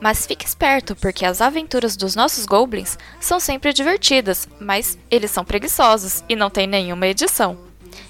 Mas 0.00 0.26
fique 0.26 0.44
esperto, 0.44 0.94
porque 0.94 1.24
as 1.24 1.40
aventuras 1.40 1.96
dos 1.96 2.14
nossos 2.14 2.44
goblins 2.44 2.98
são 3.20 3.40
sempre 3.40 3.72
divertidas, 3.72 4.46
mas 4.60 4.98
eles 5.10 5.30
são 5.30 5.44
preguiçosos 5.44 6.22
e 6.28 6.36
não 6.36 6.50
tem 6.50 6.66
nenhuma 6.66 7.06
edição. 7.06 7.58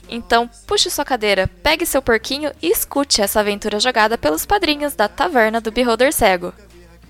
Então, 0.09 0.49
puxe 0.67 0.91
sua 0.91 1.05
cadeira, 1.05 1.49
pegue 1.63 1.87
seu 1.87 2.03
porquinho 2.03 2.53
e 2.63 2.71
escute 2.71 3.23
essa 3.23 3.41
aventura 3.41 3.81
jogada 3.81 4.17
pelos 4.17 4.47
padrinhos 4.47 4.95
da 4.95 5.09
Taverna 5.09 5.61
do 5.61 5.73
Beholder 5.73 6.13
Cego. 6.13 6.53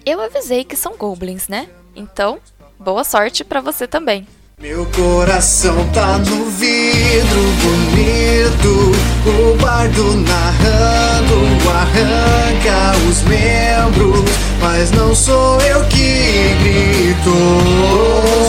Eu 0.04 0.20
avisei 0.20 0.64
que 0.64 0.76
são 0.76 0.96
goblins, 0.96 1.48
né? 1.48 1.68
Então, 1.94 2.38
boa 2.78 3.04
sorte 3.04 3.44
para 3.44 3.60
você 3.60 3.86
também. 3.86 4.26
Meu 4.58 4.86
coração 4.86 5.86
tá 5.92 6.16
no 6.16 6.46
vidro 6.46 7.42
bonito, 7.60 8.90
o 9.26 9.54
bardo 9.58 10.16
narrando 10.16 11.68
arranca 11.68 12.96
os 13.06 13.20
membros, 13.24 14.24
mas 14.58 14.90
não 14.92 15.14
sou 15.14 15.60
eu 15.60 15.84
que 15.84 16.56
grito. 16.62 17.34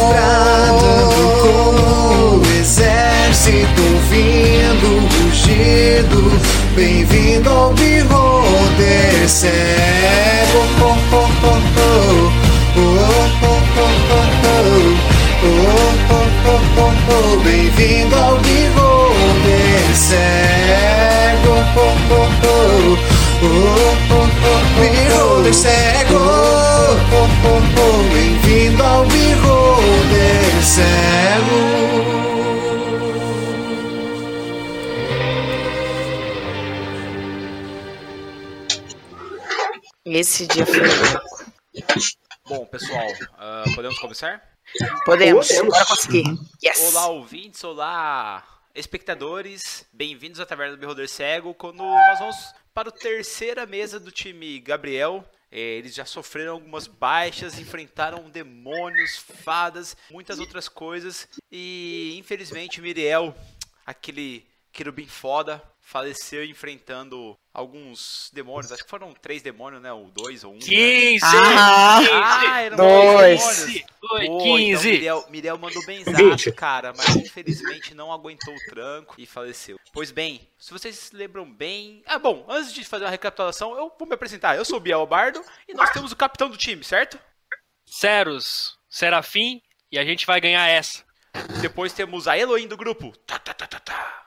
Bradando 0.07 1.11
como 1.41 2.37
um 2.37 2.41
exército 2.57 3.81
ouvindo 3.93 4.87
o 4.87 5.01
rugido, 5.25 6.31
bem-vindo 6.73 7.49
ao. 7.49 7.67
Oh, 10.49 10.95
oh, 11.11 11.27
oh, 11.43 11.57
oh. 11.57 12.31
Oh, 12.77 12.89
oh, 13.43 13.59
oh, 13.77 13.89
oh, 14.09 14.23
oh. 14.45 15.17
Oh, 15.39 15.45
oh, 15.45 15.96
oh, 17.09 17.39
bem-vindo 17.43 18.15
ao 18.15 18.37
Beholder 18.37 19.95
cego. 19.95 21.53
Oh, 21.75 21.95
oh, 22.11 22.27
oh, 22.43 22.97
oh, 23.43 23.55
oh, 24.11 24.27
oh, 24.47 24.61
Beholder 24.79 25.53
cego. 25.53 26.17
Oh, 26.17 26.97
oh, 27.13 27.61
oh, 27.79 28.13
bem-vindo 28.13 28.83
ao 28.83 29.05
Beholder 29.05 30.63
cego. 30.63 31.87
Esse 40.05 40.47
dia 40.47 40.65
foi 40.65 40.79
louco. 40.79 41.45
Bom, 42.47 42.65
pessoal, 42.65 43.07
ah, 43.37 43.65
podemos 43.75 43.99
começar? 43.99 44.56
Podemos, 45.05 45.47
bora 45.65 45.85
conseguir. 45.85 46.25
Yes. 46.63 46.93
Olá, 46.93 47.07
ouvintes, 47.07 47.63
olá, 47.63 48.45
espectadores, 48.75 49.85
bem-vindos 49.93 50.39
à 50.41 50.45
Taverna 50.45 50.75
do 50.75 50.79
Beholder 50.79 51.07
Cego, 51.07 51.53
quando 51.53 51.77
nós 51.77 52.19
vamos 52.19 52.35
para 52.73 52.89
a 52.89 52.91
terceira 52.91 53.65
mesa 53.65 53.99
do 53.99 54.11
time 54.11 54.59
Gabriel. 54.59 55.23
Eh, 55.49 55.77
Eles 55.77 55.95
já 55.95 56.03
sofreram 56.03 56.51
algumas 56.53 56.85
baixas, 56.85 57.57
enfrentaram 57.57 58.29
demônios, 58.29 59.17
fadas, 59.17 59.95
muitas 60.11 60.37
outras 60.37 60.67
coisas. 60.67 61.27
E 61.49 62.17
infelizmente 62.19 62.81
Miriel, 62.81 63.33
aquele 63.85 64.45
querubim 64.73 65.07
foda, 65.07 65.63
faleceu 65.87 66.43
enfrentando 66.43 67.37
alguns 67.53 68.29
demônios. 68.33 68.73
Acho 68.73 68.83
que 68.83 68.89
foram 68.89 69.13
três 69.13 69.41
demônios, 69.41 69.81
né? 69.81 69.91
Ou 69.93 70.11
dois 70.11 70.43
ou 70.43 70.51
um. 70.51 70.55
né? 70.55 70.61
15! 70.61 71.25
Ah, 71.25 71.99
Ah, 72.11 72.61
eram 72.61 72.75
Dois. 72.77 73.41
três 73.41 73.65
demônios. 73.65 73.85
Foi 74.01 74.25
Pô, 74.27 74.43
15. 74.43 74.75
Então 74.75 74.91
Miriel, 74.91 75.25
Miriel 75.29 75.57
mandou 75.57 75.85
benzaço, 75.85 76.51
cara, 76.53 76.93
mas 76.95 77.15
infelizmente 77.15 77.93
não 77.93 78.11
aguentou 78.11 78.53
o 78.53 78.59
tranco 78.69 79.15
e 79.17 79.25
faleceu. 79.25 79.79
Pois 79.93 80.11
bem, 80.11 80.45
se 80.59 80.71
vocês 80.73 80.93
se 80.97 81.15
lembram 81.15 81.49
bem. 81.49 82.03
Ah, 82.05 82.19
bom, 82.19 82.45
antes 82.49 82.73
de 82.73 82.83
fazer 82.83 83.05
uma 83.05 83.09
recapitulação, 83.11 83.75
eu 83.77 83.89
vou 83.97 84.07
me 84.07 84.13
apresentar. 84.13 84.57
Eu 84.57 84.65
sou 84.65 84.77
o 84.77 84.81
Biel 84.81 85.05
Bardo 85.07 85.41
e 85.69 85.73
nós 85.73 85.89
temos 85.91 86.11
o 86.11 86.17
capitão 86.17 86.49
do 86.49 86.57
time, 86.57 86.83
certo? 86.83 87.17
Ceros, 87.85 88.77
Serafim, 88.89 89.61
e 89.89 89.97
a 89.97 90.03
gente 90.03 90.25
vai 90.25 90.41
ganhar 90.41 90.67
essa. 90.67 91.06
Depois 91.61 91.93
temos 91.93 92.27
a 92.27 92.37
Elohim 92.37 92.67
do 92.67 92.77
grupo. 92.77 93.13
Tá, 93.25 93.39
tá, 93.39 93.53
tá, 93.53 93.67
tá, 93.67 93.79
tá. 93.79 94.23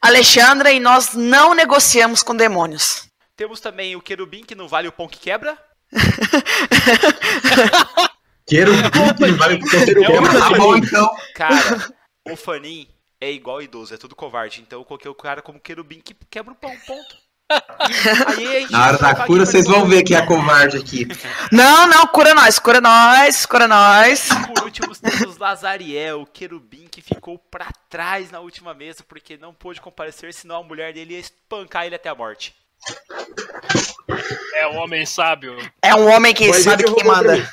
Alexandra 0.00 0.72
e 0.72 0.80
nós 0.80 1.14
não 1.14 1.54
negociamos 1.54 2.22
com 2.22 2.34
demônios. 2.34 3.08
Temos 3.36 3.60
também 3.60 3.96
o 3.96 4.02
querubim 4.02 4.44
que 4.44 4.54
não 4.54 4.68
vale 4.68 4.88
o 4.88 4.92
pão 4.92 5.08
que 5.08 5.18
quebra. 5.18 5.58
Quero 8.46 8.72
que 9.16 9.32
vale 9.32 9.58
porque 9.58 9.76
eu 9.76 9.84
quero 9.84 10.04
É 10.04 10.18
uma 10.18 10.28
Tá 10.28 10.50
bom, 10.56 10.76
então. 10.76 11.08
Cara, 11.36 11.94
o 12.28 12.34
Fanin 12.34 12.88
é 13.20 13.30
igual 13.30 13.62
idoso, 13.62 13.94
é 13.94 13.96
tudo 13.96 14.16
covarde. 14.16 14.60
Então 14.60 14.80
eu 14.80 14.84
coloquei 14.84 15.08
o 15.08 15.14
cara 15.14 15.40
como 15.40 15.60
querubim 15.60 16.00
que 16.00 16.16
quebra 16.28 16.52
o 16.52 16.56
pão, 16.56 16.76
ponto. 16.84 17.16
A 17.50 18.70
Na 18.70 18.86
hora 18.86 18.98
da 18.98 19.26
cura, 19.26 19.44
vocês 19.44 19.66
vão 19.66 19.86
ver 19.86 20.04
quem 20.04 20.16
é 20.16 20.24
covarde 20.24 20.76
aqui. 20.76 21.08
Não, 21.50 21.88
não, 21.88 22.06
cura 22.06 22.32
nós, 22.34 22.58
cura 22.58 22.80
nós, 22.80 23.44
cura 23.44 23.66
nós. 23.66 24.28
Por 24.54 24.64
último, 24.64 24.94
temos 24.94 25.36
Lazariel, 25.36 26.22
o 26.22 26.26
querubim 26.26 26.86
que 26.88 27.02
ficou 27.02 27.38
pra 27.38 27.66
trás 27.88 28.30
na 28.30 28.38
última 28.38 28.72
mesa 28.72 29.02
porque 29.06 29.36
não 29.36 29.52
pôde 29.52 29.80
comparecer, 29.80 30.32
senão 30.32 30.56
a 30.56 30.62
mulher 30.62 30.92
dele 30.92 31.14
ia 31.14 31.20
espancar 31.20 31.86
ele 31.86 31.96
até 31.96 32.08
a 32.08 32.14
morte. 32.14 32.54
É 34.54 34.66
o 34.68 34.74
homem 34.74 35.04
sábio. 35.04 35.56
É 35.82 35.94
um 35.94 36.08
homem 36.08 36.32
que 36.32 36.48
Mas 36.48 36.62
sabe 36.62 36.84
pra 36.84 37.04
manda. 37.04 37.50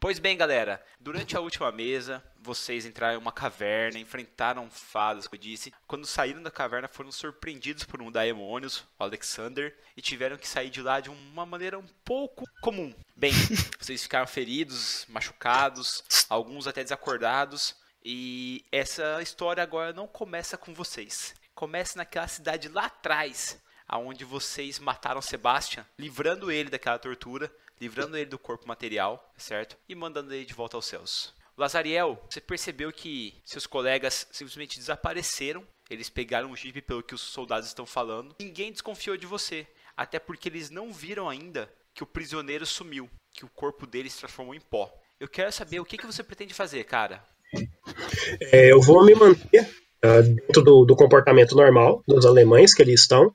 Pois 0.00 0.18
bem, 0.18 0.36
galera, 0.36 0.80
durante 1.00 1.36
a 1.36 1.40
última 1.40 1.72
mesa, 1.72 2.22
vocês 2.40 2.86
entraram 2.86 3.14
em 3.14 3.20
uma 3.20 3.32
caverna, 3.32 3.98
enfrentaram 3.98 4.70
fadas, 4.70 5.26
como 5.26 5.36
eu 5.36 5.40
disse. 5.40 5.72
Quando 5.86 6.06
saíram 6.06 6.42
da 6.42 6.50
caverna, 6.50 6.88
foram 6.88 7.10
surpreendidos 7.10 7.84
por 7.84 8.00
um 8.00 8.10
daemônios, 8.10 8.84
o 8.98 9.04
Alexander, 9.04 9.76
e 9.96 10.00
tiveram 10.00 10.36
que 10.36 10.48
sair 10.48 10.70
de 10.70 10.80
lá 10.80 11.00
de 11.00 11.10
uma 11.10 11.44
maneira 11.44 11.78
um 11.78 11.86
pouco 12.04 12.44
comum. 12.60 12.94
Bem, 13.16 13.32
vocês 13.78 14.02
ficaram 14.02 14.26
feridos, 14.26 15.04
machucados, 15.08 16.04
alguns 16.28 16.66
até 16.66 16.82
desacordados, 16.82 17.74
e 18.04 18.64
essa 18.70 19.20
história 19.20 19.62
agora 19.62 19.92
não 19.92 20.06
começa 20.06 20.56
com 20.56 20.72
vocês. 20.72 21.34
Começa 21.54 21.98
naquela 21.98 22.28
cidade 22.28 22.68
lá 22.68 22.86
atrás, 22.86 23.60
aonde 23.86 24.24
vocês 24.24 24.78
mataram 24.78 25.20
Sebastian, 25.20 25.84
livrando 25.98 26.50
ele 26.50 26.70
daquela 26.70 26.98
tortura, 26.98 27.52
livrando 27.80 28.16
ele 28.16 28.30
do 28.30 28.38
corpo 28.38 28.66
material, 28.66 29.32
certo? 29.36 29.76
E 29.88 29.94
mandando 29.94 30.32
ele 30.32 30.44
de 30.44 30.54
volta 30.54 30.76
aos 30.76 30.86
céus. 30.86 31.34
Lazariel, 31.58 32.16
você 32.30 32.40
percebeu 32.40 32.92
que 32.92 33.34
seus 33.44 33.66
colegas 33.66 34.28
simplesmente 34.30 34.78
desapareceram. 34.78 35.64
Eles 35.90 36.08
pegaram 36.08 36.52
o 36.52 36.56
jeep 36.56 36.80
pelo 36.82 37.02
que 37.02 37.16
os 37.16 37.20
soldados 37.20 37.66
estão 37.66 37.84
falando. 37.84 38.36
Ninguém 38.38 38.70
desconfiou 38.70 39.16
de 39.16 39.26
você, 39.26 39.66
até 39.96 40.20
porque 40.20 40.48
eles 40.48 40.70
não 40.70 40.92
viram 40.92 41.28
ainda 41.28 41.68
que 41.92 42.04
o 42.04 42.06
prisioneiro 42.06 42.64
sumiu, 42.64 43.10
que 43.32 43.44
o 43.44 43.48
corpo 43.48 43.88
dele 43.88 44.08
se 44.08 44.20
transformou 44.20 44.54
em 44.54 44.60
pó. 44.60 44.88
eu 45.18 45.26
quero 45.26 45.50
saber 45.50 45.80
o 45.80 45.84
que, 45.84 45.98
que 45.98 46.06
você 46.06 46.22
pretende 46.22 46.54
fazer, 46.54 46.84
cara. 46.84 47.24
É, 48.52 48.70
eu 48.70 48.80
vou 48.80 49.04
me 49.04 49.16
manter 49.16 49.68
ah, 50.00 50.20
dentro 50.20 50.62
do, 50.62 50.84
do 50.84 50.94
comportamento 50.94 51.56
normal 51.56 52.04
dos 52.06 52.24
alemães 52.24 52.72
que 52.72 52.82
ali 52.82 52.94
estão, 52.94 53.32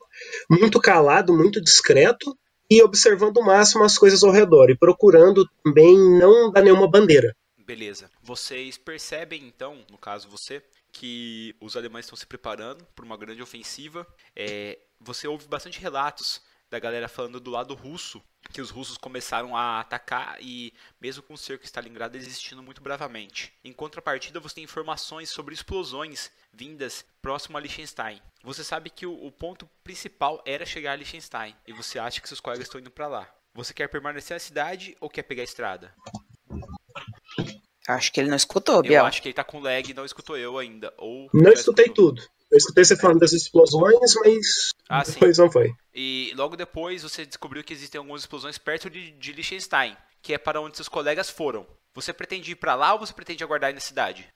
muito 0.50 0.80
calado, 0.80 1.34
muito 1.34 1.62
discreto 1.62 2.34
e 2.70 2.82
observando 2.82 3.36
o 3.38 3.46
máximo 3.46 3.84
as 3.84 3.98
coisas 3.98 4.24
ao 4.24 4.32
redor 4.32 4.70
e 4.70 4.78
procurando 4.78 5.46
também 5.62 5.98
não 6.18 6.50
dar 6.54 6.62
nenhuma 6.62 6.90
bandeira. 6.90 7.36
Beleza. 7.66 8.12
Vocês 8.22 8.78
percebem, 8.78 9.46
então, 9.46 9.86
no 9.90 9.98
caso 9.98 10.28
você, 10.28 10.64
que 10.92 11.56
os 11.60 11.76
alemães 11.76 12.06
estão 12.06 12.16
se 12.16 12.26
preparando 12.26 12.86
para 12.96 13.04
uma 13.04 13.18
grande 13.18 13.42
ofensiva. 13.42 14.08
É, 14.36 14.80
você 15.00 15.28
ouve 15.28 15.48
bastante 15.48 15.80
relatos 15.80 16.42
da 16.70 16.80
galera 16.80 17.08
falando 17.08 17.40
do 17.40 17.52
lado 17.52 17.74
russo, 17.74 18.22
que 18.52 18.62
os 18.62 18.70
russos 18.70 18.98
começaram 18.98 19.56
a 19.56 19.80
atacar 19.80 20.38
e, 20.42 20.74
mesmo 21.00 21.22
com 21.22 21.36
o 21.36 21.38
cerco 21.38 21.66
Stalingrado 21.66 22.18
existindo 22.18 22.64
muito 22.64 22.82
bravamente. 22.82 23.54
Em 23.64 23.72
contrapartida, 23.72 24.40
você 24.40 24.56
tem 24.56 24.64
informações 24.64 25.30
sobre 25.30 25.54
explosões 25.54 26.32
vindas 26.52 27.06
próximo 27.22 27.58
a 27.58 27.62
Liechtenstein. 27.62 28.22
Você 28.44 28.64
sabe 28.64 28.90
que 28.90 29.06
o, 29.06 29.26
o 29.26 29.32
ponto 29.32 29.70
principal 29.84 30.42
era 30.46 30.66
chegar 30.66 30.94
a 30.94 30.96
Liechtenstein 30.96 31.56
e 31.68 31.74
você 31.74 32.00
acha 32.00 32.20
que 32.20 32.28
seus 32.28 32.40
colegas 32.40 32.68
estão 32.68 32.82
indo 32.82 32.92
para 32.92 33.08
lá. 33.08 33.36
Você 33.54 33.74
quer 33.74 33.88
permanecer 33.88 34.36
na 34.36 34.40
cidade 34.40 34.98
ou 35.00 35.10
quer 35.10 35.24
pegar 35.24 35.42
a 35.42 35.46
estrada? 35.46 35.94
Acho 37.88 38.12
que 38.12 38.20
ele 38.20 38.30
não 38.30 38.38
escutou, 38.38 38.78
Eu 38.78 38.82
Biel. 38.84 39.06
acho 39.06 39.22
que 39.22 39.28
ele 39.28 39.34
tá 39.34 39.44
com 39.44 39.60
lag 39.60 39.90
e 39.90 39.94
não 39.94 40.06
escutou 40.06 40.38
eu 40.38 40.58
ainda. 40.58 40.94
Ou 40.98 41.30
Não 41.34 41.52
escutei 41.52 41.86
escutou. 41.86 42.12
tudo. 42.14 42.22
Eu 42.52 42.58
escutei 42.58 42.86
você 42.86 42.96
falando 42.96 43.20
das 43.20 43.34
explosões, 43.34 44.14
mas 44.24 44.70
Ah, 44.88 45.04
sim. 45.04 45.14
depois 45.14 45.38
não 45.38 45.52
foi. 45.52 45.74
E 45.94 46.32
logo 46.36 46.56
depois 46.56 47.02
você 47.04 47.26
descobriu 47.26 47.64
que 47.64 47.74
existem 47.74 47.98
algumas 48.00 48.22
explosões 48.22 48.58
perto 48.58 48.90
de, 48.90 49.12
de 49.12 49.32
Liechtenstein, 49.34 49.98
que 50.22 50.34
é 50.34 50.38
para 50.38 50.62
onde 50.62 50.76
seus 50.78 50.88
colegas 50.88 51.30
foram. 51.30 51.66
Você 51.96 52.14
pretende 52.14 52.52
ir 52.52 52.56
para 52.56 52.76
lá 52.76 52.94
ou 52.94 53.00
você 53.00 53.14
pretende 53.14 53.44
aguardar 53.44 53.68
aí 53.70 53.74
na 53.74 53.80
cidade? 53.80 54.28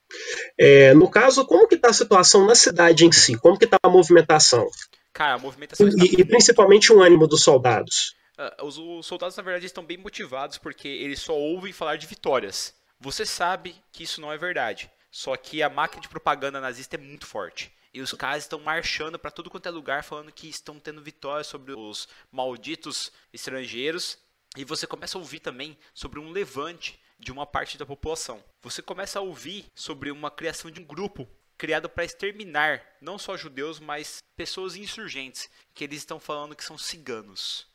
É, 0.60 0.94
no 0.94 1.10
caso, 1.10 1.46
como 1.46 1.68
que 1.68 1.76
está 1.76 1.90
a 1.90 1.94
situação 1.94 2.46
na 2.46 2.56
cidade 2.56 3.06
em 3.06 3.12
si? 3.12 3.38
Como 3.38 3.58
que 3.58 3.66
está 3.66 3.78
a 3.82 3.90
movimentação? 3.90 4.68
Cara, 5.14 5.36
a 5.36 5.40
movimentação 5.40 5.88
está 5.88 6.04
E, 6.04 6.22
e 6.22 6.26
principalmente 6.26 6.92
o 6.92 7.02
ânimo 7.02 7.28
dos 7.28 7.42
soldados. 7.44 8.14
Ah, 8.38 8.56
os, 8.64 8.78
os 8.78 9.06
soldados, 9.06 9.36
na 9.38 9.44
verdade, 9.44 9.66
estão 9.66 9.84
bem 9.84 9.98
motivados 9.98 10.58
porque 10.58 10.88
eles 10.88 11.20
só 11.20 11.34
ouvem 11.34 11.74
falar 11.74 11.96
de 11.98 12.06
vitórias. 12.08 12.74
Você 13.00 13.26
sabe 13.26 13.76
que 13.92 14.04
isso 14.04 14.20
não 14.20 14.32
é 14.32 14.38
verdade. 14.38 14.92
Só 15.12 15.36
que 15.36 15.64
a 15.64 15.70
máquina 15.70 16.02
de 16.02 16.10
propaganda 16.10 16.60
nazista 16.62 16.96
é 16.96 17.00
muito 17.00 17.26
forte. 17.26 17.72
E 17.94 18.02
os 18.02 18.12
caras 18.14 18.44
estão 18.44 18.60
marchando 18.60 19.18
para 19.18 19.32
tudo 19.32 19.50
quanto 19.50 19.68
é 19.68 19.72
lugar 19.72 20.04
falando 20.04 20.32
que 20.32 20.48
estão 20.48 20.80
tendo 20.80 21.02
vitórias 21.02 21.48
sobre 21.48 21.74
os 21.74 22.08
malditos 22.32 23.12
estrangeiros. 23.34 24.18
E 24.56 24.64
você 24.64 24.86
começa 24.86 25.18
a 25.18 25.22
ouvir 25.22 25.40
também 25.40 25.78
sobre 25.94 26.20
um 26.20 26.30
levante 26.30 27.00
de 27.18 27.32
uma 27.32 27.46
parte 27.46 27.78
da 27.78 27.86
população. 27.86 28.44
Você 28.62 28.82
começa 28.82 29.20
a 29.20 29.22
ouvir 29.22 29.66
sobre 29.74 30.12
uma 30.12 30.30
criação 30.30 30.70
de 30.70 30.80
um 30.80 30.84
grupo 30.84 31.28
criado 31.58 31.90
para 31.90 32.06
exterminar 32.06 32.86
não 33.02 33.18
só 33.18 33.36
judeus, 33.36 33.80
mas 33.80 34.22
pessoas 34.36 34.76
insurgentes, 34.76 35.50
que 35.74 35.84
eles 35.84 36.00
estão 36.00 36.20
falando 36.20 36.56
que 36.56 36.64
são 36.64 36.78
ciganos. 36.78 37.68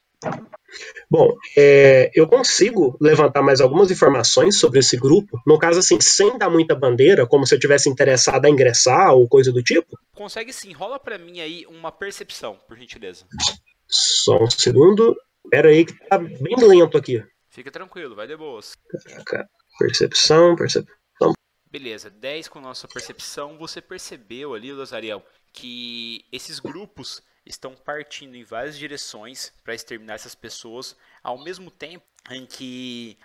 Bom, 1.10 1.36
é, 1.56 2.10
eu 2.14 2.26
consigo 2.26 2.96
levantar 3.00 3.42
mais 3.42 3.60
algumas 3.60 3.90
informações 3.90 4.58
sobre 4.58 4.78
esse 4.78 4.96
grupo. 4.96 5.40
No 5.46 5.58
caso, 5.58 5.80
assim, 5.80 6.00
sem 6.00 6.38
dar 6.38 6.48
muita 6.48 6.74
bandeira, 6.74 7.26
como 7.26 7.46
se 7.46 7.54
eu 7.54 7.58
tivesse 7.58 7.88
interessado 7.88 8.44
a 8.44 8.50
ingressar 8.50 9.12
ou 9.14 9.28
coisa 9.28 9.52
do 9.52 9.62
tipo. 9.62 9.98
Consegue 10.14 10.52
sim, 10.52 10.72
rola 10.72 10.98
pra 10.98 11.18
mim 11.18 11.40
aí 11.40 11.66
uma 11.66 11.92
percepção, 11.92 12.58
por 12.66 12.78
gentileza. 12.78 13.26
Só 13.88 14.42
um 14.42 14.50
segundo. 14.50 15.14
Pera 15.50 15.68
aí 15.68 15.84
que 15.84 15.92
tá 16.08 16.18
bem 16.18 16.56
lento 16.56 16.96
aqui. 16.96 17.22
Fica 17.50 17.70
tranquilo, 17.70 18.14
vai 18.14 18.26
de 18.26 18.36
boas. 18.36 18.74
Caraca. 19.04 19.46
Percepção, 19.78 20.56
percepção. 20.56 20.92
Beleza, 21.70 22.10
10 22.10 22.48
com 22.48 22.60
nossa 22.60 22.86
percepção, 22.86 23.56
você 23.56 23.80
percebeu 23.80 24.52
ali, 24.52 24.70
Lozariel, 24.70 25.24
que 25.54 26.22
esses 26.30 26.58
grupos 26.58 27.22
estão 27.44 27.74
partindo 27.74 28.36
em 28.36 28.44
várias 28.44 28.78
direções 28.78 29.52
para 29.62 29.74
exterminar 29.74 30.14
essas 30.14 30.34
pessoas, 30.34 30.96
ao 31.22 31.38
mesmo 31.38 31.70
tempo 31.70 32.04
em 32.30 32.46
que, 32.46 33.18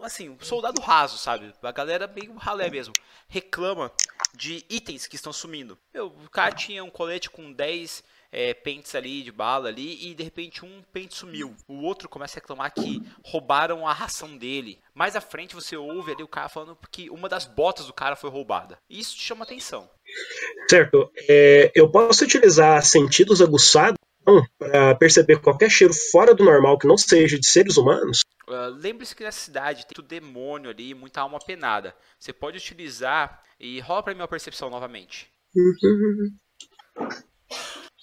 assim, 0.00 0.28
o 0.28 0.44
soldado 0.44 0.80
raso, 0.80 1.18
sabe? 1.18 1.52
A 1.62 1.72
galera 1.72 2.06
meio 2.06 2.34
ralé 2.34 2.70
mesmo, 2.70 2.94
reclama 3.28 3.92
de 4.34 4.64
itens 4.68 5.06
que 5.06 5.16
estão 5.16 5.32
sumindo. 5.32 5.78
Meu, 5.92 6.06
o 6.06 6.30
cara 6.30 6.54
tinha 6.54 6.82
um 6.84 6.90
colete 6.90 7.28
com 7.28 7.52
10 7.52 8.04
é, 8.32 8.54
pentes 8.54 8.94
ali 8.94 9.22
de 9.22 9.30
bala 9.30 9.68
ali 9.68 10.08
e 10.08 10.14
de 10.14 10.22
repente 10.24 10.64
um 10.64 10.82
pente 10.90 11.14
sumiu. 11.14 11.54
O 11.68 11.82
outro 11.82 12.08
começa 12.08 12.38
a 12.38 12.40
reclamar 12.40 12.72
que 12.72 13.02
roubaram 13.22 13.86
a 13.86 13.92
ração 13.92 14.36
dele. 14.36 14.80
Mais 14.94 15.14
à 15.14 15.20
frente 15.20 15.54
você 15.54 15.76
ouve 15.76 16.12
ali 16.12 16.22
o 16.22 16.28
cara 16.28 16.48
falando 16.48 16.76
que 16.90 17.10
uma 17.10 17.28
das 17.28 17.44
botas 17.44 17.86
do 17.86 17.92
cara 17.92 18.16
foi 18.16 18.30
roubada. 18.30 18.78
Isso 18.88 19.14
te 19.14 19.22
chama 19.22 19.44
atenção. 19.44 19.88
Certo. 20.68 21.10
É, 21.28 21.70
eu 21.74 21.90
posso 21.90 22.24
utilizar 22.24 22.82
sentidos 22.84 23.42
aguçados 23.42 23.98
para 24.58 24.94
perceber 24.94 25.40
qualquer 25.40 25.70
cheiro 25.70 25.92
fora 26.10 26.34
do 26.34 26.44
normal 26.44 26.78
que 26.78 26.86
não 26.86 26.96
seja 26.96 27.38
de 27.38 27.46
seres 27.48 27.76
humanos. 27.76 28.20
Ah, 28.48 28.68
Lembre-se 28.72 29.14
que 29.14 29.24
nessa 29.24 29.40
cidade 29.40 29.86
tem 29.86 29.96
muito 29.98 30.08
demônio 30.08 30.70
ali, 30.70 30.94
muita 30.94 31.20
alma 31.20 31.38
penada. 31.38 31.94
Você 32.18 32.32
pode 32.32 32.56
utilizar 32.58 33.42
e 33.58 33.80
rola 33.80 34.02
pra 34.02 34.14
mim 34.14 34.20
uma 34.20 34.28
percepção 34.28 34.70
novamente. 34.70 35.30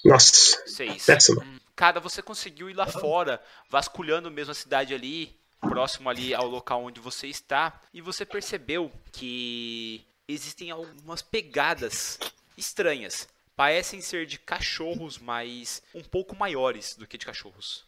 Nossa, 0.06 0.62
6. 0.66 1.06
péssimo. 1.06 1.44
Cara, 1.76 2.00
você 2.00 2.22
conseguiu 2.22 2.70
ir 2.70 2.74
lá 2.74 2.88
fora, 2.88 3.42
vasculhando 3.70 4.32
mesmo 4.32 4.52
a 4.52 4.56
cidade 4.56 4.94
ali, 4.94 5.38
próximo 5.62 6.10
ali 6.10 6.34
ao 6.34 6.48
local 6.48 6.84
onde 6.84 7.00
você 7.00 7.28
está, 7.28 7.82
e 7.94 8.02
você 8.02 8.26
percebeu 8.26 8.92
que 9.12 10.06
existem 10.30 10.70
algumas 10.70 11.22
pegadas 11.22 12.20
estranhas. 12.56 13.28
Parecem 13.56 14.00
ser 14.00 14.26
de 14.26 14.38
cachorros, 14.38 15.18
mas 15.18 15.82
um 15.94 16.02
pouco 16.02 16.36
maiores 16.36 16.96
do 16.96 17.08
que 17.08 17.18
de 17.18 17.26
cachorros. 17.26 17.84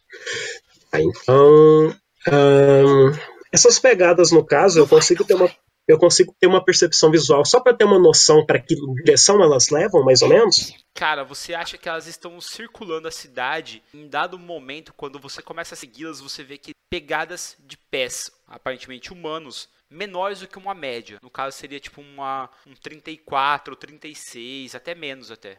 Então, 0.92 1.96
ahn, 2.26 3.16
essas 3.50 3.78
pegadas 3.78 4.30
no 4.32 4.44
caso, 4.44 4.80
eu 4.80 4.88
consigo 4.88 5.24
ter 5.24 5.34
uma 5.34 5.48
eu 5.88 5.98
consigo 5.98 6.34
ter 6.38 6.46
uma 6.46 6.64
percepção 6.64 7.10
visual 7.10 7.44
só 7.44 7.60
para 7.60 7.74
ter 7.74 7.84
uma 7.84 7.98
noção 7.98 8.44
para 8.46 8.60
que 8.60 8.74
direção 9.04 9.42
elas 9.42 9.68
levam, 9.68 10.04
mais 10.04 10.22
ou 10.22 10.28
menos. 10.28 10.72
Cara, 10.94 11.24
você 11.24 11.54
acha 11.54 11.76
que 11.76 11.88
elas 11.88 12.06
estão 12.06 12.40
circulando 12.40 13.08
a 13.08 13.10
cidade? 13.10 13.82
Em 13.92 14.08
dado 14.08 14.38
momento, 14.38 14.92
quando 14.94 15.18
você 15.18 15.42
começa 15.42 15.74
a 15.74 15.76
segui-las, 15.76 16.20
você 16.20 16.42
vê 16.44 16.56
que 16.58 16.72
pegadas 16.90 17.56
de 17.66 17.76
pés, 17.76 18.30
aparentemente 18.46 19.12
humanos, 19.12 19.68
menores 19.90 20.40
do 20.40 20.48
que 20.48 20.58
uma 20.58 20.74
média. 20.74 21.18
No 21.22 21.30
caso, 21.30 21.56
seria 21.56 21.80
tipo 21.80 22.00
uma, 22.00 22.50
um 22.66 22.74
34, 22.74 23.74
36, 23.74 24.74
até 24.74 24.94
menos 24.94 25.30
até. 25.30 25.58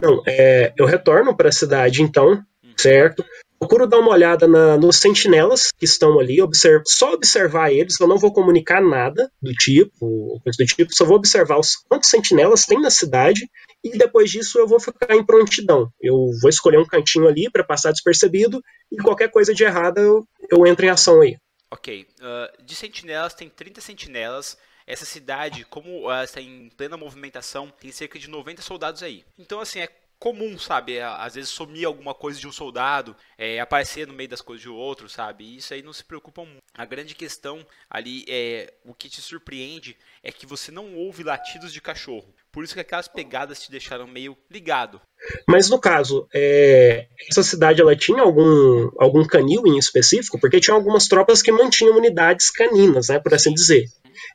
Não, 0.00 0.22
é, 0.26 0.72
eu 0.78 0.86
retorno 0.86 1.36
para 1.36 1.48
a 1.48 1.52
cidade 1.52 2.02
então, 2.02 2.42
certo? 2.76 3.24
Procuro 3.62 3.86
dar 3.86 4.00
uma 4.00 4.10
olhada 4.10 4.48
na- 4.48 4.76
nos 4.76 4.96
sentinelas 4.96 5.70
que 5.78 5.84
estão 5.84 6.18
ali, 6.18 6.42
observ- 6.42 6.82
só 6.84 7.12
observar 7.12 7.72
eles, 7.72 7.94
eu 8.00 8.08
não 8.08 8.18
vou 8.18 8.32
comunicar 8.32 8.82
nada 8.82 9.30
do 9.40 9.52
tipo, 9.52 10.40
coisa 10.42 10.56
do 10.58 10.66
tipo, 10.66 10.92
só 10.92 11.04
vou 11.04 11.14
observar 11.16 11.60
os 11.60 11.76
quantos 11.88 12.10
sentinelas 12.10 12.64
tem 12.66 12.80
na 12.80 12.90
cidade 12.90 13.48
e 13.84 13.96
depois 13.96 14.32
disso 14.32 14.58
eu 14.58 14.66
vou 14.66 14.80
ficar 14.80 15.14
em 15.14 15.24
prontidão. 15.24 15.88
Eu 16.00 16.16
vou 16.40 16.50
escolher 16.50 16.78
um 16.78 16.84
cantinho 16.84 17.28
ali 17.28 17.48
para 17.52 17.62
passar 17.62 17.92
despercebido 17.92 18.60
e 18.90 18.96
qualquer 18.96 19.30
coisa 19.30 19.54
de 19.54 19.62
errada 19.62 20.00
eu, 20.00 20.24
eu 20.50 20.66
entro 20.66 20.84
em 20.84 20.88
ação 20.90 21.20
aí. 21.20 21.36
Ok, 21.72 22.04
ah, 22.20 22.52
de 22.64 22.74
sentinelas 22.74 23.32
tem 23.32 23.48
30 23.48 23.80
sentinelas. 23.80 24.58
Essa 24.84 25.04
cidade, 25.04 25.64
como 25.70 26.08
ah, 26.08 26.24
está 26.24 26.40
em 26.40 26.68
plena 26.76 26.96
movimentação, 26.96 27.72
tem 27.80 27.92
cerca 27.92 28.18
de 28.18 28.28
90 28.28 28.60
soldados 28.60 29.04
aí. 29.04 29.22
Então, 29.38 29.60
assim, 29.60 29.78
é 29.78 29.88
comum, 30.22 30.56
sabe? 30.56 30.98
é, 30.98 31.02
Às 31.02 31.34
vezes 31.34 31.50
sumir 31.50 31.84
alguma 31.84 32.14
coisa 32.14 32.38
de 32.38 32.46
um 32.46 32.52
soldado, 32.52 33.16
é, 33.36 33.58
aparecer 33.58 34.06
no 34.06 34.14
meio 34.14 34.28
das 34.28 34.40
coisas 34.40 34.62
de 34.62 34.68
outro, 34.68 35.08
sabe? 35.08 35.42
E 35.42 35.56
isso 35.56 35.74
aí 35.74 35.82
não 35.82 35.92
se 35.92 36.04
preocupa 36.04 36.44
muito. 36.44 36.62
A 36.72 36.84
grande 36.84 37.12
questão 37.12 37.66
ali 37.90 38.24
é 38.28 38.72
o 38.84 38.94
que 38.94 39.08
te 39.08 39.20
surpreende 39.20 39.96
é 40.22 40.30
que 40.30 40.46
você 40.46 40.70
não 40.70 40.94
ouve 40.94 41.24
latidos 41.24 41.72
de 41.72 41.80
cachorro. 41.80 42.32
Por 42.52 42.62
isso 42.62 42.72
que 42.72 42.78
aquelas 42.78 43.08
pegadas 43.08 43.60
te 43.60 43.68
deixaram 43.68 44.06
meio 44.06 44.38
ligado. 44.48 45.00
Mas 45.48 45.68
no 45.68 45.80
caso, 45.80 46.28
é, 46.32 47.08
essa 47.28 47.42
cidade 47.42 47.80
ela 47.80 47.96
tinha 47.96 48.22
algum, 48.22 48.92
algum 49.00 49.26
canil 49.26 49.66
em 49.66 49.76
específico? 49.76 50.38
Porque 50.38 50.60
tinha 50.60 50.74
algumas 50.74 51.08
tropas 51.08 51.42
que 51.42 51.50
mantinham 51.50 51.96
unidades 51.96 52.48
caninas, 52.48 53.08
né, 53.08 53.18
por 53.18 53.34
assim 53.34 53.52
dizer. 53.52 53.86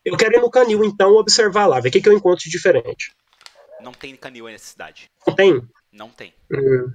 Eu 0.04 0.18
quero 0.18 0.36
ir 0.36 0.42
no 0.42 0.52
canil 0.52 0.84
então 0.84 1.14
observar 1.16 1.66
lá, 1.66 1.80
ver 1.80 1.88
o 1.88 1.92
que, 1.94 2.02
que 2.02 2.10
eu 2.10 2.14
encontro 2.14 2.44
de 2.44 2.50
diferente. 2.50 3.16
Não 3.82 3.94
tem 3.94 4.16
canil 4.18 4.48
aí 4.48 4.54
nessa 4.54 4.66
cidade. 4.66 5.10
Não 5.26 5.34
tem? 5.34 5.62
Não 5.92 6.10
tem. 6.10 6.34
Hum. 6.52 6.92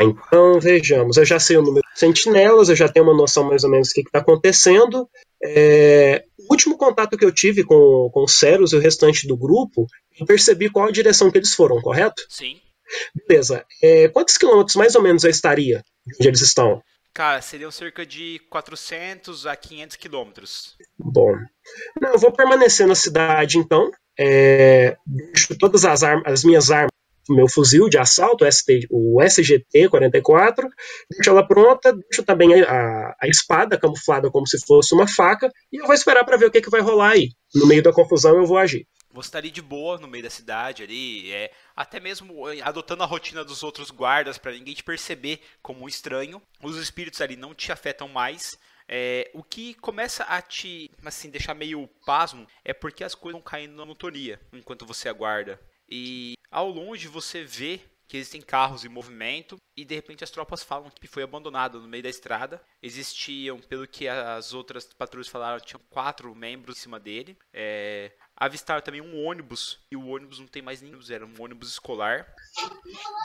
Então, 0.00 0.60
vejamos. 0.60 1.16
Eu 1.16 1.24
já 1.24 1.38
sei 1.38 1.56
o 1.56 1.62
número 1.62 1.86
de 1.94 1.98
sentinelas, 1.98 2.68
eu 2.68 2.76
já 2.76 2.88
tenho 2.88 3.06
uma 3.06 3.16
noção 3.16 3.44
mais 3.44 3.64
ou 3.64 3.70
menos 3.70 3.88
do 3.88 3.94
que 3.94 4.00
está 4.00 4.18
acontecendo. 4.18 5.08
É, 5.42 6.24
o 6.38 6.52
último 6.52 6.76
contato 6.76 7.16
que 7.16 7.24
eu 7.24 7.32
tive 7.32 7.64
com, 7.64 8.10
com 8.12 8.24
o 8.24 8.28
Ceros 8.28 8.72
e 8.72 8.76
o 8.76 8.80
restante 8.80 9.26
do 9.26 9.36
grupo, 9.36 9.86
eu 10.18 10.26
percebi 10.26 10.70
qual 10.70 10.88
a 10.88 10.92
direção 10.92 11.30
que 11.30 11.38
eles 11.38 11.54
foram, 11.54 11.80
correto? 11.80 12.22
Sim. 12.28 12.60
Beleza. 13.26 13.64
É, 13.82 14.08
quantos 14.08 14.36
quilômetros 14.36 14.76
mais 14.76 14.94
ou 14.94 15.02
menos 15.02 15.24
eu 15.24 15.30
estaria 15.30 15.82
de 16.06 16.14
onde 16.14 16.28
eles 16.28 16.40
estão? 16.40 16.82
Cara, 17.12 17.40
seriam 17.40 17.70
cerca 17.70 18.04
de 18.04 18.40
400 18.50 19.46
a 19.46 19.56
500 19.56 19.96
quilômetros. 19.96 20.76
Bom. 20.98 21.32
Não, 22.00 22.12
eu 22.12 22.18
vou 22.18 22.30
permanecer 22.30 22.86
na 22.86 22.94
cidade 22.94 23.58
então. 23.58 23.90
É, 24.18 24.96
deixo 25.06 25.56
todas 25.58 25.84
as, 25.84 26.02
as 26.02 26.44
minhas 26.44 26.70
armas, 26.70 26.90
meu 27.28 27.48
fuzil 27.48 27.88
de 27.88 27.98
assalto, 27.98 28.44
o, 28.44 28.52
ST, 28.52 28.86
o 28.90 29.20
SGT-44, 29.20 30.68
deixo 31.10 31.30
ela 31.30 31.46
pronta, 31.46 31.92
deixo 31.92 32.22
também 32.24 32.62
a, 32.62 33.16
a, 33.20 33.28
espada 33.28 33.78
camuflada 33.78 34.30
como 34.30 34.46
se 34.46 34.58
fosse 34.66 34.94
uma 34.94 35.08
faca, 35.08 35.50
e 35.72 35.80
eu 35.80 35.86
vou 35.86 35.94
esperar 35.94 36.24
para 36.24 36.36
ver 36.36 36.46
o 36.46 36.50
que, 36.50 36.60
que 36.60 36.70
vai 36.70 36.80
rolar 36.80 37.10
aí. 37.10 37.30
No 37.54 37.66
meio 37.66 37.82
da 37.82 37.92
confusão 37.92 38.36
eu 38.36 38.46
vou 38.46 38.58
agir. 38.58 38.86
Você 39.10 39.30
tá 39.30 39.38
ali 39.38 39.50
de 39.50 39.62
boa 39.62 39.96
no 39.96 40.06
meio 40.06 40.24
da 40.24 40.28
cidade 40.28 40.82
ali, 40.82 41.32
é, 41.32 41.50
até 41.74 41.98
mesmo 41.98 42.48
é, 42.50 42.60
adotando 42.60 43.02
a 43.02 43.06
rotina 43.06 43.42
dos 43.42 43.62
outros 43.62 43.90
guardas 43.90 44.36
para 44.36 44.52
ninguém 44.52 44.74
te 44.74 44.84
perceber 44.84 45.40
como 45.62 45.84
um 45.84 45.88
estranho. 45.88 46.42
Os 46.62 46.76
espíritos 46.76 47.22
ali 47.22 47.34
não 47.34 47.54
te 47.54 47.72
afetam 47.72 48.08
mais. 48.08 48.58
É, 48.86 49.30
o 49.32 49.42
que 49.42 49.74
começa 49.74 50.22
a 50.24 50.40
te 50.40 50.90
assim, 51.04 51.30
deixar 51.30 51.54
meio 51.54 51.88
pasmo 52.04 52.46
é 52.64 52.72
porque 52.72 53.02
as 53.02 53.14
coisas 53.14 53.40
vão 53.40 53.42
caindo 53.42 53.72
na 53.72 53.86
monotonia 53.86 54.38
enquanto 54.52 54.84
você 54.84 55.08
aguarda. 55.08 55.58
E 55.88 56.34
ao 56.56 56.70
longe 56.70 57.06
você 57.06 57.44
vê 57.44 57.82
que 58.08 58.16
existem 58.16 58.40
carros 58.40 58.82
em 58.82 58.88
movimento 58.88 59.58
e 59.76 59.84
de 59.84 59.94
repente 59.94 60.24
as 60.24 60.30
tropas 60.30 60.62
falam 60.62 60.90
que 60.90 61.06
foi 61.06 61.22
abandonado 61.22 61.78
no 61.82 61.86
meio 61.86 62.02
da 62.02 62.08
estrada. 62.08 62.62
Existiam, 62.82 63.58
pelo 63.58 63.86
que 63.86 64.08
as 64.08 64.54
outras 64.54 64.86
patrulhas 64.94 65.28
falaram, 65.28 65.60
tinham 65.60 65.82
quatro 65.90 66.34
membros 66.34 66.78
em 66.78 66.80
cima 66.80 66.98
dele. 66.98 67.36
É, 67.52 68.10
avistaram 68.34 68.80
também 68.80 69.02
um 69.02 69.22
ônibus 69.22 69.80
e 69.90 69.96
o 69.96 70.06
ônibus 70.06 70.38
não 70.38 70.46
tem 70.46 70.62
mais 70.62 70.80
nenhum, 70.80 70.98
era 71.10 71.26
um 71.26 71.34
ônibus 71.38 71.68
escolar. 71.68 72.26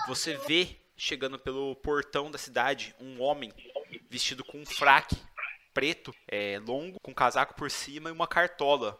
Você 0.07 0.35
vê 0.45 0.75
chegando 0.97 1.39
pelo 1.39 1.73
portão 1.77 2.29
da 2.29 2.37
cidade 2.37 2.93
um 2.99 3.21
homem 3.21 3.53
vestido 4.09 4.43
com 4.43 4.59
um 4.59 4.65
fraque 4.65 5.15
preto, 5.73 6.13
é, 6.27 6.59
longo, 6.59 6.99
com 7.01 7.11
um 7.11 7.15
casaco 7.15 7.53
por 7.53 7.71
cima 7.71 8.09
e 8.09 8.11
uma 8.11 8.27
cartola. 8.27 8.99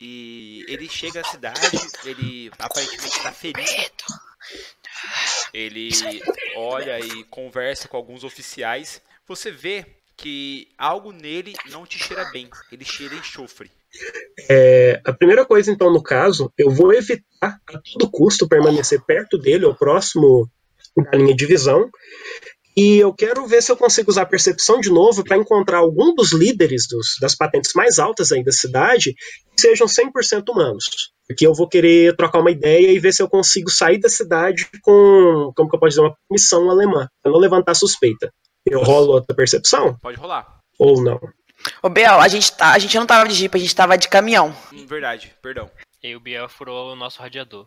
E 0.00 0.64
ele 0.68 0.88
chega 0.88 1.20
à 1.20 1.24
cidade, 1.24 1.60
ele 2.04 2.50
aparentemente 2.58 3.16
está 3.16 3.32
ferido. 3.32 4.04
Ele 5.52 5.90
olha 6.56 7.00
e 7.00 7.24
conversa 7.24 7.88
com 7.88 7.96
alguns 7.96 8.22
oficiais. 8.22 9.02
Você 9.26 9.50
vê 9.50 9.84
que 10.16 10.68
algo 10.76 11.12
nele 11.12 11.54
não 11.70 11.86
te 11.86 11.98
cheira 11.98 12.24
bem. 12.26 12.48
Ele 12.70 12.84
cheira 12.84 13.14
enxofre. 13.14 13.70
É, 14.48 15.00
a 15.04 15.12
primeira 15.12 15.46
coisa, 15.46 15.70
então, 15.70 15.92
no 15.92 16.02
caso, 16.02 16.52
eu 16.58 16.70
vou 16.70 16.92
evitar 16.92 17.60
a 17.68 17.78
todo 17.78 18.10
custo 18.10 18.48
permanecer 18.48 19.00
perto 19.04 19.38
dele, 19.38 19.64
ou 19.64 19.74
próximo 19.74 20.50
da 20.96 21.16
linha 21.16 21.34
de 21.34 21.46
visão. 21.46 21.90
E 22.80 22.96
eu 22.98 23.12
quero 23.12 23.44
ver 23.44 23.60
se 23.60 23.72
eu 23.72 23.76
consigo 23.76 24.08
usar 24.08 24.22
a 24.22 24.26
percepção 24.26 24.78
de 24.78 24.88
novo 24.88 25.24
para 25.24 25.36
encontrar 25.36 25.78
algum 25.78 26.14
dos 26.14 26.32
líderes 26.32 26.86
dos, 26.88 27.16
das 27.20 27.34
patentes 27.34 27.72
mais 27.74 27.98
altas 27.98 28.30
aí 28.30 28.44
da 28.44 28.52
cidade 28.52 29.14
que 29.56 29.60
sejam 29.60 29.88
100% 29.88 30.48
humanos. 30.48 31.10
Porque 31.26 31.44
eu 31.44 31.52
vou 31.52 31.68
querer 31.68 32.14
trocar 32.14 32.38
uma 32.38 32.52
ideia 32.52 32.92
e 32.92 33.00
ver 33.00 33.12
se 33.12 33.20
eu 33.20 33.28
consigo 33.28 33.68
sair 33.68 33.98
da 33.98 34.08
cidade 34.08 34.70
com, 34.80 35.52
como 35.56 35.68
que 35.68 35.74
eu 35.74 35.80
posso 35.80 35.88
dizer, 35.88 36.02
uma 36.02 36.16
missão 36.30 36.70
alemã, 36.70 37.08
para 37.20 37.32
não 37.32 37.40
levantar 37.40 37.74
suspeita. 37.74 38.32
Eu 38.64 38.80
rolo 38.80 39.14
outra 39.14 39.34
percepção? 39.34 39.96
Pode 40.00 40.16
rolar. 40.16 40.60
Ou 40.78 41.02
não? 41.02 41.18
Ô, 41.82 41.88
Biel, 41.88 42.20
a 42.20 42.28
gente, 42.28 42.52
tá, 42.52 42.74
a 42.74 42.78
gente 42.78 42.96
não 42.96 43.06
tava 43.06 43.28
de 43.28 43.34
jipe, 43.34 43.58
a 43.58 43.60
gente 43.60 43.74
tava 43.74 43.98
de 43.98 44.08
caminhão. 44.08 44.56
Hum, 44.72 44.86
verdade, 44.86 45.34
perdão. 45.42 45.68
E 46.00 46.14
o 46.14 46.20
Biel 46.20 46.48
furou 46.48 46.92
o 46.92 46.96
nosso 46.96 47.20
radiador. 47.20 47.66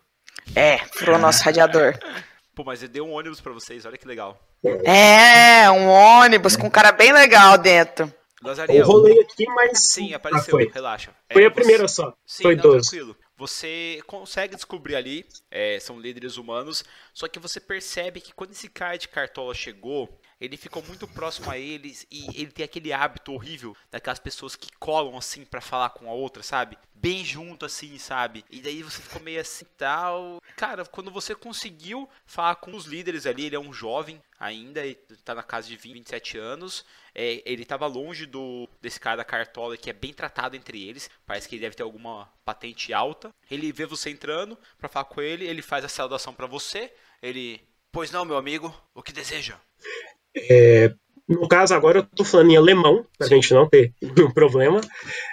É, 0.56 0.78
furou 0.94 1.18
o 1.18 1.20
nosso 1.20 1.44
radiador. 1.44 2.00
Pô, 2.56 2.64
mas 2.64 2.82
eu 2.82 2.88
dei 2.88 3.02
um 3.02 3.12
ônibus 3.12 3.42
pra 3.42 3.52
vocês, 3.52 3.86
olha 3.86 3.98
que 3.98 4.08
legal. 4.08 4.40
É, 4.64 5.70
um 5.72 5.88
ônibus 5.88 6.56
com 6.56 6.68
um 6.68 6.72
cara 6.72 6.92
bem 6.92 7.12
legal 7.12 7.58
dentro. 7.58 8.14
Lazariel. 8.44 8.80
Eu 8.80 8.86
rolei 8.88 9.20
aqui, 9.22 9.46
mas. 9.48 9.80
Sim, 9.80 10.14
Ah, 10.14 10.18
apareceu, 10.18 10.52
foi. 10.52 10.70
relaxa. 10.74 11.12
Foi 11.32 11.44
É, 11.44 11.46
a 11.46 11.50
você- 11.50 11.56
primeira 11.56 11.88
só. 11.88 12.14
Sim, 12.26 12.44
foi 12.44 12.56
não, 12.56 12.64
12. 12.64 12.90
tranquilo. 12.90 13.16
Você 13.38 14.02
consegue 14.06 14.56
descobrir 14.56 14.96
ali, 14.96 15.26
é, 15.50 15.80
são 15.80 16.00
líderes 16.00 16.38
humanos, 16.38 16.84
só 17.14 17.28
que 17.28 17.40
você 17.40 17.60
percebe 17.60 18.22
que 18.22 18.34
quando 18.34 18.52
esse 18.52 18.70
cara 18.70 18.98
de 18.98 19.08
cartola 19.08 19.54
chegou, 19.54 20.08
ele 20.42 20.58
ficou 20.58 20.82
muito 20.82 21.08
próximo 21.08 21.52
a 21.52 21.58
eles 21.58 22.08
e 22.10 22.26
ele 22.34 22.52
tem 22.52 22.66
aquele 22.66 22.92
hábito 22.92 23.32
horrível 23.32 23.78
daquelas 23.92 24.18
pessoas 24.18 24.56
que 24.56 24.72
colam 24.80 25.16
assim 25.16 25.46
pra 25.46 25.62
falar 25.62 25.92
com 25.92 26.10
a 26.10 26.14
outra, 26.14 26.42
sabe? 26.42 26.80
Bem 26.96 27.24
junto 27.24 27.64
assim, 27.64 28.00
sabe? 28.00 28.44
E 28.50 28.60
daí 28.60 28.82
você 28.82 29.00
ficou 29.04 29.22
meio 29.22 29.40
assim 29.40 29.66
tal. 29.78 30.42
Cara, 30.58 30.84
quando 30.84 31.12
você 31.12 31.36
conseguiu 31.36 32.10
falar 32.26 32.56
com 32.56 32.76
os 32.76 32.86
líderes 32.86 33.28
ali, 33.28 33.46
ele 33.46 33.56
é 33.56 33.60
um 33.60 33.72
jovem 33.72 34.20
ainda, 34.40 34.82
tá 35.24 35.36
na 35.36 35.44
casa 35.44 35.68
de 35.68 35.78
20, 35.78 35.94
27 35.94 36.38
anos. 36.40 36.84
É, 37.14 37.44
ele 37.46 37.64
tava 37.64 37.86
longe 37.86 38.26
do 38.26 38.68
desse 38.82 39.00
cara 39.00 39.18
da 39.18 39.26
cartola 39.26 39.78
que 39.78 39.92
é 39.92 39.94
bem 39.94 40.14
tratado 40.14 40.56
entre 40.56 40.84
eles. 40.88 41.08
Parece 41.24 41.48
que 41.48 41.56
ele 41.56 41.62
deve 41.62 41.76
ter 41.76 41.84
alguma 41.84 42.26
patente 42.44 42.92
alta. 42.94 43.32
Ele 43.50 43.72
vê 43.72 43.86
você 43.86 44.10
entrando 44.10 44.58
pra 44.80 44.90
falar 44.90 45.06
com 45.06 45.22
ele, 45.22 45.46
ele 45.46 45.62
faz 45.62 45.86
a 45.86 45.90
saudação 45.90 46.34
pra 46.34 46.48
você. 46.48 46.92
Ele, 47.22 47.62
pois 47.92 48.10
não, 48.10 48.26
meu 48.26 48.38
amigo, 48.38 48.76
o 48.96 49.04
que 49.04 49.12
deseja? 49.12 49.60
É, 50.36 50.94
no 51.28 51.48
caso, 51.48 51.74
agora 51.74 52.00
eu 52.00 52.04
tô 52.04 52.26
falando 52.26 52.52
em 52.52 52.58
alemão, 52.58 53.06
pra 53.18 53.28
gente 53.28 53.54
não 53.54 53.68
ter 53.68 53.94
nenhum 54.02 54.32
problema. 54.34 54.82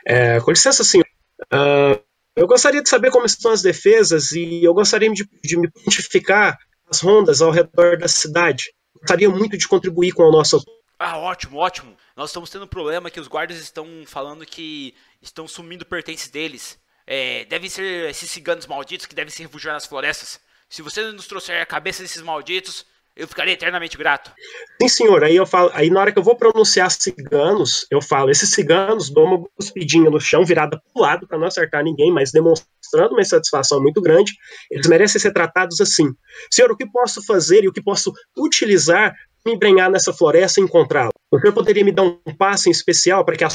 É, 0.07 0.41
com 0.41 0.51
licença, 0.51 0.85
senhor. 0.85 1.07
Ah, 1.51 1.99
eu 2.37 2.47
gostaria 2.47 2.83
de 2.83 2.89
saber 2.89 3.11
como 3.11 3.27
estão 3.27 3.51
as 3.51 3.63
defesas 3.63 4.31
e 4.33 4.63
eu 4.63 4.73
gostaria 4.73 5.11
de, 5.13 5.29
de 5.43 5.59
me 5.59 5.69
identificar 5.69 6.57
as 6.89 7.01
rondas 7.01 7.43
ao 7.43 7.51
redor 7.51 7.99
da 7.99 8.07
cidade. 8.07 8.73
Gostaria 8.95 9.29
muito 9.29 9.59
de 9.59 9.67
contribuir 9.67 10.13
com 10.13 10.23
o 10.23 10.31
nosso. 10.31 10.65
Ah, 10.99 11.19
ótimo, 11.19 11.59
ótimo. 11.59 11.97
Nós 12.17 12.31
estamos 12.31 12.51
tendo 12.51 12.65
um 12.65 12.69
problema 12.69 13.11
que 13.11 13.21
os 13.21 13.29
guardas 13.29 13.59
estão 13.59 13.87
falando 14.07 14.47
que 14.47 14.95
estão 15.21 15.49
sumindo 15.49 15.85
pertences 15.85 16.29
deles. 16.29 16.79
É, 17.07 17.45
devem 17.47 17.69
ser 17.69 18.11
esses 18.11 18.31
ciganos 18.31 18.67
malditos 18.67 19.07
que 19.07 19.15
devem 19.15 19.33
se 19.33 19.43
refugiar 19.43 19.75
nas 19.75 19.87
florestas. 19.87 20.41
Se 20.69 20.83
você 20.83 21.03
nos 21.11 21.27
trouxer 21.27 21.63
a 21.63 21.67
cabeça 21.67 22.03
desses 22.03 22.23
malditos, 22.23 22.85
eu 23.19 23.27
ficarei 23.27 23.53
eternamente 23.53 23.99
grato. 23.99 24.33
Sim, 24.81 24.89
senhor. 24.89 25.25
Aí 25.25 25.35
eu 25.35 25.45
falo, 25.45 25.71
aí 25.75 25.91
na 25.91 26.01
hora 26.01 26.13
que 26.13 26.19
eu 26.19 26.23
vou 26.23 26.37
pronunciar 26.37 26.89
ciganos, 26.91 27.85
eu 27.91 28.01
falo, 28.01 28.31
esses 28.31 28.51
ciganos 28.51 29.11
dou 29.11 29.25
uma 29.25 29.45
cuspidinha 29.57 30.09
no 30.09 30.21
chão, 30.21 30.45
virada 30.45 30.81
pro 30.93 31.03
lado 31.03 31.27
para 31.27 31.37
não 31.37 31.49
acertar 31.49 31.83
ninguém, 31.83 32.13
mas 32.13 32.31
demonstrando 32.31 33.11
uma 33.11 33.21
insatisfação 33.21 33.83
muito 33.83 34.01
grande. 34.01 34.33
Eles 34.71 34.87
merecem 34.87 35.21
ser 35.21 35.33
tratados 35.33 35.81
assim. 35.81 36.15
Senhor, 36.49 36.71
o 36.71 36.77
que 36.77 36.87
posso 36.91 37.21
fazer 37.27 37.65
e 37.65 37.69
o 37.69 37.73
que 37.73 37.83
posso 37.83 38.13
utilizar 38.37 39.13
para 39.43 39.51
me 39.51 39.57
embrenhar 39.57 39.91
nessa 39.91 40.13
floresta 40.13 40.61
e 40.61 40.63
encontrá-lo? 40.63 41.13
O 41.31 41.41
senhor 41.41 41.53
poderia 41.53 41.85
me 41.85 41.91
dar 41.93 42.05
um 42.05 42.19
passe 42.39 42.69
em 42.69 42.73
especial 42.73 43.25
para 43.25 43.37
que 43.37 43.45
a 43.45 43.49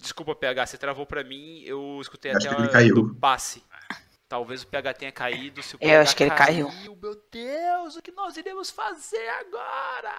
Desculpa, 0.00 0.32
PH, 0.32 0.66
você 0.66 0.78
travou 0.78 1.04
pra 1.04 1.24
mim, 1.24 1.60
eu 1.64 1.98
escutei 2.00 2.30
Acho 2.30 2.46
até 2.46 2.54
que 2.54 2.62
ele 2.62 2.68
a 2.68 2.72
caiu. 2.72 2.94
do 2.94 3.14
passe. 3.16 3.64
Talvez 4.28 4.62
o 4.62 4.66
PH 4.66 4.94
tenha 4.94 5.12
caído. 5.12 5.62
Se 5.62 5.74
o 5.74 5.78
Eu 5.80 5.88
PH 5.88 6.00
acho 6.00 6.16
que 6.16 6.22
ele 6.22 6.34
caiu. 6.34 6.70
Meu 6.82 7.16
Deus, 7.32 7.96
o 7.96 8.02
que 8.02 8.12
nós 8.12 8.36
iremos 8.36 8.70
fazer 8.70 9.28
agora? 9.30 10.14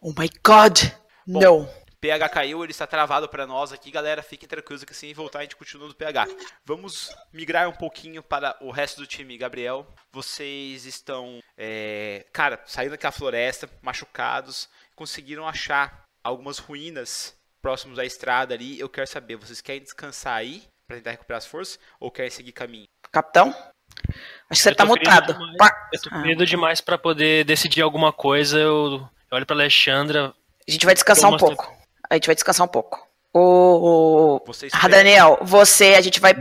Oh 0.00 0.12
my 0.18 0.30
god! 0.42 0.78
Bom. 1.26 1.40
Não. 1.40 1.84
PH 2.00 2.28
caiu, 2.28 2.62
ele 2.62 2.70
está 2.70 2.86
travado 2.86 3.28
pra 3.28 3.46
nós 3.46 3.72
aqui, 3.72 3.90
galera. 3.90 4.22
Fiquem 4.22 4.48
tranquilos 4.48 4.84
que 4.84 4.92
assim 4.92 5.12
voltar 5.14 5.38
a 5.38 5.42
gente 5.42 5.56
continua 5.56 5.88
do 5.88 5.94
PH. 5.94 6.26
Vamos 6.64 7.10
migrar 7.32 7.68
um 7.68 7.72
pouquinho 7.72 8.22
para 8.22 8.56
o 8.60 8.70
resto 8.70 9.00
do 9.00 9.06
time. 9.06 9.38
Gabriel, 9.38 9.86
vocês 10.12 10.84
estão, 10.84 11.40
é, 11.56 12.26
cara, 12.32 12.62
saindo 12.66 12.90
daquela 12.90 13.10
floresta, 13.10 13.70
machucados, 13.82 14.68
conseguiram 14.94 15.48
achar 15.48 16.04
algumas 16.22 16.58
ruínas 16.58 17.34
próximos 17.62 17.98
à 17.98 18.04
estrada 18.04 18.52
ali. 18.54 18.78
Eu 18.78 18.88
quero 18.90 19.06
saber, 19.06 19.36
vocês 19.36 19.62
querem 19.62 19.82
descansar 19.82 20.36
aí 20.36 20.62
pra 20.94 20.98
tentar 20.98 21.10
recuperar 21.10 21.38
as 21.38 21.46
forças 21.46 21.78
ou 22.00 22.10
querem 22.10 22.30
seguir 22.30 22.52
caminho? 22.52 22.86
Capitão? 23.12 23.48
Acho 23.48 24.16
que 24.50 24.56
você 24.56 24.74
tá 24.74 24.86
ferido 24.86 25.00
mutado. 25.10 25.32
demais. 25.34 25.72
Eu 25.92 26.00
tô 26.02 26.08
Ah. 26.12 26.20
ferido 26.22 26.46
demais 26.46 26.80
pra 26.80 26.98
poder 26.98 27.44
decidir 27.44 27.82
alguma 27.82 28.12
coisa. 28.12 28.58
Eu, 28.58 29.08
eu 29.30 29.36
olho 29.36 29.46
pra 29.46 29.54
Alexandra. 29.56 30.32
A 30.66 30.70
gente 30.70 30.84
vai 30.84 30.94
descansar 30.94 31.30
um 31.32 31.36
pouco. 31.36 31.72
A 32.10 32.14
gente 32.14 32.26
vai 32.26 32.34
descansar 32.34 32.64
um 32.64 32.68
pouco. 32.70 33.06
O. 33.32 34.40
Vocês 34.46 34.72
Ah, 34.74 34.88
Daniel, 34.88 35.38
você, 35.42 35.94
a 35.94 36.00
gente 36.00 36.20
vai. 36.20 36.32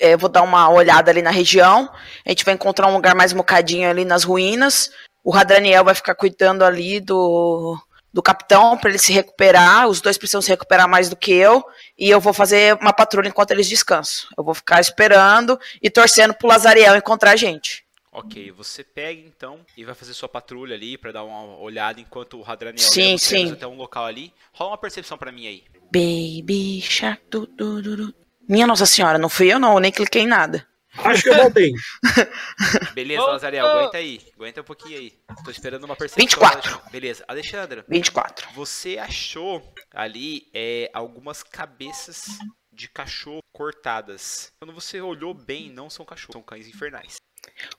é, 0.00 0.14
Eu 0.14 0.18
vou 0.18 0.28
dar 0.28 0.42
uma 0.42 0.68
olhada 0.70 1.10
ali 1.10 1.22
na 1.22 1.30
região. 1.30 1.90
A 2.26 2.28
gente 2.30 2.44
vai 2.44 2.54
encontrar 2.54 2.88
um 2.88 2.94
lugar 2.94 3.14
mais 3.14 3.32
mocadinho 3.32 3.88
ali 3.88 4.04
nas 4.04 4.24
ruínas. 4.24 4.90
O 5.24 5.30
Radaniel 5.30 5.84
vai 5.84 5.94
ficar 5.94 6.14
cuidando 6.16 6.64
ali 6.64 6.98
do, 7.00 7.78
do 8.12 8.22
capitão 8.22 8.76
para 8.76 8.90
ele 8.90 8.98
se 8.98 9.12
recuperar. 9.12 9.88
Os 9.88 10.00
dois 10.00 10.18
precisam 10.18 10.42
se 10.42 10.50
recuperar 10.50 10.88
mais 10.88 11.08
do 11.08 11.16
que 11.16 11.32
eu. 11.32 11.64
E 11.98 12.10
eu 12.10 12.20
vou 12.20 12.32
fazer 12.32 12.76
uma 12.80 12.92
patrulha 12.92 13.28
enquanto 13.28 13.52
eles 13.52 13.68
descansam. 13.68 14.28
Eu 14.36 14.44
vou 14.44 14.54
ficar 14.54 14.80
esperando 14.80 15.58
e 15.80 15.88
torcendo 15.88 16.34
pro 16.34 16.48
Lazariel 16.48 16.96
encontrar 16.96 17.32
a 17.32 17.36
gente. 17.36 17.84
Ok, 18.14 18.52
você 18.52 18.84
pega 18.84 19.22
então 19.22 19.60
e 19.74 19.84
vai 19.84 19.94
fazer 19.94 20.12
sua 20.12 20.28
patrulha 20.28 20.74
ali 20.74 20.98
pra 20.98 21.12
dar 21.12 21.24
uma 21.24 21.58
olhada 21.58 21.98
enquanto 21.98 22.38
o 22.38 22.44
Hadraniel 22.44 22.86
Sim, 22.86 23.16
sim. 23.16 23.52
até 23.52 23.66
um 23.66 23.74
local 23.74 24.04
ali. 24.04 24.34
Rola 24.52 24.72
uma 24.72 24.78
percepção 24.78 25.16
pra 25.16 25.32
mim 25.32 25.46
aí. 25.46 25.64
Baby 25.90 26.82
Shark. 26.82 27.22
Du, 27.30 27.46
du, 27.46 27.80
du. 27.80 28.14
Minha 28.46 28.66
Nossa 28.66 28.84
Senhora, 28.84 29.16
não 29.16 29.30
fui 29.30 29.50
eu 29.50 29.58
não, 29.58 29.74
eu 29.74 29.80
nem 29.80 29.90
cliquei 29.90 30.22
em 30.22 30.26
nada. 30.26 30.66
Acho 30.98 31.22
que 31.22 31.28
eu 31.30 31.36
voltei. 31.36 31.72
Beleza, 32.94 33.22
oh. 33.22 33.66
aguenta 33.66 33.96
aí. 33.96 34.20
Aguenta 34.34 34.60
um 34.60 34.64
pouquinho 34.64 34.98
aí. 34.98 35.18
Tô 35.44 35.50
esperando 35.50 35.84
uma 35.84 35.96
percepção. 35.96 36.24
24. 36.24 36.58
Alexandre. 36.58 36.90
Beleza, 36.92 37.24
Alexandra, 37.26 37.84
24. 37.88 38.50
você 38.54 38.98
achou 38.98 39.72
ali 39.94 40.48
é, 40.52 40.90
algumas 40.92 41.42
cabeças 41.42 42.26
de 42.70 42.88
cachorro 42.88 43.40
cortadas. 43.52 44.52
Quando 44.60 44.74
você 44.74 45.00
olhou 45.00 45.34
bem, 45.34 45.70
não 45.70 45.88
são 45.88 46.04
cachorros, 46.04 46.32
são 46.32 46.42
cães 46.42 46.68
infernais. 46.68 47.16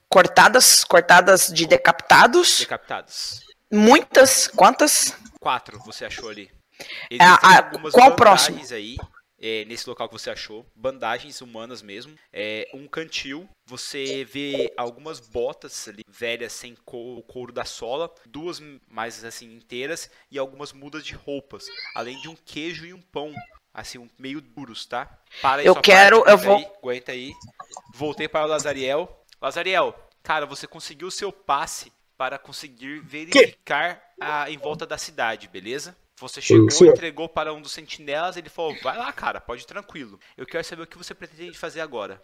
Cortadas, 0.10 0.84
cortadas 0.84 1.48
de 1.48 1.66
decapitados. 1.66 2.60
Decapitados. 2.60 3.42
Muitas. 3.72 4.48
Quantas? 4.48 5.16
Quatro 5.40 5.80
você 5.80 6.06
achou 6.06 6.30
ali. 6.30 6.52
Existem 7.10 7.28
Ah, 7.28 7.40
ah, 7.42 7.58
algumas 7.58 7.94
qual 7.94 8.16
bandagens 8.16 8.72
aí, 8.72 8.98
é, 9.44 9.66
nesse 9.66 9.88
local 9.90 10.08
que 10.08 10.14
você 10.14 10.30
achou. 10.30 10.66
Bandagens 10.74 11.42
humanas 11.42 11.82
mesmo. 11.82 12.16
É, 12.32 12.70
um 12.74 12.88
cantil. 12.88 13.48
Você 13.68 14.24
vê 14.26 14.74
algumas 14.78 15.20
botas 15.20 15.88
ali, 15.88 16.04
velhas, 16.08 16.54
sem 16.54 16.76
co- 16.86 17.18
o 17.18 17.24
couro 17.24 17.52
da 17.52 17.66
sola. 17.66 18.14
Duas 18.26 18.62
mais 18.88 19.24
assim 19.24 19.54
inteiras. 19.54 20.10
E 20.32 20.40
algumas 20.40 20.72
mudas 20.72 21.06
de 21.06 21.14
roupas. 21.14 21.66
Além 21.94 22.20
de 22.22 22.30
um 22.30 22.36
queijo 22.36 22.86
e 22.86 22.94
um 22.94 23.02
pão. 23.02 23.34
Assim, 23.74 23.98
um 23.98 24.10
meio 24.20 24.40
duros, 24.40 24.86
tá? 24.86 25.10
Para 25.42 25.62
aí 25.62 25.68
Eu 25.68 25.76
quero- 25.82 26.24
parte, 26.24 26.32
eu 26.32 26.38
vou- 26.38 26.58
aí, 26.58 26.66
aguenta 26.78 27.12
aí. 27.12 27.34
Voltei 27.94 28.28
para 28.28 28.46
o 28.46 28.50
Lazariel. 28.50 29.24
Lazariel, 29.42 29.94
cara, 30.22 30.46
você 30.46 30.66
conseguiu 30.68 31.08
o 31.08 31.12
seu 31.12 31.32
passe 31.32 31.92
para 32.16 32.38
conseguir 32.38 33.00
verificar 33.00 34.02
a, 34.22 34.50
em 34.50 34.58
volta 34.58 34.86
da 34.86 34.98
cidade, 34.98 35.48
beleza? 35.48 35.98
Você 36.24 36.40
chegou, 36.40 36.72
sim. 36.72 36.88
entregou 36.88 37.28
para 37.28 37.54
um 37.54 37.62
dos 37.62 37.74
sentinelas, 37.74 38.38
ele 38.38 38.48
falou: 38.48 38.74
vai 38.82 38.98
lá, 38.98 39.12
cara, 39.12 39.42
pode 39.42 39.64
ir 39.64 39.66
tranquilo. 39.66 40.18
Eu 40.38 40.46
quero 40.46 40.64
saber 40.64 40.84
o 40.84 40.88
que 40.88 40.98
você 40.98 41.14
pretende 41.14 41.58
fazer 41.58 41.82
agora. 41.82 42.22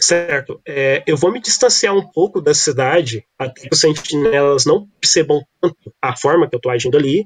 Certo. 0.00 0.60
É, 0.66 1.04
eu 1.06 1.16
vou 1.16 1.30
me 1.30 1.40
distanciar 1.40 1.94
um 1.94 2.10
pouco 2.10 2.40
da 2.40 2.52
cidade, 2.52 3.24
até 3.38 3.62
que 3.62 3.68
os 3.72 3.80
sentinelas 3.80 4.64
não 4.64 4.88
percebam 5.00 5.40
tanto 5.60 5.76
a 6.02 6.16
forma 6.16 6.48
que 6.48 6.56
eu 6.56 6.58
estou 6.58 6.72
agindo 6.72 6.96
ali. 6.96 7.24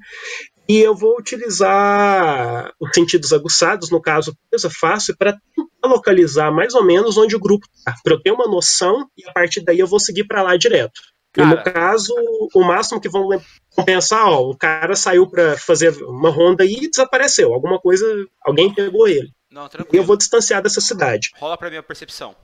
E 0.68 0.78
eu 0.78 0.94
vou 0.94 1.18
utilizar 1.18 2.70
os 2.78 2.90
sentidos 2.94 3.32
aguçados, 3.32 3.90
no 3.90 4.00
caso, 4.00 4.36
coisa 4.50 4.68
fácil, 4.70 5.16
para 5.16 5.32
tentar 5.32 5.88
localizar 5.88 6.52
mais 6.52 6.74
ou 6.74 6.84
menos 6.84 7.16
onde 7.16 7.34
o 7.34 7.40
grupo 7.40 7.66
está. 7.74 7.94
Para 8.04 8.14
eu 8.14 8.22
ter 8.22 8.32
uma 8.32 8.46
noção, 8.46 9.08
e 9.16 9.26
a 9.26 9.32
partir 9.32 9.62
daí 9.62 9.78
eu 9.78 9.86
vou 9.86 9.98
seguir 9.98 10.24
para 10.24 10.42
lá 10.42 10.56
direto. 10.56 11.00
E 11.36 11.42
no 11.42 11.56
Cara. 11.56 11.72
caso, 11.72 12.12
o 12.54 12.62
máximo 12.62 13.00
que 13.00 13.08
vão 13.08 13.26
lem- 13.28 13.40
vão 13.74 13.84
pensar, 13.86 14.26
ó, 14.28 14.42
o 14.50 14.56
cara 14.56 14.94
saiu 14.94 15.26
para 15.26 15.56
fazer 15.56 15.90
uma 16.04 16.28
ronda 16.30 16.64
e 16.64 16.90
desapareceu. 16.90 17.54
Alguma 17.54 17.78
coisa, 17.80 18.04
alguém 18.42 18.72
pegou 18.74 19.08
ele. 19.08 19.32
Não, 19.50 19.62
E 19.62 19.64
eu 19.64 19.68
tranquilo. 19.70 20.04
vou 20.04 20.16
distanciar 20.16 20.62
dessa 20.62 20.80
cidade. 20.80 21.30
Rola 21.38 21.56
pra 21.56 21.70
mim 21.70 21.76
a 21.76 21.82
percepção. 21.82 22.34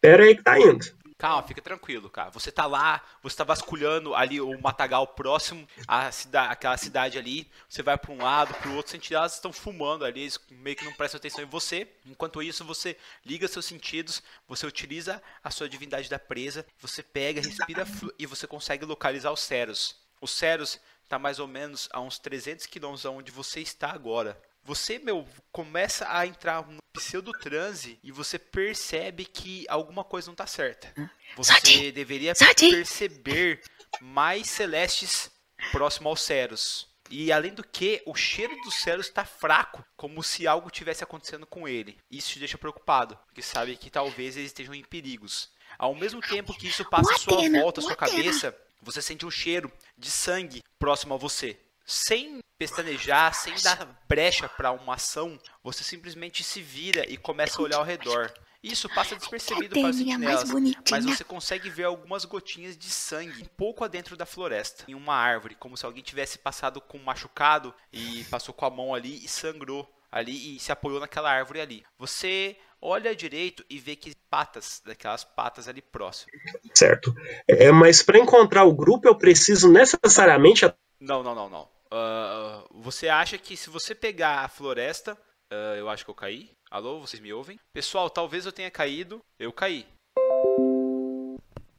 Pera 0.00 0.24
aí 0.24 0.34
que 0.36 0.42
tá 0.42 0.58
indo. 0.58 0.84
Calma, 1.20 1.46
fica 1.46 1.60
tranquilo, 1.60 2.08
cara. 2.08 2.30
Você 2.30 2.50
tá 2.50 2.64
lá, 2.64 3.02
você 3.22 3.36
tá 3.36 3.44
vasculhando 3.44 4.14
ali 4.14 4.40
o 4.40 4.58
matagal 4.58 5.06
próximo 5.06 5.68
à 5.86 6.10
cida 6.10 6.44
aquela 6.44 6.78
cidade 6.78 7.18
ali. 7.18 7.46
Você 7.68 7.82
vai 7.82 7.98
pra 7.98 8.10
um 8.10 8.22
lado, 8.22 8.54
pro 8.54 8.74
outro, 8.74 8.90
sentinelas 8.90 9.34
estão 9.34 9.52
fumando 9.52 10.06
ali, 10.06 10.22
eles 10.22 10.40
meio 10.50 10.74
que 10.74 10.84
não 10.84 10.94
prestam 10.94 11.18
atenção 11.18 11.44
em 11.44 11.46
você. 11.46 11.86
Enquanto 12.06 12.42
isso, 12.42 12.64
você 12.64 12.96
liga 13.22 13.46
seus 13.46 13.66
sentidos, 13.66 14.22
você 14.48 14.66
utiliza 14.66 15.22
a 15.44 15.50
sua 15.50 15.68
divindade 15.68 16.08
da 16.08 16.18
presa, 16.18 16.64
você 16.80 17.02
pega, 17.02 17.42
respira 17.42 17.86
e 18.18 18.24
você 18.24 18.46
consegue 18.46 18.86
localizar 18.86 19.30
os 19.30 19.40
Ceros. 19.40 19.96
Os 20.22 20.30
Ceros 20.30 20.80
tá 21.06 21.18
mais 21.18 21.38
ou 21.38 21.46
menos 21.46 21.86
a 21.92 22.00
uns 22.00 22.18
300 22.18 22.64
quilômetros 22.64 23.04
aonde 23.04 23.30
você 23.30 23.60
está 23.60 23.90
agora. 23.90 24.40
Você, 24.62 24.98
meu, 24.98 25.26
começa 25.50 26.06
a 26.08 26.26
entrar 26.26 26.66
no 26.66 26.80
pseudo-transe 26.92 27.98
e 28.02 28.12
você 28.12 28.38
percebe 28.38 29.24
que 29.24 29.64
alguma 29.68 30.04
coisa 30.04 30.28
não 30.28 30.34
tá 30.34 30.46
certa. 30.46 30.92
Você 31.36 31.52
Sati! 31.52 31.92
deveria 31.92 32.34
Sati! 32.34 32.70
perceber 32.70 33.62
mais 34.00 34.48
celestes 34.48 35.30
próximo 35.72 36.08
aos 36.08 36.20
Ceros. 36.22 36.88
E 37.10 37.32
além 37.32 37.52
do 37.52 37.64
que, 37.64 38.02
o 38.06 38.14
cheiro 38.14 38.54
dos 38.62 38.76
Ceros 38.76 39.06
está 39.06 39.24
fraco, 39.24 39.84
como 39.96 40.22
se 40.22 40.46
algo 40.46 40.70
tivesse 40.70 41.02
acontecendo 41.02 41.44
com 41.44 41.66
ele. 41.66 41.98
Isso 42.08 42.30
te 42.30 42.38
deixa 42.38 42.56
preocupado, 42.56 43.18
porque 43.26 43.42
sabe 43.42 43.76
que 43.76 43.90
talvez 43.90 44.36
eles 44.36 44.50
estejam 44.50 44.74
em 44.74 44.84
perigos. 44.84 45.50
Ao 45.76 45.94
mesmo 45.94 46.20
tempo 46.20 46.56
que 46.56 46.68
isso 46.68 46.84
passa 46.84 47.12
à 47.12 47.18
sua 47.18 47.48
volta, 47.48 47.80
à 47.80 47.82
sua 47.82 47.96
cabeça, 47.96 48.56
você 48.80 49.02
sente 49.02 49.26
um 49.26 49.30
cheiro 49.30 49.72
de 49.98 50.10
sangue 50.10 50.62
próximo 50.78 51.14
a 51.14 51.16
você. 51.16 51.58
Sem 51.90 52.38
pestanejar, 52.56 53.34
sem 53.34 53.52
dar 53.64 54.00
brecha 54.08 54.48
para 54.48 54.70
uma 54.70 54.94
ação, 54.94 55.36
você 55.60 55.82
simplesmente 55.82 56.44
se 56.44 56.62
vira 56.62 57.04
e 57.10 57.16
começa 57.16 57.60
a 57.60 57.64
olhar 57.64 57.78
ao 57.78 57.84
redor. 57.84 58.32
Isso 58.62 58.88
passa 58.90 59.16
despercebido 59.16 59.74
para 59.80 59.90
os 59.90 59.96
sentinelas, 59.96 60.50
mas 60.88 61.04
você 61.04 61.24
consegue 61.24 61.68
ver 61.68 61.84
algumas 61.84 62.24
gotinhas 62.24 62.78
de 62.78 62.88
sangue 62.88 63.42
um 63.42 63.46
pouco 63.56 63.82
adentro 63.82 64.16
da 64.16 64.24
floresta, 64.24 64.84
em 64.86 64.94
uma 64.94 65.16
árvore, 65.16 65.56
como 65.56 65.76
se 65.76 65.84
alguém 65.84 66.00
tivesse 66.00 66.38
passado 66.38 66.80
com 66.80 66.96
um 66.96 67.02
machucado 67.02 67.74
e 67.92 68.22
passou 68.30 68.54
com 68.54 68.64
a 68.64 68.70
mão 68.70 68.94
ali 68.94 69.24
e 69.24 69.26
sangrou 69.26 69.90
ali 70.12 70.54
e 70.54 70.60
se 70.60 70.70
apoiou 70.70 71.00
naquela 71.00 71.32
árvore 71.32 71.60
ali. 71.60 71.84
Você 71.98 72.56
olha 72.80 73.16
direito 73.16 73.64
e 73.68 73.80
vê 73.80 73.96
que 73.96 74.14
patas, 74.30 74.80
daquelas 74.86 75.24
patas 75.24 75.66
ali 75.66 75.82
próximo. 75.82 76.30
Certo. 76.72 77.12
É, 77.48 77.72
mas 77.72 78.00
para 78.00 78.18
encontrar 78.18 78.62
o 78.62 78.72
grupo 78.72 79.08
eu 79.08 79.16
preciso 79.16 79.68
necessariamente. 79.68 80.72
Não, 81.00 81.22
não, 81.24 81.34
não, 81.34 81.50
não. 81.50 81.79
Ah, 81.92 82.64
você 82.70 83.08
acha 83.08 83.36
que 83.36 83.56
se 83.56 83.68
você 83.68 83.94
pegar 83.94 84.44
a 84.44 84.48
floresta, 84.48 85.18
ah, 85.52 85.74
eu 85.76 85.88
acho 85.88 86.04
que 86.04 86.10
eu 86.10 86.14
caí. 86.14 86.50
Alô, 86.70 87.00
vocês 87.00 87.20
me 87.20 87.32
ouvem? 87.32 87.58
Pessoal, 87.72 88.08
talvez 88.08 88.46
eu 88.46 88.52
tenha 88.52 88.70
caído. 88.70 89.20
Eu 89.38 89.52
caí. 89.52 89.86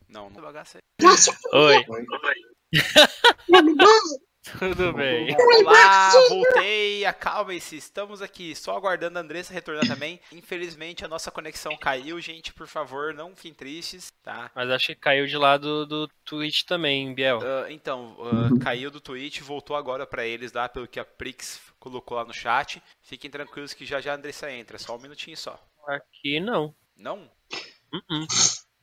Não, 0.10 0.30
não 0.30 0.41
aí. 0.78 0.82
Oi. 1.54 1.86
Tudo 4.43 4.91
bem. 4.93 5.36
Olá, 5.60 6.12
voltei. 6.27 7.06
Acalmem-se, 7.06 7.75
estamos 7.75 8.21
aqui. 8.21 8.56
Só 8.56 8.75
aguardando 8.75 9.19
a 9.19 9.21
Andressa 9.21 9.54
retornar 9.54 9.88
também. 9.88 10.19
Infelizmente 10.32 11.06
a 11.06 11.08
nossa 11.08 11.30
conexão 11.30 11.77
caiu, 11.77 12.19
gente. 12.19 12.51
Por 12.51 12.67
favor, 12.67 13.13
não 13.13 13.36
fiquem 13.36 13.54
tristes, 13.54 14.12
tá? 14.23 14.49
Mas 14.56 14.69
acho 14.69 14.88
que 14.88 14.95
caiu 14.95 15.27
de 15.27 15.38
lá 15.38 15.58
do, 15.58 15.86
do 15.86 16.08
Twitch 16.25 16.63
também, 16.63 17.13
Biel. 17.13 17.39
Ah, 17.41 17.71
então, 17.71 18.17
ah, 18.19 18.63
caiu 18.63 18.89
do 18.89 18.99
Twitch, 18.99 19.41
voltou 19.41 19.75
agora 19.75 20.08
pra 20.08 20.25
eles 20.25 20.51
lá, 20.51 20.67
pelo 20.67 20.88
que 20.88 20.99
a 20.99 21.06
Prix 21.06 21.62
colocou 21.80 22.17
lá 22.17 22.25
no 22.25 22.34
chat. 22.34 22.82
Fiquem 23.01 23.30
tranquilos 23.30 23.73
que 23.73 23.86
já 23.86 24.01
já 24.01 24.13
a 24.13 24.15
Andressa 24.15 24.51
entra, 24.51 24.80
só 24.80 24.95
um 24.95 24.99
minutinho 24.99 25.38
só. 25.38 25.62
Aqui 25.88 26.39
não. 26.39 26.73
Não? 26.97 27.30
Uh-uh. 27.93 28.27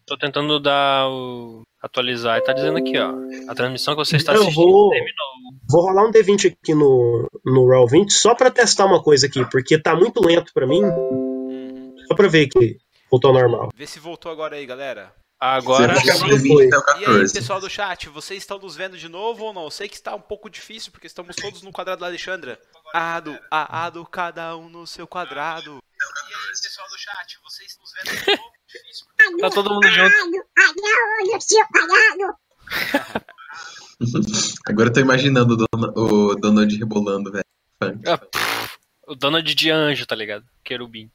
Tô 0.08 0.16
tentando 0.16 0.58
dar 0.58 1.08
o. 1.08 1.62
atualizar 1.82 2.38
e 2.38 2.42
tá 2.42 2.52
dizendo 2.52 2.78
aqui, 2.78 2.98
ó. 2.98 3.12
A 3.50 3.54
transmissão 3.54 3.94
que 3.94 4.04
você 4.04 4.16
está 4.16 4.32
Eu 4.34 4.42
assistindo 4.42 4.64
vou- 4.64 4.90
terminou. 4.90 5.26
Vou 5.70 5.82
rolar 5.82 6.06
um 6.06 6.10
D20 6.10 6.56
aqui 6.62 6.74
no, 6.74 7.28
no 7.44 7.66
Roll20 7.66 8.08
só 8.10 8.34
para 8.34 8.50
testar 8.50 8.86
uma 8.86 9.02
coisa 9.02 9.26
aqui, 9.26 9.44
porque 9.50 9.78
tá 9.80 9.94
muito 9.94 10.24
lento 10.24 10.52
para 10.54 10.66
mim. 10.66 10.82
Uhum. 10.82 11.94
Só 12.08 12.14
pra 12.14 12.26
ver 12.26 12.48
que 12.48 12.78
voltou 13.10 13.28
ao 13.28 13.34
normal. 13.34 13.68
Vê 13.74 13.86
se 13.86 14.00
voltou 14.00 14.32
agora 14.32 14.56
aí, 14.56 14.64
galera. 14.64 15.12
Agora 15.38 15.94
sim. 16.00 16.06
vai 16.18 16.30
de 16.30 16.38
20 16.38 16.74
até 16.74 16.76
o 16.78 16.80
E 16.96 16.98
aí, 17.00 17.04
14. 17.04 17.34
pessoal 17.34 17.60
do 17.60 17.68
chat, 17.70 18.08
vocês 18.08 18.42
estão 18.42 18.58
nos 18.58 18.74
vendo 18.74 18.96
de 18.98 19.08
novo 19.08 19.44
ou 19.44 19.52
não? 19.52 19.64
Eu 19.64 19.70
sei 19.70 19.88
que 19.88 19.94
está 19.94 20.14
um 20.14 20.20
pouco 20.20 20.48
difícil, 20.50 20.90
porque 20.90 21.06
estamos 21.06 21.36
todos 21.36 21.62
no 21.62 21.70
quadrado 21.70 22.00
da 22.00 22.06
Alexandra. 22.06 22.58
Ado, 22.92 23.38
a, 23.50 23.84
ado, 23.84 24.04
cada 24.06 24.56
um 24.56 24.68
no 24.70 24.84
seu 24.86 25.06
quadrado. 25.06 25.78
E 25.78 26.34
aí, 26.34 26.50
pessoal 26.62 26.88
do 26.88 26.98
chat, 26.98 27.38
vocês 27.44 27.76
nos 27.78 27.92
vendo 27.92 28.24
de 28.24 28.30
novo? 28.36 28.57
Tá 29.40 29.50
todo 29.50 29.70
mundo 29.74 29.88
junto. 29.88 30.14
Agora 34.66 34.88
eu 34.88 34.92
tô 34.92 35.00
imaginando 35.00 35.54
o, 35.54 35.56
Dona- 35.56 35.92
o 35.96 36.34
Donald 36.36 36.76
rebolando, 36.76 37.32
velho. 37.32 37.44
Ah, 38.06 38.68
o 39.06 39.14
Donald 39.14 39.54
de 39.54 39.70
anjo, 39.70 40.06
tá 40.06 40.14
ligado? 40.14 40.44
Querubim. 40.62 41.10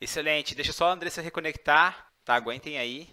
Excelente, 0.00 0.54
deixa 0.54 0.72
só 0.72 0.88
a 0.88 0.92
Andressa 0.92 1.20
reconectar, 1.22 2.08
tá? 2.24 2.34
Aguentem 2.36 2.78
aí. 2.78 3.08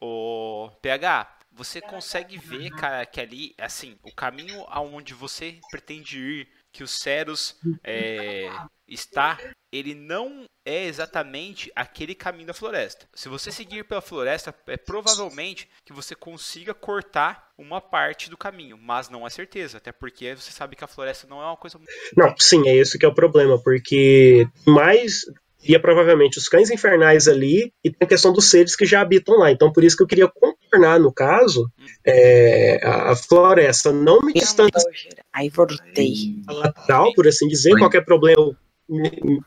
O 0.00 0.70
PH, 0.82 1.38
você 1.52 1.80
consegue 1.80 2.38
ver, 2.38 2.70
cara, 2.70 3.04
que 3.06 3.20
ali, 3.20 3.54
assim, 3.58 3.96
o 4.02 4.12
caminho 4.12 4.64
aonde 4.68 5.14
você 5.14 5.58
pretende 5.70 6.18
ir, 6.18 6.48
que 6.74 6.82
o 6.82 6.88
Ceros 6.88 7.56
é, 7.84 8.50
está, 8.86 9.38
ele 9.70 9.94
não 9.94 10.44
é 10.64 10.86
exatamente 10.86 11.70
aquele 11.74 12.16
caminho 12.16 12.48
da 12.48 12.52
floresta. 12.52 13.06
Se 13.14 13.28
você 13.28 13.52
seguir 13.52 13.84
pela 13.84 14.02
floresta, 14.02 14.52
é 14.66 14.76
provavelmente 14.76 15.68
que 15.84 15.92
você 15.92 16.16
consiga 16.16 16.74
cortar 16.74 17.52
uma 17.56 17.80
parte 17.80 18.28
do 18.28 18.36
caminho, 18.36 18.76
mas 18.76 19.08
não 19.08 19.24
é 19.24 19.30
certeza, 19.30 19.78
até 19.78 19.92
porque 19.92 20.34
você 20.34 20.50
sabe 20.50 20.74
que 20.74 20.82
a 20.82 20.88
floresta 20.88 21.28
não 21.28 21.40
é 21.40 21.46
uma 21.46 21.56
coisa 21.56 21.78
Não, 22.16 22.34
sim, 22.36 22.68
é 22.68 22.74
esse 22.74 22.98
que 22.98 23.06
é 23.06 23.08
o 23.08 23.14
problema, 23.14 23.56
porque 23.62 24.48
mais 24.66 25.24
ia 25.64 25.80
provavelmente 25.80 26.38
os 26.38 26.48
cães 26.48 26.70
infernais 26.70 27.26
ali 27.26 27.72
e 27.82 27.90
tem 27.90 28.06
a 28.06 28.06
questão 28.06 28.32
dos 28.32 28.50
seres 28.50 28.76
que 28.76 28.84
já 28.84 29.00
habitam 29.00 29.38
lá. 29.38 29.50
Então, 29.50 29.72
por 29.72 29.82
isso 29.82 29.96
que 29.96 30.02
eu 30.02 30.06
queria 30.06 30.28
contornar, 30.28 30.98
no 31.00 31.12
caso, 31.12 31.70
é, 32.04 32.80
a 32.82 33.16
floresta, 33.16 33.92
não 33.92 34.20
me 34.20 34.32
distanciar 34.32 34.84
Aí 35.32 35.48
voltei. 35.48 36.42
lateral, 36.46 37.12
por 37.14 37.26
assim 37.26 37.48
dizer. 37.48 37.72
Oi. 37.72 37.78
Qualquer 37.78 38.04
problema 38.04 38.56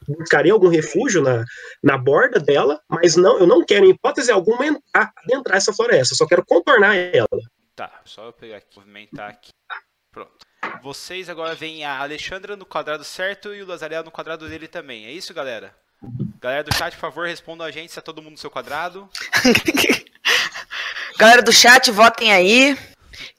buscaria 0.07 0.51
algum 0.51 0.67
refúgio 0.67 1.21
na, 1.21 1.45
na 1.83 1.97
borda 1.97 2.39
dela, 2.39 2.81
mas 2.89 3.15
não, 3.15 3.39
eu 3.39 3.45
não 3.45 3.63
quero, 3.63 3.85
em 3.85 3.91
hipótese 3.91 4.31
alguma, 4.31 4.65
entrar, 4.65 5.13
adentrar 5.15 5.57
essa 5.57 5.73
floresta. 5.73 6.15
Só 6.15 6.25
quero 6.25 6.43
contornar 6.45 6.95
ela. 6.95 7.27
Tá, 7.75 8.01
só 8.05 8.25
eu 8.25 8.33
pegar 8.33 8.57
aqui, 8.57 8.75
movimentar 8.75 9.29
aqui. 9.29 9.51
Pronto. 10.11 10.47
Vocês 10.81 11.29
agora 11.29 11.53
veem 11.53 11.85
a 11.85 11.99
Alexandra 11.99 12.55
no 12.55 12.65
quadrado 12.65 13.03
certo 13.03 13.53
e 13.53 13.61
o 13.61 13.67
Lazarel 13.67 14.03
no 14.03 14.11
quadrado 14.11 14.49
dele 14.49 14.67
também. 14.67 15.05
É 15.05 15.11
isso, 15.11 15.33
galera? 15.33 15.75
Galera 16.47 16.63
do 16.63 16.73
chat, 16.73 16.93
por 16.93 17.01
favor, 17.01 17.27
respondam 17.27 17.67
a 17.67 17.71
gente 17.71 17.91
se 17.91 17.99
é 17.99 18.01
todo 18.01 18.21
mundo 18.21 18.31
no 18.31 18.37
seu 18.37 18.49
quadrado. 18.49 19.09
Galera 21.19 21.41
do 21.41 21.51
chat, 21.51 21.91
votem 21.91 22.31
aí. 22.31 22.77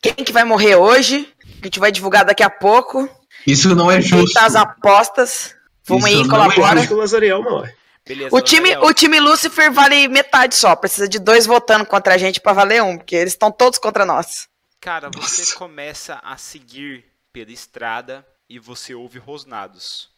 Quem 0.03 0.13
que 0.13 0.31
vai 0.31 0.45
morrer 0.45 0.77
hoje? 0.77 1.27
A 1.63 1.65
gente 1.65 1.79
vai 1.81 1.91
divulgar 1.91 2.27
daqui 2.27 2.43
a 2.43 2.51
pouco. 2.51 3.09
Isso 3.47 3.75
não 3.75 3.91
é 3.91 3.95
Quem 4.01 4.09
justo. 4.09 4.35
tá 4.35 4.45
as 4.45 4.55
apostas. 4.55 5.55
Vamos 5.85 6.07
Isso 6.07 6.19
aí, 6.19 6.23
é 6.23 6.29
colabora. 6.29 7.41
Morre. 7.43 7.75
Beleza, 8.07 8.37
O 8.37 8.43
time, 8.43 8.77
o 8.77 8.93
time 8.93 9.19
Lucifer 9.21 9.73
vale 9.73 10.07
metade 10.07 10.55
só. 10.55 10.77
Precisa 10.77 11.09
de 11.09 11.19
dois 11.19 11.47
votando 11.47 11.87
contra 11.87 12.13
a 12.13 12.19
gente 12.19 12.43
pra 12.43 12.53
valer 12.53 12.83
um, 12.83 12.99
porque 12.99 13.17
eles 13.17 13.33
estão 13.33 13.51
todos 13.51 13.79
contra 13.79 14.05
nós. 14.05 14.49
Cara, 14.81 15.09
você 15.15 15.55
começa 15.55 16.21
a 16.23 16.37
seguir 16.37 17.07
pela 17.33 17.51
estrada 17.53 18.27
e 18.51 18.59
você 18.59 18.95
ouve 18.95 19.19
rosnados. 19.19 20.11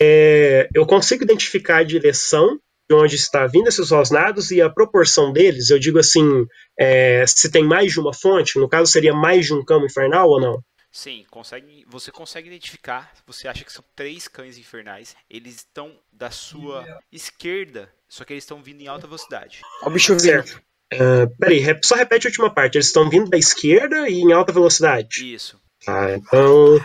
É, 0.00 0.68
eu 0.74 0.86
consigo 0.86 1.24
identificar 1.24 1.78
a 1.78 1.82
direção 1.82 2.58
de 2.88 2.94
onde 2.94 3.16
está 3.16 3.46
vindo 3.46 3.68
esses 3.68 3.90
rosnados 3.90 4.50
e 4.50 4.62
a 4.62 4.70
proporção 4.70 5.32
deles. 5.32 5.68
Eu 5.68 5.78
digo 5.78 5.98
assim, 5.98 6.46
é, 6.78 7.24
se 7.26 7.50
tem 7.50 7.62
mais 7.62 7.92
de 7.92 8.00
uma 8.00 8.14
fonte, 8.14 8.58
no 8.58 8.68
caso 8.68 8.90
seria 8.90 9.12
mais 9.12 9.46
de 9.46 9.54
um 9.54 9.64
cão 9.64 9.84
infernal 9.84 10.28
ou 10.28 10.40
não? 10.40 10.64
Sim, 10.90 11.24
consegue, 11.30 11.84
você 11.86 12.10
consegue 12.10 12.48
identificar. 12.48 13.12
Você 13.26 13.46
acha 13.46 13.62
que 13.62 13.72
são 13.72 13.84
três 13.94 14.26
cães 14.26 14.56
infernais. 14.56 15.14
Eles 15.28 15.56
estão 15.56 15.92
da 16.10 16.30
sua 16.30 16.84
esquerda, 17.12 17.92
só 18.08 18.24
que 18.24 18.32
eles 18.32 18.44
estão 18.44 18.62
vindo 18.62 18.80
em 18.80 18.86
alta 18.86 19.06
velocidade. 19.06 19.60
Ó, 19.82 19.88
o 19.88 19.90
bicho. 19.90 20.18
Certo. 20.18 20.60
Ah, 20.90 21.28
peraí, 21.38 21.62
só 21.84 21.94
repete 21.94 22.26
a 22.26 22.30
última 22.30 22.52
parte. 22.52 22.76
Eles 22.76 22.86
estão 22.86 23.10
vindo 23.10 23.28
da 23.28 23.36
esquerda 23.36 24.08
e 24.08 24.14
em 24.14 24.32
alta 24.32 24.50
velocidade. 24.50 25.34
Isso. 25.34 25.60
Tá, 25.84 26.16
então 26.16 26.80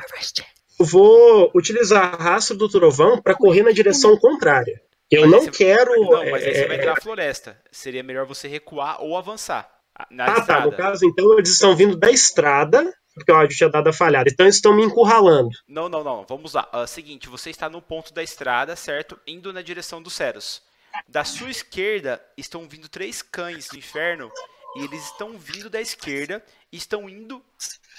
eu 0.79 0.85
vou 0.85 1.51
utilizar 1.55 2.13
a 2.15 2.17
raça 2.17 2.53
do 2.55 2.67
trovão 2.69 3.21
para 3.21 3.35
correr 3.35 3.63
na 3.63 3.71
direção 3.71 4.17
contrária. 4.17 4.81
Eu 5.11 5.27
não 5.27 5.41
você- 5.41 5.51
quero. 5.51 5.91
Não, 6.01 6.31
mas 6.31 6.43
aí 6.43 6.53
você 6.55 6.61
é, 6.61 6.67
vai 6.67 6.77
entrar 6.77 6.95
na 6.95 7.01
floresta. 7.01 7.61
Seria 7.71 8.01
melhor 8.03 8.25
você 8.25 8.47
recuar 8.47 9.01
ou 9.01 9.15
avançar 9.15 9.69
ah, 9.95 10.07
na 10.09 10.25
Ah, 10.25 10.33
tá. 10.33 10.39
estrada. 10.39 10.65
No 10.65 10.71
caso, 10.75 11.05
então, 11.05 11.33
eles 11.37 11.49
estão 11.51 11.75
vindo 11.75 11.95
da 11.95 12.09
estrada, 12.09 12.91
porque 13.13 13.31
o 13.31 13.35
áudio 13.35 13.55
tinha 13.55 13.69
dado 13.69 13.89
a 13.89 13.93
falhada. 13.93 14.29
Então, 14.31 14.45
eles 14.45 14.55
estão 14.55 14.75
me 14.75 14.83
encurralando. 14.83 15.49
Não, 15.67 15.87
não, 15.87 16.03
não. 16.03 16.25
Vamos 16.27 16.53
lá. 16.53 16.67
Ah, 16.71 16.87
seguinte, 16.87 17.29
você 17.29 17.51
está 17.51 17.69
no 17.69 17.79
ponto 17.81 18.11
da 18.11 18.23
estrada, 18.23 18.75
certo? 18.75 19.19
Indo 19.27 19.53
na 19.53 19.61
direção 19.61 20.01
dos 20.01 20.13
Ceros. 20.13 20.63
Da 21.07 21.23
sua 21.23 21.49
esquerda 21.51 22.19
estão 22.37 22.67
vindo 22.67 22.87
três 22.89 23.21
cães 23.21 23.67
do 23.67 23.77
inferno 23.77 24.31
e 24.77 24.83
eles 24.83 25.03
estão 25.05 25.37
vindo 25.37 25.69
da 25.69 25.81
esquerda 25.81 26.43
e 26.71 26.77
estão 26.77 27.07
indo. 27.09 27.43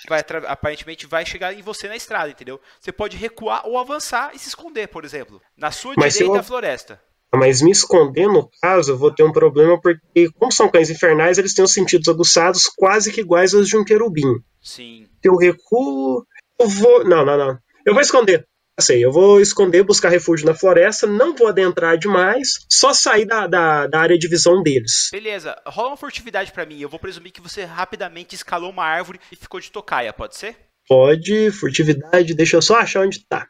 Vai, 0.09 0.23
aparentemente 0.47 1.07
vai 1.07 1.25
chegar 1.25 1.53
em 1.55 1.63
você 1.63 1.89
na 1.89 1.97
estrada, 1.97 2.31
entendeu? 2.31 2.61
Você 2.81 2.93
pode 2.93 3.17
recuar 3.17 3.67
ou 3.67 3.79
avançar 3.79 4.33
e 4.35 4.39
se 4.39 4.49
esconder, 4.49 4.89
por 4.89 5.05
exemplo. 5.05 5.41
Na 5.57 5.71
sua 5.71 5.95
Mas 5.97 6.15
direita, 6.15 6.37
eu- 6.39 6.45
floresta. 6.45 7.01
Mas 7.37 7.61
me 7.61 7.73
esconder, 7.73 8.29
no 8.29 8.49
caso, 8.63 8.93
eu 8.93 8.97
vou 8.97 9.13
ter 9.13 9.25
um 9.25 9.33
problema, 9.33 9.81
porque, 9.81 10.31
como 10.39 10.53
são 10.53 10.69
cães 10.71 10.89
infernais, 10.89 11.37
eles 11.37 11.53
têm 11.53 11.65
os 11.65 11.73
sentidos 11.73 12.07
aguçados 12.09 12.67
quase 12.77 13.11
que 13.11 13.21
iguais 13.21 13.53
aos 13.53 13.67
de 13.69 13.77
um 13.77 13.85
querubim. 13.85 14.39
Sim. 14.63 15.09
Se 15.21 15.29
eu 15.29 15.37
recuo. 15.37 16.25
Eu 16.61 16.69
vou. 16.69 17.05
Não, 17.05 17.25
não, 17.25 17.37
não. 17.37 17.59
Eu 17.85 17.93
vou 17.93 18.01
esconder. 18.01 18.47
Sei, 18.81 19.05
eu 19.05 19.13
vou 19.13 19.41
esconder, 19.41 19.85
buscar 19.85 20.09
refúgio 20.09 20.47
na 20.47 20.55
floresta, 20.55 21.07
não 21.07 21.37
vou 21.37 21.47
adentrar 21.47 21.97
demais, 21.97 22.67
só 22.69 22.93
sair 22.93 23.25
da, 23.25 23.47
da, 23.47 23.87
da 23.87 24.01
área 24.01 24.19
de 24.19 24.29
visão 24.29 24.63
deles. 24.65 25.11
Beleza, 25.13 25.57
rola 25.65 25.91
uma 25.91 25.97
furtividade 25.97 26.51
pra 26.51 26.67
mim. 26.67 26.81
Eu 26.81 26.89
vou 26.89 26.99
presumir 26.99 27.33
que 27.33 27.41
você 27.41 27.65
rapidamente 27.65 28.35
escalou 28.35 28.71
uma 28.71 28.85
árvore 28.85 29.21
e 29.31 29.37
ficou 29.37 29.61
de 29.61 29.71
tocaia, 29.71 30.13
pode 30.13 30.37
ser? 30.37 30.57
Pode, 30.89 31.53
furtividade, 31.53 32.35
deixa 32.35 32.57
eu 32.57 32.63
só 32.63 32.77
achar 32.77 33.03
onde 33.03 33.21
tá. 33.21 33.49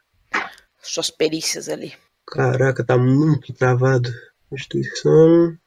Suas 0.79 1.09
perícias 1.09 1.69
ali. 1.69 1.93
Caraca, 2.27 2.85
tá 2.85 2.95
muito 2.95 3.51
travado. 3.51 4.09
Constituição. 4.47 5.57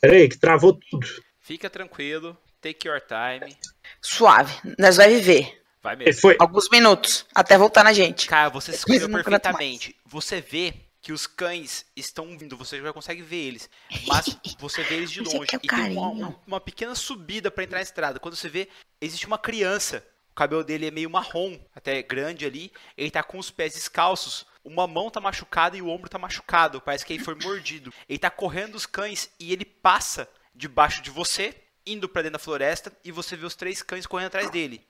Peraí, 0.00 0.28
que 0.28 0.36
travou 0.36 0.78
tudo. 0.90 1.06
Fica 1.38 1.70
tranquilo, 1.70 2.36
take 2.60 2.88
your 2.88 3.00
time. 3.00 3.56
Suave. 4.02 4.52
Nós 4.76 4.96
vai 4.96 5.10
viver. 5.10 5.59
Vai 5.82 5.96
mesmo. 5.96 6.20
foi. 6.20 6.36
Alguns 6.38 6.68
minutos. 6.70 7.26
Até 7.34 7.56
voltar 7.56 7.82
na 7.84 7.92
gente. 7.92 8.26
Cara, 8.28 8.48
você 8.50 8.72
se 8.72 8.84
aguento 8.84 9.10
perfeitamente. 9.12 9.96
Você 10.04 10.40
vê 10.40 10.74
que 11.00 11.12
os 11.12 11.26
cães 11.26 11.86
estão 11.96 12.36
vindo, 12.36 12.56
você 12.56 12.78
já 12.80 12.92
consegue 12.92 13.22
ver 13.22 13.36
eles. 13.36 13.70
Mas 14.06 14.36
você 14.58 14.82
vê 14.82 14.96
eles 14.96 15.10
de 15.10 15.20
longe. 15.24 15.48
é 15.52 15.56
E 15.56 15.58
tem 15.68 15.92
uma, 15.92 16.08
uma- 16.08 16.40
uma 16.46 16.60
pequena 16.60 16.94
subida 16.94 17.50
pra 17.50 17.64
entrar 17.64 17.78
na 17.78 17.82
estrada. 17.82 18.20
Quando 18.20 18.36
você 18.36 18.48
vê, 18.48 18.68
existe 19.00 19.26
uma 19.26 19.38
criança. 19.38 20.04
O 20.30 20.34
cabelo 20.34 20.62
dele 20.62 20.86
é 20.86 20.90
meio 20.90 21.10
marrom, 21.10 21.58
até 21.74 22.02
grande 22.02 22.44
ali. 22.46 22.70
Ele 22.96 23.10
tá 23.10 23.22
com 23.22 23.38
os 23.38 23.50
pés 23.50 23.72
descalços. 23.74 24.46
Uma 24.62 24.86
mão 24.86 25.10
tá 25.10 25.20
machucada 25.20 25.76
e 25.76 25.82
o 25.82 25.88
ombro 25.88 26.10
tá 26.10 26.18
machucado. 26.18 26.80
Parece 26.82 27.04
que 27.06 27.14
ele 27.14 27.24
foi 27.24 27.34
mordido. 27.34 27.92
Ele 28.08 28.18
tá 28.18 28.30
correndo 28.30 28.74
os 28.74 28.84
cães 28.86 29.30
e 29.40 29.52
ele 29.52 29.64
passa 29.64 30.28
debaixo 30.54 31.00
de 31.02 31.10
você, 31.10 31.54
indo 31.86 32.08
pra 32.08 32.20
dentro 32.22 32.34
da 32.34 32.38
floresta, 32.38 32.92
e 33.02 33.10
você 33.10 33.34
vê 33.36 33.46
os 33.46 33.54
três 33.56 33.82
cães 33.82 34.06
correndo 34.06 34.26
atrás 34.28 34.50
dele. 34.50 34.86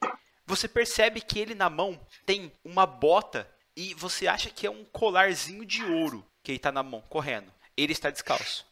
Você 0.51 0.67
percebe 0.67 1.21
que 1.21 1.39
ele 1.39 1.55
na 1.55 1.71
mão 1.71 1.97
tem 2.27 2.51
uma 2.65 2.85
bota 2.85 3.49
e 3.77 3.95
você 3.95 4.27
acha 4.27 4.51
que 4.51 4.67
é 4.67 4.71
um 4.71 4.85
colarzinho 4.85 5.65
de 5.65 5.85
ouro 5.85 6.27
que 6.43 6.51
ele 6.51 6.59
tá 6.59 6.73
na 6.73 6.83
mão, 6.83 7.01
correndo. 7.09 7.47
Ele 7.77 7.93
está 7.93 8.11
descalço. 8.11 8.67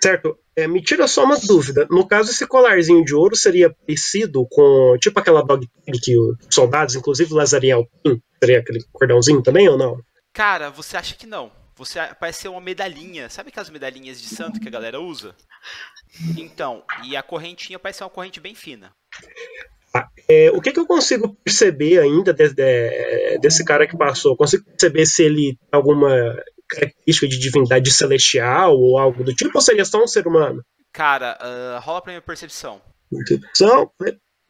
Certo, 0.00 0.38
é, 0.54 0.68
me 0.68 0.80
tira 0.80 1.08
só 1.08 1.24
uma 1.24 1.36
dúvida. 1.36 1.88
No 1.90 2.06
caso, 2.06 2.30
esse 2.30 2.46
colarzinho 2.46 3.04
de 3.04 3.16
ouro 3.16 3.34
seria 3.34 3.68
parecido 3.68 4.46
com, 4.48 4.96
tipo 5.00 5.18
aquela 5.18 5.42
dog 5.42 5.66
tag 5.84 6.00
que 6.00 6.16
os 6.16 6.36
soldados, 6.52 6.94
inclusive 6.94 7.32
o 7.32 7.36
Lazariel, 7.36 7.90
tem? 8.04 8.22
Seria 8.38 8.60
aquele 8.60 8.84
cordãozinho 8.92 9.42
também 9.42 9.68
ou 9.68 9.76
não? 9.76 10.00
Cara, 10.32 10.70
você 10.70 10.96
acha 10.96 11.16
que 11.16 11.26
não. 11.26 11.50
Você 11.74 11.98
parece 12.20 12.42
ser 12.42 12.48
uma 12.48 12.60
medalhinha. 12.60 13.28
Sabe 13.28 13.48
aquelas 13.48 13.70
medalhinhas 13.70 14.22
de 14.22 14.28
santo 14.28 14.60
que 14.60 14.68
a 14.68 14.70
galera 14.70 15.00
usa? 15.00 15.34
Então, 16.36 16.84
e 17.02 17.16
a 17.16 17.24
correntinha 17.24 17.76
parece 17.76 17.98
ser 17.98 18.04
uma 18.04 18.10
corrente 18.10 18.38
bem 18.38 18.54
fina. 18.54 18.92
É, 20.28 20.50
o 20.50 20.60
que, 20.60 20.72
que 20.72 20.78
eu 20.80 20.86
consigo 20.86 21.34
perceber 21.42 21.98
ainda 22.00 22.34
de- 22.34 22.52
de- 22.52 23.38
desse 23.40 23.64
cara 23.64 23.86
que 23.86 23.96
passou? 23.96 24.32
Eu 24.32 24.36
consigo 24.36 24.64
perceber 24.64 25.06
se 25.06 25.22
ele 25.22 25.56
tem 25.56 25.68
alguma 25.72 26.10
característica 26.68 27.26
de 27.26 27.38
divindade 27.38 27.90
celestial 27.90 28.76
ou 28.78 28.98
algo 28.98 29.24
do 29.24 29.34
tipo, 29.34 29.52
ou 29.54 29.60
seria 29.62 29.84
só 29.86 30.02
um 30.02 30.06
ser 30.06 30.26
humano? 30.26 30.62
Cara, 30.92 31.38
ah, 31.40 31.80
rola 31.82 32.02
pra 32.02 32.12
minha 32.12 32.20
percepção. 32.20 32.80
Percepção? 33.10 33.90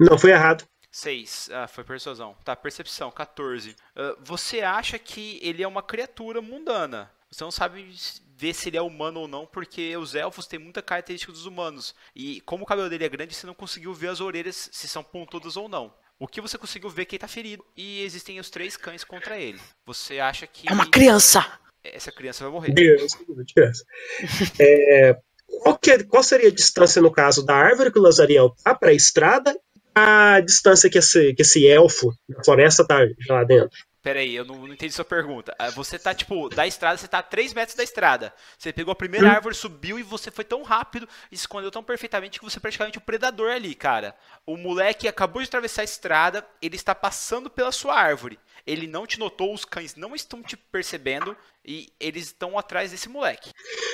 Não, 0.01 0.19
foi 0.19 0.31
errado. 0.33 0.65
6. 0.91 1.49
Ah, 1.53 1.69
foi 1.69 1.85
persuasão. 1.85 2.35
Tá, 2.45 2.57
percepção, 2.57 3.11
14. 3.13 3.77
Ah, 3.95 4.17
você 4.25 4.61
acha 4.63 4.99
que 4.99 5.39
ele 5.43 5.63
é 5.63 5.69
uma 5.69 5.83
criatura 5.83 6.41
mundana. 6.43 7.09
Você 7.31 7.45
não 7.45 7.51
sabe 7.51 7.95
ver 8.37 8.55
se 8.55 8.69
ele 8.69 8.77
é 8.77 8.83
humano 8.83 9.21
ou 9.21 9.29
não, 9.29 9.47
porque 9.47 9.97
os 9.97 10.15
elfos 10.15 10.47
têm 10.47 10.59
muita 10.59 10.81
característica 10.81 11.33
dos 11.33 11.45
humanos. 11.47 11.95
E 12.15 12.41
como 12.43 12.63
o 12.65 12.67
cabelo 12.67 12.89
dele 12.89 13.05
é 13.05 13.09
grande, 13.09 13.35
você 13.35 13.47
não 13.47 13.55
conseguiu 13.55 13.93
ver 13.93 14.09
as 14.09 14.21
orelhas 14.21 14.69
se 14.73 14.89
são 14.89 15.03
pontudas 15.03 15.57
ou 15.57 15.69
não. 15.69 15.93
O 16.19 16.27
que 16.27 16.41
você 16.41 16.57
conseguiu 16.59 16.89
ver 16.91 17.03
é 17.03 17.05
que 17.05 17.15
ele 17.17 17.21
tá 17.21 17.29
ferido 17.29 17.65
e 17.77 18.03
existem 18.03 18.41
os 18.41 18.51
três 18.51 18.77
cães 18.77 19.05
contra 19.05 19.39
ele. 19.39 19.61
Você 19.87 20.19
acha 20.19 20.47
que 20.47 20.69
É 20.69 20.73
uma 20.73 20.89
criança. 20.91 21.45
essa 21.85 22.11
criança 22.11 22.45
vai 22.45 22.53
morrer? 22.53 22.73
Deus, 22.73 23.15
que 23.15 23.25
criança. 23.55 23.85
É, 24.61 25.17
qual, 25.63 25.79
que 25.79 25.91
é- 25.91 26.03
qual 26.05 26.23
seria 26.23 26.49
a 26.49 26.55
distância, 26.55 27.01
no 27.01 27.13
caso, 27.13 27.45
da 27.45 27.55
árvore 27.55 27.93
que 27.93 27.99
o 27.99 28.03
Lazariel 28.03 28.55
tá 28.65 28.75
para 28.75 28.91
a 28.91 28.95
estrada 28.95 29.57
a 29.95 30.41
distância 30.41 30.89
que 30.89 30.99
esse, 30.99 31.35
que 31.35 31.43
esse 31.43 31.67
elfo 31.67 32.13
da 32.29 32.43
floresta 32.45 32.87
tá 32.87 32.99
lá 33.29 33.43
dentro? 33.45 33.77
Pera 34.03 34.21
aí, 34.21 34.35
eu 34.35 34.45
não, 34.45 34.55
não 34.55 34.73
entendi 34.73 34.93
sua 34.93 35.05
pergunta. 35.05 35.55
Ah, 35.59 35.71
Você 35.71 35.99
tá, 35.99 36.15
tipo, 36.15 36.49
da 36.49 36.67
estrada, 36.67 36.97
você 36.97 37.09
tá 37.09 37.19
a 37.19 37.23
3 37.23 37.53
metros 37.53 37.77
da 37.77 37.83
estrada. 37.83 38.33
Você 38.57 38.73
pegou 38.73 38.93
a 38.93 38.97
primeira 38.97 39.31
árvore, 39.31 39.55
subiu 39.55 39.99
e 39.99 40.03
você 40.05 40.31
foi 40.31 40.45
tão 40.45 40.63
rápido 40.63 41.09
e 41.33 41.35
escondeu 41.35 41.71
tão 41.71 41.83
perfeitamente 41.83 42.39
que 42.39 42.45
você 42.45 42.59
é 42.59 42.61
praticamente 42.61 42.99
o 42.99 43.03
predador 43.03 43.51
ali, 43.51 43.75
cara. 43.75 44.15
O 44.47 44.57
moleque 44.57 45.09
acabou 45.09 45.43
de 45.43 45.49
atravessar 45.49 45.83
a 45.83 45.85
estrada, 45.85 46.47
ele 46.63 46.77
está 46.77 46.95
passando 46.95 47.51
pela 47.51 47.73
sua 47.73 47.95
árvore. 47.95 48.39
Ele 48.67 48.87
não 48.87 49.07
te 49.07 49.19
notou, 49.19 49.53
os 49.53 49.65
cães 49.65 49.97
não 49.97 50.15
estão 50.15 50.43
te 50.43 50.57
percebendo 50.57 51.37
e 51.65 51.93
eles 51.99 52.27
estão 52.27 52.59
atrás 52.59 52.93
desse 52.93 53.09
moleque. 53.09 53.51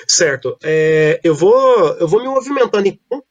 Certo. 0.06 0.58
É, 0.62 1.18
eu, 1.24 1.34
vou, 1.34 1.96
eu 1.96 2.06
vou 2.06 2.20
me 2.20 2.28
movimentando 2.28 2.88
então 2.88 3.24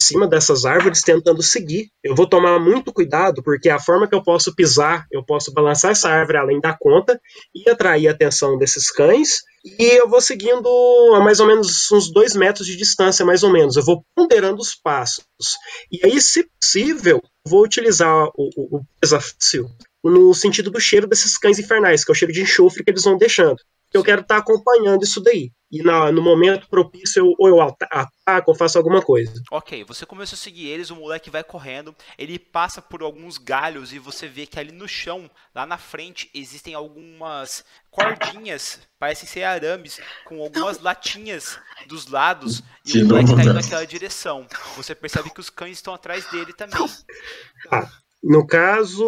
cima 0.00 0.26
dessas 0.26 0.64
árvores, 0.64 1.02
tentando 1.02 1.42
seguir. 1.42 1.90
Eu 2.02 2.14
vou 2.14 2.26
tomar 2.26 2.58
muito 2.58 2.92
cuidado, 2.92 3.42
porque 3.42 3.68
a 3.68 3.78
forma 3.78 4.08
que 4.08 4.14
eu 4.14 4.22
posso 4.22 4.54
pisar, 4.54 5.06
eu 5.10 5.24
posso 5.24 5.52
balançar 5.52 5.92
essa 5.92 6.08
árvore 6.08 6.38
além 6.38 6.60
da 6.60 6.76
conta 6.78 7.20
e 7.54 7.68
atrair 7.68 8.08
a 8.08 8.12
atenção 8.12 8.58
desses 8.58 8.90
cães. 8.90 9.42
E 9.64 9.84
eu 9.98 10.08
vou 10.08 10.20
seguindo 10.20 10.68
a 11.14 11.20
mais 11.20 11.38
ou 11.38 11.46
menos 11.46 11.90
uns 11.92 12.10
dois 12.10 12.34
metros 12.34 12.66
de 12.66 12.76
distância, 12.76 13.26
mais 13.26 13.42
ou 13.42 13.52
menos. 13.52 13.76
Eu 13.76 13.84
vou 13.84 14.04
ponderando 14.14 14.60
os 14.60 14.74
passos. 14.74 15.24
E 15.92 16.00
aí, 16.04 16.20
se 16.20 16.48
possível, 16.58 17.22
vou 17.46 17.62
utilizar 17.62 18.26
o, 18.34 18.50
o, 18.56 18.76
o 18.78 18.82
desafio 19.02 19.68
no 20.02 20.32
sentido 20.32 20.70
do 20.70 20.80
cheiro 20.80 21.06
desses 21.06 21.36
cães 21.36 21.58
infernais, 21.58 22.04
que 22.04 22.10
é 22.10 22.12
o 22.12 22.14
cheiro 22.14 22.32
de 22.32 22.40
enxofre 22.40 22.82
que 22.82 22.90
eles 22.90 23.04
vão 23.04 23.18
deixando. 23.18 23.60
Eu 23.92 24.02
quero 24.04 24.20
estar 24.22 24.36
acompanhando 24.36 25.02
isso 25.02 25.20
daí. 25.20 25.50
E 25.72 25.82
na- 25.84 26.10
no 26.10 26.20
momento 26.20 26.68
propício, 26.68 27.20
eu, 27.20 27.32
ou 27.38 27.48
eu 27.48 27.60
ata- 27.60 27.86
ataco 27.90 28.50
ou 28.50 28.56
faço 28.56 28.76
alguma 28.76 29.00
coisa. 29.00 29.32
Ok, 29.52 29.84
você 29.84 30.04
começa 30.04 30.34
a 30.34 30.38
seguir 30.38 30.66
eles, 30.66 30.90
o 30.90 30.96
moleque 30.96 31.30
vai 31.30 31.44
correndo, 31.44 31.94
ele 32.18 32.40
passa 32.40 32.82
por 32.82 33.02
alguns 33.02 33.38
galhos 33.38 33.92
e 33.92 33.98
você 34.00 34.26
vê 34.26 34.46
que 34.46 34.58
ali 34.58 34.72
no 34.72 34.88
chão, 34.88 35.30
lá 35.54 35.64
na 35.64 35.78
frente, 35.78 36.28
existem 36.34 36.74
algumas 36.74 37.64
cordinhas, 37.88 38.80
parecem 38.98 39.28
ser 39.28 39.44
arames, 39.44 40.00
com 40.24 40.40
algumas 40.42 40.80
latinhas 40.80 41.56
dos 41.86 42.06
lados, 42.08 42.64
e 42.84 42.92
De 42.92 43.02
o 43.04 43.06
moleque 43.06 43.30
novo, 43.30 43.36
tá 43.36 43.44
indo 43.44 43.54
naquela 43.54 43.86
direção. 43.86 44.46
Você 44.76 44.92
percebe 44.92 45.30
que 45.30 45.40
os 45.40 45.50
cães 45.50 45.78
estão 45.78 45.94
atrás 45.94 46.28
dele 46.32 46.52
também. 46.52 46.84
No 48.22 48.44
caso. 48.46 49.04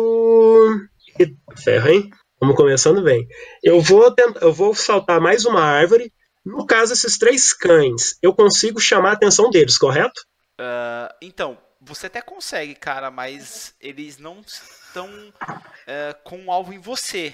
Ferro, 1.57 1.89
hein? 1.89 2.11
Vamos 2.43 2.57
começando 2.57 3.01
bem. 3.05 3.29
Eu 3.63 3.81
vou, 3.81 4.11
tentar, 4.13 4.41
eu 4.43 4.53
vou 4.53 4.75
saltar 4.75 5.21
mais 5.21 5.45
uma 5.45 5.63
árvore. 5.63 6.13
No 6.45 6.67
caso, 6.67 6.93
esses 6.93 7.17
três 7.17 7.53
cães, 7.53 8.19
eu 8.21 8.35
consigo 8.35 8.81
chamar 8.81 9.11
a 9.11 9.13
atenção 9.13 9.49
deles, 9.49 9.79
correto? 9.79 10.21
Ah, 10.59 11.15
então, 11.23 11.57
você 11.81 12.09
até 12.09 12.21
consegue, 12.21 12.75
cara, 12.75 13.13
mas 13.13 13.77
eles 13.81 14.19
não 14.19 14.41
estão 14.41 15.09
ah, 15.41 16.17
com 16.25 16.37
um 16.37 16.51
alvo 16.51 16.73
em 16.73 16.81
você. 16.81 17.33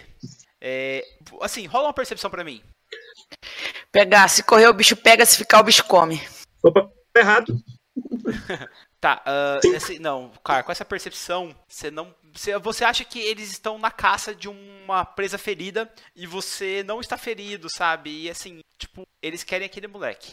É, 0.60 1.02
assim, 1.40 1.64
rola 1.64 1.86
uma 1.86 1.94
percepção 1.94 2.28
pra 2.28 2.44
mim. 2.44 2.62
Pegar, 3.90 4.28
se 4.28 4.42
correr 4.42 4.68
o 4.68 4.74
bicho 4.74 4.94
pega, 4.94 5.24
se 5.24 5.38
ficar 5.38 5.60
o 5.60 5.64
bicho 5.64 5.84
come. 5.84 6.20
Opa, 6.62 6.86
errado. 7.16 7.54
Tá, 9.00 9.22
ah, 9.24 9.60
Sim. 9.62 9.74
esse- 9.76 9.98
não, 10.00 10.32
cara, 10.42 10.64
com 10.64 10.72
essa 10.72 10.84
percepção, 10.84 11.54
você 11.68 11.88
não. 11.88 12.12
Você, 12.62 12.84
acha 12.84 13.04
que 13.04 13.18
eles 13.20 13.50
estão 13.50 13.78
na 13.78 13.90
caça 13.90 14.34
de 14.34 14.48
uma 14.48 15.04
presa 15.04 15.36
ferida 15.38 15.90
e 16.14 16.26
você 16.26 16.82
não 16.84 17.00
está 17.00 17.16
ferido, 17.16 17.68
sabe? 17.70 18.24
E 18.24 18.30
assim, 18.30 18.60
tipo, 18.78 19.06
eles 19.22 19.42
querem 19.42 19.66
aquele 19.66 19.86
moleque. 19.88 20.30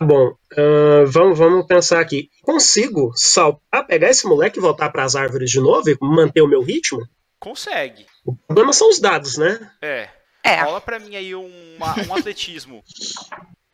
Bom, 0.00 0.34
ah, 0.56 1.04
vamos, 1.06 1.38
vamos 1.38 1.66
pensar 1.66 2.00
aqui. 2.00 2.30
Consigo 2.42 3.12
saltar, 3.16 3.86
pegar 3.86 4.10
esse 4.10 4.26
moleque 4.26 4.58
e 4.58 4.62
voltar 4.62 4.90
para 4.90 5.04
as 5.04 5.14
árvores 5.16 5.50
de 5.50 5.60
novo 5.60 5.88
e 5.88 5.96
manter 6.00 6.42
o 6.42 6.48
meu 6.48 6.62
ritmo? 6.62 7.06
Consegue. 7.38 8.06
O 8.24 8.34
problema 8.34 8.72
são 8.72 8.88
os 8.90 8.98
dados, 8.98 9.36
né? 9.36 9.70
É. 9.80 10.08
É, 10.42 10.62
Rola 10.62 10.80
pra 10.80 10.98
mim 10.98 11.16
aí 11.16 11.34
uma- 11.34 11.94
um 12.08 12.14
atletismo. 12.14 12.82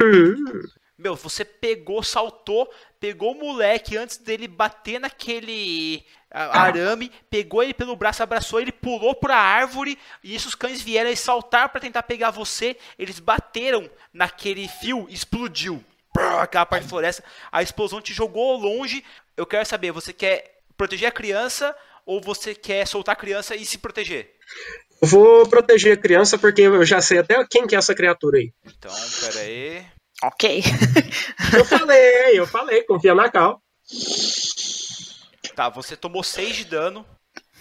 Meu, 1.03 1.17
você 1.17 1.45
pegou, 1.45 2.03
saltou, 2.03 2.73
pegou 3.01 3.33
o 3.33 3.39
moleque 3.39 3.97
antes 3.97 4.19
dele 4.19 4.47
bater 4.47 5.01
naquele 5.01 6.05
ah, 6.31 6.63
arame, 6.63 7.11
pegou 7.29 7.63
ele 7.63 7.75
pelo 7.75 7.97
braço, 7.97 8.23
abraçou 8.23 8.61
ele, 8.61 8.71
pulou 8.71 9.15
pra 9.15 9.37
árvore, 9.37 9.99
e 10.23 10.33
isso 10.33 10.49
os 10.49 10.55
cães 10.55 10.81
vieram 10.81 11.11
e 11.11 11.17
saltar 11.17 11.71
pra 11.71 11.81
tentar 11.81 12.05
pegar 12.05 12.31
você. 12.31 12.77
Eles 12.97 13.19
bateram 13.19 13.91
naquele 14.13 14.69
fio 14.69 15.07
e 15.11 15.15
explodiu. 15.15 15.85
Aquela 16.39 16.67
parte 16.67 16.85
da 16.85 16.89
floresta. 16.89 17.25
A 17.51 17.63
explosão 17.63 18.01
te 18.01 18.15
jogou 18.15 18.57
longe. 18.57 19.05
Eu 19.37 19.47
quero 19.47 19.67
saber, 19.67 19.91
você 19.91 20.13
quer 20.13 20.61
proteger 20.77 21.09
a 21.09 21.13
criança 21.13 21.75
ou 22.07 22.21
você 22.21 22.55
quer 22.55 22.87
soltar 22.87 23.15
a 23.15 23.17
criança 23.17 23.57
e 23.57 23.67
se 23.67 23.79
proteger? 23.79 24.37
eu 25.03 25.09
vou 25.09 25.49
proteger 25.49 25.95
a 25.95 26.01
criança 26.01 26.39
porque 26.39 26.63
eu 26.63 26.85
já 26.85 27.01
sei 27.01 27.19
até 27.19 27.45
quem 27.51 27.67
que 27.67 27.75
é 27.75 27.79
essa 27.79 27.93
criatura 27.93 28.39
aí. 28.39 28.53
Então, 28.65 28.95
pera 29.21 29.41
aí. 29.41 29.85
Ok. 30.23 30.63
Eu 31.57 31.65
falei, 31.65 32.39
eu 32.39 32.47
falei, 32.47 32.83
confia 32.85 33.15
na 33.15 33.31
Cal. 33.31 33.63
Tá, 35.55 35.69
você 35.69 35.97
tomou 35.97 36.23
6 36.23 36.57
de 36.57 36.65
dano 36.65 37.05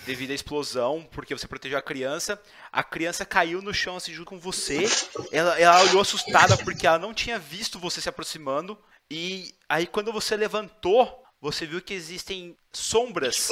devido 0.05 0.31
à 0.31 0.33
explosão, 0.33 1.07
porque 1.11 1.35
você 1.35 1.47
protegeu 1.47 1.77
a 1.77 1.81
criança. 1.81 2.41
A 2.71 2.83
criança 2.83 3.25
caiu 3.25 3.61
no 3.61 3.73
chão 3.73 3.97
assim 3.97 4.13
junto 4.13 4.29
com 4.29 4.39
você. 4.39 4.85
Ela, 5.31 5.59
ela 5.59 5.81
olhou 5.83 6.01
assustada 6.01 6.57
porque 6.57 6.87
ela 6.87 6.99
não 6.99 7.13
tinha 7.13 7.37
visto 7.37 7.79
você 7.79 8.01
se 8.01 8.09
aproximando. 8.09 8.77
E 9.09 9.53
aí 9.67 9.85
quando 9.85 10.11
você 10.13 10.35
levantou, 10.37 11.23
você 11.39 11.65
viu 11.65 11.81
que 11.81 11.93
existem 11.93 12.55
sombras 12.71 13.49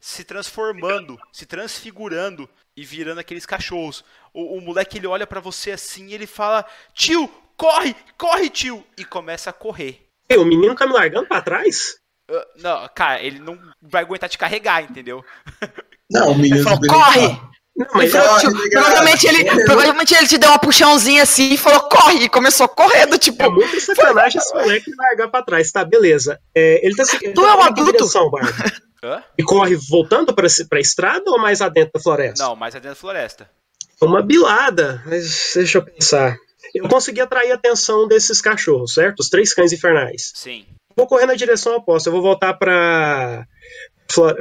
se 0.00 0.22
transformando, 0.22 1.18
se 1.32 1.44
transfigurando 1.46 2.48
e 2.76 2.84
virando 2.84 3.18
aqueles 3.20 3.46
cachorros. 3.46 4.04
O, 4.32 4.58
o 4.58 4.60
moleque 4.60 4.98
ele 4.98 5.06
olha 5.06 5.26
pra 5.26 5.40
você 5.40 5.72
assim 5.72 6.08
e 6.08 6.14
ele 6.14 6.26
fala: 6.26 6.64
"Tio, 6.92 7.30
corre, 7.58 7.94
corre, 8.16 8.48
tio!" 8.48 8.82
e 8.96 9.04
começa 9.04 9.50
a 9.50 9.52
correr. 9.52 10.06
Ei, 10.30 10.38
o 10.38 10.44
menino 10.46 10.74
tá 10.74 10.86
me 10.86 10.92
largando 10.94 11.26
pra 11.28 11.42
trás? 11.42 11.96
Ah, 12.30 12.46
não, 12.56 12.88
cara, 12.94 13.22
ele 13.22 13.38
não 13.38 13.58
vai 13.82 14.02
aguentar 14.02 14.28
te 14.30 14.38
carregar, 14.38 14.82
entendeu? 14.82 15.24
Não, 16.10 16.28
o 16.28 16.30
Ele 16.32 16.40
menino 16.42 16.64
corre! 16.88 17.28
Não, 17.76 17.86
Ele 17.86 17.92
mas 17.94 18.12
falou, 18.12 18.38
ligado. 18.62 18.70
provavelmente, 18.70 19.26
ele, 19.26 19.64
provavelmente 19.66 20.14
ele 20.14 20.26
te 20.26 20.38
deu 20.38 20.48
uma 20.48 20.58
puxãozinha 20.58 21.22
assim 21.22 21.52
e 21.52 21.58
falou, 21.58 21.80
corre! 21.82 22.24
E 22.24 22.28
começou 22.30 22.66
correndo, 22.66 23.18
tipo, 23.18 23.42
é 23.42 23.48
muito 23.50 23.78
sacanagem 23.80 24.40
esse 24.40 24.54
moleque 24.54 24.90
me 24.90 24.96
largar 24.96 25.28
pra 25.28 25.42
trás. 25.42 25.70
Tá, 25.70 25.84
beleza. 25.84 26.40
É, 26.54 26.84
ele 26.84 26.96
tá 26.96 27.04
seguindo. 27.04 27.34
Tu 27.34 27.44
é 27.44 27.54
um 27.54 27.62
adulto. 27.62 27.92
direção? 27.92 28.30
E 29.38 29.44
corre 29.44 29.76
voltando 29.76 30.34
pra, 30.34 30.48
pra 30.68 30.80
estrada 30.80 31.30
ou 31.30 31.38
mais 31.38 31.60
adentro 31.62 31.92
da 31.94 32.00
floresta? 32.00 32.42
Não, 32.42 32.56
mas 32.56 32.74
é 32.74 32.78
dentro 32.80 32.96
da 32.96 33.00
floresta. 33.00 33.48
Uma 34.02 34.22
bilada. 34.22 35.00
Mas 35.06 35.52
deixa 35.54 35.78
eu 35.78 35.84
pensar. 35.84 36.36
Eu 36.74 36.88
consegui 36.88 37.20
atrair 37.20 37.52
a 37.52 37.54
atenção 37.54 38.06
desses 38.06 38.40
cachorros, 38.40 38.94
certo? 38.94 39.20
Os 39.20 39.28
três 39.28 39.52
cães 39.54 39.72
infernais. 39.72 40.32
Sim. 40.34 40.66
Vou 40.96 41.06
correr 41.06 41.26
na 41.26 41.34
direção 41.34 41.76
oposta. 41.76 42.08
Eu 42.08 42.12
vou 42.12 42.22
voltar 42.22 42.54
pra, 42.54 43.46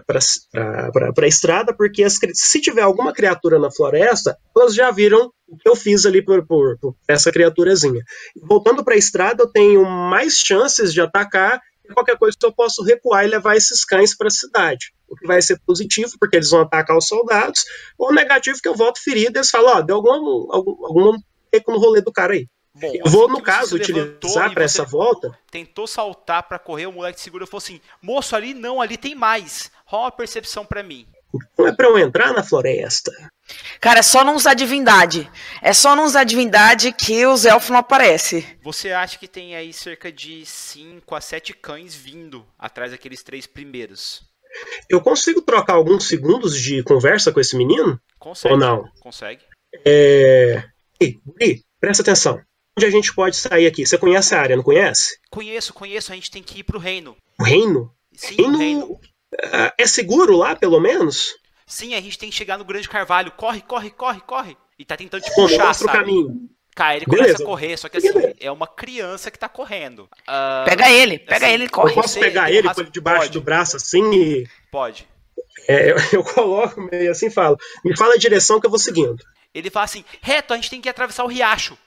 pra, 0.06 1.14
pra 1.14 1.28
estrada, 1.28 1.74
porque 1.76 2.04
as 2.04 2.18
se 2.34 2.62
tiver 2.62 2.82
alguma 2.82 3.14
criatura 3.14 3.60
na 3.60 3.72
floresta, 3.72 4.38
elas 4.56 4.74
já 4.74 4.90
viram 4.92 5.32
o 5.48 5.58
que 5.58 5.70
eu 5.70 5.76
fiz 5.76 6.06
ali 6.06 6.24
por, 6.24 6.46
por, 6.46 6.78
por 6.80 6.96
essa 7.08 7.32
criaturazinha. 7.32 8.02
Voltando 8.42 8.84
pra 8.84 8.96
estrada, 8.96 9.44
eu 9.44 9.48
tenho 9.48 9.86
mais 9.86 10.34
chances 10.34 10.94
de 10.94 11.02
atacar 11.02 11.62
e 11.90 11.94
qualquer 11.94 12.18
coisa 12.18 12.36
que 12.38 12.46
eu 12.46 12.52
posso 12.52 12.84
recuar 12.84 13.26
e 13.26 13.30
levar 13.30 13.56
esses 13.56 13.86
cães 13.86 14.16
pra 14.16 14.30
cidade. 14.30 14.92
O 15.08 15.16
que 15.16 15.26
vai 15.26 15.42
ser 15.42 15.60
positivo, 15.66 16.12
porque 16.20 16.36
eles 16.36 16.50
vão 16.50 16.62
atacar 16.62 16.98
os 16.98 17.08
soldados, 17.08 17.64
ou 17.98 18.14
negativo, 18.14 18.60
que 18.62 18.68
eu 18.68 18.76
volto 18.76 19.02
ferido 19.02 19.38
e 19.38 19.40
eles 19.40 19.50
falam: 19.50 19.78
Ó, 19.78 19.82
deu 19.82 19.96
algum, 19.96 20.52
algum, 20.52 20.86
algum 20.86 21.18
teco 21.52 21.72
no 21.72 21.80
rolê 21.80 22.02
do 22.02 22.12
cara 22.12 22.34
aí. 22.34 22.48
Bom, 22.80 22.92
Eu 22.94 23.10
vou, 23.10 23.24
assim 23.26 23.34
no 23.34 23.42
caso, 23.42 23.76
utilizar 23.76 24.54
pra 24.54 24.68
você 24.68 24.80
essa 24.80 24.84
volta. 24.86 25.32
Tentou 25.50 25.88
saltar 25.88 26.44
pra 26.44 26.60
correr, 26.60 26.86
o 26.86 26.92
moleque 26.92 27.20
segura 27.20 27.44
e 27.44 27.48
falou 27.48 27.58
assim: 27.58 27.82
Moço, 28.02 28.36
ali 28.36 28.54
não, 28.54 28.80
ali 28.80 28.98
tem 28.98 29.16
mais. 29.16 29.72
Rola 29.86 30.06
uma 30.06 30.12
percepção 30.12 30.64
pra 30.64 30.84
mim. 30.84 31.08
Não 31.58 31.68
é 31.68 31.74
pra 31.74 31.88
eu 31.88 31.98
entrar 31.98 32.34
na 32.34 32.44
floresta. 32.44 33.12
cara, 33.82 34.00
é 34.00 34.04
só 34.04 34.24
não 34.24 34.36
usar 34.36 34.54
divindade. 34.54 35.30
É 35.62 35.74
só 35.74 35.96
não 35.96 36.06
usar 36.06 36.24
divindade 36.24 36.92
que 36.94 37.26
os 37.26 37.46
elfos 37.46 37.70
não 37.70 37.80
aparecem. 37.80 38.46
Você 38.64 38.92
acha 38.92 39.18
que 39.18 39.28
tem 39.28 39.56
aí 39.56 39.74
cerca 39.74 40.12
de 40.12 40.46
5 40.46 41.16
a 41.16 41.20
7 41.22 41.54
cães 41.54 41.96
vindo 41.96 42.46
atrás 42.60 42.92
daqueles 42.92 43.24
três 43.24 43.46
primeiros? 43.48 44.22
Eu 44.90 45.02
consigo 45.02 45.42
trocar 45.42 45.74
alguns 45.74 46.08
segundos 46.08 46.60
de 46.60 46.82
conversa 46.84 47.32
com 47.32 47.40
esse 47.40 47.58
menino? 47.58 48.00
Consegue? 48.18 48.54
Ou 48.54 48.60
não? 48.60 48.90
Consegue? 49.00 49.44
É. 49.86 50.64
Ei, 51.00 51.20
Guri, 51.26 51.62
presta 51.80 52.02
atenção. 52.04 52.40
Onde 52.78 52.86
a 52.86 52.90
gente 52.92 53.14
pode 53.14 53.36
sair 53.36 53.66
aqui? 53.66 53.86
Você 53.86 53.98
conhece 53.98 54.36
a 54.36 54.42
área, 54.42 54.56
não 54.56 54.64
conhece? 54.64 55.18
Conheço, 55.32 55.74
conheço, 55.74 56.12
a 56.12 56.16
gente 56.16 56.30
tem 56.32 56.44
que 56.44 56.60
ir 56.60 56.64
pro 56.64 56.80
reino. 56.80 57.16
O 57.40 57.44
reino? 57.44 57.92
Sim, 58.14 58.36
o 58.42 58.58
reino. 58.58 58.58
Reino. 58.58 59.00
ah, 59.52 59.74
É 59.78 59.88
seguro 59.88 60.38
lá, 60.38 60.56
pelo 60.56 60.80
menos? 60.80 61.36
Sim, 61.66 61.96
a 61.96 62.02
gente 62.02 62.18
tem 62.18 62.30
que 62.30 62.36
chegar 62.36 62.58
no 62.58 62.64
Grande 62.66 62.88
Carvalho. 62.88 63.32
Corre, 63.32 63.62
corre, 63.62 63.90
corre, 63.90 64.22
corre. 64.22 64.58
E 64.80 64.86
tá 64.86 64.96
tentando 64.96 65.22
te 65.22 65.32
Bom, 65.36 65.44
me 65.48 65.50
puxar, 65.50 65.74
sabe? 65.74 65.92
caminho. 65.92 66.50
Cara, 66.76 66.96
ele 66.98 67.06
Beleza. 67.08 67.24
começa 67.30 67.44
a 67.44 67.46
correr, 67.48 67.78
só 67.78 67.90
que 67.90 67.98
assim, 67.98 68.10
é 68.40 68.52
uma 68.52 68.68
criança 68.68 69.32
que 69.32 69.40
tá 69.40 69.50
correndo. 69.50 70.08
Ah, 70.28 70.64
Pega 70.68 70.88
ele, 70.92 71.18
pega 71.18 71.48
assim, 71.48 71.54
ele 71.56 71.64
e 71.64 71.66
Eu 71.66 71.72
corre. 71.72 71.94
posso 71.96 72.10
Você 72.10 72.20
pegar 72.20 72.44
um 72.44 72.48
ele, 72.50 72.70
pôr 72.72 72.82
ele 72.82 72.92
debaixo 72.92 73.22
pode. 73.22 73.32
do 73.34 73.42
braço 73.42 73.76
assim 73.78 74.14
e. 74.14 74.48
Pode. 74.72 75.08
é, 75.68 75.92
eu, 75.92 75.96
eu 76.14 76.24
coloco 76.24 76.80
meio 76.92 77.10
assim 77.10 77.26
e 77.28 77.32
falo. 77.32 77.58
Me 77.84 77.98
fala 77.98 78.14
a 78.14 78.18
direção 78.20 78.60
que 78.60 78.68
eu 78.68 78.70
vou 78.70 78.78
seguindo. 78.80 79.18
Ele 79.58 79.72
fala 79.72 79.86
assim, 79.86 80.06
reto, 80.22 80.54
a 80.54 80.56
gente 80.56 80.70
tem 80.70 80.80
que 80.80 80.90
atravessar 80.90 81.24
o 81.24 81.28
riacho. 81.28 81.78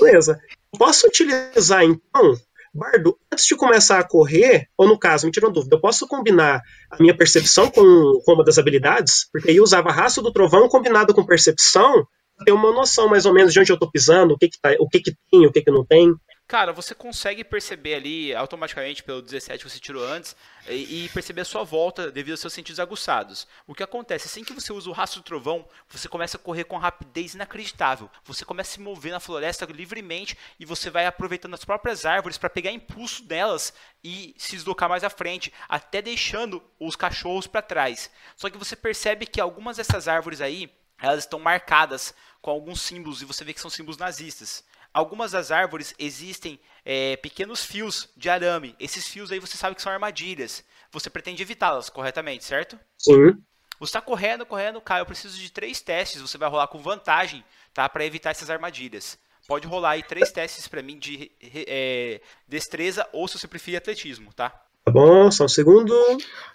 Beleza. 0.00 0.40
Posso 0.76 1.06
utilizar 1.06 1.84
então, 1.84 2.36
Bardo, 2.74 3.16
antes 3.32 3.46
de 3.46 3.56
começar 3.56 4.00
a 4.00 4.04
correr, 4.04 4.68
ou 4.76 4.88
no 4.88 4.98
caso, 4.98 5.24
me 5.24 5.32
tira 5.32 5.46
uma 5.46 5.52
dúvida, 5.52 5.76
eu 5.76 5.80
posso 5.80 6.06
combinar 6.06 6.60
a 6.90 6.96
minha 7.00 7.16
percepção 7.16 7.70
com, 7.70 8.20
com 8.24 8.32
uma 8.32 8.44
das 8.44 8.58
habilidades? 8.58 9.28
Porque 9.30 9.50
aí 9.50 9.56
eu 9.56 9.62
usava 9.62 9.92
raça 9.92 10.20
do 10.20 10.32
trovão 10.32 10.68
combinado 10.68 11.14
com 11.14 11.24
percepção, 11.24 12.06
ter 12.44 12.52
uma 12.52 12.72
noção 12.72 13.08
mais 13.08 13.24
ou 13.24 13.32
menos 13.32 13.52
de 13.52 13.60
onde 13.60 13.72
eu 13.72 13.78
tô 13.78 13.90
pisando, 13.90 14.34
o 14.34 14.38
que 14.38 14.48
que, 14.48 14.60
tá, 14.60 14.74
o 14.80 14.88
que, 14.88 15.00
que 15.00 15.14
tem, 15.30 15.46
o 15.46 15.52
que, 15.52 15.62
que 15.62 15.70
não 15.70 15.86
tem. 15.86 16.12
Cara, 16.48 16.72
você 16.72 16.94
consegue 16.94 17.42
perceber 17.42 17.94
ali 17.96 18.32
automaticamente 18.32 19.02
pelo 19.02 19.20
17 19.20 19.64
que 19.64 19.68
você 19.68 19.80
tirou 19.80 20.06
antes 20.06 20.36
e, 20.68 21.04
e, 21.04 21.08
perceber 21.08 21.40
a 21.40 21.44
sua 21.44 21.64
volta 21.64 22.08
devido 22.08 22.34
aos 22.34 22.40
seus 22.40 22.52
sentidos 22.52 22.78
aguçados. 22.78 23.48
O 23.66 23.74
que 23.74 23.82
acontece? 23.82 24.28
Assim 24.28 24.44
que 24.44 24.52
você 24.52 24.72
usa 24.72 24.88
o 24.88 24.92
rastro 24.92 25.20
do 25.20 25.24
trovão, 25.24 25.68
você 25.88 26.08
começa 26.08 26.36
a 26.36 26.40
correr 26.40 26.62
com 26.62 26.76
rapidez 26.76 27.34
inacreditável. 27.34 28.08
Você 28.22 28.44
começa 28.44 28.70
a 28.70 28.74
se 28.74 28.80
mover 28.80 29.10
na 29.10 29.18
floresta 29.18 29.64
livremente 29.64 30.38
e 30.60 30.64
você 30.64 30.88
vai 30.88 31.04
aproveitando 31.04 31.54
as 31.54 31.64
próprias 31.64 32.06
árvores 32.06 32.38
para 32.38 32.48
pegar 32.48 32.70
impulso 32.70 33.24
delas 33.24 33.74
e 34.04 34.32
se 34.38 34.54
deslocar 34.54 34.88
mais 34.88 35.02
à 35.02 35.10
frente, 35.10 35.52
até 35.68 36.00
deixando 36.00 36.62
os 36.78 36.94
cachorros 36.94 37.48
para 37.48 37.60
trás. 37.60 38.08
Só 38.36 38.48
que 38.48 38.56
você 38.56 38.76
percebe 38.76 39.26
que 39.26 39.40
algumas 39.40 39.78
dessas 39.78 40.06
árvores 40.06 40.40
aí, 40.40 40.72
elas 41.02 41.24
estão 41.24 41.40
marcadas 41.40 42.14
com 42.40 42.52
alguns 42.52 42.80
símbolos 42.82 43.20
e 43.20 43.24
você 43.24 43.42
vê 43.42 43.52
que 43.52 43.60
são 43.60 43.68
símbolos 43.68 43.98
nazistas. 43.98 44.64
Algumas 44.96 45.32
das 45.32 45.50
árvores 45.50 45.94
existem 45.98 46.58
é, 46.82 47.16
pequenos 47.16 47.62
fios 47.62 48.08
de 48.16 48.30
arame. 48.30 48.74
Esses 48.80 49.06
fios 49.06 49.30
aí 49.30 49.38
você 49.38 49.54
sabe 49.54 49.76
que 49.76 49.82
são 49.82 49.92
armadilhas. 49.92 50.64
Você 50.90 51.10
pretende 51.10 51.42
evitá-las 51.42 51.90
corretamente, 51.90 52.46
certo? 52.46 52.80
Sim. 52.96 53.36
Você 53.78 53.90
está 53.90 54.00
correndo, 54.00 54.46
correndo, 54.46 54.80
cara. 54.80 55.02
Eu 55.02 55.06
preciso 55.06 55.38
de 55.38 55.52
três 55.52 55.82
testes. 55.82 56.22
Você 56.22 56.38
vai 56.38 56.48
rolar 56.48 56.68
com 56.68 56.78
vantagem, 56.78 57.44
tá? 57.74 57.86
Para 57.90 58.06
evitar 58.06 58.30
essas 58.30 58.48
armadilhas. 58.48 59.18
Pode 59.46 59.66
rolar 59.66 59.90
aí 59.90 60.02
três 60.02 60.32
testes 60.32 60.66
para 60.66 60.80
mim 60.80 60.98
de 60.98 61.30
é, 61.42 62.22
destreza 62.48 63.06
ou, 63.12 63.28
se 63.28 63.38
você 63.38 63.46
preferir, 63.46 63.76
atletismo, 63.76 64.32
tá? 64.32 64.48
Tá 64.82 64.92
bom, 64.92 65.30
só 65.30 65.44
um 65.44 65.48
segundo. 65.48 65.94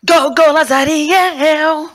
Go, 0.03 0.33
go, 0.35 0.51
Lazariel! 0.51 1.91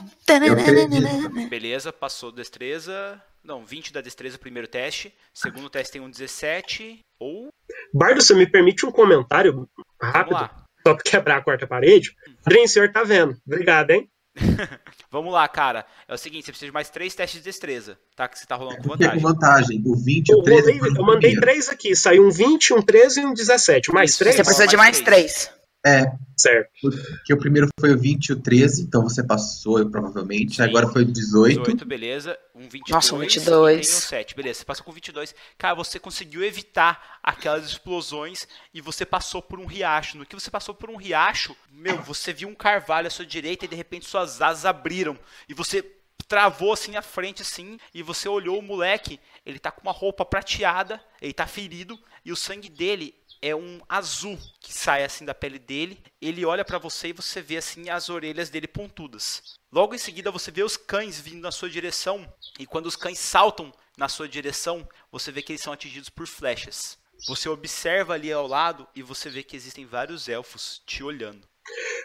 Beleza, 1.50 1.92
passou 1.92 2.30
destreza. 2.30 3.20
Não, 3.46 3.64
20 3.64 3.92
da 3.92 4.00
destreza, 4.00 4.36
primeiro 4.36 4.66
teste. 4.66 5.14
Segundo 5.32 5.70
teste 5.70 5.92
tem 5.92 6.02
um 6.02 6.10
17. 6.10 6.98
Ou. 7.20 7.48
Bardo, 7.94 8.20
você 8.20 8.34
me 8.34 8.44
permite 8.44 8.84
um 8.84 8.90
comentário 8.90 9.68
rápido? 10.02 10.50
Só 10.84 10.94
pra 10.94 11.02
quebrar 11.04 11.36
a 11.38 11.42
quarta 11.42 11.66
parede? 11.66 12.12
Adrien, 12.44 12.64
o 12.64 12.68
senhor 12.68 12.90
tá 12.90 13.04
vendo. 13.04 13.36
Obrigado, 13.46 13.92
hein? 13.92 14.10
Vamos 15.10 15.32
lá, 15.32 15.46
cara. 15.48 15.86
É 16.08 16.14
o 16.14 16.18
seguinte, 16.18 16.44
você 16.44 16.50
precisa 16.50 16.70
de 16.70 16.74
mais 16.74 16.90
três 16.90 17.14
testes 17.14 17.40
de 17.40 17.44
destreza, 17.44 17.96
tá? 18.16 18.28
Que 18.28 18.38
você 18.38 18.46
tá 18.46 18.56
rolando 18.56 18.82
com 18.82 18.88
vantagem. 18.88 19.14
com 19.14 19.28
vantagem. 19.28 19.82
O 19.86 19.94
20 19.94 20.28
e 20.28 20.34
o 20.34 20.42
13. 20.42 20.78
Eu, 20.78 20.86
eu 20.86 21.04
mandei 21.04 21.36
três 21.36 21.68
aqui. 21.68 21.94
Saiu 21.94 22.26
um 22.26 22.30
20, 22.30 22.74
um 22.74 22.82
13 22.82 23.20
e 23.20 23.26
um 23.26 23.32
17. 23.32 23.92
Mais 23.92 24.10
Isso, 24.10 24.18
três? 24.18 24.34
Você 24.34 24.42
precisa 24.42 24.66
de 24.66 24.76
mais 24.76 25.00
três. 25.00 25.50
É. 25.86 26.12
Certo. 26.36 26.70
Porque 26.82 27.32
o 27.32 27.38
primeiro 27.38 27.66
foi 27.80 27.92
o 27.92 27.98
20 27.98 28.26
e 28.26 28.32
o 28.34 28.36
13, 28.36 28.82
então 28.82 29.02
você 29.02 29.22
passou, 29.22 29.78
eu, 29.78 29.88
provavelmente. 29.88 30.56
Sim. 30.56 30.62
Agora 30.62 30.86
foi 30.88 31.02
o 31.02 31.04
18. 31.06 31.60
18, 31.60 31.84
beleza. 31.86 32.38
Um 32.54 32.68
22. 32.68 32.90
Nossa, 32.90 33.14
um 33.14 33.18
22. 33.18 33.76
E 33.76 33.90
um 33.90 34.00
7, 34.00 34.36
beleza. 34.36 34.58
Você 34.58 34.64
passou 34.64 34.84
com 34.84 34.92
22. 34.92 35.34
Cara, 35.56 35.74
você 35.74 35.98
conseguiu 35.98 36.44
evitar 36.44 37.18
aquelas 37.22 37.64
explosões 37.64 38.46
e 38.74 38.82
você 38.82 39.06
passou 39.06 39.40
por 39.40 39.58
um 39.58 39.64
riacho. 39.64 40.18
No 40.18 40.26
que 40.26 40.34
você 40.34 40.50
passou 40.50 40.74
por 40.74 40.90
um 40.90 40.96
riacho, 40.96 41.56
meu, 41.72 42.02
você 42.02 42.34
viu 42.34 42.48
um 42.48 42.54
carvalho 42.54 43.06
à 43.06 43.10
sua 43.10 43.24
direita 43.24 43.64
e 43.64 43.68
de 43.68 43.76
repente 43.76 44.06
suas 44.06 44.42
asas 44.42 44.66
abriram. 44.66 45.18
E 45.48 45.54
você 45.54 45.82
travou 46.28 46.72
assim 46.72 46.96
à 46.96 47.02
frente 47.02 47.42
assim 47.42 47.78
e 47.94 48.02
você 48.02 48.28
olhou 48.28 48.58
o 48.58 48.62
moleque, 48.62 49.20
ele 49.44 49.58
tá 49.58 49.70
com 49.70 49.80
uma 49.82 49.92
roupa 49.92 50.24
prateada, 50.24 51.00
ele 51.22 51.32
tá 51.32 51.46
ferido 51.46 51.98
e 52.24 52.32
o 52.32 52.36
sangue 52.36 52.68
dele 52.68 53.14
é 53.46 53.54
um 53.54 53.80
azul 53.88 54.36
que 54.60 54.72
sai 54.72 55.04
assim 55.04 55.24
da 55.24 55.32
pele 55.32 55.58
dele. 55.58 56.02
Ele 56.20 56.44
olha 56.44 56.64
para 56.64 56.78
você 56.78 57.08
e 57.08 57.12
você 57.12 57.40
vê 57.40 57.58
assim 57.58 57.88
as 57.88 58.08
orelhas 58.08 58.50
dele 58.50 58.66
pontudas. 58.66 59.54
Logo 59.72 59.94
em 59.94 59.98
seguida 59.98 60.32
você 60.32 60.50
vê 60.50 60.64
os 60.64 60.76
cães 60.76 61.20
vindo 61.20 61.42
na 61.42 61.52
sua 61.52 61.70
direção 61.70 62.26
e 62.58 62.66
quando 62.66 62.86
os 62.86 62.96
cães 62.96 63.20
saltam 63.20 63.72
na 63.96 64.08
sua 64.08 64.28
direção, 64.28 64.86
você 65.12 65.30
vê 65.30 65.42
que 65.42 65.52
eles 65.52 65.62
são 65.62 65.72
atingidos 65.72 66.08
por 66.08 66.26
flechas. 66.26 66.98
Você 67.28 67.48
observa 67.48 68.14
ali 68.14 68.32
ao 68.32 68.48
lado 68.48 68.86
e 68.96 69.02
você 69.02 69.30
vê 69.30 69.44
que 69.44 69.56
existem 69.56 69.86
vários 69.86 70.28
elfos 70.28 70.82
te 70.84 71.04
olhando. 71.04 71.46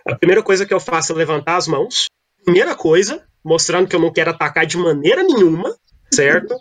A 0.08 0.16
primeira 0.16 0.44
coisa 0.44 0.66
que 0.66 0.74
eu 0.74 0.80
faço 0.80 1.12
é 1.12 1.16
levantar 1.16 1.58
as 1.58 1.68
mãos. 1.68 2.06
Primeira 2.44 2.76
coisa, 2.76 3.28
mostrando 3.44 3.88
que 3.88 3.96
eu 3.96 4.00
não 4.00 4.14
quero 4.14 4.30
atacar 4.30 4.66
de 4.66 4.78
maneira 4.78 5.24
nenhuma, 5.24 5.76
certo? 6.14 6.56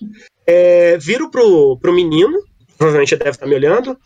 É, 0.46 0.96
viro 0.98 1.30
pro, 1.30 1.78
pro 1.78 1.92
menino, 1.92 2.42
provavelmente 2.80 3.14
deve 3.14 3.30
estar 3.30 3.46
me 3.46 3.54
olhando. 3.54 3.98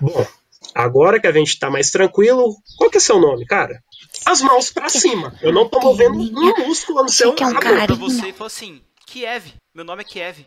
Bom, 0.00 0.24
agora 0.72 1.20
que 1.20 1.26
a 1.26 1.32
gente 1.32 1.58
tá 1.58 1.68
mais 1.68 1.90
tranquilo, 1.90 2.54
qual 2.78 2.88
que 2.88 2.98
é 2.98 3.00
seu 3.00 3.18
nome, 3.18 3.44
cara? 3.44 3.82
As 4.24 4.40
mãos 4.40 4.70
para 4.70 4.88
cima. 4.88 5.36
Eu 5.42 5.52
não 5.52 5.68
tô 5.68 5.80
movendo 5.80 6.14
um 6.20 6.66
músculo 6.66 7.02
no 7.02 7.08
seu 7.08 7.34
que 7.34 7.42
é 7.42 7.46
um 7.46 7.54
cara 7.54 7.86
pra 7.86 7.96
você 7.96 8.28
e 8.28 8.32
falou 8.32 8.46
assim: 8.46 8.80
Kiev, 9.04 9.52
meu 9.74 9.84
nome 9.84 10.02
é 10.02 10.04
Kiev. 10.04 10.46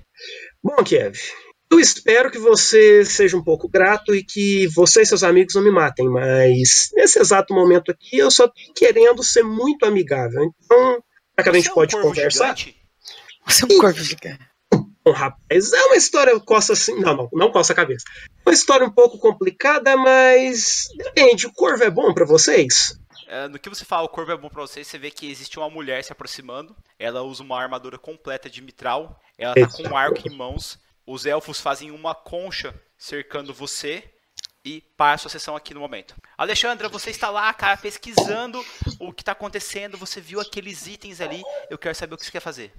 Bom, 0.63 0.81
Kiev, 0.81 1.19
eu 1.69 1.77
espero 1.77 2.31
que 2.31 2.39
você 2.39 3.03
seja 3.03 3.35
um 3.35 3.43
pouco 3.43 3.67
grato 3.67 4.15
e 4.15 4.23
que 4.23 4.67
você 4.67 5.01
e 5.01 5.05
seus 5.05 5.21
amigos 5.23 5.53
não 5.53 5.61
me 5.61 5.69
matem, 5.71 6.07
mas 6.09 6.89
nesse 6.93 7.19
exato 7.19 7.53
momento 7.53 7.91
aqui 7.91 8.17
eu 8.17 8.31
só 8.31 8.47
tô 8.47 8.53
querendo 8.77 9.21
ser 9.23 9.43
muito 9.43 9.85
amigável. 9.85 10.41
Então, 10.63 11.03
será 11.35 11.43
que 11.43 11.49
a 11.49 11.53
gente 11.53 11.63
Você 11.63 11.69
é 11.69 11.71
um 11.71 11.75
pode 11.75 11.91
corvo 11.95 12.07
conversar? 12.07 12.57
gigante? 12.57 12.77
Você 13.45 13.63
é 13.63 13.65
um 13.65 13.77
corvo 13.77 14.01
gigante. 14.01 14.39
Rapaz, 15.11 15.73
é 15.73 15.85
uma 15.85 15.95
história 15.95 16.39
coça 16.39 16.73
assim. 16.73 16.99
Não, 16.99 17.15
não, 17.15 17.29
não 17.33 17.51
coça 17.51 17.73
a 17.73 17.75
cabeça. 17.75 18.05
Uma 18.45 18.53
história 18.53 18.85
um 18.85 18.91
pouco 18.91 19.17
complicada, 19.17 19.95
mas. 19.97 20.87
Depende, 20.97 21.47
o 21.47 21.53
corvo 21.53 21.83
é 21.83 21.89
bom 21.89 22.13
pra 22.13 22.25
vocês? 22.25 22.97
É, 23.27 23.47
no 23.49 23.59
que 23.59 23.69
você 23.69 23.83
fala, 23.83 24.03
o 24.03 24.09
corvo 24.09 24.31
é 24.31 24.37
bom 24.37 24.49
pra 24.49 24.61
você, 24.61 24.83
você 24.83 24.97
vê 24.97 25.11
que 25.11 25.29
existe 25.29 25.59
uma 25.59 25.69
mulher 25.69 26.03
se 26.03 26.13
aproximando. 26.13 26.75
Ela 26.97 27.21
usa 27.21 27.43
uma 27.43 27.61
armadura 27.61 27.97
completa 27.97 28.49
de 28.49 28.61
mitral. 28.61 29.21
Ela 29.37 29.53
tá 29.53 29.67
com 29.67 29.83
um 29.83 29.97
arco 29.97 30.27
em 30.27 30.35
mãos. 30.35 30.79
Os 31.05 31.25
elfos 31.25 31.59
fazem 31.59 31.91
uma 31.91 32.15
concha 32.15 32.73
cercando 32.97 33.53
você. 33.53 34.03
E 34.63 34.81
para 34.97 35.13
a 35.13 35.17
sua 35.17 35.29
sessão 35.29 35.55
aqui 35.55 35.73
no 35.73 35.79
momento. 35.79 36.13
Alexandra, 36.37 36.89
você 36.89 37.09
está 37.09 37.29
lá, 37.29 37.53
cara, 37.53 37.77
pesquisando 37.77 38.65
o 38.99 39.13
que 39.13 39.21
está 39.21 39.31
acontecendo. 39.31 39.97
Você 39.97 40.19
viu 40.19 40.41
aqueles 40.41 40.87
itens 40.87 41.21
ali. 41.21 41.41
Eu 41.69 41.77
quero 41.77 41.95
saber 41.95 42.15
o 42.15 42.17
que 42.17 42.25
você 42.25 42.31
quer 42.31 42.41
fazer. 42.41 42.73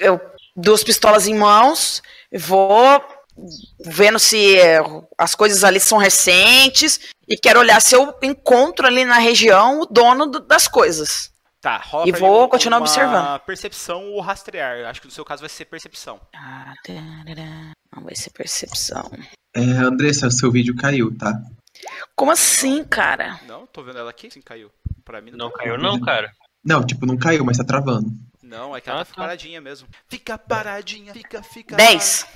Eu 0.00 0.20
duas 0.56 0.84
pistolas 0.84 1.26
em 1.26 1.34
mãos, 1.34 2.02
vou 2.32 3.02
vendo 3.84 4.18
se 4.18 4.56
é, 4.56 4.78
as 5.18 5.34
coisas 5.34 5.64
ali 5.64 5.80
são 5.80 5.98
recentes 5.98 7.00
e 7.28 7.36
quero 7.36 7.58
olhar 7.58 7.80
se 7.82 7.94
eu 7.96 8.14
encontro 8.22 8.86
ali 8.86 9.04
na 9.04 9.18
região 9.18 9.80
o 9.80 9.86
dono 9.86 10.26
do- 10.26 10.40
das 10.40 10.68
coisas. 10.68 11.32
Tá, 11.60 11.78
rola 11.78 12.06
E 12.06 12.10
pra 12.12 12.20
vou 12.20 12.48
continuar 12.48 12.78
uma 12.78 12.84
observando. 12.86 13.40
Percepção 13.40 14.12
ou 14.12 14.20
rastrear. 14.20 14.86
Acho 14.88 15.00
que 15.00 15.06
no 15.08 15.12
seu 15.12 15.24
caso 15.24 15.40
vai 15.40 15.48
ser 15.48 15.64
percepção. 15.64 16.20
Ah. 16.36 16.74
Não 17.96 18.04
vai 18.04 18.14
ser 18.14 18.30
percepção. 18.30 19.10
É, 19.56 19.60
Andressa, 19.60 20.30
seu 20.30 20.50
vídeo 20.52 20.76
caiu, 20.76 21.16
tá? 21.16 21.32
Como 22.14 22.30
assim, 22.30 22.84
cara? 22.84 23.40
Não, 23.48 23.66
tô 23.66 23.82
vendo 23.82 23.98
ela 23.98 24.10
aqui. 24.10 24.30
Sim, 24.30 24.42
caiu. 24.42 24.70
Pra 25.04 25.20
mim 25.20 25.30
Não 25.32 25.50
tá. 25.50 25.58
caiu 25.58 25.78
não, 25.78 25.98
cara. 26.00 26.30
Não, 26.64 26.84
tipo, 26.84 27.06
não 27.06 27.16
caiu, 27.16 27.44
mas 27.44 27.56
tá 27.56 27.64
travando. 27.64 28.08
Não, 28.44 28.76
é 28.76 28.80
que 28.80 28.90
ela 28.90 29.00
Ah, 29.00 29.04
tá 29.04 29.10
tá. 29.10 29.16
paradinha 29.22 29.60
mesmo. 29.60 29.88
Fica 30.08 30.36
paradinha, 30.36 31.12
fica, 31.12 31.42
fica. 31.42 31.76
10. 31.76 32.26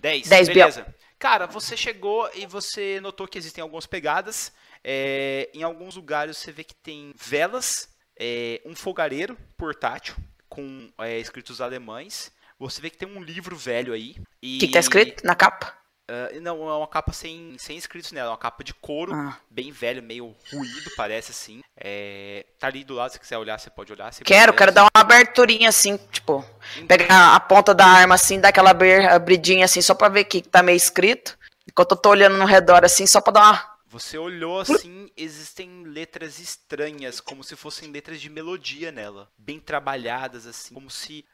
10, 0.00 0.28
10, 0.28 0.48
beleza. 0.48 0.94
Cara, 1.18 1.46
você 1.46 1.76
chegou 1.76 2.30
e 2.34 2.46
você 2.46 3.00
notou 3.00 3.26
que 3.26 3.36
existem 3.38 3.62
algumas 3.62 3.86
pegadas. 3.86 4.52
É, 4.84 5.50
em 5.52 5.62
alguns 5.62 5.96
lugares 5.96 6.36
você 6.36 6.52
vê 6.52 6.62
que 6.62 6.74
tem 6.74 7.12
velas, 7.16 7.88
é, 8.18 8.60
um 8.64 8.76
fogareiro 8.76 9.36
portátil 9.56 10.14
com 10.48 10.88
é, 10.98 11.18
escritos 11.18 11.60
alemães. 11.60 12.30
Você 12.58 12.80
vê 12.80 12.88
que 12.88 12.96
tem 12.96 13.08
um 13.08 13.22
livro 13.22 13.56
velho 13.56 13.92
aí. 13.92 14.16
E, 14.40 14.56
O 14.56 14.60
que, 14.60 14.66
que 14.68 14.72
tá 14.74 14.78
escrito 14.80 15.26
na 15.26 15.34
capa? 15.34 15.76
Ah, 16.08 16.28
não, 16.40 16.68
é 16.68 16.76
uma 16.76 16.86
capa 16.86 17.12
sem, 17.12 17.56
sem 17.58 17.76
escritos 17.76 18.12
nela, 18.12 18.28
é 18.28 18.30
uma 18.30 18.38
capa 18.38 18.62
de 18.62 18.72
couro, 18.72 19.12
Ah. 19.12 19.36
bem 19.50 19.72
velho, 19.72 20.02
meio 20.02 20.34
ruído, 20.52 20.90
parece 20.96 21.32
assim. 21.32 21.62
É, 21.76 22.46
tá 22.58 22.68
ali 22.68 22.84
do 22.84 22.94
lado, 22.94 23.12
se 23.12 23.20
quiser 23.20 23.36
olhar, 23.38 23.58
você 23.58 23.70
pode 23.70 23.92
olhar. 23.92 24.12
sem 24.12 24.24
Quero, 24.24 24.54
quero 24.54 24.72
dar 24.72 24.82
uma 24.84 24.90
aberturinha 24.94 25.68
assim, 25.68 25.96
tipo, 26.12 26.44
pegar 26.86 27.34
a 27.34 27.40
ponta 27.40 27.74
da 27.74 27.86
arma 27.86 28.14
assim, 28.14 28.40
dar 28.40 28.50
aquela 28.50 28.70
abridinha 29.14 29.64
assim, 29.64 29.82
só 29.82 29.94
pra 29.94 30.08
ver 30.08 30.20
o 30.20 30.24
que 30.26 30.40
que 30.42 30.48
tá 30.48 30.62
meio 30.62 30.76
escrito. 30.76 31.36
Enquanto 31.68 31.92
eu 31.92 31.96
tô 31.96 32.10
olhando 32.10 32.36
no 32.36 32.44
redor 32.44 32.84
assim, 32.84 33.06
só 33.06 33.20
pra 33.20 33.32
dar 33.32 33.40
uma. 33.42 33.76
Você 33.88 34.18
olhou 34.18 34.60
assim, 34.60 35.10
existem 35.16 35.84
letras 35.84 36.38
estranhas, 36.38 37.20
como 37.20 37.42
se 37.42 37.56
fossem 37.56 37.90
letras 37.90 38.20
de 38.20 38.28
melodia 38.28 38.92
nela, 38.92 39.28
bem 39.38 39.58
trabalhadas 39.58 40.46
assim, 40.46 40.74
como 40.74 40.90
se 40.90 41.24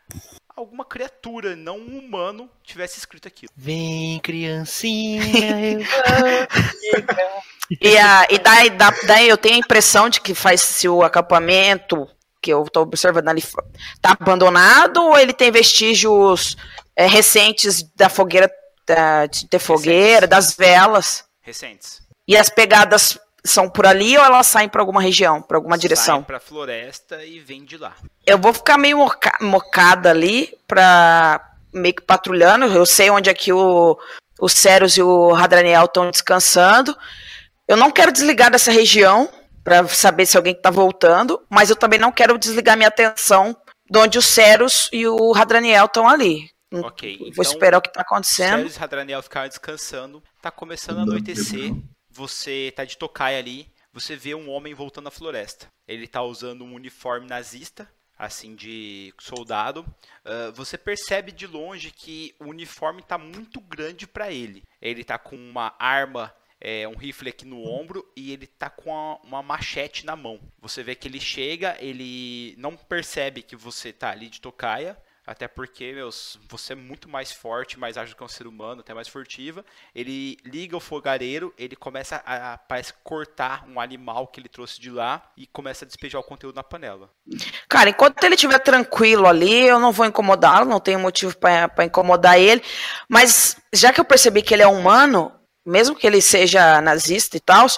alguma 0.57 0.85
criatura, 0.85 1.57
não 1.57 1.79
um 1.79 1.99
humano, 1.99 2.49
tivesse 2.63 2.99
escrito 2.99 3.29
aquilo. 3.29 3.53
Vem, 3.57 4.21
criancinha, 4.21 5.61
eu 5.73 5.81
E, 7.81 7.97
a, 7.97 8.27
e 8.31 8.39
daí, 8.39 8.71
daí 9.07 9.29
eu 9.29 9.39
tenho 9.39 9.55
a 9.55 9.59
impressão 9.59 10.09
de 10.09 10.21
que 10.21 10.35
faz 10.35 10.61
se 10.61 10.89
o 10.89 11.03
acampamento 11.03 12.07
que 12.41 12.53
eu 12.53 12.65
tô 12.65 12.83
observando 12.83 13.29
ali 13.29 13.43
tá 14.01 14.17
abandonado 14.19 15.03
ou 15.03 15.17
ele 15.17 15.33
tem 15.33 15.51
vestígios 15.51 16.57
é, 16.97 17.07
recentes 17.07 17.83
da 17.95 18.09
fogueira, 18.09 18.51
da, 18.87 19.27
de 19.27 19.47
ter 19.47 19.59
fogueira, 19.59 20.27
das 20.27 20.55
velas. 20.55 21.25
Recentes. 21.41 22.03
E 22.27 22.37
as 22.37 22.51
pegadas 22.51 23.19
são 23.45 23.69
por 23.69 23.87
ali 23.87 24.17
ou 24.17 24.25
elas 24.25 24.47
saem 24.47 24.69
pra 24.69 24.81
alguma 24.83 25.01
região, 25.01 25.43
pra 25.43 25.57
alguma 25.59 25.77
direção? 25.77 26.17
Saem 26.17 26.23
pra 26.23 26.41
floresta 26.41 27.25
e 27.25 27.41
vem 27.41 27.65
de 27.65 27.77
lá. 27.77 27.95
Eu 28.27 28.39
vou 28.39 28.53
ficar 28.53 28.79
meio 28.79 28.99
moca- 28.99 29.39
mocada 29.41 30.11
ali 30.11 30.57
pra 30.67 31.51
meio 31.73 31.95
que 31.95 32.03
patrulhando. 32.03 32.67
Eu 32.67 32.87
sei 32.87 33.11
onde 33.11 33.29
é 33.31 33.35
que 33.35 33.53
o, 33.53 33.99
o 34.41 34.49
Ceros 34.49 34.97
e 34.97 35.03
o 35.03 35.33
Radraniel 35.33 35.85
estão 35.87 36.11
descansando. 36.11 36.97
Eu 37.67 37.77
não 37.77 37.91
quero 37.91 38.13
desligar 38.13 38.51
dessa 38.51 38.71
região 38.71 39.29
para 39.65 39.87
saber 39.89 40.27
se 40.27 40.37
alguém 40.37 40.53
está 40.53 40.71
voltando, 40.71 41.41
mas 41.49 41.71
eu 41.71 41.77
também 41.77 41.99
não 41.99 42.13
quero 42.13 42.37
desligar 42.39 42.77
minha 42.77 42.89
atenção 42.89 43.57
de 43.91 43.99
onde 43.99 44.19
o 44.19 44.23
Ceros 44.23 44.89
e 44.93 45.07
o 45.07 45.33
Radraniel 45.33 45.87
estão 45.87 46.09
ali. 46.09 46.51
Ok. 46.73 47.19
Vou 47.19 47.29
então, 47.29 47.43
esperar 47.45 47.79
o 47.79 47.83
que 47.83 47.89
está 47.89 48.01
acontecendo. 48.01 48.57
Ceres 48.59 48.77
e 48.77 48.83
Hadraniel 48.83 49.23
ficaram 49.23 49.49
descansando. 49.49 50.23
Tá 50.41 50.51
começando 50.51 50.99
a 50.99 51.03
anoitecer. 51.03 51.73
Você 52.13 52.73
tá 52.77 52.85
de 52.85 52.97
tocaia 52.97 53.39
ali. 53.39 53.67
Você 53.93 54.17
vê 54.17 54.35
um 54.35 54.51
homem 54.51 54.75
voltando 54.75 55.09
à 55.09 55.11
floresta. 55.11 55.67
Ele 55.89 56.07
tá 56.07 56.23
usando 56.23 56.63
um 56.65 56.75
uniforme 56.75 57.27
nazista, 57.27 57.91
assim, 58.19 58.55
de 58.55 59.13
soldado. 59.19 59.85
Ah, 60.25 60.51
você 60.55 60.77
percebe 60.79 61.33
de 61.33 61.47
longe 61.47 61.91
que 61.91 62.35
o 62.39 62.45
uniforme 62.47 63.03
tá 63.03 63.17
muito 63.19 63.61
grande 63.61 64.07
para 64.07 64.31
ele. 64.31 64.63
Ele 64.81 65.05
tá 65.05 65.19
com 65.19 65.37
uma 65.37 65.75
arma, 65.79 66.35
é, 66.61 66.87
um 66.87 66.97
rifle 66.97 67.29
aqui 67.31 67.45
no 67.45 67.65
ombro 67.69 68.07
e 68.17 68.33
ele 68.33 68.47
tá 68.47 68.71
com 68.71 68.95
a- 68.95 69.17
uma 69.25 69.43
machete 69.43 70.07
na 70.07 70.15
mão. 70.15 70.41
Você 70.61 70.83
vê 70.83 70.95
que 70.95 71.09
ele 71.09 71.21
chega, 71.21 71.77
ele 71.81 72.55
não 72.59 72.77
percebe 72.77 73.43
que 73.43 73.57
você 73.57 73.93
tá 73.93 74.11
ali 74.11 74.29
de 74.29 74.41
tocaia. 74.41 74.97
Até 75.25 75.47
porque, 75.47 75.93
meus, 75.93 76.37
você 76.49 76.73
é 76.73 76.77
muito 76.77 77.09
mais 77.09 77.31
forte, 77.31 77.79
mais 77.79 77.97
ágil 77.97 78.17
que 78.17 78.25
um 78.25 78.29
ser 78.29 78.47
humano, 78.47 78.81
até 78.81 78.93
mais 78.93 79.07
furtiva. 79.07 79.65
Ele 79.95 80.37
liga 80.45 80.77
o 80.77 80.81
fogareiro, 80.81 81.55
ele 81.57 81.77
começa 81.77 82.17
a, 82.27 82.59
parece 82.59 82.93
cortar 83.05 83.65
um 83.69 83.81
animal 83.81 84.27
que 84.27 84.41
ele 84.41 84.49
trouxe 84.49 84.81
de 84.81 84.91
lá 84.91 85.23
e 85.37 85.47
começa 85.47 85.85
a 85.85 85.89
despejar 85.89 86.21
o 86.21 86.25
conteúdo 86.25 86.57
na 86.57 86.65
panela. 86.65 87.09
Cara, 87.69 87.91
enquanto 87.91 88.23
ele 88.25 88.35
estiver 88.35 88.59
tranquilo 88.59 89.29
ali, 89.29 89.67
eu 89.67 89.79
não 89.79 89.93
vou 89.93 90.07
incomodá-lo, 90.07 90.69
não 90.69 90.81
tenho 90.81 90.99
motivo 90.99 91.37
pra 91.37 91.85
incomodar 91.85 92.37
ele. 92.39 92.63
Mas 93.09 93.57
já 93.73 93.93
que 93.93 94.01
eu 94.01 94.05
percebi 94.05 94.43
que 94.43 94.53
ele 94.53 94.63
é 94.65 94.69
humano, 94.69 95.33
mesmo 95.65 95.95
que 95.95 96.07
ele 96.07 96.21
seja 96.21 96.81
nazista 96.81 97.37
e 97.37 97.41
tal, 97.41 97.69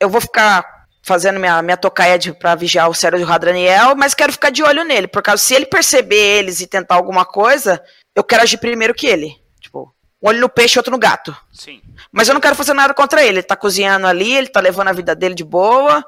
eu 0.00 0.10
vou 0.10 0.20
ficar 0.20 0.81
fazendo 1.02 1.40
minha, 1.40 1.60
minha 1.60 1.76
tocaia 1.76 2.18
de, 2.18 2.32
pra 2.32 2.54
vigiar 2.54 2.88
o 2.88 2.94
Cérebro 2.94 3.26
do 3.26 3.28
Radraniel, 3.28 3.96
mas 3.96 4.14
quero 4.14 4.32
ficar 4.32 4.50
de 4.50 4.62
olho 4.62 4.84
nele, 4.84 5.08
por 5.08 5.22
causa 5.22 5.42
se 5.42 5.54
ele 5.54 5.66
perceber 5.66 6.38
eles 6.38 6.60
e 6.60 6.66
tentar 6.66 6.94
alguma 6.94 7.24
coisa, 7.24 7.82
eu 8.14 8.22
quero 8.22 8.42
agir 8.42 8.58
primeiro 8.58 8.94
que 8.94 9.06
ele. 9.06 9.36
Tipo, 9.60 9.92
um 10.22 10.28
olho 10.28 10.40
no 10.40 10.48
peixe 10.48 10.76
e 10.76 10.78
outro 10.78 10.92
no 10.92 10.98
gato. 10.98 11.36
Sim. 11.52 11.82
Mas 12.12 12.28
eu 12.28 12.34
não 12.34 12.40
quero 12.40 12.54
fazer 12.54 12.72
nada 12.72 12.94
contra 12.94 13.22
ele. 13.22 13.38
Ele 13.38 13.42
tá 13.42 13.56
cozinhando 13.56 14.06
ali, 14.06 14.32
ele 14.32 14.48
tá 14.48 14.60
levando 14.60 14.88
a 14.88 14.92
vida 14.92 15.14
dele 15.14 15.34
de 15.34 15.44
boa. 15.44 16.04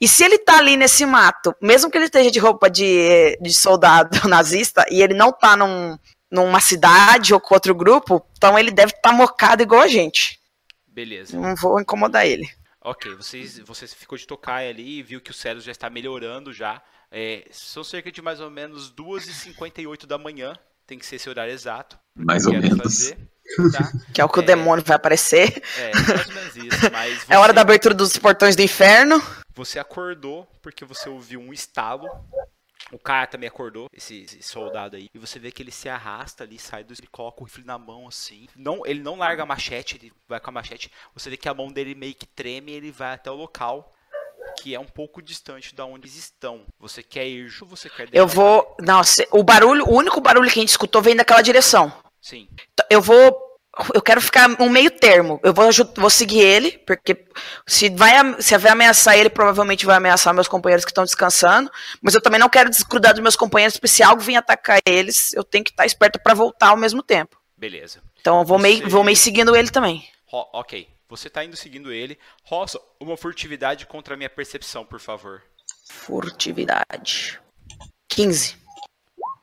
E 0.00 0.08
se 0.08 0.24
ele 0.24 0.36
tá 0.38 0.58
ali 0.58 0.76
nesse 0.76 1.06
mato, 1.06 1.54
mesmo 1.62 1.88
que 1.88 1.96
ele 1.96 2.06
esteja 2.06 2.28
de 2.28 2.40
roupa 2.40 2.68
de, 2.68 3.38
de 3.40 3.54
soldado 3.54 4.18
nazista, 4.28 4.84
e 4.90 5.00
ele 5.00 5.14
não 5.14 5.30
tá 5.30 5.56
num, 5.56 5.96
numa 6.28 6.60
cidade 6.60 7.32
ou 7.32 7.38
com 7.38 7.54
outro 7.54 7.72
grupo, 7.72 8.26
então 8.36 8.58
ele 8.58 8.72
deve 8.72 8.92
estar 8.92 9.10
tá 9.10 9.12
mocado 9.12 9.62
igual 9.62 9.82
a 9.82 9.86
gente. 9.86 10.40
Beleza. 10.88 11.38
Não 11.38 11.54
vou 11.54 11.80
incomodar 11.80 12.26
ele. 12.26 12.48
Ok, 12.84 13.14
vocês, 13.14 13.58
você 13.60 13.86
ficou 13.86 14.18
de 14.18 14.26
tocaia 14.26 14.68
ali 14.70 14.98
e 14.98 15.02
viu 15.02 15.20
que 15.20 15.30
o 15.30 15.34
Cérebro 15.34 15.62
já 15.64 15.70
está 15.72 15.88
melhorando 15.88 16.52
já. 16.52 16.82
É, 17.10 17.46
são 17.52 17.84
cerca 17.84 18.10
de 18.10 18.20
mais 18.20 18.40
ou 18.40 18.50
menos 18.50 18.90
2h58 18.92 20.06
da 20.06 20.18
manhã. 20.18 20.56
Tem 20.86 20.98
que 20.98 21.06
ser 21.06 21.16
esse 21.16 21.28
horário 21.30 21.52
exato. 21.52 21.96
Mais 22.16 22.44
ou 22.44 22.52
Quero 22.52 22.62
menos. 22.64 22.82
fazer, 22.82 23.18
tá? 23.72 23.92
Que 24.12 24.20
é 24.20 24.24
o 24.24 24.28
que 24.28 24.40
o 24.40 24.42
É. 24.42 24.46
demônio 24.46 24.84
vai 24.84 24.96
aparecer. 24.96 25.62
É, 25.78 25.92
mais 25.94 26.28
ou 26.28 26.34
menos 26.34 26.56
isso. 26.56 26.80
Mas 26.92 27.24
É 27.30 27.38
hora 27.38 27.52
você- 27.52 27.54
da 27.54 27.60
abertura 27.60 27.94
dos 27.94 28.16
portões 28.18 28.56
do 28.56 28.62
inferno. 28.62 29.22
Você 29.54 29.78
acordou 29.78 30.46
porque 30.60 30.84
você 30.84 31.08
ouviu 31.08 31.38
um 31.40 31.52
estalo. 31.52 32.08
O 32.92 32.98
cara 32.98 33.26
também 33.26 33.48
acordou, 33.48 33.88
esse, 33.92 34.22
esse 34.22 34.42
soldado 34.42 34.96
aí. 34.96 35.08
E 35.14 35.18
você 35.18 35.38
vê 35.38 35.50
que 35.50 35.62
ele 35.62 35.70
se 35.70 35.88
arrasta 35.88 36.44
ali, 36.44 36.58
sai 36.58 36.84
do. 36.84 36.92
Ele 36.92 37.06
coloca 37.06 37.40
o 37.40 37.44
rifle 37.44 37.64
na 37.64 37.78
mão 37.78 38.06
assim. 38.06 38.46
Não, 38.54 38.84
ele 38.84 39.00
não 39.00 39.16
larga 39.16 39.42
a 39.42 39.46
machete, 39.46 39.96
ele 39.96 40.12
vai 40.28 40.38
com 40.38 40.50
a 40.50 40.52
machete. 40.52 40.90
Você 41.14 41.30
vê 41.30 41.36
que 41.36 41.48
a 41.48 41.54
mão 41.54 41.72
dele 41.72 41.94
meio 41.94 42.14
que 42.14 42.26
treme 42.26 42.72
e 42.72 42.74
ele 42.74 42.92
vai 42.92 43.14
até 43.14 43.30
o 43.30 43.34
local. 43.34 43.94
Que 44.60 44.74
é 44.74 44.80
um 44.80 44.84
pouco 44.84 45.22
distante 45.22 45.74
da 45.74 45.86
onde 45.86 46.06
eles 46.06 46.16
estão. 46.16 46.66
Você 46.78 47.02
quer 47.02 47.26
ir 47.26 47.50
ou 47.62 47.68
você 47.68 47.88
quer 47.88 48.08
Eu 48.12 48.26
vou. 48.26 48.76
Nossa, 48.80 49.26
o 49.30 49.42
barulho, 49.42 49.88
o 49.88 49.94
único 49.94 50.20
barulho 50.20 50.50
que 50.50 50.58
a 50.58 50.62
gente 50.62 50.68
escutou 50.68 51.00
vem 51.00 51.16
daquela 51.16 51.40
direção. 51.40 51.90
Sim. 52.20 52.48
Eu 52.90 53.00
vou. 53.00 53.51
Eu 53.94 54.02
quero 54.02 54.20
ficar 54.20 54.50
um 54.60 54.68
meio 54.68 54.90
termo. 54.90 55.40
Eu 55.42 55.54
vou, 55.54 55.68
vou 55.96 56.10
seguir 56.10 56.40
ele, 56.40 56.72
porque 56.86 57.24
se 57.66 57.88
vai, 57.88 58.12
se 58.42 58.56
vai 58.58 58.70
ameaçar 58.72 59.16
ele, 59.16 59.30
provavelmente 59.30 59.86
vai 59.86 59.96
ameaçar 59.96 60.34
meus 60.34 60.46
companheiros 60.46 60.84
que 60.84 60.90
estão 60.90 61.04
descansando. 61.04 61.70
Mas 62.02 62.14
eu 62.14 62.20
também 62.20 62.38
não 62.38 62.50
quero 62.50 62.68
desgrudar 62.68 63.14
dos 63.14 63.22
meus 63.22 63.34
companheiros, 63.36 63.76
porque 63.78 63.88
se 63.88 64.02
algo 64.02 64.20
vir 64.20 64.36
atacar 64.36 64.78
eles, 64.86 65.32
eu 65.32 65.42
tenho 65.42 65.64
que 65.64 65.70
estar 65.70 65.86
esperto 65.86 66.20
pra 66.22 66.34
voltar 66.34 66.68
ao 66.68 66.76
mesmo 66.76 67.02
tempo. 67.02 67.40
Beleza. 67.56 68.02
Então 68.20 68.40
eu 68.40 68.44
vou 68.44 68.58
meio, 68.58 68.82
Você- 68.82 68.88
vou 68.90 69.02
meio 69.04 69.16
seguindo 69.16 69.56
ele 69.56 69.70
também. 69.70 70.06
Ro- 70.26 70.48
ok. 70.52 70.86
Você 71.08 71.30
tá 71.30 71.42
indo 71.44 71.56
seguindo 71.56 71.90
ele. 71.92 72.18
Roça, 72.44 72.78
uma 73.00 73.16
furtividade 73.16 73.86
contra 73.86 74.14
a 74.14 74.16
minha 74.16 74.30
percepção, 74.30 74.84
por 74.84 75.00
favor. 75.00 75.42
Furtividade. 75.90 77.38
15. 78.08 78.56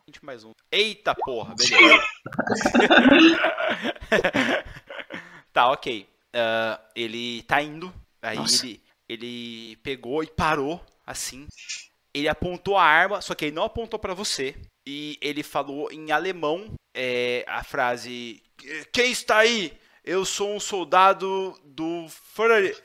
20 0.09 0.25
mais 0.25 0.43
um. 0.43 0.51
Eita 0.71 1.13
porra, 1.13 1.53
beleza. 1.55 2.03
tá, 5.53 5.71
ok. 5.71 6.09
Ah, 6.33 6.81
ele 6.95 7.43
tá 7.43 7.61
indo. 7.61 7.93
Aí 8.21 8.37
Nossa. 8.37 8.65
ele, 8.65 8.81
ele 9.07 9.75
pegou 9.77 10.21
e 10.23 10.27
parou, 10.27 10.83
assim. 11.05 11.47
Ele 12.13 12.27
apontou 12.27 12.75
a 12.75 12.83
arma, 12.83 13.21
só 13.21 13.33
que 13.35 13.45
ele 13.45 13.55
não 13.55 13.63
apontou 13.63 13.99
pra 13.99 14.15
você. 14.15 14.55
E 14.85 15.17
ele 15.21 15.43
falou 15.43 15.91
em 15.91 16.11
alemão 16.11 16.73
é, 16.93 17.45
a 17.47 17.63
frase: 17.63 18.41
Quem 18.91 19.11
está 19.11 19.37
aí? 19.37 19.77
Eu 20.03 20.25
sou 20.25 20.55
um 20.55 20.59
soldado 20.59 21.55
do 21.63 22.07
Führer. 22.09 22.83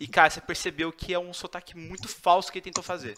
E 0.00 0.08
cara, 0.08 0.30
você 0.30 0.40
percebeu 0.40 0.92
que 0.92 1.14
é 1.14 1.18
um 1.18 1.32
sotaque 1.32 1.76
muito 1.76 2.08
falso 2.08 2.50
que 2.50 2.58
ele 2.58 2.64
tentou 2.64 2.82
fazer. 2.82 3.16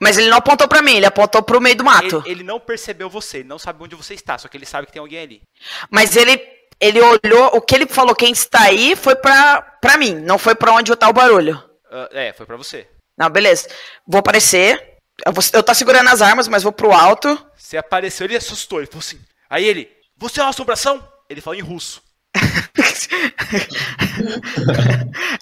Mas 0.00 0.18
ele 0.18 0.28
não 0.28 0.38
apontou 0.38 0.68
pra 0.68 0.82
mim, 0.82 0.96
ele 0.96 1.06
apontou 1.06 1.42
pro 1.42 1.60
meio 1.60 1.76
do 1.76 1.84
mato. 1.84 2.22
Ele, 2.24 2.30
ele 2.30 2.42
não 2.44 2.60
percebeu 2.60 3.08
você, 3.08 3.38
ele 3.38 3.48
não 3.48 3.58
sabe 3.58 3.82
onde 3.82 3.94
você 3.94 4.14
está, 4.14 4.36
só 4.38 4.48
que 4.48 4.56
ele 4.56 4.66
sabe 4.66 4.86
que 4.86 4.92
tem 4.92 5.00
alguém 5.00 5.20
ali. 5.20 5.42
Mas 5.90 6.16
ele, 6.16 6.40
ele 6.80 7.00
olhou, 7.00 7.46
o 7.54 7.60
que 7.60 7.74
ele 7.74 7.86
falou, 7.86 8.14
quem 8.14 8.32
está 8.32 8.62
aí, 8.62 8.94
foi 8.96 9.16
pra, 9.16 9.62
pra 9.62 9.96
mim, 9.96 10.14
não 10.14 10.38
foi 10.38 10.54
pra 10.54 10.72
onde 10.72 10.94
tá 10.96 11.08
o 11.08 11.12
barulho. 11.12 11.62
Ah, 11.90 12.08
é, 12.12 12.32
foi 12.32 12.46
pra 12.46 12.56
você. 12.56 12.88
Não, 13.16 13.30
beleza. 13.30 13.68
Vou 14.06 14.18
aparecer. 14.18 14.96
Eu, 15.24 15.32
vou, 15.32 15.42
eu 15.52 15.62
tô 15.62 15.74
segurando 15.74 16.08
as 16.08 16.20
armas, 16.20 16.46
mas 16.48 16.62
vou 16.62 16.72
pro 16.72 16.92
alto. 16.92 17.38
Você 17.56 17.76
apareceu, 17.76 18.26
ele 18.26 18.36
assustou, 18.36 18.80
ele 18.80 18.86
falou 18.86 19.00
assim. 19.00 19.18
Aí 19.48 19.64
ele, 19.64 19.90
você 20.16 20.40
é 20.40 20.42
uma 20.42 20.50
assombração? 20.50 21.06
Ele 21.28 21.40
falou 21.40 21.58
em 21.58 21.62
russo. 21.62 22.02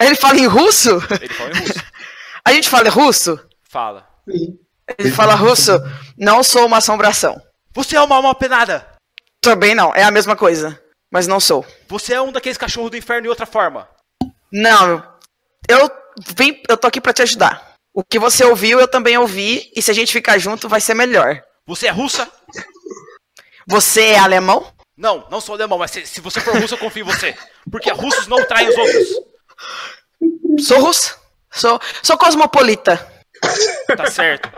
Ele 0.01 0.15
fala 0.15 0.39
em 0.39 0.47
russo? 0.47 0.91
Ele 1.21 1.35
falou 1.35 1.53
em 1.53 1.59
russo. 1.59 1.83
A 2.45 2.53
gente 2.53 2.69
fala 2.69 2.89
russo? 2.91 3.41
Fala. 3.75 4.09
Ele 4.97 5.11
fala 5.11 5.35
russo. 5.35 5.73
Não 6.17 6.45
sou 6.45 6.65
uma 6.65 6.77
assombração. 6.77 7.43
Você 7.73 7.97
é 7.97 8.01
uma 8.01 8.15
alma 8.15 8.33
penada! 8.33 8.87
Também 9.41 9.75
não, 9.75 9.93
é 9.93 10.05
a 10.05 10.13
mesma 10.13 10.37
coisa. 10.37 10.81
Mas 11.13 11.27
não 11.27 11.41
sou. 11.41 11.67
Você 11.89 12.15
é 12.15 12.21
um 12.23 12.31
daqueles 12.31 12.57
cachorros 12.57 12.93
do 12.93 12.97
inferno 12.97 13.27
em 13.27 13.31
outra 13.31 13.47
forma. 13.47 13.89
Não, 14.53 15.05
eu 15.69 15.91
vim, 16.39 16.63
eu 16.69 16.77
tô 16.77 16.87
aqui 16.87 17.01
pra 17.01 17.13
te 17.13 17.23
ajudar. 17.23 17.75
O 17.93 18.05
que 18.05 18.17
você 18.17 18.45
ouviu, 18.45 18.79
eu 18.79 18.87
também 18.87 19.19
ouvi. 19.19 19.73
E 19.75 19.83
se 19.83 19.91
a 19.91 19.95
gente 19.95 20.13
ficar 20.13 20.39
junto, 20.39 20.69
vai 20.69 20.81
ser 20.81 20.95
melhor. 20.95 21.43
Você 21.67 21.89
é 21.89 21.91
russa? 21.91 22.31
Você 23.67 24.03
é 24.03 24.19
alemão? 24.21 24.73
Não, 24.97 25.27
não 25.29 25.41
sou 25.41 25.57
alemão, 25.57 25.79
mas 25.79 25.91
se, 25.91 26.07
se 26.07 26.21
você 26.21 26.41
for 26.41 26.57
russo, 26.57 26.75
eu 26.75 26.79
confio 26.79 27.03
em 27.03 27.13
você. 27.13 27.37
Porque 27.69 27.91
russos 27.91 28.29
não 28.29 28.47
traem 28.47 28.69
os 28.69 28.77
outros. 28.77 29.09
Sou 30.61 30.81
russo. 30.81 31.19
Sou, 31.51 31.81
sou 32.05 32.17
cosmopolita. 32.17 33.14
Tá 33.97 34.11
certo. 34.11 34.51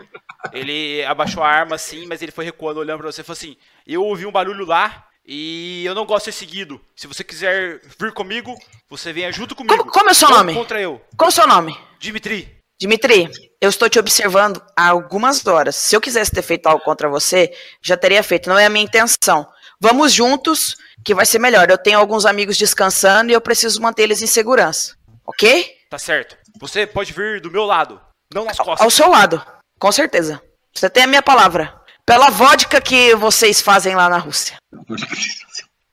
Ele 0.53 1.03
abaixou 1.05 1.43
a 1.43 1.47
arma 1.49 1.75
assim, 1.75 2.05
mas 2.07 2.21
ele 2.21 2.31
foi 2.31 2.45
recuando, 2.45 2.79
olhando 2.79 2.99
pra 2.99 3.11
você 3.11 3.21
e 3.21 3.23
falou 3.23 3.37
assim: 3.37 3.57
Eu 3.85 4.03
ouvi 4.03 4.25
um 4.25 4.31
barulho 4.31 4.65
lá 4.65 5.05
e 5.25 5.83
eu 5.85 5.93
não 5.93 6.05
gosto 6.05 6.25
de 6.27 6.33
ser 6.33 6.39
seguido. 6.39 6.79
Se 6.95 7.07
você 7.07 7.23
quiser 7.23 7.81
vir 7.99 8.13
comigo, 8.13 8.55
você 8.89 9.11
venha 9.11 9.31
junto 9.31 9.55
comigo. 9.55 9.75
Como- 9.77 9.91
como 9.91 10.09
é 10.09 10.11
o 10.11 10.15
seu 10.15 10.29
nome? 10.29 10.53
Contra 10.53 10.79
eu. 10.81 11.01
Qual 11.17 11.27
é 11.27 11.31
o 11.31 11.33
seu 11.33 11.47
nome? 11.47 11.77
Dimitri. 11.99 12.55
Dimitri, 12.79 13.29
eu 13.59 13.69
estou 13.69 13.89
te 13.89 13.97
observando 13.99 14.61
há 14.75 14.89
algumas 14.89 15.45
horas. 15.47 15.75
Se 15.75 15.95
eu 15.95 16.01
quisesse 16.01 16.31
ter 16.31 16.43
feito 16.43 16.67
algo 16.67 16.83
contra 16.83 17.09
você, 17.09 17.51
já 17.81 17.97
teria 17.97 18.21
feito. 18.21 18.47
Não 18.49 18.57
é 18.57 18.65
a 18.67 18.69
minha 18.69 18.85
intenção. 18.85 19.47
Vamos 19.81 20.13
juntos, 20.13 20.75
que 21.03 21.13
vai 21.15 21.25
ser 21.25 21.39
melhor. 21.39 21.69
Eu 21.69 21.77
tenho 21.77 21.97
alguns 21.99 22.25
amigos 22.25 22.55
descansando 22.57 23.31
e 23.31 23.33
eu 23.33 23.41
preciso 23.41 23.81
manter 23.81 24.03
eles 24.03 24.21
em 24.21 24.27
segurança. 24.27 24.95
Ok? 25.25 25.75
Tá 25.89 25.97
certo. 25.97 26.37
Você 26.59 26.85
pode 26.87 27.13
vir 27.13 27.41
do 27.41 27.49
meu 27.51 27.63
lado, 27.65 27.99
não 28.33 28.45
nas 28.45 28.59
Ao 28.59 28.65
costas. 28.65 28.93
seu 28.93 29.09
lado, 29.09 29.45
com 29.79 29.91
certeza. 29.91 30.41
Você 30.73 30.89
tem 30.89 31.03
a 31.03 31.07
minha 31.07 31.23
palavra. 31.23 31.79
Pela 32.05 32.29
vodka 32.29 32.79
que 32.79 33.13
vocês 33.15 33.59
fazem 33.61 33.95
lá 33.95 34.07
na 34.07 34.17
Rússia. 34.17 34.57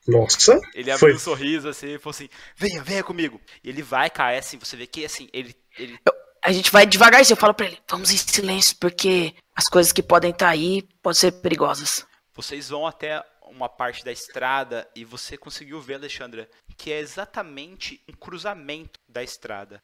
Nossa. 0.07 0.59
Ele 0.73 0.91
abriu 0.91 0.99
Foi. 1.09 1.13
um 1.15 1.19
sorriso 1.19 1.67
assim 1.67 1.95
e 1.95 1.99
falou 1.99 2.11
assim: 2.11 2.29
Venha, 2.55 2.83
venha 2.83 3.03
comigo. 3.03 3.41
E 3.63 3.69
ele 3.69 3.81
vai 3.81 4.09
cair 4.09 4.37
assim, 4.37 4.57
você 4.57 4.77
vê 4.77 4.85
que 4.87 5.03
assim, 5.03 5.27
ele. 5.33 5.55
ele 5.77 5.97
A 6.43 6.51
gente 6.51 6.71
vai 6.71 6.85
devagarzinho. 6.85 7.33
Eu 7.33 7.39
falo 7.39 7.53
pra 7.53 7.65
ele: 7.65 7.79
vamos 7.89 8.11
em 8.11 8.17
silêncio, 8.17 8.77
porque 8.79 9.33
as 9.55 9.65
coisas 9.65 9.91
que 9.91 10.03
podem 10.03 10.31
estar 10.31 10.49
aí 10.49 10.83
podem 11.01 11.19
ser 11.19 11.31
perigosas. 11.33 12.05
vocês 12.35 12.69
vão 12.69 12.85
até 12.85 13.23
uma 13.47 13.67
parte 13.69 14.03
da 14.05 14.11
estrada 14.11 14.87
e 14.95 15.03
você 15.03 15.37
conseguiu 15.37 15.79
ver, 15.81 15.95
Alexandra, 15.95 16.47
que 16.77 16.91
é 16.91 16.99
exatamente 16.99 18.01
um 18.09 18.13
cruzamento 18.13 18.99
da 19.09 19.23
estrada. 19.23 19.81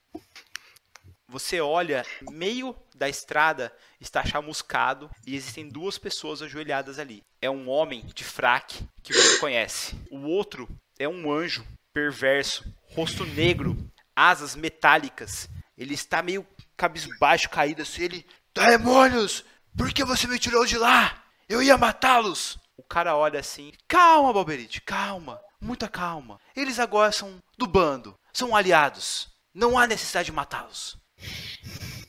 Você 1.31 1.61
olha, 1.61 2.05
meio 2.29 2.75
da 2.93 3.07
estrada 3.07 3.73
está 4.01 4.21
chamuscado 4.25 5.09
e 5.25 5.33
existem 5.33 5.69
duas 5.69 5.97
pessoas 5.97 6.41
ajoelhadas 6.41 6.99
ali. 6.99 7.23
É 7.41 7.49
um 7.49 7.69
homem 7.69 8.05
de 8.13 8.25
fraque 8.25 8.85
que 9.01 9.13
você 9.13 9.37
conhece. 9.37 9.95
O 10.11 10.27
outro 10.27 10.67
é 10.99 11.07
um 11.07 11.31
anjo 11.31 11.65
perverso, 11.93 12.65
rosto 12.93 13.25
negro, 13.25 13.77
asas 14.13 14.57
metálicas. 14.57 15.47
Ele 15.77 15.93
está 15.93 16.21
meio 16.21 16.45
cabisbaixo, 16.75 17.49
caído 17.49 17.81
assim. 17.81 18.03
Ele, 18.03 18.25
demônios, 18.53 19.45
por 19.77 19.93
que 19.93 20.03
você 20.03 20.27
me 20.27 20.37
tirou 20.37 20.65
de 20.65 20.77
lá? 20.77 21.23
Eu 21.47 21.63
ia 21.63 21.77
matá-los. 21.77 22.59
O 22.75 22.83
cara 22.83 23.15
olha 23.15 23.39
assim, 23.39 23.71
calma, 23.87 24.33
Balberite, 24.33 24.81
calma, 24.81 25.39
muita 25.61 25.87
calma. 25.87 26.41
Eles 26.53 26.77
agora 26.77 27.13
são 27.13 27.41
do 27.57 27.65
bando, 27.65 28.19
são 28.33 28.53
aliados. 28.53 29.29
Não 29.53 29.79
há 29.79 29.87
necessidade 29.87 30.25
de 30.25 30.33
matá-los. 30.33 30.99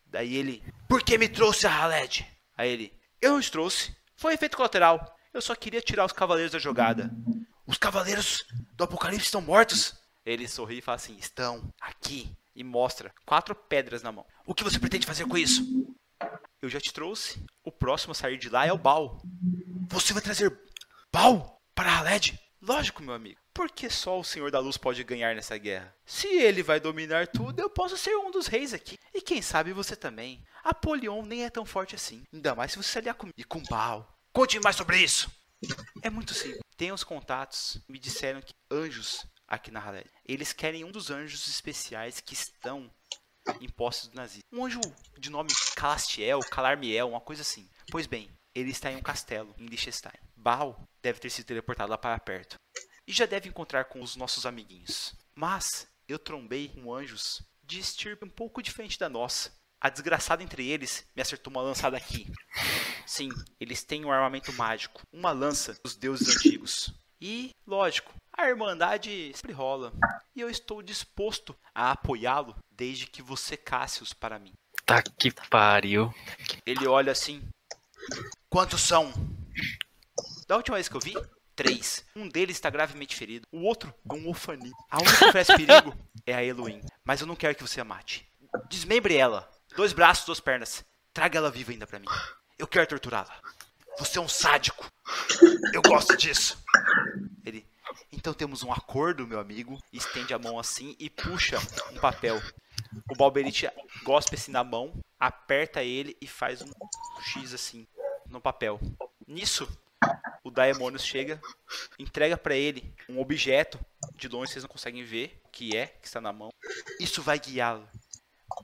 Daí 0.07 0.37
ele, 0.37 0.63
por 0.89 1.03
que 1.03 1.17
me 1.17 1.29
trouxe 1.29 1.67
a 1.67 1.71
Haled? 1.71 2.27
Aí 2.57 2.71
ele, 2.71 2.93
eu 3.21 3.33
não 3.33 3.41
te 3.41 3.51
trouxe, 3.51 3.95
foi 4.17 4.35
efeito 4.35 4.57
colateral. 4.57 5.17
Eu 5.33 5.41
só 5.41 5.55
queria 5.55 5.81
tirar 5.81 6.05
os 6.05 6.13
cavaleiros 6.13 6.53
da 6.53 6.59
jogada. 6.59 7.11
Os 7.67 7.79
cavaleiros 7.79 8.45
do 8.75 8.85
Apocalipse 8.85 9.25
estão 9.25 9.41
mortos? 9.41 9.95
Ele 10.25 10.47
sorri 10.47 10.79
e 10.79 10.83
fala 10.83 10.97
assim: 10.97 11.17
estão 11.17 11.73
aqui. 11.81 12.31
E 12.55 12.63
mostra 12.63 13.15
quatro 13.25 13.55
pedras 13.55 14.03
na 14.03 14.13
mão. 14.13 14.27
O 14.47 14.55
que 14.55 14.63
você 14.63 14.79
pretende 14.79 15.07
fazer 15.07 15.25
com 15.25 15.39
isso? 15.39 15.65
Eu 16.61 16.69
já 16.69 16.79
te 16.79 16.93
trouxe. 16.93 17.43
O 17.65 17.73
próximo 17.73 18.13
a 18.13 18.15
sair 18.15 18.37
de 18.37 18.51
lá 18.51 18.67
é 18.67 18.73
o 18.73 18.79
Baal. 18.79 19.23
Você 19.89 20.13
vai 20.13 20.21
trazer 20.21 20.55
Baal 21.11 21.63
para 21.75 21.97
a 21.97 22.03
LED? 22.03 22.39
Lógico, 22.61 23.03
meu 23.03 23.15
amigo. 23.15 23.41
Porque 23.55 23.91
só 23.91 24.19
o 24.19 24.25
Senhor 24.25 24.51
da 24.51 24.59
Luz 24.59 24.77
pode 24.77 25.05
ganhar 25.05 25.35
nessa 25.35 25.59
guerra. 25.59 25.95
Se 26.07 26.27
ele 26.27 26.63
vai 26.63 26.81
dominar 26.81 27.29
tudo, 27.29 27.61
eu 27.61 27.69
posso 27.69 27.97
ser 27.97 28.17
um 28.17 28.31
dos 28.31 28.47
reis 28.47 28.73
aqui. 28.73 28.99
E 29.13 29.21
quem 29.21 29.43
sabe 29.43 29.73
você 29.73 29.95
também. 29.95 30.43
Apolion 30.65 31.23
nem 31.23 31.45
é 31.45 31.51
tão 31.51 31.65
forte 31.67 31.95
assim. 31.95 32.25
Ainda 32.33 32.55
mais 32.55 32.73
se 32.73 32.79
você 32.79 32.91
se 32.91 32.99
aliar 32.99 33.15
comigo. 33.15 33.35
E 33.37 33.45
com 33.45 33.63
Baal. 33.65 34.19
Conte 34.33 34.59
mais 34.61 34.77
sobre 34.77 34.99
isso. 34.99 35.31
É 36.03 36.09
muito 36.09 36.33
simples. 36.33 36.63
Tem 36.77 36.93
os 36.93 37.05
contatos. 37.05 37.79
Me 37.89 37.99
disseram 37.99 38.41
que 38.41 38.55
anjos 38.71 39.27
aqui 39.47 39.71
na 39.71 39.81
Haled. 39.81 40.09
Eles 40.25 40.53
querem 40.53 40.85
um 40.85 40.91
dos 40.91 41.11
anjos 41.11 41.47
especiais 41.47 42.21
que 42.21 42.33
estão 42.33 42.91
em 43.61 43.69
posse 43.69 44.09
do 44.09 44.17
nazismo. 44.17 44.45
Um 44.51 44.65
anjo 44.65 44.81
de 45.19 45.31
nome 45.31 45.51
Calastiel, 45.77 46.41
Calarmiel, 46.41 47.11
uma 47.11 47.21
coisa 47.21 47.43
assim. 47.43 47.69
Pois 47.91 48.07
bem, 48.07 48.31
ele 48.55 48.71
está 48.71 48.91
em 48.91 48.97
um 48.97 49.03
castelo 49.03 49.55
em 49.59 49.67
Liechtenstein. 49.67 50.15
Baal 50.37 50.83
deve 51.03 51.21
ter 51.21 51.31
sido 51.31 51.47
teleportado 51.47 51.91
lá 51.91 51.99
para 51.99 52.19
perto. 52.19 52.57
E 53.07 53.13
já 53.13 53.27
deve 53.27 53.49
encontrar 53.49 53.85
com 53.85 54.01
os 54.01 54.17
nossos 54.17 54.47
amiguinhos. 54.47 55.15
Mas 55.35 55.89
eu 56.09 56.19
trombei 56.19 56.69
com 56.69 56.95
anjos 56.95 57.43
de 57.65 57.79
estirpe 57.79 58.25
um 58.25 58.31
pouco 58.31 58.63
diferente 58.63 58.99
da 58.99 59.09
nossa. 59.09 59.51
A 59.81 59.89
desgraçada 59.89 60.43
entre 60.43 60.69
eles 60.69 61.05
me 61.15 61.23
acertou 61.23 61.51
uma 61.51 61.63
lançada 61.63 61.97
aqui. 61.97 62.31
Sim, 63.07 63.31
eles 63.59 63.83
têm 63.83 64.05
um 64.05 64.13
armamento 64.13 64.53
mágico, 64.53 65.03
uma 65.13 65.33
lança 65.33 65.77
dos 65.83 65.97
deuses 65.97 66.37
antigos. 66.37 66.95
E, 67.21 67.51
lógico, 67.67 68.15
a 68.33 68.49
Irmandade 68.49 69.33
sempre 69.35 69.53
rola. 69.53 69.93
E 70.35 70.41
eu 70.41 70.49
estou 70.49 70.83
disposto 70.83 71.57
a 71.75 71.93
apoiá-lo 71.93 72.57
desde 72.71 73.07
que 73.07 73.23
você 73.23 73.57
casse-os 73.57 74.13
para 74.13 74.39
mim. 74.39 74.53
Tá 74.85 75.03
que 75.03 75.31
pariu. 75.49 76.13
Ele 76.67 76.87
olha 76.87 77.13
assim. 77.13 77.43
Quantos 78.49 78.81
são? 78.81 79.13
Da 80.47 80.57
última 80.57 80.77
vez 80.77 80.89
que 80.89 80.97
eu 80.97 81.01
vi, 81.01 81.15
três. 81.63 82.05
Um 82.15 82.29
deles 82.29 82.57
está 82.57 82.69
gravemente 82.69 83.17
ferido. 83.17 83.47
O 83.53 83.63
outro 83.63 83.95
é 84.09 84.13
um 84.15 84.29
Ofani. 84.29 84.73
A 84.91 84.99
única 84.99 85.19
que 85.19 85.25
oferece 85.25 85.57
perigo 85.57 85.97
é 86.27 86.35
a 86.35 86.45
Elohim. 86.45 86.81
Mas 87.05 87.21
eu 87.21 87.27
não 87.27 87.37
quero 87.37 87.55
que 87.55 87.63
você 87.63 87.81
a 87.81 87.85
mate. 87.85 88.29
Desmembre 88.69 89.17
ela. 89.17 89.49
Dois 89.77 89.93
braços, 89.93 90.25
duas 90.25 90.41
pernas. 90.41 90.85
Traga 91.13 91.39
ela 91.39 91.51
viva 91.51 91.71
ainda 91.71 91.87
para 91.87 91.99
mim. 91.99 92.07
Eu 92.59 92.67
quero 92.67 92.87
torturá-la. 92.87 93.35
Você 93.99 94.19
é 94.19 94.21
um 94.21 94.29
sádico. 94.29 94.91
Eu 95.73 95.83
gosto 95.83 96.17
disso. 96.17 96.59
Ele. 97.45 97.67
Então 98.11 98.35
temos 98.35 98.63
um 98.63 98.73
acordo, 98.73 99.27
meu 99.27 99.39
amigo. 99.39 99.79
Estende 99.93 100.35
a 100.35 100.39
mão 100.39 100.59
assim 100.59 100.97
e 100.99 101.09
puxa 101.09 101.59
um 101.93 101.99
papel. 101.99 102.41
O 103.11 103.17
Balberite 103.17 103.71
gospe 104.03 104.35
assim 104.35 104.51
na 104.51 104.63
mão, 104.63 104.93
aperta 105.19 105.83
ele 105.83 106.17
e 106.21 106.27
faz 106.27 106.61
um 106.63 106.71
X 107.23 107.55
assim 107.55 107.87
no 108.29 108.41
papel. 108.41 108.81
Nisso, 109.27 109.69
o 110.45 110.51
Daemonius 110.51 111.05
chega, 111.05 111.41
entrega 111.99 112.37
para 112.37 112.55
ele 112.55 112.95
um 113.09 113.21
objeto 113.21 113.79
de 114.15 114.29
longe 114.29 114.53
vocês 114.53 114.65
não 114.65 114.71
conseguem 114.71 115.05
ver 115.05 115.41
o 115.45 115.49
que 115.49 115.77
é 115.77 115.87
que 115.87 116.07
está 116.07 116.21
na 116.21 116.33
mão. 116.33 116.51
Isso 117.01 117.23
vai 117.23 117.39
guiá-lo 117.39 117.89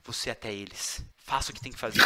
você 0.05 0.29
até 0.29 0.51
eles. 0.51 1.03
Faça 1.17 1.51
o 1.51 1.53
que 1.53 1.61
tem 1.61 1.71
que 1.71 1.79
fazer. 1.79 2.01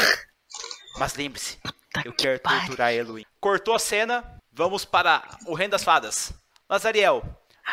Mas 0.97 1.15
lembre-se, 1.15 1.57
eu 2.03 2.13
quero 2.13 2.39
torturar 2.39 2.93
Elohim. 2.93 3.25
Cortou 3.39 3.73
a 3.73 3.79
cena, 3.79 4.37
vamos 4.51 4.85
para 4.85 5.37
o 5.45 5.53
Reino 5.53 5.71
das 5.71 5.83
Fadas. 5.83 6.33
Lazariel, 6.69 7.23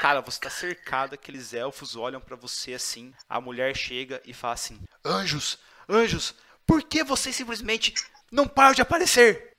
cara, 0.00 0.20
você 0.20 0.40
tá 0.40 0.50
cercado, 0.50 1.14
aqueles 1.14 1.52
elfos 1.52 1.96
olham 1.96 2.20
para 2.20 2.36
você 2.36 2.74
assim. 2.74 3.12
A 3.28 3.40
mulher 3.40 3.76
chega 3.76 4.20
e 4.24 4.32
fala 4.32 4.54
assim: 4.54 4.80
Anjos, 5.04 5.58
anjos, 5.88 6.34
por 6.66 6.82
que 6.82 7.02
vocês 7.02 7.34
simplesmente 7.34 7.94
não 8.30 8.46
param 8.46 8.74
de 8.74 8.82
aparecer? 8.82 9.49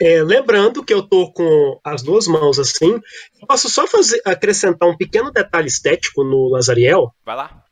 É, 0.00 0.22
lembrando 0.22 0.84
que 0.84 0.94
eu 0.94 1.02
tô 1.02 1.32
com 1.32 1.78
as 1.84 2.02
duas 2.02 2.26
mãos 2.28 2.58
assim, 2.58 3.00
eu 3.40 3.46
posso 3.48 3.68
só 3.68 3.86
fazer, 3.86 4.20
acrescentar 4.24 4.88
um 4.88 4.96
pequeno 4.96 5.32
detalhe 5.32 5.66
estético 5.66 6.22
no 6.22 6.48
Lazariel. 6.50 7.10
Vai 7.26 7.34
lá. 7.36 7.62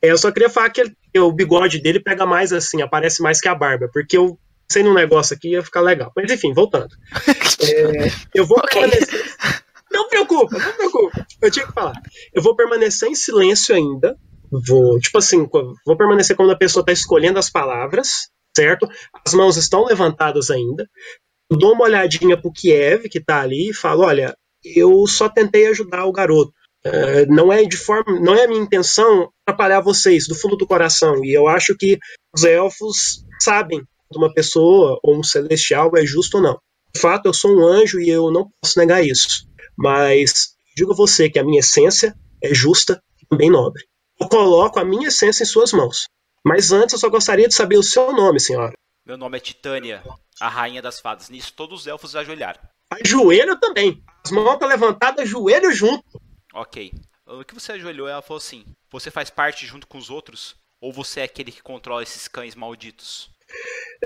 É, 0.00 0.10
eu 0.12 0.18
só 0.18 0.30
queria 0.30 0.48
falar 0.50 0.70
que, 0.70 0.80
ele- 0.82 0.94
que 1.12 1.18
o 1.18 1.32
bigode 1.32 1.80
dele 1.80 1.98
pega 2.00 2.24
mais 2.24 2.52
assim, 2.52 2.82
aparece 2.82 3.20
mais 3.22 3.40
que 3.40 3.48
a 3.48 3.54
barba, 3.54 3.88
porque 3.92 4.16
eu 4.16 4.38
sei 4.70 4.82
num 4.82 4.94
negócio 4.94 5.34
aqui 5.34 5.50
ia 5.52 5.62
ficar 5.62 5.80
legal. 5.80 6.12
Mas 6.16 6.30
enfim, 6.30 6.52
voltando. 6.52 6.88
É, 7.62 8.08
eu 8.34 8.46
vou 8.46 8.58
Ok. 8.58 8.80
permanecer. 8.80 9.24
Não 9.90 10.08
preocupa, 10.10 10.58
não 10.58 10.72
preocupa. 10.74 11.26
Eu 11.40 11.50
tinha 11.50 11.66
que 11.66 11.72
falar. 11.72 11.94
Eu 12.34 12.42
vou 12.42 12.54
permanecer 12.54 13.08
em 13.08 13.14
silêncio 13.14 13.74
ainda. 13.74 14.14
Vou, 14.68 14.98
tipo 15.00 15.16
assim, 15.18 15.48
vou 15.86 15.96
permanecer 15.96 16.36
quando 16.36 16.52
a 16.52 16.56
pessoa 16.56 16.82
está 16.82 16.92
escolhendo 16.92 17.38
as 17.38 17.48
palavras, 17.48 18.28
certo? 18.54 18.86
As 19.26 19.32
mãos 19.32 19.56
estão 19.56 19.86
levantadas 19.86 20.50
ainda. 20.50 20.86
Dou 21.50 21.72
uma 21.72 21.84
olhadinha 21.84 22.40
pro 22.40 22.52
Kiev, 22.52 23.08
que 23.08 23.20
tá 23.20 23.40
ali, 23.40 23.70
e 23.70 23.74
falo: 23.74 24.02
olha, 24.02 24.36
eu 24.64 25.06
só 25.06 25.28
tentei 25.28 25.66
ajudar 25.68 26.04
o 26.06 26.12
garoto. 26.12 26.52
É, 26.84 27.26
não 27.26 27.52
é 27.52 27.64
de 27.64 27.76
forma, 27.76 28.20
não 28.20 28.34
é 28.34 28.44
a 28.44 28.48
minha 28.48 28.62
intenção 28.62 29.28
atrapalhar 29.44 29.80
vocês 29.80 30.26
do 30.28 30.34
fundo 30.34 30.56
do 30.56 30.66
coração. 30.66 31.24
E 31.24 31.32
eu 31.32 31.48
acho 31.48 31.76
que 31.76 31.98
os 32.34 32.44
elfos 32.44 33.24
sabem 33.40 33.82
quando 34.08 34.22
uma 34.22 34.32
pessoa 34.32 34.98
ou 35.02 35.18
um 35.18 35.22
celestial 35.22 35.90
é 35.96 36.06
justo 36.06 36.38
ou 36.38 36.42
não. 36.42 36.58
De 36.94 37.00
fato, 37.00 37.26
eu 37.26 37.34
sou 37.34 37.56
um 37.56 37.66
anjo 37.66 38.00
e 38.00 38.08
eu 38.08 38.30
não 38.30 38.48
posso 38.60 38.78
negar 38.78 39.04
isso. 39.04 39.46
Mas 39.76 40.54
digo 40.76 40.92
a 40.92 40.96
você 40.96 41.28
que 41.28 41.38
a 41.38 41.44
minha 41.44 41.60
essência 41.60 42.14
é 42.42 42.54
justa 42.54 43.02
e 43.20 43.26
também 43.26 43.50
nobre. 43.50 43.82
Eu 44.20 44.28
coloco 44.28 44.78
a 44.78 44.84
minha 44.84 45.08
essência 45.08 45.42
em 45.42 45.46
suas 45.46 45.72
mãos. 45.72 46.06
Mas 46.44 46.70
antes 46.70 46.92
eu 46.92 46.98
só 46.98 47.08
gostaria 47.10 47.48
de 47.48 47.54
saber 47.54 47.76
o 47.76 47.82
seu 47.82 48.12
nome, 48.12 48.38
senhora. 48.38 48.72
Meu 49.06 49.16
nome 49.16 49.36
é 49.36 49.40
Titânia, 49.40 50.02
a 50.40 50.48
rainha 50.48 50.82
das 50.82 50.98
fadas. 50.98 51.28
Nisso 51.30 51.52
todos 51.54 51.82
os 51.82 51.86
elfos 51.86 52.16
ajoelharam. 52.16 52.58
Ajoelho 52.90 53.56
também. 53.60 54.02
As 54.24 54.32
mãos 54.32 54.54
estão 54.54 54.68
levantadas, 54.68 55.28
joelho 55.28 55.70
junto. 55.72 56.20
Ok. 56.52 56.92
O 57.24 57.44
que 57.44 57.54
você 57.54 57.70
ajoelhou, 57.70 58.08
ela 58.08 58.20
falou 58.20 58.38
assim: 58.38 58.64
Você 58.90 59.08
faz 59.08 59.30
parte 59.30 59.64
junto 59.64 59.86
com 59.86 59.96
os 59.96 60.10
outros? 60.10 60.56
Ou 60.80 60.92
você 60.92 61.20
é 61.20 61.22
aquele 61.22 61.52
que 61.52 61.62
controla 61.62 62.02
esses 62.02 62.26
cães 62.26 62.56
malditos? 62.56 63.30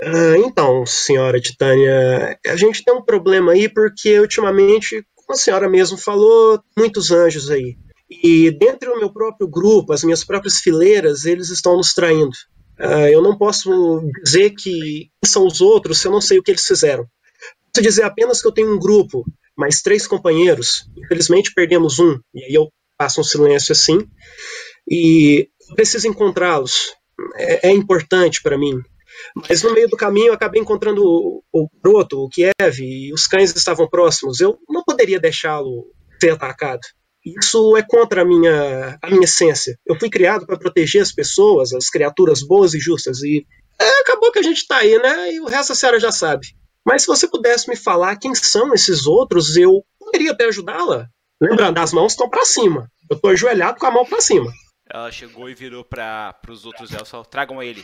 Ah, 0.03 0.37
então, 0.37 0.85
senhora 0.85 1.41
Titânia, 1.41 2.39
a 2.45 2.55
gente 2.55 2.83
tem 2.83 2.93
um 2.93 3.03
problema 3.03 3.53
aí 3.53 3.67
porque 3.67 4.19
ultimamente, 4.19 5.03
como 5.15 5.33
a 5.33 5.35
senhora 5.35 5.67
mesmo 5.67 5.97
falou, 5.97 6.61
muitos 6.77 7.09
anjos 7.09 7.49
aí. 7.49 7.75
E 8.07 8.51
dentro 8.51 8.93
do 8.93 8.99
meu 8.99 9.11
próprio 9.11 9.47
grupo, 9.47 9.93
as 9.93 10.03
minhas 10.03 10.23
próprias 10.23 10.59
fileiras, 10.59 11.25
eles 11.25 11.49
estão 11.49 11.75
nos 11.75 11.91
traindo. 11.91 12.37
Ah, 12.81 13.09
eu 13.11 13.21
não 13.21 13.37
posso 13.37 14.01
dizer 14.23 14.51
que 14.51 15.09
são 15.23 15.45
os 15.45 15.61
outros 15.61 15.99
se 15.99 16.07
eu 16.07 16.11
não 16.11 16.19
sei 16.19 16.39
o 16.39 16.43
que 16.43 16.51
eles 16.51 16.65
fizeram. 16.65 17.05
Posso 17.73 17.83
dizer 17.83 18.03
apenas 18.03 18.41
que 18.41 18.47
eu 18.47 18.51
tenho 18.51 18.73
um 18.73 18.79
grupo, 18.79 19.23
mais 19.55 19.81
três 19.81 20.07
companheiros. 20.07 20.85
Infelizmente 20.97 21.53
perdemos 21.53 21.99
um, 21.99 22.19
e 22.33 22.43
aí 22.43 22.53
eu 22.53 22.69
passo 22.97 23.21
um 23.21 23.23
silêncio 23.23 23.71
assim. 23.71 23.99
E 24.89 25.47
preciso 25.75 26.07
encontrá-los. 26.07 26.93
É, 27.35 27.69
é 27.69 27.71
importante 27.71 28.41
para 28.41 28.57
mim. 28.57 28.81
Mas 29.47 29.61
no 29.61 29.73
meio 29.73 29.87
do 29.87 29.95
caminho 29.95 30.27
eu 30.27 30.33
acabei 30.33 30.59
encontrando 30.59 31.03
o, 31.03 31.43
o 31.53 31.69
Proto, 31.81 32.23
o 32.23 32.29
Kiev, 32.29 32.79
e 32.79 33.13
os 33.13 33.27
cães 33.27 33.55
estavam 33.55 33.87
próximos. 33.87 34.39
Eu 34.39 34.57
não 34.67 34.83
poderia 34.83 35.19
deixá-lo 35.19 35.85
ser 36.19 36.31
atacado. 36.31 36.81
Isso 37.25 37.77
é 37.77 37.83
contra 37.87 38.21
a 38.21 38.25
minha, 38.25 38.97
a 39.01 39.09
minha 39.09 39.23
essência. 39.23 39.77
Eu 39.85 39.97
fui 39.99 40.09
criado 40.09 40.45
para 40.45 40.57
proteger 40.57 41.01
as 41.01 41.11
pessoas, 41.11 41.73
as 41.73 41.89
criaturas 41.89 42.41
boas 42.41 42.73
e 42.73 42.79
justas, 42.79 43.21
e 43.21 43.45
é, 43.79 44.01
acabou 44.01 44.31
que 44.31 44.39
a 44.39 44.43
gente 44.43 44.67
tá 44.67 44.77
aí, 44.77 44.97
né? 44.99 45.33
E 45.33 45.39
o 45.39 45.45
resto 45.45 45.73
a 45.73 45.75
senhora 45.75 45.99
já 45.99 46.11
sabe. 46.11 46.47
Mas 46.85 47.03
se 47.03 47.07
você 47.07 47.27
pudesse 47.27 47.69
me 47.69 47.75
falar 47.75 48.15
quem 48.17 48.33
são 48.33 48.73
esses 48.73 49.05
outros, 49.05 49.55
eu 49.55 49.83
poderia 49.99 50.31
até 50.31 50.45
ajudá-la. 50.45 51.07
Lembrando, 51.41 51.77
as 51.77 51.93
mãos 51.93 52.13
estão 52.13 52.29
para 52.29 52.45
cima. 52.45 52.87
Eu 53.09 53.19
tô 53.19 53.29
ajoelhado 53.29 53.79
com 53.79 53.85
a 53.85 53.91
mão 53.91 54.05
para 54.05 54.21
cima. 54.21 54.51
Ela 54.89 55.11
chegou 55.11 55.49
e 55.49 55.55
virou 55.55 55.83
para 55.83 56.35
os 56.49 56.65
outros 56.65 56.91
elfos 56.91 57.27
tragam 57.29 57.61
ele. 57.61 57.83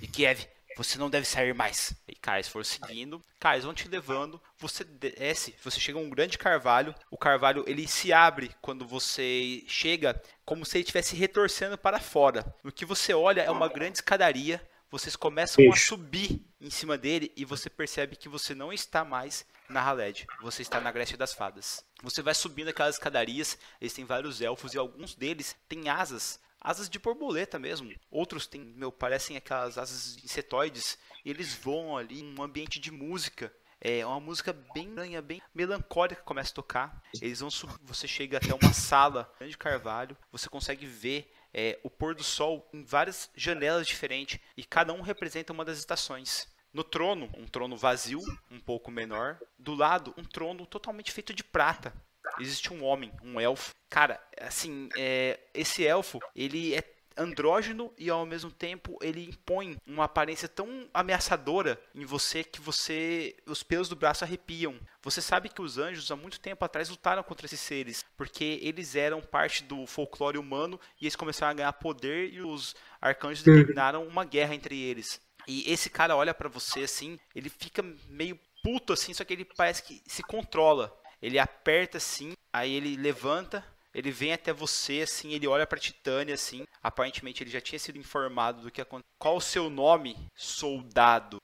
E 0.00 0.06
Kiev, 0.06 0.46
você 0.76 0.98
não 0.98 1.08
deve 1.08 1.26
sair 1.26 1.54
mais. 1.54 1.94
E 2.06 2.14
Kais 2.14 2.46
for 2.46 2.64
seguindo, 2.64 3.24
Kais 3.40 3.64
vão 3.64 3.72
te 3.72 3.88
levando, 3.88 4.40
você 4.58 4.84
desce, 4.84 5.56
você 5.64 5.80
chega 5.80 5.98
a 5.98 6.02
um 6.02 6.10
grande 6.10 6.36
carvalho, 6.36 6.94
o 7.10 7.16
carvalho 7.16 7.64
ele 7.66 7.88
se 7.88 8.12
abre 8.12 8.54
quando 8.60 8.86
você 8.86 9.64
chega, 9.66 10.20
como 10.44 10.66
se 10.66 10.76
ele 10.76 10.82
estivesse 10.82 11.16
retorcendo 11.16 11.78
para 11.78 11.98
fora. 11.98 12.54
O 12.62 12.70
que 12.70 12.84
você 12.84 13.14
olha 13.14 13.40
é 13.40 13.50
uma 13.50 13.68
grande 13.68 13.98
escadaria, 13.98 14.62
vocês 14.90 15.16
começam 15.16 15.64
a 15.72 15.76
subir 15.76 16.44
em 16.60 16.70
cima 16.70 16.96
dele 16.96 17.32
e 17.36 17.44
você 17.44 17.70
percebe 17.70 18.14
que 18.14 18.28
você 18.28 18.54
não 18.54 18.72
está 18.72 19.04
mais 19.04 19.46
na 19.68 19.80
Haled, 19.80 20.26
você 20.42 20.62
está 20.62 20.80
na 20.80 20.92
Grécia 20.92 21.16
das 21.16 21.32
Fadas. 21.32 21.84
Você 22.02 22.22
vai 22.22 22.34
subindo 22.34 22.68
aquelas 22.68 22.96
escadarias, 22.96 23.58
eles 23.80 23.94
têm 23.94 24.04
vários 24.04 24.40
elfos 24.40 24.74
e 24.74 24.78
alguns 24.78 25.14
deles 25.14 25.56
têm 25.68 25.88
asas, 25.88 26.38
asas 26.60 26.88
de 26.88 26.98
borboleta 26.98 27.58
mesmo. 27.58 27.92
Outros 28.10 28.46
têm, 28.46 28.60
meu, 28.60 28.90
parecem 28.90 29.36
aquelas 29.36 29.78
asas 29.78 30.16
insetoides 30.24 30.98
e 31.24 31.30
eles 31.30 31.54
voam 31.54 31.96
ali 31.96 32.20
em 32.20 32.38
um 32.38 32.42
ambiente 32.42 32.78
de 32.78 32.90
música. 32.90 33.52
É 33.80 34.04
uma 34.06 34.18
música 34.18 34.52
bem 34.74 34.88
estranha, 34.88 35.20
bem 35.20 35.42
melancólica 35.54 36.20
que 36.20 36.26
começa 36.26 36.50
a 36.50 36.54
tocar. 36.54 37.02
Eles 37.20 37.40
vão 37.40 37.50
subir, 37.50 37.76
você 37.82 38.08
chega 38.08 38.38
até 38.38 38.54
uma 38.54 38.72
sala, 38.72 39.30
grande 39.38 39.58
carvalho, 39.58 40.16
você 40.32 40.48
consegue 40.48 40.86
ver 40.86 41.32
é, 41.52 41.78
o 41.82 41.90
pôr 41.90 42.14
do 42.14 42.24
sol 42.24 42.68
em 42.72 42.82
várias 42.82 43.30
janelas 43.36 43.86
diferentes 43.86 44.40
e 44.56 44.64
cada 44.64 44.92
um 44.92 45.02
representa 45.02 45.52
uma 45.52 45.64
das 45.64 45.78
estações. 45.78 46.48
No 46.72 46.84
trono, 46.84 47.30
um 47.36 47.46
trono 47.46 47.76
vazio, 47.76 48.20
um 48.50 48.60
pouco 48.60 48.90
menor. 48.90 49.38
Do 49.58 49.74
lado, 49.74 50.12
um 50.16 50.24
trono 50.24 50.66
totalmente 50.66 51.12
feito 51.12 51.32
de 51.32 51.44
prata. 51.44 51.94
Existe 52.40 52.72
um 52.72 52.84
homem, 52.84 53.12
um 53.22 53.40
elfo. 53.40 53.74
Cara, 53.88 54.20
assim, 54.40 54.88
é, 54.96 55.38
esse 55.54 55.86
elfo, 55.86 56.20
ele 56.34 56.74
é 56.74 56.82
andrógeno 57.16 57.92
e 57.96 58.10
ao 58.10 58.26
mesmo 58.26 58.50
tempo 58.50 58.98
ele 59.00 59.24
impõe 59.24 59.76
uma 59.86 60.04
aparência 60.04 60.48
tão 60.48 60.86
ameaçadora 60.92 61.80
em 61.94 62.04
você 62.04 62.44
que 62.44 62.60
você 62.60 63.34
os 63.46 63.62
pelos 63.62 63.88
do 63.88 63.96
braço 63.96 64.22
arrepiam. 64.22 64.78
Você 65.02 65.22
sabe 65.22 65.48
que 65.48 65.62
os 65.62 65.78
anjos 65.78 66.10
há 66.10 66.16
muito 66.16 66.38
tempo 66.38 66.64
atrás 66.64 66.90
lutaram 66.90 67.22
contra 67.22 67.46
esses 67.46 67.60
seres, 67.60 68.04
porque 68.16 68.60
eles 68.62 68.94
eram 68.94 69.22
parte 69.22 69.64
do 69.64 69.86
folclore 69.86 70.38
humano 70.38 70.78
e 71.00 71.06
eles 71.06 71.16
começaram 71.16 71.52
a 71.52 71.54
ganhar 71.54 71.72
poder 71.74 72.32
e 72.32 72.40
os 72.40 72.74
arcanjos 73.00 73.42
determinaram 73.42 74.06
uma 74.06 74.24
guerra 74.24 74.54
entre 74.54 74.78
eles. 74.78 75.20
E 75.46 75.70
esse 75.72 75.88
cara 75.88 76.16
olha 76.16 76.34
pra 76.34 76.48
você 76.48 76.80
assim, 76.80 77.18
ele 77.34 77.48
fica 77.48 77.82
meio 78.08 78.38
puto 78.62 78.92
assim, 78.92 79.14
só 79.14 79.24
que 79.24 79.32
ele 79.32 79.44
parece 79.44 79.82
que 79.82 80.02
se 80.06 80.22
controla. 80.22 80.92
Ele 81.22 81.38
aperta 81.38 81.98
assim, 81.98 82.32
aí 82.52 82.72
ele 82.72 82.96
levanta, 82.96 83.64
ele 83.94 84.10
vem 84.10 84.32
até 84.32 84.52
você 84.52 85.02
assim, 85.02 85.32
ele 85.32 85.46
olha 85.46 85.66
pra 85.66 85.78
Titânia 85.78 86.34
assim. 86.34 86.64
Aparentemente 86.82 87.42
ele 87.42 87.50
já 87.50 87.60
tinha 87.60 87.78
sido 87.78 87.98
informado 87.98 88.62
do 88.62 88.70
que 88.70 88.80
aconteceu. 88.80 89.06
Qual 89.18 89.36
o 89.36 89.40
seu 89.40 89.70
nome, 89.70 90.16
soldado? 90.36 91.38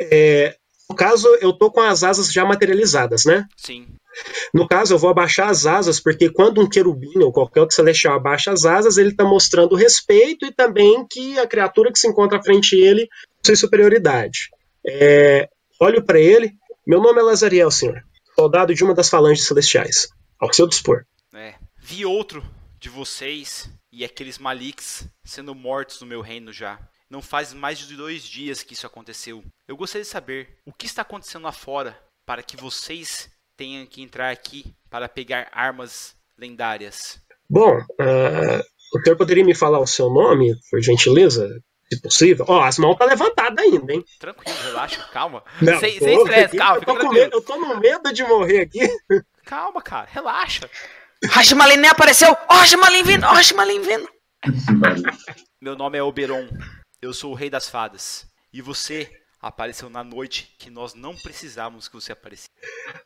É, 0.00 0.56
no 0.88 0.96
caso, 0.96 1.28
eu 1.40 1.52
tô 1.52 1.70
com 1.70 1.80
as 1.80 2.02
asas 2.02 2.32
já 2.32 2.44
materializadas, 2.44 3.24
né? 3.24 3.46
Sim. 3.56 3.88
No 4.54 4.66
caso, 4.66 4.94
eu 4.94 4.98
vou 4.98 5.10
abaixar 5.10 5.50
as 5.50 5.66
asas, 5.66 6.00
porque 6.00 6.30
quando 6.30 6.62
um 6.62 6.68
querubim 6.68 7.18
ou 7.18 7.30
qualquer 7.30 7.60
outro 7.60 7.76
celestial 7.76 8.16
abaixa 8.16 8.50
as 8.50 8.64
asas, 8.64 8.96
ele 8.96 9.10
está 9.10 9.24
mostrando 9.24 9.76
respeito 9.76 10.46
e 10.46 10.52
também 10.52 11.06
que 11.10 11.38
a 11.38 11.46
criatura 11.46 11.92
que 11.92 11.98
se 11.98 12.08
encontra 12.08 12.38
à 12.38 12.42
frente 12.42 12.74
dele 12.74 13.06
possui 13.42 13.56
superioridade. 13.56 14.48
É, 14.86 15.48
olho 15.78 16.02
para 16.02 16.18
ele. 16.18 16.52
Meu 16.86 17.00
nome 17.02 17.20
é 17.20 17.22
Lazariel, 17.22 17.70
senhor. 17.70 18.02
Soldado 18.38 18.72
de 18.72 18.84
uma 18.84 18.94
das 18.94 19.08
falanges 19.08 19.46
celestiais. 19.46 20.08
Ao 20.38 20.52
seu 20.52 20.68
dispor. 20.68 21.04
É. 21.34 21.54
Vi 21.80 22.06
outro 22.06 22.44
de 22.78 22.88
vocês 22.88 23.68
e 23.90 24.04
aqueles 24.04 24.38
Maliks 24.38 25.08
sendo 25.24 25.56
mortos 25.56 26.00
no 26.00 26.06
meu 26.06 26.20
reino 26.20 26.52
já. 26.52 26.78
Não 27.10 27.20
faz 27.20 27.52
mais 27.52 27.78
de 27.78 27.96
dois 27.96 28.22
dias 28.22 28.62
que 28.62 28.74
isso 28.74 28.86
aconteceu. 28.86 29.42
Eu 29.66 29.76
gostaria 29.76 30.04
de 30.04 30.08
saber 30.08 30.50
o 30.64 30.72
que 30.72 30.86
está 30.86 31.02
acontecendo 31.02 31.42
lá 31.42 31.52
fora 31.52 31.98
para 32.24 32.40
que 32.42 32.56
vocês 32.56 33.28
tenham 33.56 33.84
que 33.86 34.02
entrar 34.02 34.30
aqui 34.30 34.72
para 34.88 35.08
pegar 35.08 35.48
armas 35.50 36.14
lendárias. 36.38 37.20
Bom, 37.50 37.76
ah, 37.98 38.62
o 38.94 39.00
senhor 39.00 39.16
poderia 39.16 39.44
me 39.44 39.54
falar 39.54 39.80
o 39.80 39.86
seu 39.86 40.08
nome, 40.10 40.54
por 40.70 40.80
gentileza? 40.80 41.60
Se 41.90 42.00
possível. 42.02 42.44
Ó, 42.48 42.62
as 42.62 42.78
mãos 42.78 42.96
tá 42.96 43.04
levantadas 43.04 43.64
ainda, 43.64 43.92
hein? 43.92 44.04
Tranquilo, 44.18 44.58
relaxa, 44.62 45.02
calma. 45.12 45.42
Não, 45.60 45.80
sem, 45.80 45.98
sem 45.98 46.18
estresse, 46.18 46.56
calma, 46.56 46.76
eu 46.76 46.84
tô, 46.84 46.96
com 46.98 47.12
medo, 47.12 47.36
eu 47.36 47.40
tô 47.40 47.56
no 47.56 47.80
medo 47.80 48.12
de 48.12 48.22
morrer 48.24 48.60
aqui. 48.60 48.80
Calma, 49.44 49.80
cara, 49.80 50.06
relaxa. 50.10 50.68
Rashimalin 51.24 51.78
nem 51.78 51.90
apareceu. 51.90 52.36
Ó, 52.48 52.54
Rashimalin 52.54 53.02
vindo, 53.02 53.24
ó, 53.24 53.32
Rashimalin 53.32 53.80
vindo. 53.80 54.08
Meu 55.60 55.74
nome 55.74 55.98
é 55.98 56.02
Oberon. 56.02 56.46
Eu 57.00 57.14
sou 57.14 57.32
o 57.32 57.34
rei 57.34 57.48
das 57.48 57.68
fadas. 57.68 58.26
E 58.52 58.60
você 58.60 59.10
apareceu 59.40 59.88
na 59.88 60.04
noite 60.04 60.54
que 60.58 60.68
nós 60.68 60.94
não 60.94 61.16
precisávamos 61.16 61.88
que 61.88 61.94
você 61.94 62.12
aparecesse. 62.12 62.50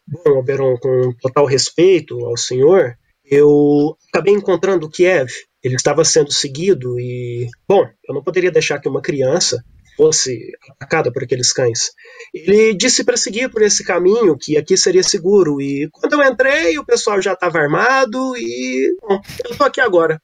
Bom, 0.07 0.39
Oberon, 0.39 0.76
com 0.78 1.12
total 1.20 1.47
respeito 1.47 2.18
ao 2.26 2.37
senhor, 2.37 2.99
eu 3.24 3.97
acabei 4.09 4.35
encontrando 4.35 4.87
o 4.87 4.91
Kiev. 4.91 5.30
Ele 5.63 5.77
estava 5.77 6.05
sendo 6.05 6.33
seguido 6.33 6.99
e, 6.99 7.49
bom, 7.69 7.85
eu 8.09 8.15
não 8.15 8.23
poderia 8.23 8.51
deixar 8.51 8.81
que 8.81 8.89
uma 8.89 9.03
criança 9.03 9.63
fosse 9.97 10.53
atacada 10.71 11.13
por 11.13 11.23
aqueles 11.23 11.53
cães. 11.53 11.91
Ele 12.35 12.75
disse 12.75 13.05
para 13.05 13.17
seguir 13.17 13.51
por 13.51 13.63
esse 13.63 13.85
caminho, 13.85 14.37
que 14.39 14.57
aqui 14.57 14.77
seria 14.77 15.03
seguro. 15.03 15.61
E 15.61 15.89
quando 15.93 16.15
eu 16.15 16.23
entrei, 16.23 16.79
o 16.79 16.85
pessoal 16.85 17.21
já 17.21 17.35
estava 17.35 17.59
armado 17.59 18.37
e, 18.37 18.97
bom, 19.01 19.21
eu 19.45 19.57
tô 19.57 19.65
aqui 19.65 19.81
agora. 19.81 20.21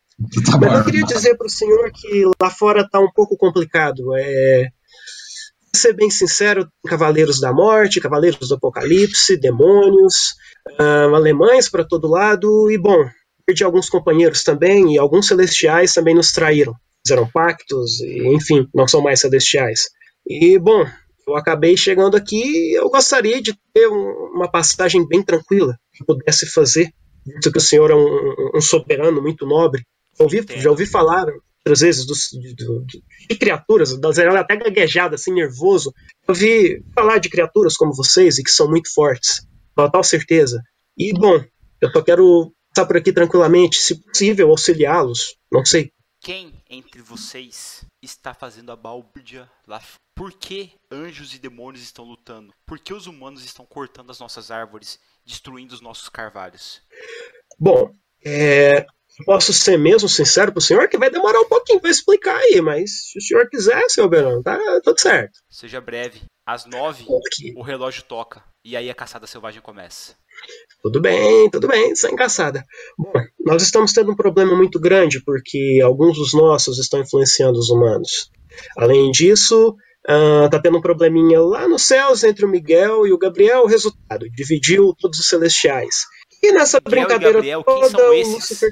Mas 0.60 0.78
eu 0.78 0.84
queria 0.84 1.04
dizer 1.04 1.36
para 1.36 1.46
o 1.46 1.50
senhor 1.50 1.92
que 1.92 2.24
lá 2.40 2.50
fora 2.50 2.80
está 2.80 2.98
um 2.98 3.10
pouco 3.12 3.36
complicado. 3.36 4.16
É, 4.16 4.68
ser 5.76 5.92
bem 5.92 6.10
sincero, 6.10 6.68
Cavaleiros 6.86 7.40
da 7.40 7.52
Morte, 7.52 8.00
Cavaleiros 8.00 8.48
do 8.48 8.54
Apocalipse, 8.54 9.36
demônios, 9.36 10.34
ah, 10.78 11.04
alemães 11.14 11.68
para 11.68 11.84
todo 11.84 12.08
lado, 12.08 12.70
e 12.70 12.78
bom, 12.78 13.08
perdi 13.48 13.64
alguns 13.64 13.88
companheiros 13.88 14.44
também, 14.44 14.92
e 14.94 14.98
alguns 14.98 15.26
celestiais 15.26 15.94
também 15.94 16.14
nos 16.14 16.32
traíram. 16.32 16.74
Fizeram 17.06 17.26
pactos, 17.32 17.98
e, 18.00 18.28
enfim, 18.34 18.66
não 18.74 18.86
são 18.86 19.00
mais 19.00 19.20
celestiais. 19.20 19.84
E 20.26 20.58
bom, 20.58 20.84
eu 21.26 21.34
acabei 21.34 21.74
chegando 21.74 22.14
aqui 22.14 22.42
e 22.42 22.78
eu 22.78 22.90
gostaria 22.90 23.40
de 23.40 23.54
ter 23.72 23.88
um- 23.88 24.32
uma 24.34 24.50
passagem 24.50 25.06
bem 25.08 25.22
tranquila 25.22 25.74
que 25.94 26.04
pudesse 26.04 26.44
fazer, 26.52 26.90
visto 27.26 27.50
que 27.50 27.56
o 27.56 27.60
senhor 27.62 27.90
é 27.90 27.94
um, 27.94 28.50
um 28.56 28.60
soberano 28.60 29.22
muito 29.22 29.46
nobre. 29.46 29.82
Já 30.18 30.24
ouvi, 30.24 30.46
já 30.56 30.70
ouvi 30.70 30.84
falar 30.84 31.24
outras 31.60 31.80
vezes 31.80 32.04
dos- 32.06 32.28
de, 32.32 32.54
de- 32.54 33.02
de 33.30 33.36
criaturas, 33.38 33.98
das- 33.98 34.18
até 34.18 34.56
gaguejada, 34.56 35.14
assim, 35.14 35.32
nervoso. 35.32 35.90
Eu 36.28 36.34
ouvi 36.34 36.82
falar 36.94 37.16
de 37.16 37.30
criaturas 37.30 37.78
como 37.78 37.94
vocês 37.94 38.36
e 38.36 38.42
que 38.44 38.50
são 38.50 38.68
muito 38.68 38.92
fortes, 38.92 39.40
com 39.74 39.84
total 39.84 40.04
certeza. 40.04 40.60
E, 40.98 41.14
bom, 41.14 41.42
eu 41.80 41.90
só 41.90 42.02
quero 42.02 42.52
passar 42.78 42.86
por 42.86 42.96
aqui 42.96 43.12
tranquilamente, 43.12 43.78
se 43.78 44.00
possível, 44.00 44.50
auxiliá-los. 44.50 45.36
Não 45.50 45.64
sei. 45.64 45.90
Quem 46.20 46.62
entre 46.68 47.00
vocês 47.00 47.84
está 48.02 48.34
fazendo 48.34 48.70
a 48.70 48.76
balbúrdia 48.76 49.50
lá 49.66 49.80
fora? 49.80 49.98
Por 50.14 50.32
que 50.32 50.72
anjos 50.90 51.34
e 51.34 51.38
demônios 51.38 51.82
estão 51.82 52.04
lutando? 52.04 52.52
Por 52.66 52.78
que 52.78 52.92
os 52.92 53.06
humanos 53.06 53.44
estão 53.44 53.64
cortando 53.64 54.10
as 54.10 54.18
nossas 54.18 54.50
árvores, 54.50 54.98
destruindo 55.24 55.74
os 55.74 55.80
nossos 55.80 56.08
carvalhos? 56.08 56.82
Bom, 57.58 57.94
é, 58.24 58.84
posso 59.24 59.52
ser 59.52 59.78
mesmo 59.78 60.08
sincero 60.08 60.52
pro 60.52 60.60
senhor 60.60 60.88
que 60.88 60.98
vai 60.98 61.08
demorar 61.08 61.40
um 61.40 61.48
pouquinho 61.48 61.80
para 61.80 61.90
explicar 61.90 62.36
aí, 62.36 62.60
mas 62.60 63.10
se 63.10 63.18
o 63.18 63.22
senhor 63.22 63.48
quiser, 63.48 63.88
seu 63.88 64.08
Berão, 64.08 64.42
tá 64.42 64.58
tudo 64.82 65.00
certo. 65.00 65.38
Seja 65.48 65.80
breve. 65.80 66.22
Às 66.44 66.64
nove, 66.64 67.06
o 67.54 67.62
relógio 67.62 68.02
toca. 68.02 68.42
E 68.64 68.76
aí 68.76 68.90
a 68.90 68.94
caçada 68.94 69.26
selvagem 69.26 69.62
começa. 69.62 70.16
Tudo 70.82 71.00
bem, 71.00 71.50
tudo 71.50 71.66
bem, 71.66 71.94
sem 71.96 72.14
caçada. 72.14 72.64
Bom, 72.96 73.12
nós 73.44 73.62
estamos 73.62 73.92
tendo 73.92 74.12
um 74.12 74.16
problema 74.16 74.54
muito 74.56 74.78
grande 74.78 75.22
porque 75.24 75.80
alguns 75.82 76.16
dos 76.16 76.32
nossos 76.32 76.78
estão 76.78 77.00
influenciando 77.00 77.58
os 77.58 77.68
humanos. 77.68 78.30
Além 78.76 79.10
disso, 79.10 79.74
ah, 80.06 80.48
tá 80.50 80.58
tendo 80.60 80.78
um 80.78 80.80
probleminha 80.80 81.40
lá 81.40 81.68
nos 81.68 81.82
céus 81.82 82.24
entre 82.24 82.44
o 82.44 82.48
Miguel 82.48 83.06
e 83.06 83.12
o 83.12 83.18
Gabriel. 83.18 83.62
O 83.62 83.66
resultado, 83.66 84.26
dividiu 84.30 84.94
todos 84.98 85.18
os 85.18 85.28
celestiais. 85.28 86.06
E 86.42 86.52
nessa 86.52 86.78
Miguel 86.78 87.02
e 87.02 87.06
brincadeira 87.06 87.34
Gabriel, 87.34 87.64
quem 87.64 87.74
toda, 87.80 87.90
são 87.90 88.10
o 88.10 88.14
esses? 88.14 88.34
Lucifer... 88.34 88.70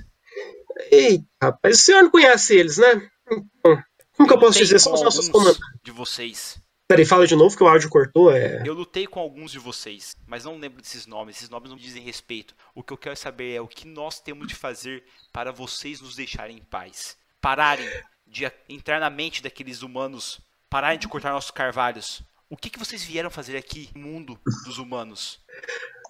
Eita, 0.90 1.24
rapaz, 1.42 1.76
o 1.76 1.80
senhor 1.80 2.02
não 2.02 2.10
conhece 2.10 2.56
eles, 2.56 2.76
né? 2.76 3.02
Então, 3.30 3.78
como 4.16 4.28
que 4.28 4.34
eu 4.34 4.38
posso 4.38 4.58
dizer? 4.58 4.78
São 4.78 4.92
os 4.92 5.02
nossos 5.02 5.28
comandantes. 5.28 5.60
de 5.82 5.90
vocês. 5.90 6.58
Peraí, 6.88 7.04
fala 7.04 7.26
de 7.26 7.34
novo 7.34 7.56
que 7.56 7.62
o 7.64 7.66
áudio 7.66 7.88
cortou. 7.88 8.30
É... 8.30 8.62
Eu 8.64 8.72
lutei 8.72 9.06
com 9.06 9.18
alguns 9.18 9.50
de 9.50 9.58
vocês, 9.58 10.16
mas 10.26 10.44
não 10.44 10.56
lembro 10.56 10.80
desses 10.80 11.06
nomes. 11.06 11.36
Esses 11.36 11.48
nomes 11.48 11.70
não 11.70 11.76
dizem 11.76 12.02
respeito. 12.02 12.54
O 12.74 12.82
que 12.82 12.92
eu 12.92 12.96
quero 12.96 13.16
saber 13.16 13.54
é 13.54 13.60
o 13.60 13.66
que 13.66 13.88
nós 13.88 14.20
temos 14.20 14.46
de 14.46 14.54
fazer 14.54 15.02
para 15.32 15.50
vocês 15.50 16.00
nos 16.00 16.14
deixarem 16.14 16.58
em 16.58 16.62
paz. 16.62 17.16
Pararem 17.40 17.88
de 18.24 18.50
entrar 18.68 19.00
na 19.00 19.10
mente 19.10 19.42
daqueles 19.42 19.82
humanos. 19.82 20.40
Pararem 20.70 20.98
de 20.98 21.08
cortar 21.08 21.32
nossos 21.32 21.50
carvalhos. 21.50 22.22
O 22.48 22.56
que, 22.56 22.70
que 22.70 22.78
vocês 22.78 23.02
vieram 23.02 23.30
fazer 23.30 23.56
aqui 23.56 23.90
no 23.92 24.02
mundo 24.02 24.38
dos 24.64 24.78
humanos? 24.78 25.40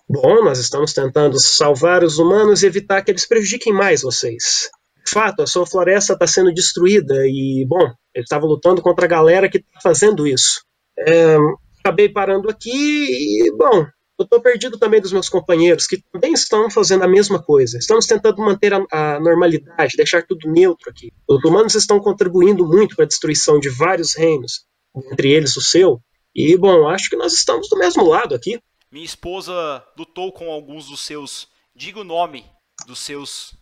Bom, 0.07 0.45
nós 0.45 0.59
estamos 0.59 0.93
tentando 0.93 1.41
salvar 1.41 2.05
os 2.05 2.19
humanos 2.19 2.63
e 2.63 2.67
evitar 2.67 3.03
que 3.03 3.11
eles 3.11 3.27
prejudiquem 3.27 3.73
mais 3.73 4.03
vocês. 4.03 4.71
Fato, 5.09 5.43
a 5.43 5.47
sua 5.47 5.67
floresta 5.67 6.13
está 6.13 6.27
sendo 6.27 6.53
destruída 6.53 7.15
e, 7.27 7.65
bom, 7.69 7.93
ele 8.15 8.25
estava 8.25 8.47
lutando 8.47 8.83
contra 8.83 9.05
a 9.05 9.09
galera 9.09 9.49
que 9.49 9.59
está 9.59 9.81
fazendo 9.83 10.27
isso. 10.27 10.63
É, 10.99 11.37
acabei 11.81 12.09
parando 12.09 12.49
aqui 12.49 12.71
e, 12.71 13.53
bom, 13.57 13.87
eu 14.19 14.25
estou 14.25 14.41
perdido 14.41 14.79
também 14.79 15.01
dos 15.01 15.13
meus 15.13 15.29
companheiros, 15.29 15.87
que 15.87 16.03
também 16.11 16.33
estão 16.33 16.71
fazendo 16.71 17.05
a 17.05 17.09
mesma 17.09 17.43
coisa. 17.43 17.77
Estamos 17.77 18.07
tentando 18.07 18.39
manter 18.39 18.73
a, 18.73 18.85
a 18.91 19.21
normalidade, 19.21 19.97
deixar 19.97 20.23
tudo 20.27 20.51
neutro 20.51 20.91
aqui. 20.91 21.13
Os 21.29 21.45
humanos 21.45 21.75
estão 21.75 22.01
contribuindo 22.01 22.67
muito 22.67 22.97
para 22.97 23.05
a 23.05 23.09
destruição 23.09 23.61
de 23.61 23.69
vários 23.69 24.17
reinos, 24.17 24.65
entre 25.13 25.31
eles 25.33 25.57
o 25.57 25.61
seu. 25.61 26.01
E, 26.35 26.57
bom, 26.57 26.89
acho 26.89 27.11
que 27.11 27.17
nós 27.17 27.35
estamos 27.35 27.69
do 27.69 27.77
mesmo 27.77 28.09
lado 28.09 28.35
aqui. 28.35 28.59
Minha 28.91 29.05
esposa 29.05 29.85
lutou 29.99 30.33
com 30.33 30.51
alguns 30.51 30.89
dos 30.89 31.01
seus. 31.01 31.49
Diga 31.75 32.01
o 32.01 32.05
nome 32.05 32.47
dos 32.87 33.01
seus. 33.01 33.55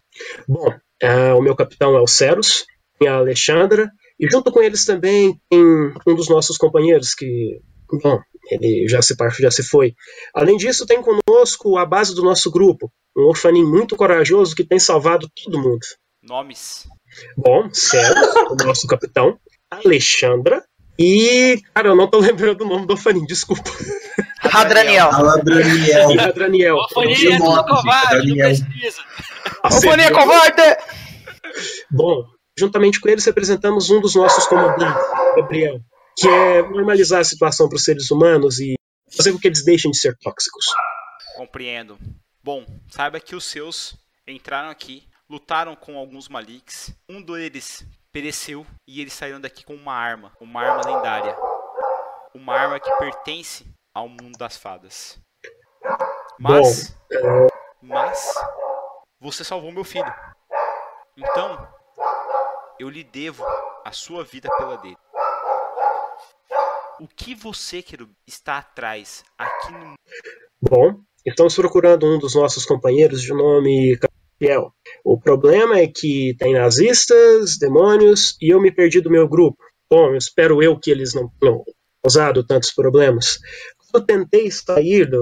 Bom, 0.48 0.68
uh, 0.68 1.36
o 1.36 1.42
meu 1.42 1.54
capitão 1.54 1.96
é 1.96 2.00
o 2.00 2.06
Ceros, 2.06 2.64
tem 2.98 3.08
a 3.08 3.16
Alexandra, 3.16 3.90
e 4.18 4.28
junto 4.30 4.52
com 4.52 4.62
eles 4.62 4.84
também 4.84 5.40
tem 5.50 5.60
um 6.06 6.14
dos 6.14 6.28
nossos 6.28 6.56
companheiros 6.56 7.14
que. 7.14 7.60
Bom, 8.02 8.20
ele 8.50 8.86
já 8.88 9.02
se 9.02 9.14
já 9.40 9.50
se 9.50 9.62
foi. 9.62 9.94
Além 10.34 10.56
disso, 10.56 10.86
tem 10.86 11.02
conosco 11.02 11.76
a 11.76 11.86
base 11.86 12.14
do 12.14 12.22
nosso 12.22 12.50
grupo, 12.50 12.90
um 13.16 13.22
orfanim 13.22 13.64
muito 13.64 13.96
corajoso 13.96 14.54
que 14.54 14.64
tem 14.64 14.78
salvado 14.78 15.28
todo 15.44 15.60
mundo. 15.60 15.84
Nomes. 16.22 16.86
Bom, 17.36 17.68
Ceros, 17.72 18.34
o 18.50 18.54
nosso 18.66 18.86
capitão, 18.86 19.38
Alexandra 19.70 20.64
e, 20.98 21.60
cara, 21.74 21.88
eu 21.88 21.96
não 21.96 22.08
tô 22.08 22.18
lembrando 22.20 22.62
o 22.62 22.68
nome 22.68 22.86
do 22.86 22.92
orfanim, 22.92 23.24
desculpa. 23.24 23.62
Radraniel. 24.50 25.10
Aladraniel. 25.10 26.16
Radraniel. 26.16 26.76
Orfaninha 26.94 27.36
é 27.36 27.38
covarde, 27.38 28.28
não 28.28 28.36
precisa. 28.36 29.02
Covarde! 30.12 30.76
Bom, 31.90 32.24
juntamente 32.58 33.00
com 33.00 33.08
eles 33.08 33.24
representamos 33.24 33.90
um 33.90 34.00
dos 34.00 34.14
nossos 34.14 34.46
comandantes, 34.46 35.02
Gabriel, 35.36 35.80
que 36.16 36.28
é 36.28 36.62
normalizar 36.62 37.20
a 37.20 37.24
situação 37.24 37.68
para 37.68 37.76
os 37.76 37.84
seres 37.84 38.10
humanos 38.10 38.58
e 38.58 38.74
fazer 39.16 39.32
com 39.32 39.38
que 39.38 39.48
eles 39.48 39.64
deixem 39.64 39.90
de 39.90 39.98
ser 39.98 40.16
tóxicos. 40.18 40.66
Compreendo. 41.36 41.98
Bom, 42.42 42.64
saiba 42.90 43.20
que 43.20 43.34
os 43.34 43.44
seus 43.44 43.96
entraram 44.26 44.70
aqui, 44.70 45.04
lutaram 45.28 45.74
com 45.74 45.98
alguns 45.98 46.28
Maliks. 46.28 46.94
Um 47.08 47.22
deles 47.22 47.84
pereceu 48.12 48.66
e 48.86 49.00
eles 49.00 49.12
saíram 49.12 49.40
daqui 49.40 49.64
com 49.64 49.74
uma 49.74 49.94
arma, 49.94 50.32
uma 50.40 50.62
arma 50.62 50.86
lendária. 50.86 51.36
Uma 52.34 52.54
arma 52.54 52.80
que 52.80 52.90
pertence 52.98 53.64
ao 53.94 54.08
mundo 54.08 54.36
das 54.36 54.56
fadas. 54.56 55.18
Mas, 56.38 56.96
Bom, 57.12 57.46
mas 57.80 58.34
você 59.20 59.44
salvou 59.44 59.70
meu 59.70 59.84
filho. 59.84 60.12
Então, 61.16 61.68
eu 62.78 62.90
lhe 62.90 63.04
devo 63.04 63.44
a 63.84 63.92
sua 63.92 64.24
vida 64.24 64.48
pela 64.58 64.76
dele. 64.76 64.96
O 67.00 67.06
que 67.06 67.34
você, 67.34 67.82
querido, 67.82 68.10
está 68.26 68.58
atrás 68.58 69.24
aqui 69.38 69.72
no 69.72 69.94
Bom, 70.60 71.00
estamos 71.24 71.54
procurando 71.54 72.06
um 72.06 72.18
dos 72.18 72.34
nossos 72.34 72.64
companheiros 72.64 73.22
de 73.22 73.32
nome 73.32 73.98
Gabriel. 74.40 74.72
O 75.04 75.20
problema 75.20 75.78
é 75.78 75.86
que 75.86 76.34
tem 76.38 76.54
nazistas, 76.54 77.58
demônios 77.58 78.36
e 78.40 78.52
eu 78.52 78.60
me 78.60 78.72
perdi 78.72 79.00
do 79.00 79.10
meu 79.10 79.28
grupo. 79.28 79.62
Bom, 79.90 80.14
espero 80.14 80.62
eu 80.62 80.78
que 80.78 80.90
eles 80.90 81.14
não 81.14 81.28
tenham 81.40 81.64
causado 82.02 82.44
tantos 82.46 82.72
problemas. 82.72 83.38
Eu 83.94 84.00
tentei 84.00 84.50
sair 84.50 85.08
do, 85.08 85.18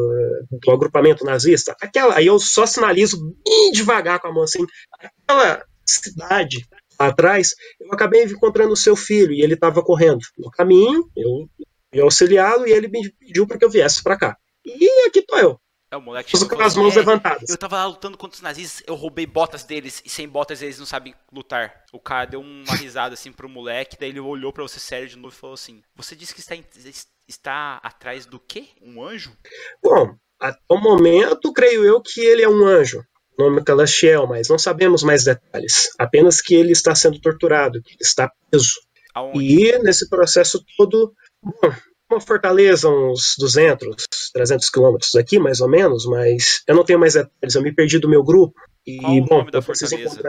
do 0.50 0.70
agrupamento 0.70 1.24
nazista, 1.24 1.76
aquela, 1.80 2.16
aí 2.16 2.26
eu 2.26 2.38
só 2.38 2.64
sinalizo 2.66 3.18
bem 3.44 3.70
devagar 3.72 4.18
com 4.18 4.28
a 4.28 4.32
mão 4.32 4.42
assim, 4.44 4.64
aquela 4.98 5.62
cidade 5.86 6.66
lá 6.98 7.08
atrás, 7.08 7.54
eu 7.80 7.92
acabei 7.92 8.24
encontrando 8.24 8.72
o 8.72 8.76
seu 8.76 8.96
filho 8.96 9.32
e 9.32 9.42
ele 9.42 9.54
estava 9.54 9.82
correndo. 9.82 10.20
No 10.38 10.50
caminho, 10.50 11.08
eu 11.16 11.48
ia 11.92 12.02
auxiliá-lo 12.02 12.66
e 12.66 12.72
ele 12.72 12.88
me 12.88 13.10
pediu 13.12 13.46
para 13.46 13.58
que 13.58 13.64
eu 13.64 13.70
viesse 13.70 14.02
para 14.02 14.16
cá. 14.16 14.36
E 14.64 15.06
aqui 15.06 15.20
tô 15.22 15.36
eu, 15.36 15.60
É 15.90 15.96
o 15.96 16.00
moleque 16.00 16.32
com 16.32 16.38
chegou 16.38 16.60
as 16.62 16.74
mãos 16.76 16.94
"É, 16.96 17.00
levantadas. 17.00 17.50
Eu 17.50 17.58
tava 17.58 17.76
lá 17.76 17.86
lutando 17.86 18.16
contra 18.16 18.36
os 18.36 18.40
nazistas, 18.40 18.82
eu 18.86 18.94
roubei 18.94 19.26
botas 19.26 19.64
deles, 19.64 20.00
e 20.04 20.08
sem 20.08 20.26
botas 20.28 20.62
eles 20.62 20.78
não 20.78 20.86
sabem 20.86 21.14
lutar. 21.30 21.84
O 21.92 21.98
cara 21.98 22.24
deu 22.26 22.40
uma 22.40 22.74
risada 22.76 23.12
assim 23.14 23.32
pro 23.32 23.48
moleque, 23.48 23.96
daí 24.00 24.08
ele 24.10 24.20
olhou 24.20 24.52
pra 24.52 24.62
você 24.62 24.80
sério 24.80 25.08
de 25.08 25.16
novo 25.18 25.34
e 25.34 25.38
falou 25.38 25.54
assim: 25.54 25.82
Você 25.96 26.14
disse 26.16 26.32
que 26.32 26.40
está, 26.40 26.54
em- 26.56 26.64
está 27.28 27.76
atrás 27.82 28.26
do 28.26 28.38
quê? 28.38 28.66
Um 28.80 29.02
anjo? 29.02 29.32
Bom, 29.82 30.14
até 30.38 30.58
o 30.68 30.76
momento, 30.76 31.52
creio 31.52 31.84
eu 31.84 32.00
que 32.00 32.20
ele 32.20 32.42
é 32.42 32.48
um 32.48 32.66
anjo. 32.66 33.04
O 33.38 33.44
nome 33.44 33.60
é 33.60 33.64
Calastiel, 33.64 34.26
mas 34.26 34.48
não 34.48 34.58
sabemos 34.58 35.02
mais 35.02 35.24
detalhes. 35.24 35.90
Apenas 35.98 36.40
que 36.40 36.54
ele 36.54 36.72
está 36.72 36.94
sendo 36.94 37.20
torturado, 37.20 37.82
que 37.82 37.90
ele 37.90 37.98
está 38.02 38.30
preso. 38.50 38.74
Aonde? 39.14 39.68
E 39.68 39.78
nesse 39.78 40.08
processo 40.08 40.62
todo, 40.76 41.14
bom, 41.42 41.72
uma 42.10 42.20
fortaleza, 42.20 42.88
uns 42.88 43.34
200, 43.38 44.04
300 44.32 44.70
quilômetros 44.70 45.10
daqui, 45.14 45.38
mais 45.38 45.60
ou 45.60 45.68
menos, 45.68 46.04
mas 46.06 46.62
eu 46.66 46.74
não 46.74 46.84
tenho 46.84 46.98
mais 46.98 47.14
detalhes, 47.14 47.54
eu 47.54 47.62
me 47.62 47.74
perdi 47.74 47.98
do 47.98 48.08
meu 48.08 48.22
grupo. 48.22 48.54
E, 48.86 48.98
Qual 48.98 49.12
o 49.12 49.24
bom, 49.24 49.38
nome 49.38 49.50
da 49.50 49.62
fortaleza? 49.62 50.20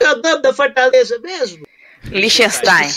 é 0.00 0.12
o 0.12 0.16
nome 0.16 0.42
da 0.42 0.52
fortaleza 0.52 1.18
mesmo? 1.20 1.64
Liechtenstein. 2.04 2.88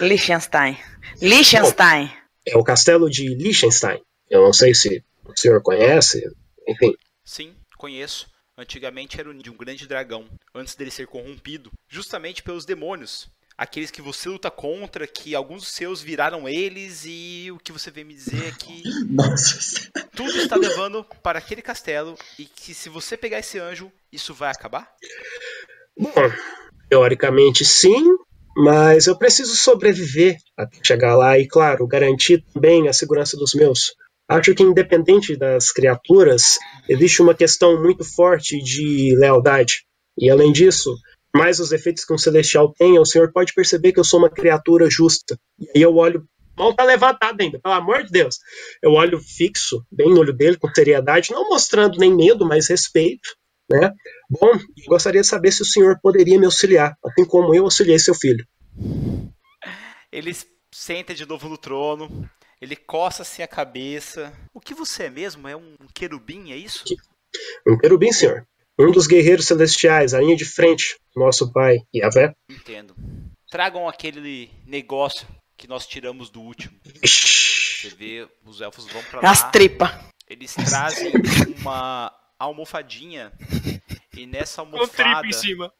Liechtenstein. 0.00 0.78
Liechtenstein. 1.20 2.10
É 2.46 2.56
o 2.56 2.64
castelo 2.64 3.08
de 3.08 3.34
Liechtenstein. 3.34 4.00
Eu 4.30 4.42
não 4.42 4.52
sei 4.52 4.74
se 4.74 5.02
o 5.24 5.38
senhor 5.38 5.62
conhece, 5.62 6.22
enfim. 6.66 6.94
Sim, 7.24 7.54
conheço. 7.76 8.26
Antigamente 8.56 9.20
era 9.20 9.30
o 9.30 9.34
de 9.34 9.50
um 9.50 9.56
grande 9.56 9.86
dragão, 9.86 10.26
antes 10.52 10.74
dele 10.74 10.90
ser 10.90 11.06
corrompido, 11.06 11.70
justamente 11.88 12.42
pelos 12.42 12.64
demônios. 12.64 13.30
Aqueles 13.56 13.90
que 13.90 14.02
você 14.02 14.28
luta 14.28 14.50
contra, 14.50 15.06
que 15.06 15.34
alguns 15.34 15.62
dos 15.62 15.72
seus 15.72 16.00
viraram 16.00 16.48
eles, 16.48 17.04
e 17.04 17.50
o 17.52 17.58
que 17.58 17.72
você 17.72 17.90
vem 17.90 18.04
me 18.04 18.14
dizer 18.14 18.48
é 18.48 18.52
que 18.52 18.82
Nossa. 19.10 19.90
tudo 20.14 20.36
está 20.38 20.56
levando 20.56 21.04
para 21.22 21.38
aquele 21.38 21.62
castelo, 21.62 22.16
e 22.38 22.46
que 22.46 22.74
se 22.74 22.88
você 22.88 23.16
pegar 23.16 23.38
esse 23.38 23.58
anjo, 23.58 23.92
isso 24.12 24.34
vai 24.34 24.50
acabar? 24.50 24.92
Bom, 25.96 26.12
teoricamente 26.88 27.64
sim, 27.64 28.16
mas 28.60 29.06
eu 29.06 29.16
preciso 29.16 29.54
sobreviver 29.54 30.36
até 30.56 30.78
chegar 30.82 31.14
lá 31.14 31.38
e, 31.38 31.46
claro, 31.46 31.86
garantir 31.86 32.44
também 32.52 32.88
a 32.88 32.92
segurança 32.92 33.36
dos 33.36 33.54
meus. 33.54 33.94
Acho 34.28 34.52
que, 34.52 34.64
independente 34.64 35.36
das 35.36 35.70
criaturas, 35.70 36.58
existe 36.88 37.22
uma 37.22 37.36
questão 37.36 37.80
muito 37.80 38.02
forte 38.02 38.60
de 38.60 39.14
lealdade. 39.16 39.84
E, 40.18 40.28
além 40.28 40.50
disso, 40.50 40.92
mais 41.32 41.60
os 41.60 41.70
efeitos 41.70 42.04
que 42.04 42.12
um 42.12 42.18
celestial 42.18 42.74
tem, 42.76 42.98
o 42.98 43.04
senhor 43.04 43.30
pode 43.32 43.54
perceber 43.54 43.92
que 43.92 44.00
eu 44.00 44.04
sou 44.04 44.18
uma 44.18 44.28
criatura 44.28 44.90
justa. 44.90 45.38
E 45.60 45.70
aí 45.76 45.82
eu 45.82 45.94
olho. 45.94 46.24
Mal 46.56 46.74
tá 46.74 46.82
levantado 46.82 47.40
ainda, 47.40 47.60
pelo 47.60 47.74
amor 47.76 48.02
de 48.02 48.10
Deus. 48.10 48.38
Eu 48.82 48.90
olho 48.90 49.20
fixo, 49.20 49.86
bem 49.92 50.08
no 50.08 50.18
olho 50.18 50.32
dele, 50.32 50.56
com 50.56 50.68
seriedade, 50.74 51.30
não 51.30 51.48
mostrando 51.48 51.96
nem 51.96 52.12
medo, 52.12 52.44
mas 52.44 52.66
respeito, 52.66 53.36
né? 53.68 53.92
Bom, 54.30 54.52
eu 54.52 54.84
gostaria 54.88 55.20
de 55.20 55.26
saber 55.26 55.52
se 55.52 55.62
o 55.62 55.66
senhor 55.66 55.98
poderia 56.00 56.38
me 56.38 56.46
auxiliar, 56.46 56.96
assim 57.04 57.24
como 57.24 57.54
eu 57.54 57.64
auxiliei 57.64 57.98
seu 57.98 58.14
filho. 58.14 58.46
Ele 60.10 60.34
senta 60.72 61.14
de 61.14 61.26
novo 61.26 61.48
no 61.48 61.58
trono, 61.58 62.28
ele 62.60 62.74
coça 62.74 63.22
assim 63.22 63.42
a 63.42 63.48
cabeça. 63.48 64.32
O 64.54 64.60
que 64.60 64.74
você 64.74 65.04
é 65.04 65.10
mesmo? 65.10 65.46
É 65.46 65.56
um 65.56 65.76
querubim, 65.94 66.52
é 66.52 66.56
isso? 66.56 66.84
Um 67.66 67.76
querubim, 67.76 68.12
senhor. 68.12 68.46
Um 68.78 68.90
dos 68.90 69.06
guerreiros 69.06 69.46
celestiais, 69.46 70.14
a 70.14 70.20
linha 70.20 70.36
de 70.36 70.44
frente, 70.44 70.96
nosso 71.14 71.52
pai, 71.52 71.78
Yahvé. 71.94 72.32
Entendo. 72.48 72.94
Tragam 73.50 73.88
aquele 73.88 74.50
negócio 74.66 75.26
que 75.56 75.66
nós 75.66 75.86
tiramos 75.86 76.30
do 76.30 76.40
último. 76.40 76.78
Você 77.04 77.88
vê, 77.96 78.28
os 78.44 78.60
elfos 78.60 78.86
vão 78.86 79.02
pra 79.04 79.20
lá. 79.20 79.30
As 79.30 79.50
tripas. 79.50 79.90
Eles 80.28 80.54
trazem 80.54 81.12
uma 81.58 82.12
almofadinha 82.38 83.32
e 84.16 84.26
nessa 84.26 84.62
almofada 84.62 85.20
tripa 85.20 85.26
em 85.26 85.32
cima. 85.32 85.72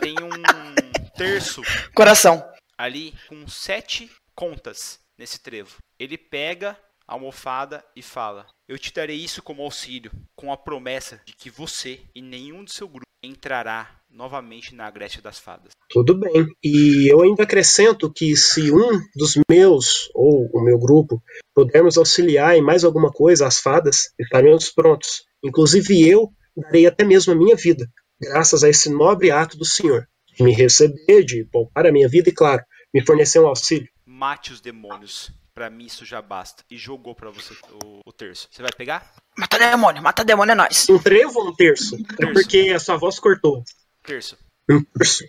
tem 0.00 0.14
um 0.22 1.10
terço 1.16 1.62
Coração. 1.94 2.44
ali 2.76 3.14
com 3.28 3.46
sete 3.48 4.10
contas 4.34 5.00
nesse 5.16 5.40
trevo. 5.40 5.76
Ele 5.98 6.16
pega 6.16 6.78
a 7.06 7.14
almofada 7.14 7.84
e 7.96 8.02
fala: 8.02 8.46
Eu 8.68 8.78
te 8.78 8.92
darei 8.92 9.16
isso 9.16 9.42
como 9.42 9.62
auxílio, 9.62 10.12
com 10.36 10.52
a 10.52 10.56
promessa 10.56 11.20
de 11.24 11.32
que 11.34 11.50
você 11.50 12.00
e 12.14 12.22
nenhum 12.22 12.64
do 12.64 12.70
seu 12.70 12.86
grupo 12.86 13.08
entrará 13.22 13.98
novamente 14.08 14.74
na 14.74 14.90
Grécia 14.90 15.20
das 15.20 15.38
Fadas. 15.38 15.72
Tudo 15.90 16.14
bem. 16.14 16.46
E 16.62 17.12
eu 17.12 17.22
ainda 17.22 17.42
acrescento 17.42 18.12
que 18.12 18.36
se 18.36 18.70
um 18.70 19.00
dos 19.14 19.34
meus, 19.50 20.10
ou 20.14 20.48
o 20.52 20.62
meu 20.62 20.78
grupo, 20.78 21.22
pudermos 21.54 21.98
auxiliar 21.98 22.56
em 22.56 22.62
mais 22.62 22.84
alguma 22.84 23.10
coisa 23.10 23.46
as 23.46 23.58
fadas, 23.58 24.12
estaremos 24.18 24.70
prontos. 24.70 25.24
Inclusive 25.44 26.08
eu 26.08 26.28
darei 26.56 26.86
até 26.86 27.04
mesmo 27.04 27.32
a 27.32 27.36
minha 27.36 27.56
vida, 27.56 27.86
graças 28.20 28.64
a 28.64 28.68
esse 28.68 28.90
nobre 28.90 29.30
ato 29.30 29.56
do 29.56 29.64
senhor. 29.64 30.06
De 30.36 30.44
me 30.44 30.52
receber, 30.52 31.24
de 31.24 31.44
poupar 31.44 31.86
a 31.86 31.92
minha 31.92 32.08
vida 32.08 32.28
e, 32.28 32.32
claro, 32.32 32.62
me 32.94 33.04
fornecer 33.04 33.40
um 33.40 33.46
auxílio. 33.48 33.88
Mate 34.06 34.52
os 34.52 34.60
demônios 34.60 35.30
pra 35.54 35.68
mim 35.68 35.86
isso 35.86 36.04
já 36.04 36.22
basta. 36.22 36.62
E 36.70 36.76
jogou 36.76 37.12
pra 37.14 37.30
você 37.30 37.52
o, 37.84 38.00
o 38.06 38.12
terço. 38.12 38.48
Você 38.50 38.62
vai 38.62 38.70
pegar? 38.76 39.12
Mata 39.36 39.58
demônio, 39.58 40.00
mata 40.02 40.24
demônio 40.24 40.52
é 40.52 40.54
nóis. 40.54 40.88
Um 40.88 40.98
trevo 40.98 41.40
ou 41.40 41.48
um 41.48 41.54
terço? 41.54 41.96
É 41.96 42.14
Terço. 42.16 42.32
porque 42.32 42.70
a 42.74 42.78
sua 42.78 42.96
voz 42.96 43.18
cortou. 43.18 43.64
Terço. 44.04 44.38
Um 44.70 44.80
terço. 44.96 45.24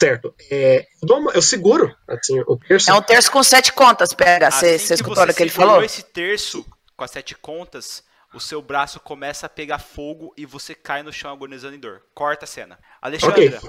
Certo. 0.00 0.34
É, 0.50 0.80
eu, 1.00 1.06
dou 1.06 1.18
uma- 1.20 1.32
eu 1.32 1.42
seguro, 1.42 1.94
assim, 2.08 2.40
o 2.40 2.56
terço. 2.56 2.90
É 2.90 2.94
um 2.94 3.02
terço 3.02 3.30
com 3.30 3.42
sete 3.44 3.72
contas, 3.72 4.12
pega. 4.12 4.50
Você 4.50 4.74
Assim 4.74 4.94
escutou 4.94 5.22
o 5.22 5.32
que 5.34 5.42
ele 5.44 5.50
falou? 5.50 5.82
esse 5.84 6.02
terço 6.02 6.66
com 6.96 7.04
as 7.04 7.10
sete 7.12 7.36
contas, 7.36 8.02
o 8.32 8.40
seu 8.40 8.62
braço 8.62 9.00
começa 9.00 9.46
a 9.46 9.48
pegar 9.48 9.78
fogo 9.78 10.32
e 10.36 10.46
você 10.46 10.74
cai 10.74 11.02
no 11.02 11.12
chão 11.12 11.32
agonizando 11.32 11.74
em 11.74 11.80
dor. 11.80 12.02
Corta 12.14 12.44
a 12.44 12.48
cena. 12.48 12.78
Alexandra, 13.02 13.60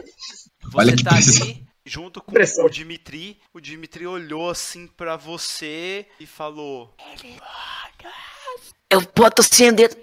Olha 0.73 0.95
você 0.95 1.03
tá 1.03 1.11
pressão. 1.11 1.43
ali 1.47 1.65
junto 1.85 2.21
com 2.21 2.31
Pressão. 2.31 2.65
o 2.65 2.69
Dimitri. 2.69 3.39
O 3.53 3.59
Dimitri 3.59 4.05
olhou 4.05 4.49
assim 4.51 4.85
pra 4.87 5.15
você 5.17 6.05
e 6.19 6.25
falou: 6.27 6.95
Eu 8.89 9.01
boto 9.15 9.41
assim 9.41 9.69
o 9.69 9.73
dedo. 9.73 9.95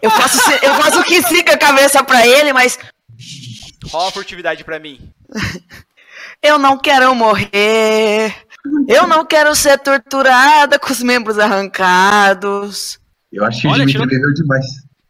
Eu 0.00 0.10
faço, 0.10 0.40
assim- 0.40 0.64
eu 0.64 0.74
faço 0.76 1.00
o 1.00 1.04
que 1.04 1.22
fica 1.22 1.54
a 1.54 1.58
cabeça 1.58 2.02
pra 2.04 2.26
ele, 2.26 2.52
mas 2.52 2.78
Rola 3.90 4.08
a 4.08 4.12
furtividade 4.12 4.62
pra 4.62 4.78
mim. 4.78 5.12
eu 6.40 6.58
não 6.58 6.78
quero 6.78 7.12
morrer. 7.14 8.34
Eu 8.88 9.06
não 9.06 9.24
quero 9.24 9.54
ser 9.54 9.78
torturada 9.78 10.78
com 10.78 10.92
os 10.92 11.02
membros 11.02 11.38
arrancados. 11.38 12.98
Eu 13.32 13.44
acho 13.44 13.60
que 13.62 13.66
o 13.68 13.72
Dimitri 13.72 13.92
tirou- 13.92 14.06
bebeu 14.06 14.34
demais. 14.34 14.66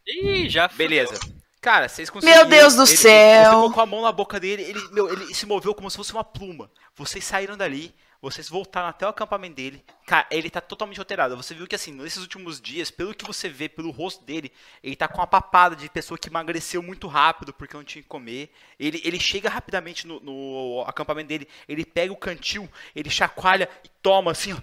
Ih, 0.07 0.49
já 0.49 0.67
foi. 0.67 0.77
Beleza. 0.77 1.19
Cara, 1.61 1.87
vocês 1.87 2.09
conseguiram. 2.09 2.41
Meu 2.41 2.49
Deus 2.49 2.75
do 2.75 2.83
ele- 2.83 2.97
céu. 2.97 3.43
Você 3.45 3.51
colocou 3.51 3.83
a 3.83 3.85
mão 3.85 4.01
na 4.01 4.11
boca 4.11 4.39
dele, 4.39 4.63
ele, 4.63 4.79
meu, 4.91 5.11
ele 5.11 5.33
se 5.33 5.45
moveu 5.45 5.73
como 5.73 5.89
se 5.89 5.95
fosse 5.97 6.11
uma 6.11 6.23
pluma. 6.23 6.69
Vocês 6.95 7.23
saíram 7.23 7.55
dali, 7.55 7.93
vocês 8.23 8.47
voltaram 8.47 8.87
até 8.87 9.05
o 9.05 9.09
acampamento 9.09 9.55
dele. 9.55 9.83
Cara, 10.07 10.25
ele 10.31 10.49
tá 10.49 10.61
totalmente 10.61 10.97
alterado. 10.97 11.35
Você 11.35 11.53
viu 11.53 11.67
que 11.67 11.75
assim, 11.75 11.91
nesses 11.91 12.21
últimos 12.21 12.61
dias, 12.61 12.89
pelo 12.89 13.13
que 13.13 13.25
você 13.25 13.49
vê 13.49 13.67
pelo 13.67 13.91
rosto 13.91 14.23
dele, 14.23 14.49
ele 14.81 14.95
tá 14.95 15.09
com 15.09 15.17
uma 15.17 15.27
papada 15.27 15.75
de 15.75 15.89
pessoa 15.89 16.17
que 16.17 16.29
emagreceu 16.29 16.81
muito 16.81 17.05
rápido 17.05 17.51
porque 17.51 17.75
não 17.75 17.83
tinha 17.83 18.01
que 18.01 18.07
comer. 18.07 18.49
Ele, 18.79 19.01
ele 19.03 19.19
chega 19.19 19.49
rapidamente 19.49 20.07
no, 20.07 20.21
no 20.21 20.85
acampamento 20.87 21.27
dele, 21.27 21.49
ele 21.67 21.83
pega 21.83 22.13
o 22.13 22.17
cantil, 22.17 22.69
ele 22.95 23.09
chacoalha 23.09 23.69
e 23.83 23.89
toma 24.01 24.31
assim, 24.31 24.53
ó. 24.53 24.57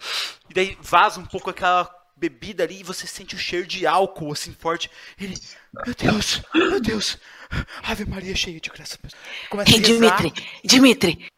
E 0.49 0.55
daí 0.55 0.79
vaza 0.81 1.21
um 1.21 1.27
pouco 1.27 1.51
aquela 1.51 1.85
bebida 2.17 2.65
ali 2.65 2.81
e 2.81 2.85
você 2.85 3.07
sente 3.07 3.35
o 3.35 3.39
cheiro 3.39 3.67
de 3.67 3.87
álcool 3.87 4.33
assim 4.33 4.55
forte. 4.55 4.91
Ele, 5.21 5.37
meu 5.85 5.95
Deus, 5.95 6.41
meu 6.55 6.81
Deus. 6.81 7.19
Ave 7.83 8.07
Maria 8.07 8.35
cheia 8.35 8.59
de 8.59 8.71
graça. 8.71 8.99
Começa 9.51 9.71
rezar. 9.71 9.83
Dimitri, 9.83 10.33
Dimitri, 10.65 11.31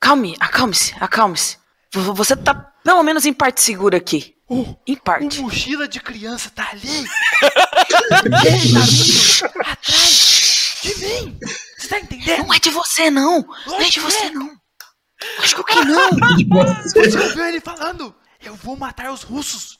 acalme, 0.00 0.36
acalme-se, 0.38 0.94
acalme-se. 1.00 1.63
Você 2.00 2.36
tá 2.36 2.54
pelo 2.54 3.02
menos 3.02 3.24
em 3.26 3.32
parte 3.32 3.60
segura 3.62 3.96
aqui. 3.96 4.34
O, 4.48 4.76
Em 4.86 4.94
parte. 4.96 5.40
mochila 5.40 5.88
de 5.88 5.98
criança 6.00 6.50
tá 6.50 6.68
ali. 6.70 6.86
Ele 6.90 8.72
tá 8.74 8.80
vindo 8.86 9.46
atrás 9.66 10.80
de 10.82 10.94
mim. 10.96 11.38
Você 11.78 11.88
tá 11.88 11.98
entendendo? 12.00 12.44
Não 12.46 12.54
é 12.54 12.58
de 12.58 12.70
você, 12.70 13.10
não. 13.10 13.46
Não 13.66 13.80
é 13.80 13.88
de 13.88 14.00
você, 14.00 14.30
não. 14.30 14.50
Lógico 15.38 15.64
que 15.64 15.74
não. 15.84 16.10
Você 16.84 17.18
ouviu 17.18 17.46
ele 17.46 17.60
falando? 17.60 18.14
Eu 18.42 18.54
vou 18.56 18.76
matar 18.76 19.10
os 19.10 19.22
russos. 19.22 19.78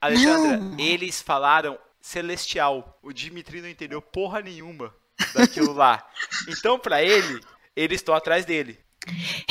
Alexandra, 0.00 0.56
Não. 0.56 0.76
eles 0.78 1.20
falaram 1.22 1.78
celestial. 2.00 2.98
O 3.02 3.12
Dimitri 3.12 3.60
não 3.60 3.68
entendeu 3.68 4.02
porra 4.02 4.40
nenhuma 4.40 4.92
daquilo 5.34 5.72
lá. 5.72 6.04
Então, 6.48 6.78
pra 6.78 7.02
ele, 7.02 7.40
eles 7.76 8.00
estão 8.00 8.14
atrás 8.14 8.44
dele. 8.44 8.80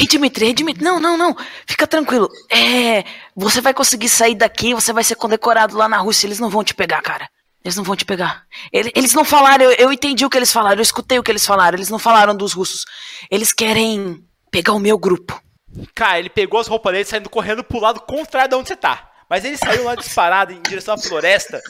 Dimitri, 0.09 0.45
ei, 0.47 0.53
Dimitri, 0.53 0.83
não, 0.83 0.99
não, 0.99 1.17
não. 1.17 1.35
Fica 1.67 1.87
tranquilo. 1.87 2.29
É, 2.49 3.03
você 3.35 3.61
vai 3.61 3.73
conseguir 3.73 4.09
sair 4.09 4.35
daqui, 4.35 4.73
você 4.73 4.91
vai 4.91 5.03
ser 5.03 5.15
condecorado 5.15 5.77
lá 5.77 5.87
na 5.87 5.97
Rússia. 5.97 6.27
Eles 6.27 6.39
não 6.39 6.49
vão 6.49 6.63
te 6.63 6.73
pegar, 6.73 7.01
cara. 7.01 7.29
Eles 7.63 7.75
não 7.75 7.83
vão 7.83 7.95
te 7.95 8.05
pegar. 8.05 8.43
Ele- 8.71 8.91
Eles 8.95 9.13
não 9.13 9.25
falaram, 9.25 9.65
eu, 9.65 9.71
eu 9.71 9.93
entendi 9.93 10.25
o 10.25 10.29
que 10.29 10.37
eles 10.37 10.51
falaram, 10.51 10.77
eu 10.77 10.81
escutei 10.83 11.19
o 11.19 11.23
que 11.23 11.31
eles 11.31 11.45
falaram. 11.45 11.77
Eles 11.77 11.89
não 11.89 11.99
falaram 11.99 12.35
dos 12.35 12.53
russos. 12.53 12.85
Eles 13.29 13.53
querem 13.53 14.23
pegar 14.51 14.73
o 14.73 14.79
meu 14.79 14.97
grupo. 14.97 15.41
Cara, 15.93 16.19
ele 16.19 16.29
pegou 16.29 16.59
as 16.59 16.67
roupas 16.67 16.93
dele 16.93 17.05
saindo 17.05 17.29
correndo 17.29 17.63
pro 17.63 17.79
lado 17.79 17.99
contrário 18.01 18.49
de 18.49 18.55
onde 18.55 18.67
você 18.69 18.75
tá. 18.75 19.09
Mas 19.29 19.45
ele 19.45 19.57
saiu 19.57 19.83
lá 19.83 19.93
disparado 19.95 20.53
em 20.53 20.61
direção 20.61 20.95
à 20.95 20.97
floresta. 20.97 21.61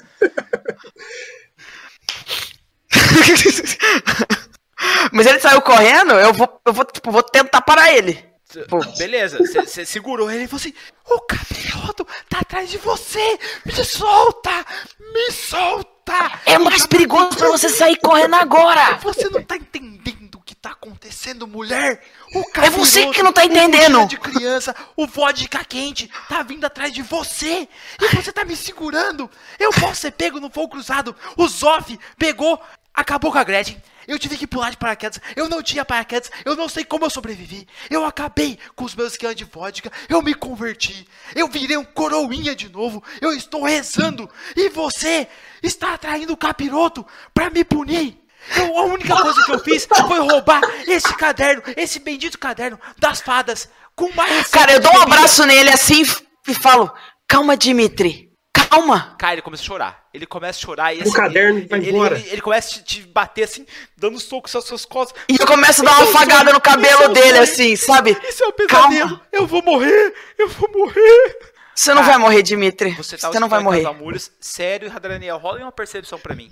Mas 5.11 5.25
ele 5.27 5.39
saiu 5.39 5.61
correndo, 5.61 6.13
eu 6.13 6.33
vou, 6.33 6.61
eu 6.65 6.73
vou, 6.73 6.85
tipo, 6.85 7.11
vou 7.11 7.23
tentar 7.23 7.61
parar 7.61 7.91
ele. 7.91 8.23
Pô. 8.67 8.79
Beleza, 8.97 9.37
você 9.37 9.85
segurou 9.85 10.31
ele 10.31 10.45
e 10.45 10.47
falou 10.47 10.59
assim: 10.59 10.73
O 11.05 11.19
capiroto 11.21 12.05
tá 12.27 12.39
atrás 12.39 12.69
de 12.69 12.77
você! 12.79 13.37
Me 13.63 13.73
solta! 13.85 14.65
Me 15.13 15.31
solta! 15.31 16.41
É 16.45 16.57
mais 16.57 16.87
perigoso 16.87 17.37
pra 17.37 17.49
você 17.49 17.69
sair 17.69 17.97
correndo 17.97 18.35
agora. 18.35 18.97
Você 19.03 19.29
não 19.29 19.43
tá 19.43 19.55
entendendo 19.55 20.35
o 20.35 20.41
que 20.41 20.55
tá 20.55 20.71
acontecendo, 20.71 21.45
mulher? 21.45 22.01
O 22.33 22.39
É 22.59 22.69
você 22.71 23.01
capiroto, 23.01 23.11
que 23.15 23.23
não 23.23 23.31
tá 23.31 23.41
o 23.41 23.45
entendendo. 23.45 23.99
mochila 24.01 24.07
de 24.07 24.17
criança, 24.17 24.75
o 24.95 25.05
vodka 25.05 25.63
quente, 25.63 26.09
tá 26.27 26.41
vindo 26.41 26.65
atrás 26.65 26.91
de 26.91 27.03
você. 27.03 27.69
E 28.01 28.07
você 28.15 28.31
tá 28.31 28.43
me 28.43 28.55
segurando. 28.55 29.29
Eu 29.59 29.69
posso 29.71 30.01
ser 30.01 30.11
pego 30.11 30.39
no 30.39 30.49
fogo 30.49 30.69
cruzado. 30.69 31.15
O 31.37 31.47
Zoff 31.47 31.99
pegou, 32.17 32.59
acabou 32.93 33.31
com 33.31 33.37
a 33.37 33.43
Gretchen. 33.43 33.81
Eu 34.07 34.17
tive 34.17 34.37
que 34.37 34.47
pular 34.47 34.71
de 34.71 34.77
paraquedas. 34.77 35.19
Eu 35.35 35.47
não 35.47 35.61
tinha 35.61 35.85
paraquedas. 35.85 36.31
Eu 36.43 36.55
não 36.55 36.67
sei 36.67 36.83
como 36.83 37.05
eu 37.05 37.11
sobrevivi. 37.11 37.67
Eu 37.91 38.03
acabei 38.03 38.57
com 38.75 38.83
os 38.83 38.95
meus 38.95 39.11
esquemas 39.11 39.35
de 39.35 39.43
vodka. 39.43 39.91
Eu 40.09 40.21
me 40.23 40.33
converti. 40.33 41.07
Eu 41.35 41.47
virei 41.47 41.77
um 41.77 41.85
coroinha 41.85 42.55
de 42.55 42.69
novo. 42.69 43.03
Eu 43.21 43.33
estou 43.33 43.63
rezando. 43.63 44.27
E 44.55 44.69
você 44.69 45.27
está 45.61 45.93
atraindo 45.93 46.33
o 46.33 46.37
capiroto 46.37 47.05
pra 47.35 47.51
me 47.51 47.63
punir. 47.63 48.19
Eu, 48.55 48.79
a 48.79 48.83
única 48.85 49.15
coisa 49.15 49.45
que 49.45 49.51
eu 49.51 49.59
fiz 49.59 49.85
foi 49.85 50.19
roubar 50.19 50.61
esse 50.87 51.13
caderno, 51.15 51.61
esse 51.77 51.99
bendito 51.99 52.39
caderno 52.39 52.79
das 52.97 53.21
fadas, 53.21 53.69
com 53.95 54.11
mais. 54.13 54.47
Cara, 54.47 54.71
eu 54.71 54.79
dou 54.79 54.91
um 54.91 55.01
abraço 55.01 55.45
nele 55.45 55.69
assim 55.69 56.01
e 56.47 56.53
falo: 56.55 56.91
Calma, 57.27 57.55
Dimitri. 57.55 58.28
Calma. 58.53 59.15
Cara, 59.17 59.33
ele 59.33 59.41
começa 59.41 59.63
a 59.63 59.65
chorar. 59.65 60.07
Ele 60.13 60.25
começa 60.25 60.59
a 60.59 60.61
chorar 60.61 60.93
e 60.93 61.01
O 61.01 61.11
caderno 61.11 61.67
vai 61.67 61.79
ele, 61.79 61.89
embora. 61.89 62.17
Ele, 62.17 62.29
ele 62.29 62.41
começa 62.41 62.67
a 62.67 62.83
te, 62.83 62.83
te 62.83 63.01
bater 63.07 63.43
assim, 63.43 63.65
dando 63.97 64.19
socos 64.19 64.53
nas 64.53 64.65
suas 64.65 64.85
costas. 64.85 65.21
E 65.27 65.37
eu 65.39 65.45
começo 65.45 65.81
a 65.81 65.85
dar 65.85 65.99
uma 65.99 66.09
afagada 66.09 66.51
no 66.51 66.61
cabelo 66.61 67.03
é 67.03 67.07
o 67.07 67.13
dele, 67.13 67.29
sonho, 67.29 67.43
assim, 67.43 67.75
sabe? 67.75 68.17
Isso 68.27 68.43
é 68.43 68.47
um 68.47 68.51
pesadelo. 68.51 69.09
Calma. 69.09 69.21
Eu 69.31 69.47
vou 69.47 69.63
morrer. 69.63 70.13
Eu 70.37 70.49
vou 70.49 70.69
morrer. 70.71 71.37
Você 71.75 71.93
não 71.93 72.01
Cara, 72.01 72.13
vai 72.13 72.17
morrer, 72.17 72.43
Dimitri. 72.43 72.91
Você 72.95 73.17
Você, 73.17 73.29
tá 73.31 73.39
não 73.39 73.47
vai 73.47 73.61
morrer. 73.61 73.89
Muros. 73.93 74.31
Sério, 74.39 74.89
Radaniel, 74.89 75.37
rola 75.37 75.59
uma 75.59 75.71
percepção 75.71 76.19
pra 76.19 76.35
mim. 76.35 76.51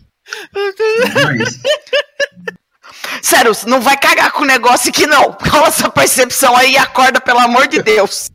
Sério, 3.22 3.54
você 3.54 3.68
não 3.68 3.82
vai 3.82 3.98
cagar 3.98 4.32
com 4.32 4.44
o 4.44 4.46
negócio 4.46 4.90
aqui, 4.90 5.06
não. 5.06 5.36
Rola 5.52 5.68
essa 5.68 5.90
percepção 5.90 6.56
aí 6.56 6.74
e 6.74 6.78
acorda, 6.78 7.20
pelo 7.20 7.40
amor 7.40 7.68
de 7.68 7.82
Deus. 7.82 8.30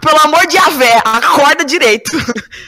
Pelo 0.00 0.18
amor 0.20 0.46
de 0.46 0.58
Avé, 0.58 0.98
acorda 1.04 1.64
direito. 1.64 2.10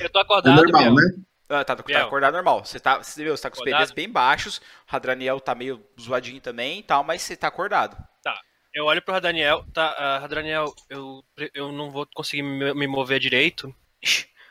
Eu 0.00 0.10
tô 0.10 0.18
é 0.18 0.22
acordado, 0.22 0.56
normal, 0.56 0.82
Biel. 0.82 0.94
né? 0.94 1.02
Ah, 1.48 1.64
tá, 1.64 1.76
tá 1.76 2.00
acordado 2.02 2.32
normal. 2.34 2.64
Você 2.64 2.80
tá, 2.80 2.98
você, 3.02 3.22
viu, 3.22 3.36
você 3.36 3.42
tá 3.42 3.50
com 3.50 3.56
os 3.56 3.60
Acordado? 3.60 3.80
PVs 3.82 3.92
bem 3.92 4.08
baixos. 4.08 4.58
O 4.58 4.62
Radaniel 4.86 5.38
tá 5.40 5.54
meio 5.54 5.84
zoadinho 6.00 6.40
também 6.40 6.80
e 6.80 6.82
tal, 6.82 7.04
mas 7.04 7.22
você 7.22 7.36
tá 7.36 7.48
acordado. 7.48 7.96
Tá. 8.22 8.34
Eu 8.74 8.86
olho 8.86 9.02
pro 9.02 9.12
Radaniel, 9.14 9.64
tá, 9.72 9.94
ah, 9.98 10.18
Radaniel, 10.18 10.74
eu, 10.90 11.22
eu 11.54 11.70
não 11.70 11.90
vou 11.90 12.06
conseguir 12.14 12.42
me, 12.42 12.74
me 12.74 12.86
mover 12.86 13.20
direito. 13.20 13.72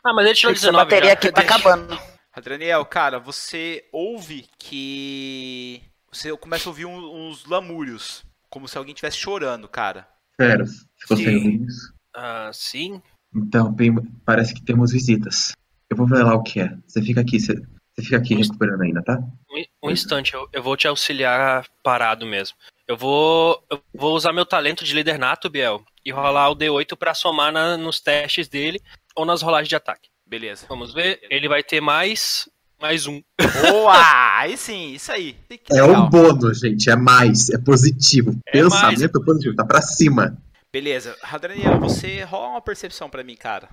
Ah, 0.04 0.14
mas 0.14 0.24
ele 0.26 0.34
tirou 0.34 0.52
Essa 0.52 0.66
19 0.66 0.84
bateria 0.84 1.08
já. 1.10 1.14
aqui 1.14 1.32
tá 1.32 1.40
Deixa. 1.42 1.54
acabando. 1.56 1.98
Radaniel, 2.32 2.84
cara, 2.86 3.18
você 3.18 3.84
ouve 3.92 4.48
que. 4.58 5.82
Você 6.12 6.34
começa 6.36 6.68
a 6.68 6.70
ouvir 6.70 6.84
um- 6.86 7.28
uns 7.28 7.44
lamúrios. 7.44 8.24
Como 8.48 8.68
se 8.68 8.78
alguém 8.78 8.92
estivesse 8.92 9.18
chorando, 9.18 9.68
cara. 9.68 10.08
Sério, 10.40 10.64
ficou 10.98 11.16
sem 11.16 11.36
ouvir 11.36 11.62
isso? 11.66 11.93
Ah, 12.14 12.50
sim. 12.52 13.00
Então, 13.34 13.72
bem, 13.72 13.94
parece 14.24 14.54
que 14.54 14.62
temos 14.62 14.92
visitas. 14.92 15.52
Eu 15.90 15.96
vou 15.96 16.06
ver 16.06 16.22
lá 16.22 16.34
o 16.34 16.42
que 16.42 16.60
é. 16.60 16.76
Você 16.86 17.02
fica 17.02 17.20
aqui, 17.20 17.40
você, 17.40 17.54
você 17.94 18.02
fica 18.02 18.16
aqui 18.16 18.34
recuperando 18.34 18.82
ainda, 18.82 19.02
tá? 19.02 19.18
Um, 19.50 19.88
um 19.88 19.90
instante, 19.90 20.34
eu, 20.34 20.48
eu 20.52 20.62
vou 20.62 20.76
te 20.76 20.86
auxiliar 20.86 21.66
parado 21.82 22.24
mesmo. 22.26 22.56
Eu 22.86 22.96
vou, 22.96 23.62
eu 23.70 23.80
vou 23.94 24.14
usar 24.14 24.32
meu 24.32 24.46
talento 24.46 24.84
de 24.84 24.94
líder 24.94 25.18
nato, 25.18 25.50
Biel, 25.50 25.82
e 26.04 26.12
rolar 26.12 26.50
o 26.50 26.56
D8 26.56 26.96
pra 26.96 27.14
somar 27.14 27.52
na- 27.52 27.76
nos 27.76 27.98
testes 28.00 28.46
dele 28.48 28.80
ou 29.16 29.24
nas 29.24 29.42
rolagens 29.42 29.68
de 29.68 29.76
ataque. 29.76 30.08
Beleza. 30.26 30.66
Vamos 30.68 30.92
ver. 30.94 31.20
Ele 31.30 31.48
vai 31.48 31.62
ter 31.62 31.80
mais 31.80 32.48
mais 32.80 33.06
um. 33.06 33.22
Boa! 33.70 33.94
Aí 34.38 34.56
sim, 34.58 34.92
isso 34.92 35.10
aí. 35.10 35.34
Que 35.48 35.60
É 35.78 35.82
um 35.82 36.08
bônus, 36.08 36.60
gente. 36.60 36.90
É 36.90 36.96
mais. 36.96 37.48
É 37.50 37.56
positivo. 37.58 38.36
É 38.46 38.52
Pensamento 38.52 39.24
positivo. 39.24 39.54
Tá 39.54 39.64
pra 39.64 39.80
cima. 39.80 40.36
Beleza. 40.78 41.16
Radaniel, 41.22 41.78
você 41.78 42.24
rola 42.24 42.48
uma 42.48 42.60
percepção 42.60 43.08
pra 43.08 43.22
mim, 43.22 43.36
cara. 43.36 43.68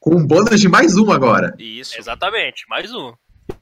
Com 0.00 0.16
um 0.16 0.26
bônus 0.26 0.58
de 0.58 0.66
mais 0.66 0.96
um 0.96 1.12
agora. 1.12 1.54
Isso. 1.58 1.98
Exatamente, 1.98 2.64
mais 2.70 2.90
um. 2.90 3.12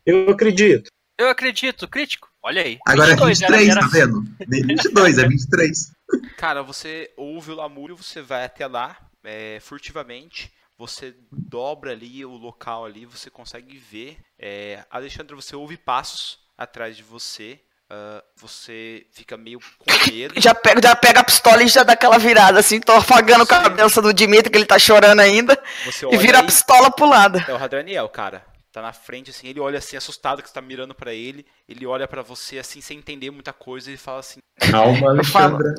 Eu 0.07 0.31
acredito. 0.31 0.89
Eu 1.19 1.29
acredito, 1.29 1.89
crítico. 1.89 2.29
Olha 2.41 2.63
aí. 2.63 2.79
Agora 2.87 3.09
é 3.09 3.17
22, 3.17 3.41
23, 3.41 3.69
era- 3.71 3.81
tá 3.81 3.87
vendo? 3.89 4.23
Nem 4.47 4.63
22, 4.65 5.19
é 5.19 5.27
23. 5.27 5.91
Cara, 6.37 6.63
você 6.63 7.11
ouve 7.17 7.51
o 7.51 7.57
lamúrio, 7.57 7.97
você 7.97 8.23
vai 8.23 8.45
até 8.45 8.69
lá, 8.69 8.97
é, 9.25 9.59
furtivamente. 9.61 10.53
Você 10.79 11.13
dobra 11.33 11.91
ali 11.91 12.25
o 12.25 12.37
local 12.37 12.85
ali, 12.85 13.05
você 13.05 13.29
consegue 13.29 13.77
ver. 13.79 14.19
É, 14.39 14.85
Alexandre, 14.89 15.35
você 15.35 15.57
ouve 15.57 15.77
passos 15.77 16.39
atrás 16.57 16.97
de 16.97 17.03
você. 17.03 17.59
Ah, 17.91 18.23
você 18.37 19.07
fica 19.13 19.37
meio 19.37 19.61
com 19.79 19.87
medo. 20.11 20.35
Já 20.41 20.55
pega, 20.55 20.81
já 20.83 20.97
pega 20.97 21.21
a 21.21 21.25
pistola 21.25 21.63
e 21.63 21.69
já 21.69 21.83
dá 21.83 21.93
aquela 21.93 22.19
virada, 22.19 22.59
assim, 22.59 22.81
tô 22.81 22.93
afagando 22.93 23.45
a 23.45 23.47
cabeça 23.47 24.03
do 24.03 24.13
Dimitri, 24.13 24.51
que 24.51 24.59
ele 24.59 24.67
tá 24.67 24.79
chorando 24.79 25.21
ainda, 25.21 25.61
Você 25.85 26.07
e 26.07 26.17
vira 26.17 26.39
a 26.39 26.41
aí, 26.41 26.47
pistola 26.47 26.91
pro 26.91 27.09
lado. 27.09 27.39
É 27.49 27.53
o 27.53 27.57
Radaniel, 27.57 28.09
cara. 28.09 28.45
Tá 28.73 28.83
na 28.83 28.93
frente, 28.93 29.31
assim, 29.31 29.49
ele 29.49 29.59
olha 29.59 29.79
assim, 29.79 29.97
assustado 29.97 30.43
que 30.43 30.49
você 30.49 30.55
tá 30.55 30.61
mirando 30.61 30.95
pra 30.95 31.15
ele. 31.15 31.47
Ele 31.67 31.87
olha 31.87 32.07
pra 32.07 32.21
você, 32.21 32.59
assim, 32.59 32.83
sem 32.83 32.99
entender 32.99 33.31
muita 33.31 33.51
coisa 33.51 33.91
e 33.91 33.97
fala 33.97 34.21
assim: 34.21 34.41
Calma. 34.71 35.09
Alexandra. 35.17 35.75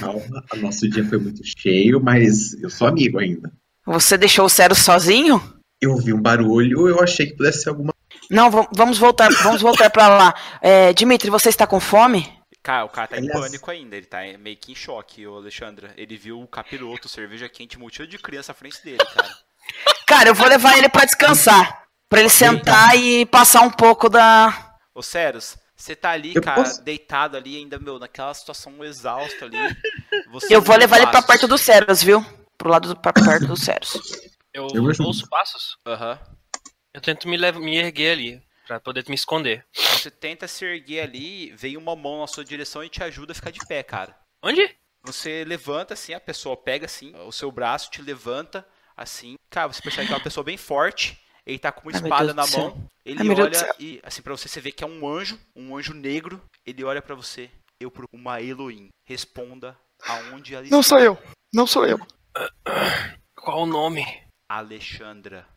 Calma, 0.00 0.44
o 0.52 0.56
nosso 0.56 0.88
dia 0.88 1.04
foi 1.04 1.18
muito 1.18 1.40
cheio, 1.44 2.00
mas 2.00 2.54
eu 2.60 2.68
sou 2.68 2.88
amigo 2.88 3.20
ainda. 3.20 3.52
Você 3.86 4.18
deixou 4.18 4.46
o 4.46 4.48
Cero 4.48 4.74
sozinho? 4.74 5.40
Eu 5.80 5.96
vi 5.98 6.12
um 6.12 6.20
barulho, 6.20 6.88
eu 6.88 7.00
achei 7.00 7.26
que 7.26 7.36
pudesse 7.36 7.62
ser 7.62 7.68
alguma. 7.68 7.91
Não, 8.32 8.50
va- 8.50 8.66
vamos 8.74 8.98
voltar, 8.98 9.28
vamos 9.42 9.60
voltar 9.62 9.90
pra 9.90 10.08
lá. 10.08 10.34
É, 10.60 10.92
Dimitri, 10.92 11.30
você 11.30 11.48
está 11.50 11.66
com 11.66 11.78
fome? 11.78 12.32
Cara, 12.62 12.84
o 12.84 12.88
cara 12.88 13.08
tá 13.08 13.18
em 13.18 13.28
pânico 13.28 13.70
ainda, 13.70 13.96
ele 13.96 14.06
tá 14.06 14.18
meio 14.38 14.56
que 14.56 14.72
em 14.72 14.74
choque, 14.74 15.26
o 15.26 15.36
Alexandra. 15.36 15.92
Ele 15.96 16.16
viu 16.16 16.40
o 16.40 16.46
capiroto, 16.48 17.08
cerveja 17.08 17.48
quente, 17.48 17.78
multidão 17.78 18.06
de 18.06 18.18
criança 18.18 18.52
à 18.52 18.54
frente 18.54 18.82
dele, 18.82 18.98
cara. 18.98 19.28
Cara, 20.06 20.28
eu 20.28 20.34
vou 20.34 20.46
levar 20.46 20.76
ele 20.76 20.88
pra 20.88 21.04
descansar. 21.04 21.84
Pra 22.08 22.20
ele 22.20 22.28
sentar 22.28 22.96
e 22.96 23.24
passar 23.26 23.62
um 23.62 23.70
pouco 23.70 24.08
da. 24.08 24.74
Ô, 24.94 25.02
Ceros, 25.02 25.56
você 25.76 25.96
tá 25.96 26.10
ali, 26.10 26.32
Eu 26.34 26.42
cara, 26.42 26.62
posso- 26.62 26.82
deitado 26.82 27.36
ali, 27.36 27.56
ainda, 27.56 27.78
meu, 27.78 27.98
naquela 27.98 28.34
situação 28.34 28.84
exausta 28.84 29.44
ali. 29.46 29.56
Você 30.30 30.54
Eu 30.54 30.60
vou 30.60 30.76
levar 30.76 30.98
ele 30.98 31.06
pra 31.06 31.22
perto 31.22 31.48
do 31.48 31.56
Ceros, 31.56 32.02
viu? 32.02 32.24
Pro 32.58 32.68
lado 32.70 32.88
do, 32.88 32.96
pra 33.00 33.12
perto 33.12 33.46
do 33.46 33.56
Ceros. 33.56 33.94
Eu, 34.52 34.66
Eu 34.74 34.84
ouço 35.06 35.26
passos. 35.28 35.76
Aham. 35.86 36.18
Eu 36.94 37.00
tento 37.00 37.28
me, 37.28 37.36
lev- 37.36 37.58
me 37.58 37.76
erguer 37.76 38.12
ali, 38.12 38.42
pra 38.66 38.78
poder 38.80 39.04
me 39.08 39.14
esconder. 39.14 39.64
Você 39.72 40.10
tenta 40.10 40.46
se 40.46 40.64
erguer 40.64 41.00
ali, 41.00 41.50
vem 41.56 41.76
uma 41.76 41.96
mão 41.96 42.20
na 42.20 42.26
sua 42.26 42.44
direção 42.44 42.84
e 42.84 42.88
te 42.88 43.02
ajuda 43.02 43.32
a 43.32 43.34
ficar 43.34 43.50
de 43.50 43.60
pé, 43.66 43.82
cara. 43.82 44.16
Onde? 44.42 44.76
Você 45.04 45.44
levanta 45.44 45.94
assim, 45.94 46.14
a 46.14 46.20
pessoa 46.20 46.56
pega 46.56 46.86
assim, 46.86 47.14
o 47.26 47.32
seu 47.32 47.50
braço 47.50 47.90
te 47.90 48.00
levanta 48.02 48.66
assim. 48.96 49.36
Cara, 49.50 49.72
você 49.72 49.82
percebe 49.82 50.06
que 50.06 50.12
é 50.12 50.16
uma 50.16 50.22
pessoa 50.22 50.44
bem 50.44 50.56
forte. 50.56 51.18
Ele 51.44 51.58
tá 51.58 51.72
com 51.72 51.88
uma 51.88 51.90
meu 51.92 52.02
espada 52.02 52.32
na 52.34 52.46
mão. 52.46 52.88
Ele 53.04 53.18
Ai, 53.20 53.34
do 53.34 53.42
olha 53.42 53.74
e 53.80 54.00
assim 54.04 54.22
pra 54.22 54.32
você 54.32 54.48
você 54.48 54.60
vê 54.60 54.70
que 54.70 54.84
é 54.84 54.86
um 54.86 55.08
anjo, 55.08 55.40
um 55.56 55.76
anjo 55.76 55.92
negro. 55.92 56.40
Ele 56.64 56.84
olha 56.84 57.02
pra 57.02 57.16
você. 57.16 57.50
Eu 57.80 57.90
procuro 57.90 58.20
uma 58.20 58.40
Elohim. 58.40 58.90
Responda 59.04 59.76
aonde 60.06 60.54
ela 60.54 60.62
está. 60.62 60.82
sou 60.84 61.00
eu. 61.00 61.18
Não 61.52 61.66
sou 61.66 61.84
eu. 61.84 61.98
Qual 63.34 63.62
o 63.62 63.66
nome? 63.66 64.04
Alexandra. 64.48 65.48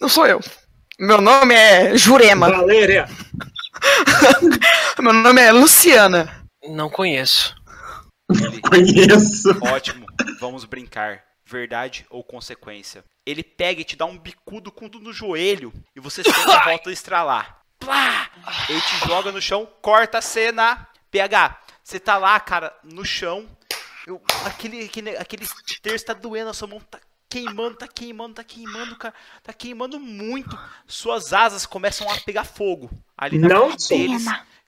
Não 0.00 0.08
sou 0.08 0.26
eu. 0.26 0.40
Meu 0.98 1.20
nome 1.20 1.54
é 1.54 1.96
Jurema. 1.96 2.50
Valéria, 2.50 3.08
Meu 4.98 5.12
nome 5.12 5.40
é 5.40 5.50
Luciana. 5.52 6.44
Não 6.68 6.88
conheço. 6.88 7.54
Ele, 8.30 8.60
Conheço. 8.60 9.48
ótimo, 9.64 10.06
vamos 10.40 10.64
brincar. 10.64 11.22
Verdade 11.44 12.06
ou 12.08 12.22
consequência? 12.24 13.04
Ele 13.26 13.42
pega 13.42 13.80
e 13.80 13.84
te 13.84 13.96
dá 13.96 14.06
um 14.06 14.16
bicudo 14.18 14.70
com 14.72 14.88
no 14.88 15.12
joelho 15.12 15.72
e 15.94 16.00
você 16.00 16.22
sente 16.22 16.38
a 16.50 16.64
volta 16.64 16.88
a 16.88 16.92
estralar. 16.92 17.58
Plá! 17.78 18.30
Ele 18.68 18.80
te 18.80 19.06
joga 19.08 19.30
no 19.32 19.42
chão, 19.42 19.68
corta 19.82 20.18
a 20.18 20.22
cena. 20.22 20.86
PH, 21.10 21.58
você 21.82 22.00
tá 22.00 22.16
lá, 22.16 22.38
cara, 22.40 22.72
no 22.84 23.04
chão. 23.04 23.46
Eu- 24.06 24.22
aquele, 24.46 24.84
aquele, 24.84 25.16
aquele 25.16 25.46
terço 25.82 26.06
tá 26.06 26.12
doendo, 26.14 26.50
a 26.50 26.54
sua 26.54 26.68
mão 26.68 26.80
tá 26.80 26.98
queimando, 27.32 27.76
tá 27.76 27.88
queimando, 27.88 28.34
tá 28.34 28.44
queimando, 28.44 28.96
cara. 28.96 29.14
Tá 29.42 29.52
queimando 29.52 29.98
muito. 29.98 30.58
Suas 30.86 31.32
asas 31.32 31.64
começam 31.64 32.08
a 32.10 32.20
pegar 32.20 32.44
fogo. 32.44 32.90
Ali 33.16 33.38
na 33.38 33.48
Não 33.48 33.74
deles. 33.88 34.24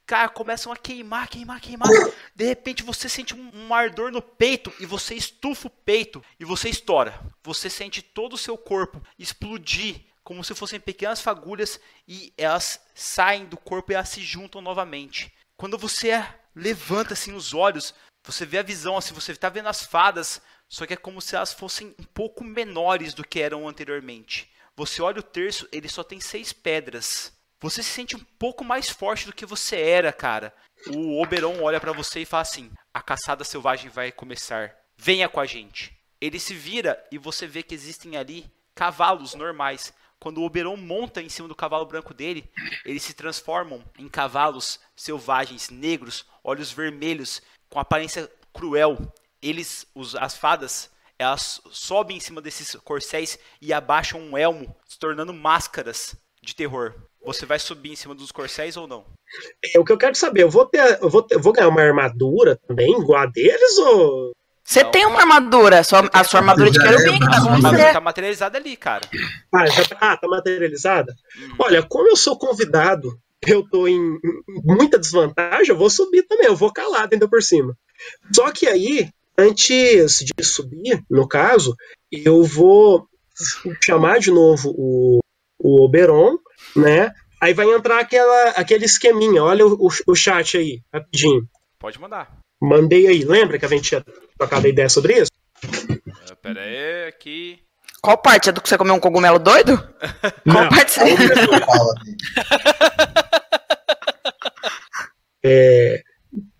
Cara, 0.06 0.28
começam 0.28 0.72
a 0.72 0.76
queimar, 0.76 1.28
queimar, 1.28 1.60
queimar. 1.60 1.88
De 2.34 2.44
repente 2.44 2.82
você 2.82 3.08
sente 3.08 3.34
um, 3.34 3.50
um 3.54 3.74
ardor 3.74 4.10
no 4.10 4.20
peito 4.20 4.72
e 4.80 4.86
você 4.86 5.14
estufa 5.14 5.68
o 5.68 5.70
peito 5.70 6.22
e 6.38 6.44
você 6.44 6.68
estoura. 6.68 7.18
Você 7.42 7.68
sente 7.68 8.02
todo 8.02 8.34
o 8.34 8.38
seu 8.38 8.56
corpo 8.56 9.02
explodir 9.18 10.02
como 10.22 10.42
se 10.42 10.54
fossem 10.54 10.80
pequenas 10.80 11.20
fagulhas 11.20 11.78
e 12.08 12.32
elas 12.36 12.80
saem 12.94 13.44
do 13.44 13.58
corpo 13.58 13.92
e 13.92 13.94
elas 13.94 14.08
se 14.08 14.22
juntam 14.22 14.60
novamente. 14.60 15.32
Quando 15.56 15.76
você 15.78 16.22
levanta 16.54 17.12
assim 17.12 17.32
os 17.32 17.52
olhos, 17.52 17.94
você 18.26 18.46
vê 18.46 18.58
a 18.58 18.62
visão 18.62 18.96
assim, 18.96 19.12
você 19.12 19.34
tá 19.36 19.50
vendo 19.50 19.68
as 19.68 19.84
fadas, 19.84 20.40
só 20.68 20.86
que 20.86 20.94
é 20.94 20.96
como 20.96 21.20
se 21.20 21.36
elas 21.36 21.52
fossem 21.52 21.94
um 21.98 22.04
pouco 22.04 22.42
menores 22.42 23.14
do 23.14 23.26
que 23.26 23.40
eram 23.40 23.68
anteriormente. 23.68 24.50
Você 24.76 25.00
olha 25.00 25.20
o 25.20 25.22
terço, 25.22 25.68
ele 25.70 25.88
só 25.88 26.02
tem 26.02 26.20
seis 26.20 26.52
pedras. 26.52 27.32
Você 27.60 27.82
se 27.82 27.90
sente 27.90 28.16
um 28.16 28.24
pouco 28.38 28.64
mais 28.64 28.90
forte 28.90 29.26
do 29.26 29.32
que 29.32 29.46
você 29.46 29.76
era, 29.76 30.12
cara. 30.12 30.54
O 30.88 31.22
Oberon 31.22 31.62
olha 31.62 31.80
pra 31.80 31.92
você 31.92 32.20
e 32.20 32.26
fala 32.26 32.42
assim: 32.42 32.70
A 32.92 33.00
caçada 33.00 33.44
selvagem 33.44 33.88
vai 33.88 34.12
começar. 34.12 34.76
Venha 34.96 35.28
com 35.28 35.40
a 35.40 35.46
gente. 35.46 35.96
Ele 36.20 36.38
se 36.38 36.54
vira 36.54 37.02
e 37.10 37.18
você 37.18 37.46
vê 37.46 37.62
que 37.62 37.74
existem 37.74 38.16
ali 38.16 38.50
cavalos 38.74 39.34
normais. 39.34 39.94
Quando 40.18 40.38
o 40.38 40.44
Oberon 40.44 40.76
monta 40.76 41.22
em 41.22 41.28
cima 41.28 41.48
do 41.48 41.54
cavalo 41.54 41.86
branco 41.86 42.14
dele, 42.14 42.50
eles 42.84 43.02
se 43.02 43.14
transformam 43.14 43.84
em 43.98 44.08
cavalos 44.08 44.80
selvagens, 44.96 45.68
negros, 45.70 46.26
olhos 46.42 46.72
vermelhos, 46.72 47.42
com 47.68 47.78
aparência 47.78 48.30
cruel. 48.52 48.96
Eles, 49.48 49.86
os, 49.94 50.14
as 50.16 50.36
fadas, 50.36 50.90
elas 51.18 51.60
sobem 51.70 52.16
em 52.16 52.20
cima 52.20 52.40
desses 52.40 52.74
corcéis 52.76 53.38
e 53.60 53.72
abaixam 53.72 54.20
um 54.20 54.38
elmo, 54.38 54.74
se 54.88 54.98
tornando 54.98 55.34
máscaras 55.34 56.16
de 56.42 56.54
terror. 56.54 56.94
Você 57.24 57.44
vai 57.46 57.58
subir 57.58 57.92
em 57.92 57.96
cima 57.96 58.14
dos 58.14 58.32
corcéis 58.32 58.76
ou 58.76 58.86
não? 58.86 59.04
é 59.74 59.78
o 59.78 59.84
que 59.84 59.92
eu 59.92 59.98
quero 59.98 60.14
saber. 60.14 60.42
Eu 60.44 60.50
vou 60.50 60.64
ter, 60.66 60.98
eu 61.02 61.08
vou, 61.10 61.22
ter- 61.22 61.34
eu 61.34 61.40
vou 61.40 61.52
ganhar 61.52 61.68
uma 61.68 61.82
armadura 61.82 62.58
também, 62.68 62.90
igual 63.00 63.22
a 63.22 63.26
deles, 63.26 63.78
ou. 63.78 64.32
Você 64.62 64.82
Não. 64.82 64.90
tem 64.90 65.04
uma 65.04 65.20
armadura, 65.20 65.82
sua- 65.84 66.08
a 66.12 66.24
sua 66.24 66.40
armadura 66.40 66.70
de 66.70 66.76
Já 66.78 66.84
é 66.84 66.88
querubim 66.88 67.18
que 67.18 67.26
tá 67.26 67.26
uma 67.26 67.40
com 67.42 67.48
A 67.48 67.54
armadura 67.56 67.82
você. 67.86 67.92
tá 67.92 68.00
materializada 68.00 68.58
ali, 68.58 68.76
cara. 68.76 69.08
Ah, 69.54 69.66
já 69.66 69.84
tá, 69.84 69.96
ah, 70.00 70.16
tá 70.16 70.26
materializada? 70.28 71.14
Hum. 71.38 71.54
Olha, 71.58 71.82
como 71.82 72.08
eu 72.08 72.16
sou 72.16 72.38
convidado, 72.38 73.18
eu 73.46 73.62
tô 73.68 73.86
em, 73.88 73.98
em 73.98 74.20
muita 74.64 74.98
desvantagem, 74.98 75.68
eu 75.70 75.76
vou 75.76 75.90
subir 75.90 76.22
também, 76.22 76.46
eu 76.46 76.56
vou 76.56 76.72
calado 76.72 77.12
ainda 77.12 77.28
por 77.28 77.42
cima. 77.42 77.76
Só 78.34 78.50
que 78.52 78.66
aí, 78.66 79.10
antes 79.38 80.18
de 80.18 80.44
subir, 80.44 81.02
no 81.10 81.26
caso, 81.28 81.74
eu 82.10 82.42
vou 82.44 83.06
chamar 83.82 84.20
de 84.20 84.30
novo 84.30 84.72
o, 84.76 85.18
o 85.58 85.84
Oberon, 85.84 86.38
né? 86.76 87.12
Aí 87.40 87.52
vai 87.52 87.66
entrar 87.70 88.00
aquela, 88.00 88.50
aquele 88.50 88.84
esqueminha. 88.84 89.42
Olha 89.42 89.66
o, 89.66 89.86
o, 89.86 89.88
o 90.06 90.14
chat 90.14 90.56
aí, 90.56 90.80
rapidinho. 90.92 91.46
Pode 91.78 92.00
mandar. 92.00 92.38
Mandei 92.62 93.06
aí. 93.06 93.24
Lembra 93.24 93.58
que 93.58 93.64
a 93.66 93.68
gente 93.68 93.88
tinha 93.88 94.04
trocado 94.38 94.66
a 94.66 94.70
ideia 94.70 94.88
sobre 94.88 95.20
isso? 95.20 95.30
Ah, 96.30 96.36
pera 96.36 96.62
aí, 96.62 97.08
aqui. 97.08 97.58
Qual 98.00 98.16
parte? 98.18 98.48
É 98.48 98.52
do 98.52 98.60
que 98.60 98.68
você 98.68 98.78
comeu 98.78 98.94
um 98.94 99.00
cogumelo 99.00 99.38
doido? 99.38 99.76
Qual 100.44 100.64
Não. 100.64 100.68
parte 100.68 100.92
você... 100.92 101.16
Fala. 101.60 101.94
É, 105.46 106.02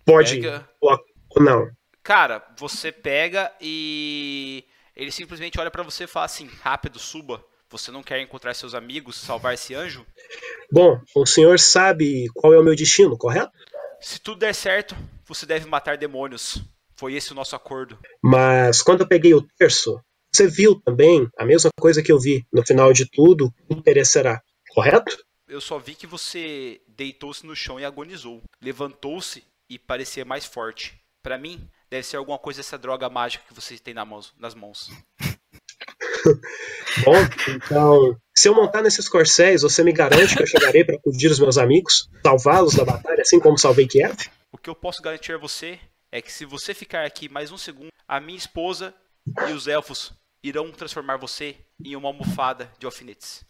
pode. 0.05 0.35
Pega. 0.35 0.69
Ou 0.79 0.99
não. 1.43 1.67
Cara, 2.05 2.45
você 2.55 2.91
pega 2.91 3.51
e 3.59 4.63
ele 4.95 5.11
simplesmente 5.11 5.59
olha 5.59 5.71
pra 5.71 5.81
você 5.81 6.03
e 6.03 6.07
fala 6.07 6.27
assim: 6.27 6.47
rápido, 6.61 6.99
suba. 6.99 7.43
Você 7.67 7.89
não 7.89 8.03
quer 8.03 8.21
encontrar 8.21 8.53
seus 8.53 8.75
amigos, 8.75 9.15
salvar 9.19 9.55
esse 9.55 9.73
anjo? 9.73 10.05
Bom, 10.71 11.01
o 11.15 11.25
senhor 11.25 11.57
sabe 11.59 12.27
qual 12.35 12.53
é 12.53 12.59
o 12.59 12.63
meu 12.63 12.75
destino, 12.75 13.17
correto? 13.17 13.51
Se 13.99 14.19
tudo 14.19 14.37
der 14.37 14.53
certo, 14.53 14.95
você 15.25 15.47
deve 15.47 15.65
matar 15.65 15.97
demônios. 15.97 16.61
Foi 16.95 17.15
esse 17.15 17.31
o 17.31 17.35
nosso 17.35 17.55
acordo. 17.55 17.97
Mas 18.21 18.83
quando 18.83 19.01
eu 19.01 19.07
peguei 19.07 19.33
o 19.33 19.41
terço, 19.57 19.99
você 20.31 20.47
viu 20.47 20.79
também 20.79 21.27
a 21.35 21.43
mesma 21.43 21.71
coisa 21.79 22.03
que 22.03 22.11
eu 22.11 22.19
vi. 22.19 22.45
No 22.53 22.63
final 22.63 22.93
de 22.93 23.09
tudo, 23.09 23.51
interesserá, 23.67 24.43
correto? 24.69 25.17
Eu 25.47 25.59
só 25.59 25.79
vi 25.79 25.95
que 25.95 26.05
você 26.05 26.79
deitou-se 26.87 27.43
no 27.47 27.55
chão 27.55 27.79
e 27.79 27.83
agonizou. 27.83 28.43
Levantou-se 28.61 29.43
e 29.67 29.79
parecia 29.79 30.23
mais 30.23 30.45
forte. 30.45 30.93
Pra 31.23 31.39
mim, 31.39 31.67
deve 31.89 32.03
ser 32.03 32.17
alguma 32.17 32.37
coisa 32.37 32.59
dessa 32.59 32.77
droga 32.77 33.09
mágica 33.09 33.43
que 33.47 33.53
você 33.53 33.77
tem 33.77 33.93
na 33.93 34.05
nas 34.37 34.55
mãos. 34.55 34.89
Bom, 37.03 37.15
então, 37.49 38.19
se 38.35 38.47
eu 38.47 38.55
montar 38.55 38.81
nesses 38.81 39.07
corcéis, 39.07 39.61
você 39.61 39.83
me 39.83 39.91
garante 39.91 40.35
que 40.35 40.41
eu 40.41 40.47
chegarei 40.47 40.83
para 40.83 40.95
acudir 40.95 41.29
os 41.29 41.39
meus 41.39 41.57
amigos, 41.57 42.09
salvá-los 42.23 42.73
da 42.73 42.85
batalha, 42.85 43.21
assim 43.21 43.39
como 43.39 43.57
salvei 43.57 43.87
Kiev? 43.87 44.15
O 44.51 44.57
que 44.57 44.69
eu 44.69 44.75
posso 44.75 45.01
garantir 45.01 45.33
a 45.33 45.37
você 45.37 45.79
é 46.11 46.21
que 46.21 46.31
se 46.31 46.45
você 46.45 46.73
ficar 46.73 47.05
aqui 47.05 47.29
mais 47.29 47.51
um 47.51 47.57
segundo, 47.57 47.89
a 48.07 48.19
minha 48.19 48.37
esposa 48.37 48.93
e 49.47 49.51
os 49.51 49.67
elfos 49.67 50.13
irão 50.43 50.71
transformar 50.71 51.17
você 51.17 51.55
em 51.83 51.95
uma 51.95 52.07
almofada 52.07 52.71
de 52.79 52.85
alfinetes. 52.85 53.43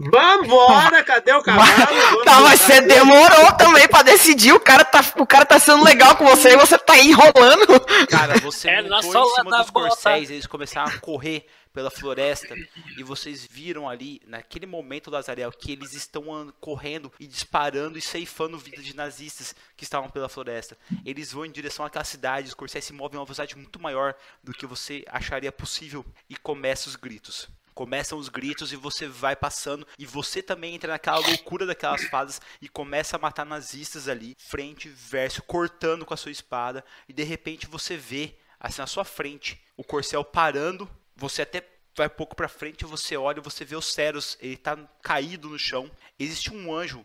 Vambora, 0.00 1.04
cadê 1.04 1.32
o 1.34 1.42
cavalo? 1.42 1.68
Vamos 2.10 2.24
Tá, 2.24 2.40
mas 2.40 2.60
você 2.60 2.80
demorou 2.80 3.52
também 3.58 3.86
pra 3.86 4.02
decidir. 4.02 4.52
O 4.52 4.60
cara, 4.60 4.84
tá, 4.84 5.04
o 5.18 5.26
cara 5.26 5.44
tá 5.44 5.58
sendo 5.58 5.84
legal 5.84 6.16
com 6.16 6.24
você 6.24 6.54
e 6.54 6.56
você 6.56 6.78
tá 6.78 6.96
enrolando. 6.98 7.66
Cara, 8.08 8.38
você 8.38 8.70
É 8.70 8.82
montou 8.82 9.00
em 9.00 9.34
cima 9.34 9.50
dos 9.50 9.70
bota. 9.70 9.72
corcéis, 9.72 10.30
eles 10.30 10.46
começaram 10.46 10.88
a 10.88 10.98
correr 10.98 11.46
pela 11.72 11.90
floresta 11.90 12.54
e 12.96 13.02
vocês 13.02 13.46
viram 13.48 13.88
ali, 13.88 14.20
naquele 14.26 14.66
momento, 14.66 15.10
Lazarel, 15.10 15.52
que 15.52 15.72
eles 15.72 15.92
estão 15.92 16.52
correndo 16.60 17.12
e 17.20 17.26
disparando 17.26 17.96
e 17.96 18.00
ceifando 18.02 18.58
vida 18.58 18.82
de 18.82 18.96
nazistas 18.96 19.54
que 19.76 19.84
estavam 19.84 20.08
pela 20.10 20.28
floresta. 20.28 20.76
Eles 21.04 21.32
vão 21.32 21.44
em 21.44 21.50
direção 21.50 21.84
àquela 21.84 22.04
cidade, 22.04 22.48
os 22.48 22.54
corcéis 22.54 22.84
se 22.84 22.92
movem 22.92 23.16
a 23.16 23.20
uma 23.20 23.26
velocidade 23.26 23.56
muito 23.56 23.80
maior 23.80 24.14
do 24.42 24.52
que 24.52 24.66
você 24.66 25.04
acharia 25.08 25.52
possível 25.52 26.04
e 26.28 26.36
começam 26.36 26.88
os 26.90 26.96
gritos. 26.96 27.48
Começam 27.80 28.18
os 28.18 28.28
gritos 28.28 28.74
e 28.74 28.76
você 28.76 29.08
vai 29.08 29.34
passando 29.34 29.86
e 29.98 30.04
você 30.04 30.42
também 30.42 30.74
entra 30.74 30.92
naquela 30.92 31.16
loucura 31.16 31.64
daquelas 31.64 32.04
fadas 32.10 32.38
e 32.60 32.68
começa 32.68 33.16
a 33.16 33.18
matar 33.18 33.46
nazistas 33.46 34.06
ali, 34.06 34.36
frente, 34.38 34.86
verso, 34.86 35.42
cortando 35.44 36.04
com 36.04 36.12
a 36.12 36.16
sua 36.18 36.30
espada 36.30 36.84
e 37.08 37.14
de 37.14 37.22
repente 37.22 37.66
você 37.66 37.96
vê 37.96 38.34
assim 38.60 38.82
na 38.82 38.86
sua 38.86 39.02
frente 39.02 39.58
o 39.78 39.82
corcel 39.82 40.22
parando, 40.22 40.90
você 41.16 41.40
até 41.40 41.66
vai 41.96 42.06
um 42.06 42.10
pouco 42.10 42.36
pra 42.36 42.50
frente, 42.50 42.84
você 42.84 43.16
olha, 43.16 43.38
e 43.38 43.42
você 43.42 43.64
vê 43.64 43.76
o 43.76 43.80
Ceros, 43.80 44.36
ele 44.42 44.58
tá 44.58 44.76
caído 45.00 45.48
no 45.48 45.58
chão. 45.58 45.90
Existe 46.18 46.52
um 46.52 46.74
anjo 46.74 47.02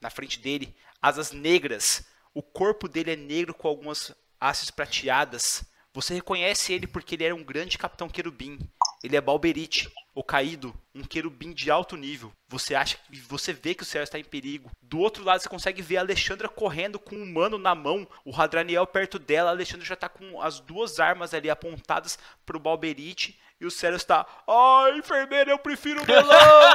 na 0.00 0.08
frente 0.08 0.38
dele, 0.38 0.72
asas 1.02 1.32
negras. 1.32 2.06
O 2.32 2.44
corpo 2.44 2.86
dele 2.86 3.10
é 3.10 3.16
negro 3.16 3.52
com 3.52 3.66
algumas 3.66 4.14
hastes 4.40 4.70
prateadas. 4.70 5.64
Você 5.92 6.14
reconhece 6.14 6.72
ele 6.72 6.86
porque 6.86 7.16
ele 7.16 7.24
era 7.24 7.34
um 7.34 7.42
grande 7.42 7.76
capitão 7.76 8.08
querubim. 8.08 8.60
Ele 9.02 9.16
é 9.16 9.20
Balberite, 9.20 9.90
o 10.14 10.22
caído, 10.22 10.74
um 10.94 11.02
querubim 11.02 11.52
de 11.52 11.70
alto 11.70 11.96
nível. 11.96 12.32
Você 12.48 12.74
acha 12.74 12.96
que 12.96 13.18
você 13.20 13.52
vê 13.52 13.74
que 13.74 13.82
o 13.82 13.86
Ceros 13.86 14.08
está 14.08 14.18
em 14.18 14.24
perigo. 14.24 14.70
Do 14.80 14.98
outro 14.98 15.24
lado 15.24 15.40
você 15.40 15.48
consegue 15.48 15.82
ver 15.82 15.96
a 15.96 16.00
Alexandra 16.00 16.48
correndo 16.48 16.98
com 16.98 17.16
um 17.16 17.22
humano 17.22 17.58
na 17.58 17.74
mão, 17.74 18.06
o 18.24 18.30
Radraniel 18.30 18.86
perto 18.86 19.18
dela. 19.18 19.50
A 19.50 19.52
Alexandra 19.52 19.84
já 19.84 19.96
tá 19.96 20.08
com 20.08 20.40
as 20.40 20.60
duas 20.60 21.00
armas 21.00 21.34
ali 21.34 21.50
apontadas 21.50 22.18
pro 22.44 22.60
Balberite 22.60 23.38
e 23.60 23.66
o 23.66 23.70
Ceros 23.70 24.04
tá, 24.04 24.26
ai, 24.46 24.98
enfermeira, 24.98 25.50
eu 25.50 25.58
prefiro 25.58 26.02
melão. 26.06 26.74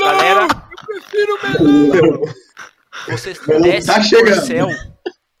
Galera, 0.00 0.46
você 3.08 3.34
Melão 3.46 3.62
desce 3.62 3.86
tá 3.86 3.98
do 3.98 4.04
chegando. 4.04 4.36
corcel, 4.36 4.68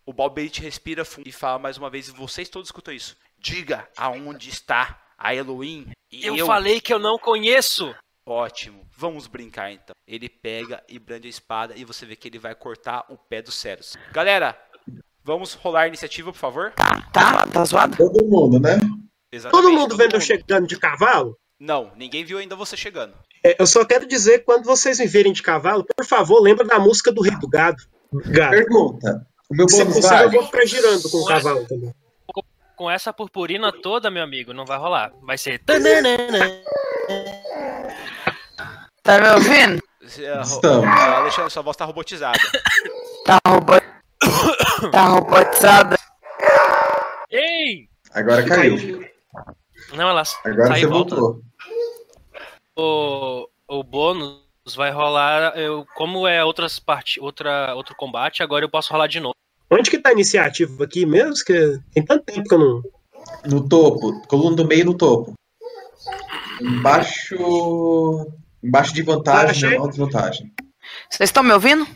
o 0.06 0.12
Balberite 0.12 0.62
respira 0.62 1.04
fundo 1.04 1.28
e 1.28 1.32
fala 1.32 1.58
mais 1.58 1.76
uma 1.76 1.90
vez, 1.90 2.08
e 2.08 2.12
vocês 2.12 2.48
todos 2.48 2.68
escutam 2.68 2.94
isso. 2.94 3.16
Diga 3.38 3.88
aonde 3.96 4.48
está 4.48 5.03
a 5.24 5.34
Elohim 5.34 5.86
e 6.12 6.26
Eu, 6.26 6.36
eu 6.36 6.46
falei 6.46 6.80
que 6.80 6.92
eu 6.92 6.98
não 6.98 7.18
conheço. 7.18 7.94
Ótimo, 8.26 8.86
vamos 8.96 9.26
brincar 9.26 9.72
então. 9.72 9.94
Ele 10.06 10.28
pega 10.28 10.82
e 10.86 10.98
brande 10.98 11.26
a 11.26 11.30
espada 11.30 11.74
e 11.76 11.84
você 11.84 12.04
vê 12.04 12.14
que 12.14 12.28
ele 12.28 12.38
vai 12.38 12.54
cortar 12.54 13.06
o 13.08 13.16
pé 13.16 13.40
do 13.40 13.50
Ceros. 13.50 13.96
Galera, 14.12 14.56
vamos 15.22 15.54
rolar 15.54 15.82
a 15.82 15.88
iniciativa, 15.88 16.30
por 16.30 16.38
favor? 16.38 16.72
Tá, 17.12 17.46
tá 17.46 17.64
zoado? 17.64 17.96
Todo 17.96 18.24
mundo, 18.26 18.60
né? 18.60 18.78
Exatamente. 19.32 19.64
Todo 19.64 19.72
mundo 19.72 19.96
vendo 19.96 20.12
eu 20.12 20.20
mundo. 20.20 20.26
chegando 20.26 20.66
de 20.66 20.78
cavalo? 20.78 21.36
Não, 21.58 21.92
ninguém 21.96 22.24
viu 22.24 22.38
ainda 22.38 22.54
você 22.54 22.76
chegando. 22.76 23.14
É, 23.44 23.56
eu 23.60 23.66
só 23.66 23.84
quero 23.84 24.06
dizer, 24.06 24.44
quando 24.44 24.64
vocês 24.64 24.98
me 24.98 25.06
verem 25.06 25.32
de 25.32 25.42
cavalo, 25.42 25.84
por 25.84 26.04
favor, 26.04 26.40
lembra 26.40 26.66
da 26.66 26.78
música 26.78 27.10
do 27.10 27.22
Rei 27.22 27.36
do 27.38 27.48
Gado. 27.48 27.82
Gado. 28.26 28.50
Pergunta. 28.50 29.26
O 29.50 29.54
meu 29.54 29.68
Se 29.68 29.84
possível, 29.84 30.18
eu 30.18 30.30
vou 30.30 30.44
ficar 30.46 30.66
girando 30.66 31.10
com 31.10 31.18
o 31.18 31.24
cavalo 31.24 31.66
também. 31.66 31.94
Com 32.76 32.90
essa 32.90 33.12
purpurina 33.12 33.70
toda, 33.72 34.10
meu 34.10 34.22
amigo, 34.22 34.52
não 34.52 34.64
vai 34.66 34.78
rolar. 34.78 35.12
Vai 35.22 35.38
ser. 35.38 35.60
Tá 39.02 39.18
me 39.20 39.28
ouvindo? 39.28 39.82
Se, 40.06 40.26
ro- 40.32 40.40
Estamos. 40.40 40.86
ah, 40.88 41.18
Alexandre, 41.18 41.50
sua 41.50 41.62
voz 41.62 41.76
tá 41.76 41.84
robotizada. 41.84 42.38
Tá, 43.26 43.38
robo... 43.48 43.72
tá 44.92 45.02
robotizada. 45.04 45.96
Ei! 47.30 47.88
Agora 48.12 48.44
caiu. 48.46 49.02
Não, 49.94 50.08
ela 50.10 50.22
Agora 50.44 50.66
sai 50.66 50.80
você 50.80 50.84
e 50.84 50.86
volta. 50.86 51.16
voltou. 51.16 51.42
O, 52.76 53.48
o 53.66 53.82
bônus 53.82 54.42
vai 54.76 54.90
rolar. 54.90 55.56
Eu, 55.56 55.86
como 55.94 56.26
é 56.28 56.44
outras 56.44 56.78
part... 56.78 57.18
outra, 57.18 57.74
outro 57.74 57.94
combate, 57.96 58.42
agora 58.42 58.62
eu 58.66 58.68
posso 58.70 58.92
rolar 58.92 59.06
de 59.06 59.20
novo. 59.20 59.34
Onde 59.70 59.90
que 59.90 59.98
tá 59.98 60.10
a 60.10 60.12
iniciativa 60.12 60.84
aqui 60.84 61.04
mesmo? 61.06 61.34
Que 61.44 61.78
tem 61.92 62.04
tanto 62.04 62.24
tempo 62.24 62.48
que 62.48 62.54
eu 62.54 62.58
não. 62.58 62.82
No 63.46 63.68
topo. 63.68 64.20
Coluna 64.26 64.56
do 64.56 64.66
meio 64.66 64.84
no 64.84 64.96
topo. 64.96 65.34
Embaixo. 66.60 68.26
Embaixo 68.62 68.94
de 68.94 69.02
vantagem, 69.02 69.50
Achei. 69.50 69.70
normal 69.70 69.88
desvantagem. 69.88 70.52
Vocês 71.10 71.28
estão 71.28 71.42
me 71.42 71.52
ouvindo? 71.52 71.86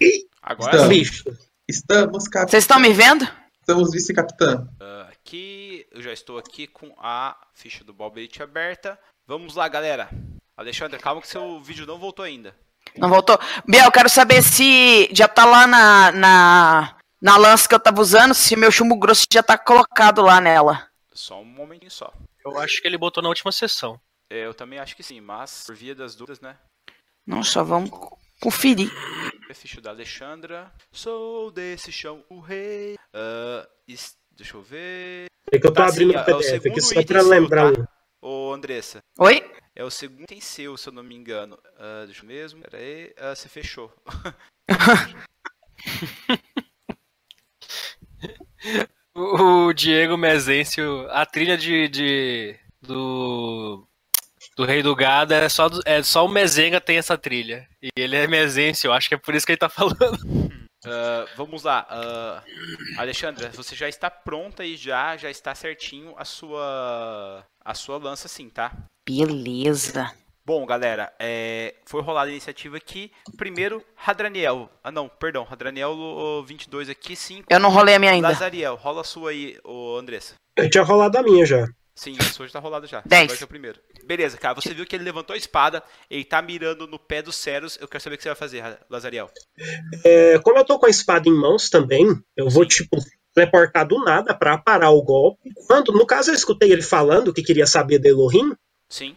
Agora 0.43 0.71
Estamos. 0.71 0.95
sim. 0.95 1.01
Bicho. 1.01 1.25
Estamos, 1.69 2.25
capitão. 2.29 2.51
Vocês 2.51 2.65
estão 2.65 2.81
me 2.81 2.93
vendo? 2.93 3.29
Estamos 3.61 3.91
vice-capitã. 3.91 4.67
Ah, 4.81 5.09
aqui, 5.13 5.87
eu 5.93 6.01
já 6.03 6.13
estou 6.13 6.39
aqui 6.39 6.67
com 6.67 6.95
a 6.99 7.37
ficha 7.55 7.85
do 7.85 7.93
Balberite 7.93 8.43
aberta. 8.43 8.99
Vamos 9.27 9.55
lá, 9.55 9.69
galera. 9.69 10.09
Alexandre, 10.57 10.99
calma 10.99 11.21
que 11.21 11.29
seu 11.29 11.61
vídeo 11.61 11.87
não 11.87 11.99
voltou 11.99 12.25
ainda. 12.25 12.55
Não 12.97 13.09
voltou? 13.11 13.39
Biel, 13.67 13.85
eu 13.85 13.93
quero 13.93 14.09
saber 14.09 14.43
se 14.43 15.09
já 15.13 15.29
tá 15.29 15.45
lá 15.45 15.67
na, 15.67 16.13
na, 16.13 16.97
na 17.21 17.37
lança 17.37 17.69
que 17.69 17.75
eu 17.75 17.81
tava 17.81 18.01
usando, 18.01 18.35
se 18.35 18.55
meu 18.57 18.71
chumbo 18.71 18.97
grosso 18.99 19.27
já 19.33 19.43
tá 19.43 19.57
colocado 19.59 20.23
lá 20.23 20.41
nela. 20.41 20.89
Só 21.13 21.41
um 21.41 21.45
momentinho 21.45 21.91
só. 21.91 22.13
Eu 22.45 22.59
acho 22.59 22.81
que 22.81 22.87
ele 22.89 22.97
botou 22.99 23.23
na 23.23 23.29
última 23.29 23.51
sessão. 23.53 24.01
É, 24.31 24.45
Eu 24.47 24.55
também 24.55 24.79
acho 24.79 24.95
que 24.95 25.03
sim, 25.03 25.21
mas 25.21 25.65
por 25.67 25.75
via 25.75 25.95
das 25.95 26.15
dúvidas, 26.15 26.41
né? 26.41 26.57
Não, 27.27 27.43
só 27.43 27.63
vamos 27.65 27.91
conferir. 28.41 28.91
A 29.51 29.55
ficha 29.55 29.81
da 29.81 29.91
Alexandra. 29.91 30.73
Sou 30.93 31.51
desse 31.51 31.91
chão 31.91 32.25
o 32.29 32.41
rei. 32.41 32.97
Es- 33.87 34.17
deixa 34.31 34.57
eu 34.57 34.63
ver. 34.63 35.27
É 35.53 35.59
que 35.59 35.67
eu 35.67 35.73
tô 35.73 35.83
Tá, 35.83 35.89
abrindo 35.89 36.11
sim, 36.13 36.17
o 36.17 36.19
é 36.19 36.23
o 36.23 36.25
PDF 36.25 36.39
aqui 36.55 36.61
segundo 36.63 36.83
só 36.83 36.91
item 36.93 37.05
pra 37.07 37.21
seu, 37.21 37.29
lembrar 37.31 37.73
tá? 37.73 37.81
um. 37.81 37.85
Ô, 38.21 38.53
Andressa. 38.53 39.03
Oi? 39.19 39.43
É 39.75 39.85
o 39.85 39.91
segundo 39.91 40.23
item 40.25 40.41
seu, 40.41 40.77
se 40.77 40.89
eu 40.89 40.93
não 40.93 41.03
me 41.03 41.15
engano. 41.15 41.59
Ah, 41.79 42.05
deixa 42.07 42.23
eu 42.23 42.27
mesmo. 42.29 42.61
Pera 42.63 42.79
aí. 42.79 43.13
Ah, 43.19 43.35
você 43.35 43.49
fechou. 43.49 43.93
O 49.15 49.73
Diego 49.73 50.17
Mezencio, 50.17 51.07
a 51.11 51.27
trilha 51.27 51.57
de, 51.57 51.89
de- 51.89 52.57
do 52.81 53.85
do 54.57 54.65
Rei 54.65 54.83
do 54.83 54.95
Gado 54.95 55.35
é 55.35 55.49
só 55.49 55.69
é 55.85 56.03
só 56.03 56.25
o 56.25 56.29
Mezenga 56.29 56.81
tem 56.81 56.99
essa 56.99 57.17
trilha. 57.19 57.69
E 57.83 57.89
ele 57.97 58.17
é 58.17 58.27
Mezencio, 58.27 58.93
acho 58.93 59.09
que 59.09 59.15
é 59.15 59.19
por 59.19 59.35
isso 59.35 59.45
que 59.47 59.53
ele 59.53 59.59
tá 59.59 59.69
falando. 59.69 59.99
Ah, 60.87 61.27
vamos 61.37 61.65
lá. 61.65 61.85
ah, 61.91 62.41
Alexandra, 62.99 63.51
você 63.51 63.75
já 63.75 63.89
está 63.89 64.09
pronta 64.09 64.65
e 64.65 64.77
já, 64.77 65.17
já 65.17 65.29
está 65.29 65.53
certinho 65.53 66.15
a 66.17 66.25
sua, 66.25 67.45
a 67.65 67.75
sua 67.75 67.99
lança 67.99 68.29
sim, 68.29 68.49
tá? 68.49 68.71
Beleza. 69.05 70.15
Bom, 70.49 70.65
galera, 70.65 71.13
é, 71.19 71.75
foi 71.85 72.01
rolada 72.01 72.31
a 72.31 72.33
iniciativa 72.33 72.79
aqui. 72.79 73.13
Primeiro, 73.37 73.85
Radraniel. 73.95 74.71
Ah, 74.83 74.91
não, 74.91 75.07
perdão. 75.07 75.45
Radraniel 75.45 75.91
o 75.91 76.43
22 76.43 76.89
aqui, 76.89 77.15
5. 77.15 77.49
Eu 77.51 77.61
não 77.61 77.69
rolei 77.69 77.97
a 77.97 77.99
minha 77.99 78.13
ainda. 78.13 78.29
Lazariel, 78.29 78.75
rola 78.75 79.03
a 79.03 79.05
sua 79.05 79.29
aí, 79.29 79.59
ô 79.63 79.99
Andressa. 79.99 80.37
Eu 80.57 80.71
tinha 80.71 80.83
rolado 80.83 81.19
a 81.19 81.23
minha 81.23 81.45
já. 81.45 81.69
Sim, 81.95 82.17
a 82.19 82.23
sua 82.23 82.47
já 82.47 82.55
tá 82.55 82.61
rolada 82.61 82.87
já. 82.87 83.03
Dez. 83.05 83.25
Agora 83.25 83.37
que 83.37 83.45
é 83.45 83.45
o 83.45 83.49
primeiro. 83.49 83.79
Beleza, 84.07 84.39
cara. 84.39 84.55
Você 84.55 84.73
viu 84.73 84.87
que 84.87 84.97
ele 84.97 85.05
levantou 85.05 85.35
a 85.35 85.37
espada, 85.37 85.83
ele 86.09 86.25
tá 86.25 86.41
mirando 86.41 86.87
no 86.87 86.99
pé 86.99 87.21
dos 87.21 87.37
Ceros. 87.37 87.77
Eu 87.79 87.87
quero 87.87 88.03
saber 88.03 88.15
o 88.15 88.17
que 88.17 88.23
você 88.23 88.31
vai 88.31 88.37
fazer, 88.37 88.65
Lazariel. 88.89 89.31
É, 90.03 90.39
como 90.39 90.57
eu 90.57 90.65
tô 90.65 90.79
com 90.79 90.87
a 90.87 90.91
espada 90.91 91.29
em 91.29 91.39
mãos 91.39 91.69
também, 91.69 92.07
eu 92.35 92.49
vou, 92.49 92.65
tipo, 92.65 92.97
teleportar 93.35 93.87
do 93.87 94.03
nada 94.03 94.35
pra 94.35 94.57
parar 94.57 94.93
o 94.93 95.03
golpe. 95.03 95.53
Quando, 95.67 95.93
no 95.93 96.07
caso, 96.07 96.31
eu 96.31 96.35
escutei 96.35 96.73
ele 96.73 96.81
falando 96.81 97.35
que 97.35 97.43
queria 97.43 97.67
saber 97.67 97.99
da 97.99 98.09
Elohim, 98.09 98.57
Sim. 98.89 99.15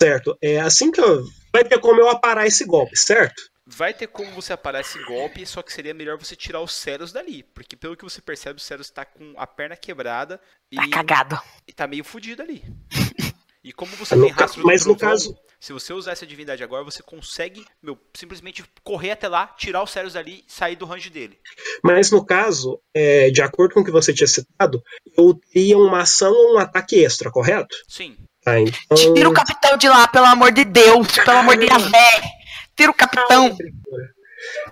Certo? 0.00 0.36
É 0.42 0.58
assim 0.60 0.90
que 0.90 1.00
eu. 1.00 1.24
Vai 1.52 1.64
ter 1.64 1.78
como 1.80 2.00
eu 2.00 2.08
aparar 2.08 2.46
esse 2.46 2.64
golpe, 2.64 2.96
certo? 2.96 3.42
Vai 3.66 3.92
ter 3.92 4.06
como 4.06 4.30
você 4.32 4.52
aparar 4.52 4.80
esse 4.80 5.02
golpe, 5.04 5.44
só 5.44 5.62
que 5.62 5.72
seria 5.72 5.92
melhor 5.92 6.16
você 6.18 6.34
tirar 6.34 6.60
os 6.62 6.72
Ceros 6.72 7.12
dali. 7.12 7.42
Porque 7.42 7.76
pelo 7.76 7.96
que 7.96 8.04
você 8.04 8.20
percebe, 8.20 8.58
o 8.58 8.62
Ceros 8.62 8.88
tá 8.90 9.04
com 9.04 9.34
a 9.36 9.46
perna 9.46 9.76
quebrada 9.76 10.40
e, 10.72 10.76
Tá 10.76 10.88
cagado. 10.88 11.38
e 11.66 11.72
tá 11.72 11.86
meio 11.86 12.02
fudido 12.04 12.40
ali. 12.42 12.62
E 13.62 13.72
como 13.72 13.94
você 13.96 14.14
No 14.14 14.24
tem 14.24 14.32
rastro 14.32 14.62
do 14.62 14.66
mas 14.66 14.86
no 14.86 14.96
trovão, 14.96 15.14
caso- 15.16 15.36
se 15.60 15.72
você 15.72 15.92
usar 15.92 16.12
essa 16.12 16.26
divindade 16.26 16.62
agora, 16.62 16.84
você 16.84 17.02
consegue, 17.02 17.66
meu, 17.82 17.98
simplesmente 18.14 18.64
correr 18.84 19.10
até 19.10 19.28
lá, 19.28 19.48
tirar 19.48 19.82
os 19.82 19.90
Ceros 19.90 20.12
dali 20.14 20.44
e 20.46 20.50
sair 20.52 20.76
do 20.76 20.86
range 20.86 21.10
dele. 21.10 21.38
Mas 21.82 22.10
no 22.10 22.24
caso, 22.24 22.80
é, 22.94 23.28
de 23.30 23.42
acordo 23.42 23.74
com 23.74 23.80
o 23.80 23.84
que 23.84 23.90
você 23.90 24.14
tinha 24.14 24.28
citado, 24.28 24.82
eu 25.16 25.34
teria 25.52 25.76
uma 25.76 26.02
ação 26.02 26.32
ou 26.32 26.54
um 26.54 26.58
ataque 26.58 26.96
extra, 27.04 27.30
correto? 27.30 27.76
Sim. 27.88 28.16
Então. 28.56 29.14
Tira 29.14 29.28
o 29.28 29.32
capitão 29.32 29.76
de 29.76 29.88
lá, 29.88 30.08
pelo 30.08 30.26
amor 30.26 30.52
de 30.52 30.64
Deus. 30.64 31.08
Pelo 31.12 31.38
amor 31.38 31.56
de 31.56 31.66
Javé. 31.66 32.22
Tira 32.76 32.90
o 32.90 32.94
capitão. 32.94 33.56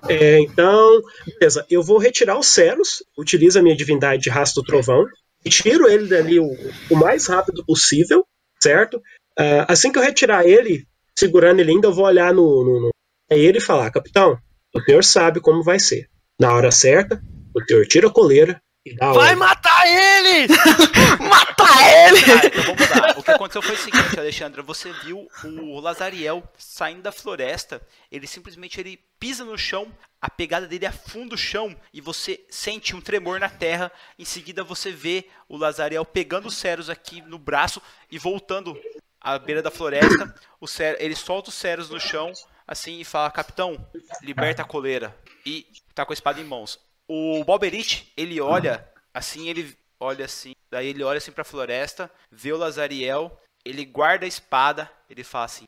É, 0.08 0.40
então, 0.40 1.02
beleza. 1.38 1.66
Eu 1.68 1.82
vou 1.82 1.98
retirar 1.98 2.38
os 2.38 2.48
Ceros, 2.48 3.02
utilizo 3.18 3.58
a 3.58 3.62
minha 3.62 3.76
divindade 3.76 4.22
de 4.22 4.30
Rastro 4.30 4.62
do 4.62 4.66
Trovão, 4.66 5.04
e 5.44 5.50
tiro 5.50 5.88
ele 5.88 6.08
dali 6.08 6.40
o, 6.40 6.48
o 6.90 6.96
mais 6.96 7.26
rápido 7.26 7.64
possível, 7.64 8.24
certo? 8.60 9.00
Ah, 9.38 9.66
assim 9.68 9.92
que 9.92 9.98
eu 9.98 10.02
retirar 10.02 10.46
ele, 10.46 10.86
segurando 11.16 11.60
ele 11.60 11.70
ainda, 11.70 11.88
eu 11.88 11.92
vou 11.92 12.06
olhar 12.06 12.32
no, 12.32 12.64
no, 12.64 12.80
no... 12.80 12.90
Ele 13.30 13.60
falar, 13.60 13.90
capitão, 13.90 14.38
o 14.74 14.80
senhor 14.80 15.04
sabe 15.04 15.40
como 15.40 15.62
vai 15.62 15.78
ser. 15.78 16.08
Na 16.38 16.54
hora 16.54 16.70
certa, 16.70 17.20
o 17.54 17.62
senhor 17.64 17.86
tira 17.86 18.08
a 18.08 18.12
coleira 18.12 18.52
e 18.52 18.65
Vai 19.14 19.34
matar 19.34 19.86
ele! 19.86 20.46
Matar 21.28 22.06
ele! 22.08 22.18
Então 22.46 22.62
vamos. 22.74 23.16
O 23.18 23.22
que 23.22 23.30
aconteceu 23.30 23.62
foi 23.62 23.74
o 23.74 23.78
seguinte, 23.78 24.18
Alexandra, 24.18 24.62
você 24.62 24.92
viu 25.04 25.26
o 25.44 25.80
Lazariel 25.80 26.42
saindo 26.58 27.02
da 27.02 27.10
floresta, 27.12 27.80
ele 28.10 28.26
simplesmente 28.26 28.78
ele 28.80 28.98
pisa 29.18 29.44
no 29.44 29.56
chão, 29.58 29.90
a 30.20 30.30
pegada 30.30 30.66
dele 30.66 30.86
afunda 30.86 31.34
o 31.34 31.38
chão 31.38 31.74
e 31.92 32.00
você 32.00 32.44
sente 32.50 32.94
um 32.94 33.00
tremor 33.00 33.40
na 33.40 33.48
terra. 33.48 33.90
Em 34.18 34.24
seguida 34.24 34.62
você 34.62 34.90
vê 34.90 35.26
o 35.48 35.56
Lazariel 35.56 36.04
pegando 36.04 36.48
os 36.48 36.56
Ceros 36.56 36.88
aqui 36.90 37.20
no 37.22 37.38
braço 37.38 37.80
e 38.10 38.18
voltando 38.18 38.78
à 39.20 39.38
beira 39.38 39.62
da 39.62 39.70
floresta. 39.70 40.34
O 40.60 40.66
Cer- 40.68 40.96
ele 41.00 41.16
solta 41.16 41.48
os 41.48 41.54
Ceros 41.56 41.88
no 41.90 41.98
chão 42.00 42.32
assim 42.66 43.00
e 43.00 43.04
fala: 43.04 43.30
"Capitão, 43.30 43.84
liberta 44.22 44.62
a 44.62 44.66
coleira." 44.66 45.16
E 45.44 45.66
tá 45.94 46.04
com 46.04 46.12
a 46.12 46.14
espada 46.14 46.40
em 46.40 46.44
mãos. 46.44 46.78
O 47.08 47.44
Balberite, 47.44 48.12
ele 48.16 48.40
olha 48.40 48.86
assim, 49.14 49.48
ele 49.48 49.76
olha 49.98 50.24
assim, 50.24 50.52
daí 50.70 50.88
ele 50.88 51.02
olha 51.02 51.18
assim 51.18 51.32
pra 51.32 51.44
floresta, 51.44 52.10
vê 52.30 52.52
o 52.52 52.56
Lazariel, 52.56 53.40
ele 53.64 53.84
guarda 53.84 54.24
a 54.24 54.28
espada, 54.28 54.90
ele 55.08 55.22
fala 55.24 55.44
assim: 55.44 55.66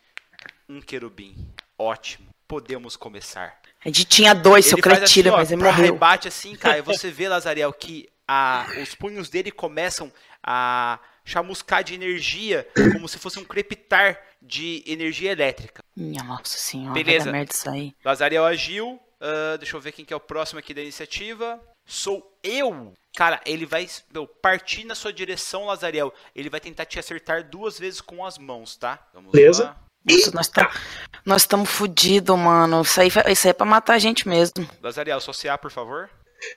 "Um 0.69 0.81
querubim. 0.81 1.35
Ótimo. 1.79 2.29
Podemos 2.47 2.97
começar." 2.97 3.59
A 3.85 3.89
gente 3.89 4.05
tinha 4.05 4.35
dois, 4.35 4.67
seu 4.67 4.77
ele 4.77 4.83
faz 4.83 4.99
cretino, 4.99 5.29
assim, 5.31 5.37
mas 5.39 5.53
ele 5.53 5.63
morreu. 5.63 5.93
rebate 5.93 6.27
assim, 6.29 6.57
cara, 6.57 6.79
e 6.79 6.83
você 6.83 7.11
vê, 7.13 7.29
Lazariel, 7.29 7.73
que 7.73 8.09
a, 8.27 8.67
os 8.83 8.95
punhos 8.95 9.29
dele 9.31 9.51
começam 9.51 10.13
a 10.43 10.99
chamuscar 11.25 11.85
de 11.85 11.95
energia, 11.95 12.67
como 12.93 13.09
se 13.09 13.19
fosse 13.19 13.39
um 13.39 13.45
crepitar 13.45 14.21
de 14.43 14.83
energia 14.87 15.31
elétrica. 15.31 15.83
Minha 15.97 16.23
nossa 16.25 16.57
senhora, 16.59 16.95
Beleza. 16.95 17.31
merda 17.31 17.53
isso 17.53 17.69
aí. 17.71 17.95
Lazariel 18.05 18.45
agiu. 18.45 19.01
Ah, 19.21 19.57
deixa 19.57 19.77
eu 19.77 19.81
ver 19.81 19.93
quem 19.93 20.05
que 20.05 20.13
é 20.13 20.17
o 20.17 20.21
próximo 20.21 20.59
aqui 20.59 20.73
da 20.73 20.83
iniciativa. 20.83 21.61
Sou 21.87 22.39
eu. 22.43 22.93
Cara, 23.17 23.41
ele 23.45 23.67
vai 23.67 23.89
meu, 24.13 24.27
partir 24.27 24.85
na 24.85 24.95
sua 24.95 25.13
direção, 25.13 25.67
Lazariel. 25.67 26.13
Ele 26.35 26.51
vai 26.51 26.61
tentar 26.61 26.85
te 26.85 26.99
acertar 26.99 27.49
duas 27.49 27.79
vezes 27.79 28.01
com 28.01 28.25
as 28.25 28.39
mãos, 28.39 28.77
tá? 28.77 29.07
Vamos 29.13 29.33
Beleza. 29.33 29.65
lá. 29.65 29.77
Nossa, 30.05 30.31
nós 30.31 31.43
estamos 31.43 31.69
nós 31.71 32.37
mano. 32.37 32.83
Isso 32.83 33.01
aí, 33.01 33.09
isso 33.09 33.47
aí 33.47 33.51
é 33.51 33.53
pra 33.53 33.67
matar 33.67 33.95
a 33.95 33.99
gente 33.99 34.29
mesmo. 34.29 34.69
Lazariel, 34.83 35.21
só 35.21 35.33
CA, 35.33 35.59
por 35.59 35.71
favor. 35.71 36.09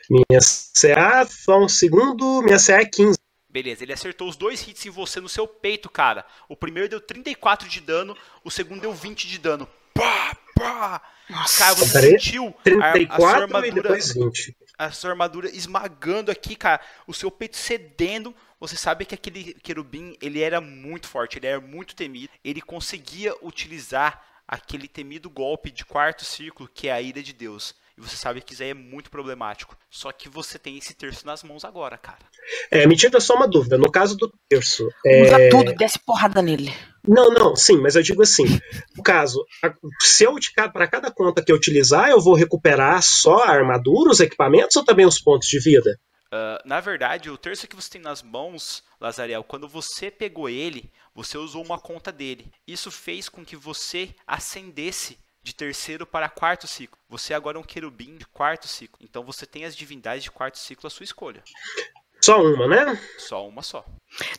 Minha 0.09 0.39
CA, 0.39 1.25
só 1.25 1.59
um 1.59 1.67
segundo, 1.67 2.41
minha 2.43 2.59
CA 2.59 2.81
é 2.81 2.85
15. 2.85 3.17
Beleza, 3.49 3.83
ele 3.83 3.91
acertou 3.91 4.29
os 4.29 4.37
dois 4.37 4.65
hits 4.65 4.85
em 4.85 4.89
você 4.89 5.19
no 5.19 5.27
seu 5.27 5.45
peito, 5.45 5.89
cara. 5.89 6.25
O 6.47 6.55
primeiro 6.55 6.87
deu 6.87 7.01
34 7.01 7.67
de 7.67 7.81
dano, 7.81 8.15
o 8.43 8.51
segundo 8.51 8.81
deu 8.81 8.93
20 8.93 9.27
de 9.27 9.37
dano. 9.37 9.67
Pá, 9.93 10.37
pá. 10.61 11.01
Nossa. 11.29 11.57
Cara, 11.57 11.75
você 11.75 11.93
Peraí, 11.93 12.11
sentiu 12.11 12.55
a, 12.81 12.91
a 13.17 13.19
sua 13.19 13.39
34 13.39 13.39
e 13.39 13.43
armadura, 13.43 13.71
depois 13.71 14.13
20. 14.13 14.57
a 14.77 14.91
sua 14.91 15.09
armadura 15.11 15.49
esmagando 15.49 16.31
aqui, 16.31 16.55
cara. 16.55 16.81
O 17.07 17.13
seu 17.13 17.31
peito 17.31 17.57
cedendo. 17.57 18.35
Você 18.59 18.75
sabe 18.75 19.05
que 19.05 19.15
aquele 19.15 19.55
querubim, 19.55 20.15
ele 20.21 20.41
era 20.41 20.61
muito 20.61 21.07
forte, 21.07 21.39
ele 21.39 21.47
era 21.47 21.59
muito 21.59 21.95
temido. 21.95 22.31
Ele 22.43 22.61
conseguia 22.61 23.33
utilizar 23.41 24.23
aquele 24.47 24.87
temido 24.87 25.29
golpe 25.29 25.71
de 25.71 25.85
quarto 25.85 26.25
círculo, 26.25 26.69
que 26.73 26.87
é 26.87 26.91
a 26.91 27.01
ira 27.01 27.23
de 27.23 27.33
Deus. 27.33 27.73
E 28.01 28.03
você 28.03 28.17
sabe 28.17 28.41
que 28.41 28.53
isso 28.53 28.63
aí 28.63 28.69
é 28.69 28.73
muito 28.73 29.11
problemático. 29.11 29.77
Só 29.87 30.11
que 30.11 30.27
você 30.27 30.57
tem 30.57 30.75
esse 30.75 30.95
terço 30.95 31.23
nas 31.23 31.43
mãos 31.43 31.63
agora, 31.63 31.99
cara. 31.99 32.17
É, 32.71 32.87
me 32.87 32.95
tira 32.95 33.19
só 33.19 33.35
uma 33.35 33.47
dúvida. 33.47 33.77
No 33.77 33.91
caso 33.91 34.17
do 34.17 34.33
terço, 34.49 34.85
Usa 35.05 35.39
é... 35.39 35.49
tudo, 35.49 35.75
desce 35.75 35.99
porrada 35.99 36.41
nele. 36.41 36.73
Não, 37.07 37.31
não, 37.31 37.55
sim, 37.55 37.77
mas 37.77 37.95
eu 37.95 38.01
digo 38.01 38.23
assim: 38.23 38.45
no 38.97 39.03
caso, 39.03 39.45
se 39.99 40.23
eu 40.23 40.35
para 40.73 40.87
cada 40.87 41.11
conta 41.11 41.43
que 41.43 41.51
eu 41.51 41.55
utilizar, 41.55 42.09
eu 42.09 42.19
vou 42.19 42.33
recuperar 42.33 43.03
só 43.03 43.43
a 43.43 43.51
armadura, 43.51 44.09
os 44.09 44.19
equipamentos 44.19 44.75
ou 44.75 44.83
também 44.83 45.05
os 45.05 45.21
pontos 45.21 45.47
de 45.47 45.59
vida? 45.59 45.95
Ah, 46.31 46.61
na 46.63 46.79
verdade, 46.79 47.29
o 47.29 47.37
terço 47.37 47.67
que 47.67 47.75
você 47.75 47.89
tem 47.91 48.01
nas 48.01 48.23
mãos, 48.23 48.83
Lazariel, 48.99 49.43
quando 49.43 49.67
você 49.67 50.09
pegou 50.09 50.47
ele, 50.47 50.89
você 51.13 51.37
usou 51.37 51.63
uma 51.63 51.77
conta 51.77 52.11
dele. 52.11 52.51
Isso 52.65 52.89
fez 52.89 53.27
com 53.27 53.43
que 53.43 53.57
você 53.57 54.15
ascendesse 54.25 55.19
de 55.43 55.53
terceiro 55.55 56.05
para 56.05 56.29
quarto 56.29 56.67
ciclo. 56.67 56.97
Você 57.09 57.33
agora 57.33 57.57
é 57.57 57.59
um 57.59 57.63
querubim 57.63 58.15
de 58.17 58.25
quarto 58.27 58.67
ciclo. 58.67 58.99
Então 59.01 59.23
você 59.23 59.45
tem 59.45 59.65
as 59.65 59.75
divindades 59.75 60.23
de 60.23 60.31
quarto 60.31 60.57
ciclo 60.59 60.87
à 60.87 60.89
sua 60.89 61.03
escolha. 61.03 61.41
Só 62.23 62.39
uma, 62.39 62.67
né? 62.67 62.99
Só 63.17 63.47
uma 63.47 63.63
só. 63.63 63.83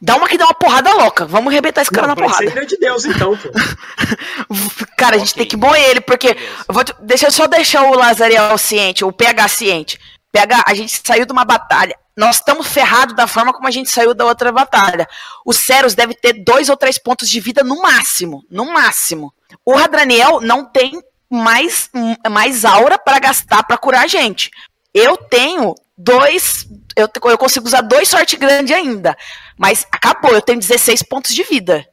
Dá 0.01 0.15
uma 0.15 0.29
que 0.29 0.39
dá 0.39 0.45
uma 0.45 0.55
porrada 0.55 0.93
louca. 0.95 1.27
Vamos 1.27 1.53
arrebentar 1.53 1.83
esse 1.83 1.91
cara 1.91 2.07
Não, 2.07 2.15
na 2.15 2.21
ser 2.29 2.45
porrada. 2.45 2.45
ira 2.45 2.67
de 2.67 2.77
Deus, 2.77 3.05
então, 3.05 3.37
pô. 3.37 3.49
Cara, 4.97 5.17
a 5.17 5.19
gente 5.19 5.35
tem 5.35 5.47
que 5.47 5.57
moer 5.57 5.83
ele, 5.91 6.01
porque. 6.01 6.29
Vou 6.69 6.85
te- 6.85 6.95
deixa 7.01 7.27
eu 7.27 7.33
só 7.33 7.49
deixar 7.49 7.83
o 7.83 7.97
Lazariel 7.97 8.57
ciente, 8.57 9.05
o 9.05 9.11
PH 9.13 9.49
ciente. 9.49 9.99
PH, 10.31 10.63
a 10.67 10.75
gente 10.75 11.03
saiu 11.05 11.27
de 11.27 11.33
uma 11.33 11.45
batalha. 11.45 11.99
Nós 12.17 12.37
estamos 12.37 12.67
ferrados 12.67 13.17
da 13.17 13.27
forma 13.27 13.53
como 13.53 13.67
a 13.67 13.71
gente 13.71 13.89
saiu 13.91 14.13
da 14.15 14.25
outra 14.25 14.53
batalha. 14.53 15.09
O 15.45 15.53
Ceros 15.53 15.95
deve 15.95 16.15
ter 16.15 16.35
dois 16.45 16.69
ou 16.69 16.77
três 16.77 16.99
pontos 16.99 17.29
de 17.29 17.41
vida 17.41 17.63
no 17.65 17.81
máximo. 17.81 18.45
No 18.51 18.67
máximo. 18.67 19.33
O 19.65 19.75
Radraniel 19.75 20.41
não 20.41 20.65
tem 20.65 21.01
mais, 21.31 21.89
mais 22.31 22.65
aura 22.65 22.99
pra 22.99 23.19
gastar 23.19 23.63
pra 23.63 23.79
curar 23.79 24.05
a 24.05 24.07
gente. 24.07 24.51
Eu 24.93 25.17
tenho 25.17 25.75
dois. 25.97 26.67
Eu, 26.95 27.09
eu 27.31 27.39
consigo 27.39 27.67
usar 27.67 27.81
dois 27.81 28.09
sorte 28.09 28.37
grande 28.37 28.75
ainda. 28.75 29.17
Mas 29.57 29.87
acabou, 29.91 30.33
eu 30.33 30.43
tenho 30.43 30.59
16 30.59 31.03
pontos 31.05 31.35
de 31.35 31.43
vida. 31.45 31.87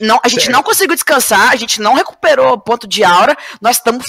Não, 0.00 0.20
a 0.22 0.28
gente 0.28 0.44
Certo. 0.44 0.52
não 0.52 0.62
conseguiu 0.62 0.94
descansar, 0.94 1.50
a 1.50 1.56
gente 1.56 1.80
não 1.80 1.94
recuperou 1.94 2.58
ponto 2.58 2.86
de 2.86 3.04
aura, 3.04 3.36
nós 3.60 3.76
estamos 3.76 4.06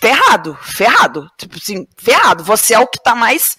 ferrado, 0.00 0.56
ferrado. 0.62 1.28
Tipo 1.38 1.56
assim, 1.56 1.86
ferrado. 1.96 2.44
Você 2.44 2.74
é 2.74 2.78
o 2.78 2.86
que 2.86 3.02
tá 3.02 3.14
mais 3.14 3.56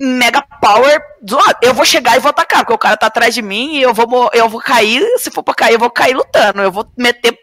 mega 0.00 0.42
power 0.60 1.00
do 1.22 1.36
lado. 1.36 1.56
Eu 1.62 1.74
vou 1.74 1.84
chegar 1.84 2.16
e 2.16 2.20
vou 2.20 2.30
atacar, 2.30 2.60
porque 2.60 2.72
o 2.74 2.78
cara 2.78 2.96
tá 2.96 3.06
atrás 3.06 3.34
de 3.34 3.42
mim 3.42 3.76
e 3.76 3.82
eu 3.82 3.94
vou, 3.94 4.30
eu 4.32 4.48
vou 4.48 4.60
cair. 4.60 5.02
Se 5.18 5.30
for 5.30 5.42
pra 5.42 5.54
cair, 5.54 5.74
eu 5.74 5.78
vou 5.78 5.90
cair 5.90 6.14
lutando. 6.14 6.60
Eu 6.62 6.72
vou 6.72 6.86
meter 6.96 7.38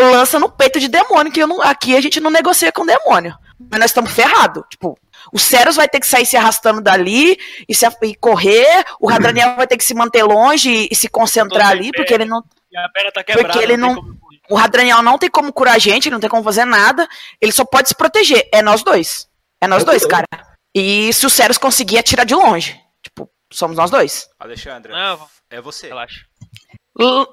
lança 0.00 0.38
no 0.38 0.48
peito 0.50 0.80
de 0.80 0.88
demônio, 0.88 1.32
que 1.32 1.40
eu 1.42 1.46
não- 1.46 1.62
aqui 1.62 1.96
a 1.96 2.00
gente 2.00 2.20
não 2.20 2.30
negocia 2.30 2.72
com 2.72 2.84
demônio. 2.86 3.34
Mas 3.70 3.80
nós 3.80 3.90
estamos 3.90 4.10
ferrados. 4.12 4.64
Tipo, 4.70 4.98
o 5.32 5.38
Ceros 5.38 5.76
vai 5.76 5.88
ter 5.88 6.00
que 6.00 6.06
sair 6.06 6.26
se 6.26 6.36
arrastando 6.36 6.80
dali 6.80 7.38
e, 7.68 7.74
se, 7.74 7.86
e 8.02 8.14
correr. 8.16 8.84
O 9.00 9.08
Radraniel 9.08 9.54
vai 9.56 9.66
ter 9.66 9.76
que 9.76 9.84
se 9.84 9.94
manter 9.94 10.22
longe 10.24 10.68
e, 10.70 10.88
e 10.90 10.94
se 10.96 11.08
concentrar 11.08 11.68
ali, 11.68 11.90
pé. 11.92 11.98
porque 11.98 12.14
ele 12.14 12.24
não. 12.24 12.42
E 12.70 12.76
a 12.76 12.88
perna 12.88 13.12
tá 13.12 13.22
quebrada. 13.22 13.48
Porque 13.48 13.58
ele 13.64 13.74
tem 13.74 13.76
não- 13.76 13.94
como 13.94 14.18
correr. 14.18 14.40
O 14.50 14.56
Radraniel 14.56 15.02
não 15.02 15.18
tem 15.18 15.30
como 15.30 15.52
curar 15.52 15.76
a 15.76 15.78
gente, 15.78 16.08
ele 16.08 16.14
não 16.14 16.20
tem 16.20 16.28
como 16.28 16.42
fazer 16.42 16.64
nada. 16.64 17.08
Ele 17.40 17.52
só 17.52 17.64
pode 17.64 17.88
se 17.88 17.94
proteger. 17.94 18.48
É 18.52 18.60
nós 18.60 18.82
dois. 18.82 19.28
É 19.60 19.68
nós 19.68 19.82
Eu 19.82 19.86
dois, 19.86 20.04
cara. 20.04 20.26
E 20.74 21.12
se 21.12 21.26
o 21.26 21.30
Ceros 21.30 21.58
conseguir 21.58 21.98
atirar 21.98 22.24
de 22.24 22.34
longe. 22.34 22.80
Tipo, 23.02 23.28
somos 23.52 23.76
nós 23.76 23.90
dois. 23.90 24.28
Alexandra, 24.38 24.92
Não, 24.92 25.28
é 25.50 25.60
você. 25.60 25.88
relaxa. 25.88 26.20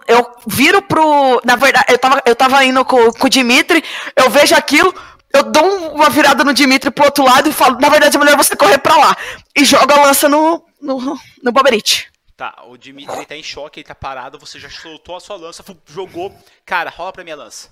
Eu 0.08 0.32
viro 0.48 0.82
pro. 0.82 1.42
Na 1.44 1.56
verdade, 1.56 1.86
eu 1.90 1.98
tava, 2.00 2.22
eu 2.26 2.36
tava 2.36 2.64
indo 2.66 2.84
com, 2.86 3.12
com 3.12 3.28
o 3.28 3.30
Dimitri, 3.30 3.84
eu 4.16 4.30
vejo 4.30 4.56
aquilo, 4.56 4.94
eu 5.34 5.44
dou 5.44 5.64
um- 5.64 5.94
uma 5.96 6.10
virada 6.10 6.44
no 6.46 6.54
Dimitri 6.54 6.90
pro 6.90 7.06
outro 7.06 7.26
lado 7.26 7.50
e 7.50 7.54
falo, 7.54 7.78
na 7.80 7.90
verdade 7.90 8.16
é 8.16 8.20
melhor 8.20 8.38
você 8.38 8.56
correr 8.56 8.78
pra 8.80 8.96
lá. 8.98 9.16
E 9.56 9.66
jogo 9.66 9.92
a 9.92 10.06
lança 10.06 10.30
no, 10.30 10.66
no, 10.82 11.20
no 11.44 11.52
Boberite. 11.52 12.10
Tá, 12.38 12.64
o 12.68 12.78
Dimitri 12.78 13.26
tá 13.26 13.36
em 13.36 13.44
choque, 13.44 13.82
ele 13.82 13.88
tá 13.88 13.94
parado, 13.94 14.40
você 14.40 14.58
já 14.58 14.70
soltou 14.70 15.18
a 15.18 15.20
sua 15.20 15.36
lança, 15.36 15.62
jogou. 15.88 16.34
Cara, 16.66 16.90
rola 16.90 17.12
pra 17.12 17.24
minha 17.26 17.36
lança. 17.36 17.70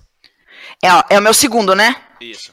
É, 0.84 1.14
é 1.14 1.18
o 1.18 1.22
meu 1.22 1.32
segundo, 1.32 1.74
né? 1.74 1.96
Isso. 2.20 2.52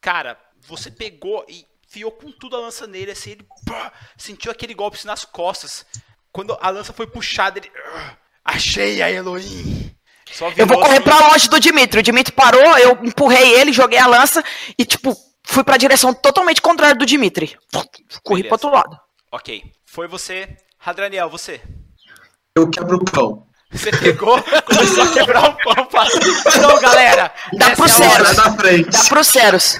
Cara, 0.00 0.36
você 0.66 0.90
pegou 0.90 1.44
e 1.48 1.64
enfiou 1.96 2.12
com 2.12 2.30
tudo 2.30 2.56
a 2.56 2.60
lança 2.60 2.86
nele, 2.86 3.10
assim, 3.10 3.30
ele 3.32 3.46
pá, 3.64 3.90
sentiu 4.16 4.52
aquele 4.52 4.74
golpe 4.74 4.96
assim, 4.98 5.06
nas 5.06 5.24
costas. 5.24 5.86
Quando 6.30 6.56
a 6.60 6.68
lança 6.68 6.92
foi 6.92 7.06
puxada, 7.06 7.58
ele. 7.58 7.70
"Ah, 7.94 8.16
Achei 8.44 9.02
a 9.02 9.10
Elohim! 9.10 9.90
Só 10.32 10.52
Eu 10.56 10.66
vou 10.66 10.78
correr 10.78 10.96
assim, 10.96 11.02
pra 11.02 11.28
longe 11.28 11.48
do 11.48 11.58
Dimitri. 11.58 12.00
O 12.00 12.02
Dimitri 12.02 12.32
parou, 12.32 12.78
eu 12.78 12.92
empurrei 13.02 13.54
ele, 13.54 13.72
joguei 13.72 13.98
a 13.98 14.06
lança 14.06 14.44
e, 14.78 14.84
tipo, 14.84 15.16
fui 15.44 15.64
pra 15.64 15.76
direção 15.76 16.12
totalmente 16.12 16.60
contrária 16.60 16.94
do 16.94 17.06
Dimitri. 17.06 17.56
Corri 18.22 18.42
Beleza. 18.42 18.58
pro 18.58 18.68
outro 18.68 18.70
lado. 18.70 19.00
Ok, 19.32 19.62
foi 19.86 20.06
você. 20.06 20.56
Radraniel, 20.78 21.30
você. 21.30 21.60
Eu 22.56 22.68
quebro 22.70 22.98
o 22.98 23.04
pão. 23.04 23.46
Você 23.72 23.90
pegou, 23.90 24.40
começou 24.62 25.02
a 25.02 25.12
quebrar 25.12 25.50
o 25.50 25.56
pão. 25.56 25.88
Então, 26.46 26.80
galera, 26.80 27.32
Dá 27.54 27.70
pro 27.74 27.84
é 27.84 27.88
Ceros. 27.88 28.36
Dá 28.36 29.04
pro 29.08 29.24
Ceros. 29.24 29.78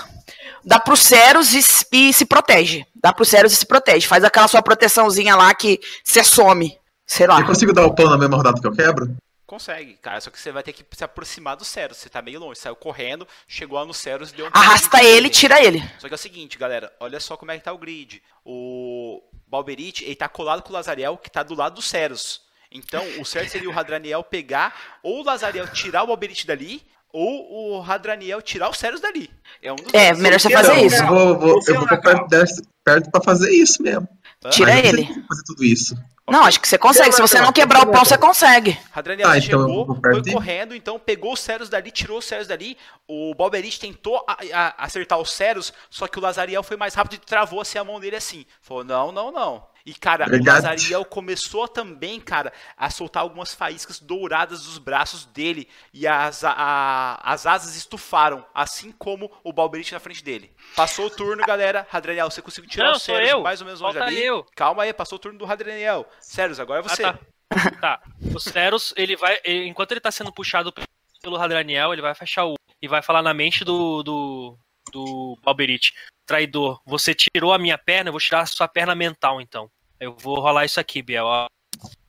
Dá 0.66 0.80
pro 0.80 0.96
Ceros 0.96 1.54
e, 1.54 1.60
e 1.92 2.12
se 2.12 2.26
protege. 2.26 2.84
Dá 3.00 3.12
pro 3.12 3.24
Ceros 3.24 3.52
e 3.52 3.56
se 3.56 3.64
protege. 3.64 4.08
Faz 4.08 4.24
aquela 4.24 4.48
sua 4.48 4.60
proteçãozinha 4.60 5.36
lá 5.36 5.54
que 5.54 5.78
você 6.02 6.24
some. 6.24 6.76
Sei 7.06 7.24
lá. 7.24 7.38
Eu 7.38 7.46
consigo 7.46 7.72
dar 7.72 7.86
o 7.86 7.94
pão 7.94 8.10
na 8.10 8.18
mesma 8.18 8.36
rodada 8.36 8.60
que 8.60 8.66
eu 8.66 8.72
quebro? 8.72 9.16
Consegue, 9.46 9.92
cara, 10.02 10.20
só 10.20 10.28
que 10.28 10.40
você 10.40 10.50
vai 10.50 10.64
ter 10.64 10.72
que 10.72 10.84
se 10.90 11.04
aproximar 11.04 11.56
do 11.56 11.64
Ceros. 11.64 11.98
Você 11.98 12.08
tá 12.08 12.20
meio 12.20 12.40
longe, 12.40 12.58
saiu 12.58 12.74
correndo, 12.74 13.28
chegou 13.46 13.78
lá 13.78 13.84
no 13.84 13.94
Ceros 13.94 14.30
e 14.30 14.34
deu 14.34 14.46
um 14.46 14.50
Arrasta 14.52 15.04
ele 15.04 15.28
e 15.28 15.30
tira 15.30 15.64
ele. 15.64 15.80
Só 16.00 16.08
que 16.08 16.14
é 16.14 16.16
o 16.16 16.18
seguinte, 16.18 16.58
galera, 16.58 16.92
olha 16.98 17.20
só 17.20 17.36
como 17.36 17.52
é 17.52 17.56
que 17.56 17.62
tá 17.62 17.72
o 17.72 17.78
grid. 17.78 18.20
O 18.44 19.22
Balberite, 19.46 20.04
ele 20.04 20.16
tá 20.16 20.28
colado 20.28 20.62
com 20.62 20.70
o 20.70 20.72
Lazariel, 20.72 21.16
que 21.16 21.30
tá 21.30 21.44
do 21.44 21.54
lado 21.54 21.76
do 21.76 21.82
Ceros. 21.82 22.40
Então, 22.72 23.04
o 23.20 23.24
certo 23.24 23.50
seria 23.50 23.70
o 23.70 23.78
Hadraniel 23.78 24.24
pegar, 24.24 24.98
ou 25.00 25.20
o 25.20 25.24
Lazariel 25.24 25.68
tirar 25.68 26.02
o 26.02 26.10
Alberite 26.10 26.44
dali, 26.44 26.82
ou 27.16 27.78
o 27.78 27.82
Hadraniel 27.82 28.42
tirar 28.42 28.68
os 28.70 28.78
Ceros 28.78 29.00
dali. 29.00 29.30
É 29.62 29.72
um 29.72 29.76
dos 29.76 29.92
É, 29.94 30.08
dois. 30.10 30.22
melhor 30.22 30.38
você 30.40 30.50
fazer 30.50 30.84
isso. 30.84 30.96
Eu 31.02 31.06
vou, 31.06 31.38
vou, 31.38 31.60
eu 31.66 31.74
vou 31.78 31.88
perto, 31.88 32.28
desse- 32.28 32.62
perto 32.84 33.10
pra 33.10 33.20
fazer 33.22 33.50
isso 33.52 33.82
mesmo. 33.82 34.06
Tira 34.50 34.72
Mas 34.74 34.84
eu 34.84 34.92
não 34.92 34.98
ele. 35.00 35.06
fazer 35.28 35.42
tudo 35.46 35.64
isso. 35.64 35.96
Não, 36.28 36.44
acho 36.44 36.60
que 36.60 36.66
você 36.68 36.76
consegue. 36.76 37.12
Se 37.14 37.20
você 37.22 37.40
não 37.40 37.52
quebrar 37.52 37.82
o 37.86 37.90
pão, 37.90 38.04
você 38.04 38.18
consegue. 38.18 38.76
Hadraniel 38.92 39.28
Ah, 39.28 39.38
então 39.38 39.60
chegou, 39.66 39.86
foi 40.00 40.32
correndo, 40.32 40.74
então 40.74 40.98
pegou 40.98 41.32
os 41.32 41.40
Ceros 41.40 41.68
dali, 41.68 41.90
tirou 41.90 42.18
os 42.18 42.24
Ceros 42.24 42.46
dali. 42.48 42.76
O 43.08 43.32
Balberite 43.34 43.78
tentou 43.80 44.24
a- 44.28 44.36
a- 44.52 44.84
acertar 44.84 45.18
os 45.20 45.30
Ceros, 45.30 45.72
só 45.88 46.06
que 46.08 46.18
o 46.18 46.22
Lazariel 46.22 46.62
foi 46.64 46.76
mais 46.76 46.94
rápido 46.94 47.14
e 47.14 47.18
travou 47.24 47.60
assim 47.60 47.78
a 47.78 47.84
mão 47.84 47.98
dele 48.00 48.16
assim. 48.16 48.44
Falou, 48.60 48.82
não, 48.84 49.10
não, 49.12 49.30
não. 49.32 49.64
E, 49.86 49.94
cara, 49.94 50.26
Verdade. 50.26 50.48
o 50.50 50.52
Lazariel 50.52 51.04
começou 51.04 51.68
também, 51.68 52.20
cara, 52.20 52.52
a 52.76 52.90
soltar 52.90 53.22
algumas 53.22 53.54
faíscas 53.54 54.00
douradas 54.00 54.64
dos 54.64 54.78
braços 54.78 55.24
dele. 55.26 55.68
E 55.94 56.08
as, 56.08 56.42
a- 56.42 57.20
as 57.22 57.46
asas 57.46 57.76
estufaram, 57.76 58.44
assim 58.52 58.90
como 58.90 59.30
o 59.44 59.52
Balberite 59.52 59.92
na 59.94 60.00
frente 60.00 60.24
dele. 60.24 60.52
Passou 60.74 61.06
o 61.06 61.10
turno, 61.10 61.46
galera. 61.46 61.86
Hadreniel, 61.92 62.28
você 62.28 62.42
conseguiu 62.42 62.68
tirar 62.68 62.90
Não, 62.90 62.98
Ceros 62.98 63.30
eu. 63.30 63.42
mais 63.42 63.60
ou 63.60 63.64
menos 63.66 63.80
longe 63.80 63.96
Falta 63.96 64.10
ali? 64.12 64.24
eu. 64.24 64.44
Calma 64.56 64.82
aí, 64.82 64.92
passou 64.92 65.16
o 65.16 65.20
turno 65.20 65.38
do 65.38 65.46
Hadreniel. 65.46 66.04
Ceros, 66.20 66.58
agora 66.58 66.80
é 66.80 66.82
você. 66.82 67.04
Ah, 67.04 67.12
tá. 67.48 67.70
tá. 67.80 68.02
O 68.34 68.40
Ceros, 68.40 68.92
ele 68.96 69.14
vai. 69.14 69.38
ele- 69.44 69.68
enquanto 69.68 69.92
ele 69.92 70.00
tá 70.00 70.10
sendo 70.10 70.32
puxado 70.32 70.74
pelo 71.22 71.36
Hadraniel, 71.36 71.92
ele 71.92 72.02
vai 72.02 72.14
fechar 72.14 72.44
o. 72.44 72.54
E 72.82 72.88
vai 72.88 73.02
falar 73.02 73.22
na 73.22 73.32
mente 73.32 73.64
do. 73.64 74.02
do. 74.02 74.58
Do 74.92 75.38
Balberite. 75.42 75.92
Traidor, 76.26 76.80
você 76.86 77.14
tirou 77.14 77.52
a 77.52 77.58
minha 77.58 77.78
perna, 77.78 78.08
eu 78.08 78.12
vou 78.12 78.20
tirar 78.20 78.40
a 78.40 78.46
sua 78.46 78.66
perna 78.68 78.94
mental, 78.94 79.40
então. 79.40 79.70
Eu 80.00 80.16
vou 80.16 80.40
rolar 80.40 80.64
isso 80.64 80.80
aqui, 80.80 81.02
Biel. 81.02 81.26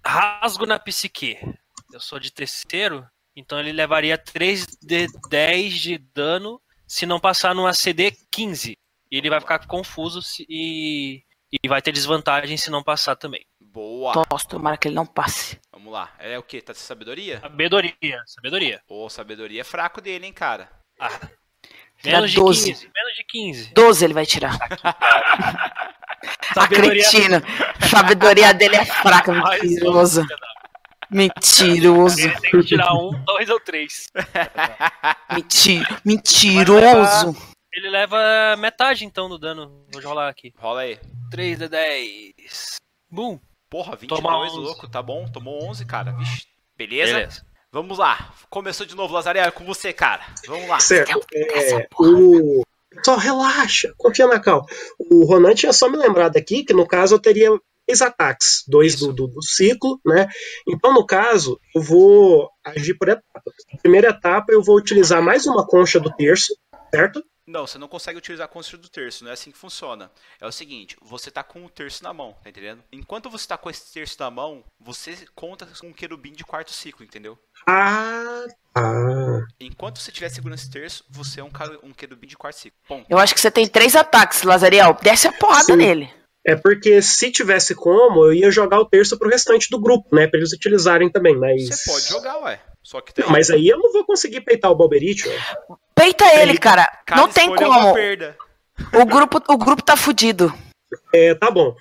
Rasgo 0.05 0.65
na 0.65 0.79
psique. 0.79 1.37
Eu 1.93 1.99
sou 1.99 2.19
de 2.19 2.31
terceiro, 2.31 3.05
então 3.35 3.59
ele 3.59 3.71
levaria 3.71 4.17
3 4.17 4.65
de 4.81 5.07
10 5.29 5.73
de 5.79 5.97
dano 5.97 6.61
se 6.85 7.05
não 7.05 7.19
passar 7.19 7.53
numa 7.55 7.73
CD 7.73 8.11
15. 8.31 8.77
E 9.09 9.17
ele 9.17 9.29
vai 9.29 9.39
ficar 9.39 9.65
confuso 9.67 10.21
se- 10.21 10.45
e, 10.49 11.23
e 11.63 11.67
vai 11.67 11.81
ter 11.81 11.91
desvantagem 11.93 12.57
se 12.57 12.69
não 12.69 12.83
passar 12.83 13.15
também. 13.15 13.45
Boa. 13.61 14.13
Nossa, 14.29 14.47
tomara 14.47 14.75
que 14.77 14.87
ele 14.87 14.95
não 14.95 15.05
passe. 15.05 15.59
Vamos 15.71 15.93
lá. 15.93 16.13
É 16.19 16.37
o 16.37 16.43
quê? 16.43 16.61
Tá 16.61 16.73
de 16.73 16.79
sabedoria? 16.79 17.39
Sabedoria, 17.39 18.23
sabedoria. 18.25 18.81
Ô, 18.87 19.07
sabedoria 19.09 19.61
é 19.61 19.63
fraco 19.63 20.01
dele, 20.01 20.25
hein, 20.25 20.33
cara. 20.33 20.69
Ah, 20.99 21.29
menos 22.05 22.31
de 22.31 22.37
12. 22.37 22.73
15, 22.73 22.89
menos 22.95 23.15
de 23.15 23.23
15. 23.23 23.73
12 23.73 24.05
ele 24.05 24.13
vai 24.13 24.25
tirar. 24.25 24.57
Sabedoria- 26.53 27.07
Acredino. 27.07 27.41
Sabedoria 27.89 28.53
dele 28.53 28.75
é 28.75 28.85
fraca, 28.85 29.31
um, 29.31 29.41
mentiroso. 31.09 32.19
Ele 32.19 32.39
tem 32.39 32.51
que 32.51 32.63
tirar 32.63 32.93
um, 32.93 33.11
dois 33.23 33.49
ou 33.49 33.59
três. 33.59 34.07
Menti 35.33 35.81
mentiroso. 36.03 37.35
Ele 37.73 37.89
leva 37.89 38.55
metade 38.57 39.05
então 39.05 39.29
do 39.29 39.37
dano. 39.37 39.85
Vou 39.93 40.01
rolar 40.01 40.29
aqui. 40.29 40.53
Rola 40.57 40.81
aí. 40.81 40.99
3 41.29 41.59
de 41.59 41.67
10. 41.69 42.77
Boom. 43.11 43.39
Porra, 43.69 43.95
22, 43.95 44.21
Toma 44.21 44.37
11. 44.39 44.55
louco. 44.57 44.87
Tá 44.87 45.01
bom. 45.01 45.27
Tomou 45.29 45.63
11, 45.69 45.85
cara. 45.85 46.11
Vixe. 46.13 46.47
Beleza? 46.77 47.13
Beleza. 47.13 47.45
Vamos 47.71 47.97
lá. 47.97 48.33
Começou 48.49 48.85
de 48.85 48.95
novo, 48.95 49.13
Lazaré. 49.13 49.49
Com 49.51 49.65
você, 49.65 49.91
cara. 49.91 50.25
Vamos 50.47 50.67
lá. 50.67 50.79
Certo. 50.79 51.19
É, 51.33 51.87
o... 51.99 52.63
Só 53.03 53.15
relaxa, 53.15 53.93
confia 53.97 54.27
na 54.27 54.39
calma. 54.39 54.65
O 54.97 55.25
Ronan 55.25 55.53
tinha 55.53 55.73
só 55.73 55.89
me 55.89 55.97
lembrado 55.97 56.37
aqui 56.37 56.63
que 56.63 56.73
no 56.73 56.87
caso 56.87 57.15
eu 57.15 57.19
teria 57.19 57.49
três 57.85 58.01
ataques, 58.01 58.63
dois 58.67 58.95
do, 58.95 59.13
do, 59.13 59.27
do 59.27 59.41
ciclo, 59.41 59.99
né? 60.05 60.27
Então, 60.67 60.93
no 60.93 61.05
caso, 61.05 61.59
eu 61.75 61.81
vou 61.81 62.49
agir 62.63 62.95
por 62.95 63.09
etapas. 63.09 63.53
Na 63.71 63.79
primeira 63.79 64.09
etapa, 64.09 64.51
eu 64.51 64.61
vou 64.63 64.75
utilizar 64.77 65.21
mais 65.21 65.45
uma 65.45 65.65
concha 65.65 65.99
do 65.99 66.13
terço, 66.15 66.55
certo? 66.93 67.23
Não, 67.47 67.65
você 67.65 67.77
não 67.77 67.87
consegue 67.87 68.17
utilizar 68.17 68.43
a 68.43 68.49
construção 68.49 68.81
do 68.81 68.89
terço, 68.89 69.23
não 69.23 69.31
é 69.31 69.33
assim 69.33 69.51
que 69.51 69.57
funciona. 69.57 70.11
É 70.41 70.45
o 70.45 70.51
seguinte, 70.51 70.97
você 71.01 71.31
tá 71.31 71.41
com 71.41 71.63
o 71.63 71.69
terço 71.69 72.03
na 72.03 72.13
mão, 72.13 72.35
tá 72.43 72.49
entendendo? 72.49 72.83
Enquanto 72.91 73.29
você 73.29 73.47
tá 73.47 73.57
com 73.57 73.69
esse 73.69 73.93
terço 73.93 74.17
na 74.19 74.29
mão, 74.29 74.65
você 74.77 75.17
conta 75.33 75.65
com 75.79 75.87
um 75.87 75.93
querubim 75.93 76.33
de 76.33 76.43
quarto 76.43 76.71
ciclo, 76.71 77.05
entendeu? 77.05 77.39
Ah, 77.65 78.45
ah. 78.75 79.39
Enquanto 79.61 79.99
você 79.99 80.09
estiver 80.09 80.27
segurando 80.27 80.57
esse 80.57 80.69
terço, 80.69 81.05
você 81.09 81.39
é 81.39 81.43
um, 81.43 81.51
um 81.83 81.93
querubim 81.93 82.27
de 82.27 82.35
quarto 82.35 82.57
ciclo. 82.57 82.77
Ponto. 82.85 83.05
Eu 83.09 83.17
acho 83.17 83.33
que 83.33 83.39
você 83.39 83.49
tem 83.49 83.65
três 83.65 83.95
ataques, 83.95 84.43
Lazariel. 84.43 84.93
Desce 85.01 85.29
a 85.29 85.31
porrada 85.31 85.63
Sim. 85.63 85.77
nele. 85.77 86.13
É 86.47 86.55
porque 86.55 87.01
se 87.01 87.29
tivesse 87.29 87.75
como, 87.75 88.23
eu 88.25 88.33
ia 88.33 88.49
jogar 88.49 88.79
o 88.79 88.85
terço 88.85 89.19
pro 89.19 89.29
restante 89.29 89.69
do 89.69 89.79
grupo, 89.79 90.15
né? 90.15 90.27
Pra 90.27 90.39
eles 90.39 90.53
utilizarem 90.53 91.11
também, 91.11 91.35
mas. 91.35 91.67
Você 91.67 91.91
pode 91.91 92.07
jogar, 92.07 92.37
ué. 92.43 92.61
Só 92.81 93.01
que 93.01 93.13
tem. 93.13 93.25
Não, 93.25 93.31
mas 93.33 93.49
aí 93.51 93.67
eu 93.67 93.77
não 93.77 93.91
vou 93.91 94.05
conseguir 94.05 94.39
peitar 94.41 94.71
o 94.71 94.75
Balberite, 94.75 95.27
ué. 95.27 95.37
Peita 95.93 96.23
ele, 96.39 96.57
cara. 96.57 96.87
Cada 97.05 97.21
Não 97.21 97.27
tem 97.27 97.53
é 97.53 97.57
como. 97.57 97.93
O 99.01 99.05
grupo, 99.05 99.43
o 99.49 99.57
grupo 99.57 99.83
tá 99.83 99.97
fudido. 99.97 100.53
É, 101.13 101.35
tá 101.35 101.51
bom. 101.51 101.75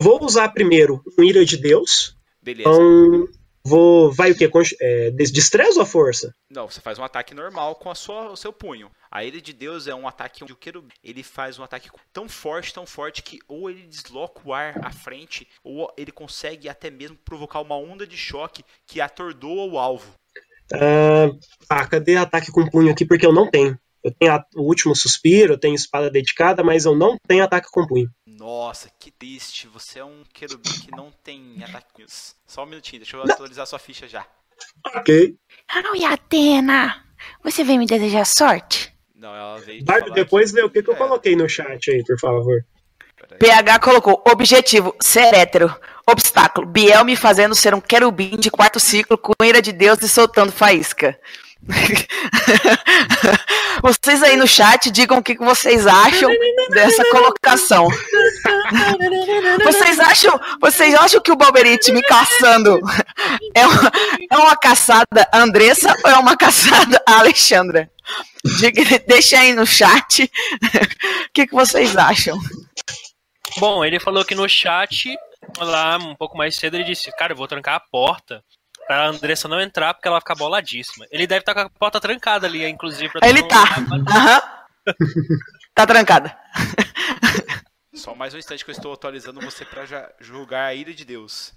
Vou 0.00 0.22
usar 0.24 0.48
primeiro 0.50 1.02
um 1.18 1.24
Ira 1.24 1.44
de 1.44 1.56
Deus. 1.56 2.14
Beleza. 2.40 2.68
Então, 2.70 3.26
vou. 3.64 4.12
Vai 4.12 4.30
o 4.30 4.36
quê? 4.36 4.46
Con- 4.48 4.62
É, 4.80 5.10
des- 5.10 5.32
destreza 5.32 5.80
ou 5.80 5.86
força? 5.86 6.32
Não, 6.48 6.68
você 6.68 6.80
faz 6.80 6.96
um 6.96 7.04
ataque 7.04 7.34
normal 7.34 7.74
com 7.74 7.90
a 7.90 7.94
sua, 7.96 8.30
o 8.30 8.36
seu 8.36 8.52
punho. 8.52 8.88
A 9.12 9.22
Ira 9.24 9.42
de 9.42 9.52
Deus 9.52 9.86
é 9.86 9.94
um 9.94 10.08
ataque 10.08 10.42
onde 10.42 10.54
o 10.54 10.56
querubim 10.56 10.94
ele 11.04 11.22
faz 11.22 11.58
um 11.58 11.62
ataque 11.62 11.90
tão 12.14 12.28
forte, 12.30 12.72
tão 12.72 12.86
forte 12.86 13.22
que 13.22 13.38
ou 13.46 13.68
ele 13.68 13.82
desloca 13.86 14.40
o 14.42 14.54
ar 14.54 14.74
à 14.82 14.90
frente, 14.90 15.46
ou 15.62 15.92
ele 15.98 16.10
consegue 16.10 16.66
até 16.66 16.90
mesmo 16.90 17.18
provocar 17.18 17.60
uma 17.60 17.76
onda 17.76 18.06
de 18.06 18.16
choque 18.16 18.64
que 18.86 19.02
atordoa 19.02 19.70
o 19.70 19.78
alvo. 19.78 20.14
Ah, 20.72 21.28
tá, 21.68 21.86
cadê 21.86 22.16
ataque 22.16 22.50
com 22.50 22.68
punho 22.70 22.90
aqui? 22.90 23.04
Porque 23.04 23.26
eu 23.26 23.34
não 23.34 23.50
tenho. 23.50 23.78
Eu 24.02 24.10
tenho 24.14 24.32
a- 24.32 24.44
o 24.56 24.62
último 24.62 24.96
suspiro, 24.96 25.52
eu 25.52 25.58
tenho 25.58 25.74
espada 25.74 26.10
dedicada, 26.10 26.64
mas 26.64 26.86
eu 26.86 26.96
não 26.96 27.16
tenho 27.28 27.44
ataque 27.44 27.68
com 27.70 27.86
punho. 27.86 28.10
Nossa, 28.26 28.90
que 28.98 29.10
triste. 29.10 29.68
Você 29.68 29.98
é 29.98 30.04
um 30.04 30.24
querubim 30.32 30.70
que 30.70 30.90
não 30.90 31.12
tem 31.22 31.62
ataques. 31.62 32.34
Só 32.46 32.62
um 32.64 32.66
minutinho, 32.66 33.00
deixa 33.02 33.16
eu 33.18 33.22
atualizar 33.22 33.66
sua 33.66 33.78
ficha 33.78 34.08
já. 34.08 34.26
Ok. 34.96 35.36
Oi, 35.92 36.04
Atena. 36.04 37.04
Você 37.44 37.62
veio 37.62 37.78
me 37.78 37.86
desejar 37.86 38.24
sorte? 38.24 38.91
Não, 39.22 39.36
ela 39.36 39.60
veio. 39.60 39.84
Bardo, 39.84 40.10
depois 40.10 40.50
vê 40.50 40.62
o 40.64 40.68
que, 40.68 40.82
que 40.82 40.90
eu 40.90 40.94
É, 40.94 40.96
coloquei 40.96 41.36
no 41.36 41.48
chat 41.48 41.92
aí, 41.92 42.02
por 42.04 42.18
favor. 42.18 42.64
PH 43.38 43.78
colocou 43.78 44.20
objetivo, 44.28 44.96
ser 45.00 45.32
hétero. 45.32 45.72
Obstáculo, 46.04 46.66
Biel 46.66 47.04
me 47.04 47.14
fazendo 47.14 47.54
ser 47.54 47.72
um 47.72 47.80
querubim 47.80 48.36
de 48.36 48.50
quarto 48.50 48.80
ciclo 48.80 49.16
com 49.16 49.32
ira 49.44 49.62
de 49.62 49.70
Deus 49.70 50.02
e 50.02 50.08
soltando 50.08 50.50
faísca. 50.50 51.16
vocês 53.82 54.22
aí 54.22 54.36
no 54.36 54.46
chat 54.46 54.90
digam 54.90 55.18
o 55.18 55.22
que 55.22 55.36
que 55.36 55.44
vocês 55.44 55.86
acham 55.86 56.30
dessa 56.70 57.04
colocação. 57.10 57.88
Vocês 59.64 60.00
acham, 60.00 60.40
vocês 60.60 60.94
acham 60.94 61.20
que 61.20 61.30
o 61.30 61.36
Balberite 61.36 61.92
me 61.92 62.02
caçando 62.02 62.80
é 63.54 63.66
uma, 63.66 63.92
é 64.30 64.36
uma 64.36 64.56
caçada 64.56 65.28
Andressa 65.32 65.94
ou 66.04 66.10
é 66.10 66.16
uma 66.16 66.36
caçada 66.36 67.00
Alexandra? 67.06 67.90
Diga, 68.58 68.98
deixa 69.06 69.38
aí 69.38 69.54
no 69.54 69.66
chat 69.66 70.24
o 70.24 70.28
que, 71.32 71.46
que 71.46 71.54
vocês 71.54 71.96
acham. 71.96 72.38
Bom, 73.58 73.84
ele 73.84 74.00
falou 74.00 74.24
que 74.24 74.34
no 74.34 74.48
chat, 74.48 75.14
lá 75.58 75.98
um 75.98 76.14
pouco 76.14 76.36
mais 76.36 76.56
cedo, 76.56 76.74
ele 76.74 76.84
disse: 76.84 77.14
Cara, 77.16 77.32
eu 77.32 77.36
vou 77.36 77.46
trancar 77.46 77.76
a 77.76 77.80
porta 77.80 78.42
pra 78.92 79.06
Andressa 79.06 79.48
não 79.48 79.58
entrar 79.58 79.94
porque 79.94 80.06
ela 80.06 80.16
vai 80.16 80.20
ficar 80.20 80.34
boladíssima. 80.34 81.06
Ele 81.10 81.26
deve 81.26 81.40
estar 81.40 81.54
com 81.54 81.60
a 81.60 81.70
porta 81.70 81.98
trancada 81.98 82.46
ali, 82.46 82.68
inclusive. 82.68 83.08
Pra 83.10 83.26
Ele 83.26 83.42
tá. 83.44 83.64
Aham. 84.08 84.42
Tá 85.74 85.86
trancada. 85.86 86.36
Só 87.94 88.14
mais 88.14 88.34
um 88.34 88.38
instante 88.38 88.62
que 88.62 88.70
eu 88.70 88.74
estou 88.74 88.92
atualizando 88.92 89.40
você 89.40 89.64
pra 89.64 89.86
já 89.86 90.06
julgar 90.20 90.66
a 90.66 90.74
ira 90.74 90.92
de 90.92 91.02
Deus. 91.02 91.54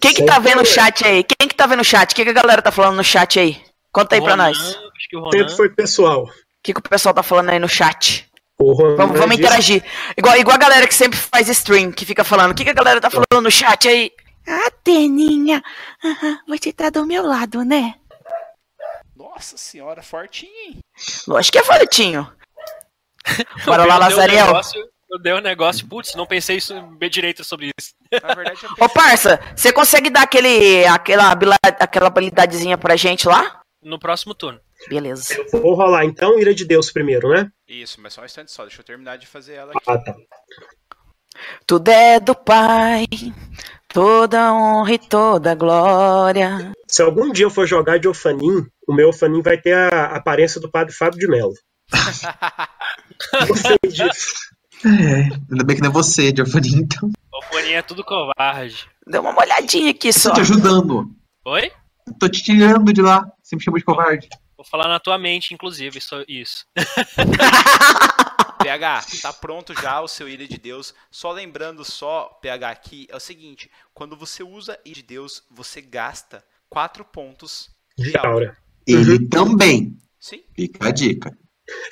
Quem 0.00 0.14
que 0.14 0.24
tá 0.24 0.38
vendo 0.38 0.62
o 0.62 0.64
chat 0.64 1.04
aí? 1.04 1.24
Quem 1.24 1.48
que 1.48 1.54
tá 1.54 1.66
vendo 1.66 1.80
o 1.80 1.84
chat? 1.84 2.12
O 2.12 2.14
que, 2.14 2.22
que 2.22 2.30
a 2.30 2.34
galera 2.34 2.62
tá 2.62 2.70
falando 2.70 2.98
no 2.98 3.02
chat 3.02 3.40
aí? 3.40 3.60
Conta 3.90 4.14
aí 4.14 4.20
pra 4.20 4.32
Ronan, 4.32 4.44
nós. 4.44 4.56
O 4.56 4.62
Acho 4.62 5.08
que 5.08 5.16
o 5.16 5.20
Ronan. 5.20 5.30
Sempre 5.32 5.56
foi 5.56 5.68
pessoal. 5.70 6.28
que, 6.62 6.72
que 6.72 6.78
o 6.78 6.82
pessoal 6.82 7.12
tá 7.12 7.24
falando 7.24 7.50
aí 7.50 7.58
no 7.58 7.68
chat? 7.68 8.30
O 8.56 8.72
Vamos, 8.94 9.18
vamos 9.18 9.36
interagir. 9.36 9.82
Igual, 10.16 10.36
igual 10.36 10.54
a 10.54 10.60
galera 10.60 10.86
que 10.86 10.94
sempre 10.94 11.18
faz 11.18 11.48
stream, 11.48 11.90
que 11.90 12.04
fica 12.04 12.22
falando. 12.22 12.52
O 12.52 12.54
que, 12.54 12.62
que 12.62 12.70
a 12.70 12.74
galera 12.74 13.00
tá 13.00 13.10
falando 13.10 13.42
no 13.42 13.50
chat 13.50 13.88
aí? 13.88 14.12
Ah, 14.52 14.70
Teninha, 14.82 15.62
aham, 16.04 16.40
você 16.48 16.72
tá 16.72 16.90
do 16.90 17.06
meu 17.06 17.24
lado, 17.24 17.64
né? 17.64 17.94
Nossa 19.14 19.56
senhora, 19.56 20.02
fortinho, 20.02 20.52
hein? 20.66 20.78
Lógico 21.28 21.52
que 21.52 21.58
é 21.58 21.62
fortinho. 21.64 22.30
Bora 23.64 23.84
Eu 23.84 23.88
lá, 23.88 24.08
um 24.08 24.16
negócio- 24.26 24.90
Eu 25.10 25.18
dei 25.20 25.32
um 25.34 25.40
negócio, 25.40 25.86
putz, 25.86 26.14
não 26.14 26.26
pensei 26.26 26.56
isso 26.56 26.80
bem 26.98 27.10
direito 27.10 27.44
sobre 27.44 27.70
isso. 27.78 27.94
Na 28.22 28.34
verdade, 28.34 28.60
eu 28.64 28.84
Ô, 28.84 28.88
parça, 28.88 29.40
você 29.56 29.72
consegue 29.72 30.08
dar 30.10 30.22
aquele, 30.22 30.84
aquela, 30.86 31.32
aquela 31.78 32.06
habilidadezinha 32.08 32.78
pra 32.78 32.96
gente 32.96 33.26
lá? 33.28 33.60
No 33.82 33.98
próximo 33.98 34.34
turno. 34.34 34.60
Beleza. 34.88 35.34
Vou 35.52 35.74
rolar 35.74 36.04
então 36.04 36.38
Ira 36.38 36.54
de 36.54 36.64
Deus 36.64 36.90
primeiro, 36.92 37.28
né? 37.30 37.50
Isso, 37.68 38.00
mas 38.00 38.12
só 38.14 38.22
um 38.22 38.24
instante 38.24 38.50
só. 38.52 38.62
Deixa 38.62 38.80
eu 38.80 38.84
terminar 38.84 39.16
de 39.18 39.26
fazer 39.26 39.54
ela 39.54 39.72
aqui. 39.72 39.90
Ah, 39.90 39.98
tá. 39.98 40.14
Tudo 41.66 41.88
é 41.88 42.18
do 42.20 42.34
Pai, 42.34 43.06
Toda 43.92 44.54
honra 44.54 44.92
e 44.92 44.98
toda 44.98 45.54
glória. 45.54 46.72
Se 46.86 47.02
algum 47.02 47.32
dia 47.32 47.46
eu 47.46 47.50
for 47.50 47.66
jogar 47.66 47.98
de 47.98 48.06
Ofanim, 48.06 48.64
o 48.86 48.94
meu 48.94 49.08
Ofanim 49.08 49.42
vai 49.42 49.58
ter 49.58 49.74
a 49.74 50.16
aparência 50.16 50.60
do 50.60 50.70
padre 50.70 50.94
Fábio 50.94 51.18
de 51.18 51.26
Mello. 51.26 51.52
Eu 53.48 53.56
sei 53.56 53.76
disso. 53.84 54.34
É, 54.86 55.22
ainda 55.50 55.64
bem 55.64 55.76
que 55.76 55.82
não 55.82 55.90
é 55.90 55.92
você, 55.92 56.32
Giovanni, 56.34 56.76
então. 56.76 57.10
O 57.34 57.42
foninho 57.42 57.76
é 57.76 57.82
tudo 57.82 58.04
covarde. 58.04 58.88
Deu 59.06 59.22
uma 59.22 59.38
olhadinha 59.38 59.90
aqui 59.90 60.12
só. 60.12 60.30
Tô 60.30 60.36
te 60.36 60.40
ajudando. 60.40 61.10
Oi? 61.44 61.70
Tô 62.18 62.28
te 62.28 62.42
tirando 62.42 62.92
de 62.92 63.02
lá. 63.02 63.26
Você 63.42 63.56
me 63.56 63.62
chamou 63.62 63.78
de 63.78 63.84
covarde. 63.84 64.28
Vou 64.56 64.64
falar 64.64 64.88
na 64.88 65.00
tua 65.00 65.18
mente, 65.18 65.52
inclusive, 65.52 65.98
isso. 66.28 66.64
PH, 68.62 69.06
tá 69.22 69.32
pronto 69.32 69.74
já 69.74 70.00
o 70.00 70.08
seu 70.08 70.28
Ilha 70.28 70.46
de 70.46 70.58
Deus. 70.58 70.94
Só 71.10 71.32
lembrando 71.32 71.84
só, 71.84 72.38
PH, 72.42 72.74
que 72.76 73.06
é 73.10 73.16
o 73.16 73.20
seguinte, 73.20 73.70
quando 73.92 74.16
você 74.16 74.42
usa 74.42 74.78
Ilha 74.84 74.94
de 74.96 75.02
Deus, 75.02 75.42
você 75.50 75.80
gasta 75.80 76.44
4 76.68 77.04
pontos 77.04 77.70
De 77.96 78.16
aura. 78.16 78.56
Ele 78.86 79.28
também. 79.28 79.96
Sim? 80.18 80.42
Fica 80.54 80.88
a 80.88 80.90
dica. 80.90 81.36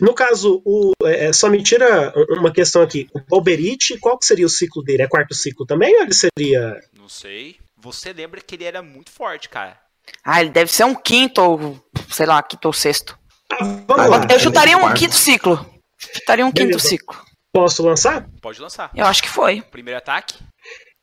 No 0.00 0.12
caso, 0.12 0.60
o, 0.64 0.92
é, 1.04 1.32
só 1.32 1.48
me 1.48 1.62
tira 1.62 2.12
uma 2.30 2.52
questão 2.52 2.82
aqui. 2.82 3.08
O 3.14 3.20
Golberit, 3.20 3.96
qual 3.98 4.18
que 4.18 4.26
seria 4.26 4.46
o 4.46 4.50
ciclo 4.50 4.82
dele? 4.82 5.02
É 5.02 5.08
quarto 5.08 5.34
ciclo 5.34 5.64
também 5.64 5.94
ou 5.96 6.02
ele 6.02 6.14
seria. 6.14 6.80
Não 6.96 7.08
sei. 7.08 7.56
Você 7.76 8.12
lembra 8.12 8.40
que 8.40 8.56
ele 8.56 8.64
era 8.64 8.82
muito 8.82 9.10
forte, 9.10 9.48
cara. 9.48 9.78
Ah, 10.24 10.40
ele 10.40 10.50
deve 10.50 10.72
ser 10.72 10.84
um 10.84 10.94
quinto 10.94 11.40
ou, 11.40 11.80
sei 12.10 12.26
lá, 12.26 12.42
quinto 12.42 12.66
ou 12.66 12.72
sexto. 12.72 13.18
Ah, 13.50 13.64
vamos 13.86 14.10
lá. 14.10 14.26
Eu 14.30 14.40
chutaria 14.40 14.76
um 14.76 14.80
quarto. 14.80 14.98
quinto 14.98 15.14
ciclo. 15.14 15.77
Chutaria 16.14 16.46
um 16.46 16.52
quinto 16.52 16.78
ciclo. 16.78 17.16
Posso 17.52 17.82
lançar? 17.82 18.28
Pode 18.40 18.60
lançar. 18.60 18.90
Eu 18.94 19.06
acho 19.06 19.22
que 19.22 19.28
foi. 19.28 19.62
Primeiro 19.62 19.98
ataque. 19.98 20.34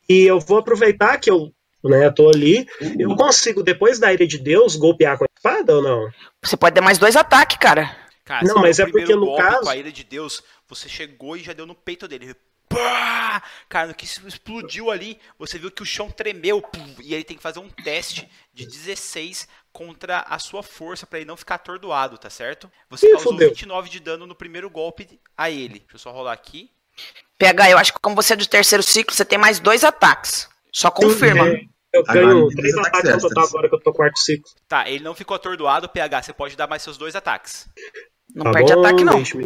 E 0.07 0.23
eu 0.23 0.40
vou 0.40 0.60
aproveitar 0.60 1.18
que 1.18 1.30
eu 1.30 1.52
né, 1.84 2.10
tô 2.11 2.30
ali. 2.30 2.68
Eu 2.98 3.15
consigo, 3.15 3.61
depois 3.64 3.99
da 3.99 4.11
Ira 4.14 4.26
de 4.27 4.38
Deus, 4.38 4.76
golpear 4.76 5.18
com 5.18 5.23
a 5.23 5.27
espada 5.36 5.76
ou 5.76 5.82
não? 5.82 6.10
Você 6.44 6.56
pode 6.57 6.76
dar 6.76 6.82
mais 6.82 6.98
dois 6.98 7.15
ataques, 7.15 7.57
cara. 7.57 7.95
Cara, 8.23 8.45
Não, 8.48 8.61
mas 8.61 8.80
é 8.80 8.86
porque 8.88 9.15
no 9.15 9.26
golpe 9.27 9.41
caso- 9.44 9.61
com 9.61 9.69
a 9.69 9.77
Ilha 9.77 9.91
de 9.91 10.03
Deus, 10.03 10.41
você 10.68 10.90
chegou 10.90 11.38
e 11.38 11.44
já 11.44 11.53
deu 11.53 11.65
no 11.68 11.76
peito 11.76 12.07
dele. 12.07 12.36
Pá! 12.68 13.44
Cara, 13.69 13.90
no 13.90 13.94
que 13.94 14.06
isso 14.06 14.27
explodiu 14.27 14.90
ali, 14.90 15.19
você 15.38 15.60
viu 15.60 15.69
que 15.69 15.84
o 15.84 15.86
chão 15.86 16.10
tremeu 16.10 16.60
pum, 16.60 16.95
e 17.03 17.14
ele 17.14 17.23
tem 17.23 17.38
que 17.38 17.44
fazer 17.44 17.60
um 17.60 17.69
teste 17.69 18.27
de 18.52 18.65
16 18.65 19.48
contra 19.76 20.22
a 20.22 20.39
sua 20.39 20.64
força 20.64 21.06
pra 21.06 21.19
ele 21.19 21.27
não 21.27 21.35
ficar 21.35 21.56
atordoado, 21.56 22.18
tá 22.18 22.30
certo? 22.30 22.72
Você 22.89 23.07
Ih, 23.07 23.11
causou 23.11 23.34
fudeu. 23.34 23.49
29 23.49 23.89
de 23.89 23.99
dano 23.99 24.26
no 24.26 24.34
primeiro 24.34 24.69
golpe 24.69 25.19
a 25.38 25.49
ele. 25.52 25.80
Deixa 25.80 25.95
eu 25.95 25.99
só 25.99 26.11
rolar 26.11 26.31
aqui. 26.31 26.72
PH, 27.38 27.72
eu 27.72 27.77
acho 27.77 27.91
que 27.93 27.99
como 27.99 28.15
você 28.15 28.31
é 28.31 28.35
do 28.38 28.47
terceiro 28.47 28.81
ciclo, 28.81 29.14
você 29.14 29.26
tem 29.26 29.38
mais 29.38 29.60
dois 29.60 29.84
ataques. 29.84 30.47
Só 30.72 30.89
confirma. 30.89 31.49
É, 31.49 31.60
Eu 31.93 32.03
Agora 32.07 32.26
ganho 32.26 32.47
tem 32.47 32.57
três 32.57 32.77
ataques 32.77 33.11
no 33.11 33.19
total 33.19 33.47
agora 33.47 33.68
que 33.69 33.76
eu 33.76 33.81
tô 33.81 33.91
quarto 33.91 34.18
ciclo. 34.18 34.49
Tá, 34.65 34.89
ele 34.89 35.03
não 35.03 35.14
ficou 35.14 35.35
atordoado, 35.35 35.89
PH, 35.89 36.23
você 36.23 36.31
pode 36.34 36.56
dar 36.56 36.68
mais 36.68 36.81
seus 36.81 36.95
dois 36.97 37.14
ataques. 37.14 37.68
Não 38.34 38.45
Tá 38.45 38.52
perde 38.53 38.73
bom, 38.73 38.80
ataque, 38.80 39.03
não. 39.03 39.15
Deixa-me 39.18 39.45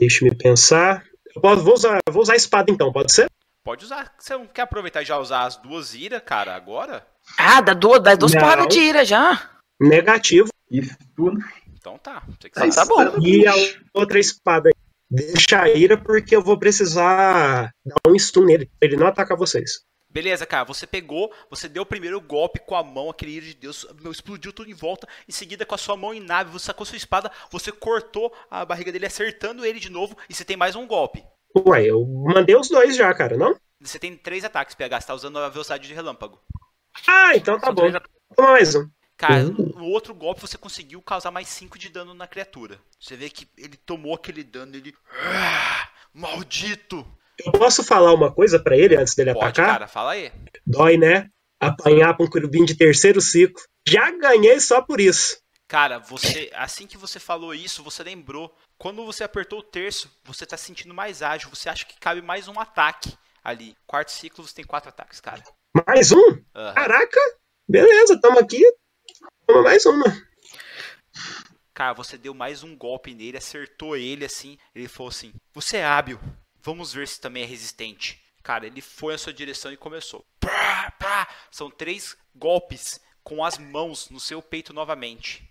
deixa 0.00 0.26
pensar. 0.36 1.04
Eu 1.36 1.40
posso, 1.40 1.62
vou, 1.62 1.74
usar, 1.74 1.98
vou 2.10 2.22
usar 2.22 2.32
a 2.32 2.36
espada 2.36 2.72
então, 2.72 2.92
pode 2.92 3.12
ser? 3.12 3.30
Pode 3.62 3.84
usar. 3.84 4.12
Você 4.18 4.34
não 4.34 4.46
quer 4.48 4.62
aproveitar 4.62 5.02
e 5.02 5.04
já 5.04 5.18
usar 5.18 5.44
as 5.44 5.54
duas 5.56 5.94
ira, 5.94 6.20
cara, 6.20 6.56
agora? 6.56 7.06
Ah, 7.38 7.60
dá 7.60 7.74
duas, 7.74 8.02
dá 8.02 8.14
duas 8.16 8.32
Não. 8.32 8.40
porradas 8.40 8.66
de 8.74 8.80
ira 8.80 9.04
já. 9.04 9.50
Negativo. 9.80 10.48
Isso 10.70 10.96
tudo. 11.16 11.38
Então 11.74 11.96
tá. 11.98 12.22
Você 12.40 12.48
que 12.48 12.54
Tá, 12.54 12.70
sabe. 12.70 12.88
tá 12.94 13.10
bom. 13.10 13.18
E 13.26 13.46
a 13.46 13.54
outra 13.94 14.18
espada 14.18 14.70
deixa 15.10 15.62
a 15.62 15.68
ira 15.70 15.96
porque 15.96 16.34
eu 16.36 16.42
vou 16.42 16.58
precisar 16.58 17.70
dar 17.84 17.96
um 18.10 18.18
stun 18.18 18.44
nele. 18.44 18.66
pra 18.78 18.88
Ele 18.88 18.96
não 18.96 19.06
atacar 19.06 19.36
vocês. 19.36 19.80
Beleza, 20.10 20.46
cara, 20.46 20.64
você 20.64 20.86
pegou, 20.86 21.30
você 21.50 21.68
deu 21.68 21.82
o 21.82 21.86
primeiro 21.86 22.18
golpe 22.18 22.58
com 22.60 22.74
a 22.74 22.82
mão, 22.82 23.10
aquele 23.10 23.32
ira 23.32 23.44
de 23.46 23.54
Deus, 23.54 23.86
meu, 24.00 24.10
explodiu 24.10 24.54
tudo 24.54 24.70
em 24.70 24.74
volta, 24.74 25.06
em 25.28 25.32
seguida 25.32 25.66
com 25.66 25.74
a 25.74 25.78
sua 25.78 25.98
mão 25.98 26.14
em 26.14 26.18
nave, 26.20 26.50
você 26.50 26.64
sacou 26.64 26.86
sua 26.86 26.96
espada, 26.96 27.30
você 27.50 27.70
cortou 27.70 28.34
a 28.50 28.64
barriga 28.64 28.90
dele, 28.90 29.04
acertando 29.04 29.66
ele 29.66 29.78
de 29.78 29.90
novo, 29.90 30.16
e 30.26 30.32
você 30.34 30.46
tem 30.46 30.56
mais 30.56 30.74
um 30.74 30.86
golpe. 30.86 31.22
Ué, 31.66 31.84
eu 31.84 32.06
mandei 32.34 32.56
os 32.56 32.70
dois 32.70 32.96
já, 32.96 33.12
cara, 33.12 33.36
não? 33.36 33.54
Você 33.82 33.98
tem 33.98 34.16
três 34.16 34.44
ataques, 34.44 34.74
PH, 34.74 35.02
você 35.02 35.06
tá 35.08 35.14
usando 35.14 35.38
a 35.40 35.48
velocidade 35.50 35.86
de 35.86 35.92
relâmpago. 35.92 36.40
Ah, 37.06 37.36
então 37.36 37.60
tá 37.60 37.66
São 37.66 37.74
bom. 37.74 37.82
três 37.90 38.02
mais 38.38 38.74
um. 38.76 38.88
Cara, 39.18 39.42
Uhum. 39.44 39.72
no 39.76 39.84
outro 39.86 40.14
golpe 40.14 40.40
você 40.40 40.56
conseguiu 40.56 41.02
causar 41.02 41.30
mais 41.32 41.48
5 41.48 41.76
de 41.76 41.88
dano 41.88 42.14
na 42.14 42.26
criatura. 42.28 42.78
Você 43.00 43.16
vê 43.16 43.28
que 43.28 43.48
ele 43.58 43.76
tomou 43.76 44.14
aquele 44.14 44.44
dano, 44.44 44.74
ele... 44.76 44.94
Ah, 45.12 45.88
maldito! 46.14 47.04
Eu 47.44 47.52
posso 47.52 47.82
falar 47.84 48.14
uma 48.14 48.32
coisa 48.32 48.58
pra 48.60 48.76
ele 48.76 48.96
antes 48.96 49.14
dele 49.16 49.32
Pode, 49.34 49.46
atacar? 49.46 49.66
cara, 49.72 49.88
fala 49.88 50.12
aí. 50.12 50.32
Dói, 50.66 50.96
né? 50.96 51.28
Apanhar 51.60 52.14
pra 52.16 52.24
um 52.26 52.30
querubim 52.30 52.64
de 52.64 52.76
terceiro 52.76 53.20
ciclo. 53.20 53.60
Já 53.86 54.10
ganhei 54.12 54.60
só 54.60 54.80
por 54.82 55.00
isso. 55.00 55.36
Cara, 55.66 55.98
você, 55.98 56.50
assim 56.54 56.86
que 56.86 56.96
você 56.96 57.18
falou 57.20 57.52
isso, 57.54 57.82
você 57.82 58.02
lembrou. 58.02 58.54
Quando 58.78 59.04
você 59.04 59.22
apertou 59.24 59.58
o 59.58 59.62
terço, 59.62 60.10
você 60.24 60.46
tá 60.46 60.56
se 60.56 60.64
sentindo 60.66 60.94
mais 60.94 61.22
ágil. 61.22 61.50
Você 61.50 61.68
acha 61.68 61.84
que 61.84 61.98
cabe 61.98 62.22
mais 62.22 62.48
um 62.48 62.58
ataque 62.58 63.12
ali. 63.44 63.76
Quarto 63.86 64.10
ciclo, 64.12 64.46
você 64.46 64.54
tem 64.54 64.64
quatro 64.64 64.88
ataques, 64.88 65.20
cara. 65.20 65.42
Mais 65.86 66.10
um? 66.12 66.38
Aham. 66.54 66.74
Caraca! 66.74 67.20
Beleza, 67.68 68.20
tamo 68.20 68.38
aqui. 68.38 68.62
Toma 69.48 69.62
mais 69.62 69.86
uma. 69.86 70.04
Cara, 71.72 71.94
você 71.94 72.18
deu 72.18 72.34
mais 72.34 72.62
um 72.62 72.76
golpe 72.76 73.14
nele, 73.14 73.38
acertou 73.38 73.96
ele 73.96 74.26
assim. 74.26 74.58
Ele 74.74 74.86
falou 74.86 75.08
assim: 75.08 75.32
Você 75.54 75.78
é 75.78 75.86
hábil. 75.86 76.20
Vamos 76.60 76.92
ver 76.92 77.08
se 77.08 77.18
também 77.18 77.44
é 77.44 77.46
resistente. 77.46 78.22
Cara, 78.42 78.66
ele 78.66 78.82
foi 78.82 79.14
na 79.14 79.18
sua 79.18 79.32
direção 79.32 79.72
e 79.72 79.76
começou. 79.76 80.22
São 81.50 81.70
três 81.70 82.14
golpes 82.34 83.00
com 83.24 83.42
as 83.42 83.56
mãos 83.56 84.10
no 84.10 84.20
seu 84.20 84.42
peito 84.42 84.74
novamente. 84.74 85.47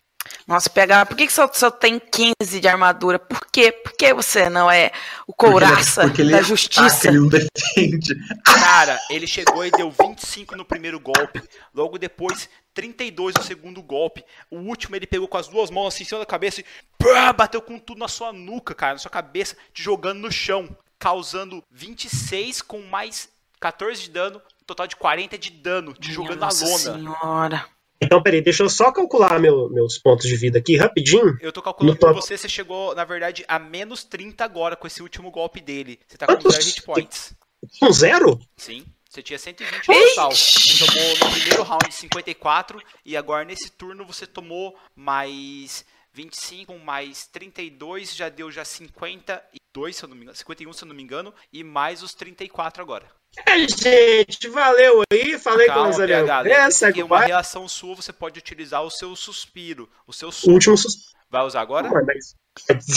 Nossa, 0.47 0.69
PH, 0.69 1.05
por 1.07 1.17
que, 1.17 1.27
que 1.27 1.33
só, 1.33 1.49
só 1.51 1.69
tem 1.69 1.99
15 1.99 2.59
de 2.61 2.67
armadura? 2.69 3.19
Por 3.19 3.45
quê? 3.51 3.69
Por 3.71 3.91
que 3.91 4.13
você 4.13 4.49
não 4.49 4.71
é 4.71 4.91
o 5.27 5.33
Porque 5.33 5.45
ele- 5.45 5.51
couraça 5.51 6.01
porque 6.03 6.21
ele 6.21 6.31
da 6.31 6.37
ataca, 6.37 6.47
justiça? 6.49 7.07
ele 7.09 7.19
não 7.19 7.27
defende. 7.27 8.15
Cara, 8.45 8.97
ele 9.09 9.27
chegou 9.27 9.65
e 9.65 9.71
deu 9.71 9.91
25 9.91 10.55
no 10.55 10.63
primeiro 10.63 10.99
golpe. 11.01 11.43
Logo 11.73 11.97
depois, 11.97 12.49
32 12.73 13.35
no 13.35 13.43
segundo 13.43 13.81
golpe. 13.83 14.23
O 14.49 14.59
último 14.59 14.95
ele 14.95 15.05
pegou 15.05 15.27
com 15.27 15.37
as 15.37 15.49
duas 15.49 15.69
mãos 15.69 15.87
assim 15.93 16.03
em 16.03 16.07
cima 16.07 16.19
da 16.21 16.25
cabeça 16.25 16.61
e 16.61 16.65
pá, 16.97 17.33
bateu 17.33 17.61
com 17.61 17.77
tudo 17.77 17.99
na 17.99 18.07
sua 18.07 18.31
nuca, 18.31 18.73
cara, 18.73 18.93
na 18.93 18.99
sua 18.99 19.11
cabeça, 19.11 19.57
te 19.73 19.83
jogando 19.83 20.19
no 20.19 20.31
chão, 20.31 20.69
causando 20.97 21.61
26 21.71 22.61
com 22.61 22.81
mais 22.83 23.27
14 23.59 24.01
de 24.03 24.09
dano, 24.11 24.41
total 24.65 24.87
de 24.87 24.95
40 24.95 25.37
de 25.37 25.49
dano, 25.51 25.93
te 25.93 26.11
jogando 26.13 26.39
na 26.39 26.45
Nossa 26.45 26.63
lona. 26.65 26.77
senhora. 26.77 27.65
Então, 28.01 28.21
peraí, 28.21 28.41
deixa 28.41 28.63
eu 28.63 28.69
só 28.69 28.91
calcular 28.91 29.39
meu- 29.39 29.69
meus 29.69 29.97
pontos 29.97 30.27
de 30.27 30.35
vida 30.35 30.59
aqui 30.59 30.77
rapidinho. 30.77 31.37
Eu 31.41 31.51
tô 31.51 31.61
calculando 31.61 31.97
top- 31.97 32.13
você, 32.15 32.37
você 32.37 32.47
chegou, 32.47 32.93
na 32.93 33.03
verdade, 33.03 33.43
a 33.47 33.57
menos 33.57 34.03
30 34.03 34.43
agora 34.45 34.75
com 34.75 34.85
esse 34.85 35.01
último 35.01 35.31
golpe 35.31 35.59
dele. 35.59 35.99
Você 36.07 36.17
tá 36.17 36.27
com 36.27 36.33
Quantos- 36.33 36.53
0 36.53 36.65
hit 36.65 36.81
points. 36.83 37.33
Um 37.81 37.91
zero? 37.91 38.39
Sim. 38.55 38.85
Você 39.09 39.23
tinha 39.23 39.39
120 39.39 39.87
no 39.87 39.93
total. 40.09 40.31
Você 40.31 40.85
tomou 40.85 41.17
no 41.17 41.31
primeiro 41.31 41.63
round 41.63 41.91
54 41.91 42.79
e 43.03 43.17
agora 43.17 43.43
nesse 43.45 43.71
turno 43.71 44.05
você 44.05 44.27
tomou 44.27 44.77
mais 44.95 45.83
25, 46.13 46.77
mais 46.77 47.25
32, 47.27 48.15
já 48.15 48.29
deu 48.29 48.51
já 48.51 48.63
52, 48.65 49.95
se 49.95 50.03
eu 50.03 50.09
não 50.09 50.15
me 50.15 50.23
engano, 50.23 50.37
51 50.37 50.73
se 50.73 50.83
eu 50.83 50.87
não 50.87 50.95
me 50.95 51.03
engano, 51.03 51.33
e 51.53 51.63
mais 51.63 52.03
os 52.03 52.13
34 52.13 52.81
agora. 52.81 53.05
É, 53.45 53.59
gente, 53.67 54.47
valeu 54.49 55.03
aí. 55.11 55.37
Falei 55.39 55.67
com 55.67 55.73
Calma, 55.73 55.89
os 55.89 55.97
PH, 55.97 56.03
aliados. 56.17 56.43
lembre-se 56.51 56.67
Essa 56.85 56.91
que 56.93 57.01
é 57.01 57.05
uma 57.05 57.15
o 57.17 57.19
reação 57.19 57.67
sua 57.67 57.95
você 57.95 58.11
pode 58.11 58.39
utilizar 58.39 58.83
o 58.83 58.89
seu 58.89 59.15
suspiro, 59.15 59.89
o 60.05 60.13
seu 60.13 60.31
susto. 60.31 60.51
último 60.51 60.77
sus... 60.77 61.13
Vai 61.29 61.43
usar 61.45 61.61
agora? 61.61 61.89
Pô, 61.89 61.95
mas... 62.05 62.35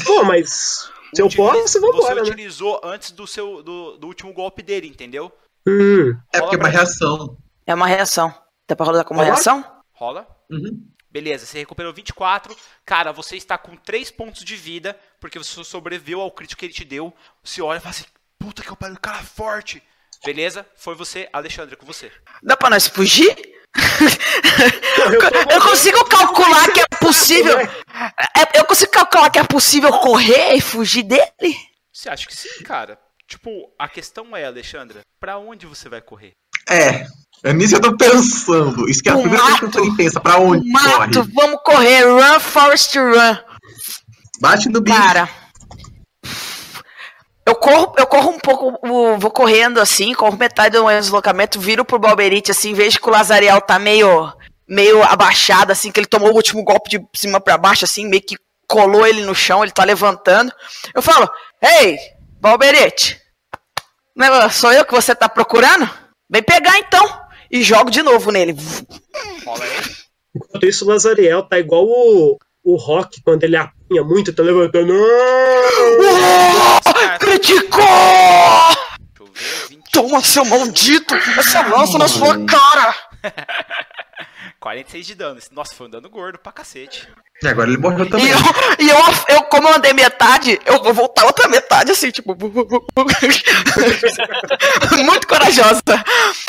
Pô, 0.07 0.25
mas 0.25 0.91
se 1.15 1.21
eu 1.21 1.27
Utiliza- 1.27 1.53
posso, 1.53 1.77
eu 1.79 1.81
vou 1.83 1.93
Você 1.93 1.99
embora, 1.99 2.15
né? 2.15 2.23
utilizou 2.23 2.81
antes 2.83 3.11
do 3.11 3.27
seu 3.27 3.63
do, 3.63 3.99
do 3.99 4.07
último 4.07 4.33
golpe 4.33 4.63
dele, 4.63 4.87
entendeu? 4.89 5.31
Hum, 5.69 6.17
É 6.33 6.41
porque 6.41 6.55
é 6.55 6.59
uma 6.59 6.69
reação. 6.69 7.37
É 7.67 7.75
uma 7.75 7.87
reação. 7.87 8.35
Dá 8.69 8.75
pra 8.77 8.87
rodar 8.87 9.05
como 9.05 9.21
reação? 9.21 9.65
Rola. 9.93 10.27
Uhum. 10.51 10.87
Beleza, 11.11 11.45
você 11.45 11.59
recuperou 11.59 11.93
24. 11.93 12.57
Cara, 12.87 13.13
você 13.13 13.37
está 13.37 13.59
com 13.59 13.77
3 13.77 14.11
pontos 14.13 14.45
de 14.45 14.55
vida, 14.57 14.97
porque 15.19 15.39
você 15.39 15.63
sobreviveu 15.65 16.21
ao 16.21 16.31
crítico 16.31 16.61
que 16.61 16.67
ele 16.67 16.73
te 16.73 16.85
deu. 16.85 17.13
Você 17.43 17.61
olha 17.61 17.79
e 17.79 17.81
fala 17.81 17.91
assim, 17.91 18.05
puta 18.39 18.63
que 18.63 18.71
eu 18.71 18.77
pariu, 18.77 18.97
cara 19.01 19.19
forte. 19.19 19.83
Beleza, 20.25 20.67
foi 20.77 20.95
você, 20.95 21.29
Alexandre, 21.33 21.77
com 21.77 21.87
você. 21.87 22.13
Dá 22.43 22.57
pra 22.57 22.71
nós 22.71 22.87
fugir? 22.87 23.35
eu, 25.13 25.51
Eu 25.57 25.61
consigo 25.63 26.05
calcular 26.05 26.71
que 26.73 26.81
é 26.81 26.87
possível. 27.01 27.59
É, 27.59 27.69
Eu 28.59 28.65
consigo 28.65 28.91
calcular 28.93 29.31
que 29.31 29.39
é 29.39 29.45
possível 29.45 29.91
correr 29.99 30.55
e 30.55 30.61
fugir 30.61 31.05
dele? 31.05 31.57
Você 31.93 32.09
acha 32.09 32.27
que 32.27 32.37
sim, 32.37 32.63
cara? 32.65 32.99
Tipo, 33.27 33.51
a 33.79 33.89
questão 33.89 34.37
é, 34.37 34.45
Alexandra, 34.45 35.01
pra 35.21 35.39
onde 35.39 35.67
você 35.67 35.89
vai 35.89 36.01
correr? 36.01 36.33
É. 36.69 37.07
É 37.43 37.53
nisso 37.55 37.81
que 37.81 37.87
eu 37.87 37.91
tô 37.93 37.97
pensando. 37.97 38.89
Isso 38.91 39.03
que 39.03 39.09
é 39.09 39.13
a 39.13 39.17
O 39.17 39.23
primeira 39.23 39.43
coisa 39.45 39.59
que 39.59 39.65
mato. 39.67 39.79
alguém 39.79 39.97
pensa. 39.97 40.21
Pra 40.21 40.37
onde 40.39 40.69
Mato, 40.69 41.21
corre? 41.21 41.33
vamos 41.35 41.61
correr. 41.65 42.03
Run, 42.05 42.41
Forest, 42.41 42.99
run. 42.99 43.37
Bate 44.41 44.69
no 44.69 44.81
bicho. 44.83 44.97
Cara. 44.99 45.29
Eu 47.51 47.55
corro, 47.57 47.93
eu 47.99 48.07
corro 48.07 48.31
um 48.31 48.39
pouco, 48.39 48.79
o- 48.81 49.19
vou 49.19 49.31
correndo 49.31 49.81
assim, 49.81 50.15
corro 50.15 50.37
metade 50.39 50.79
do 50.79 50.85
meu 50.87 51.01
deslocamento, 51.01 51.59
viro 51.59 51.85
pro 51.85 51.99
Balberite 51.99 52.53
assim, 52.53 52.73
vejo 52.75 53.01
que 53.01 53.09
o 53.09 53.11
Lazariel 53.13 53.61
tá 53.61 53.77
meio, 53.77 54.33
meio 54.69 55.03
abaixado, 55.03 55.73
assim, 55.73 55.91
que 55.91 55.99
ele 55.99 56.07
tomou 56.07 56.31
o 56.31 56.35
último 56.37 56.63
golpe 56.63 56.89
de 56.91 57.05
cima 57.13 57.41
pra 57.41 57.59
baixo, 57.59 57.85
assim, 57.85 58.07
meio 58.07 58.23
que 58.23 58.37
colou 58.69 59.05
ele 59.05 59.23
no 59.23 59.35
chão, 59.35 59.65
ele 59.65 59.73
tá 59.73 59.83
levantando. 59.83 60.53
Eu 60.95 61.03
falo, 61.03 61.29
ei, 61.61 61.99
Balberite, 62.41 63.21
não 64.15 64.27
é- 64.45 64.49
sou 64.49 64.73
eu 64.73 64.85
que 64.85 64.93
você 64.95 65.13
tá 65.13 65.29
procurando? 65.29 65.91
Vem 66.31 66.45
pegar 66.45 66.79
então. 66.79 67.05
E 67.51 67.65
jogo 67.65 67.91
de 67.91 68.01
novo 68.01 68.31
nele. 68.31 68.55
Enquanto 70.37 70.67
isso, 70.67 70.85
o 70.85 70.89
Lazariel 70.89 71.43
tá 71.43 71.59
igual 71.59 71.85
o, 71.85 72.39
o 72.63 72.77
Rock 72.77 73.21
quando 73.25 73.43
ele 73.43 73.57
apanha 73.57 74.05
muito, 74.05 74.33
tá 74.33 74.41
levantando. 74.41 74.95
Criticou! 77.31 77.81
Deixa 77.81 79.21
eu 79.21 79.27
ver. 79.27 79.69
20, 79.69 79.91
Toma, 79.93 80.21
seu 80.21 80.45
maldito! 80.45 81.15
Essa 81.15 81.63
lança 81.63 81.97
na 81.97 82.09
sua 82.09 82.45
cara! 82.45 82.93
46 84.59 85.07
de 85.07 85.15
dano. 85.15 85.41
Nossa, 85.53 85.75
foi 85.75 85.87
um 85.87 85.91
dano 85.91 86.11
gordo 86.11 86.39
pra 86.39 86.51
cacete. 86.53 87.09
E 87.43 87.49
agora 87.49 87.69
ele 87.71 87.79
morreu 87.79 88.05
E 88.05 88.11
também. 88.11 88.29
eu, 88.29 88.37
e 88.79 88.89
eu, 88.91 88.97
eu, 89.37 89.43
como 89.45 89.69
eu 89.69 89.75
andei 89.77 89.93
metade, 89.95 90.61
eu 90.67 90.83
vou 90.83 90.93
voltar 90.93 91.25
outra 91.25 91.49
metade, 91.49 91.93
assim, 91.93 92.11
tipo. 92.11 92.37
Muito 95.05 95.27
corajosa. 95.27 95.83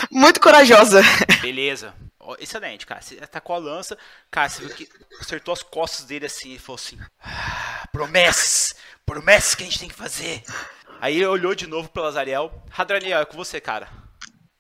Muito 0.10 0.42
corajosa. 0.42 1.02
Beleza. 1.42 1.94
Ó, 2.20 2.36
Excelente, 2.40 2.86
cara. 2.86 3.02
Você 3.02 3.18
atacou 3.22 3.56
a 3.56 3.60
lança. 3.60 3.98
Cara, 4.30 4.50
você 4.50 4.66
viu 4.66 4.76
que 4.76 4.90
acertou 5.22 5.54
as 5.54 5.64
costas 5.64 6.06
dele 6.06 6.26
assim 6.26 6.54
e 6.56 6.60
falou 6.60 6.76
assim: 6.84 6.98
"Ah, 7.24 7.86
Promessas! 7.94 8.74
Promessas 9.12 9.56
que 9.56 9.64
a 9.64 9.66
gente 9.66 9.78
tem 9.78 9.90
que 9.90 9.96
fazer. 9.96 10.42
Aí 11.02 11.18
ele 11.18 11.26
olhou 11.26 11.54
de 11.54 11.68
novo 11.68 11.90
pro 11.90 12.02
Lazariel. 12.02 12.50
Hadraniel, 12.78 13.20
é 13.20 13.26
com 13.26 13.36
você, 13.36 13.60
cara. 13.60 13.90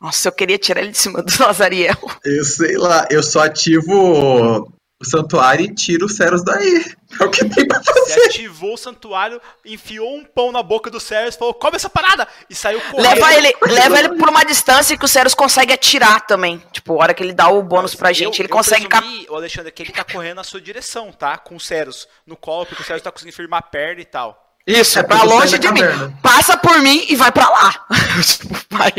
Nossa, 0.02 0.28
eu 0.28 0.32
queria 0.34 0.58
tirar 0.58 0.82
ele 0.82 0.92
de 0.92 0.98
cima 0.98 1.24
do 1.24 1.32
Lazariel. 1.40 1.96
Eu 2.26 2.44
sei 2.44 2.76
lá, 2.78 3.08
eu 3.10 3.24
só 3.24 3.46
ativo 3.46 4.70
o 5.02 5.10
santuário 5.10 5.66
e 5.66 5.74
tiro 5.74 6.06
os 6.06 6.16
Ceros 6.16 6.44
daí. 6.44 6.84
É 7.20 7.26
o 7.26 7.30
que 7.30 7.44
tem 7.44 7.68
pra 7.68 7.78
Você 7.80 7.92
fazer. 7.94 8.28
ativou 8.28 8.74
o 8.74 8.78
santuário, 8.78 9.42
enfiou 9.66 10.16
um 10.16 10.24
pão 10.24 10.50
na 10.50 10.64
boca 10.64 10.90
do 10.90 10.98
Ceres, 10.98 11.36
falou: 11.36 11.54
Come 11.54 11.76
essa 11.76 11.90
parada! 11.90 12.26
E 12.50 12.56
saiu 12.56 12.80
correndo. 12.80 13.06
Leva 13.06 13.34
ele, 13.36 13.54
leva 13.64 14.00
ele 14.00 14.10
por 14.18 14.30
uma 14.30 14.46
distância 14.46 14.98
que 14.98 15.04
o 15.04 15.08
Ceros 15.10 15.36
consegue 15.36 15.74
atirar 15.74 16.22
também. 16.26 16.64
Tipo, 16.72 16.94
a 16.94 17.04
hora 17.04 17.14
que 17.14 17.22
ele 17.22 17.34
dá 17.34 17.50
o 17.50 17.62
bônus 17.62 17.94
pra 17.96 18.14
gente, 18.14 18.40
eu, 18.40 18.44
ele 18.46 18.48
consegue 18.54 18.86
eu 18.86 18.90
cap... 18.90 19.06
presumi, 19.06 19.28
ô 19.30 19.36
Alexandre, 19.36 19.72
que 19.74 19.84
ele 19.84 19.92
tá 19.92 20.06
correndo 20.06 20.38
na 20.38 20.44
sua 20.46 20.62
direção, 20.62 21.12
tá? 21.12 21.38
Com 21.38 21.58
o 21.58 21.60
Ceros 21.60 22.08
no 22.26 22.38
colo, 22.38 22.66
porque 22.66 22.82
o 22.82 22.86
Ceros 22.86 23.02
tá 23.02 23.12
conseguindo 23.12 23.36
firmar 23.36 23.60
a 23.60 23.64
perna 23.64 24.00
e 24.00 24.06
tal. 24.06 24.42
Isso, 24.66 24.98
É 24.98 25.04
pra 25.04 25.18
porque 25.18 25.34
longe 25.34 25.60
de 25.60 25.68
da 25.68 25.74
mim. 25.74 25.82
Passa 26.22 26.56
por 26.56 26.80
mim 26.80 27.06
e 27.10 27.16
vai 27.18 27.32
pra 27.34 27.50
lá. 27.50 27.86
vai, 28.72 28.94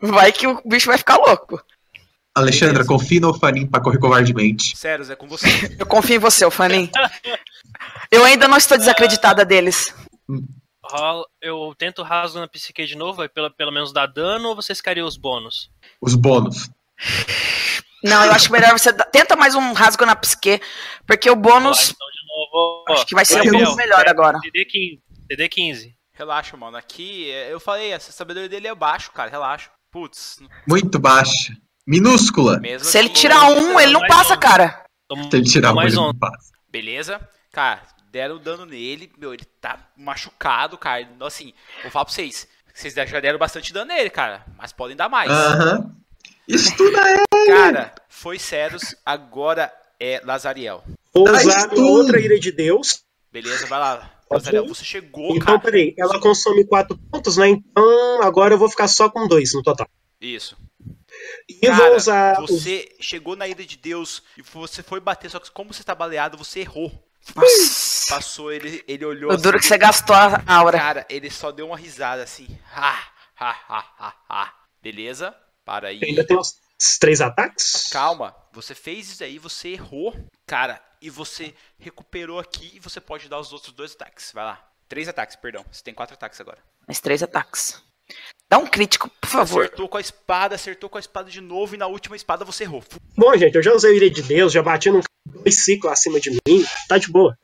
vai 0.00 0.30
que 0.30 0.46
o 0.46 0.62
bicho 0.64 0.86
vai 0.86 0.98
ficar 0.98 1.16
louco. 1.16 1.60
Alexandra, 2.36 2.84
confie 2.84 3.18
no 3.18 3.32
Fanin 3.32 3.66
pra 3.66 3.80
correr 3.80 3.98
covardemente. 3.98 4.76
Ceros, 4.76 5.08
é 5.08 5.16
com 5.16 5.26
você. 5.26 5.46
Eu 5.80 5.86
confio 5.86 6.16
em 6.16 6.18
você, 6.18 6.44
ô 6.44 6.50
Fanin. 6.50 6.90
Eu 8.10 8.22
ainda 8.26 8.46
não 8.46 8.58
estou 8.58 8.76
desacreditada 8.76 9.42
deles. 9.42 9.94
Eu 11.40 11.74
tento 11.78 12.02
rasgo 12.02 12.38
na 12.38 12.46
psique 12.46 12.84
de 12.84 12.94
novo, 12.94 13.16
vai 13.16 13.28
pelo, 13.30 13.50
pelo 13.50 13.72
menos 13.72 13.90
dar 13.90 14.04
dano, 14.04 14.50
ou 14.50 14.54
vocês 14.54 14.82
queriam 14.82 15.06
os 15.06 15.16
bônus? 15.16 15.70
Os 15.98 16.14
bônus. 16.14 16.68
Não, 18.04 18.26
eu 18.26 18.32
acho 18.32 18.52
melhor 18.52 18.78
você. 18.78 18.92
Tenta 18.92 19.34
mais 19.34 19.54
um 19.54 19.72
rasgo 19.72 20.04
na 20.04 20.14
psique, 20.14 20.60
porque 21.06 21.30
o 21.30 21.36
bônus 21.36 21.90
então, 21.90 22.08
de 22.10 22.28
novo. 22.28 22.84
ó. 22.86 22.92
acho 22.92 23.06
que 23.06 23.14
vai 23.14 23.24
ser 23.24 23.40
um 23.40 23.50
pouco 23.50 23.76
melhor 23.76 24.06
agora. 24.06 24.38
TD 24.40 24.66
15. 24.66 25.02
TD 25.26 25.48
15. 25.48 25.96
Relaxa, 26.12 26.54
mano. 26.54 26.76
Aqui, 26.76 27.30
é, 27.30 27.50
eu 27.50 27.58
falei, 27.58 27.92
essa 27.92 28.12
sabedoria 28.12 28.48
dele 28.48 28.68
é 28.68 28.74
baixo, 28.74 29.10
cara. 29.10 29.30
Relaxa. 29.30 29.70
Putz, 29.90 30.38
Muito 30.68 30.98
baixa. 30.98 31.56
Minúscula. 31.86 32.58
mesmo 32.58 32.88
Se 32.88 32.98
ele 32.98 33.08
tirar 33.10 33.44
um, 33.50 33.78
ele 33.78 33.92
não 33.92 34.06
passa, 34.06 34.34
um. 34.34 34.38
cara. 34.40 34.84
Tomo- 35.08 35.30
Se 35.30 35.36
ele 35.36 35.44
tirar 35.46 35.72
um, 35.72 35.76
mais 35.76 35.92
ele 35.92 36.00
um. 36.02 36.06
não 36.06 36.14
passa. 36.14 36.50
Beleza? 36.68 37.20
Cara, 37.52 37.82
deram 38.10 38.38
dano 38.38 38.66
nele. 38.66 39.10
Meu, 39.18 39.32
ele 39.32 39.44
tá 39.60 39.78
machucado, 39.96 40.76
cara. 40.76 41.02
Então, 41.02 41.26
Assim, 41.26 41.52
vou 41.82 41.90
falar 41.90 42.04
pra 42.04 42.14
vocês. 42.14 42.48
Vocês 42.74 42.92
já 42.92 43.20
deram 43.20 43.38
bastante 43.38 43.72
dano 43.72 43.86
nele, 43.86 44.10
cara. 44.10 44.44
Mas 44.58 44.72
podem 44.72 44.96
dar 44.96 45.08
mais. 45.08 45.30
Aham. 45.30 45.94
Estuda 46.46 47.00
ele. 47.10 47.46
Cara, 47.46 47.94
foi 48.08 48.38
Ceros, 48.38 48.94
agora 49.04 49.72
é 49.98 50.20
Lazariel. 50.24 50.84
Vou 51.14 51.28
usar 51.28 51.60
stun. 51.70 51.82
outra 51.84 52.20
ira 52.20 52.38
de 52.38 52.52
Deus. 52.52 53.02
Beleza, 53.32 53.66
vai 53.66 53.78
lá. 53.78 54.10
Lazariel, 54.30 54.66
você 54.66 54.84
chegou, 54.84 55.30
Então, 55.36 55.46
cara. 55.46 55.58
peraí, 55.60 55.94
ela 55.98 56.20
consome 56.20 56.64
quatro 56.66 56.98
pontos, 57.10 57.36
né? 57.36 57.48
Então, 57.48 58.22
agora 58.22 58.54
eu 58.54 58.58
vou 58.58 58.68
ficar 58.68 58.88
só 58.88 59.08
com 59.08 59.26
dois 59.26 59.54
no 59.54 59.62
total. 59.62 59.88
Isso. 60.20 60.56
E 61.48 61.60
Cara, 61.60 61.76
vou 61.88 61.96
usar. 61.96 62.36
você 62.40 62.94
chegou 63.00 63.36
na 63.36 63.46
ira 63.46 63.64
de 63.64 63.76
Deus 63.76 64.22
e 64.36 64.42
você 64.42 64.82
foi 64.82 64.98
bater, 65.00 65.30
só 65.30 65.38
que 65.38 65.50
como 65.50 65.72
você 65.72 65.84
tá 65.84 65.94
baleado, 65.94 66.36
você 66.36 66.60
errou. 66.60 66.90
Nossa. 67.34 68.14
Passou, 68.14 68.52
ele, 68.52 68.84
ele 68.86 69.04
olhou 69.04 69.32
O 69.32 69.36
duro 69.36 69.56
assim, 69.56 69.62
que 69.62 69.68
você 69.68 69.78
gastou 69.78 70.14
a 70.14 70.42
aura. 70.46 70.78
Cara, 70.78 71.06
ele 71.08 71.30
só 71.30 71.50
deu 71.50 71.66
uma 71.66 71.76
risada 71.76 72.22
assim. 72.22 72.46
Ha, 72.74 72.98
ha, 73.36 73.50
ha, 73.68 73.84
ha, 73.98 74.14
ha. 74.28 74.54
Beleza? 74.82 75.36
Para 75.64 75.88
aí. 75.88 76.00
Ainda 76.02 76.24
tem 76.24 76.36
os 76.38 76.56
três 76.98 77.20
ataques? 77.20 77.88
Calma, 77.90 78.34
você 78.52 78.74
fez 78.74 79.10
isso 79.10 79.24
aí, 79.24 79.38
você 79.38 79.70
errou, 79.70 80.14
cara, 80.46 80.80
e 81.00 81.10
você 81.10 81.54
recuperou 81.78 82.38
aqui 82.38 82.72
e 82.74 82.80
você 82.80 83.00
pode 83.00 83.28
dar 83.28 83.38
os 83.38 83.52
outros 83.52 83.72
dois 83.72 83.92
ataques. 83.92 84.30
Vai 84.32 84.44
lá. 84.44 84.64
Três 84.88 85.08
ataques, 85.08 85.34
perdão. 85.36 85.64
Você 85.70 85.82
tem 85.82 85.94
quatro 85.94 86.14
ataques 86.14 86.40
agora. 86.40 86.58
Mais 86.86 87.00
três 87.00 87.22
ataques. 87.22 87.82
Dá 88.48 88.58
um 88.58 88.66
crítico, 88.66 89.10
por 89.20 89.28
favor. 89.28 89.64
Acertou 89.64 89.88
com 89.88 89.96
a 89.96 90.00
espada, 90.00 90.54
acertou 90.54 90.88
com 90.88 90.98
a 90.98 91.00
espada 91.00 91.28
de 91.28 91.40
novo 91.40 91.74
e 91.74 91.78
na 91.78 91.88
última 91.88 92.14
espada 92.14 92.44
você 92.44 92.62
errou. 92.62 92.82
Bom, 93.16 93.36
gente, 93.36 93.56
eu 93.56 93.62
já 93.62 93.72
usei 93.72 93.92
o 93.92 93.96
ira 93.96 94.08
de 94.08 94.22
Deus, 94.22 94.52
já 94.52 94.62
bati 94.62 94.88
num 94.90 95.00
dois 95.26 95.64
ciclos 95.64 95.92
acima 95.92 96.20
de 96.20 96.30
mim. 96.30 96.64
Tá 96.88 96.96
de 96.96 97.10
boa. 97.10 97.36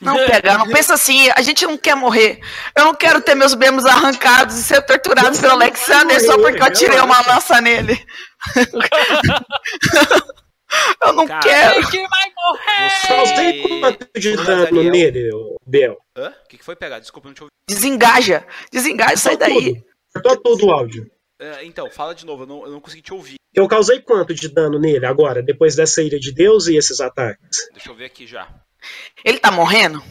Não 0.00 0.16
pega, 0.16 0.56
não 0.56 0.66
pensa 0.66 0.94
assim, 0.94 1.28
a 1.36 1.42
gente 1.42 1.66
não 1.66 1.76
quer 1.76 1.94
morrer. 1.94 2.40
Eu 2.74 2.86
não 2.86 2.94
quero 2.94 3.20
ter 3.20 3.34
meus 3.34 3.54
membros 3.54 3.84
arrancados 3.84 4.56
e 4.56 4.64
ser 4.64 4.80
torturado 4.82 5.38
pelo 5.38 5.52
Alexander 5.52 6.18
só 6.24 6.38
porque 6.38 6.60
eu 6.60 6.66
atirei 6.66 6.98
uma 7.00 7.20
lança 7.26 7.60
nele. 7.60 8.02
eu 11.04 11.12
não 11.12 11.26
Cara, 11.26 11.40
quero. 11.42 11.86
que 11.88 12.08
vai 12.08 12.32
morrer! 12.34 13.80
Quanto 13.80 14.08
de 14.18 14.36
dano 14.36 14.82
nele, 14.84 15.28
Bel? 15.66 15.98
Hã? 16.16 16.30
O 16.30 16.48
que, 16.48 16.56
que 16.56 16.64
foi 16.64 16.74
pegar? 16.74 16.98
Desculpa, 16.98 17.28
não 17.28 17.34
te 17.34 17.42
ouvi. 17.42 17.50
Desengaja, 17.68 18.42
desengaja, 18.72 19.18
sai 19.18 19.36
daí. 19.36 19.84
Cortou 20.12 20.36
todo 20.36 20.66
o 20.66 20.70
áudio. 20.72 21.10
É, 21.38 21.64
então, 21.64 21.90
fala 21.90 22.14
de 22.14 22.26
novo, 22.26 22.42
eu 22.42 22.46
não, 22.46 22.64
eu 22.66 22.70
não 22.72 22.80
consegui 22.80 23.02
te 23.02 23.12
ouvir. 23.14 23.36
Eu 23.54 23.66
causei 23.66 24.00
quanto 24.00 24.34
de 24.34 24.48
dano 24.48 24.78
nele 24.78 25.06
agora, 25.06 25.42
depois 25.42 25.74
dessa 25.74 26.02
ira 26.02 26.18
de 26.18 26.32
Deus 26.32 26.66
e 26.66 26.76
esses 26.76 27.00
ataques? 27.00 27.56
Deixa 27.72 27.90
eu 27.90 27.94
ver 27.94 28.04
aqui 28.06 28.26
já. 28.26 28.48
Ele 29.24 29.38
tá 29.38 29.50
morrendo? 29.50 30.02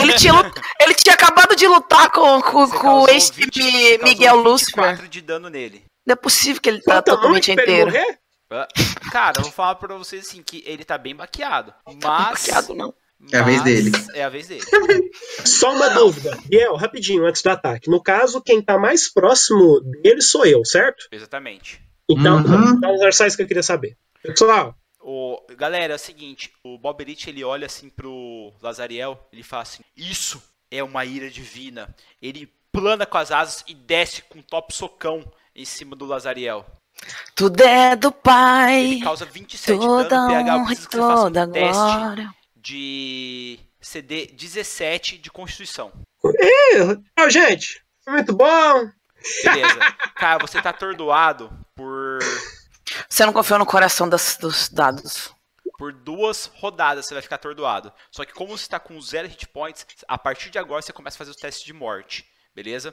Ele 0.00 0.12
tinha, 0.14 0.32
ele 0.80 0.94
tinha 0.94 1.14
acabado 1.14 1.56
de 1.56 1.66
lutar 1.66 2.10
com, 2.10 2.40
com, 2.42 2.68
com 2.70 3.08
ex 3.08 3.30
20 3.30 3.56
Mi- 3.56 3.70
você 3.72 3.98
causou 3.98 4.08
Miguel 4.08 4.36
Lucifer. 4.36 4.84
24 4.84 5.08
de 5.08 5.20
dano 5.20 5.48
nele. 5.48 5.84
Não 6.06 6.12
é 6.12 6.16
possível 6.16 6.60
que 6.60 6.68
ele 6.68 6.80
tá 6.82 6.94
Quanto 6.96 7.04
totalmente 7.06 7.50
inteiro. 7.52 7.86
morrer? 7.90 8.18
Hã? 8.50 8.66
Cara, 9.10 9.38
eu 9.38 9.42
vou 9.44 9.52
falar 9.52 9.76
pra 9.76 9.96
vocês 9.96 10.26
assim, 10.26 10.42
que 10.42 10.62
ele 10.66 10.84
tá 10.84 10.98
bem 10.98 11.14
baqueado. 11.16 11.72
Mas... 11.86 11.98
Baqueado, 12.00 12.74
não. 12.74 12.92
É 13.30 13.38
a 13.38 13.42
vez 13.42 13.62
dele. 13.62 13.92
É 14.14 14.24
a 14.24 14.28
vez 14.28 14.48
dele. 14.48 14.62
Só 15.44 15.72
uma 15.74 15.90
dúvida. 15.90 16.36
Biel, 16.46 16.74
rapidinho, 16.76 17.24
antes 17.26 17.42
do 17.42 17.50
ataque. 17.50 17.88
No 17.90 18.02
caso, 18.02 18.40
quem 18.42 18.60
tá 18.60 18.78
mais 18.78 19.12
próximo 19.12 19.80
dele 20.02 20.20
sou 20.20 20.44
eu, 20.44 20.64
certo? 20.64 21.06
Exatamente. 21.12 21.80
Então, 22.10 22.36
Uhum. 22.38 22.74
então 22.76 23.06
é 23.06 23.12
só 23.12 23.26
isso 23.26 23.36
que 23.36 23.42
eu 23.42 23.46
queria 23.46 23.62
saber. 23.62 23.96
Pessoal, 24.22 24.74
O, 25.04 25.36
galera, 25.56 25.92
é 25.94 25.96
o 25.96 25.98
seguinte, 25.98 26.52
o 26.64 26.78
Bob 26.78 27.00
Elite, 27.00 27.28
ele 27.28 27.42
olha 27.42 27.66
assim 27.66 27.88
pro 27.90 28.52
Lazariel, 28.62 29.18
ele 29.32 29.42
fala 29.42 29.62
assim, 29.62 29.82
isso 29.96 30.40
é 30.70 30.82
uma 30.82 31.04
ira 31.04 31.28
divina. 31.28 31.92
Ele 32.20 32.48
plana 32.70 33.04
com 33.04 33.18
as 33.18 33.32
asas 33.32 33.64
e 33.66 33.74
desce 33.74 34.22
com 34.22 34.38
um 34.38 34.42
top 34.42 34.72
socão 34.74 35.24
em 35.56 35.64
cima 35.64 35.96
do 35.96 36.06
Lazariel. 36.06 36.64
Tudo 37.34 37.62
é 37.62 37.96
do 37.96 38.12
Pai. 38.12 38.80
Ele 38.80 39.00
causa 39.02 39.24
27 39.24 39.78
de 39.78 39.84
Toda 39.86 40.08
dano, 40.08 40.28
PH, 40.28 40.56
honra 40.56 40.76
toda 40.90 41.46
um 41.46 41.50
teste 41.52 41.72
glória. 41.72 42.34
De 42.62 43.58
CD 43.80 44.26
17 44.26 45.18
de 45.18 45.30
Constituição. 45.30 45.92
Ih, 46.24 46.96
tchau, 47.18 47.28
gente. 47.30 47.82
Foi 48.04 48.12
muito 48.14 48.34
bom. 48.34 48.90
Beleza. 49.44 49.78
Cara, 50.16 50.38
você 50.38 50.62
tá 50.62 50.70
atordoado 50.70 51.50
por, 51.74 52.18
Você 53.08 53.26
não 53.26 53.32
confiou 53.32 53.58
no 53.58 53.66
coração 53.66 54.08
das- 54.08 54.36
dos 54.36 54.68
dados. 54.68 55.34
por 55.78 55.92
duas 55.92 56.46
rodadas, 56.54 57.06
você 57.06 57.14
vai 57.14 57.22
ficar 57.22 57.36
atordoado. 57.36 57.92
Só 58.10 58.24
que 58.24 58.32
como 58.32 58.56
você 58.56 58.68
tá 58.68 58.78
com 58.78 59.00
zero 59.00 59.26
hit 59.28 59.48
points, 59.48 59.84
a 60.06 60.16
partir 60.16 60.50
de 60.50 60.58
agora 60.58 60.80
você 60.82 60.92
começa 60.92 61.16
a 61.16 61.18
fazer 61.18 61.30
os 61.32 61.36
testes 61.36 61.64
de 61.64 61.72
morte. 61.72 62.24
Beleza? 62.54 62.92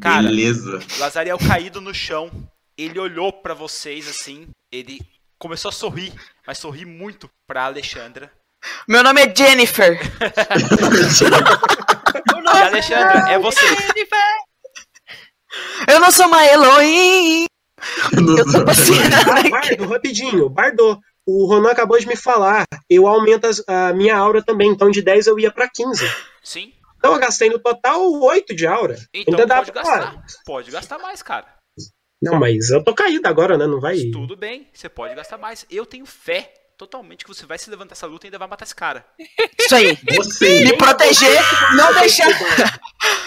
Cara, 0.00 0.24
Beleza. 0.24 0.80
Lazariel 0.98 1.38
caído 1.38 1.80
no 1.80 1.94
chão, 1.94 2.30
ele 2.76 2.98
olhou 2.98 3.32
pra 3.32 3.54
vocês 3.54 4.08
assim, 4.08 4.48
ele 4.72 4.98
começou 5.38 5.68
a 5.68 5.72
sorrir, 5.72 6.12
mas 6.46 6.58
sorri 6.58 6.84
muito 6.84 7.28
pra 7.46 7.64
Alexandra. 7.64 8.30
Meu 8.88 9.02
nome 9.02 9.20
é 9.22 9.34
Jennifer. 9.34 9.98
Nome 12.42 12.58
Alexandra, 12.62 13.30
é 13.30 13.38
você. 13.38 13.64
Eu 15.88 16.00
não 16.00 16.10
sou 16.10 16.26
uma 16.26 16.44
Elohim. 16.46 17.44
Eu 18.12 18.44
tô 18.44 18.50
sou- 18.50 18.64
passeando 18.64 19.14
aqui. 19.38 19.50
Bardo, 19.50 19.86
rapidinho. 19.88 20.48
Bardo, 20.48 20.98
o 21.26 21.46
Ronan 21.46 21.70
acabou 21.70 21.98
de 21.98 22.06
me 22.06 22.16
falar. 22.16 22.64
Eu 22.88 23.06
aumento 23.06 23.46
as- 23.46 23.62
a 23.68 23.92
minha 23.92 24.16
aura 24.16 24.42
também. 24.42 24.70
Então 24.70 24.90
de 24.90 25.02
10 25.02 25.26
eu 25.26 25.38
ia 25.38 25.50
pra 25.52 25.68
15. 25.68 26.10
Sim. 26.42 26.72
Então 26.96 27.12
eu 27.12 27.18
gastei 27.20 27.50
no 27.50 27.58
total 27.58 28.00
8 28.10 28.54
de 28.56 28.66
aura. 28.66 28.96
Então 29.12 29.34
Ainda 29.34 29.46
dá 29.46 29.56
pode 29.56 29.72
pra- 29.72 29.82
gastar. 29.82 30.22
Pode 30.46 30.70
gastar 30.70 30.98
mais, 30.98 31.22
cara. 31.22 31.46
Não, 32.24 32.38
mas 32.38 32.70
eu 32.70 32.82
tô 32.82 32.94
caído 32.94 33.28
agora, 33.28 33.56
né? 33.58 33.66
Não 33.66 33.80
vai. 33.80 33.96
Tudo 34.12 34.36
bem, 34.36 34.68
você 34.72 34.88
pode 34.88 35.14
gastar 35.14 35.38
mais. 35.38 35.66
Eu 35.70 35.84
tenho 35.84 36.06
fé 36.06 36.52
totalmente 36.76 37.24
que 37.24 37.32
você 37.32 37.46
vai 37.46 37.58
se 37.58 37.70
levantar 37.70 37.92
essa 37.92 38.06
luta 38.06 38.26
e 38.26 38.28
ainda 38.28 38.38
vai 38.38 38.48
matar 38.48 38.64
esse 38.64 38.74
cara. 38.74 39.04
Isso 39.58 39.74
aí. 39.74 39.98
Você. 40.16 40.64
Me 40.64 40.76
proteger, 40.76 41.40
não 41.76 41.94
deixar, 41.94 42.26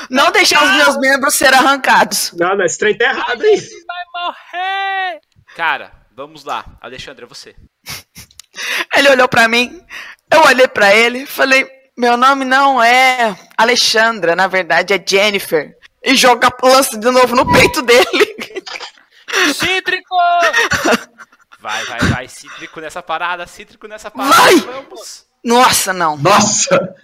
não 0.10 0.32
deixar 0.32 0.64
os 0.64 0.76
meus 0.76 0.98
membros 0.98 1.36
serem 1.36 1.58
arrancados. 1.58 2.34
Não, 2.34 2.56
não, 2.56 2.66
esse 2.66 2.78
trem 2.78 2.98
tá 2.98 3.06
errado 3.06 3.42
aí. 3.42 3.56
Vai 3.58 4.06
morrer! 4.14 5.22
Cara, 5.56 5.92
vamos 6.16 6.44
lá. 6.44 6.66
Alexandre, 6.82 7.26
é 7.26 7.28
você. 7.28 7.56
Ele 8.96 9.10
olhou 9.10 9.28
pra 9.28 9.48
mim, 9.48 9.82
eu 10.32 10.42
olhei 10.46 10.68
pra 10.68 10.94
ele, 10.94 11.26
falei: 11.26 11.68
Meu 11.98 12.18
nome 12.18 12.44
não 12.46 12.82
é 12.82 13.36
Alexandra, 13.58 14.36
na 14.36 14.48
verdade 14.48 14.94
é 14.94 15.04
Jennifer. 15.06 15.76
E 16.04 16.16
joga 16.16 16.50
lança 16.64 16.98
de 16.98 17.10
novo 17.10 17.36
no 17.36 17.52
peito 17.52 17.82
dele. 17.82 18.36
Cítrico! 19.54 20.16
Vai, 21.60 21.86
vai, 21.86 22.00
vai. 22.12 22.28
Cítrico 22.28 22.80
nessa 22.80 23.02
parada, 23.02 23.46
cítrico 23.48 23.88
nessa 23.88 24.12
parada. 24.12 24.36
Vai! 24.36 24.56
Vamos. 24.60 25.26
Nossa, 25.44 25.94
não. 25.94 26.18
Nossa! 26.18 26.96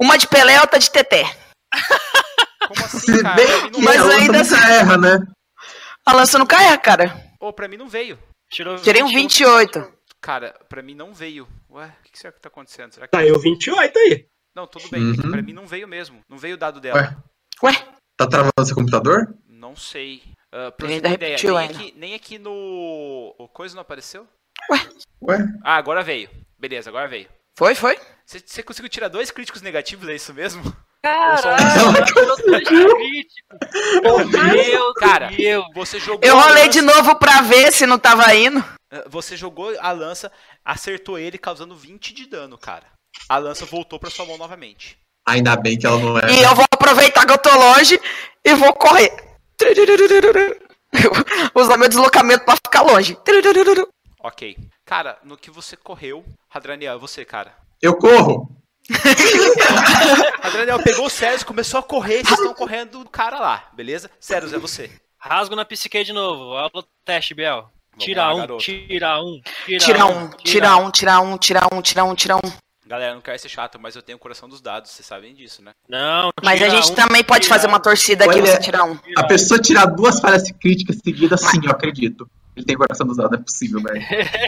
Uma 0.00 0.16
de 0.16 0.26
Pelé, 0.26 0.60
outra 0.60 0.78
de 0.78 0.90
Teté. 0.90 1.24
Como 2.68 2.84
assim, 2.84 2.98
Se 3.16 3.22
cara? 3.22 3.36
bem 3.36 3.70
que 3.70 3.80
Mas 3.82 4.00
ainda 4.08 4.40
assim- 4.40 4.54
erra, 4.56 4.96
né? 4.96 5.18
A 6.06 6.12
lança 6.12 6.38
não 6.38 6.46
cai, 6.46 6.76
cara. 6.78 7.14
Ô, 7.40 7.52
pra 7.52 7.68
mim 7.68 7.76
não 7.76 7.88
veio. 7.88 8.18
Tirou 8.50 8.76
Tirei 8.78 9.02
um 9.02 9.08
28. 9.08 9.92
Cara, 10.20 10.54
pra 10.68 10.82
mim 10.82 10.94
não 10.94 11.12
veio. 11.12 11.46
Ué, 11.70 11.86
o 11.86 12.10
que 12.10 12.18
será 12.18 12.32
que 12.32 12.40
tá 12.40 12.48
acontecendo? 12.48 12.92
Será 12.92 13.06
que... 13.06 13.10
Tá, 13.12 13.24
eu 13.24 13.38
28 13.38 13.98
aí. 13.98 14.26
Não, 14.54 14.66
tudo 14.66 14.88
bem. 14.88 15.12
que 15.14 15.20
Uhum. 15.20 15.30
Pra 15.30 15.42
mim 15.42 15.52
não 15.52 15.66
veio 15.66 15.86
mesmo. 15.88 16.20
Não 16.28 16.38
veio 16.38 16.54
o 16.54 16.58
dado 16.58 16.80
dela. 16.80 16.98
Ué, 17.62 17.70
Ué, 17.70 17.88
tá 18.16 18.26
travando 18.26 18.64
seu 18.64 18.74
computador? 18.76 19.34
Não 19.48 19.74
sei. 19.76 20.22
Uh, 20.54 20.70
pra 20.70 20.86
Ele 20.86 20.94
você 20.94 21.00
ter 21.00 21.06
ainda 21.08 21.14
ideia, 21.14 21.30
repetiu 21.32 21.54
nem 21.54 21.58
ainda. 21.66 21.78
aqui, 21.78 21.94
nem 21.96 22.14
aqui 22.14 22.38
no. 22.38 23.34
O 23.36 23.48
coisa 23.48 23.74
não 23.74 23.82
apareceu? 23.82 24.24
Ué? 25.22 25.38
Ah, 25.64 25.74
agora 25.76 26.00
veio. 26.04 26.30
Beleza, 26.56 26.90
agora 26.90 27.08
veio. 27.08 27.28
foi, 27.58 27.74
foi. 27.74 27.98
Você, 28.24 28.62
conseguiu 28.62 28.88
tirar 28.88 29.08
dois 29.08 29.32
críticos 29.32 29.62
negativos, 29.62 30.08
é 30.08 30.14
isso 30.14 30.32
mesmo? 30.32 30.62
Caralho, 31.02 32.06
crítico. 32.64 33.58
Meu 34.32 34.94
Cara, 34.94 35.26
Deus. 35.28 35.66
Você 35.74 35.98
jogou. 35.98 36.20
Eu 36.22 36.38
rolei 36.38 36.68
de 36.68 36.80
novo 36.80 37.16
pra 37.16 37.40
ver 37.42 37.72
se 37.72 37.84
não 37.84 37.98
tava 37.98 38.32
indo. 38.34 38.60
Uh, 38.92 39.10
Você 39.10 39.36
jogou 39.36 39.74
a 39.80 39.90
lança, 39.90 40.30
acertou 40.64 41.18
ele, 41.18 41.36
causando 41.36 41.74
20 41.74 42.14
de 42.14 42.26
dano, 42.26 42.56
cara. 42.56 42.86
A 43.28 43.38
lança 43.38 43.66
voltou 43.66 43.98
pra 43.98 44.08
sua 44.08 44.24
mão 44.24 44.38
novamente. 44.38 44.96
Ainda 45.26 45.56
bem 45.56 45.76
que 45.78 45.86
ela 45.86 45.98
não 45.98 46.18
é. 46.18 46.30
E 46.30 46.42
eu 46.42 46.54
vou 46.54 46.64
aproveitar 46.72 47.26
que 47.26 47.32
eu 47.32 47.38
tô 47.38 47.54
longe 47.54 48.00
e 48.44 48.54
vou 48.54 48.72
correr. 48.74 49.33
Usar 51.54 51.76
meu 51.76 51.88
deslocamento 51.88 52.44
pra 52.44 52.56
ficar 52.56 52.82
longe. 52.82 53.16
Ok. 54.20 54.56
Cara, 54.84 55.18
no 55.24 55.36
que 55.36 55.50
você 55.50 55.76
correu, 55.76 56.24
Hadraniel, 56.52 56.94
é 56.94 56.98
você, 56.98 57.24
cara. 57.24 57.54
Eu 57.80 57.96
corro! 57.96 58.50
Hadraniel 60.42 60.82
pegou 60.82 61.06
o 61.06 61.10
Ceros, 61.10 61.42
começou 61.42 61.80
a 61.80 61.82
correr, 61.82 62.22
vocês 62.22 62.38
estão 62.38 62.54
correndo 62.54 63.02
do 63.02 63.10
cara 63.10 63.38
lá, 63.38 63.68
beleza? 63.72 64.10
Ceros, 64.20 64.52
é 64.52 64.58
você. 64.58 64.90
Rasgo 65.18 65.56
na 65.56 65.64
psique 65.64 66.04
de 66.04 66.12
novo. 66.12 66.54
Aula 66.54 66.84
teste, 67.04 67.34
Biel. 67.34 67.70
Tira 67.98 68.32
lá, 68.32 68.34
um, 68.34 68.58
tira 68.58 69.22
um, 69.22 69.40
tira, 69.64 69.78
Tira 69.78 70.06
um, 70.06 70.30
tira 70.30 70.76
um, 70.76 70.90
tira 70.90 71.20
um, 71.20 71.38
tira 71.38 71.60
um, 71.72 71.82
tira 71.82 72.04
um, 72.04 72.14
tira 72.14 72.36
um. 72.36 72.52
Galera, 72.86 73.14
não 73.14 73.20
quero 73.22 73.38
ser 73.38 73.48
chato, 73.48 73.78
mas 73.80 73.96
eu 73.96 74.02
tenho 74.02 74.16
o 74.16 74.18
coração 74.20 74.46
dos 74.48 74.60
dados, 74.60 74.90
vocês 74.90 75.06
sabem 75.06 75.34
disso, 75.34 75.62
né? 75.62 75.72
Não, 75.88 76.30
Mas 76.42 76.60
a 76.60 76.68
gente 76.68 76.92
um, 76.92 76.94
também 76.94 77.24
pode 77.24 77.48
fazer 77.48 77.66
uma 77.66 77.78
um, 77.78 77.82
torcida 77.82 78.26
aqui, 78.26 78.40
você 78.40 78.58
tirar 78.58 78.84
um. 78.84 78.98
A 79.16 79.24
pessoa 79.24 79.58
tirar 79.58 79.86
duas 79.86 80.20
falhas 80.20 80.42
críticas 80.60 80.96
seguidas, 81.02 81.40
sim, 81.40 81.60
eu 81.64 81.70
acredito. 81.70 82.28
Ele 82.56 82.64
tem 82.64 82.76
coração 82.76 83.04
dos 83.04 83.16
dados, 83.16 83.32
não 83.32 83.40
é 83.40 83.42
possível, 83.42 83.80
velho. 83.82 84.00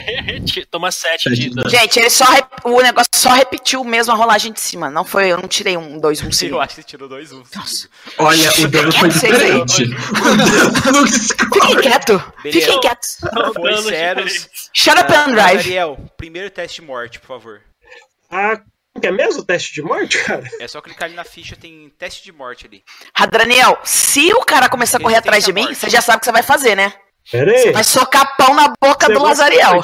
Toma 0.70 0.92
sete 0.92 1.28
de 1.30 1.50
dano. 1.50 1.68
Gente, 1.68 1.98
ele 1.98 2.08
só 2.10 2.24
rep- 2.26 2.46
o 2.64 2.80
negócio 2.80 3.08
só 3.12 3.30
repetiu 3.30 3.82
mesmo 3.82 4.12
a 4.12 4.16
rolagem 4.16 4.52
de 4.52 4.60
cima. 4.60 4.88
Não 4.88 5.02
foi, 5.04 5.32
eu 5.32 5.38
não 5.38 5.48
tirei 5.48 5.76
um, 5.76 5.98
dois, 5.98 6.22
um, 6.22 6.26
Eu 6.26 6.32
sim. 6.32 6.56
acho 6.56 6.68
que 6.68 6.74
você 6.74 6.82
tirou 6.84 7.08
dois 7.08 7.32
um. 7.32 7.42
seguido. 7.44 7.90
Olha, 8.18 8.48
o 8.60 8.68
dano 8.68 8.92
foi 8.92 9.08
diferente. 9.08 9.86
Fiquem 11.52 11.80
quieto, 11.80 12.32
fiquem 12.42 12.80
quietos. 12.80 13.18
Foi 13.54 13.74
diferente. 13.74 14.50
Shut 14.72 14.98
up 15.00 15.12
and 15.12 15.32
drive. 15.32 15.58
Ariel, 15.58 15.98
primeiro 16.16 16.48
teste 16.50 16.80
de 16.80 16.86
morte, 16.86 17.18
por 17.18 17.26
favor. 17.26 17.60
Ah, 18.30 18.60
é 19.02 19.10
mesmo 19.10 19.42
o 19.42 19.44
teste 19.44 19.74
de 19.74 19.82
morte, 19.82 20.22
cara? 20.24 20.48
É 20.60 20.66
só 20.66 20.80
clicar 20.80 21.06
ali 21.06 21.14
na 21.14 21.24
ficha, 21.24 21.54
tem 21.56 21.90
teste 21.98 22.24
de 22.24 22.32
morte 22.32 22.66
ali. 22.66 22.82
Radraniel, 23.14 23.78
se 23.84 24.32
o 24.32 24.40
cara 24.44 24.68
começar 24.68 24.98
a 24.98 25.00
correr 25.00 25.16
atrás 25.16 25.44
de 25.44 25.52
mim, 25.52 25.72
você 25.74 25.88
já 25.90 26.00
sabe 26.00 26.16
o 26.16 26.20
que 26.20 26.26
você 26.26 26.32
vai 26.32 26.42
fazer, 26.42 26.74
né? 26.74 26.92
Pera 27.30 27.50
aí. 27.52 27.72
Vai 27.72 27.82
socar 27.84 28.36
pão 28.36 28.54
na 28.54 28.68
boca 28.80 29.06
Você 29.06 29.12
do 29.12 29.18
vai 29.20 29.28
Lazariel. 29.30 29.82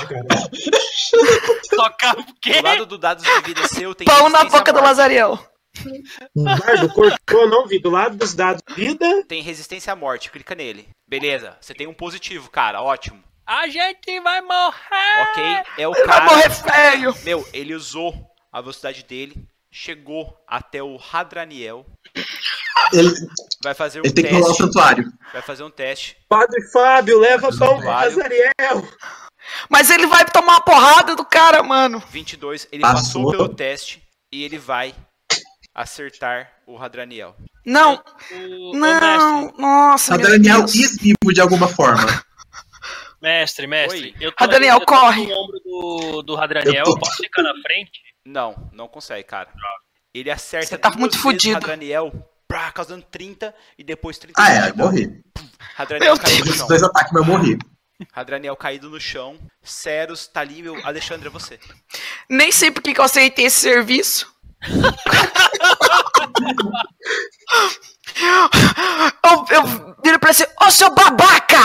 Tocar 1.71 2.17
o 2.19 2.25
quê? 2.41 2.61
Do 2.61 2.63
lado 2.63 2.87
do 2.87 2.99
dados 2.99 3.25
de 3.25 3.41
vida 3.43 3.67
seu 3.69 3.95
tem 3.95 4.07
Pão 4.07 4.29
na 4.29 4.45
boca 4.45 4.73
do. 4.73 4.81
Lazariel. 4.81 5.39
Bardo 6.37 6.89
cortou, 6.93 7.49
não 7.49 7.67
vi. 7.67 7.79
Do 7.81 7.91
lado 7.91 8.17
dos 8.17 8.35
dados 8.35 8.63
de 8.69 8.75
vida. 8.75 9.25
Tem 9.27 9.43
resistência 9.43 9.93
à 9.93 9.97
morte, 9.97 10.31
clica 10.31 10.55
nele. 10.55 10.89
Beleza, 11.09 11.57
você 11.61 11.75
tem 11.75 11.87
um 11.87 11.95
positivo, 11.95 12.51
cara, 12.51 12.81
ótimo. 12.81 13.23
A 13.45 13.67
gente 13.67 14.21
vai 14.21 14.41
morrer! 14.41 15.23
Ok, 15.31 15.45
é 15.79 15.89
o 15.89 15.93
Vai 15.93 16.05
cara. 16.05 16.25
morrer 16.27 16.51
feio. 16.51 17.15
Meu, 17.25 17.49
ele 17.53 17.75
usou 17.75 18.15
a 18.53 18.61
velocidade 18.61 19.03
dele, 19.05 19.35
chegou 19.71 20.37
até 20.47 20.83
o 20.83 20.99
Hadraniel, 21.13 21.87
Ele, 22.93 23.11
vai 23.63 23.73
fazer 23.75 24.01
um 24.01 24.05
ele 24.05 24.13
tem 24.13 24.25
que 24.25 24.31
rolar 24.33 24.45
o 24.45 24.49
teste. 24.49 24.63
santuário. 24.63 25.13
Vai 25.33 25.43
fazer 25.43 25.63
um 25.63 25.71
teste. 25.71 26.17
Padre 26.29 26.61
Fábio, 26.71 27.19
leva 27.19 27.49
pro 27.49 27.81
Vário. 27.81 28.11
Azariel. 28.13 28.89
Mas 29.71 29.91
ele 29.91 30.07
vai 30.07 30.25
tomar 30.27 30.53
uma 30.55 30.61
porrada 30.61 31.17
do 31.17 31.25
cara, 31.25 31.63
mano. 31.63 32.03
22, 32.11 32.69
ele 32.71 32.83
Passou. 32.83 33.25
passou 33.25 33.31
pelo 33.31 33.49
teste 33.49 34.03
e 34.31 34.45
ele 34.45 34.59
vai 34.59 34.95
acertar 35.75 36.53
o 36.67 36.77
Hadraniel. 36.77 37.35
Não, 37.65 38.03
O, 38.33 38.71
o 38.71 38.77
não, 38.77 39.41
mestre, 39.41 39.61
nossa, 39.63 40.19
quis 40.67 40.97
vivo 40.99 41.33
de 41.33 41.41
alguma 41.41 41.69
forma. 41.69 42.23
mestre, 43.23 43.67
mestre. 43.67 44.01
Oi. 44.01 44.15
Eu 44.21 44.33
tô, 44.33 44.45
Radaniel, 44.45 44.75
eu 44.77 44.81
tô 44.81 44.87
corre. 44.87 45.27
no 45.27 45.33
ombro 45.33 45.61
do, 45.61 46.23
do 46.23 46.35
Radaniel, 46.35 46.75
Eu 46.75 46.85
tô- 46.85 46.91
eu 46.91 46.99
posso 46.99 47.17
ficar 47.23 47.43
na 47.43 47.55
frente? 47.63 48.02
Não, 48.25 48.71
não 48.73 48.89
consegue, 48.89 49.25
cara. 49.25 49.49
Ele 50.15 50.31
acerta 50.31 50.67
Você 50.69 50.79
tá 50.79 50.91
muito 50.91 51.19
fudido. 51.19 51.55
o 51.55 51.57
Hadraniel, 51.59 52.13
pá, 52.47 52.71
causando 52.71 53.03
30 53.11 53.55
e 53.79 53.83
depois 53.85 54.19
30 54.19 54.41
Ah, 54.41 54.53
é, 54.53 54.71
eu 54.71 54.77
morri. 54.77 55.23
Hadraniel 55.77 56.15
Meu 56.15 56.23
caído 56.23 56.39
no 56.45 56.47
Esses 56.47 56.59
chão. 56.59 56.69
dois 56.69 56.83
ataques, 56.83 57.13
mas 57.13 57.23
eu 57.23 57.27
morri. 57.33 57.59
Hadraniel 58.13 58.57
caído 58.57 58.91
no 58.91 59.01
chão. 59.01 59.39
Ceros 59.63 60.27
tá 60.27 60.41
ali, 60.41 60.63
meu. 60.63 60.75
Alexandre, 60.87 61.29
é 61.29 61.31
você. 61.31 61.59
Nem 62.29 62.53
sei 62.53 62.71
por 62.71 62.83
que 62.83 62.99
eu 62.99 63.05
aceitei 63.05 63.47
esse 63.47 63.61
serviço. 63.61 64.31
eu, 69.25 69.57
eu 69.57 69.97
viro 70.03 70.19
pra 70.19 70.31
ele, 70.31 70.49
ô 70.67 70.71
seu 70.71 70.91
babaca! 70.95 71.59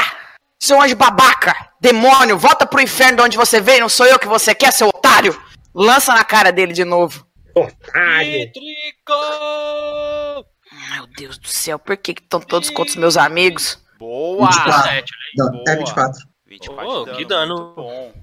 Seu 0.60 0.82
anjo 0.82 0.96
babaca! 0.96 1.56
Demônio, 1.80 2.38
volta 2.38 2.66
pro 2.66 2.82
inferno 2.82 3.18
de 3.18 3.24
onde 3.24 3.38
você 3.38 3.60
veio, 3.62 3.82
não 3.82 3.90
sou 3.90 4.06
eu 4.06 4.18
que 4.20 4.28
você 4.28 4.56
quer, 4.56 4.72
seu 4.72 4.88
otário! 4.88 5.40
Lança 5.78 6.12
na 6.14 6.24
cara 6.26 6.52
dele 6.52 6.74
de 6.74 6.84
novo. 6.84 7.24
Otário. 7.56 8.32
Cítrico! 8.48 9.14
Meu 10.92 11.08
Deus 11.16 11.38
do 11.38 11.48
céu, 11.48 11.78
por 11.78 11.96
que 11.98 12.12
estão 12.14 12.40
todos 12.42 12.70
contra 12.72 12.90
os 12.92 12.96
meus 12.96 13.16
amigos? 13.16 13.80
Boa! 14.00 14.48
24. 14.50 14.84
Sete, 14.84 15.12
né? 15.12 15.28
Não, 15.38 15.48
é 15.60 15.64
Boa. 15.76 15.78
24. 15.78 16.28
24 16.48 16.90
Oh, 16.90 17.06
de 17.06 17.12
que 17.18 17.26
dano. 17.26 17.56
Muito 17.56 17.76
bom. 17.76 18.14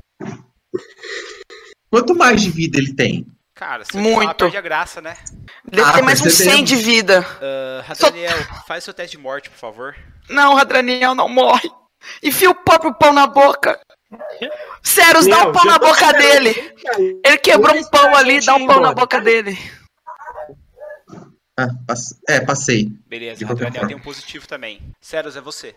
Quanto 1.91 2.15
mais 2.17 2.43
de 2.43 2.51
vida 2.51 2.79
ele 2.79 2.93
tem? 2.95 3.27
Cara, 3.55 3.85
você 3.85 3.97
Muito. 3.97 4.35
perde 4.35 4.57
a 4.57 4.61
graça, 4.61 5.01
né? 5.01 5.17
Deve 5.65 5.89
Ah, 5.89 5.93
ter 5.93 6.03
mais 6.03 6.21
uns 6.21 6.33
100 6.35 6.47
percebemos. 6.65 6.71
de 6.71 6.77
vida. 6.77 7.21
Uh, 7.41 7.89
Hadraniel, 7.93 8.37
faz 8.67 8.83
seu 8.83 8.93
teste 8.93 9.17
de 9.17 9.23
morte, 9.23 9.49
por 9.49 9.59
favor. 9.59 9.95
Não, 10.29 10.55
Radraniel 10.55 11.15
não 11.15 11.29
morre. 11.29 11.71
Enfia 12.23 12.51
o 12.51 12.55
próprio 12.55 12.93
pão 12.95 13.13
na 13.13 13.27
boca. 13.29 13.79
Ceros, 14.83 15.27
dá 15.27 15.39
Não, 15.39 15.49
um 15.49 15.53
pão 15.53 15.65
na 15.65 15.79
boca 15.79 16.13
dele. 16.13 16.55
Ele 17.25 17.39
quebrou 17.39 17.75
um 17.77 17.85
pão 17.85 18.15
ali, 18.15 18.41
dá 18.45 18.55
um 18.55 18.67
pão 18.67 18.81
na 18.81 18.93
boca 18.93 19.21
dele. 19.21 19.59
Ah, 21.59 21.69
é, 22.29 22.41
passei. 22.41 22.89
Beleza, 23.07 23.45
Hadraniel 23.45 23.73
forma. 23.75 23.89
tem 23.89 23.97
um 23.97 24.01
positivo 24.01 24.47
também. 24.47 24.81
Ceros, 25.01 25.37
é 25.37 25.41
você. 25.41 25.75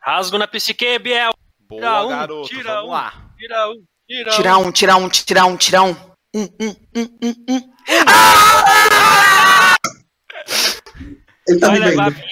Rasgo 0.00 0.38
na 0.38 0.46
psique, 0.46 0.98
Biel! 0.98 1.32
Boa, 1.68 1.80
Tira 1.80 2.02
um, 2.04 2.08
garoto. 2.08 2.48
tira 2.48 2.74
Vamos 2.74 2.88
um. 2.88 2.92
lá. 2.92 3.30
Tira 3.36 3.68
um, 3.70 3.84
tira, 4.08 4.30
Tirar 4.30 4.58
um, 4.58 4.72
tirar 4.72 4.96
um, 4.96 5.08
tirar 5.08 5.44
um, 5.46 5.56
tirar 5.56 5.82
um. 5.82 5.96
Um, 6.34 6.42
um, 6.60 6.76
um, 6.96 7.18
um, 7.22 7.34
um. 7.54 7.74
Ah! 8.06 9.76
Ele 11.48 11.58
tá 11.58 11.68
vai 11.68 11.78
levar 11.80 12.10
vivendo. 12.10 12.28
20, 12.28 12.29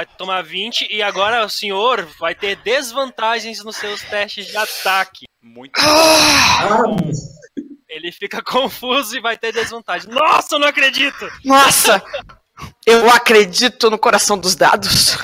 vai 0.00 0.06
tomar 0.16 0.42
20 0.42 0.88
e 0.90 1.02
agora 1.02 1.44
o 1.44 1.50
senhor 1.50 2.06
vai 2.18 2.34
ter 2.34 2.56
desvantagens 2.56 3.62
nos 3.62 3.76
seus 3.76 4.00
testes 4.02 4.46
de 4.46 4.56
ataque. 4.56 5.26
Muito 5.42 5.78
Ah, 5.78 6.96
Ele 7.88 8.10
fica 8.10 8.40
confuso 8.42 9.16
e 9.16 9.20
vai 9.20 9.36
ter 9.36 9.52
desvantagem. 9.52 10.10
Nossa, 10.10 10.54
eu 10.54 10.58
não 10.58 10.68
acredito! 10.68 11.28
Nossa! 11.44 12.02
Eu 12.86 13.10
acredito 13.10 13.90
no 13.90 13.98
coração 13.98 14.38
dos 14.38 14.54
dados. 14.54 15.16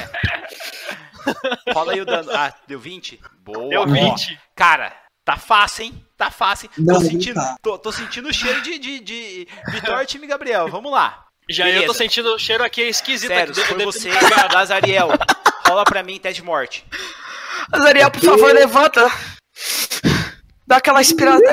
Rola 1.72 1.92
aí 1.92 2.00
o 2.00 2.04
dano. 2.06 2.30
Ah, 2.32 2.52
deu 2.66 2.78
20? 2.78 3.20
Boa. 3.40 3.68
Deu 3.68 3.80
Ó, 3.82 3.86
20. 3.86 4.38
Cara, 4.54 4.94
tá 5.24 5.36
fácil, 5.36 5.86
hein? 5.86 6.06
Tá 6.16 6.30
fácil. 6.30 6.66
hein? 6.78 6.84
Não, 6.84 6.94
tô, 6.96 7.00
não 7.00 7.10
sentindo, 7.10 7.34
tá. 7.34 7.56
tô, 7.62 7.78
tô 7.78 7.92
sentindo 7.92 8.28
o 8.28 8.32
cheiro 8.32 8.60
de, 8.62 8.78
de, 8.78 9.00
de 9.00 9.48
Vitória 9.70 10.06
time 10.06 10.26
Gabriel. 10.26 10.68
Vamos 10.68 10.92
lá. 10.92 11.25
Já 11.48 11.68
eu 11.68 11.74
tô 11.74 11.80
Beleza. 11.80 11.94
sentindo 11.98 12.34
o 12.34 12.38
cheiro 12.38 12.64
aqui 12.64 12.82
esquisito. 12.82 13.28
Sério, 13.28 13.52
aqui. 13.52 13.60
foi 13.62 13.84
você. 13.84 14.10
Lazariel. 14.52 15.08
Rola 15.66 15.84
pra 15.84 16.02
mim, 16.02 16.18
teste 16.18 16.40
de 16.40 16.46
morte. 16.46 16.84
Azariel, 17.72 18.10
por 18.10 18.20
favor, 18.20 18.52
levanta. 18.52 19.06
Dá 20.66 20.76
aquela 20.78 21.00
inspirada. 21.00 21.44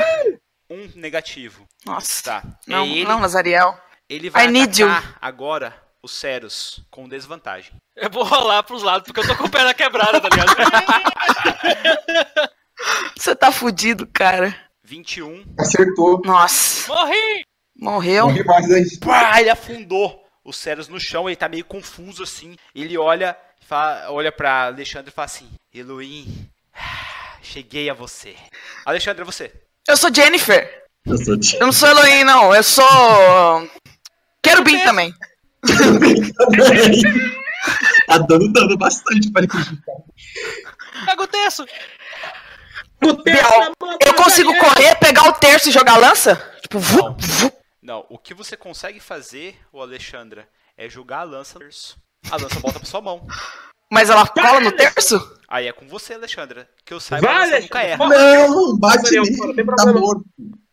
Um 0.69 0.89
negativo. 0.95 1.67
Nossa. 1.85 2.23
Tá. 2.23 2.43
Não, 2.65 2.83
é 2.83 2.87
ele, 2.87 3.05
não, 3.05 3.23
Azariel. 3.23 3.77
ele 4.09 4.29
vai 4.29 4.45
I 4.45 4.51
need 4.51 4.81
you. 4.81 4.89
agora 5.21 5.75
os 6.01 6.11
Ceros 6.11 6.81
com 6.89 7.07
desvantagem. 7.07 7.71
Eu 7.95 8.09
vou 8.09 8.23
rolar 8.23 8.63
pros 8.63 8.81
lados 8.83 9.05
porque 9.05 9.19
eu 9.19 9.27
tô 9.27 9.35
com 9.35 9.45
a 9.45 9.49
perna 9.49 9.73
quebrada, 9.73 10.19
tá 10.19 10.27
ligado? 10.29 10.55
Você 13.15 13.35
tá 13.35 13.51
fudido, 13.51 14.07
cara. 14.07 14.55
21. 14.83 15.45
acertou. 15.59 16.19
Nossa. 16.25 16.91
Morri! 16.91 17.45
Morreu. 17.75 18.27
Morri 18.27 18.43
mais 18.43 18.71
aí. 18.71 18.97
Pá, 18.99 19.39
ele 19.39 19.49
afundou 19.49 20.23
os 20.43 20.57
Ceros 20.57 20.87
no 20.87 20.99
chão, 20.99 21.29
ele 21.29 21.35
tá 21.35 21.49
meio 21.49 21.65
confuso 21.65 22.23
assim. 22.23 22.55
Ele 22.75 22.97
olha, 22.97 23.37
fala, 23.61 24.11
olha 24.11 24.31
pra 24.31 24.67
Alexandre 24.67 25.09
e 25.09 25.13
fala 25.13 25.25
assim: 25.25 25.49
Elohim, 25.73 26.47
cheguei 27.41 27.89
a 27.89 27.93
você. 27.93 28.35
Alexandre, 28.85 29.21
é 29.21 29.25
você. 29.25 29.51
Eu 29.87 29.97
sou 29.97 30.13
Jennifer. 30.13 30.83
Eu 31.05 31.17
sou 31.17 31.37
tio. 31.37 31.59
Eu 31.59 31.65
não 31.65 31.73
sou 31.73 31.89
Elohim, 31.89 32.23
não. 32.23 32.55
Eu 32.55 32.63
sou. 32.63 33.69
Querubim 34.41 34.79
também. 34.79 35.13
tá 38.07 38.17
dando 38.19 38.51
dano 38.51 38.77
bastante 38.77 39.31
para 39.31 39.45
o! 39.45 39.47
O 43.05 43.05
na 43.05 43.71
mão 43.81 43.97
eu 44.05 44.13
consigo 44.13 44.57
correr, 44.57 44.95
pegar 44.95 45.27
o 45.27 45.33
terço 45.33 45.67
e 45.69 45.71
jogar 45.71 45.97
lança? 45.97 46.35
Tipo, 46.61 46.79
vu, 46.79 47.01
Não. 47.01 47.17
Não, 47.83 48.05
o 48.09 48.17
que 48.17 48.33
você 48.33 48.55
consegue 48.55 48.99
fazer, 49.01 49.59
o 49.71 49.81
Alexandra, 49.81 50.47
é 50.77 50.87
jogar 50.89 51.19
a 51.19 51.23
lança 51.23 51.55
no 51.55 51.65
terço. 51.65 51.97
A 52.31 52.37
lança 52.37 52.57
volta 52.59 52.79
pra 52.79 52.87
sua 52.87 53.01
mão. 53.01 53.27
Mas 53.91 54.09
ela 54.09 54.25
cola 54.25 54.61
no 54.61 54.71
terço? 54.71 55.19
Aí 55.49 55.67
é 55.67 55.73
com 55.73 55.85
você, 55.87 56.13
Alexandra. 56.13 56.67
Que 56.85 56.93
eu 56.93 56.99
saiba, 57.01 57.27
Vai, 57.27 57.35
a 57.35 57.39
lança 57.45 57.59
nunca 57.59 57.81
erra. 57.83 58.07
Não, 58.07 58.77
bate 58.79 59.11
nele, 59.11 59.65
tá 59.75 59.85
morto. 59.93 60.23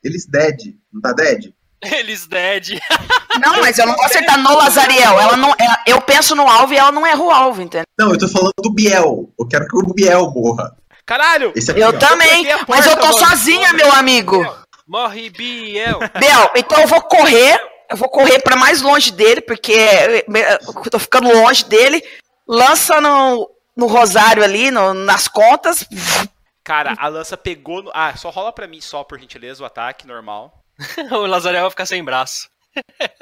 Eles 0.04 0.24
dead. 0.26 0.56
Não 0.92 1.00
tá 1.00 1.12
dead? 1.12 1.52
Eles 1.82 2.26
dead. 2.26 2.78
Não, 3.40 3.60
mas 3.60 3.78
eu 3.78 3.86
não 3.86 3.94
vou 3.96 4.04
acertar 4.04 4.38
no 4.38 4.54
Lazariel. 4.54 5.18
Ela 5.18 5.36
não, 5.36 5.54
ela- 5.58 5.82
eu 5.86 6.00
penso 6.02 6.34
no 6.34 6.46
alvo 6.46 6.74
e 6.74 6.76
ela 6.76 6.92
não 6.92 7.06
erra 7.06 7.22
o 7.22 7.30
alvo, 7.30 7.62
entendeu? 7.62 7.84
Não, 7.98 8.10
eu 8.12 8.18
tô 8.18 8.28
falando 8.28 8.52
do 8.58 8.70
Biel. 8.74 9.32
Eu 9.38 9.48
quero 9.48 9.66
que 9.66 9.76
o 9.76 9.94
Biel 9.94 10.30
morra. 10.30 10.76
Caralho! 11.06 11.52
É 11.56 11.82
Eu 11.82 11.98
também, 11.98 12.44
peguei 12.44 12.52
a 12.52 12.64
mas 12.68 12.86
eu 12.86 12.96
tô 12.96 13.06
mano. 13.06 13.18
sozinha, 13.18 13.72
meu 13.72 13.90
amigo. 13.92 14.44
Morre, 14.90 15.30
Biel! 15.30 16.00
Bel, 16.18 16.50
então 16.56 16.80
eu 16.80 16.88
vou 16.88 17.00
correr, 17.02 17.62
eu 17.88 17.96
vou 17.96 18.08
correr 18.08 18.40
pra 18.42 18.56
mais 18.56 18.82
longe 18.82 19.12
dele, 19.12 19.40
porque 19.40 19.72
eu 19.72 20.90
tô 20.90 20.98
ficando 20.98 21.32
longe 21.32 21.64
dele. 21.64 22.02
Lança 22.48 23.00
no, 23.00 23.48
no 23.76 23.86
rosário 23.86 24.42
ali, 24.42 24.68
no- 24.72 24.92
nas 24.92 25.28
contas. 25.28 25.86
Cara, 26.64 26.94
a 26.98 27.06
lança 27.06 27.36
pegou 27.36 27.84
no. 27.84 27.90
Ah, 27.94 28.16
só 28.16 28.30
rola 28.30 28.52
pra 28.52 28.66
mim, 28.66 28.80
só 28.80 29.04
por 29.04 29.16
gentileza, 29.20 29.62
o 29.62 29.66
ataque 29.66 30.08
normal. 30.08 30.60
o 31.12 31.24
Lazarel 31.26 31.60
vai 31.62 31.70
ficar 31.70 31.86
sem 31.86 32.02
braço. 32.02 32.48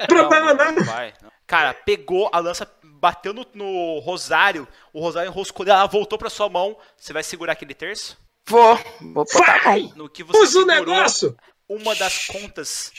Problema 0.07 0.53
não, 0.55 0.65
não. 0.65 0.71
não 0.71 0.83
vai. 0.85 1.13
não. 1.21 1.29
Cara, 1.45 1.73
pegou, 1.75 2.29
a 2.33 2.39
lança 2.39 2.67
bateu 2.83 3.31
no, 3.31 3.45
no 3.53 3.99
rosário, 3.99 4.67
o 4.91 4.99
rosário 4.99 5.29
enroscou, 5.29 5.65
ela 5.67 5.85
voltou 5.85 6.17
pra 6.17 6.29
sua 6.31 6.49
mão. 6.49 6.75
Você 6.97 7.13
vai 7.13 7.21
segurar 7.21 7.53
aquele 7.53 7.75
terço? 7.75 8.17
Vou, 8.47 8.75
vou 8.99 9.25
botar 9.25 9.63
mão. 9.65 9.91
No 9.95 10.09
que 10.09 10.23
você 10.23 10.39
Usa 10.39 10.59
o 10.59 10.65
segurou, 10.65 10.95
negócio. 10.95 11.37
Uma 11.69 11.93
das 11.93 12.25
contas 12.25 12.91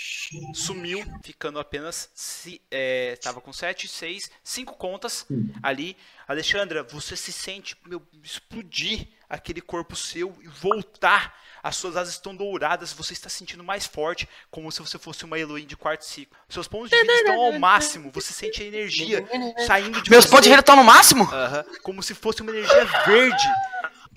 sumiu, 0.55 1.05
ficando 1.25 1.59
apenas. 1.59 2.09
Se, 2.15 2.63
é, 2.71 3.17
tava 3.21 3.41
com 3.41 3.53
7, 3.53 3.89
6, 3.89 4.31
5 4.45 4.77
contas 4.77 5.27
ali. 5.61 5.97
Alexandra, 6.29 6.85
você 6.85 7.17
se 7.17 7.33
sente 7.33 7.77
meu, 7.85 8.01
explodir 8.23 9.09
aquele 9.29 9.61
corpo 9.61 9.97
seu 9.97 10.39
e 10.41 10.47
voltar. 10.47 11.37
As 11.63 11.77
suas 11.77 11.97
asas 11.97 12.15
estão 12.15 12.35
douradas, 12.35 12.93
você 12.93 13.13
está 13.13 13.29
se 13.29 13.37
sentindo 13.37 13.63
mais 13.63 13.87
forte, 13.87 14.27
como 14.51 14.71
se 14.71 14.81
você 14.81 14.99
fosse 14.99 15.25
uma 15.25 15.39
Elohim 15.39 15.67
de 15.67 15.77
quarto 15.77 16.05
ciclo. 16.05 16.39
Seus 16.49 16.69
pontos 16.69 16.89
de 16.91 16.97
vida 16.97 17.13
estão 17.13 17.41
ao 17.41 17.59
máximo, 17.59 18.11
você 18.11 18.33
sente 18.33 18.63
a 18.63 18.67
energia 18.67 19.27
saindo 19.67 20.01
de 20.01 20.11
Meus 20.11 20.25
você. 20.25 20.31
pontos 20.31 20.45
de 20.45 20.51
vida 20.51 20.61
estão 20.61 20.77
no 20.77 20.85
máximo? 20.85 21.29
Como 21.83 22.03
se 22.03 22.15
fosse 22.15 22.41
uma 22.41 22.51
energia 22.53 22.85
verde 23.05 23.49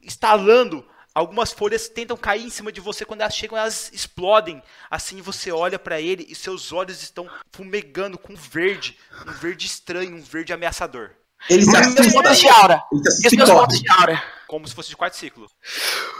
estalando. 0.03 0.87
Algumas 1.15 1.51
folhas 1.51 1.87
tentam 1.87 2.17
cair 2.17 2.43
em 2.43 2.49
cima 2.49 2.71
de 2.71 2.81
você 2.81 3.05
quando 3.05 3.21
elas 3.21 3.35
chegam, 3.35 3.57
elas 3.57 3.91
explodem. 3.93 4.63
Assim 4.89 5.21
você 5.21 5.51
olha 5.51 5.77
pra 5.77 6.01
ele 6.01 6.25
e 6.27 6.33
seus 6.33 6.71
olhos 6.71 7.03
estão 7.03 7.29
fumegando 7.51 8.17
com 8.17 8.35
verde, 8.35 8.97
um 9.27 9.31
verde 9.31 9.67
estranho, 9.67 10.15
um 10.15 10.21
verde 10.23 10.51
ameaçador, 10.53 11.11
Ele 11.49 11.61
se 11.63 11.71
pontos 11.71 11.95
de 12.39 12.47
assusta. 12.47 12.53
aura. 12.53 12.83
Ele 12.91 13.11
se 13.11 13.27
assusta 13.41 13.77
de 13.77 13.91
aura? 13.91 14.23
como 14.47 14.67
se 14.67 14.75
fosse 14.75 14.89
de 14.89 14.95
quarto 14.95 15.15
ciclo. 15.17 15.47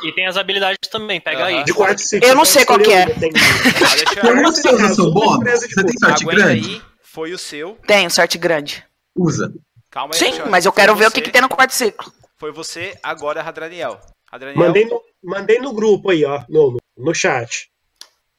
E 0.03 0.11
tem 0.11 0.25
as 0.27 0.37
habilidades 0.37 0.77
também, 0.89 1.21
pega 1.21 1.43
Aham. 1.43 1.57
aí. 1.59 1.63
De 1.63 1.73
quarto 1.73 1.99
ciclo. 2.01 2.27
Eu 2.27 2.35
não 2.35 2.45
sei 2.45 2.65
qual 2.65 2.79
que 2.79 2.91
é. 2.91 3.03
Alguma 4.23 4.51
que 4.51 4.59
você 4.59 4.69
usa 4.73 4.95
seu 4.95 5.11
bônus? 5.11 5.33
Surpresa 5.33 5.67
de 5.67 5.73
Você 5.73 5.83
tem 5.85 5.97
sorte 5.99 6.23
aguenta 6.23 6.41
grande? 6.43 6.69
aí, 6.69 6.81
foi 7.01 7.31
o 7.33 7.37
seu. 7.37 7.77
Tenho, 7.85 8.09
sorte 8.09 8.37
grande. 8.39 8.83
Usa. 9.15 9.53
Calma 9.91 10.15
aí, 10.15 10.19
Sim, 10.19 10.41
mas 10.49 10.65
eu 10.65 10.71
Foi 10.71 10.81
quero 10.81 10.95
ver 10.95 11.07
o 11.07 11.11
que, 11.11 11.21
que 11.21 11.29
tem 11.31 11.41
no 11.41 11.49
quarto 11.49 11.71
ciclo. 11.75 12.11
Foi 12.37 12.51
você, 12.51 12.97
agora 13.03 13.39
é 13.39 13.43
Radraniel. 13.43 13.99
Radraniel, 14.33 14.65
Mandei 14.65 14.85
no, 14.85 15.01
mandei 15.23 15.59
no 15.59 15.73
grupo 15.73 16.09
aí, 16.09 16.25
ó, 16.25 16.43
no, 16.49 16.79
no, 16.97 17.13
chat. 17.13 17.69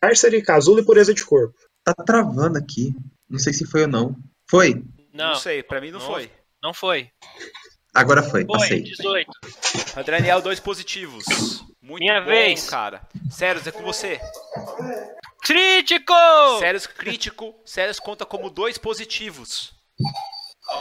Cárcere, 0.02 0.42
casulo 0.42 0.80
e 0.80 0.84
pureza 0.84 1.14
de 1.14 1.24
corpo. 1.24 1.54
Tá 1.84 1.94
travando 1.94 2.58
aqui. 2.58 2.92
Não 3.30 3.38
sei 3.38 3.52
se 3.52 3.64
foi 3.64 3.82
ou 3.82 3.88
não. 3.88 4.16
Foi? 4.50 4.74
não, 5.12 5.28
Não, 5.28 5.34
sei, 5.36 5.62
pra 5.62 5.80
mim 5.80 5.92
não, 5.92 6.00
Não. 6.00 6.06
foi. 6.06 6.30
não 6.60 6.74
foi. 6.74 7.10
Agora 7.94 8.24
foi, 8.24 8.44
Foi, 8.44 8.58
passei. 8.58 8.82
18. 8.82 9.30
Radraniel, 9.94 10.42
dois 10.42 10.58
positivos. 10.58 11.24
Muito 11.80 12.00
Minha 12.00 12.20
bom, 12.22 12.26
vez. 12.26 12.68
cara. 12.68 13.06
Sérios, 13.30 13.64
é 13.64 13.70
com 13.70 13.84
você. 13.84 14.18
Crítico! 15.44 16.12
Sérios 16.58 16.88
crítico, 16.88 17.54
Sérios 17.64 18.00
conta 18.00 18.26
como 18.26 18.50
dois 18.50 18.78
positivos. 18.78 19.72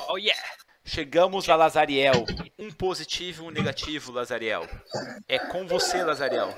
Oh 0.10 0.18
yeah! 0.18 0.42
Chegamos 0.86 1.48
a 1.50 1.56
Lazariel. 1.56 2.26
Um 2.60 2.70
positivo 2.72 3.44
e 3.44 3.48
um 3.48 3.52
negativo, 3.52 4.12
Lazariel. 4.12 4.68
É 5.30 5.40
com 5.40 5.66
você, 5.66 6.04
Lazariel. 6.04 6.54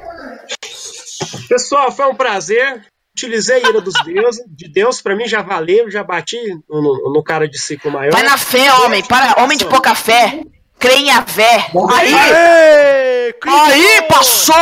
Pessoal, 1.47 1.91
foi 1.91 2.05
um 2.07 2.15
prazer. 2.15 2.85
Utilizei 3.15 3.63
a 3.63 3.69
ira 3.69 3.81
dos 3.81 3.93
deuses. 4.03 4.43
De 4.47 4.67
Deus, 4.67 5.01
pra 5.01 5.15
mim 5.15 5.27
já 5.27 5.41
valeu. 5.41 5.89
Já 5.91 6.03
bati 6.03 6.37
no, 6.67 6.81
no- 6.81 7.13
no 7.13 7.23
cara 7.23 7.47
de 7.47 7.57
ciclo 7.59 7.91
maior. 7.91 8.11
Vai 8.11 8.23
na 8.23 8.37
fé, 8.37 8.73
homem. 8.73 9.03
Para, 9.05 9.41
homem 9.41 9.57
de 9.57 9.65
pouca 9.65 9.93
fé. 9.95 10.41
Crê 10.79 10.95
em 10.95 11.11
Avé. 11.11 11.67
Aí, 11.93 12.13
Aê, 12.13 13.33
aí, 13.47 14.01
passou! 14.09 14.55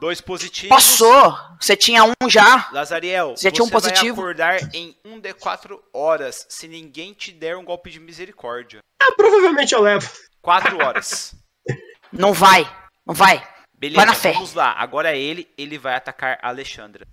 Dois 0.00 0.20
positivos. 0.20 0.74
Passou. 0.74 1.36
Você 1.60 1.76
tinha 1.76 2.04
um 2.04 2.28
já. 2.28 2.68
Lazariel, 2.72 3.36
Você 3.36 3.50
tinha 3.50 3.64
um 3.64 3.68
vai 3.68 3.80
positivo? 3.80 4.20
acordar 4.20 4.58
em 4.74 4.96
um 5.04 5.20
de 5.20 5.32
quatro 5.34 5.82
horas 5.92 6.46
se 6.48 6.66
ninguém 6.66 7.12
te 7.12 7.30
der 7.32 7.56
um 7.56 7.64
golpe 7.64 7.90
de 7.90 8.00
misericórdia. 8.00 8.78
Ah, 9.02 9.12
provavelmente 9.16 9.74
eu 9.74 9.80
levo. 9.82 10.10
Quatro 10.40 10.82
horas. 10.82 11.34
Não 12.12 12.32
vai. 12.32 12.66
Não 13.06 13.14
vai. 13.14 13.46
Beleza, 13.78 13.96
Vai 13.98 14.06
na 14.06 14.14
fé. 14.14 14.32
vamos 14.32 14.54
lá. 14.54 14.72
Agora 14.72 15.10
é 15.14 15.18
ele, 15.18 15.48
ele 15.56 15.78
vai 15.78 15.94
atacar 15.94 16.38
a 16.42 16.48
Alexandra. 16.48 17.06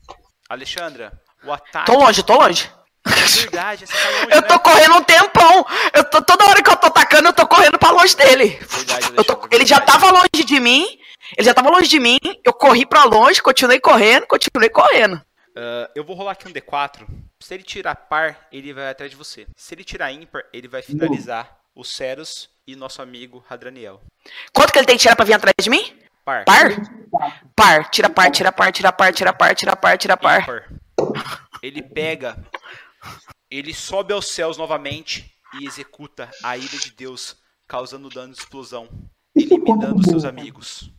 Alexandra, 0.50 1.12
o 1.44 1.52
ataque... 1.52 1.86
Tô 1.92 1.98
longe, 1.98 2.24
tô 2.24 2.36
longe. 2.38 2.72
É 3.06 3.10
verdade, 3.12 3.86
você 3.88 3.94
tá 3.94 4.10
longe, 4.10 4.28
Eu 4.36 4.42
tô 4.44 4.54
né? 4.54 4.60
correndo 4.60 4.96
um 4.98 5.04
tempão. 5.04 5.66
Eu 5.94 6.04
tô, 6.06 6.22
toda 6.22 6.46
hora 6.46 6.62
que 6.64 6.70
eu 6.70 6.76
tô 6.78 6.88
atacando, 6.88 7.28
eu 7.30 7.34
tô 7.34 7.46
correndo 7.48 7.78
pra 7.78 7.92
longe 7.92 8.16
dele. 8.16 8.48
Verdade, 8.62 9.08
Eu 9.16 9.24
tô- 9.24 9.34
Alexandre, 9.34 9.56
ele 9.58 9.66
já 9.66 9.78
verdade. 9.78 10.00
tava 10.00 10.12
longe 10.14 10.44
de 10.46 10.60
mim. 10.60 10.86
Ele 11.38 11.46
já 11.46 11.54
tava 11.54 11.70
longe 11.70 11.88
de 11.88 12.00
mim. 12.00 12.18
Eu 12.44 12.52
corri 12.52 12.86
pra 12.86 13.04
longe, 13.04 13.42
continuei 13.42 13.80
correndo, 13.80 14.26
continuei 14.26 14.70
correndo. 14.70 15.22
Ah, 15.56 15.90
eu 15.96 16.04
vou 16.04 16.16
rolar 16.16 16.32
aqui 16.32 16.48
um 16.48 16.52
D4. 16.52 17.08
Se 17.40 17.54
ele 17.54 17.64
tirar 17.64 17.96
par, 17.96 18.48
ele 18.52 18.74
vai 18.74 18.90
atrás 18.90 19.12
de 19.12 19.18
você. 19.18 19.46
Se 19.56 19.76
ele 19.76 19.84
tirar 19.84 20.12
ímpar, 20.12 20.44
ele 20.52 20.68
vai 20.68 20.82
finalizar 20.82 21.60
o 21.76 21.84
Ceros 21.84 22.50
e 22.66 22.76
nosso 22.76 23.02
amigo 23.02 23.44
Radraniel. 23.48 24.02
Quanto 24.52 24.74
que 24.74 24.80
ele 24.80 24.88
tem 24.88 24.98
que 24.98 25.04
tirar 25.04 25.16
pra 25.16 25.26
vir 25.26 25.34
atrás 25.34 25.54
de 25.62 25.70
mim? 25.70 25.96
Par. 26.26 26.44
Par? 26.44 26.70
Par. 27.56 27.90
Tira 27.92 28.10
par, 28.10 28.32
tira 28.32 28.52
par, 28.52 28.72
tira 28.72 28.92
par, 28.92 29.14
tira 29.14 29.34
par, 29.34 29.56
tira 29.56 29.76
par, 29.76 29.98
tira 29.98 30.18
par. 30.18 30.42
Ímpar. 30.42 30.72
Ele 31.62 31.82
pega, 31.82 32.38
ele 33.50 33.74
sobe 33.74 34.14
aos 34.14 34.28
céus 34.28 34.58
novamente 34.58 35.32
e 35.60 35.66
executa 35.66 36.30
a 36.44 36.58
ira 36.58 36.78
de 36.78 36.92
Deus, 36.92 37.38
causando 37.68 38.10
dano 38.10 38.34
de 38.34 38.40
explosão, 38.40 38.90
eliminando 39.36 40.04
seus 40.04 40.26
amigos. 40.26 40.92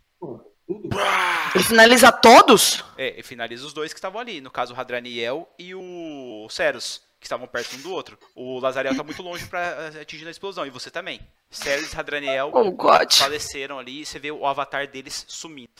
Ele 1.54 1.64
finaliza 1.64 2.12
todos? 2.12 2.84
É, 2.96 3.18
e 3.18 3.22
finaliza 3.22 3.66
os 3.66 3.72
dois 3.72 3.92
que 3.92 3.98
estavam 3.98 4.20
ali, 4.20 4.40
no 4.40 4.50
caso 4.50 4.74
o 4.74 4.78
Hadraniel 4.78 5.48
e 5.58 5.74
o 5.74 6.46
Ceros, 6.50 7.00
que 7.18 7.26
estavam 7.26 7.46
perto 7.46 7.76
um 7.76 7.80
do 7.80 7.90
outro. 7.92 8.18
O 8.34 8.58
Lazariel 8.60 8.94
tá 8.94 9.02
muito 9.02 9.22
longe 9.22 9.46
pra 9.46 9.60
eh, 9.94 10.02
atingir 10.02 10.26
a 10.28 10.30
explosão, 10.30 10.66
e 10.66 10.70
você 10.70 10.90
também. 10.90 11.20
Ceros 11.50 11.92
e 11.92 11.96
Hadraniel 11.98 12.50
Oh, 12.52 12.70
God. 12.72 13.12
faleceram 13.14 13.78
ali 13.78 14.02
e 14.02 14.06
você 14.06 14.18
vê 14.18 14.30
o 14.30 14.46
avatar 14.46 14.86
deles 14.86 15.24
sumindo. 15.28 15.70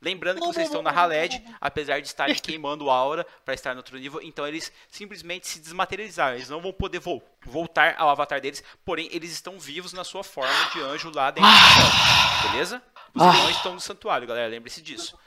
Lembrando 0.00 0.40
que 0.40 0.46
vocês 0.46 0.66
estão 0.68 0.80
na 0.80 0.92
Haled, 0.92 1.42
apesar 1.60 1.98
de 2.00 2.06
estarem 2.06 2.36
queimando 2.36 2.88
aura 2.88 3.26
para 3.44 3.52
estar 3.54 3.72
no 3.74 3.78
outro 3.78 3.98
nível, 3.98 4.20
então 4.22 4.46
eles 4.46 4.70
simplesmente 4.88 5.48
se 5.48 5.58
desmaterializaram. 5.58 6.36
Eles 6.36 6.48
não 6.48 6.60
vão 6.60 6.72
poder 6.72 7.00
vol- 7.00 7.20
voltar 7.44 7.96
ao 7.98 8.08
avatar 8.08 8.40
deles, 8.40 8.62
porém 8.84 9.08
eles 9.10 9.32
estão 9.32 9.58
vivos 9.58 9.92
na 9.92 10.04
sua 10.04 10.22
forma 10.22 10.54
de 10.72 10.80
anjo 10.82 11.10
lá 11.12 11.32
dentro 11.32 11.50
do 11.50 11.56
céu. 11.56 12.52
Beleza? 12.52 12.82
Vocês 13.14 13.42
não 13.42 13.50
estão 13.50 13.74
no 13.74 13.80
santuário, 13.80 14.26
galera, 14.28 14.48
lembre-se 14.48 14.80
disso. 14.82 15.18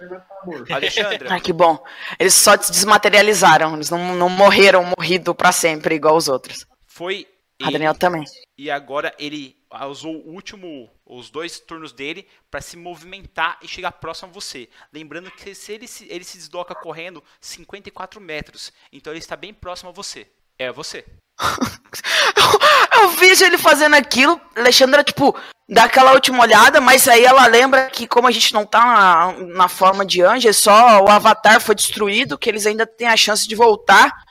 Alexandra, 0.70 1.34
Ai, 1.34 1.42
que 1.42 1.52
bom. 1.54 1.84
Eles 2.20 2.34
só 2.34 2.56
se 2.58 2.72
desmaterializaram. 2.72 3.76
Eles 3.76 3.90
não, 3.90 4.16
não 4.16 4.30
morreram 4.30 4.84
morrido 4.98 5.34
pra 5.36 5.52
sempre, 5.52 5.96
igual 5.96 6.16
os 6.16 6.28
outros. 6.28 6.66
foi 6.88 7.28
A 7.62 7.66
ele 7.66 7.74
Daniel 7.74 7.96
também. 7.96 8.24
e 8.58 8.70
agora 8.72 9.14
ele 9.20 9.58
usou 9.90 10.14
o 10.16 10.34
último, 10.34 10.90
os 11.06 11.30
dois 11.30 11.60
turnos 11.60 11.94
dele 11.94 12.28
para 12.50 12.62
se 12.62 12.76
movimentar 12.78 13.58
e 13.62 13.68
chegar 13.68 13.92
próximo 13.94 14.30
a 14.30 14.34
você. 14.34 14.70
Lembrando 14.94 15.32
que 15.32 15.56
se 15.56 15.72
ele 15.72 15.88
se, 15.88 16.06
ele 16.10 16.24
se 16.24 16.38
desloca 16.38 16.76
correndo 16.76 17.24
54 17.40 18.20
metros, 18.22 18.72
então 18.92 19.12
ele 19.14 19.20
está 19.20 19.36
bem 19.36 19.54
próximo 19.54 19.90
a 19.90 19.94
você. 19.94 20.28
É 20.60 20.72
você. 20.72 21.06
Eu 23.02 23.10
vejo 23.10 23.44
ele 23.46 23.58
fazendo 23.58 23.96
aquilo. 23.96 24.40
Alexandra, 24.56 25.04
tipo, 25.04 25.36
dá 25.68 25.86
aquela 25.86 26.14
última 26.14 26.42
olhada, 26.42 26.80
mas 26.80 27.08
aí 27.08 27.24
ela 27.24 27.48
lembra 27.48 27.90
que, 27.90 28.08
como 28.08 28.28
a 28.28 28.32
gente 28.32 28.54
não 28.54 28.66
tá 28.66 28.86
na, 28.86 29.34
na 29.56 29.68
forma 29.68 30.06
de 30.06 30.22
anjo, 30.22 30.48
é 30.48 30.54
só 30.54 31.02
o 31.02 31.10
avatar 31.10 31.60
foi 31.62 31.76
destruído, 31.76 32.38
que 32.38 32.50
eles 32.50 32.66
ainda 32.66 32.86
têm 32.86 33.08
a 33.08 33.18
chance 33.18 33.48
de 33.48 33.56
voltar. 33.56 34.24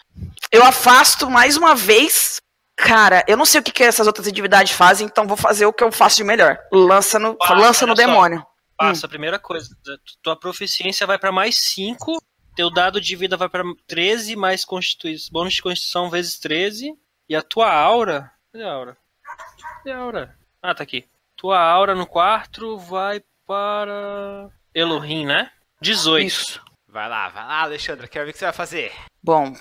Eu 0.53 0.65
afasto 0.65 1.31
mais 1.31 1.57
uma 1.57 1.75
vez. 1.75 2.41
Cara, 2.77 3.25
eu 3.27 3.37
não 3.37 3.45
sei 3.45 3.61
o 3.61 3.63
que, 3.63 3.73
que 3.73 3.83
essas 3.83 4.07
outras 4.07 4.27
atividades 4.27 4.73
fazem, 4.73 5.07
então 5.07 5.27
vou 5.27 5.37
fazer 5.37 5.67
o 5.67 5.73
que 5.73 5.85
eu 5.85 5.93
faço 5.93 6.17
de 6.17 6.25
melhor. 6.25 6.59
Lança 6.73 7.19
no, 7.19 7.37
lança 7.51 7.87
no 7.87 7.97
só. 7.97 8.03
demônio. 8.03 8.45
Passa, 8.77 9.07
a 9.07 9.09
primeira 9.09 9.39
coisa. 9.39 9.69
Tua 10.23 10.35
proficiência 10.35 11.07
vai 11.07 11.19
pra 11.19 11.31
mais 11.31 11.59
5. 11.59 12.23
Teu 12.57 12.71
dado 12.71 13.01
de 13.01 13.15
vida 13.15 13.37
vai 13.37 13.49
pra 13.49 13.63
13, 13.87 14.35
mais 14.37 14.65
constituição, 14.65 15.31
bônus 15.33 15.55
de 15.55 15.63
constituição 15.63 16.09
vezes 16.09 16.39
13. 16.39 16.95
E 17.29 17.37
a 17.37 17.43
tua 17.43 17.71
aura. 17.71 18.33
Cadê 18.53 18.65
a 18.65 18.73
aura? 18.73 18.97
Cadê 19.79 19.93
a 19.93 19.99
aura? 19.99 20.37
Ah, 20.63 20.75
tá 20.75 20.83
aqui. 20.83 21.05
Tua 21.37 21.59
aura 21.61 21.95
no 21.95 22.07
4 22.07 22.79
vai 22.79 23.23
para. 23.47 24.49
Elohim, 24.75 25.25
né? 25.27 25.51
18. 25.81 26.27
Isso. 26.27 26.61
Vai 26.89 27.09
lá, 27.09 27.29
vai 27.29 27.45
lá, 27.45 27.63
Alexandra, 27.63 28.09
quero 28.09 28.25
ver 28.27 28.31
o 28.31 28.33
que 28.33 28.39
você 28.39 28.45
vai 28.47 28.53
fazer. 28.55 28.93
Bom. 29.23 29.55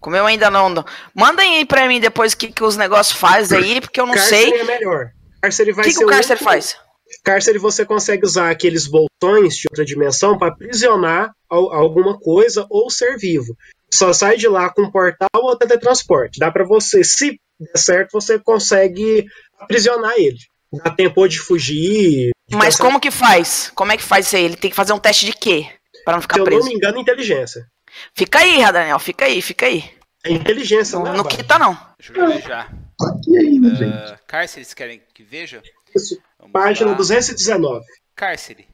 Como 0.00 0.16
eu 0.16 0.26
ainda 0.26 0.50
não. 0.50 0.72
Mandem 1.14 1.58
aí 1.58 1.66
pra 1.66 1.86
mim 1.86 2.00
depois 2.00 2.32
o 2.32 2.36
que, 2.38 2.52
que 2.52 2.62
os 2.64 2.76
negócios 2.76 3.18
faz 3.18 3.52
aí, 3.52 3.80
porque 3.80 4.00
eu 4.00 4.06
não 4.06 4.14
Cárcere 4.14 4.50
sei. 4.50 4.60
é 4.60 4.64
melhor. 4.64 5.10
Cárcere 5.42 5.72
O 5.72 5.74
vai 5.74 5.84
que, 5.84 5.92
ser 5.92 5.98
que 5.98 6.04
o 6.04 6.08
cárcere 6.08 6.38
único- 6.40 6.44
faz? 6.50 6.76
Cárcere 7.24 7.58
você 7.58 7.84
consegue 7.84 8.24
usar 8.24 8.50
aqueles 8.50 8.86
boltões 8.86 9.56
de 9.56 9.66
outra 9.70 9.84
dimensão 9.84 10.38
para 10.38 10.48
aprisionar 10.52 11.32
al- 11.50 11.72
alguma 11.72 12.18
coisa 12.18 12.66
ou 12.70 12.90
ser 12.90 13.16
vivo. 13.18 13.56
Só 13.92 14.12
sai 14.12 14.36
de 14.36 14.46
lá 14.48 14.70
com 14.70 14.90
portal 14.90 15.28
ou 15.34 15.56
teletransporte. 15.56 16.38
Dá 16.38 16.50
para 16.50 16.64
você, 16.64 17.02
se 17.02 17.40
der 17.58 17.76
certo, 17.78 18.12
você 18.12 18.38
consegue 18.38 19.24
aprisionar 19.58 20.14
ele. 20.16 20.38
Dá 20.72 20.90
tempo 20.90 21.26
de 21.26 21.38
fugir. 21.38 22.30
de 22.46 22.56
Mas 22.56 22.76
como 22.76 23.00
que 23.00 23.10
faz? 23.10 23.70
Como 23.74 23.90
é 23.92 23.96
que 23.96 24.02
faz 24.02 24.26
isso 24.26 24.36
aí? 24.36 24.44
Ele 24.44 24.56
tem 24.56 24.70
que 24.70 24.76
fazer 24.76 24.92
um 24.92 24.98
teste 24.98 25.24
de 25.26 25.32
quê? 25.32 25.66
Pra 26.04 26.14
não 26.14 26.20
Se 26.20 26.24
ficar 26.24 26.38
eu 26.38 26.44
preso. 26.44 26.60
não 26.60 26.68
me 26.68 26.74
engano, 26.74 26.98
inteligência. 26.98 27.66
Fica 28.14 28.40
aí, 28.40 28.58
Daniel, 28.72 28.98
fica 28.98 29.24
aí, 29.24 29.40
fica 29.40 29.66
aí. 29.66 29.90
É 30.24 30.32
inteligência, 30.32 30.98
Não, 30.98 31.04
né? 31.06 31.12
não 31.12 31.24
Vale? 31.24 31.36
quita, 31.36 31.58
não. 31.58 31.78
Deixa 31.98 32.12
eu 32.12 32.28
ver 32.28 32.42
já. 32.42 32.68
Tô 32.98 33.06
aqui 33.06 33.38
ainda, 33.38 33.74
gente. 33.74 34.12
Uh, 34.12 34.18
Cárcere, 34.26 34.64
vocês 34.64 34.74
querem 34.74 35.00
que 35.14 35.22
veja? 35.22 35.62
Isso. 35.94 36.20
Vamos 36.38 36.52
Página 36.52 36.90
lá. 36.90 36.96
219. 36.96 37.84
Cárcere. 38.14 38.66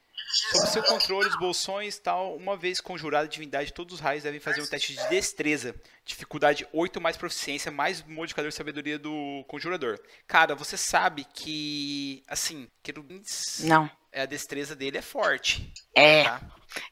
Sob 0.52 0.66
seu 0.68 0.82
controle, 0.82 1.28
os 1.28 1.38
bolsões, 1.38 1.98
tal, 1.98 2.34
uma 2.36 2.56
vez 2.56 2.80
conjurada 2.80 3.26
a 3.26 3.28
divindade, 3.28 3.72
todos 3.72 3.94
os 3.94 4.00
raios 4.00 4.24
devem 4.24 4.40
fazer 4.40 4.60
um 4.62 4.66
teste 4.66 4.94
de 4.94 5.08
destreza. 5.08 5.74
Dificuldade 6.04 6.66
8 6.72 7.00
mais 7.00 7.16
proficiência, 7.16 7.70
mais 7.70 8.02
modificador 8.02 8.50
de 8.50 8.56
sabedoria 8.56 8.98
do 8.98 9.44
conjurador. 9.46 9.98
Cara, 10.26 10.54
você 10.54 10.76
sabe 10.76 11.24
que, 11.32 12.22
assim, 12.28 12.66
querubins, 12.82 13.60
Não. 13.60 13.88
é, 14.12 14.22
a 14.22 14.26
destreza 14.26 14.74
dele 14.74 14.98
é 14.98 15.02
forte. 15.02 15.72
É, 15.94 16.24
Tá? 16.24 16.40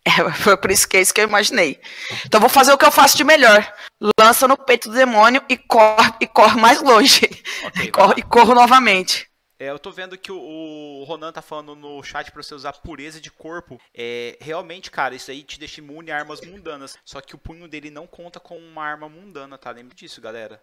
é, 0.05 0.10
foi 0.43 0.56
por 0.56 0.70
isso 0.70 0.89
que 0.89 0.97
é 0.97 1.01
isso 1.01 1.12
que 1.12 1.20
eu 1.20 1.27
imaginei. 1.28 1.81
Então 2.24 2.40
vou 2.40 2.48
fazer 2.48 2.73
o 2.73 2.78
que 2.78 2.85
eu 2.85 2.93
faço 2.93 3.16
de 3.16 3.24
melhor. 3.24 3.74
Lança 4.20 4.47
no 4.47 4.56
peito 4.56 4.89
do 4.89 4.94
demônio 4.94 5.43
e 5.48 5.56
corre, 5.56 6.12
e 6.20 6.27
corre 6.27 6.60
mais 6.60 6.81
longe. 6.81 7.28
Ok, 7.64 7.85
E 7.86 7.90
corro, 7.90 8.14
e 8.16 8.23
corro 8.23 8.55
novamente. 8.55 9.28
É, 9.62 9.70
eu 9.70 9.78
tô 9.78 9.93
vendo 9.93 10.18
que 10.18 10.32
o, 10.32 10.36
o 10.36 11.05
Ronan 11.05 11.30
tá 11.30 11.40
falando 11.40 11.76
no 11.76 12.02
chat 12.02 12.32
pra 12.32 12.43
você 12.43 12.52
usar 12.52 12.72
pureza 12.72 13.20
de 13.20 13.30
corpo. 13.30 13.80
É, 13.94 14.36
realmente, 14.40 14.90
cara, 14.90 15.14
isso 15.14 15.30
aí 15.30 15.44
te 15.44 15.56
deixa 15.56 15.80
imune 15.80 16.10
a 16.10 16.18
armas 16.18 16.40
mundanas. 16.40 16.98
Só 17.05 17.20
que 17.20 17.36
o 17.36 17.39
punho 17.39 17.68
dele 17.68 17.89
não 17.89 18.05
conta 18.05 18.40
com 18.40 18.59
uma 18.59 18.82
arma 18.82 19.09
mundana, 19.09 19.56
tá? 19.56 19.70
Lembre 19.70 19.94
disso, 19.94 20.20
galera. 20.20 20.60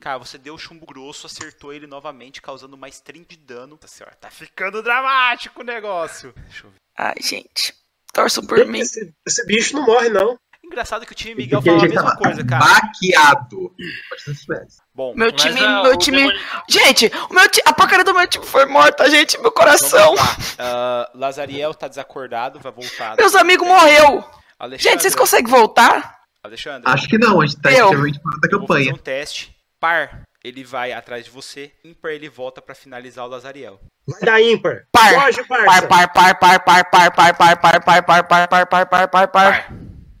Cara, 0.00 0.18
você 0.18 0.36
deu 0.36 0.58
chumbo 0.58 0.84
grosso, 0.84 1.28
acertou 1.28 1.72
ele 1.72 1.86
novamente, 1.86 2.42
causando 2.42 2.76
mais 2.76 3.00
30 3.00 3.36
de 3.36 3.36
dano. 3.36 3.78
Nossa 3.80 3.86
senhora, 3.86 4.16
tá 4.16 4.32
ficando 4.32 4.82
dramático 4.82 5.60
o 5.60 5.64
negócio. 5.64 6.32
Deixa 6.32 6.66
eu 6.66 6.70
ver. 6.70 6.78
Ai, 6.98 7.22
gente. 7.22 7.72
Torço 8.12 8.44
por 8.44 8.66
mim. 8.66 8.80
Esse, 8.80 9.14
esse 9.24 9.46
bicho 9.46 9.76
não 9.76 9.86
morre, 9.86 10.08
não. 10.08 10.36
Engraçado 10.70 11.04
que 11.04 11.12
o 11.12 11.14
time 11.14 11.34
Miguel 11.34 11.60
falou 11.60 11.80
a 11.80 11.82
mesma 11.82 12.02
tava 12.04 12.16
coisa, 12.16 12.44
cara. 12.44 12.64
Baqueado. 12.64 13.72
Pode 14.08 14.22
ser 14.22 14.34
sucesso. 14.34 14.76
Bom, 14.94 15.14
Meu 15.16 15.32
time. 15.32 15.58
ah, 15.64 15.82
meu 15.82 15.96
time. 15.96 16.18
demônio- 16.18 16.40
Gente, 16.68 17.10
o 17.28 17.34
meu 17.34 17.48
ti- 17.48 17.62
a 17.64 17.72
porcaria 17.72 18.04
do 18.04 18.14
meu 18.14 18.26
time 18.28 18.46
foi 18.46 18.66
morta, 18.66 19.10
gente. 19.10 19.36
Meu 19.40 19.50
coração. 19.50 20.14
Ah, 20.58 21.10
Lazariel 21.14 21.74
tá 21.74 21.88
desacordado, 21.88 22.60
vai 22.60 22.70
voltar. 22.70 23.16
Meus 23.16 23.34
amigos 23.34 23.66
morreu. 23.66 24.24
Alexandre, 24.58 24.90
Gente, 24.92 25.02
vocês 25.02 25.14
conseguem 25.14 25.50
voltar? 25.50 26.18
Alexandre, 26.42 26.82
Acho 26.90 27.08
que 27.08 27.18
não, 27.18 27.40
a 27.40 27.46
gente 27.46 27.60
tá 27.60 27.70
extremamente 27.70 28.20
fora 28.22 28.36
da 28.40 28.48
campanha. 28.48 28.92
um 28.94 28.96
teste. 28.96 29.54
Par, 29.80 30.22
ele 30.44 30.62
vai 30.62 30.92
atrás 30.92 31.24
de 31.24 31.30
você. 31.30 31.72
Ímpar, 31.84 32.12
ele 32.12 32.28
volta 32.28 32.62
pra 32.62 32.74
finalizar 32.74 33.24
o 33.24 33.28
Lazariel. 33.28 33.80
Vai 34.06 34.20
dar 34.20 34.40
ímpar. 34.40 34.82
Par. 34.92 35.14
Foge, 35.14 35.42
parça. 35.44 35.64
Par, 35.86 35.88
par, 35.88 36.12
par, 36.12 36.34
par, 36.34 36.64
par, 36.64 37.12
par, 37.12 37.34
par, 37.34 37.58
par, 37.58 37.82
par, 37.82 38.04
par, 38.04 38.04
par, 38.04 38.48
par, 38.48 38.68
par, 38.68 38.86
par, 38.86 39.08
par, 39.08 39.28
par. 39.28 39.28
Par, 39.30 39.72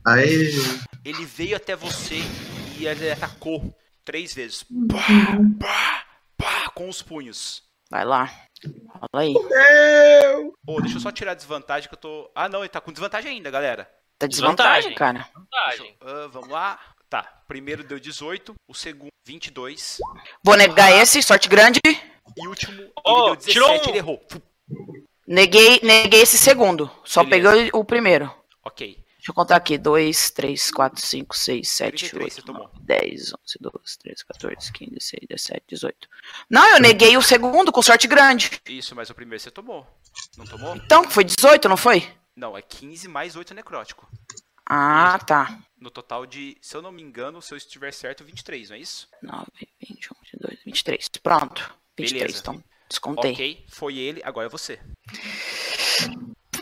Aê. 0.06 0.50
ele 1.04 1.24
veio 1.26 1.56
até 1.56 1.76
você 1.76 2.16
e 2.78 2.86
ele 2.86 3.10
atacou 3.10 3.74
três 4.04 4.32
vezes. 4.34 4.64
Pá, 4.88 5.36
pá, 5.60 6.04
pá, 6.36 6.70
com 6.70 6.88
os 6.88 7.02
punhos. 7.02 7.62
Vai 7.90 8.04
lá. 8.04 8.26
Fala 8.92 9.22
aí. 9.24 9.34
Eu. 9.34 10.54
Ô, 10.66 10.80
deixa 10.80 10.96
eu 10.96 11.00
só 11.00 11.10
tirar 11.10 11.32
a 11.32 11.34
desvantagem 11.34 11.88
que 11.88 11.94
eu 11.94 11.98
tô. 11.98 12.30
Ah, 12.34 12.48
não, 12.48 12.60
ele 12.60 12.68
tá 12.68 12.80
com 12.80 12.92
desvantagem 12.92 13.32
ainda, 13.32 13.50
galera. 13.50 13.90
Tá 14.18 14.26
desvantagem, 14.26 14.90
Desvantagem. 14.90 14.94
cara. 14.94 15.28
Vantagem. 15.34 15.96
Ah, 16.00 16.28
vamos 16.30 16.48
lá. 16.50 16.78
Tá, 17.08 17.22
primeiro 17.48 17.82
deu 17.82 17.98
18, 17.98 18.54
o 18.68 18.74
segundo 18.74 19.08
22 19.26 19.98
Vou 20.44 20.56
negar 20.56 20.92
esse, 20.92 21.20
sorte 21.22 21.48
grande. 21.48 21.80
e 21.84 22.46
o 22.46 22.50
último 22.50 22.72
ele 22.80 22.92
Ô, 23.04 23.24
deu 23.26 23.36
17 23.36 23.52
tirou 23.52 23.70
um. 23.70 23.88
ele 23.88 23.98
errou. 23.98 24.22
Neguei, 25.26 25.80
neguei 25.82 26.22
esse 26.22 26.38
segundo. 26.38 26.88
Só 27.04 27.24
Beleza. 27.24 27.50
peguei 27.52 27.70
o 27.72 27.84
primeiro. 27.84 28.32
Ok, 28.64 28.96
Deixa 29.20 29.32
eu 29.32 29.34
contar 29.34 29.56
aqui. 29.56 29.76
2, 29.76 30.30
3, 30.30 30.70
4, 30.70 31.00
5, 31.00 31.36
6, 31.36 31.68
7, 31.68 31.90
33 32.10 32.32
você 32.32 32.40
8, 32.40 32.46
tomou. 32.46 32.62
9, 32.62 32.80
10, 32.80 33.20
11, 33.20 33.34
12, 33.60 33.98
13, 33.98 34.24
14, 34.24 34.72
15, 34.72 34.90
16, 34.90 35.26
17, 35.28 35.64
18. 35.68 36.08
Não, 36.48 36.66
eu 36.70 36.80
neguei 36.80 37.16
o 37.18 37.22
segundo 37.22 37.70
com 37.70 37.82
sorte 37.82 38.08
grande. 38.08 38.50
Isso, 38.66 38.96
mas 38.96 39.10
o 39.10 39.14
primeiro 39.14 39.42
você 39.42 39.50
tomou. 39.50 39.86
Não 40.38 40.46
tomou? 40.46 40.74
Então, 40.74 41.04
foi 41.10 41.22
18, 41.22 41.68
não 41.68 41.76
foi? 41.76 42.10
Não, 42.34 42.56
é 42.56 42.62
15 42.62 43.08
mais 43.08 43.36
8 43.36 43.52
necrótico. 43.52 44.08
Ah, 44.64 45.18
tá. 45.18 45.58
No 45.78 45.90
total 45.90 46.24
de, 46.24 46.56
se 46.62 46.74
eu 46.74 46.80
não 46.80 46.90
me 46.90 47.02
engano, 47.02 47.42
se 47.42 47.52
eu 47.52 47.58
estiver 47.58 47.92
certo, 47.92 48.24
23, 48.24 48.70
não 48.70 48.76
é 48.76 48.80
isso? 48.80 49.06
9, 49.22 49.46
21, 49.80 50.14
22, 50.32 50.64
23. 50.64 51.08
Pronto. 51.22 51.74
23, 51.98 52.22
Beleza. 52.22 52.38
então 52.40 52.64
descontei. 52.88 53.32
Ok, 53.32 53.66
foi 53.68 53.98
ele, 53.98 54.22
agora 54.24 54.46
é 54.46 54.50
você. 54.50 54.80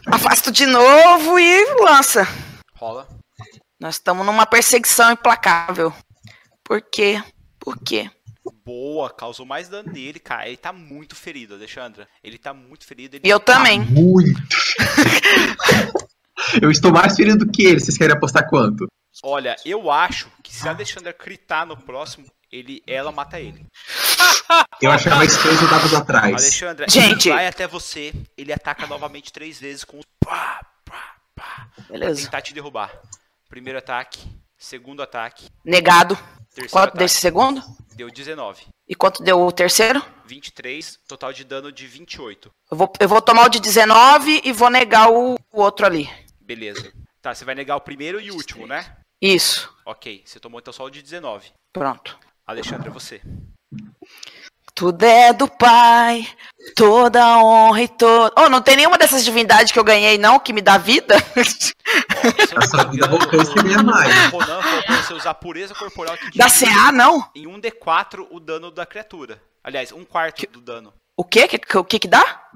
Afasto 0.07 0.51
de 0.51 0.66
novo 0.66 1.39
e 1.39 1.65
lança. 1.83 2.27
Rola. 2.75 3.09
Nós 3.81 3.97
estamos 3.97 4.25
numa 4.25 4.47
perseguição 4.47 5.12
implacável. 5.12 5.93
Por 6.65 6.83
quê? 6.83 7.23
Por 7.59 7.79
quê? 7.79 8.11
Boa, 8.65 9.11
causou 9.11 9.47
mais 9.47 9.69
dano 9.69 9.93
nele, 9.93 10.19
cara. 10.19 10.47
Ele 10.47 10.57
tá 10.57 10.73
muito 10.73 11.15
ferido, 11.15 11.55
Alexandra. 11.55 12.09
Ele 12.23 12.39
tá 12.39 12.53
muito 12.53 12.87
ferido. 12.87 13.16
Ele 13.16 13.27
E 13.27 13.31
eu 13.31 13.41
também. 13.41 13.81
Muito. 13.81 14.41
Eu 16.62 16.70
estou 16.70 16.93
mais 16.93 17.16
ferido 17.16 17.45
do 17.45 17.51
que 17.51 17.65
ele. 17.65 17.81
Vocês 17.81 17.99
querem 17.99 18.16
apostar 18.16 18.49
quanto? 18.49 18.87
Olha, 19.23 19.57
eu 19.65 19.91
acho 19.91 20.31
que 20.43 20.55
se 20.55 20.69
a 20.69 20.70
Alexandra 20.70 21.12
critar 21.12 21.66
no 21.66 21.77
próximo, 21.77 22.27
ele, 22.51 22.83
ela 22.87 23.12
mata 23.12 23.39
ele. 23.41 23.66
Eu 24.81 24.91
achava 24.91 25.25
isso 25.25 25.41
três 25.43 25.61
dados 25.70 25.95
atrás. 25.95 26.25
Alexandra, 26.35 26.87
Gente. 26.89 27.29
ele 27.29 27.37
vai 27.37 27.47
até 27.47 27.66
você, 27.66 28.12
ele 28.37 28.53
ataca 28.53 28.87
novamente 28.87 29.33
três 29.33 29.61
vezes 29.61 29.85
com 29.85 30.01
pá, 30.25 30.65
pá, 30.85 31.15
pá, 31.35 31.69
pra 31.77 31.85
Beleza. 31.89 32.23
tentar 32.25 32.41
te 32.43 32.55
derrubar. 32.55 32.91
Primeiro 33.49 33.79
ataque, 33.79 34.20
segundo 34.57 35.03
ataque, 35.03 35.49
Negado. 35.65 36.16
terceiro 36.55 36.70
Quanto 36.70 36.85
ataque. 36.89 36.99
desse 36.99 37.20
segundo? 37.20 37.62
Deu 37.95 38.11
19. 38.11 38.66
E 38.89 38.95
quanto 38.95 39.23
deu 39.23 39.41
o 39.41 39.53
terceiro? 39.53 40.03
23, 40.25 40.99
total 41.09 41.33
de 41.33 41.45
dano 41.45 41.70
de 41.73 41.87
28. 41.87 42.51
Eu 42.70 42.77
vou, 42.77 42.93
eu 43.01 43.09
vou 43.09 43.20
tomar 43.20 43.47
o 43.47 43.49
de 43.49 43.61
19 43.61 44.43
e 44.45 44.53
vou 44.53 44.70
negar 44.70 45.11
o, 45.11 45.35
o 45.53 45.61
outro 45.61 45.85
ali. 45.85 46.09
Beleza. 46.41 46.93
Tá, 47.20 47.35
você 47.35 47.45
vai 47.45 47.55
negar 47.55 47.77
o 47.77 47.81
primeiro 47.81 48.20
e 48.20 48.31
o 48.31 48.35
último, 48.35 48.66
né? 48.66 48.97
Isso. 49.20 49.75
Ok, 49.85 50.23
você 50.25 50.39
tomou 50.39 50.61
então 50.61 50.73
só 50.73 50.85
o 50.85 50.91
de 50.91 51.03
19. 51.03 51.51
Pronto. 51.73 52.16
Alexandra, 52.49 52.91
você. 52.91 53.20
Tudo 54.75 55.05
é 55.05 55.33
do 55.35 55.47
Pai, 55.49 56.27
toda 56.75 57.39
honra 57.43 57.83
e 57.83 57.89
toda. 57.89 58.33
Oh, 58.41 58.49
não 58.49 58.62
tem 58.62 58.77
nenhuma 58.77 58.97
dessas 58.97 59.23
divindades 59.25 59.70
que 59.73 59.79
eu 59.79 59.85
ganhei, 59.85 60.16
não, 60.16 60.39
que 60.39 60.53
me 60.53 60.62
dá 60.62 60.79
vida? 60.79 61.16
Ó, 61.37 61.43
se 61.45 61.75
eu 62.55 62.59
A 62.59 62.62
sua 62.62 62.85
não 62.85 62.91
me 62.91 62.91
vida 62.93 63.09
voltou 63.09 63.55
ganha 63.62 63.83
mais. 63.83 64.33
O 64.33 64.39
Ronan 64.39 64.62
falou 64.62 64.83
pra 64.85 65.03
você 65.03 65.12
usar 65.15 65.35
pureza 65.35 65.75
corporal 65.75 66.16
que 66.16 66.39
da 66.39 66.49
CA, 66.49 66.91
não? 66.93 67.29
em 67.35 67.45
1d4 67.47 68.27
o 68.31 68.41
dano 68.41 68.70
da 68.70 68.87
criatura. 68.87 69.43
Aliás, 69.62 69.93
um 69.93 70.05
quarto 70.05 70.47
do 70.51 70.61
dano. 70.61 70.95
O 71.16 71.25
quê? 71.25 71.47
Que- 71.49 71.59
que- 71.59 71.77
O 71.79 71.85
que 71.85 71.99
que 71.99 72.09
dá? 72.09 72.49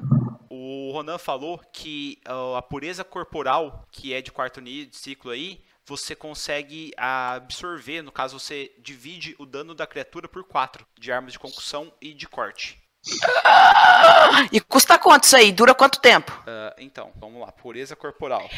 O 0.49 0.91
Ronan 0.93 1.19
falou 1.19 1.61
que 1.73 2.19
ó, 2.29 2.57
a 2.57 2.63
pureza 2.63 3.03
corporal, 3.03 3.85
que 3.91 4.15
é 4.15 4.23
de 4.23 4.31
quarto 4.31 4.61
nível, 4.61 4.91
de 4.91 4.97
ciclo 4.97 5.31
aí, 5.33 5.61
você 5.87 6.15
consegue 6.15 6.93
absorver, 6.97 8.03
no 8.03 8.13
caso 8.13 8.39
você 8.39 8.73
divide 8.79 9.35
o 9.39 9.47
dano 9.47 9.75
da 9.75 9.87
criatura 9.87 10.29
por 10.29 10.45
4, 10.45 10.87
de 10.99 11.11
armas 11.13 11.33
de 11.33 11.39
concussão 11.39 11.93
e 12.01 12.15
de 12.15 12.29
corte. 12.29 12.81
E 14.53 14.61
custa 14.61 14.97
quanto 14.99 15.25
isso 15.25 15.37
aí? 15.37 15.51
Dura 15.51 15.75
quanto 15.75 16.01
tempo? 16.01 16.33
Ah, 16.47 16.75
então, 16.79 17.13
vamos 17.17 17.41
lá, 17.41 17.51
pureza 17.51 17.97
corporal. 17.97 18.49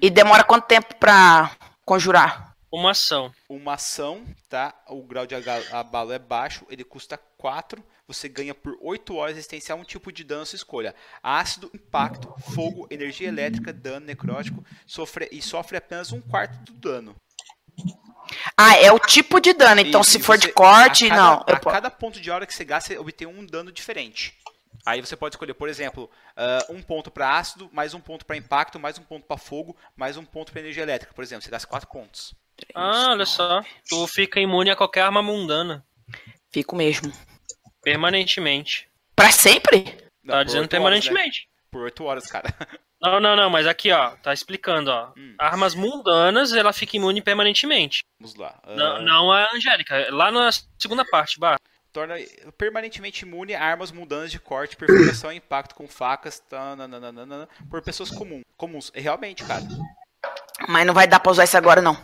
E 0.00 0.10
demora 0.10 0.44
quanto 0.44 0.66
tempo 0.66 0.94
pra 0.96 1.50
conjurar? 1.84 2.53
Uma 2.74 2.90
ação. 2.90 3.32
Uma 3.48 3.74
ação, 3.74 4.24
tá? 4.48 4.74
O 4.88 5.02
grau 5.02 5.26
de 5.26 5.34
abalo 5.70 6.12
é 6.12 6.18
baixo, 6.18 6.66
ele 6.68 6.82
custa 6.82 7.16
4. 7.38 7.82
Você 8.08 8.28
ganha 8.28 8.52
por 8.54 8.76
8 8.80 9.14
horas 9.14 9.36
resistência 9.36 9.72
a 9.72 9.76
um 9.76 9.84
tipo 9.84 10.10
de 10.12 10.24
dano 10.24 10.44
sua 10.44 10.56
escolha. 10.56 10.94
Ácido, 11.22 11.70
impacto, 11.72 12.34
fogo, 12.52 12.86
energia 12.90 13.28
elétrica, 13.28 13.72
dano 13.72 14.04
necrótico 14.06 14.64
sofre, 14.86 15.28
e 15.30 15.40
sofre 15.40 15.76
apenas 15.76 16.10
um 16.10 16.20
quarto 16.20 16.58
do 16.64 16.72
dano. 16.72 17.16
Ah, 18.56 18.76
é 18.76 18.90
o 18.90 18.98
tipo 18.98 19.40
de 19.40 19.52
dano. 19.54 19.80
Então, 19.80 20.00
Isso, 20.00 20.10
se 20.10 20.18
e 20.18 20.22
for 20.22 20.36
você- 20.38 20.48
de 20.48 20.52
corte, 20.52 21.06
a 21.06 21.08
cada, 21.10 21.22
não. 21.22 21.44
A 21.46 21.60
cada 21.60 21.90
ponto 21.90 22.20
de 22.20 22.30
hora 22.30 22.46
que 22.46 22.54
você 22.54 22.64
gasta, 22.64 22.92
você 22.92 22.98
obtém 22.98 23.26
um 23.28 23.46
dano 23.46 23.70
diferente. 23.70 24.34
Aí 24.84 25.00
você 25.00 25.16
pode 25.16 25.34
escolher, 25.36 25.54
por 25.54 25.68
exemplo, 25.68 26.10
ah, 26.36 26.66
um 26.68 26.82
ponto 26.82 27.10
para 27.10 27.38
ácido, 27.38 27.70
mais 27.72 27.94
um 27.94 28.00
ponto 28.00 28.26
para 28.26 28.36
impacto, 28.36 28.80
mais 28.80 28.98
um 28.98 29.02
ponto 29.02 29.24
para 29.26 29.36
fogo, 29.38 29.76
mais 29.96 30.16
um 30.16 30.24
ponto 30.24 30.50
para 30.52 30.60
energia 30.60 30.82
elétrica, 30.82 31.14
por 31.14 31.22
exemplo. 31.22 31.42
Você 31.44 31.50
gasta 31.50 31.68
4 31.68 31.88
pontos. 31.88 32.34
Ah, 32.74 33.10
olha 33.10 33.26
só. 33.26 33.62
Tu 33.88 34.06
fica 34.06 34.40
imune 34.40 34.70
a 34.70 34.76
qualquer 34.76 35.02
arma 35.02 35.22
mundana. 35.22 35.84
Fico 36.52 36.76
mesmo. 36.76 37.12
Permanentemente. 37.82 38.88
Pra 39.14 39.30
sempre? 39.30 39.84
Não, 40.22 40.34
Tá 40.34 40.42
dizendo 40.42 40.62
oito 40.62 40.74
horas, 40.74 41.04
né? 41.04 41.10
permanentemente. 41.10 41.48
Por 41.70 41.82
8 41.82 42.04
horas, 42.04 42.26
cara. 42.26 42.48
Não, 43.02 43.20
não, 43.20 43.36
não, 43.36 43.50
mas 43.50 43.66
aqui, 43.66 43.92
ó, 43.92 44.12
tá 44.22 44.32
explicando, 44.32 44.90
ó. 44.90 45.12
Hum. 45.14 45.34
Armas 45.38 45.74
mundanas, 45.74 46.54
ela 46.54 46.72
fica 46.72 46.96
imune 46.96 47.20
permanentemente. 47.20 48.02
Vamos 48.18 48.34
lá. 48.34 48.58
Ah, 48.62 48.74
Não, 48.74 49.02
não 49.02 49.30
a 49.30 49.46
Angélica. 49.54 50.06
Lá 50.10 50.30
na 50.30 50.48
segunda 50.78 51.04
parte, 51.04 51.38
bah. 51.38 51.58
torna 51.92 52.14
permanentemente 52.56 53.26
imune 53.26 53.54
a 53.54 53.62
armas 53.62 53.92
mundanas 53.92 54.30
de 54.30 54.38
corte, 54.38 54.74
perfuração 54.74 55.30
e 55.30 55.36
impacto 55.36 55.74
com 55.74 55.86
facas 55.86 56.38
tananana, 56.38 57.46
por 57.68 57.82
pessoas 57.82 58.10
comum, 58.10 58.40
comuns. 58.56 58.90
E 58.94 59.00
Realmente, 59.02 59.44
cara. 59.44 59.62
Mas 60.68 60.86
não 60.86 60.94
vai 60.94 61.06
dar 61.06 61.20
pra 61.20 61.32
usar 61.32 61.44
isso 61.44 61.56
agora, 61.56 61.80
não. 61.82 61.94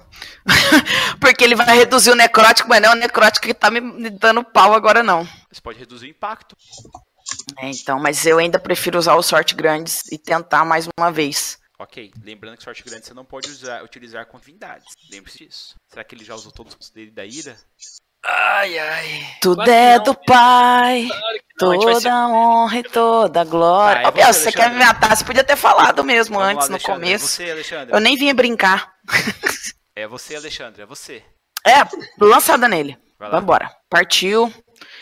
Porque 1.20 1.44
ele 1.44 1.54
vai 1.54 1.76
reduzir 1.76 2.10
o 2.10 2.14
necrótico, 2.14 2.68
mas 2.68 2.80
não 2.82 2.90
é 2.90 2.92
o 2.92 2.98
necrótico 2.98 3.46
que 3.46 3.54
tá 3.54 3.70
me- 3.70 3.80
me 3.80 4.10
dando 4.10 4.44
pau 4.44 4.74
agora, 4.74 5.02
não. 5.02 5.26
Você 5.50 5.60
pode 5.60 5.78
reduzir 5.78 6.06
o 6.06 6.10
impacto. 6.10 6.56
É, 7.58 7.70
então, 7.70 7.98
mas 8.00 8.26
eu 8.26 8.38
ainda 8.38 8.58
prefiro 8.58 8.98
usar 8.98 9.14
o 9.14 9.22
sorte 9.22 9.54
grandes 9.54 10.02
e 10.10 10.18
tentar 10.18 10.64
mais 10.64 10.88
uma 10.98 11.10
vez. 11.12 11.58
Ok, 11.78 12.12
lembrando 12.22 12.56
que 12.58 12.62
sorte 12.64 12.82
grande 12.82 13.06
você 13.06 13.14
não 13.14 13.24
pode 13.24 13.48
usar, 13.48 13.82
utilizar 13.82 14.26
com 14.26 14.38
divindades. 14.38 14.86
Lembre-se 15.10 15.46
disso. 15.46 15.76
Será 15.88 16.04
que 16.04 16.14
ele 16.14 16.24
já 16.24 16.34
usou 16.34 16.52
todos 16.52 16.76
os 16.78 16.90
dele 16.90 17.10
da 17.10 17.24
ira? 17.24 17.56
Ai, 18.24 18.78
ai. 18.78 19.26
Tudo 19.40 19.62
é 19.70 19.98
do 19.98 20.14
Pai, 20.14 21.08
Não, 21.60 21.72
gente 21.72 21.84
vai 21.84 21.94
toda 21.94 22.00
ser- 22.00 22.12
honra 22.12 22.78
e 22.78 22.82
toda 22.82 23.44
glória. 23.44 24.02
Tá, 24.02 24.10
Biel, 24.10 24.26
você, 24.26 24.32
se 24.34 24.44
você 24.44 24.52
quer 24.52 24.70
me 24.70 24.78
matar, 24.78 25.16
você 25.16 25.24
podia 25.24 25.42
ter 25.44 25.56
falado 25.56 26.04
mesmo 26.04 26.38
Vamos 26.38 26.48
antes, 26.54 26.64
lá, 26.64 26.68
no 26.68 26.74
Alexandre. 26.74 27.00
começo. 27.00 27.26
Você, 27.26 27.50
Alexandre. 27.50 27.94
Eu 27.94 28.00
nem 28.00 28.16
vinha 28.16 28.34
brincar. 28.34 28.92
É 29.96 30.06
você, 30.06 30.36
Alexandre. 30.36 30.82
É 30.82 30.86
você. 30.86 31.24
É, 31.66 31.76
lançada 32.18 32.68
nele. 32.68 32.96
Vambora. 33.18 33.70
Partiu. 33.88 34.52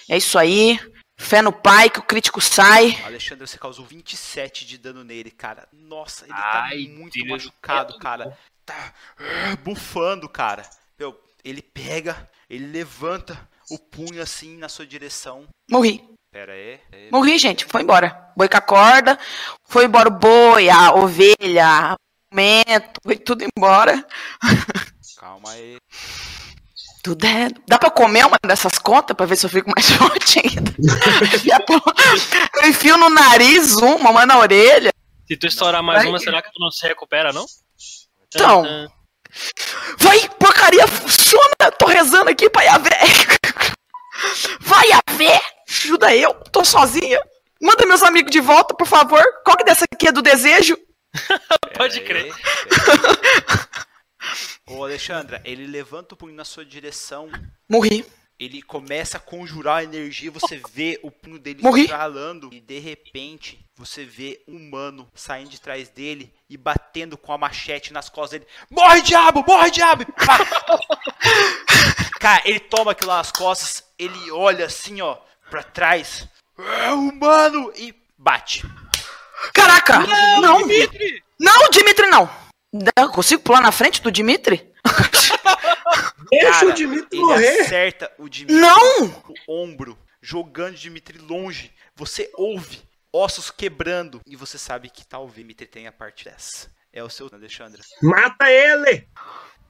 É 0.08 0.16
isso 0.16 0.38
aí. 0.38 0.78
Fé 1.20 1.42
no 1.42 1.52
pai, 1.52 1.90
que 1.90 1.98
o 1.98 2.02
crítico 2.02 2.40
sai. 2.40 2.96
Alexandre, 3.04 3.46
você 3.46 3.58
causou 3.58 3.84
27 3.84 4.64
de 4.64 4.78
dano 4.78 5.02
nele, 5.02 5.30
cara. 5.32 5.66
Nossa, 5.72 6.24
ele 6.24 6.32
Ai, 6.34 6.84
tá 6.84 6.90
muito 6.92 7.14
Deus. 7.14 7.28
machucado, 7.28 7.98
cara. 7.98 8.38
Tá 8.64 8.92
ah, 9.18 9.56
bufando, 9.64 10.28
cara. 10.28 10.62
Meu, 10.98 11.18
ele 11.44 11.62
pega, 11.62 12.28
ele 12.48 12.66
levanta 12.66 13.48
o 13.70 13.78
punho 13.78 14.22
assim 14.22 14.56
na 14.56 14.68
sua 14.68 14.86
direção. 14.86 15.46
Morri. 15.70 16.04
Pera 16.30 16.52
aí. 16.52 16.80
aí. 16.92 17.10
Morri, 17.10 17.38
gente. 17.38 17.64
Foi 17.64 17.82
embora. 17.82 18.32
Boi 18.36 18.48
com 18.48 18.56
a 18.56 18.60
corda. 18.60 19.18
Foi 19.64 19.84
embora 19.84 20.08
o 20.08 20.12
boi, 20.12 20.68
a 20.68 20.94
ovelha, 20.94 21.96
o 22.30 22.36
mento. 22.36 23.00
Foi 23.02 23.16
tudo 23.16 23.44
embora. 23.44 24.04
Calma 25.18 25.50
aí. 25.50 25.76
Tudo 27.02 27.24
é... 27.24 27.48
Dá 27.66 27.78
pra 27.78 27.90
comer 27.90 28.26
uma 28.26 28.38
dessas 28.44 28.78
contas 28.78 29.16
pra 29.16 29.24
ver 29.24 29.36
se 29.36 29.46
eu 29.46 29.50
fico 29.50 29.70
mais 29.74 29.88
forte 29.92 30.40
ainda? 30.40 30.74
eu 32.62 32.68
enfio 32.68 32.96
no 32.98 33.08
nariz 33.08 33.76
uma, 33.76 34.10
uma 34.10 34.26
na 34.26 34.38
orelha. 34.38 34.92
Se 35.26 35.36
tu 35.36 35.46
estourar 35.46 35.82
mais 35.82 36.02
Vai. 36.02 36.08
uma, 36.08 36.18
será 36.18 36.42
que 36.42 36.52
tu 36.52 36.60
não 36.60 36.70
se 36.70 36.86
recupera, 36.86 37.32
não? 37.32 37.46
Então. 38.26 38.88
Vai, 39.98 40.28
porcaria, 40.38 40.86
funciona. 40.86 41.70
Tô 41.78 41.86
rezando 41.86 42.30
aqui 42.30 42.48
pra 42.50 42.62
Yavé. 42.62 42.98
Vai, 44.60 44.88
Yavé. 44.88 45.40
Ajuda 45.68 46.14
eu. 46.14 46.34
Tô 46.52 46.64
sozinha. 46.64 47.20
Manda 47.60 47.86
meus 47.86 48.02
amigos 48.02 48.30
de 48.30 48.40
volta, 48.40 48.74
por 48.74 48.86
favor. 48.86 49.22
Qual 49.44 49.56
que 49.56 49.64
dessa 49.64 49.84
aqui 49.90 50.08
é 50.08 50.12
do 50.12 50.22
desejo? 50.22 50.76
Pode 51.76 52.00
crer. 52.02 52.32
Ô, 54.66 54.84
Alexandra, 54.84 55.40
ele 55.44 55.66
levanta 55.66 56.14
o 56.14 56.16
punho 56.18 56.34
na 56.34 56.44
sua 56.44 56.64
direção. 56.64 57.30
Morri. 57.68 58.04
Ele 58.38 58.62
começa 58.62 59.16
a 59.16 59.20
conjurar 59.20 59.78
a 59.78 59.84
energia, 59.84 60.30
você 60.30 60.62
vê 60.72 61.00
o 61.02 61.10
punho 61.10 61.40
dele 61.40 61.60
Morri. 61.60 61.82
estralando 61.82 62.50
e 62.52 62.60
de 62.60 62.78
repente 62.78 63.58
você 63.78 64.04
vê 64.04 64.42
um 64.48 64.56
humano 64.56 65.08
saindo 65.14 65.50
de 65.50 65.60
trás 65.60 65.88
dele 65.88 66.34
e 66.50 66.56
batendo 66.56 67.16
com 67.16 67.32
a 67.32 67.38
machete 67.38 67.92
nas 67.92 68.08
costas 68.08 68.40
dele. 68.40 68.50
Morre, 68.68 69.00
diabo! 69.02 69.44
Morre, 69.46 69.70
diabo! 69.70 70.04
Cara, 72.18 72.42
ele 72.44 72.58
toma 72.58 72.90
aquilo 72.90 73.10
lá 73.10 73.18
nas 73.18 73.30
costas, 73.30 73.84
ele 73.96 74.32
olha 74.32 74.66
assim, 74.66 75.00
ó, 75.00 75.16
pra 75.48 75.62
trás. 75.62 76.26
É 76.58 76.92
humano! 76.92 77.72
E 77.76 77.94
bate. 78.18 78.64
Caraca! 79.54 80.00
Não, 80.40 80.66
Dimitri! 80.66 81.22
não, 81.38 81.70
Dimitri, 81.70 82.06
não. 82.08 82.28
Eu 82.96 83.10
consigo 83.10 83.42
pular 83.42 83.60
na 83.60 83.70
frente 83.70 84.02
do 84.02 84.10
Dimitri? 84.10 84.72
Deixa 86.30 86.50
Cara, 86.50 86.66
o 86.66 86.72
Dimitri 86.72 87.16
ele 87.16 87.26
morrer. 87.26 87.60
acerta 87.60 88.12
o 88.18 88.28
Dimitri 88.28 88.60
Não! 88.60 89.04
o 89.46 89.62
ombro, 89.62 89.96
jogando 90.20 90.74
o 90.74 90.78
Dimitri 90.78 91.18
longe. 91.18 91.72
Você 91.94 92.28
ouve 92.34 92.82
ossos 93.12 93.50
quebrando 93.50 94.20
e 94.26 94.36
você 94.36 94.58
sabe 94.58 94.90
que 94.90 95.06
talvez 95.06 95.36
Dimitri 95.36 95.66
tenha 95.66 95.92
parte 95.92 96.24
dessa. 96.24 96.70
É 96.92 97.02
o 97.02 97.10
seu, 97.10 97.28
Alexandre. 97.32 97.82
Mata 98.02 98.50
ele! 98.50 99.08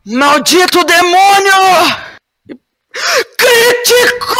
Maldito 0.04 0.84
demônio! 0.84 1.52
Crítico! 3.36 4.34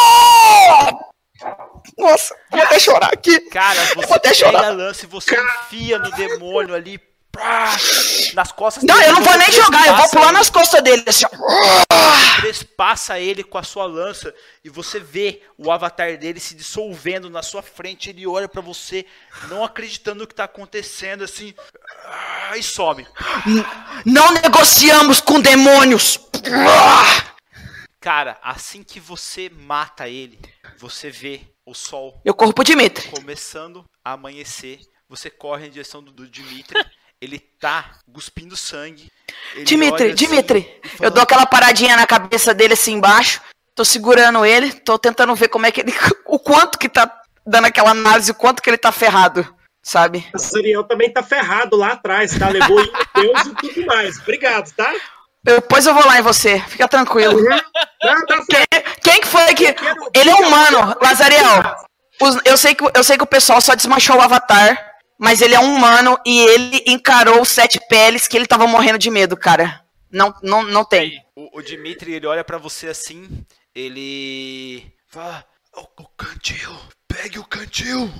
Nossa, 1.99 2.37
vou 2.51 2.63
até 2.63 2.79
chorar 2.79 3.13
aqui. 3.13 3.41
Cara, 3.51 3.83
vou 3.95 4.05
você 4.05 4.15
até 4.15 4.31
pega 4.31 4.35
chorar. 4.35 4.65
a 4.65 4.71
lança 4.71 5.05
e 5.05 5.09
você 5.09 5.37
enfia 5.37 5.99
no 5.99 6.11
demônio 6.13 6.75
ali, 6.75 6.99
nas 8.35 8.53
costas 8.53 8.83
Não, 8.85 9.01
eu 9.01 9.13
não 9.15 9.23
vou 9.23 9.37
nem 9.37 9.53
jogar, 9.53 9.87
eu 9.87 9.97
vou 9.97 10.09
pular 10.11 10.25
ele, 10.25 10.33
nas 10.33 10.51
costas 10.51 10.83
dele. 10.83 11.05
Assim, 11.07 11.25
ó. 11.25 12.41
Trespassa 12.41 13.19
ele 13.19 13.45
com 13.45 13.59
a 13.59 13.63
sua 13.63 13.87
lança 13.87 14.35
e 14.65 14.69
você 14.69 14.99
vê 14.99 15.43
o 15.57 15.71
avatar 15.71 16.17
dele 16.19 16.41
se 16.41 16.55
dissolvendo 16.55 17.31
na 17.31 17.43
sua 17.43 17.63
frente. 17.63 18.11
Ele 18.11 18.27
olha 18.27 18.49
pra 18.49 18.61
você, 18.63 19.07
não 19.49 19.65
acreditando 19.65 20.21
no 20.21 20.27
que 20.27 20.35
tá 20.35 20.45
acontecendo, 20.45 21.25
assim, 21.25 21.55
ah, 22.05 22.57
e 22.57 22.63
some. 22.63 23.07
Não 24.05 24.33
negociamos 24.33 25.21
com 25.21 25.41
demônios. 25.41 26.19
Cara, 28.01 28.39
assim 28.43 28.83
que 28.83 29.01
você 29.01 29.51
mata 29.51 30.09
ele, 30.09 30.39
você 30.79 31.11
vê 31.11 31.43
o 31.67 31.75
sol 31.75 32.21
Eu 32.25 32.33
corro 32.33 32.55
pro 32.55 32.65
Dimitri. 32.65 33.09
começando 33.11 33.85
a 34.05 34.13
amanhecer. 34.13 34.81
Você 35.09 35.31
corre 35.31 35.67
em 35.67 35.71
direção 35.71 36.03
do, 36.03 36.13
do 36.13 36.29
Dimitri. 36.29 36.79
Ele 37.21 37.39
tá 37.39 37.85
cuspindo 38.13 38.57
sangue. 38.57 39.11
Ele 39.55 39.65
Dimitri, 39.65 40.07
assim 40.07 40.15
Dimitri. 40.15 40.81
Eu 40.85 40.91
fala, 40.99 41.11
dou 41.11 41.23
aquela 41.23 41.47
paradinha 41.47 41.97
na 41.97 42.07
cabeça 42.07 42.55
dele 42.55 42.75
assim 42.75 42.93
embaixo. 42.93 43.41
Tô 43.75 43.85
segurando 43.85 44.45
ele, 44.45 44.73
tô 44.73 44.99
tentando 44.99 45.35
ver 45.35 45.49
como 45.49 45.67
é 45.67 45.73
que 45.73 45.81
ele. 45.81 45.93
O 46.25 46.39
quanto 46.39 46.79
que 46.79 46.89
tá 46.89 47.11
dando 47.47 47.65
aquela 47.67 47.91
análise, 47.91 48.31
o 48.31 48.35
quanto 48.35 48.63
que 48.63 48.69
ele 48.69 48.77
tá 48.77 48.93
ferrado, 48.93 49.47
sabe? 49.83 50.29
O 50.35 50.39
Zariel 50.39 50.85
também 50.85 51.11
tá 51.11 51.23
ferrado 51.23 51.75
lá 51.77 51.93
atrás, 51.93 52.39
tá? 52.39 52.49
Levou 52.51 52.79
em 52.81 52.93
Deus 53.17 53.47
e 53.47 53.55
tudo 53.55 53.87
mais. 53.87 54.19
Obrigado, 54.19 54.71
tá? 54.75 54.93
Depois 55.43 55.87
eu 55.87 55.95
vou 55.95 56.05
lá 56.07 56.19
em 56.19 56.23
você, 56.23 56.61
fica 56.69 56.87
tranquilo. 56.87 57.41
Não, 57.43 58.27
tá. 58.27 58.45
Quem, 58.49 58.83
quem 59.03 59.21
que 59.23 59.27
foi 59.27 59.55
que. 59.55 59.75
Ele 60.15 60.31
é 60.31 60.35
humano, 60.35 60.95
Lazariel. 61.03 61.75
Os- 62.21 62.41
Eu 62.45 62.57
sei, 62.59 62.75
que, 62.75 62.85
eu 62.95 63.03
sei 63.05 63.17
que 63.17 63.25
o 63.25 63.27
pessoal 63.27 63.61
só 63.61 63.75
desmanchou 63.75 64.17
o 64.17 64.21
avatar, 64.21 64.88
mas 65.19 65.41
ele 65.43 65.55
é 65.55 65.61
um 65.61 65.75
humano 65.75 66.19
e 66.25 66.39
ele 66.41 66.85
encarou 66.87 67.43
os 67.43 67.49
sete 67.49 67.79
peles 67.89 68.27
que 68.29 68.37
ele 68.37 68.47
tava 68.47 68.67
morrendo 68.67 68.99
de 68.99 69.11
medo, 69.11 69.37
cara. 69.37 69.85
Não, 70.11 70.35
não, 70.43 70.63
não 70.63 70.85
tem. 70.85 71.23
O, 71.37 71.59
o 71.59 71.63
Dimitri, 71.63 72.15
ele 72.15 72.27
olha 72.27 72.43
pra 72.45 72.57
você 72.59 72.89
assim, 72.89 73.45
ele 73.75 74.91
fala, 75.09 75.45
o, 75.77 76.03
o 76.03 76.09
cantil, 76.17 76.75
pegue 77.07 77.39
o 77.39 77.45
cantil. 77.45 78.11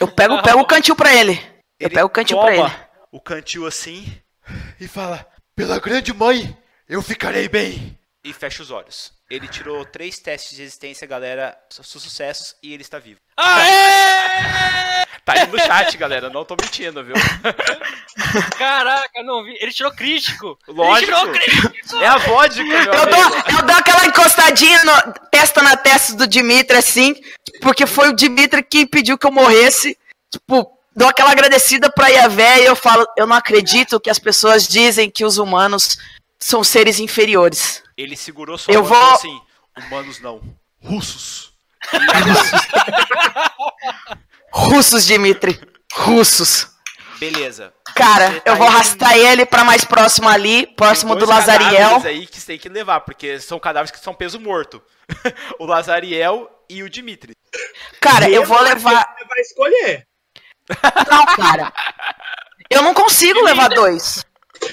Eu 0.00 0.08
pego, 0.08 0.42
pego 0.42 0.60
o 0.60 0.66
cantil 0.66 0.96
pra 0.96 1.14
ele. 1.14 1.32
Eu 1.78 1.86
Ele 1.86 1.94
pego 1.94 2.06
o 2.06 2.10
cantil 2.10 2.40
pra 2.40 2.54
ele. 2.56 2.72
o 3.12 3.20
cantil 3.20 3.66
assim 3.66 4.12
e 4.80 4.88
fala, 4.88 5.26
pela 5.54 5.78
grande 5.78 6.12
mãe, 6.12 6.56
eu 6.88 7.00
ficarei 7.02 7.48
bem. 7.48 7.96
E 8.24 8.32
fecha 8.32 8.62
os 8.62 8.70
olhos. 8.70 9.12
Ele 9.30 9.46
tirou 9.46 9.84
três 9.84 10.18
testes 10.18 10.56
de 10.56 10.62
resistência, 10.62 11.06
galera, 11.06 11.56
su- 11.70 11.84
sucessos, 12.00 12.56
e 12.62 12.72
ele 12.74 12.82
está 12.82 12.98
vivo. 12.98 13.20
Aê! 13.36 15.04
Tá 15.28 15.34
aí 15.34 15.46
no 15.46 15.58
chat, 15.58 15.94
galera, 15.98 16.30
não 16.30 16.42
tô 16.42 16.56
mentindo, 16.58 17.04
viu? 17.04 17.14
Caraca, 18.56 19.22
não 19.22 19.44
vi. 19.44 19.58
Ele 19.60 19.70
tirou 19.72 19.92
crítico. 19.92 20.58
Lógico. 20.66 21.12
Ele 21.12 21.20
tirou 21.20 21.30
crítico. 21.32 21.96
É 21.98 22.06
a 22.06 22.16
vodka, 22.16 22.64
meu 22.64 22.78
Eu 22.82 22.92
amigo. 23.02 23.10
dou, 23.10 23.58
eu 23.58 23.62
dou 23.66 23.76
aquela 23.76 24.06
encostadinha, 24.06 24.82
no- 24.84 25.12
testa 25.30 25.60
na 25.62 25.76
testa 25.76 26.14
do 26.14 26.26
Dimitri, 26.26 26.78
assim, 26.78 27.14
porque 27.60 27.84
foi 27.86 28.08
o 28.08 28.14
Dimitri 28.16 28.62
que 28.62 28.80
impediu 28.80 29.18
que 29.18 29.26
eu 29.26 29.30
morresse. 29.30 29.98
Tipo, 30.30 30.72
dou 30.96 31.06
aquela 31.08 31.30
agradecida 31.32 31.92
pra 31.92 32.08
Yavé 32.08 32.62
e 32.62 32.64
eu 32.64 32.74
falo, 32.74 33.06
eu 33.14 33.26
não 33.26 33.36
acredito 33.36 34.00
que 34.00 34.08
as 34.08 34.18
pessoas 34.18 34.66
dizem 34.66 35.10
que 35.10 35.26
os 35.26 35.36
humanos 35.36 35.98
são 36.38 36.64
seres 36.64 36.98
inferiores. 37.00 37.82
Ele 37.98 38.16
segurou 38.16 38.56
sua 38.56 38.72
Eu 38.72 38.82
mão 38.82 38.90
e 38.90 38.94
falou 38.94 39.08
vou- 39.08 39.14
assim, 39.18 39.40
humanos 39.76 40.20
não, 40.20 40.40
russos. 40.82 41.52
Russos, 44.52 45.06
Dimitri. 45.06 45.60
Russos. 45.92 46.68
Beleza. 47.18 47.72
Cara, 47.94 48.30
Você 48.30 48.40
tá 48.40 48.50
eu 48.50 48.56
vou 48.56 48.66
arrastar 48.68 49.16
ele 49.16 49.44
pra 49.44 49.64
mais 49.64 49.84
próximo 49.84 50.28
ali, 50.28 50.66
próximo 50.76 51.14
do 51.14 51.26
dois 51.26 51.30
Lazariel. 51.30 51.70
cadáveres 51.72 52.06
aí 52.06 52.26
que 52.26 52.40
você 52.40 52.46
tem 52.46 52.58
que 52.58 52.68
levar, 52.68 53.00
porque 53.00 53.40
são 53.40 53.58
cadáveres 53.58 53.90
que 53.90 53.98
são 53.98 54.14
peso 54.14 54.38
morto. 54.38 54.80
o 55.58 55.66
Lazariel 55.66 56.48
e 56.70 56.82
o 56.82 56.88
Dimitri. 56.90 57.32
Cara, 58.00 58.28
eu 58.30 58.44
vou 58.44 58.60
levar. 58.60 59.14
Você 59.18 59.24
vai 59.24 59.40
escolher. 59.40 60.06
Não, 61.10 61.26
cara. 61.26 61.72
Eu 62.70 62.82
não 62.82 62.94
consigo 62.94 63.42
levar 63.42 63.68
dois. 63.68 64.24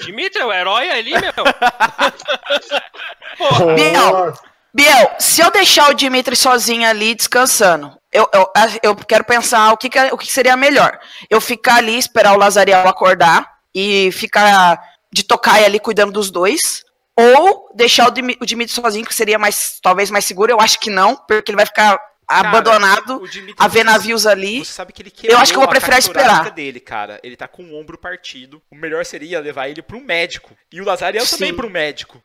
Dimitri, 0.04 0.42
o 0.42 0.52
herói 0.52 0.90
ali, 0.90 1.12
meu. 1.12 1.32
Biel, 3.74 4.34
Biel, 4.74 5.16
se 5.18 5.40
eu 5.40 5.50
deixar 5.50 5.90
o 5.90 5.94
Dimitri 5.94 6.36
sozinho 6.36 6.88
ali 6.88 7.14
descansando, 7.14 7.96
eu, 8.16 8.28
eu, 8.32 8.50
eu 8.82 8.96
quero 8.96 9.24
pensar 9.24 9.72
o 9.72 9.76
que, 9.76 9.88
que 9.88 9.98
é- 9.98 10.12
o 10.12 10.16
que 10.18 10.30
seria 10.32 10.56
melhor. 10.56 10.98
Eu 11.30 11.40
ficar 11.40 11.76
ali, 11.76 11.96
esperar 11.98 12.34
o 12.34 12.38
Lazariel 12.38 12.86
acordar 12.88 13.46
e 13.74 14.10
ficar 14.12 14.80
de 15.12 15.22
tocaia 15.22 15.66
ali 15.66 15.78
cuidando 15.78 16.12
dos 16.12 16.30
dois. 16.30 16.84
Ou 17.18 17.70
deixar 17.74 18.08
o, 18.08 18.10
Dimi- 18.10 18.36
o 18.40 18.44
Dimitri 18.44 18.74
sozinho, 18.74 19.06
que 19.06 19.14
seria 19.14 19.38
mais, 19.38 19.78
talvez 19.82 20.10
mais 20.10 20.24
seguro. 20.24 20.52
Eu 20.52 20.60
acho 20.60 20.78
que 20.78 20.90
não, 20.90 21.16
porque 21.16 21.50
ele 21.50 21.56
vai 21.56 21.64
ficar 21.66 21.98
Cara, 22.28 22.48
abandonado 22.48 23.22
a 23.56 23.68
ver 23.68 23.84
navios 23.84 24.26
ali. 24.26 24.64
Você 24.64 24.72
sabe 24.72 24.92
que 24.92 25.00
ele 25.00 25.12
Eu 25.24 25.38
acho 25.38 25.52
que 25.52 25.56
eu 25.56 25.60
vou 25.62 25.68
preferir 25.70 25.98
esperar. 25.98 26.50
dele, 26.50 26.78
cara. 26.80 27.18
Ele 27.22 27.36
tá 27.36 27.48
com 27.48 27.62
o 27.62 27.80
ombro 27.80 27.96
partido. 27.96 28.60
O 28.70 28.76
melhor 28.76 29.04
seria 29.06 29.40
levar 29.40 29.68
ele 29.68 29.80
pro 29.80 30.00
médico. 30.00 30.54
E 30.72 30.80
o 30.80 30.84
Lazariel 30.84 31.24
Sim. 31.24 31.36
também 31.38 31.54
pro 31.54 31.70
médico. 31.70 32.22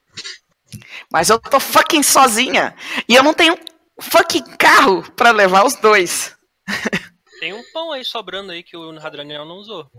Mas 1.11 1.29
eu 1.29 1.37
tô 1.39 1.59
fucking 1.59 2.03
sozinha. 2.03 2.73
E 3.07 3.15
eu 3.15 3.23
não 3.23 3.33
tenho 3.33 3.57
fucking 4.01 4.57
carro 4.57 5.09
pra 5.13 5.31
levar 5.31 5.65
os 5.65 5.75
dois. 5.75 6.35
Tem 7.39 7.53
um 7.53 7.63
pão 7.71 7.91
aí 7.91 8.05
sobrando 8.05 8.51
aí 8.51 8.63
que 8.63 8.77
o 8.77 8.97
Radraniel 8.97 9.45
não 9.45 9.55
usou. 9.55 9.89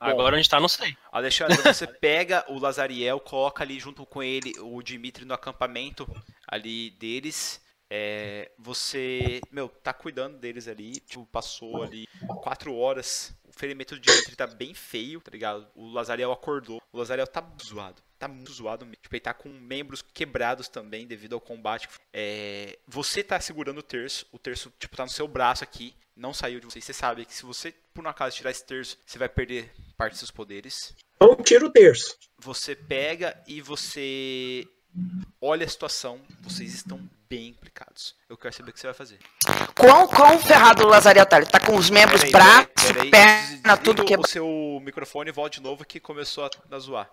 Agora 0.00 0.36
onde 0.36 0.48
tá, 0.48 0.58
não 0.58 0.68
sei. 0.68 0.96
Alexandre, 1.12 1.56
você 1.58 1.86
pega 1.86 2.44
o 2.48 2.58
Lazariel, 2.58 3.20
coloca 3.20 3.62
ali 3.62 3.78
junto 3.78 4.04
com 4.04 4.20
ele 4.20 4.52
o 4.58 4.82
Dimitri 4.82 5.24
no 5.24 5.32
acampamento 5.32 6.08
ali 6.48 6.90
deles. 6.90 7.60
É, 7.94 8.50
você, 8.58 9.42
meu, 9.50 9.68
tá 9.68 9.92
cuidando 9.92 10.38
deles 10.38 10.66
ali. 10.66 10.98
Tipo, 11.00 11.26
passou 11.26 11.82
ali 11.82 12.08
quatro 12.40 12.74
horas. 12.74 13.34
O 13.44 13.52
ferimento 13.52 13.94
do 13.94 14.00
Dimitri 14.00 14.34
tá 14.34 14.46
bem 14.46 14.72
feio, 14.72 15.20
tá 15.20 15.30
ligado? 15.30 15.68
O 15.74 15.92
Lazariel 15.92 16.32
acordou. 16.32 16.80
O 16.90 16.96
Lazariel 16.96 17.26
tá 17.26 17.46
zoado. 17.62 18.02
Tá 18.18 18.26
muito 18.26 18.50
zoado 18.50 18.86
mesmo. 18.86 18.96
Tipo, 19.02 19.14
ele 19.14 19.20
tá 19.20 19.34
com 19.34 19.50
membros 19.50 20.00
quebrados 20.00 20.68
também 20.68 21.06
devido 21.06 21.34
ao 21.34 21.40
combate. 21.40 21.86
É, 22.14 22.78
você 22.88 23.22
tá 23.22 23.38
segurando 23.38 23.78
o 23.78 23.82
terço. 23.82 24.26
O 24.32 24.38
terço, 24.38 24.72
tipo, 24.78 24.96
tá 24.96 25.04
no 25.04 25.10
seu 25.10 25.28
braço 25.28 25.62
aqui. 25.62 25.94
Não 26.16 26.32
saiu 26.32 26.60
de 26.60 26.66
você. 26.66 26.80
Você 26.80 26.94
sabe 26.94 27.26
que 27.26 27.34
se 27.34 27.42
você, 27.44 27.74
por 27.92 28.06
um 28.06 28.08
acaso, 28.08 28.34
tirar 28.34 28.52
esse 28.52 28.64
terço, 28.64 28.96
você 29.04 29.18
vai 29.18 29.28
perder 29.28 29.70
parte 29.98 30.12
dos 30.12 30.20
seus 30.20 30.30
poderes 30.30 30.94
Então 31.16 31.36
tira 31.36 31.66
o 31.66 31.70
terço. 31.70 32.16
você 32.38 32.74
pega 32.74 33.38
e 33.46 33.60
você 33.60 34.66
olha 35.40 35.66
a 35.66 35.68
situação, 35.68 36.20
vocês 36.40 36.74
estão 36.74 36.98
bem 37.32 37.48
implicados. 37.48 38.14
Eu 38.28 38.36
quero 38.36 38.54
saber 38.54 38.68
o 38.68 38.72
que 38.74 38.78
você 38.78 38.88
vai 38.88 38.92
fazer. 38.94 39.18
Quão, 39.74 40.06
quão 40.06 40.38
ferrado 40.38 40.84
o 40.84 40.86
Lazariel 40.86 41.24
tá? 41.24 41.38
Ele 41.38 41.46
tá 41.46 41.58
com 41.58 41.76
os 41.76 41.88
membros, 41.88 42.20
Peraí, 42.20 42.30
braços, 42.30 42.92
peraí, 42.92 43.10
perna, 43.10 43.76
tudo 43.78 44.04
que 44.04 44.14
o 44.14 44.26
seu 44.26 44.78
microfone 44.82 45.30
e 45.30 45.32
volta 45.32 45.56
de 45.56 45.62
novo 45.62 45.82
que 45.82 45.98
começou 45.98 46.44
a, 46.44 46.50
a 46.70 46.78
zoar. 46.78 47.10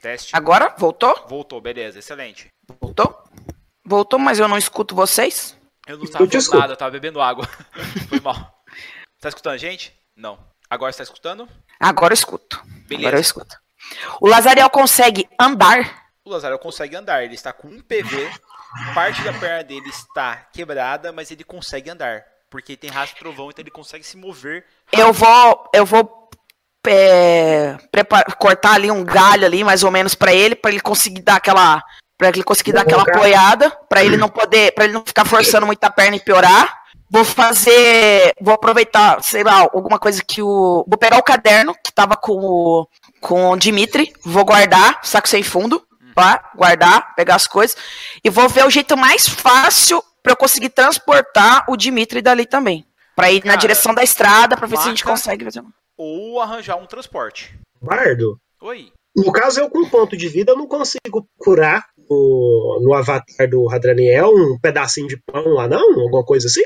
Teste. 0.00 0.36
Agora? 0.36 0.76
Voltou? 0.78 1.26
Voltou, 1.28 1.60
beleza, 1.60 1.98
excelente. 1.98 2.48
Voltou? 2.80 3.24
Voltou, 3.84 4.18
mas 4.20 4.38
eu 4.38 4.46
não 4.46 4.56
escuto 4.56 4.94
vocês? 4.94 5.58
Eu 5.88 5.98
não 5.98 6.06
tava 6.06 6.24
te 6.24 6.30
vendo 6.30 6.40
escuto. 6.40 6.58
nada, 6.60 6.72
eu 6.74 6.76
tava 6.76 6.92
bebendo 6.92 7.20
água. 7.20 7.48
Foi 8.08 8.20
mal. 8.20 8.62
Tá 9.20 9.28
escutando 9.28 9.54
a 9.54 9.58
gente? 9.58 9.92
Não. 10.14 10.38
Agora 10.70 10.92
você 10.92 10.98
tá 10.98 11.02
escutando? 11.02 11.48
Agora 11.80 12.12
eu 12.12 12.14
escuto. 12.14 12.62
Beleza. 12.86 13.08
Agora 13.08 13.16
eu 13.16 13.20
escuto. 13.20 13.69
O 14.20 14.26
Lazariel 14.28 14.70
consegue 14.70 15.28
andar? 15.38 16.04
O 16.24 16.30
Lazarel 16.30 16.58
consegue 16.58 16.94
andar, 16.96 17.24
ele 17.24 17.34
está 17.34 17.52
com 17.52 17.68
um 17.68 17.80
PV, 17.80 18.30
parte 18.94 19.22
da 19.22 19.32
perna 19.32 19.64
dele 19.64 19.88
está 19.88 20.36
quebrada, 20.52 21.10
mas 21.12 21.30
ele 21.30 21.42
consegue 21.44 21.90
andar. 21.90 22.22
Porque 22.50 22.76
tem 22.76 22.90
rastro 22.90 23.18
trovão, 23.20 23.48
então 23.50 23.62
ele 23.62 23.70
consegue 23.70 24.04
se 24.04 24.16
mover. 24.16 24.64
Eu 24.92 25.12
vou. 25.12 25.70
Eu 25.72 25.86
vou. 25.86 26.28
é, 26.86 27.76
prepar- 27.92 28.24
cortar 28.36 28.72
ali 28.74 28.90
um 28.90 29.04
galho 29.04 29.44
ali, 29.46 29.62
mais 29.62 29.82
ou 29.84 29.90
menos, 29.90 30.14
pra 30.14 30.32
ele, 30.32 30.54
pra 30.54 30.70
ele 30.70 30.80
conseguir 30.80 31.22
dar 31.22 31.36
aquela. 31.36 31.82
Pra 32.18 32.28
ele 32.28 32.42
conseguir 32.42 32.72
dar 32.72 32.82
aquela 32.82 33.02
apoiada, 33.02 33.70
pra 33.88 34.04
ele 34.04 34.16
não 34.16 34.28
poder. 34.28 34.72
para 34.72 34.84
ele 34.84 34.92
não 34.92 35.04
ficar 35.06 35.24
forçando 35.24 35.64
muito 35.66 35.82
a 35.84 35.90
perna 35.90 36.16
e 36.16 36.20
piorar. 36.20 36.79
Vou 37.10 37.24
fazer. 37.24 38.32
Vou 38.40 38.54
aproveitar, 38.54 39.22
sei 39.22 39.42
lá, 39.42 39.68
alguma 39.72 39.98
coisa 39.98 40.22
que 40.24 40.40
o. 40.40 40.84
Vou 40.86 40.96
pegar 40.96 41.18
o 41.18 41.22
caderno 41.22 41.74
que 41.84 41.92
tava 41.92 42.16
com 42.16 42.32
o. 42.32 42.88
Com 43.20 43.50
o 43.50 43.56
Dimitri. 43.56 44.12
Vou 44.24 44.44
guardar, 44.44 45.00
saco 45.02 45.28
sem 45.28 45.42
fundo. 45.42 45.82
Tá? 46.14 46.50
Guardar, 46.54 47.14
pegar 47.14 47.36
as 47.36 47.46
coisas. 47.46 47.76
E 48.22 48.30
vou 48.30 48.48
ver 48.48 48.66
o 48.66 48.70
jeito 48.70 48.96
mais 48.96 49.28
fácil 49.28 50.02
pra 50.22 50.32
eu 50.32 50.36
conseguir 50.36 50.68
transportar 50.68 51.64
o 51.68 51.76
Dimitri 51.76 52.20
dali 52.20 52.46
também. 52.46 52.84
Pra 53.16 53.30
ir 53.30 53.38
na 53.38 53.52
Cara, 53.52 53.56
direção 53.56 53.94
da 53.94 54.02
estrada, 54.02 54.56
pra 54.56 54.66
ver 54.66 54.76
se 54.76 54.86
a 54.86 54.90
gente 54.90 55.04
consegue 55.04 55.44
fazer. 55.44 55.62
Ou 55.96 56.40
arranjar 56.40 56.76
um 56.76 56.86
transporte. 56.86 57.58
Bardo. 57.80 58.38
Oi. 58.62 58.92
No 59.16 59.32
caso, 59.32 59.60
eu 59.60 59.68
com 59.68 59.88
ponto 59.88 60.16
de 60.16 60.28
vida, 60.28 60.52
eu 60.52 60.56
não 60.56 60.66
consigo 60.66 61.26
curar 61.38 61.84
no, 62.08 62.80
no 62.82 62.94
avatar 62.94 63.48
do 63.48 63.66
Radraniel 63.66 64.30
um 64.30 64.58
pedacinho 64.60 65.08
de 65.08 65.20
pão 65.26 65.44
lá, 65.48 65.66
não? 65.66 66.00
Alguma 66.00 66.24
coisa 66.24 66.46
assim? 66.46 66.62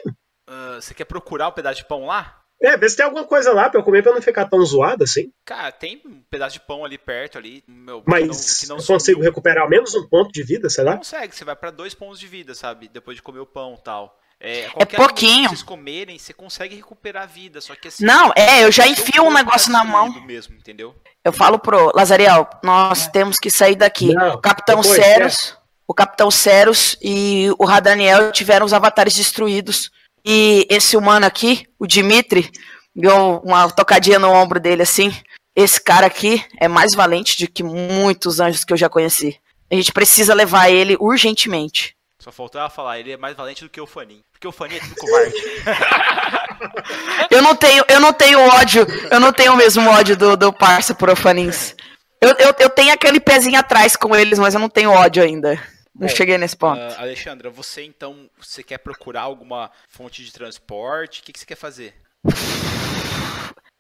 Ah, 0.47 0.79
você 0.81 0.93
quer 0.95 1.05
procurar 1.05 1.49
um 1.49 1.53
pedaço 1.53 1.77
de 1.77 1.85
pão 1.87 2.07
lá? 2.07 2.41
É, 2.63 2.77
vê 2.77 2.89
se 2.89 2.97
tem 2.97 3.05
alguma 3.05 3.25
coisa 3.25 3.53
lá 3.53 3.69
pra 3.69 3.81
eu 3.81 3.85
comer 3.85 4.03
pra 4.03 4.13
não 4.15 4.23
ficar 4.23 4.47
tão 4.47 4.65
zoado 4.65 5.05
assim. 5.05 5.31
Cara, 5.45 5.71
tem 5.73 6.01
um 6.07 6.23
pedaço 6.31 6.55
de 6.55 6.61
pão 6.61 6.85
ali 6.85 6.97
perto, 6.97 7.37
ali. 7.37 7.63
Meu, 7.67 8.01
que 8.01 8.09
Mas 8.11 8.27
não- 8.27 8.35
que 8.35 8.69
não 8.69 8.77
eu 8.77 8.87
consigo 8.87 9.01
sumiu. 9.19 9.21
recuperar 9.21 9.65
ao 9.65 9.69
menos 9.69 9.95
um 9.95 10.07
ponto 10.09 10.31
de 10.33 10.43
vida, 10.43 10.71
sei 10.71 10.85
lá? 10.85 10.97
Consegue, 10.97 11.35
você 11.35 11.45
vai 11.45 11.57
pra 11.57 11.71
dois 11.71 11.95
pontos 11.95 12.19
de 12.19 12.27
vida, 12.27 12.55
sabe? 12.55 12.89
Depois 12.89 13.17
de 13.17 13.23
comer 13.23 13.41
o 13.41 13.47
pão 13.47 13.77
e 13.79 13.83
tal. 13.83 14.19
É, 14.41 14.69
qualquer 14.71 14.97
pouquinho. 14.97 15.45
que 15.45 15.57
vocês 15.57 15.63
comerem, 15.63 16.19
você 16.19 16.33
consegue 16.33 16.75
recuperar 16.77 17.23
a 17.23 17.27
vida. 17.27 17.61
Só 17.61 17.75
que 17.75 17.89
assim. 17.89 18.05
Não, 18.05 18.33
é, 18.37 18.65
eu 18.65 18.71
já 18.73 18.85
seu 18.85 18.93
enfio 18.93 19.25
um 19.25 19.33
negócio 19.33 19.71
na 19.73 19.85
mão. 19.85 20.11
Mesmo, 20.23 20.55
entendeu? 20.57 20.95
Eu 21.25 21.33
falo 21.33 21.59
pro 21.59 21.91
Lazariel, 21.95 22.49
nós 22.63 23.09
temos 23.09 23.39
que 23.39 23.51
sair 23.51 23.77
daqui. 23.77 24.13
Não, 24.15 24.35
o 24.35 24.39
Capitão 24.41 24.81
depois, 24.81 25.01
Ceros, 25.03 25.59
o 25.87 25.95
Capitão 25.95 26.31
Ceros 26.31 26.97
e 27.03 27.49
o 27.59 27.65
Radaniel 27.65 28.33
tiveram 28.33 28.65
os 28.67 28.73
avatares 28.73 29.15
destruídos. 29.15 29.91
E 30.25 30.67
esse 30.71 30.97
humano 30.97 31.27
aqui, 31.27 31.67
o 31.79 31.87
Dimitri, 31.87 32.51
deu 32.95 33.39
uma 33.45 33.71
tocadinha 33.71 34.19
no 34.19 34.31
ombro 34.31 34.59
dele 34.59 34.83
assim. 34.83 35.13
Esse 35.55 35.81
cara 35.81 36.07
aqui 36.07 36.45
é 36.59 36.67
mais 36.67 36.95
valente 36.95 37.45
do 37.45 37.51
que 37.51 37.63
muitos 37.63 38.41
anjos 38.41 38.65
que 38.65 38.73
eu 38.73 38.77
já 38.77 38.89
conheci. 38.89 39.39
A 39.71 39.75
gente 39.75 39.93
precisa 39.93 40.35
levar 40.35 40.71
ele 40.71 40.97
urgentemente. 40.99 41.95
Só 42.19 42.33
faltava 42.33 42.71
falar, 42.71 42.99
ele 42.99 43.13
é 43.13 43.17
mais 43.17 43.37
valente 43.37 43.63
do 43.63 43.69
que 43.69 43.81
o 43.81 43.87
Fanin. 43.87 44.21
Porque 44.33 44.49
o 44.49 44.53
Fanin 44.53 44.77
é 44.77 44.81
tudo 44.81 44.97
covarde. 44.97 45.35
Eu 47.31 47.43
não 47.43 47.55
tenho, 47.55 47.85
eu 47.89 48.01
não 48.01 48.13
tenho 48.13 48.39
ódio, 48.41 48.87
eu 49.11 49.21
não 49.21 49.33
tenho 49.33 49.53
o 49.53 49.57
mesmo 49.57 49.89
ódio 49.91 50.17
do, 50.17 50.37
do 50.37 50.53
parça 50.53 50.95
por 50.95 51.11
Ofanins. 51.11 51.75
Eu, 52.21 52.31
eu, 52.39 52.55
eu 52.59 52.71
tenho 52.71 52.93
aquele 52.93 53.21
pezinho 53.21 53.59
atrás 53.59 53.97
com 53.97 54.15
eles, 54.15 54.39
mas 54.39 54.55
eu 54.55 54.61
não 54.61 54.69
tenho 54.69 54.91
ódio 54.91 55.23
ainda. 55.23 55.61
Não 55.95 56.09
Bom, 56.09 56.15
cheguei 56.15 56.37
nesse 56.37 56.57
ponto. 56.57 56.81
Ah, 56.81 57.03
Alexandra, 57.03 57.51
você 57.51 57.85
então, 57.85 58.29
você 58.41 58.63
quer 58.63 58.79
procurar 58.79 59.23
alguma 59.23 59.71
fonte 59.89 60.25
de 60.25 60.33
transporte? 60.33 61.21
O 61.21 61.25
que, 61.25 61.33
que 61.33 61.39
você 61.39 61.47
quer 61.47 61.57
fazer? 61.57 61.95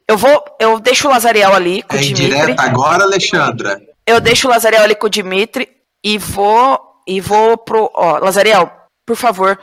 Eu 0.06 0.18
vou, 0.18 0.44
eu 0.60 0.78
deixo 0.78 1.08
o 1.08 1.10
Lazariel 1.10 1.52
ali 1.54 1.82
com 1.82 1.96
É 1.96 1.98
o 1.98 2.02
Dimitri. 2.02 2.54
agora, 2.58 3.04
Alexandra? 3.04 3.80
Eu 4.06 4.20
deixo 4.20 4.46
o 4.46 4.50
Lazariel 4.50 4.82
ali 4.82 4.94
com 4.94 5.06
o 5.06 5.10
Dimitri 5.10 5.68
e 6.04 6.18
vou 6.18 6.78
e 7.06 7.20
vou 7.20 7.56
pro, 7.58 7.90
ó, 7.94 8.18
Lazariel, 8.18 8.70
por 9.06 9.16
favor, 9.16 9.58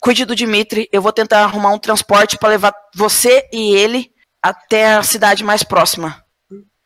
cuide 0.00 0.24
do 0.24 0.34
Dimitri. 0.34 0.88
Eu 0.90 1.02
vou 1.02 1.12
tentar 1.12 1.44
arrumar 1.44 1.72
um 1.72 1.78
transporte 1.78 2.38
para 2.38 2.48
levar 2.50 2.74
você 2.94 3.48
e 3.52 3.74
ele 3.74 4.10
até 4.42 4.94
a 4.94 5.02
cidade 5.02 5.44
mais 5.44 5.62
próxima. 5.62 6.22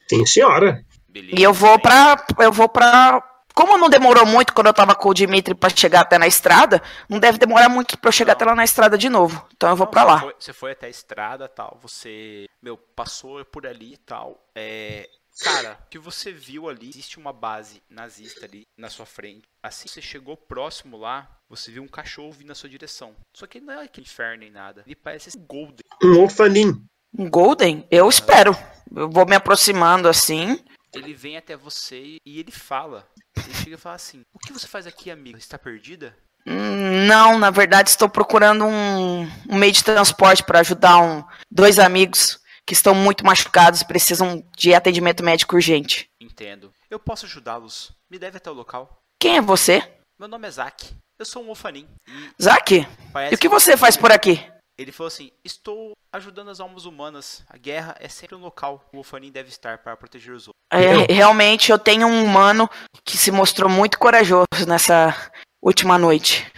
Sim, 0.09 0.27
senhora. 0.27 0.85
Beleza. 1.09 1.37
E 1.39 1.43
eu 1.43 1.53
vou 1.53 1.79
pra. 1.79 2.25
Eu 2.39 2.53
vou 2.53 2.69
pra. 2.69 3.23
Como 3.55 3.77
não 3.77 3.89
demorou 3.89 4.25
muito 4.27 4.53
quando 4.55 4.69
eu 4.69 4.75
tava 4.75 4.95
com 4.95 5.09
o 5.09 5.15
Dimitri 5.15 5.55
pra 5.55 5.69
chegar 5.71 6.01
até 6.03 6.19
na 6.19 6.27
estrada, 6.27 6.83
não 7.09 7.19
deve 7.19 7.39
demorar 7.39 7.69
muito 7.69 7.99
pra 7.99 8.09
eu 8.09 8.13
chegar 8.13 8.33
até 8.35 8.45
lá 8.45 8.55
na 8.55 8.65
estrada 8.65 8.97
de 8.97 9.09
novo. 9.09 9.47
Então 9.55 9.69
eu 9.71 9.77
vou 9.77 9.87
Não, 9.87 9.91
pra 9.91 10.03
você 10.03 10.09
lá. 10.09 10.21
foi- 10.21 10.35
você 10.39 10.53
foi 10.53 10.73
até 10.73 10.87
a 10.87 10.91
estrada 10.91 11.49
tal, 11.49 11.79
você, 11.83 12.47
meu, 12.63 12.77
passou 12.77 13.45
por 13.45 13.67
ali 13.67 13.95
e 13.95 13.97
tal. 13.99 14.43
É, 14.55 15.09
cara, 15.43 15.79
o 15.85 15.89
que 15.91 15.99
você 15.99 16.33
viu 16.33 16.69
ali, 16.69 16.89
existe 16.89 17.19
uma 17.19 17.33
base 17.33 17.83
nazista 17.91 18.47
ali 18.47 18.67
na 18.79 18.89
sua 18.89 19.05
frente. 19.07 19.43
Assim 19.63 19.89
que 19.89 19.95
você 19.95 20.03
chegou 20.03 20.37
próximo 20.37 20.97
lá, 20.97 21.29
você 21.49 21.71
viu 21.71 21.83
um 21.83 21.89
cachorro 21.89 22.33
vindo 22.33 22.49
na 22.49 22.55
sua 22.55 22.69
direção. 22.69 23.15
Só 23.37 23.47
que 23.47 23.61
não 23.61 23.75
é 23.75 23.85
aquele 23.85 24.07
inferno 24.07 24.39
nem 24.41 24.51
nada. 24.51 24.83
Ele 24.87 24.95
parece 24.97 25.29
esse 25.29 25.39
Golden. 25.39 25.85
Um 26.03 26.23
Ofanin. 26.23 26.83
Um 27.19 27.29
Golden? 27.29 27.85
Eu 27.91 28.09
espero. 28.09 28.57
Eu 28.95 29.11
vou 29.11 29.27
me 29.27 29.35
aproximando 29.35 30.09
assim. 30.09 30.59
Ele 30.95 31.15
vem 31.15 31.37
até 31.37 31.57
você 31.57 32.17
e 32.25 32.39
ele 32.41 32.51
fala. 32.51 33.07
Ele 33.37 33.55
chega 33.55 33.75
e 33.77 33.79
fala 33.79 33.97
assim: 33.97 34.23
O 34.35 34.39
que 34.39 34.53
você 34.53 34.67
faz 34.67 34.87
aqui, 34.87 35.11
amiga? 35.11 35.39
Está 35.39 35.59
perdida? 35.59 36.17
Hum, 36.47 37.07
Não, 37.07 37.39
na 37.39 37.51
verdade 37.51 37.91
estou 37.91 38.09
procurando 38.09 38.65
um, 38.65 39.23
um 39.49 39.57
meio 39.57 39.73
de 39.73 39.85
transporte 39.85 40.43
para 40.43 40.61
ajudar 40.61 40.99
um, 40.99 41.23
dois 41.51 41.79
amigos 41.79 42.41
que 42.67 42.73
estão 42.73 42.95
muito 42.95 43.25
machucados 43.25 43.81
e 43.81 43.87
precisam 43.87 44.43
de 44.57 44.75
atendimento 44.75 45.23
médico 45.25 45.57
urgente. 45.57 46.09
Entendo. 46.21 46.73
Eu 46.89 46.99
posso 46.99 47.27
ajudá-los. 47.27 47.93
Me 48.11 48.19
deve 48.19 48.37
até 48.39 48.51
o 48.51 48.55
local. 48.55 49.01
Quem 49.21 49.37
é 49.37 49.41
você? 49.41 49.83
Meu 50.19 50.29
nome 50.29 50.49
é 50.49 50.51
Zack. 50.51 50.95
Eu 51.19 51.27
sou 51.27 51.45
um 51.45 51.51
Ofanin. 51.51 51.87
E 52.09 52.43
Zack? 52.43 52.87
E 53.31 53.35
o 53.35 53.39
que 53.39 53.49
você 53.49 53.77
faz 53.77 53.97
por 53.97 54.11
aqui? 54.11 54.43
Ele 54.81 54.93
falou 54.93 55.09
assim: 55.09 55.31
Estou 55.45 55.93
ajudando 56.11 56.51
as 56.51 56.59
almas 56.59 56.87
humanas. 56.87 57.45
A 57.51 57.59
guerra 57.59 57.95
é 58.01 58.09
sempre 58.09 58.35
um 58.35 58.41
local. 58.41 58.89
O 58.95 59.01
Ofanin 59.01 59.31
deve 59.31 59.51
estar 59.51 59.77
para 59.77 59.95
proteger 59.95 60.35
os 60.35 60.49
outros. 60.49 60.59
É, 60.73 61.13
realmente 61.13 61.71
eu 61.71 61.79
tenho 61.79 62.07
um 62.07 62.25
humano 62.25 62.67
que 63.05 63.19
se 63.19 63.31
mostrou 63.31 63.69
muito 63.69 63.99
corajoso 63.99 64.47
nessa 64.67 65.15
última 65.61 65.99
noite. 65.99 66.51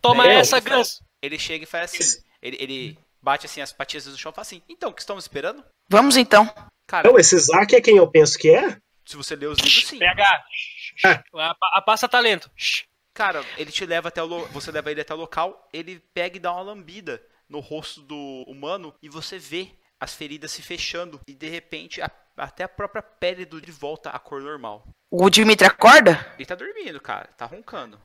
Toma 0.00 0.26
É, 0.26 0.36
essa, 0.36 0.58
Gans. 0.58 1.02
Ele 1.20 1.38
chega 1.38 1.64
e 1.64 1.66
faz 1.66 1.92
assim: 1.92 2.22
ele, 2.40 2.56
ele 2.58 2.98
bate 3.20 3.44
assim 3.44 3.60
as 3.60 3.74
patinhas 3.74 4.06
no 4.06 4.16
chão 4.16 4.32
e 4.32 4.34
fala 4.34 4.46
assim: 4.46 4.62
Então, 4.70 4.88
o 4.88 4.94
que 4.94 5.02
estamos 5.02 5.24
esperando? 5.24 5.62
Vamos 5.86 6.16
então. 6.16 6.46
Cara, 6.86 7.06
Então, 7.06 7.20
esse 7.20 7.38
Zack 7.38 7.76
é 7.76 7.80
quem 7.82 7.98
eu 7.98 8.10
penso 8.10 8.38
que 8.38 8.48
é? 8.48 8.78
se 9.04 9.16
você 9.16 9.36
ler 9.36 9.48
os 9.48 9.58
livros, 9.58 9.86
sim. 9.86 9.98
PH. 9.98 10.44
A, 11.34 11.54
a 11.74 11.82
passa 11.82 12.08
talento. 12.08 12.50
Cara, 13.14 13.44
ele 13.56 13.70
te 13.70 13.84
leva 13.86 14.08
até 14.08 14.22
o 14.22 14.26
lo... 14.26 14.46
você 14.46 14.70
leva 14.70 14.90
ele 14.90 15.00
até 15.00 15.14
o 15.14 15.16
local, 15.18 15.68
ele 15.72 16.02
pega 16.12 16.36
e 16.36 16.40
dá 16.40 16.52
uma 16.52 16.62
lambida 16.62 17.22
no 17.48 17.60
rosto 17.60 18.00
do 18.02 18.44
humano 18.46 18.94
e 19.02 19.08
você 19.08 19.38
vê 19.38 19.70
as 20.00 20.14
feridas 20.14 20.50
se 20.52 20.62
fechando 20.62 21.20
e 21.26 21.34
de 21.34 21.48
repente 21.48 22.02
a- 22.02 22.10
até 22.36 22.64
a 22.64 22.68
própria 22.68 23.02
pele 23.02 23.44
do 23.46 23.56
ele 23.58 23.70
volta 23.72 24.10
à 24.10 24.18
cor 24.18 24.40
normal. 24.42 24.86
O 25.10 25.30
Dimitri 25.30 25.66
acorda? 25.66 26.32
Ele 26.36 26.44
tá 26.44 26.54
dormindo, 26.54 27.00
cara, 27.00 27.28
tá 27.36 27.46
roncando. 27.46 27.98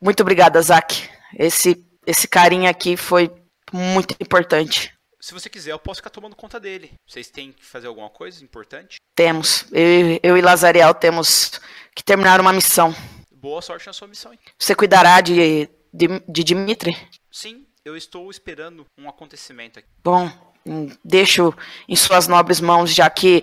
Muito 0.00 0.20
obrigada, 0.20 0.60
Zack. 0.62 1.08
Esse, 1.38 1.84
esse 2.06 2.28
carinha 2.28 2.70
aqui 2.70 2.96
foi 2.96 3.30
muito 3.72 4.14
importante. 4.20 4.94
Se 5.20 5.34
você 5.34 5.50
quiser, 5.50 5.72
eu 5.72 5.78
posso 5.78 5.98
ficar 5.98 6.10
tomando 6.10 6.36
conta 6.36 6.60
dele. 6.60 6.92
Vocês 7.06 7.28
têm 7.28 7.52
que 7.52 7.64
fazer 7.64 7.88
alguma 7.88 8.08
coisa 8.08 8.42
importante? 8.44 8.96
Temos. 9.16 9.66
Eu, 9.72 10.20
eu 10.22 10.36
e 10.38 10.40
Lazariel 10.40 10.94
temos 10.94 11.60
que 11.94 12.04
terminar 12.04 12.40
uma 12.40 12.52
missão. 12.52 12.94
Boa 13.32 13.60
sorte 13.60 13.86
na 13.88 13.92
sua 13.92 14.06
missão. 14.08 14.32
hein? 14.32 14.38
Você 14.58 14.74
cuidará 14.76 15.20
de, 15.20 15.68
de, 15.92 16.06
de 16.28 16.44
Dimitri? 16.44 16.96
Sim, 17.30 17.66
eu 17.88 17.96
estou 17.96 18.30
esperando 18.30 18.86
um 18.96 19.08
acontecimento 19.08 19.78
aqui. 19.78 19.88
Bom, 20.04 20.30
hum, 20.66 20.88
deixo 21.04 21.54
em 21.88 21.96
suas 21.96 22.28
nobres 22.28 22.60
mãos, 22.60 22.94
já 22.94 23.08
que 23.08 23.42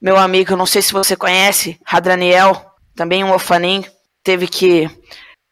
meu 0.00 0.16
amigo, 0.16 0.56
não 0.56 0.66
sei 0.66 0.82
se 0.82 0.92
você 0.92 1.16
conhece, 1.16 1.78
Hadraniel, 1.84 2.74
também 2.94 3.22
um 3.22 3.32
Ofanin, 3.32 3.84
teve 4.24 4.48
que 4.48 4.90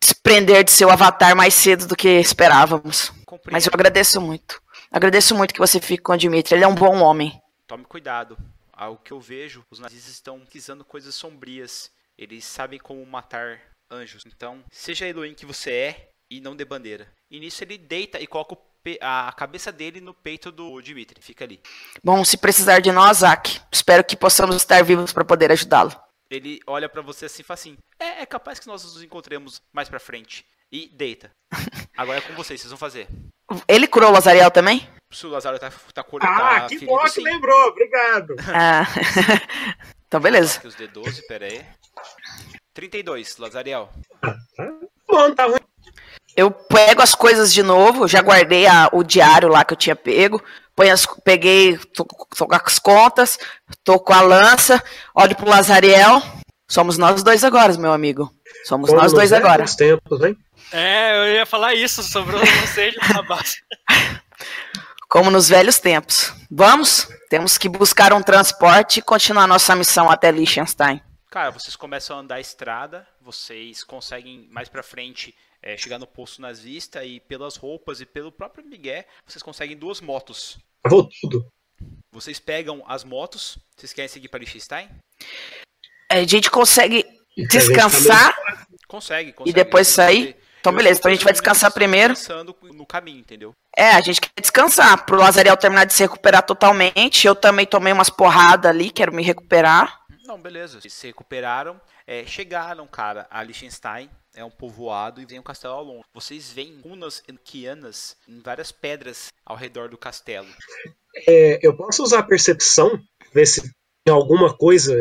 desprender 0.03 0.65
de 0.65 0.73
seu 0.73 0.91
avatar 0.91 1.37
mais 1.37 1.55
cedo 1.55 1.87
do 1.87 1.95
que 1.95 2.09
esperávamos. 2.09 3.11
Compreendo. 3.25 3.53
Mas 3.53 3.67
eu 3.67 3.71
agradeço 3.73 4.21
muito. 4.21 4.61
Agradeço 4.91 5.37
muito 5.37 5.55
que 5.55 5.61
você 5.61 5.81
fique 5.81 6.03
com 6.03 6.13
o 6.13 6.17
Dimitri. 6.17 6.57
Ele 6.57 6.65
é 6.65 6.69
um 6.69 6.75
bom 6.75 7.01
homem. 7.01 7.41
Tome 7.67 7.85
cuidado. 7.85 8.37
Ao 8.73 8.97
que 8.97 9.13
eu 9.13 9.21
vejo, 9.21 9.65
os 9.71 9.79
nazistas 9.79 10.15
estão 10.15 10.41
pesquisando 10.41 10.85
coisas 10.85 11.15
sombrias. 11.15 11.93
Eles 12.19 12.45
sabem 12.45 12.79
como 12.79 13.05
matar 13.07 13.61
anjos. 13.91 14.25
Então, 14.27 14.65
seja 14.71 15.07
Elohim 15.07 15.35
que 15.35 15.47
você 15.47 15.71
é 15.71 16.11
e 16.31 16.41
não 16.41 16.55
dê 16.55 16.65
bandeira. 16.65 17.09
E 17.31 17.41
nisso 17.41 17.63
ele 17.65 17.77
deita 17.77 18.21
e 18.21 18.27
coloca 18.27 18.57
a 19.01 19.33
cabeça 19.37 19.71
dele 19.71 20.01
no 20.01 20.15
peito 20.15 20.51
do 20.51 20.81
Dimitri. 20.81 21.21
Fica 21.21 21.45
ali. 21.45 21.61
Bom, 22.03 22.25
se 22.25 22.37
precisar 22.39 22.81
de 22.81 22.91
nós, 22.93 23.19
Zack, 23.19 23.61
espero 23.73 24.05
que 24.05 24.17
possamos 24.17 24.57
estar 24.57 24.83
vivos 24.85 25.13
para 25.13 25.25
poder 25.25 25.51
ajudá-lo. 25.53 25.93
Ele 26.31 26.61
olha 26.67 26.89
pra 26.89 27.03
você 27.03 27.27
assim 27.27 27.43
e 27.43 27.45
fala 27.45 27.59
assim: 27.59 27.77
é, 27.99 28.23
é 28.23 28.27
capaz 28.27 28.59
que 28.61 28.67
nós 28.69 28.85
nos 28.85 29.03
encontremos 29.03 29.61
mais 29.73 29.89
pra 29.89 29.99
frente. 29.99 30.47
E 30.73 30.89
deita. 30.89 31.33
Agora 31.97 32.19
é 32.19 32.21
com 32.21 32.33
vocês, 32.35 32.61
vocês 32.61 32.71
vão 32.71 32.79
fazer. 32.79 33.09
Ele 33.67 33.89
curou 33.89 34.11
o 34.11 34.13
Lazariel 34.13 34.51
também? 34.53 34.89
Se 35.13 35.27
o 35.27 35.31
Lazaro 35.31 35.59
tá, 35.59 35.69
tá, 35.93 36.05
cor- 36.05 36.21
Ah, 36.23 36.61
tá 36.61 36.61
que 36.69 36.79
ferido, 36.79 36.87
bom 36.87 37.03
que 37.03 37.09
sim. 37.11 37.23
lembrou, 37.23 37.69
obrigado. 37.69 38.37
Ah. 38.55 38.87
então, 40.07 40.21
beleza. 40.21 40.59
Aqui 40.59 40.69
os 40.69 40.77
D12, 40.77 41.27
pera 41.27 41.47
aí. 41.47 41.67
32, 42.73 43.37
Lazariel. 43.39 43.91
Bom, 45.09 45.35
tá 45.35 45.47
ruim. 45.47 45.59
Eu 46.37 46.51
pego 46.51 47.03
as 47.03 47.15
coisas 47.15 47.53
de 47.53 47.63
novo, 47.63 48.07
já 48.09 48.21
guardei 48.23 48.67
a- 48.67 48.89
o 48.93 49.03
diário 49.03 49.49
lá 49.49 49.65
que 49.65 49.73
eu 49.73 49.77
tinha 49.79 49.97
pego. 49.97 50.43
Põe 50.75 50.91
as- 50.91 51.07
peguei, 51.25 51.77
tô, 51.95 52.05
tô 52.05 52.47
com 52.47 52.55
as 52.55 52.79
contas, 52.79 53.39
tô 53.85 53.99
com 53.99 54.13
a 54.13 54.21
lança, 54.21 54.83
olho 55.15 55.37
pro 55.37 55.49
Lazariel. 55.49 56.23
Somos 56.69 56.97
nós 56.97 57.23
dois 57.23 57.43
agora, 57.45 57.73
meu 57.77 57.93
amigo. 57.93 58.33
Somos 58.65 58.89
Como 58.89 59.03
nós 59.03 59.13
dois 59.13 59.33
agora. 59.33 59.59
velhos 59.59 59.75
tempos, 59.75 60.23
hein? 60.23 60.37
É, 60.73 61.19
eu 61.19 61.35
ia 61.35 61.45
falar 61.47 61.75
isso, 61.75 62.03
sobrou 62.03 62.41
você 62.41 62.95
na 63.13 63.23
base. 63.23 63.57
Como 65.09 65.31
nos 65.31 65.49
velhos 65.49 65.79
tempos. 65.81 66.33
Vamos? 66.51 67.09
Temos 67.29 67.59
que 67.59 67.69
buscar 67.69 68.13
um 68.13 68.23
transporte 68.23 69.01
e 69.01 69.03
continuar 69.03 69.47
nossa 69.49 69.75
missão 69.75 70.09
até 70.09 70.31
Liechtenstein. 70.31 71.01
Cara, 71.31 71.51
vocês 71.51 71.75
começam 71.77 72.17
a 72.17 72.21
andar 72.21 72.37
a 72.37 72.41
estrada, 72.41 73.07
vocês 73.21 73.83
conseguem 73.85 74.49
mais 74.51 74.69
pra 74.69 74.83
frente 74.83 75.35
é, 75.63 75.77
chegar 75.77 75.99
no 75.99 76.07
posto 76.07 76.41
nazista 76.41 77.05
e 77.05 77.21
pelas 77.21 77.57
roupas 77.57 78.01
e 78.01 78.07
pelo 78.07 78.33
próprio 78.33 78.65
Miguel, 78.65 79.05
vocês 79.27 79.43
conseguem 79.43 79.77
duas 79.77 80.01
motos. 80.01 80.59
Travou 80.83 81.09
tudo. 81.21 81.47
Vocês 82.13 82.39
pegam 82.39 82.83
as 82.87 83.05
motos, 83.05 83.59
vocês 83.77 83.93
querem 83.93 84.09
seguir 84.09 84.29
para 84.29 84.41
Liechtenstein? 84.41 84.89
A 86.11 86.23
gente 86.25 86.51
consegue 86.51 87.05
descansar. 87.49 88.35
Consegue, 88.87 89.33
consegue. 89.33 89.55
depois 89.55 89.87
Vocês 89.87 89.95
sair? 89.95 90.37
Então, 90.61 90.75
beleza. 90.75 90.99
Então 90.99 91.11
a 91.11 91.15
gente 91.15 91.25
vai 91.25 91.33
descansar 91.33 91.73
primeiro. 91.73 92.13
descansando 92.13 92.55
no 92.75 92.85
caminho, 92.85 93.21
entendeu? 93.21 93.53
É, 93.75 93.93
a 93.93 94.01
gente 94.01 94.21
quer 94.21 94.31
descansar. 94.41 95.07
Pro 95.07 95.17
Lazariel 95.17 95.57
terminar 95.57 95.85
de 95.85 95.95
se 95.95 96.03
recuperar 96.03 96.43
totalmente. 96.43 97.27
Eu 97.27 97.35
também 97.35 97.65
tomei 97.65 97.93
umas 97.93 98.11
porradas 98.11 98.71
ali, 98.71 98.91
quero 98.91 99.13
me 99.13 99.23
recuperar. 99.23 100.01
Não, 100.25 100.39
beleza. 100.39 100.81
Vocês 100.81 100.93
se 100.93 101.07
recuperaram, 101.07 101.81
é, 102.07 102.25
chegaram, 102.27 102.87
cara, 102.87 103.27
a 103.31 103.43
Liechtenstein. 103.43 104.11
É 104.35 104.45
um 104.45 104.51
povoado 104.51 105.21
e 105.21 105.27
vem 105.27 105.39
um 105.39 105.43
castelo 105.43 105.75
ao 105.75 105.85
longe. 105.85 106.05
Vocês 106.15 106.51
veem 106.53 106.81
runas 106.81 107.23
enoquianas 107.29 108.17
em 108.29 108.41
várias 108.41 108.71
pedras 108.73 109.29
ao 109.45 109.57
redor 109.57 109.89
do 109.89 109.99
castelo. 109.99 110.49
É, 111.27 111.59
eu 111.67 111.77
posso 111.77 112.03
usar 112.03 112.21
a 112.21 112.23
percepção, 112.27 113.01
ver 113.33 113.47
se 113.47 113.63
tem 114.05 114.15
alguma 114.15 114.57
coisa 114.57 114.95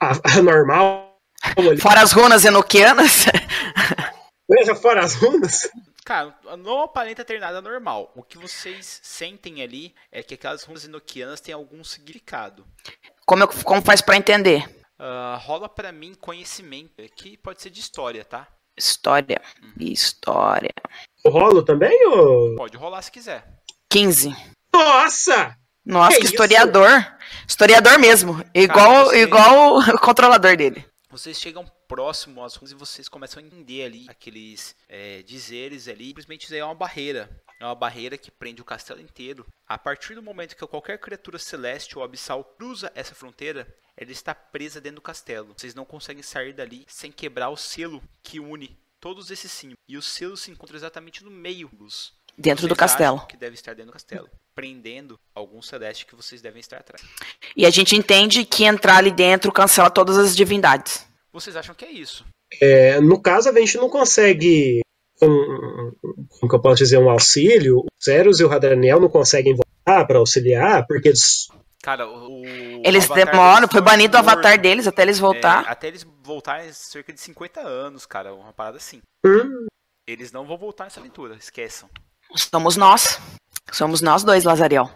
anormal 0.36 1.18
ali. 1.56 1.80
Fora 1.80 2.02
as 2.02 2.12
runas 2.12 2.44
enoquianas. 2.44 3.24
Veja 4.50 4.74
fora 4.74 5.04
as 5.04 5.14
runas. 5.14 5.68
Cara, 6.04 6.34
não 6.58 6.82
aparenta 6.82 7.22
ter 7.24 7.38
nada 7.38 7.60
normal. 7.60 8.10
O 8.16 8.22
que 8.22 8.38
vocês 8.38 9.00
sentem 9.02 9.62
ali 9.62 9.94
é 10.10 10.22
que 10.22 10.34
aquelas 10.34 10.62
runas 10.64 10.84
enoquianas 10.84 11.40
têm 11.40 11.54
algum 11.54 11.84
significado. 11.84 12.66
Como, 13.26 13.42
eu- 13.42 13.48
como 13.48 13.82
faz 13.82 14.00
pra 14.00 14.16
entender? 14.16 14.66
Ah, 14.98 15.38
rola 15.42 15.68
pra 15.68 15.92
mim 15.92 16.14
conhecimento, 16.14 17.02
que 17.14 17.36
pode 17.36 17.60
ser 17.62 17.68
de 17.70 17.80
história, 17.80 18.24
tá? 18.24 18.48
História. 18.78 19.40
História. 19.78 20.72
O 21.24 21.30
rolo 21.30 21.62
também, 21.62 22.06
ou... 22.06 22.54
Pode 22.56 22.76
rolar 22.76 23.02
se 23.02 23.10
quiser. 23.10 23.44
15. 23.90 24.34
Nossa! 24.72 25.56
Nossa, 25.84 26.10
Que 26.10 26.16
que 26.18 26.24
isso? 26.24 26.34
historiador. 26.34 26.88
Historiador 27.46 27.98
mesmo. 27.98 28.44
Igual, 28.54 29.06
você- 29.06 29.22
igual 29.22 29.78
o 29.78 29.98
controlador 29.98 30.56
dele. 30.56 30.84
Vocês 31.10 31.40
chegam 31.40 31.64
próximo 31.88 32.44
às 32.44 32.54
runas 32.54 32.72
e 32.72 32.74
vocês 32.74 33.08
começam 33.08 33.42
a 33.42 33.46
entender 33.46 33.84
ali 33.84 34.06
aqueles 34.08 34.76
é, 34.88 35.22
dizeres 35.22 35.88
ali. 35.88 36.08
Simplesmente 36.08 36.44
isso 36.44 36.52
aí 36.54 36.60
é 36.60 36.64
uma 36.64 36.74
barreira. 36.74 37.30
É 37.60 37.64
uma 37.64 37.74
barreira 37.74 38.16
que 38.16 38.30
prende 38.30 38.62
o 38.62 38.64
castelo 38.64 39.00
inteiro. 39.00 39.44
A 39.66 39.76
partir 39.76 40.14
do 40.14 40.22
momento 40.22 40.56
que 40.56 40.66
qualquer 40.66 40.98
criatura 40.98 41.38
celeste 41.38 41.98
ou 41.98 42.04
abissal 42.04 42.44
cruza 42.44 42.92
essa 42.94 43.14
fronteira, 43.14 43.66
ela 43.96 44.12
está 44.12 44.34
presa 44.34 44.80
dentro 44.80 44.96
do 44.96 45.02
castelo. 45.02 45.54
Vocês 45.56 45.74
não 45.74 45.84
conseguem 45.84 46.22
sair 46.22 46.52
dali 46.52 46.84
sem 46.86 47.10
quebrar 47.10 47.48
o 47.50 47.56
selo 47.56 48.02
que 48.22 48.38
une 48.38 48.78
todos 49.00 49.30
esses 49.30 49.50
símbolos. 49.50 49.78
E 49.88 49.96
o 49.96 50.02
selo 50.02 50.36
se 50.36 50.50
encontra 50.50 50.76
exatamente 50.76 51.24
no 51.24 51.30
meio 51.30 51.68
dos. 51.72 52.12
Dentro 52.36 52.68
do 52.68 52.76
Vocês 52.76 52.90
acham 52.92 52.98
castelo. 52.98 53.26
Que 53.26 53.36
deve 53.36 53.54
estar 53.54 53.74
dentro 53.74 53.90
do 53.90 53.94
castelo. 53.94 54.30
Prendendo 54.54 55.18
algum 55.34 55.60
celeste 55.60 56.06
que 56.06 56.14
vocês 56.14 56.40
devem 56.40 56.60
estar 56.60 56.78
atrás. 56.78 57.02
E 57.56 57.66
a 57.66 57.70
gente 57.70 57.96
entende 57.96 58.44
que 58.44 58.64
entrar 58.64 58.98
ali 58.98 59.10
dentro 59.10 59.50
cancela 59.50 59.90
todas 59.90 60.16
as 60.16 60.36
divindades. 60.36 61.04
Vocês 61.32 61.56
acham 61.56 61.74
que 61.74 61.84
é 61.84 61.90
isso? 61.90 62.24
É, 62.60 63.00
no 63.00 63.20
caso, 63.20 63.48
a 63.48 63.52
gente 63.52 63.76
não 63.76 63.90
consegue. 63.90 64.80
Um, 65.22 65.92
como 66.28 66.48
que 66.48 66.54
eu 66.54 66.60
posso 66.60 66.76
dizer? 66.76 66.98
Um 66.98 67.10
auxílio. 67.10 67.78
O 67.80 67.86
Ceros 67.98 68.38
e 68.40 68.44
o 68.44 68.48
Radaniel 68.48 69.00
não 69.00 69.08
conseguem 69.08 69.54
voltar 69.54 70.06
para 70.06 70.18
auxiliar, 70.18 70.86
porque 70.86 71.08
eles. 71.08 71.48
Cara, 71.82 72.06
o. 72.08 72.42
Eles 72.84 73.08
demoram, 73.08 73.66
foi 73.68 73.80
banido 73.80 74.16
o 74.16 74.22
morto. 74.22 74.30
avatar 74.32 74.60
deles 74.60 74.86
até 74.86 75.02
eles 75.02 75.18
É, 75.18 75.20
voltar. 75.20 75.60
até 75.66 75.88
eles 75.88 76.06
voltarem 76.22 76.72
cerca 76.72 77.12
de 77.12 77.20
50 77.20 77.60
anos, 77.60 78.04
cara. 78.06 78.32
Uma 78.34 78.52
parada 78.52 78.76
assim. 78.76 79.00
Hum, 79.24 79.66
Eles 80.06 80.32
não 80.32 80.46
vão 80.46 80.56
voltar 80.58 80.84
nessa 80.84 81.00
aventura, 81.00 81.34
esqueçam. 81.36 81.88
Somos 82.34 82.76
nós. 82.76 83.18
Somos 83.72 84.00
nós 84.00 84.22
dois, 84.22 84.44
Lazariel. 84.44 84.90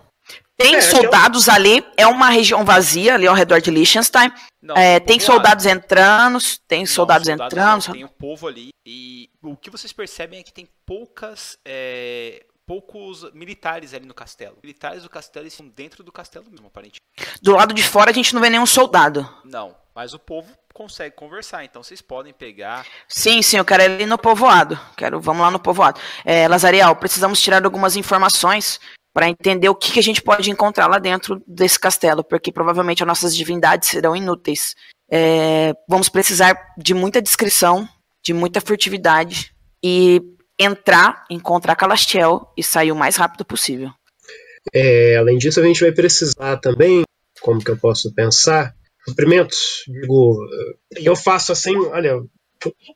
Tem 0.63 0.77
É, 0.77 0.81
soldados 0.81 1.49
ali, 1.49 1.85
é 1.97 2.07
uma 2.07 2.29
região 2.31 2.65
vazia 2.65 3.15
ali 3.15 3.27
ao 3.27 3.35
redor 3.35 3.61
de 3.61 3.71
Liechtenstein. 3.71 4.33
Não, 4.63 4.77
É, 4.77 5.01
tem 5.01 5.19
soldados 5.19 5.67
entrando, 5.67 6.39
tem 6.69 6.81
Não, 6.81 6.87
soldados 6.87 7.29
não, 7.29 7.35
entrando. 7.35 7.93
tem 7.93 8.05
um 8.05 8.09
povo 8.09 8.47
ali. 8.47 8.71
E 8.87 9.29
o 9.43 9.57
que 9.57 9.71
vocês 9.71 9.93
percebem 9.93 10.41
é 10.41 10.43
que 10.43 10.53
tem 10.53 10.69
poucas. 10.87 11.59
é, 11.65 12.45
poucos 12.65 13.31
militares 13.35 13.93
ali 13.93 14.07
no 14.07 14.15
castelo. 14.15 14.57
Militares 14.63 15.03
do 15.03 15.11
castelo 15.11 15.47
estão 15.47 15.67
dentro 15.69 16.03
do 16.05 16.13
castelo 16.13 16.47
mesmo, 16.49 16.69
aparentemente. 16.69 17.01
Do 17.43 17.53
lado 17.53 17.75
de 17.75 17.83
fora 17.83 18.11
a 18.11 18.15
gente 18.15 18.33
não 18.35 18.41
vê 18.41 18.49
nenhum 18.49 18.65
soldado. 18.65 19.29
Não, 19.45 19.75
mas 19.95 20.15
o 20.15 20.19
povo 20.19 20.49
consegue 20.73 21.15
conversar, 21.15 21.65
então 21.65 21.83
vocês 21.83 22.01
podem 22.01 22.33
pegar. 22.33 22.87
Sim, 23.09 23.43
sim, 23.43 23.59
eu 23.59 23.65
quero 23.65 23.83
ir 24.01 24.07
no 24.07 24.17
povoado. 24.17 24.79
Quero, 24.97 25.21
vamos 25.21 25.43
lá 25.43 25.51
no 25.51 25.59
povoado. 25.59 26.01
É, 26.25 26.47
Lazariel, 26.49 26.95
precisamos 26.97 27.41
tirar 27.43 27.63
algumas 27.65 27.97
informações 27.97 28.81
para 29.13 29.29
entender 29.29 29.69
o 29.69 29.75
que, 29.75 29.93
que 29.93 29.99
a 29.99 30.03
gente 30.03 30.23
pode 30.23 30.51
encontrar 30.51 30.87
lá 30.87 30.99
dentro 30.99 31.43
desse 31.47 31.79
castelo, 31.79 32.25
porque 32.25 32.51
provavelmente 32.51 33.03
as 33.03 33.07
nossas 33.07 33.37
divindades 33.37 33.91
serão 33.91 34.17
inúteis. 34.17 34.75
É, 35.11 35.75
vamos 35.89 36.09
precisar 36.09 36.57
de 36.79 36.95
muita 36.95 37.21
discrição, 37.21 37.87
de 38.25 38.33
muita 38.33 38.61
furtividade 38.61 39.55
e 39.85 40.23
entrar, 40.59 41.25
encontrar 41.31 41.77
Calastiel 41.77 42.51
e 42.57 42.63
sair 42.63 42.93
o 42.93 42.97
mais 42.97 43.17
rápido 43.17 43.45
possível. 43.45 43.91
é, 44.73 45.17
além 45.17 45.37
disso, 45.37 45.61
a 45.61 45.65
gente 45.65 45.81
vai 45.81 45.93
precisar 45.93 46.57
também. 46.59 47.03
Como 47.41 47.63
que 47.63 47.71
eu 47.71 47.77
posso 47.77 48.15
pensar? 48.15 48.75
Suprimentos. 49.07 49.85
Digo, 49.89 50.39
eu 50.97 51.17
faço 51.17 51.53
assim, 51.53 51.77
olha, 51.87 52.23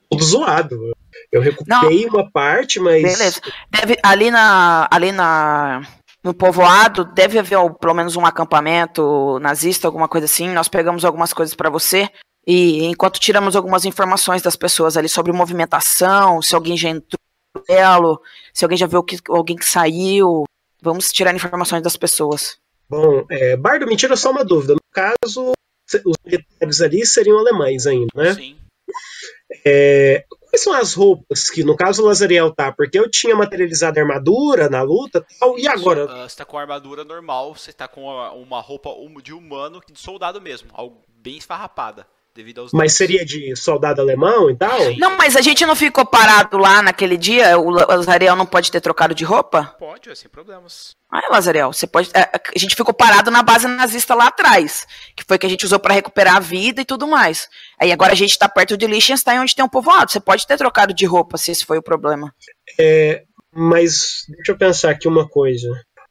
tudo 0.09 0.25
zoado. 0.25 0.93
Eu 1.33 1.41
recuperei 1.41 2.07
uma 2.07 2.31
parte, 2.31 2.79
mas. 2.79 3.03
Beleza. 3.03 3.41
Deve, 3.71 3.99
ali 4.03 4.31
na, 4.31 4.87
ali 4.91 5.11
na, 5.11 5.83
no 6.27 6.35
povoado 6.35 7.05
deve 7.05 7.39
haver 7.39 7.57
pelo 7.81 7.94
menos 7.94 8.16
um 8.16 8.27
acampamento 8.27 9.39
nazista, 9.39 9.86
alguma 9.86 10.09
coisa 10.09 10.24
assim. 10.24 10.48
Nós 10.51 10.66
pegamos 10.69 11.05
algumas 11.05 11.32
coisas 11.32 11.55
para 11.55 11.70
você 11.70 12.11
e 12.44 12.85
enquanto 12.85 13.20
tiramos 13.20 13.55
algumas 13.55 13.85
informações 13.85 14.43
das 14.43 14.57
pessoas 14.57 14.97
ali 14.97 15.09
sobre 15.09 15.32
movimentação, 15.32 16.43
se 16.43 16.55
alguém 16.55 16.77
já 16.77 16.89
entrou 16.90 17.19
no 17.55 17.62
duelo, 17.66 18.20
se 18.53 18.65
alguém 18.65 18.77
já 18.77 18.86
viu 18.86 19.03
que, 19.05 19.19
alguém 19.28 19.57
que 19.57 19.65
saiu, 19.65 20.44
vamos 20.82 21.12
tirar 21.12 21.32
informações 21.35 21.82
das 21.82 21.97
pessoas. 21.97 22.57
Bom, 22.89 23.24
é, 23.31 23.57
Bardo, 23.57 23.86
me 23.86 23.97
tira 23.97 24.16
só 24.16 24.31
uma 24.32 24.44
dúvida. 24.44 24.74
No 24.74 24.81
caso, 24.93 25.53
se- 25.89 26.03
os 26.05 26.16
militares 26.24 26.81
ali 26.81 27.07
seriam 27.07 27.39
alemães 27.39 27.86
ainda, 27.86 28.07
né? 28.16 28.35
Sim. 28.35 28.57
É, 29.65 30.24
quais 30.57 30.62
são 30.62 30.73
as 30.73 30.95
roupas 30.95 31.51
que, 31.51 31.62
no 31.62 31.77
caso, 31.77 32.03
o 32.03 32.07
Lazariel 32.07 32.51
tá? 32.53 32.73
Porque 32.73 32.99
eu 32.99 33.11
tinha 33.11 33.37
materializado 33.37 33.99
a 33.99 34.03
armadura 34.03 34.69
na 34.70 34.83
luta 34.83 35.24
e 35.31 35.39
tal, 35.39 35.59
e 35.59 35.69
agora? 35.69 36.07
Ah, 36.09 36.28
você 36.28 36.37
tá 36.37 36.45
com 36.45 36.57
a 36.59 36.62
armadura 36.62 37.05
normal, 37.05 37.55
você 37.55 37.73
tá 37.73 37.87
com 37.87 38.03
uma 38.03 38.61
roupa 38.61 38.91
hum- 38.91 39.20
de 39.20 39.35
humano, 39.35 39.81
de 39.91 39.99
soldado 40.01 40.41
mesmo, 40.41 40.70
algo 40.73 41.03
bem 41.09 41.37
esfarrapada, 41.37 42.07
devido 42.37 42.61
aos 42.61 42.73
Mas 42.73 42.79
danos. 42.93 42.93
seria 42.97 43.25
de 43.25 43.57
soldado 43.57 44.01
alemão 44.01 44.51
e 44.51 44.57
tal? 44.57 44.79
Sim. 44.81 44.97
Não, 44.99 45.17
mas 45.17 45.35
a 45.35 45.41
gente 45.41 45.65
não 45.67 45.75
ficou 45.75 46.05
parado 46.07 46.59
lá 46.59 46.83
naquele 46.83 47.17
dia? 47.17 47.59
O 47.59 47.71
La- 47.71 47.87
o 47.87 47.97
Lazariel 47.97 48.37
não 48.37 48.47
pode 48.47 48.71
ter 48.71 48.81
trocado 48.81 49.15
de 49.15 49.25
roupa? 49.25 49.75
Pode, 49.79 50.11
é 50.11 50.15
sem 50.15 50.31
problemas. 50.31 50.95
Ah, 51.11 51.23
Lazarel, 51.33 51.73
você 51.73 51.87
pode. 51.87 52.11
é, 52.15 52.21
A 52.55 52.59
gente 52.59 52.77
ficou 52.77 52.93
parado 52.93 53.31
na 53.31 53.43
base 53.43 53.67
nazista 53.67 54.15
lá 54.15 54.27
atrás, 54.27 54.87
que 55.17 55.25
foi 55.27 55.39
que 55.39 55.47
a 55.47 55.49
gente 55.49 55.65
usou 55.65 55.79
pra 55.81 55.95
recuperar 55.95 56.37
a 56.37 56.41
vida 56.41 56.81
e 56.81 56.85
tudo 56.85 57.07
mais. 57.07 57.49
Aí 57.81 57.91
agora 57.91 58.13
a 58.13 58.17
gente 58.17 58.39
tá 58.39 58.49
perto 58.49 58.77
de 58.77 58.87
Liechtenstein, 58.87 59.39
onde 59.39 59.55
tem 59.55 59.65
um 59.65 59.69
povoado. 59.69 60.11
Você 60.13 60.21
pode 60.21 60.47
ter 60.47 60.57
trocado 60.59 60.93
de 60.93 61.07
roupa, 61.07 61.39
se 61.39 61.51
esse 61.51 61.65
foi 61.65 61.79
o 61.79 61.83
problema. 61.83 62.33
É, 62.79 63.23
mas 63.55 64.25
deixa 64.29 64.53
eu 64.53 64.59
pensar 64.59 64.91
aqui 64.91 65.09
uma 65.09 65.27
coisa. 65.29 65.69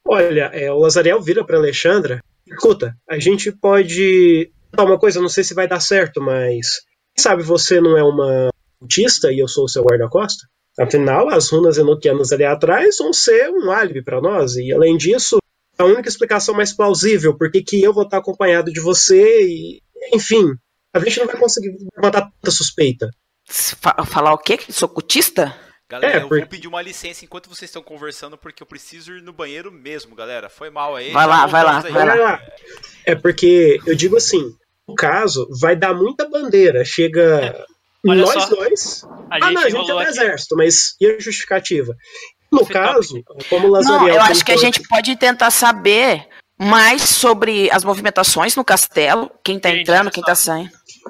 Olha, 0.07 0.49
é, 0.53 0.72
o 0.72 0.77
Lazariel 0.80 1.22
vira 1.22 1.43
pra 1.45 1.57
Alexandra. 1.57 2.19
Escuta, 2.47 2.93
a 3.10 3.18
gente 3.19 3.52
pode. 3.52 4.52
Tá, 4.76 4.84
uma 4.84 4.99
coisa, 4.99 5.22
não 5.22 5.30
sei 5.30 5.43
se 5.43 5.53
vai 5.53 5.68
dar 5.68 5.80
certo, 5.80 6.22
mas. 6.22 6.81
Quem 7.15 7.23
sabe 7.23 7.43
você 7.43 7.80
não 7.80 7.97
é 7.97 8.03
uma 8.03 8.49
cultista 8.80 9.31
e 9.31 9.39
eu 9.39 9.47
sou 9.47 9.65
o 9.65 9.69
seu 9.69 9.84
guarda-costa? 9.84 10.45
Afinal, 10.77 11.30
as 11.30 11.49
runas 11.49 11.77
enoquianas 11.77 12.31
ali 12.34 12.43
atrás 12.43 12.97
vão 12.97 13.14
ser 13.14 13.49
um 13.49 13.72
álibi 13.72 14.03
pra 14.03 14.19
nós. 14.19 14.56
E 14.57 14.73
além 14.73 14.97
disso, 14.97 15.38
a 15.77 15.85
única 15.85 16.10
explicação 16.10 16.53
mais 16.53 16.73
plausível, 16.73 17.38
por 17.38 17.49
que 17.49 17.64
eu 17.81 17.93
vou 17.93 18.03
estar 18.03 18.18
acompanhado 18.18 18.72
de 18.72 18.81
você 18.81 19.43
e. 19.47 19.81
Enfim, 20.14 20.53
a 20.93 20.99
gente 20.99 21.19
não 21.19 21.27
vai 21.27 21.38
conseguir 21.38 21.73
levantar 21.95 22.23
tanta 22.23 22.52
suspeita. 22.52 23.10
Fa- 23.47 24.03
falar 24.06 24.34
o 24.34 24.38
quê? 24.38 24.57
Que 24.57 24.73
sou 24.73 24.89
cultista? 24.89 25.56
Galera, 25.88 26.14
É, 26.14 26.18
eu 26.23 26.27
porque- 26.27 26.41
vou 26.41 26.49
pedir 26.49 26.68
uma 26.68 26.81
licença 26.81 27.23
enquanto 27.23 27.47
vocês 27.47 27.69
estão 27.69 27.81
conversando, 27.81 28.38
porque 28.38 28.61
eu 28.61 28.68
preciso 28.68 29.14
ir 29.14 29.22
no 29.22 29.31
banheiro 29.31 29.72
mesmo, 29.72 30.15
galera. 30.15 30.49
Foi 30.49 30.69
mal 30.69 30.95
aí. 30.95 31.11
Vai 31.11 31.27
lá, 31.27 31.45
vai 31.45 31.64
lá, 31.64 31.84
aí. 31.85 31.91
vai 31.91 32.19
lá. 32.19 32.41
É 33.06 33.15
porque 33.15 33.80
eu 33.85 33.95
digo 33.95 34.18
assim, 34.18 34.52
caso, 34.93 35.47
vai 35.59 35.75
dar 35.75 35.93
muita 35.95 36.29
bandeira. 36.29 36.85
Chega 36.85 37.65
olha 38.07 38.21
nós 38.21 38.43
só. 38.43 38.49
dois. 38.49 39.03
A 39.31 39.37
ah, 39.37 39.41
gente 39.41 39.53
não, 39.53 39.61
a 39.61 39.69
gente 39.69 39.89
é 39.89 39.93
do 39.93 39.99
aqui. 39.99 40.09
exército, 40.11 40.55
mas 40.55 40.95
e 41.01 41.07
a 41.07 41.19
justificativa? 41.19 41.95
No 42.51 42.65
caso, 42.65 43.21
como 43.49 43.63
o 43.67 43.71
Não, 43.71 43.71
Lazariel. 43.71 44.15
eu 44.15 44.21
acho 44.21 44.45
que 44.45 44.51
a 44.51 44.57
gente 44.57 44.87
pode 44.87 45.15
tentar 45.15 45.49
saber 45.49 46.27
mais 46.57 47.01
sobre 47.01 47.69
as 47.71 47.83
movimentações 47.83 48.55
no 48.55 48.63
castelo, 48.63 49.29
quem 49.43 49.59
tá 49.59 49.69
Gente, 49.69 49.81
entrando, 49.81 50.11
quem 50.11 50.23
tá 50.23 50.35
saindo. 50.35 50.69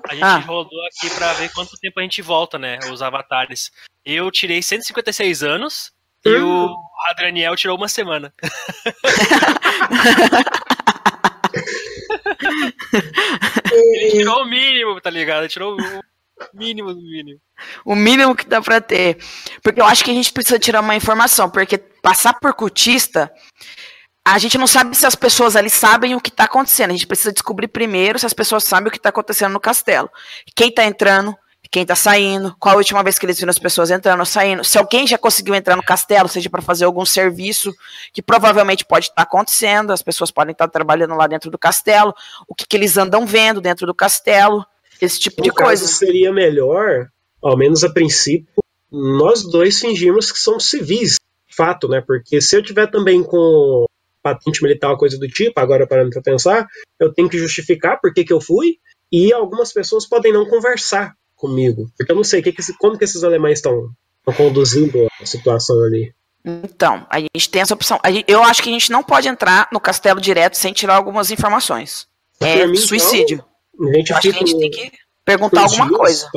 A 0.10 0.14
gente 0.14 0.24
Ah. 0.24 0.38
rodou 0.38 0.80
aqui 0.88 1.10
pra 1.14 1.34
ver 1.34 1.52
quanto 1.54 1.78
tempo 1.78 2.00
a 2.00 2.04
gente 2.04 2.22
volta, 2.22 2.58
né? 2.58 2.80
Os 2.92 3.02
avatares. 3.02 3.72
Eu 4.04 4.32
tirei 4.32 4.62
156 4.64 5.44
anos 5.44 5.92
e 6.26 6.30
Hum. 6.36 6.66
o 6.66 6.76
Adrianiel 7.12 7.56
tirou 7.56 7.78
uma 7.78 7.88
semana. 7.90 8.34
Ele 13.72 14.12
tirou 14.12 14.44
o 14.44 14.46
mínimo, 14.46 15.00
tá 15.02 15.10
ligado? 15.10 15.42
Ele 15.42 15.50
tirou 15.50 15.78
o 15.78 16.02
mínimo 16.54 16.94
do 16.94 17.02
mínimo. 17.02 17.40
O 17.84 17.96
mínimo 17.96 18.36
que 18.36 18.46
dá 18.46 18.62
pra 18.62 18.82
ter. 18.82 19.18
Porque 19.64 19.82
eu 19.82 19.86
acho 19.86 20.04
que 20.04 20.12
a 20.12 20.14
gente 20.14 20.32
precisa 20.32 20.60
tirar 20.60 20.82
uma 20.82 20.96
informação, 20.96 21.50
porque 21.50 21.78
passar 21.78 22.34
por 22.34 22.54
cultista, 22.54 23.32
a 24.24 24.38
gente 24.38 24.58
não 24.58 24.68
sabe 24.68 24.96
se 24.96 25.06
as 25.06 25.16
pessoas 25.16 25.56
ali 25.56 25.70
sabem 25.70 26.16
o 26.16 26.22
que 26.22 26.32
tá 26.32 26.46
acontecendo. 26.46 26.90
A 26.90 26.94
gente 26.94 27.08
precisa 27.08 27.32
descobrir 27.32 27.68
primeiro 27.68 28.18
se 28.20 28.26
as 28.26 28.34
pessoas 28.34 28.64
sabem 28.64 28.90
o 28.90 28.92
que 28.92 29.00
tá 29.00 29.10
acontecendo 29.10 29.54
no 29.54 29.60
castelo. 29.60 30.10
Quem 30.56 30.72
tá 30.72 30.84
entrando, 30.84 31.36
quem 31.70 31.86
tá 31.86 31.96
saindo, 31.96 32.56
qual 32.60 32.76
a 32.76 32.78
última 32.78 33.04
vez 33.04 33.18
que 33.18 33.26
eles 33.26 33.38
viram 33.38 33.50
as 33.50 33.60
pessoas 33.60 33.90
entrando 33.92 34.20
ou 34.20 34.26
saindo, 34.26 34.64
se 34.64 34.78
alguém 34.78 35.08
já 35.08 35.18
conseguiu 35.18 35.56
entrar 35.56 35.76
no 35.76 35.84
castelo, 35.84 36.28
seja 36.28 36.50
para 36.50 36.62
fazer 36.62 36.86
algum 36.86 37.06
serviço, 37.06 37.74
que 38.14 38.22
provavelmente 38.22 38.86
pode 38.86 39.06
estar 39.08 39.22
acontecendo, 39.22 39.92
as 39.92 40.02
pessoas 40.02 40.32
podem 40.32 40.52
estar 40.52 40.68
trabalhando 40.68 41.16
lá 41.16 41.28
dentro 41.28 41.50
do 41.50 41.58
castelo, 41.58 42.14
o 42.48 42.54
que, 42.54 42.66
que 42.68 42.76
eles 42.76 42.98
andam 42.98 43.26
vendo 43.26 43.62
dentro 43.62 43.86
do 43.86 43.94
castelo, 43.94 44.66
esse 45.02 45.20
tipo 45.20 45.42
de 45.42 45.50
No 45.50 45.56
caso, 45.56 45.68
coisa. 45.68 45.88
seria 45.88 46.32
melhor, 46.32 47.08
ao 47.42 47.58
menos 47.58 47.84
a 47.84 47.92
princípio, 47.92 48.64
nós 48.92 49.44
dois 49.44 49.80
fingirmos 49.80 50.32
que 50.32 50.40
somos 50.40 50.70
civis. 50.70 51.16
Fato, 51.50 51.88
né? 51.88 52.02
Porque 52.06 52.42
se 52.42 52.56
eu 52.56 52.64
tiver 52.64 52.88
também 52.88 53.24
com 53.24 53.86
patente 54.22 54.62
militar 54.64 54.98
coisa 54.98 55.18
do 55.18 55.28
tipo, 55.28 55.60
agora 55.60 55.88
parando 55.88 56.10
pra 56.10 56.22
pensar, 56.22 56.68
eu 57.00 57.14
tenho 57.14 57.30
que 57.30 57.38
justificar 57.38 58.00
por 58.02 58.14
que, 58.14 58.24
que 58.24 58.34
eu 58.34 58.42
fui, 58.42 58.78
e 59.12 59.32
algumas 59.32 59.72
pessoas 59.72 60.08
podem 60.08 60.34
não 60.34 60.46
conversar 60.48 61.16
comigo. 61.36 61.90
Porque 61.98 62.12
eu 62.12 62.16
não 62.16 62.24
sei 62.24 62.42
que 62.42 62.52
que 62.52 62.62
como 62.78 62.98
que 62.98 63.04
esses 63.04 63.24
alemães 63.24 63.60
estão 63.60 63.90
conduzindo 64.36 65.08
a 65.22 65.26
situação 65.26 65.84
ali. 65.84 66.14
Então, 66.44 67.06
a 67.10 67.20
gente 67.20 67.50
tem 67.50 67.62
essa 67.62 67.74
opção. 67.74 68.00
Eu 68.28 68.44
acho 68.44 68.62
que 68.62 68.70
a 68.70 68.72
gente 68.72 68.92
não 68.92 69.04
pode 69.04 69.28
entrar 69.28 69.68
no 69.72 69.80
castelo 69.80 70.22
direto 70.22 70.56
sem 70.56 70.74
tirar 70.74 70.96
algumas 70.96 71.32
informações. 71.32 72.08
É 72.40 72.66
mim, 72.68 72.74
então, 72.74 72.88
suicídio. 72.88 73.44
A 73.80 73.96
gente 73.96 74.14
acho 74.14 74.22
que 74.22 74.36
a 74.36 74.40
gente 74.40 74.58
tem 74.58 74.70
que 74.70 74.92
perguntar 75.24 75.62
alguma 75.62 75.90
coisa. 75.90 76.30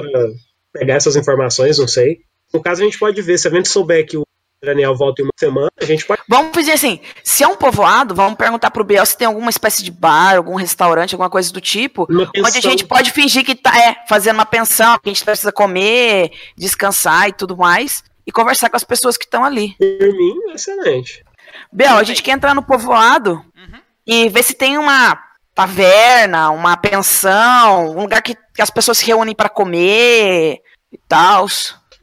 pegar 0.73 0.95
essas 0.95 1.15
informações, 1.15 1.79
não 1.79 1.89
sei. 1.89 2.21
No 2.53 2.63
caso, 2.63 2.81
a 2.83 2.85
gente 2.85 2.99
pode 2.99 3.21
ver, 3.21 3.39
se 3.39 3.47
a 3.47 3.51
gente 3.51 3.69
souber 3.69 4.07
que 4.07 4.17
o 4.17 4.23
Daniel 4.63 4.95
volta 4.95 5.23
em 5.23 5.25
uma 5.25 5.33
semana, 5.37 5.71
a 5.81 5.85
gente 5.85 6.05
pode. 6.05 6.21
Vamos 6.29 6.53
dizer 6.53 6.73
assim, 6.73 7.01
se 7.23 7.45
é 7.45 7.49
um 7.49 7.57
povoado, 7.57 8.15
vamos 8.15 8.37
perguntar 8.37 8.71
pro 8.71 8.85
Biel 8.85 9.07
se 9.07 9.17
tem 9.17 9.27
alguma 9.27 9.51
espécie 9.51 9.85
de 9.85 9.91
bar, 9.91 10.37
algum 10.37 10.57
restaurante, 10.57 11.15
alguma 11.15 11.31
coisa 11.31 11.53
do 11.53 11.61
tipo, 11.61 12.07
onde 12.11 12.59
a 12.59 12.61
gente 12.61 12.85
pode 12.85 13.13
fingir 13.13 13.45
que 13.45 13.55
tá 13.55 13.77
é, 13.79 13.97
fazendo 14.09 14.35
uma 14.35 14.47
pensão, 14.47 14.99
que 14.99 15.09
a 15.09 15.13
gente 15.13 15.25
precisa 15.25 15.53
comer, 15.53 16.33
descansar 16.57 17.29
e 17.29 17.33
tudo 17.33 17.57
mais, 17.57 18.03
e 18.27 18.33
conversar 18.33 18.69
com 18.69 18.77
as 18.77 18.85
pessoas 18.85 19.17
que 19.17 19.25
estão 19.25 19.45
ali. 19.45 19.75
Por 19.79 20.13
mim, 20.13 20.35
excelente. 20.53 21.25
Biel, 21.73 21.97
a 21.97 22.03
gente 22.03 22.23
quer 22.23 22.33
entrar 22.33 22.55
no 22.55 22.63
povoado 22.63 23.45
Uhum. 23.57 23.81
e 24.07 24.29
ver 24.29 24.43
se 24.43 24.55
tem 24.55 24.79
uma 24.79 25.19
taverna, 25.55 26.51
uma 26.51 26.77
pensão, 26.77 27.91
um 27.91 28.03
lugar 28.03 28.23
que, 28.23 28.37
que 28.55 28.63
as 28.63 28.71
pessoas 28.71 28.99
se 28.99 29.07
reúnem 29.07 29.35
para 29.35 29.49
comer 29.49 30.61
e 30.93 30.99
tal. 31.09 31.47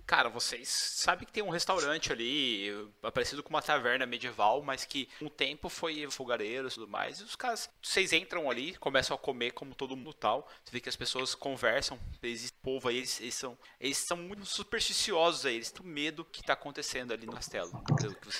Cara, 0.05 0.29
vocês 0.29 0.67
sabem 0.69 1.25
que 1.25 1.31
tem 1.33 1.41
um 1.41 1.49
restaurante 1.49 2.11
ali, 2.11 2.69
eh, 2.69 3.11
parecido 3.11 3.41
com 3.41 3.49
uma 3.49 3.61
taverna 3.61 4.05
medieval, 4.05 4.61
mas 4.61 4.85
que 4.85 5.09
com 5.17 5.25
o 5.25 5.29
tempo 5.29 5.67
foi 5.67 6.07
fogareiros 6.11 6.73
e 6.73 6.75
tudo 6.75 6.87
mais. 6.87 7.19
E 7.19 7.23
os 7.23 7.35
caras, 7.35 7.67
vocês 7.81 8.13
entram 8.13 8.49
ali, 8.49 8.75
começam 8.75 9.15
a 9.15 9.19
comer 9.19 9.51
como 9.51 9.73
todo 9.73 9.95
mundo 9.95 10.13
tal. 10.13 10.47
Você 10.63 10.71
vê 10.71 10.79
que 10.79 10.89
as 10.89 10.95
pessoas 10.95 11.33
conversam, 11.33 11.99
existe 12.21 12.55
povo 12.61 12.87
aí, 12.87 12.97
eles, 12.97 13.19
eles 13.19 13.33
são, 13.33 13.57
eles 13.79 13.97
são 13.97 14.15
muito 14.15 14.45
supersticiosos 14.45 15.45
aí, 15.45 15.55
eles 15.55 15.71
têm 15.71 15.85
medo 15.85 16.17
do 16.17 16.25
que 16.25 16.43
tá 16.43 16.53
acontecendo 16.53 17.11
ali 17.11 17.25
no 17.25 17.33
castelo. 17.33 17.71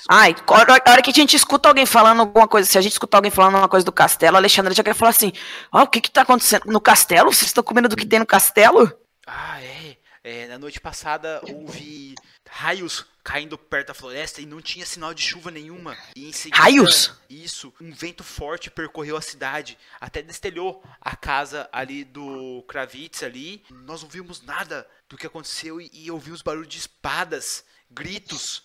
Ai, 0.08 0.36
a 0.46 0.54
hora 0.54 0.84
a 0.86 0.92
hora 0.92 1.02
que 1.02 1.10
a 1.10 1.14
gente 1.14 1.36
escuta 1.36 1.68
alguém 1.68 1.86
falando 1.86 2.20
alguma 2.20 2.48
coisa, 2.48 2.70
se 2.70 2.78
a 2.78 2.82
gente 2.82 2.94
escutar 2.94 3.18
alguém 3.18 3.32
falando 3.32 3.56
uma 3.56 3.68
coisa 3.68 3.86
do 3.86 3.92
castelo, 3.92 4.38
a 4.38 4.40
Alexandra 4.40 4.74
já 4.74 4.84
quer 4.84 4.94
falar 4.94 5.10
assim: 5.10 5.34
Ó, 5.72 5.82
o 5.82 5.88
que 5.88 6.00
que 6.00 6.12
tá 6.12 6.22
acontecendo 6.22 6.66
no 6.68 6.80
castelo? 6.80 7.34
Vocês 7.34 7.48
estão 7.48 7.64
comendo 7.64 7.90
do 7.90 7.96
que 7.96 8.06
tem 8.06 8.20
no 8.20 8.26
castelo? 8.26 8.92
Ah, 9.26 9.62
é. 9.62 9.85
É, 10.28 10.48
na 10.48 10.58
noite 10.58 10.80
passada 10.82 11.40
houve 11.48 12.16
raios 12.50 13.06
caindo 13.24 13.60
perto 13.60 13.90
da 13.90 13.94
floresta 13.94 14.42
e 14.42 14.46
não 14.48 14.60
tinha 14.60 14.84
sinal 14.84 15.14
de 15.14 15.22
chuva 15.22 15.52
nenhuma. 15.52 15.96
E 16.16 16.28
em 16.28 16.32
seguida, 16.32 16.64
Raios? 16.64 17.12
Isso, 17.30 17.72
um 17.80 17.92
vento 17.94 18.24
forte 18.24 18.72
percorreu 18.72 19.16
a 19.18 19.22
cidade, 19.22 19.78
até 20.02 20.24
destelhou 20.24 20.84
a 21.00 21.16
casa 21.16 21.70
ali 21.72 22.04
do 22.04 22.64
Kravitz 22.68 23.22
ali. 23.22 23.64
Nós 23.70 24.02
não 24.02 24.10
vimos 24.10 24.42
nada 24.42 24.88
do 25.08 25.16
que 25.16 25.28
aconteceu 25.28 25.80
e, 25.80 25.92
e 25.94 26.10
ouvimos 26.10 26.42
barulho 26.42 26.66
de 26.66 26.80
espadas, 26.80 27.64
gritos. 27.92 28.64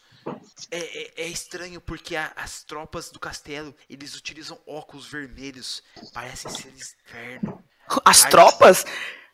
É, 0.70 0.78
é- 0.78 1.12
é 1.24 1.26
estranho 1.26 1.78
porque 1.78 2.16
a- 2.16 2.32
as 2.36 2.62
tropas 2.64 3.10
do 3.10 3.18
castelo, 3.20 3.76
eles 3.88 4.14
utilizam 4.16 4.58
óculos 4.66 5.06
vermelhos, 5.06 5.82
parecem 6.14 6.50
ser 6.50 6.68
inferno. 6.72 7.62
As 8.04 8.24
Ai. 8.24 8.30
tropas 8.30 8.84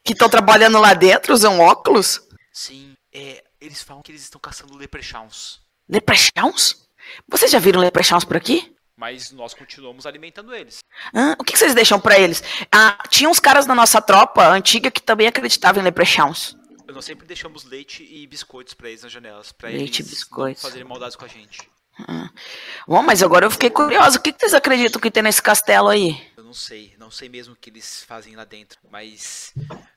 que 0.07 0.13
estão 0.13 0.29
trabalhando 0.29 0.79
lá 0.79 0.95
dentro 0.95 1.35
usam 1.35 1.61
óculos? 1.61 2.21
Sim, 2.53 2.95
é, 3.13 3.43
eles 3.61 3.83
falam 3.83 4.03
que 4.03 4.13
eles 4.13 4.23
estão 4.23 4.41
caçando 4.41 4.77
leprechauns. 4.77 5.61
Leprechauns? 5.89 6.87
Vocês 7.29 7.51
já 7.51 7.59
viram 7.59 7.81
leprechauns 7.81 8.25
por 8.25 8.37
aqui? 8.37 8.75
Mas 8.97 9.31
nós 9.31 9.53
continuamos 9.53 10.07
alimentando 10.07 10.55
eles. 10.55 10.79
Hã? 11.15 11.37
o 11.39 11.45
que 11.45 11.53
que 11.53 11.59
vocês 11.59 11.75
deixam 11.75 12.01
pra 12.01 12.19
eles? 12.19 12.43
Ah, 12.73 12.97
tinha 13.11 13.29
uns 13.29 13.39
caras 13.39 13.67
na 13.67 13.75
nossa 13.75 14.01
tropa 14.01 14.49
antiga 14.49 14.91
que 14.91 15.03
também 15.03 15.27
acreditavam 15.27 15.83
em 15.83 15.85
leprechauns. 15.85 16.57
Nós 16.89 17.05
sempre 17.05 17.27
deixamos 17.27 17.65
leite 17.65 18.03
e 18.03 18.27
biscoitos 18.27 18.73
pra 18.73 18.89
eles 18.89 19.03
nas 19.03 19.13
janelas, 19.13 19.53
pra 19.53 19.69
Leite 19.69 19.99
e 19.99 20.03
eles 20.03 20.11
biscoitos. 20.11 20.63
fazerem 20.63 20.87
maldades 20.87 21.17
com 21.17 21.25
a 21.25 21.29
gente. 21.29 21.69
Bom, 22.87 23.03
mas 23.03 23.23
agora 23.23 23.47
eu 23.47 23.51
fiquei 23.51 23.71
curioso. 23.71 24.19
O 24.19 24.21
que 24.23 24.33
que 24.33 24.39
vocês 24.41 24.55
acreditam 24.55 25.01
que 25.01 25.11
tem 25.11 25.23
nesse 25.23 25.43
castelo 25.43 25.89
aí? 25.89 26.31
Eu 26.37 26.45
não 26.45 26.53
sei, 26.53 26.95
não 26.99 27.11
sei 27.11 27.29
mesmo 27.29 27.55
o 27.55 27.57
que 27.57 27.71
eles 27.71 28.05
fazem 28.05 28.37
lá 28.37 28.45
dentro, 28.45 28.79
mas 28.91 29.53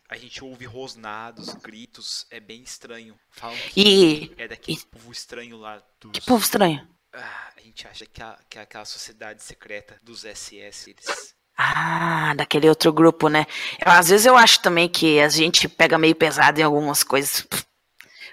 a 0.10 0.18
gente 0.18 0.44
ouve 0.44 0.66
rosnados, 0.66 1.54
gritos, 1.54 2.26
é 2.32 2.40
bem 2.40 2.64
estranho. 2.64 3.16
Falam 3.30 3.56
que 3.70 3.80
E 3.80 4.34
é 4.38 4.48
daquele 4.48 4.80
povo 4.92 5.12
estranho 5.12 5.58
lá 5.58 5.82
dos... 6.02 6.12
que 6.12 6.22
povo 6.22 6.44
estranho. 6.44 6.86
Ah, 7.14 7.54
a 7.56 7.62
gente 7.62 7.88
acha 7.88 8.06
que, 8.06 8.22
a, 8.22 8.38
que 8.50 8.58
é 8.58 8.62
aquela 8.62 8.86
sociedade 8.86 9.44
secreta 9.44 9.98
dos 10.02 10.22
SS, 10.22 10.90
eles... 10.90 11.36
Ah, 11.56 12.34
daquele 12.36 12.70
outro 12.70 12.92
grupo, 12.92 13.28
né? 13.28 13.46
Eu, 13.86 13.92
às 13.92 14.10
vezes 14.10 14.26
eu 14.26 14.36
acho 14.36 14.62
também 14.62 14.88
que 14.90 15.20
a 15.20 15.30
gente 15.30 15.68
pega 15.68 15.98
meio 15.98 16.16
pesado 16.16 16.60
em 16.60 16.64
algumas 16.64 17.04
coisas. 17.04 17.42
Pff, 17.42 17.66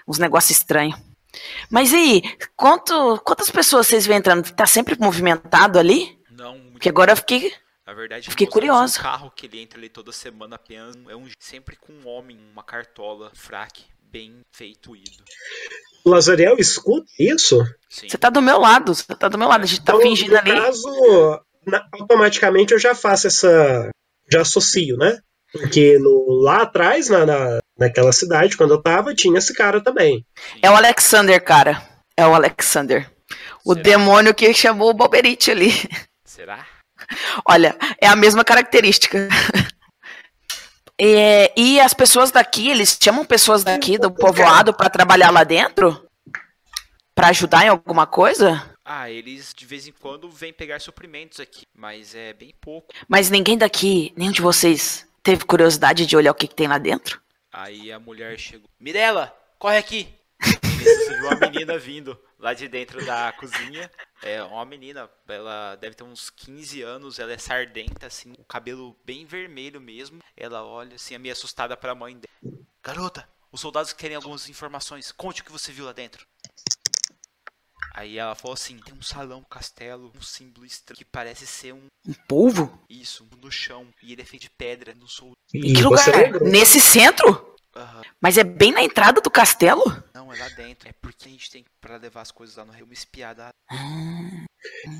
Uns 0.07 0.17
negócios 0.17 0.57
estranhos. 0.57 0.97
Mas 1.69 1.91
e 1.91 1.95
aí, 1.97 2.37
quanto, 2.55 3.19
quantas 3.25 3.51
pessoas 3.51 3.85
vocês 3.85 4.07
veem 4.07 4.19
entrando? 4.19 4.49
Tá 4.51 4.65
sempre 4.65 4.97
movimentado 4.97 5.77
ali? 5.77 6.17
Não, 6.31 6.53
muito 6.53 6.71
Porque 6.71 6.89
agora 6.89 7.11
eu 7.11 7.17
fiquei. 7.17 7.53
Na 7.87 7.93
verdade, 7.93 8.29
Fiquei 8.29 8.45
nós 8.45 8.53
temos 8.53 8.67
curiosa. 8.67 8.99
Um 8.99 9.03
carro 9.03 9.31
que 9.33 9.45
ele 9.45 9.61
entra 9.61 9.79
ali 9.79 9.87
toda 9.87 10.11
semana 10.11 10.57
apenas 10.57 10.93
é 11.09 11.15
um 11.15 11.25
sempre 11.39 11.77
com 11.77 11.93
um 11.93 12.05
homem, 12.07 12.37
uma 12.51 12.61
cartola, 12.61 13.31
um 13.33 13.35
fraque 13.35 13.85
bem 14.11 14.41
feito 14.51 14.93
ido. 14.93 15.23
O 16.03 16.09
Lazariel 16.09 16.57
escuta 16.59 17.09
isso? 17.17 17.63
Sim. 17.89 18.09
Você 18.09 18.17
tá 18.17 18.29
do 18.29 18.41
meu 18.41 18.59
lado, 18.59 18.93
você 18.93 19.03
tá 19.15 19.29
do 19.29 19.37
meu 19.37 19.47
lado. 19.47 19.63
A 19.63 19.65
gente 19.65 19.81
tá 19.85 19.93
Então, 19.93 20.01
fingindo 20.01 20.33
no 20.33 20.37
ali. 20.37 20.51
caso, 20.51 21.41
na- 21.65 21.87
automaticamente 21.93 22.73
eu 22.73 22.79
já 22.79 22.93
faço 22.93 23.27
essa. 23.27 23.89
Já 24.29 24.41
associo, 24.41 24.97
né? 24.97 25.19
Porque 25.53 25.97
no, 25.97 26.41
lá 26.41 26.63
atrás, 26.63 27.07
na, 27.07 27.25
na, 27.25 27.59
naquela 27.79 28.11
cidade, 28.11 28.57
quando 28.57 28.73
eu 28.73 28.81
tava, 28.81 29.15
tinha 29.15 29.37
esse 29.37 29.53
cara 29.53 29.81
também. 29.81 30.25
É 30.61 30.69
o 30.69 30.75
Alexander, 30.75 31.41
cara. 31.41 31.81
É 32.17 32.27
o 32.27 32.35
Alexander. 32.35 33.09
O 33.65 33.71
Será? 33.73 33.81
demônio 33.83 34.35
que 34.35 34.53
chamou 34.53 34.89
o 34.89 34.93
Balberite 34.93 35.51
ali. 35.51 35.71
Será? 36.25 36.65
Olha, 37.45 37.75
é 38.01 38.07
a 38.07 38.15
mesma 38.15 38.43
característica. 38.43 39.27
É, 40.99 41.53
e 41.55 41.79
as 41.79 41.93
pessoas 41.93 42.31
daqui, 42.31 42.69
eles 42.69 42.97
chamam 42.99 43.23
pessoas 43.23 43.63
daqui 43.63 43.99
do 43.99 44.09
povoado 44.11 44.73
pra 44.73 44.89
trabalhar 44.89 45.29
lá 45.29 45.43
dentro? 45.43 46.03
Pra 47.13 47.27
ajudar 47.27 47.65
em 47.65 47.69
alguma 47.69 48.07
coisa? 48.07 48.63
Ah, 48.83 49.09
eles 49.09 49.53
de 49.55 49.65
vez 49.65 49.87
em 49.87 49.91
quando 49.91 50.29
vêm 50.29 50.51
pegar 50.51 50.79
suprimentos 50.79 51.39
aqui, 51.39 51.65
mas 51.75 52.15
é 52.15 52.33
bem 52.33 52.53
pouco. 52.59 52.93
Mas 53.07 53.29
ninguém 53.29 53.57
daqui, 53.57 54.13
nenhum 54.15 54.31
de 54.31 54.41
vocês, 54.41 55.05
teve 55.21 55.45
curiosidade 55.45 56.05
de 56.05 56.15
olhar 56.15 56.31
o 56.31 56.35
que, 56.35 56.47
que 56.47 56.55
tem 56.55 56.67
lá 56.67 56.77
dentro? 56.77 57.21
Aí 57.51 57.91
a 57.91 57.99
mulher 57.99 58.39
chegou. 58.39 58.69
Mirela, 58.79 59.35
corre 59.59 59.77
aqui! 59.77 60.16
Nisso, 60.87 61.05
Você 61.05 61.17
viu 61.17 61.29
a 61.29 61.35
menina 61.35 61.77
vindo 61.77 62.19
lá 62.39 62.53
de 62.53 62.67
dentro 62.67 63.05
da 63.05 63.31
cozinha. 63.33 63.91
É 64.21 64.41
uma 64.43 64.65
menina, 64.65 65.09
ela 65.27 65.75
deve 65.75 65.95
ter 65.95 66.03
uns 66.03 66.29
15 66.29 66.81
anos, 66.81 67.19
ela 67.19 67.33
é 67.33 67.37
sardenta, 67.37 68.07
assim, 68.07 68.33
o 68.37 68.43
cabelo 68.43 68.95
bem 69.05 69.25
vermelho 69.25 69.79
mesmo. 69.79 70.19
Ela 70.35 70.63
olha 70.63 70.95
assim, 70.95 71.15
é 71.15 71.17
meio 71.17 71.33
assustada 71.33 71.75
pra 71.77 71.93
mãe 71.95 72.17
dela. 72.17 72.57
Garota, 72.83 73.27
os 73.51 73.61
soldados 73.61 73.93
querem 73.93 74.15
algumas 74.15 74.49
informações. 74.49 75.11
Conte 75.11 75.41
o 75.41 75.45
que 75.45 75.51
você 75.51 75.71
viu 75.71 75.85
lá 75.85 75.93
dentro. 75.93 76.25
Aí 77.93 78.17
ela 78.19 78.35
falou 78.35 78.53
assim: 78.53 78.77
tem 78.77 78.93
um 78.93 79.01
salão, 79.01 79.39
um 79.39 79.43
castelo, 79.43 80.11
um 80.15 80.21
símbolo 80.21 80.65
estranho 80.65 80.97
que 80.97 81.03
parece 81.05 81.47
ser 81.47 81.73
um 81.73 81.87
Um 82.07 82.13
polvo? 82.27 82.79
isso 82.87 83.27
no 83.41 83.51
chão 83.51 83.87
e 84.03 84.13
ele 84.13 84.21
é 84.21 84.25
feito 84.25 84.43
de 84.43 84.49
pedra, 84.51 84.93
não 84.93 85.07
sou. 85.07 85.31
E 85.51 85.73
que 85.73 85.81
lugar? 85.81 86.05
Nesse 86.41 86.79
centro? 86.79 87.55
Aham. 87.77 88.01
Mas 88.19 88.37
é 88.37 88.43
bem 88.43 88.71
na 88.71 88.81
entrada 88.83 89.21
do 89.21 89.29
castelo? 89.29 89.83
Não, 90.13 90.33
é 90.33 90.37
lá 90.37 90.49
dentro. 90.49 90.89
É 90.89 90.93
porque 90.93 91.27
a 91.27 91.31
gente 91.31 91.49
tem 91.51 91.65
pra 91.79 91.97
levar 91.97 92.21
as 92.21 92.31
coisas 92.31 92.55
lá 92.55 92.65
no 92.65 92.71
rio, 92.73 92.85
uma 92.85 92.93
espiada. 92.93 93.49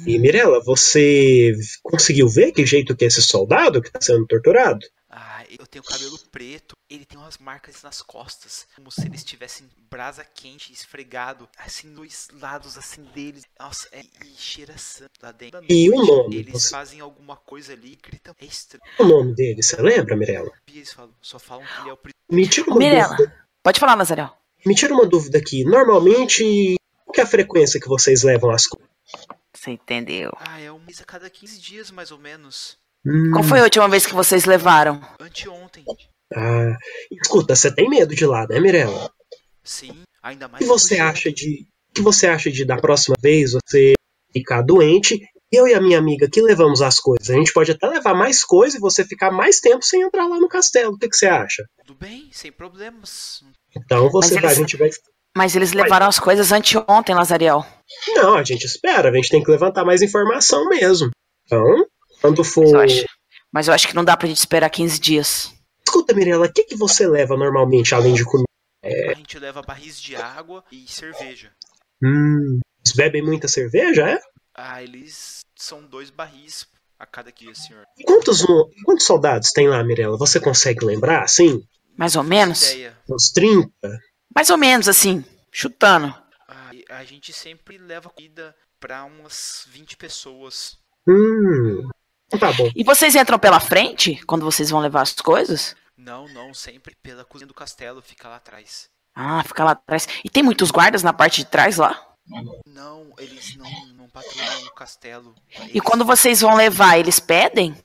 E 0.05 0.17
Mirella, 0.19 0.61
você 0.63 1.53
conseguiu 1.83 2.27
ver 2.29 2.51
que 2.51 2.65
jeito 2.65 2.95
que 2.95 3.03
é 3.03 3.07
esse 3.07 3.21
soldado 3.21 3.81
que 3.81 3.91
tá 3.91 3.99
sendo 4.01 4.25
torturado? 4.27 4.85
Ah, 5.09 5.43
eu 5.49 5.65
tenho 5.65 5.83
cabelo 5.83 6.17
preto. 6.31 6.75
Ele 6.89 7.03
tem 7.05 7.17
umas 7.17 7.37
marcas 7.37 7.81
nas 7.81 8.01
costas, 8.01 8.67
como 8.75 8.91
se 8.91 9.05
eles 9.07 9.23
tivessem 9.23 9.67
brasa 9.89 10.23
quente 10.23 10.71
esfregado, 10.71 11.49
assim, 11.57 11.91
dois 11.93 12.27
lados 12.39 12.77
assim 12.77 13.03
deles. 13.15 13.43
Nossa, 13.59 13.87
é, 13.91 14.01
e 14.01 14.35
cheira 14.37 14.77
sangue 14.77 15.09
lá 15.21 15.31
dentro. 15.31 15.65
E 15.69 15.89
o 15.89 16.05
nome? 16.05 16.35
Eles 16.37 16.53
Você- 16.53 16.69
fazem 16.69 16.99
alguma 16.99 17.35
coisa 17.35 17.73
ali 17.73 17.93
e 17.93 17.95
gritam. 17.95 18.35
É 18.39 18.45
estranho. 18.45 18.83
O 18.99 19.05
nome 19.05 19.33
dele, 19.33 19.63
você 19.63 19.81
lembra, 19.81 20.15
Mirella? 20.15 20.51
Eles 20.67 20.93
falam, 20.93 21.13
só 21.21 21.39
falam 21.39 21.65
que 21.65 21.81
ele 21.81 21.89
é 21.89 21.93
o 21.93 21.97
pri- 21.97 22.13
Me 22.29 22.47
tira 22.47 22.67
uma 22.69 22.77
Mirella. 22.79 23.15
dúvida. 23.15 23.35
Pode 23.63 23.79
falar, 23.79 23.95
Nazarel. 23.95 24.29
Me 24.65 24.75
tira 24.75 24.93
uma 24.93 25.05
dúvida 25.05 25.37
aqui. 25.37 25.63
Normalmente, 25.63 26.75
qual 27.05 27.13
que 27.13 27.21
é 27.21 27.23
a 27.23 27.27
frequência 27.27 27.79
que 27.79 27.87
vocês 27.87 28.23
levam 28.23 28.49
as 28.51 28.67
coisas? 28.67 28.89
Você 29.53 29.71
entendeu? 29.71 30.31
Ah, 30.39 30.59
é 30.59 30.71
um 30.71 30.79
mês 30.79 31.01
a 31.01 31.05
cada 31.05 31.29
15 31.29 31.59
dias, 31.59 31.91
mais 31.91 32.11
ou 32.11 32.17
menos. 32.17 32.77
Hum, 33.05 33.31
Qual 33.31 33.43
foi 33.43 33.59
a 33.59 33.63
última 33.63 33.87
vez 33.87 34.05
que 34.05 34.13
vocês 34.13 34.45
levaram? 34.45 35.01
Anteontem. 35.19 35.83
Ah, 36.35 36.75
escuta, 37.11 37.55
você 37.55 37.73
tem 37.73 37.89
medo 37.89 38.13
de 38.13 38.25
lá, 38.25 38.45
né, 38.47 38.59
Mirella? 38.59 39.09
Sim, 39.63 40.03
ainda 40.21 40.47
O 40.47 40.49
mais 40.51 40.61
que 40.61 40.67
você 40.67 40.99
acha 40.99 41.31
de. 41.31 41.65
O 41.89 41.93
que 41.93 42.01
você 42.01 42.27
acha 42.27 42.51
de 42.51 42.65
da 42.65 42.77
próxima 42.77 43.15
vez 43.21 43.53
você 43.53 43.93
ficar 44.33 44.61
doente? 44.61 45.19
Eu 45.51 45.67
e 45.67 45.73
a 45.73 45.79
minha 45.81 45.97
amiga 45.97 46.29
que 46.29 46.41
levamos 46.41 46.81
as 46.81 46.99
coisas. 46.99 47.29
A 47.29 47.33
gente 47.33 47.53
pode 47.53 47.71
até 47.71 47.87
levar 47.87 48.13
mais 48.13 48.43
coisa 48.43 48.77
e 48.77 48.81
você 48.81 49.05
ficar 49.05 49.31
mais 49.31 49.59
tempo 49.59 49.83
sem 49.83 50.01
entrar 50.01 50.27
lá 50.27 50.37
no 50.39 50.49
castelo. 50.49 50.93
O 50.93 50.97
que, 50.97 51.07
que 51.07 51.15
você 51.15 51.27
acha? 51.27 51.63
Tudo 51.85 51.95
bem, 51.97 52.29
sem 52.33 52.51
problemas. 52.51 53.41
Então 53.75 54.09
você 54.09 54.33
Mas 54.35 54.41
vai, 54.41 54.51
a 54.51 54.53
eles- 54.53 54.57
gente 54.57 54.77
vai. 54.77 54.89
Mas 55.37 55.55
eles 55.55 55.71
levaram 55.71 56.07
as 56.07 56.19
coisas 56.19 56.51
anteontem, 56.51 57.13
Lazariel. 57.15 57.63
Não, 58.15 58.33
a 58.35 58.43
gente 58.43 58.65
espera, 58.65 59.09
a 59.09 59.13
gente 59.13 59.29
tem 59.29 59.43
que 59.43 59.51
levantar 59.51 59.85
mais 59.85 60.01
informação 60.01 60.67
mesmo. 60.67 61.11
Então, 61.45 61.63
quando 62.19 62.43
for. 62.43 62.63
Mas 62.63 62.73
eu 62.73 62.79
acho, 62.81 63.05
mas 63.53 63.67
eu 63.67 63.73
acho 63.73 63.87
que 63.87 63.95
não 63.95 64.03
dá 64.03 64.17
pra 64.17 64.27
gente 64.27 64.37
esperar 64.39 64.69
15 64.69 64.99
dias. 64.99 65.53
Escuta, 65.85 66.13
Mirella, 66.13 66.47
o 66.47 66.51
que, 66.51 66.63
que 66.63 66.75
você 66.75 67.07
leva 67.07 67.37
normalmente 67.37 67.93
além 67.95 68.13
de 68.15 68.25
comida? 68.25 68.47
A 68.83 69.13
gente 69.13 69.37
leva 69.39 69.61
barris 69.61 70.01
de 70.01 70.15
água 70.15 70.63
e 70.71 70.85
cerveja. 70.87 71.51
Hum, 72.03 72.59
eles 72.83 72.95
bebem 72.95 73.21
muita 73.21 73.47
cerveja, 73.47 74.09
é? 74.09 74.19
Ah, 74.55 74.81
eles 74.81 75.36
são 75.57 75.83
dois 75.83 76.09
barris 76.09 76.67
a 76.99 77.05
cada 77.05 77.31
dia, 77.31 77.53
senhor. 77.53 77.85
E 77.97 78.03
quantos, 78.03 78.45
quantos 78.83 79.05
soldados 79.05 79.51
tem 79.51 79.67
lá, 79.67 79.83
Mirella? 79.83 80.17
Você 80.17 80.39
consegue 80.39 80.85
lembrar, 80.85 81.23
assim? 81.23 81.67
Mais 81.95 82.15
ou 82.15 82.23
menos? 82.23 82.75
Uns 83.09 83.31
30? 83.31 83.71
Mais 84.33 84.49
ou 84.49 84.57
menos, 84.57 84.87
assim, 84.87 85.23
chutando. 85.51 86.13
Ah, 86.47 86.73
e 86.73 86.85
a 86.89 87.03
gente 87.03 87.33
sempre 87.33 87.77
leva 87.77 88.09
comida 88.09 88.55
pra 88.79 89.03
umas 89.03 89.65
20 89.69 89.97
pessoas. 89.97 90.77
Hum. 91.07 91.89
Então 92.27 92.39
tá 92.39 92.51
bom. 92.53 92.69
E 92.75 92.83
vocês 92.83 93.15
entram 93.15 93.39
pela 93.39 93.59
frente 93.59 94.21
quando 94.25 94.45
vocês 94.45 94.69
vão 94.69 94.79
levar 94.79 95.01
as 95.01 95.13
coisas? 95.13 95.75
Não, 95.97 96.27
não, 96.27 96.53
sempre 96.53 96.95
pela 97.01 97.25
cozinha 97.25 97.47
do 97.47 97.53
castelo, 97.53 98.01
fica 98.01 98.27
lá 98.27 98.35
atrás. 98.35 98.89
Ah, 99.15 99.43
fica 99.43 99.63
lá 99.63 99.71
atrás. 99.71 100.07
E 100.23 100.29
tem 100.29 100.43
muitos 100.43 100.69
guardas 100.69 101.01
na 101.01 101.11
parte 101.11 101.37
de 101.37 101.45
trás 101.45 101.77
lá? 101.77 102.06
Não, 102.65 103.13
eles 103.17 103.55
não, 103.55 103.69
não 103.95 104.09
patrulham 104.09 104.65
o 104.67 104.73
castelo. 104.73 105.33
E 105.59 105.61
Eles- 105.71 105.81
quando 105.81 106.03
vocês 106.05 106.41
vão 106.41 106.55
levar, 106.55 106.97
eles 106.99 107.19
pedem? 107.19 107.75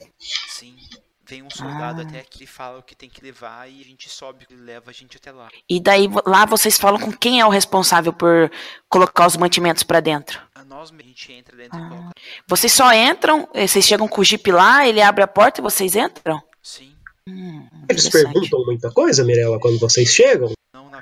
Sim. 0.49 0.77
Vem 1.25 1.43
um 1.43 1.49
soldado 1.51 2.03
Ah. 2.03 2.05
até 2.05 2.19
aqui 2.19 2.45
e 2.45 2.47
fala 2.47 2.79
o 2.81 2.83
que 2.83 2.95
tem 2.95 3.09
que 3.09 3.23
levar 3.23 3.67
e 3.71 3.81
a 3.81 3.85
gente 3.85 4.09
sobe 4.11 4.45
e 4.51 4.55
leva 4.55 4.91
a 4.91 4.93
gente 4.93 5.17
até 5.17 5.33
lá. 5.33 5.49
E 5.71 5.81
daí 5.81 6.07
lá 6.27 6.45
vocês 6.45 6.77
falam 6.79 7.01
com 7.01 7.11
quem 7.13 7.41
é 7.41 7.47
o 7.47 7.49
responsável 7.49 8.13
por 8.13 8.51
colocar 8.89 9.27
os 9.27 9.37
mantimentos 9.37 9.83
pra 9.83 10.01
dentro? 10.01 10.43
A 10.55 10.63
nós 10.65 10.91
mesmos, 10.91 11.07
a 11.07 11.09
gente 11.09 11.33
entra 11.33 11.57
dentro 11.57 11.79
Ah. 11.79 11.87
e 11.87 11.89
coloca. 11.89 12.11
Vocês 12.47 12.73
só 12.73 12.93
entram, 12.93 13.49
eh, 13.55 13.67
vocês 13.67 13.85
chegam 13.87 14.07
com 14.09 14.21
o 14.21 14.25
jeep 14.25 14.51
lá, 14.53 14.87
ele 14.87 15.01
abre 15.01 15.23
a 15.23 15.27
porta 15.29 15.61
e 15.61 15.63
vocês 15.63 15.95
entram? 15.97 16.43
Sim. 16.63 16.95
Hum, 17.27 17.67
Eles 17.89 18.09
perguntam 18.11 18.65
muita 18.67 18.91
coisa, 18.91 19.25
Mirella, 19.25 19.59
quando 19.61 19.79
vocês 19.79 20.09
chegam? 20.09 20.53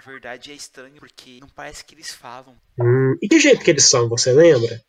Verdade 0.05 0.51
é 0.51 0.55
estranho 0.55 0.97
porque 0.99 1.39
não 1.41 1.49
parece 1.49 1.85
que 1.85 1.95
eles 1.95 2.11
falam. 2.11 2.57
Hum, 2.79 3.17
e 3.21 3.29
que 3.29 3.39
jeito 3.39 3.63
que 3.63 3.71
eles 3.71 3.89
são, 3.89 4.09
você 4.09 4.33
lembra? 4.33 4.83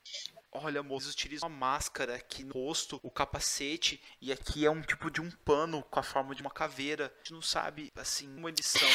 Olha, 0.53 0.83
moço, 0.83 1.05
eles 1.05 1.13
utilizam 1.13 1.47
uma 1.47 1.57
máscara 1.57 2.15
aqui 2.15 2.43
no 2.43 2.53
rosto, 2.53 2.99
o 3.01 3.09
capacete, 3.09 4.01
e 4.21 4.33
aqui 4.33 4.65
é 4.65 4.71
um 4.71 4.81
tipo 4.81 5.09
de 5.09 5.21
um 5.21 5.31
pano 5.45 5.83
com 5.89 5.99
a 5.99 6.03
forma 6.03 6.35
de 6.35 6.41
uma 6.41 6.51
caveira. 6.51 7.05
A 7.05 7.17
gente 7.19 7.33
não 7.33 7.41
sabe, 7.41 7.89
assim, 7.95 8.27
como 8.35 8.49
eles 8.49 8.65
são. 8.65 8.87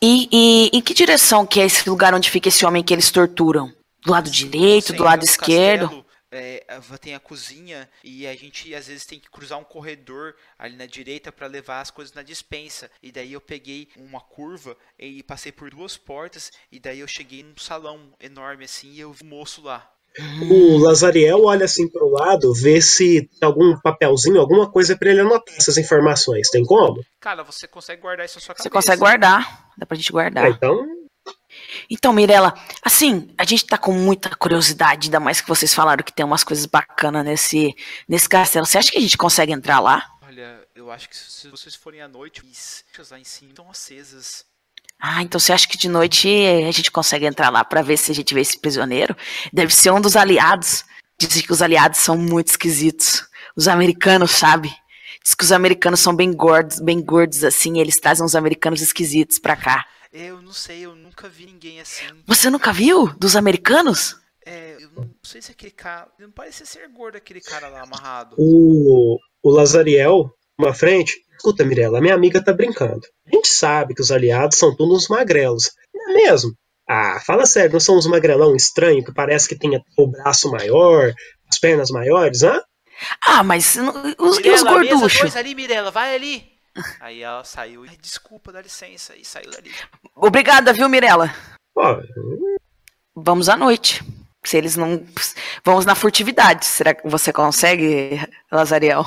E, 0.00 0.28
e 0.32 0.70
em 0.76 0.80
que 0.80 0.94
direção 0.94 1.46
que 1.46 1.60
é 1.60 1.66
esse 1.66 1.88
lugar 1.88 2.14
onde 2.14 2.30
fica 2.30 2.48
esse 2.48 2.64
homem 2.64 2.82
que 2.82 2.94
eles 2.94 3.10
torturam? 3.10 3.72
Do 4.04 4.12
lado 4.12 4.30
direito, 4.30 4.92
do 4.92 5.02
lado 5.02 5.18
no 5.18 5.24
esquerdo? 5.24 5.88
castelo, 5.88 6.05
é, 6.36 6.64
tem 7.00 7.14
a 7.14 7.20
cozinha 7.20 7.88
e 8.02 8.26
a 8.26 8.34
gente 8.34 8.74
às 8.74 8.86
vezes 8.86 9.06
tem 9.06 9.18
que 9.18 9.30
cruzar 9.30 9.58
um 9.58 9.64
corredor 9.64 10.34
ali 10.58 10.76
na 10.76 10.86
direita 10.86 11.30
para 11.32 11.46
levar 11.46 11.80
as 11.80 11.90
coisas 11.90 12.14
na 12.14 12.22
dispensa. 12.22 12.90
E 13.02 13.10
daí 13.12 13.32
eu 13.32 13.40
peguei 13.40 13.88
uma 13.96 14.20
curva 14.20 14.76
e 14.98 15.22
passei 15.22 15.52
por 15.52 15.70
duas 15.70 15.96
portas 15.96 16.50
e 16.70 16.78
daí 16.78 17.00
eu 17.00 17.08
cheguei 17.08 17.42
num 17.42 17.56
salão 17.56 18.12
enorme 18.20 18.64
assim 18.64 18.92
e 18.92 19.00
eu 19.00 19.12
vi 19.12 19.24
um 19.24 19.28
moço 19.28 19.62
lá. 19.62 19.90
O 20.50 20.78
Lazariel 20.78 21.44
olha 21.44 21.66
assim 21.66 21.86
pro 21.90 22.08
lado, 22.08 22.54
vê 22.54 22.80
se 22.80 23.28
tem 23.38 23.46
algum 23.46 23.78
papelzinho, 23.80 24.40
alguma 24.40 24.70
coisa 24.70 24.96
pra 24.96 25.10
ele 25.10 25.20
anotar 25.20 25.54
essas 25.54 25.76
informações. 25.76 26.48
Tem 26.48 26.64
como? 26.64 27.04
Cara, 27.20 27.42
você 27.42 27.68
consegue 27.68 28.00
guardar 28.00 28.24
isso 28.24 28.36
na 28.36 28.40
sua 28.40 28.54
cabeça. 28.54 28.62
Você 28.62 28.70
consegue 28.70 28.98
guardar? 29.00 29.68
Dá 29.76 29.84
pra 29.84 29.94
gente 29.94 30.08
Ah, 30.08 30.12
guardar. 30.12 30.50
então, 30.50 30.86
Então, 31.90 32.12
Mirella, 32.12 32.54
assim, 32.82 33.28
a 33.36 33.44
gente 33.44 33.66
tá 33.66 33.78
com 33.78 33.92
muita 33.92 34.30
curiosidade, 34.36 35.06
ainda 35.06 35.20
mais 35.20 35.40
que 35.40 35.48
vocês 35.48 35.74
falaram 35.74 36.02
que 36.02 36.12
tem 36.12 36.24
umas 36.24 36.44
coisas 36.44 36.66
bacanas 36.66 37.24
nesse, 37.24 37.74
nesse 38.08 38.28
castelo. 38.28 38.66
Você 38.66 38.78
acha 38.78 38.90
que 38.90 38.98
a 38.98 39.00
gente 39.00 39.16
consegue 39.16 39.52
entrar 39.52 39.80
lá? 39.80 40.04
Olha, 40.22 40.60
eu 40.74 40.90
acho 40.90 41.08
que 41.08 41.16
se 41.16 41.48
vocês 41.48 41.74
forem 41.74 42.00
à 42.00 42.08
noite, 42.08 42.40
as 42.40 42.84
luzes 42.96 43.10
lá 43.10 43.18
em 43.18 43.24
cima 43.24 43.50
estão 43.50 43.70
acesas. 43.70 44.44
Ah, 45.00 45.22
então 45.22 45.38
você 45.38 45.52
acha 45.52 45.68
que 45.68 45.76
de 45.76 45.88
noite 45.88 46.28
a 46.66 46.70
gente 46.70 46.90
consegue 46.90 47.26
entrar 47.26 47.50
lá 47.50 47.64
pra 47.64 47.82
ver 47.82 47.96
se 47.96 48.10
a 48.10 48.14
gente 48.14 48.32
vê 48.32 48.40
esse 48.40 48.58
prisioneiro? 48.58 49.16
Deve 49.52 49.74
ser 49.74 49.90
um 49.90 50.00
dos 50.00 50.16
aliados. 50.16 50.84
Dizem 51.18 51.42
que 51.42 51.52
os 51.52 51.62
aliados 51.62 52.00
são 52.00 52.16
muito 52.16 52.48
esquisitos. 52.48 53.26
Os 53.54 53.68
americanos, 53.68 54.32
sabe? 54.32 54.74
Diz 55.22 55.34
que 55.34 55.44
os 55.44 55.52
americanos 55.52 56.00
são 56.00 56.14
bem 56.14 56.32
gordos, 56.32 56.78
bem 56.80 57.02
gordos 57.02 57.42
assim, 57.42 57.78
eles 57.78 57.98
trazem 57.98 58.24
uns 58.24 58.34
americanos 58.34 58.80
esquisitos 58.80 59.38
pra 59.38 59.56
cá. 59.56 59.84
Eu 60.12 60.40
não 60.40 60.52
sei, 60.52 60.86
eu 60.86 60.94
nunca 60.94 61.28
vi 61.28 61.46
ninguém 61.46 61.80
assim. 61.80 62.04
Você 62.26 62.48
nunca 62.50 62.72
viu 62.72 63.08
dos 63.18 63.36
americanos? 63.36 64.16
É, 64.44 64.76
eu 64.80 64.90
não 64.94 65.10
sei 65.22 65.42
se 65.42 65.50
aquele 65.50 65.72
cara. 65.72 66.08
Não 66.18 66.30
parece 66.30 66.64
ser 66.64 66.88
gordo 66.88 67.16
aquele 67.16 67.40
cara 67.40 67.68
lá 67.68 67.82
amarrado. 67.82 68.36
o, 68.38 69.18
o 69.42 69.50
Lazariel, 69.50 70.30
uma 70.58 70.72
frente, 70.72 71.14
escuta, 71.36 71.64
Mirella, 71.64 72.00
minha 72.00 72.14
amiga 72.14 72.42
tá 72.42 72.52
brincando. 72.52 73.06
A 73.26 73.34
gente 73.34 73.48
sabe 73.48 73.94
que 73.94 74.00
os 74.00 74.10
aliados 74.10 74.58
são 74.58 74.74
todos 74.74 75.04
uns 75.04 75.08
magrelos. 75.08 75.72
Não 75.94 76.10
é 76.10 76.14
mesmo? 76.14 76.52
Ah, 76.88 77.20
fala 77.26 77.44
sério, 77.46 77.72
não 77.72 77.80
são 77.80 77.98
uns 77.98 78.06
magrelão 78.06 78.54
estranho 78.54 79.04
que 79.04 79.12
parece 79.12 79.48
que 79.48 79.58
tem 79.58 79.70
o 79.98 80.06
braço 80.06 80.48
maior, 80.50 81.12
as 81.48 81.58
pernas 81.58 81.90
maiores, 81.90 82.44
hã? 82.44 82.62
Ah, 83.20 83.42
mas 83.42 83.76
os, 84.18 84.38
e 84.38 84.50
os 84.50 84.62
gorduchos? 84.62 85.36
ali, 85.36 85.54
Mirella, 85.54 85.90
vai 85.90 86.14
ali. 86.14 86.55
Aí 87.00 87.22
ela 87.22 87.44
saiu. 87.44 87.84
Ai, 87.88 87.96
desculpa, 88.00 88.52
dá 88.52 88.60
licença. 88.60 89.14
E 89.16 89.24
saiu 89.24 89.50
dali. 89.50 89.72
Obrigada, 90.14 90.72
viu, 90.72 90.88
Mirella? 90.88 91.34
Vamos 93.14 93.48
à 93.48 93.56
noite. 93.56 94.02
Se 94.44 94.56
eles 94.56 94.76
não. 94.76 95.04
Vamos 95.64 95.84
na 95.84 95.94
furtividade. 95.94 96.66
Será 96.66 96.94
que 96.94 97.08
você 97.08 97.32
consegue, 97.32 98.20
Lazariel? 98.50 99.04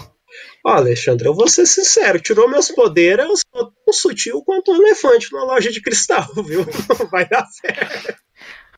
ó, 0.64 0.74
Alexandre, 0.74 1.28
eu 1.28 1.34
vou 1.34 1.48
ser 1.48 1.66
sincero, 1.66 2.20
tirou 2.20 2.50
meus 2.50 2.70
poderes, 2.70 3.26
eu 3.26 3.36
sou 3.36 3.74
tão 3.86 3.94
sutil 3.94 4.44
quanto 4.44 4.72
um 4.72 4.76
elefante 4.76 5.32
numa 5.32 5.46
loja 5.46 5.72
de 5.72 5.82
cristal, 5.82 6.28
viu? 6.46 6.66
Não 6.88 7.08
vai 7.08 7.28
dar 7.28 7.46
certo. 7.48 8.16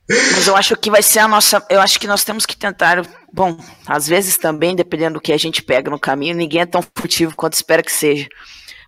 Mas 0.10 0.48
eu 0.48 0.56
acho 0.56 0.76
que 0.76 0.92
vai 0.92 1.02
ser 1.02 1.20
a 1.20 1.28
nossa. 1.28 1.66
Eu 1.70 1.80
acho 1.80 2.00
que 2.00 2.08
nós 2.08 2.24
temos 2.24 2.46
que 2.46 2.58
tentar. 2.58 3.06
Bom, 3.32 3.58
às 3.86 4.08
vezes 4.08 4.38
também, 4.38 4.76
dependendo 4.76 5.14
do 5.16 5.22
que 5.22 5.32
a 5.32 5.38
gente 5.38 5.64
pega 5.64 5.90
no 5.90 6.00
caminho, 6.00 6.36
ninguém 6.36 6.62
é 6.62 6.66
tão 6.66 6.84
furtivo 6.96 7.36
quanto 7.36 7.54
espera 7.54 7.82
que 7.82 7.92
seja. 7.92 8.28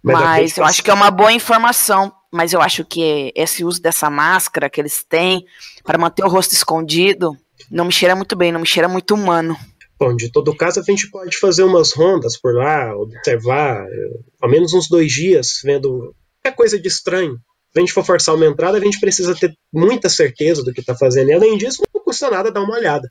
Mas 0.04 0.58
eu 0.58 0.64
que 0.64 0.70
acho 0.70 0.84
que 0.84 0.92
é 0.92 0.94
uma 0.94 1.10
boa 1.12 1.32
informação. 1.32 2.12
Mas 2.32 2.52
eu 2.52 2.62
acho 2.62 2.84
que 2.84 3.32
esse 3.36 3.64
uso 3.64 3.80
dessa 3.82 4.10
máscara 4.10 4.68
que 4.70 4.82
eles 4.82 5.04
têm 5.08 5.46
para 5.84 6.00
manter 6.00 6.24
o 6.26 6.28
rosto 6.28 6.54
escondido 6.54 7.38
não 7.70 7.86
me 7.86 7.92
cheira 7.92 8.16
muito 8.16 8.36
bem, 8.36 8.52
não 8.52 8.60
me 8.60 8.66
cheira 8.68 8.90
muito 8.90 9.14
humano. 9.14 9.56
Bom, 10.00 10.16
de 10.16 10.32
todo 10.32 10.56
caso, 10.56 10.80
a 10.80 10.84
gente 10.84 11.10
pode 11.12 11.38
fazer 11.38 11.64
umas 11.64 11.94
rondas 11.94 12.38
por 12.40 12.54
lá, 12.56 12.94
observar, 12.98 13.86
eh, 13.86 14.20
ao 14.42 14.50
menos 14.50 14.74
uns 14.74 14.90
dois 14.90 15.12
dias, 15.12 15.60
vendo 15.64 16.14
qualquer 16.42 16.58
coisa 16.58 16.80
de 16.80 16.88
estranho. 16.88 17.36
Se 17.72 17.78
a 17.78 17.80
gente 17.80 17.94
for 17.94 18.04
forçar 18.04 18.34
uma 18.36 18.46
entrada, 18.48 18.78
a 18.80 18.82
gente 18.82 19.00
precisa 19.00 19.36
ter 19.36 19.54
muita 19.72 20.10
certeza 20.10 20.64
do 20.64 20.74
que 20.74 20.82
está 20.82 20.96
fazendo. 20.96 21.30
E 21.30 21.34
além 21.34 21.56
disso, 21.58 21.84
não 21.94 22.04
custa 22.04 22.30
nada 22.32 22.52
dar 22.52 22.62
uma 22.62 22.76
olhada. 22.76 23.08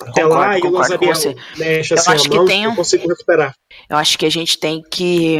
Até 0.00 0.22
Concordo, 0.22 0.34
lá, 0.34 0.56
e 0.56 0.60
o 0.60 0.62
concordo 0.62 0.98
com 0.98 1.06
Lazariel 1.06 1.14
você. 1.14 1.36
mexe 1.58 1.92
Eu 1.94 1.98
assim 1.98 2.10
acho 2.12 2.26
a 2.26 2.30
que 2.30 2.36
mão, 2.36 2.46
tem 2.46 2.66
um- 2.66 2.70
eu 2.70 2.76
consigo 2.76 3.08
recuperar. 3.08 3.54
Eu 3.90 3.96
acho 3.96 4.16
que 4.16 4.26
a 4.26 4.30
gente 4.30 4.58
tem 4.58 4.80
que 4.90 5.36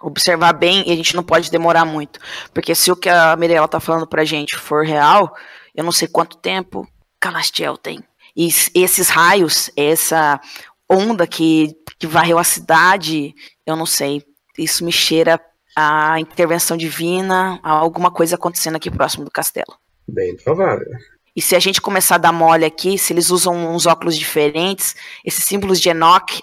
observar 0.00 0.52
bem 0.52 0.84
e 0.86 0.92
a 0.92 0.96
gente 0.96 1.16
não 1.16 1.22
pode 1.22 1.50
demorar 1.50 1.84
muito. 1.84 2.20
Porque 2.52 2.74
se 2.74 2.90
o 2.90 2.96
que 2.96 3.08
a 3.08 3.36
Mirella 3.36 3.68
tá 3.68 3.80
falando 3.80 4.06
pra 4.06 4.24
gente 4.24 4.56
for 4.56 4.84
real, 4.84 5.34
eu 5.74 5.84
não 5.84 5.92
sei 5.92 6.08
quanto 6.08 6.36
tempo 6.36 6.86
Calastiel 7.20 7.76
tem. 7.76 8.02
E 8.36 8.48
esses 8.74 9.08
raios, 9.08 9.70
essa 9.76 10.40
onda 10.88 11.26
que, 11.26 11.74
que 11.98 12.06
varreu 12.06 12.38
a 12.38 12.44
cidade, 12.44 13.34
eu 13.66 13.74
não 13.74 13.86
sei. 13.86 14.22
Isso 14.58 14.84
me 14.84 14.92
cheira 14.92 15.40
a 15.74 16.18
intervenção 16.20 16.76
divina, 16.76 17.60
a 17.62 17.70
alguma 17.70 18.10
coisa 18.10 18.36
acontecendo 18.36 18.76
aqui 18.76 18.90
próximo 18.90 19.24
do 19.24 19.30
castelo. 19.30 19.76
Bem 20.08 20.36
provável. 20.36 20.86
E 21.34 21.42
se 21.42 21.54
a 21.54 21.58
gente 21.60 21.82
começar 21.82 22.14
a 22.14 22.18
dar 22.18 22.32
mole 22.32 22.64
aqui, 22.64 22.96
se 22.96 23.12
eles 23.12 23.30
usam 23.30 23.74
uns 23.74 23.84
óculos 23.84 24.16
diferentes, 24.16 24.94
esses 25.22 25.44
símbolos 25.44 25.80
de 25.80 25.90
Enoch, 25.90 26.42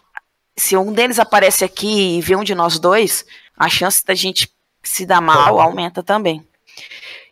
se 0.55 0.77
um 0.77 0.93
deles 0.93 1.17
aparece 1.17 1.63
aqui 1.65 2.17
e 2.17 2.21
vê 2.21 2.35
um 2.35 2.43
de 2.43 2.53
nós 2.53 2.77
dois, 2.77 3.25
a 3.63 3.69
chance 3.69 4.03
da 4.05 4.13
gente 4.13 4.49
se 4.83 5.05
dar 5.05 5.21
mal 5.21 5.59
aumenta 5.59 6.03
também. 6.03 6.45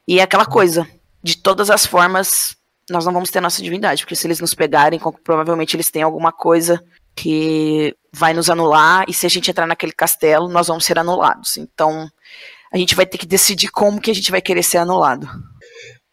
E 0.08 0.20
é 0.20 0.24
aquela 0.24 0.46
coisa, 0.46 0.88
de 1.22 1.38
todas 1.38 1.70
as 1.70 1.86
formas, 1.86 2.56
nós 2.90 3.06
não 3.06 3.14
vamos 3.14 3.30
ter 3.30 3.42
nossa 3.42 3.62
divindade, 3.62 4.04
porque 4.04 4.16
se 4.16 4.28
eles 4.28 4.40
nos 4.40 4.54
pegarem, 4.54 5.00
provavelmente 5.24 5.76
eles 5.76 5.92
têm 5.92 6.02
alguma 6.02 6.32
coisa 6.32 6.84
que 7.16 7.96
vai 8.12 8.34
nos 8.34 8.50
anular, 8.50 9.06
e 9.08 9.14
se 9.14 9.26
a 9.26 9.30
gente 9.30 9.52
entrar 9.52 9.68
naquele 9.68 9.92
castelo, 9.92 10.48
nós 10.48 10.68
vamos 10.68 10.86
ser 10.86 10.98
anulados. 10.98 11.58
Então, 11.58 12.10
a 12.72 12.78
gente 12.78 12.96
vai 12.96 13.06
ter 13.06 13.18
que 13.18 13.26
decidir 13.26 13.70
como 13.70 14.02
que 14.02 14.12
a 14.12 14.16
gente 14.16 14.32
vai 14.32 14.42
querer 14.42 14.64
ser 14.64 14.78
anulado. 14.78 15.28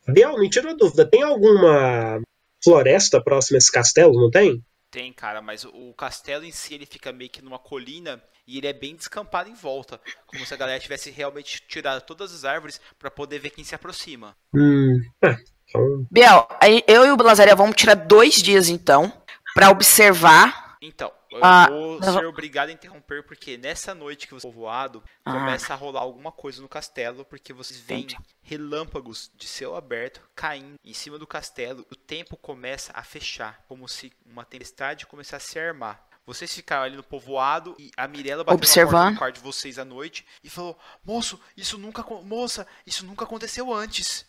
Biel, 0.07 0.39
me 0.39 0.51
tira 0.51 0.69
uma 0.69 0.77
dúvida. 0.77 1.09
Tem 1.09 1.23
alguma 1.23 2.21
floresta 2.63 3.23
próxima 3.23 3.57
a 3.57 3.59
esse 3.59 3.71
castelo, 3.71 4.21
não 4.21 4.31
tem? 4.31 4.63
Tem, 4.91 5.13
cara, 5.13 5.43
mas 5.43 5.65
o 5.65 5.93
castelo 5.95 6.45
em 6.45 6.51
si 6.51 6.75
ele 6.75 6.87
fica 6.87 7.13
meio 7.13 7.31
que 7.31 7.43
numa 7.43 7.59
colina 7.59 8.23
e 8.49 8.57
ele 8.59 8.67
é 8.67 8.73
bem 8.73 8.97
descampado 8.97 9.51
em 9.51 9.55
volta, 9.55 10.01
como 10.27 10.45
se 10.45 10.53
a 10.55 10.57
galera 10.57 10.81
tivesse 10.81 11.11
realmente 11.11 11.63
tirado 11.69 12.01
todas 12.01 12.33
as 12.35 12.45
árvores 12.47 12.81
pra 12.99 13.11
poder 13.11 13.39
ver 13.39 13.51
quem 13.51 13.63
se 13.63 13.75
aproxima. 13.75 14.35
Hum. 14.55 14.99
É, 15.23 15.37
então, 15.69 16.07
Biel, 16.11 16.49
eu 16.87 17.05
e 17.07 17.11
o 17.13 17.23
Lazaria 17.23 17.55
vamos 17.55 17.77
tirar 17.77 17.95
dois 17.95 18.37
dias, 18.43 18.69
então, 18.71 19.13
pra 19.55 19.69
observar. 19.71 20.67
Então, 20.81 21.13
eu 21.31 21.41
Ah, 21.45 21.67
vou 21.69 22.01
não- 22.01 22.13
ser 22.21 22.25
obrigado 22.25 22.69
a 22.69 22.73
interromper 22.73 23.25
porque 23.25 23.57
nessa 23.59 23.95
noite 23.95 24.27
que 24.29 24.33
você 24.33 24.47
é 24.47 24.51
povoado, 24.51 25.03
Ah. 25.25 25.33
começa 25.33 25.75
a 25.75 25.77
rolar 25.77 26.01
alguma 26.01 26.31
coisa 26.33 26.63
no 26.63 26.69
castelo, 26.69 27.25
porque 27.25 27.53
vocês 27.53 27.79
veem 27.81 28.07
relâmpagos 28.41 29.31
de 29.37 29.47
céu 29.47 29.77
aberto 29.77 30.21
caindo 30.35 30.77
em 30.85 30.95
cima 30.95 31.19
do 31.19 31.27
castelo. 31.27 31.85
O 31.91 31.97
tempo 31.97 32.37
começa 32.37 32.93
a 32.95 33.03
fechar, 33.03 33.63
como 33.69 33.89
se 33.89 34.13
uma 34.25 34.45
tempestade 34.45 35.05
começasse 35.07 35.47
a 35.49 35.51
se 35.53 35.59
armar. 35.59 36.08
Vocês 36.29 36.53
ficaram 36.53 36.83
ali 36.83 36.95
no 36.95 37.03
povoado 37.03 37.75
e 37.79 37.91
a 37.97 38.07
Mirella 38.07 38.45
bateu 38.45 38.53
na 38.53 38.59
porta 38.59 38.67
Observando. 38.67 39.15
do 39.15 39.19
quarto 39.19 39.37
de 39.37 39.41
vocês 39.41 39.79
à 39.79 39.85
noite 39.85 40.27
e 40.45 40.51
falou: 40.51 40.77
Moço, 41.03 41.41
isso 41.57 41.79
nunca. 41.79 42.05
Moça, 42.23 42.67
isso 42.87 43.07
nunca 43.07 43.25
aconteceu 43.25 43.73
antes. 43.73 44.27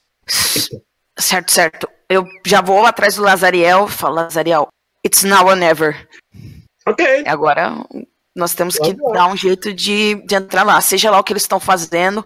Certo, 1.19 1.51
certo. 1.51 1.89
Eu 2.07 2.25
já 2.47 2.61
vou 2.61 2.85
atrás 2.85 3.17
do 3.17 3.21
Lazariel 3.23 3.87
e 3.87 3.91
falo, 3.91 4.15
Lazariel, 4.15 4.69
it's 5.05 5.23
now 5.23 5.45
or 5.45 5.57
never. 5.57 6.07
ok. 6.87 7.25
Agora 7.27 7.73
nós 8.33 8.53
temos 8.53 8.77
que 8.77 8.95
lá. 8.97 9.11
dar 9.11 9.27
um 9.27 9.35
jeito 9.35 9.73
de, 9.73 10.25
de 10.25 10.35
entrar 10.35 10.63
lá. 10.63 10.79
Seja 10.79 11.11
lá 11.11 11.19
o 11.19 11.23
que 11.23 11.33
eles 11.33 11.43
estão 11.43 11.59
fazendo. 11.59 12.25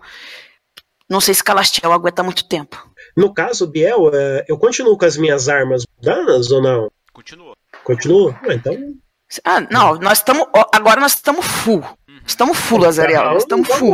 Não 1.09 1.19
sei 1.19 1.33
se 1.33 1.43
Calastiel 1.43 1.91
aguenta 1.91 2.21
muito 2.21 2.47
tempo. 2.47 2.91
No 3.17 3.33
caso, 3.33 3.65
Biel, 3.65 4.11
é, 4.13 4.45
eu 4.47 4.55
continuo 4.55 4.95
com 4.99 5.05
as 5.05 5.17
minhas 5.17 5.49
armas 5.49 5.83
danas 5.99 6.51
ou 6.51 6.61
não? 6.61 6.91
Continua. 7.11 7.55
Continuo? 7.83 8.35
Ah, 8.43 8.53
então. 8.53 9.01
Ah, 9.43 9.61
não, 9.69 9.95
nós 9.95 10.19
estamos. 10.19 10.47
Agora 10.73 10.99
nós 10.99 11.13
estamos 11.13 11.45
full. 11.45 11.83
Estamos 12.25 12.57
full, 12.57 12.79
Lazariel. 12.79 13.23
Nós 13.25 13.43
estamos 13.43 13.65
então 13.67 13.77
full. 13.79 13.93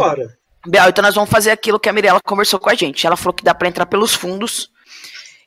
Biel, 0.68 0.90
então 0.90 1.02
nós 1.02 1.16
vamos 1.16 1.30
fazer 1.30 1.52
aquilo 1.52 1.80
que 1.80 1.88
a 1.90 1.94
Mirella 1.94 2.20
conversou 2.24 2.60
com 2.60 2.70
a 2.70 2.76
gente. 2.76 3.06
Ela 3.08 3.16
falou 3.16 3.34
que 3.34 3.44
dá 3.44 3.56
pra 3.56 3.68
entrar 3.68 3.86
pelos 3.86 4.14
fundos. 4.14 4.70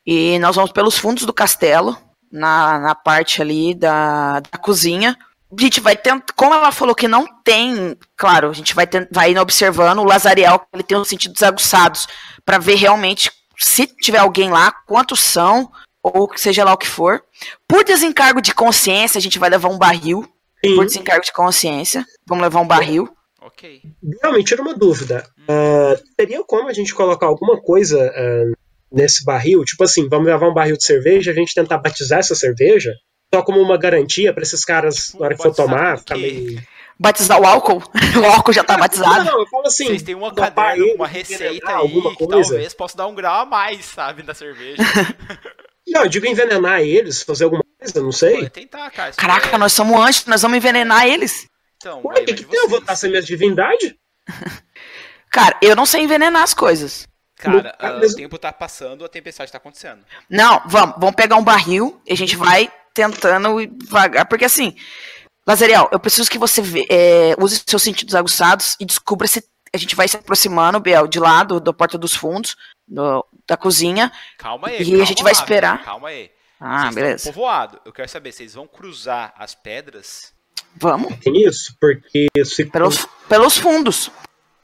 E 0.07 0.39
nós 0.41 0.57
vamos 0.57 0.73
pelos 0.73 0.99
fundos 0.99 1.25
do 1.25 1.33
castelo, 1.33 1.97
na, 2.31 2.79
na 2.79 2.95
parte 2.95 3.41
ali 3.43 3.75
da, 3.75 4.41
da 4.41 4.59
cozinha. 4.59 5.17
A 5.57 5.61
gente 5.61 5.81
vai 5.81 5.97
tentar. 5.97 6.33
Como 6.35 6.55
ela 6.55 6.73
falou 6.73 6.95
que 6.95 7.07
não 7.07 7.27
tem. 7.45 7.97
Claro, 8.17 8.51
a 8.51 8.53
gente 8.55 8.75
vai, 8.75 8.87
tent- 8.87 9.09
vai 9.13 9.31
indo 9.33 9.41
observando. 9.41 9.99
O 9.99 10.05
Lazariel, 10.05 10.61
ele 10.73 10.83
tem 10.83 10.97
os 10.97 11.09
sentidos 11.09 11.43
aguçados 11.43 12.07
pra 12.45 12.59
ver 12.59 12.77
realmente 12.77 13.31
se 13.59 13.87
tiver 13.87 14.19
alguém 14.19 14.51
lá, 14.51 14.73
quantos 14.87 15.21
são, 15.21 15.71
ou 16.03 16.29
que 16.29 16.41
seja 16.41 16.65
lá 16.65 16.73
o 16.73 16.79
que 16.79 16.87
for. 16.87 17.23
Por 17.69 17.85
desencargo 17.85 18.41
de 18.41 18.55
consciência, 18.55 19.19
a 19.19 19.23
gente 19.23 19.39
vai 19.39 19.49
levar 19.49 19.69
um 19.69 19.79
barril. 19.79 20.29
Sim. 20.65 20.77
Por 20.77 20.85
desencargo 20.85 21.25
de 21.25 21.33
consciência, 21.33 22.05
vamos 22.27 22.43
levar 22.43 22.61
um 22.61 22.67
barril. 22.67 23.09
Ok. 23.41 23.83
Me 24.03 24.45
tira 24.45 24.63
uma 24.63 24.75
dúvida. 24.75 25.27
Ah, 25.49 25.97
teria 26.17 26.43
como 26.45 26.69
a 26.69 26.73
gente 26.73 26.95
colocar 26.95 27.27
alguma 27.27 27.61
coisa 27.61 28.13
ah, 28.15 28.53
nesse 28.91 29.25
barril? 29.25 29.65
Tipo 29.65 29.85
assim, 29.85 30.09
vamos 30.09 30.27
levar 30.27 30.49
um 30.49 30.55
barril 30.55 30.77
de 30.77 30.85
cerveja, 30.85 31.33
a 31.33 31.35
gente 31.35 31.55
tentar 31.55 31.79
batizar 31.79 32.21
essa 32.21 32.35
cerveja? 32.35 32.93
Só 33.35 33.43
como 33.43 33.61
uma 33.61 33.79
garantia 33.79 34.33
pra 34.33 34.43
esses 34.43 34.65
caras, 34.65 35.15
na 35.15 35.27
hora 35.27 35.35
que 35.35 35.43
for 35.43 35.55
tomar, 35.55 35.99
ficar 35.99 36.17
meio. 36.17 36.63
Batizar 37.01 37.41
o 37.41 37.47
álcool? 37.47 37.83
O 38.15 38.27
álcool 38.27 38.53
já 38.53 38.63
tá 38.63 38.77
batizado. 38.77 39.25
Não, 39.25 39.33
não, 39.33 39.41
eu 39.41 39.47
falo 39.47 39.67
assim. 39.67 39.87
Vocês 39.87 40.03
têm 40.03 40.15
uma 40.15 40.33
caderno, 40.35 40.95
uma 40.95 41.07
receita 41.07 41.69
aí 41.69 41.75
alguma 41.75 42.11
que 42.11 42.27
coisa. 42.27 42.51
talvez 42.51 42.75
possa 42.75 42.97
dar 42.97 43.07
um 43.07 43.15
grau 43.15 43.41
a 43.41 43.47
mais, 43.47 43.87
sabe, 43.87 44.23
da 44.23 44.35
cerveja. 44.35 44.77
Não, 45.93 46.03
eu 46.05 46.09
digo 46.09 46.27
envenenar 46.27 46.81
eles, 46.81 47.23
fazer 47.23 47.45
alguma 47.45 47.65
coisa, 47.79 48.01
não 48.03 48.13
sei. 48.13 48.35
Pode 48.37 48.51
tentar, 48.51 48.91
cara. 48.91 49.13
Caraca, 49.13 49.55
é- 49.55 49.59
nós 49.59 49.73
somos 49.73 50.01
anjos, 50.01 50.25
nós 50.27 50.43
vamos 50.43 50.57
envenenar 50.57 51.07
eles. 51.07 51.47
Então, 51.77 52.01
Ué, 52.05 52.21
o 52.21 52.25
que, 52.25 52.35
que 52.35 52.45
tem? 52.45 52.61
Eu 52.61 52.69
vou 52.69 52.79
estar 52.79 52.95
sem 52.97 53.11
minha 53.11 53.23
divindade? 53.23 53.97
Cara, 55.31 55.57
eu 55.63 55.75
não 55.75 55.87
sei 55.87 56.03
envenenar 56.03 56.43
as 56.43 56.55
coisas. 56.55 57.07
Cara, 57.37 57.75
Ah, 57.79 57.89
ah, 57.89 57.97
o 57.99 58.15
tempo 58.15 58.39
tá 58.39 58.53
passando, 58.53 59.05
a 59.05 59.09
tempestade 59.09 59.51
tá 59.51 59.59
acontecendo. 59.59 60.05
Não, 60.31 60.63
vamos, 60.67 60.95
vamos 60.99 61.15
pegar 61.17 61.37
um 61.37 61.43
barril 61.45 62.01
e 62.07 62.13
a 62.13 62.17
gente 62.17 62.37
vai 62.37 62.71
tentando 62.95 63.61
ir 63.61 63.67
devagar, 63.69 64.27
porque 64.27 64.45
assim, 64.45 64.77
Lazariel, 65.47 65.89
eu 65.91 65.99
preciso 65.99 66.31
que 66.31 66.39
você 66.39 66.63
é, 66.89 67.35
use 67.39 67.63
seus 67.67 67.83
sentidos 67.83 68.15
aguçados 68.15 68.77
e 68.79 68.85
descubra 68.85 69.27
se 69.27 69.43
a 69.75 69.79
gente 69.79 69.97
vai 69.97 70.07
se 70.07 70.17
aproximando, 70.17 70.79
Biel, 70.79 71.09
de 71.09 71.19
lá 71.19 71.43
do, 71.43 71.59
da 71.59 71.73
porta 71.73 71.97
dos 71.97 72.15
fundos, 72.15 72.55
do- 72.93 73.25
da 73.47 73.57
cozinha. 73.57 74.13
Calma 74.39 74.69
aí. 74.69 74.79
E 74.79 74.83
a 74.83 74.89
calma 74.91 75.05
gente 75.07 75.23
vai 75.23 75.33
lá, 75.33 75.39
esperar. 75.39 75.85
Calma 75.85 76.09
aí. 76.09 76.31
Ah, 76.61 76.83
Vocês 76.83 76.95
beleza. 76.95 77.33
povoado. 77.33 77.81
Eu 77.85 77.93
quero 77.93 78.09
saber, 78.09 78.31
vocês 78.33 78.55
vão 78.55 78.67
cruzar 78.69 79.35
as 79.37 79.55
pedras? 79.55 80.33
Vamos, 80.77 81.17
Tem 81.19 81.35
isso? 81.47 81.75
Porque 81.81 82.29
se. 82.45 82.65
pelos, 82.67 83.07
pelos 83.29 83.59
fundos. 83.59 84.11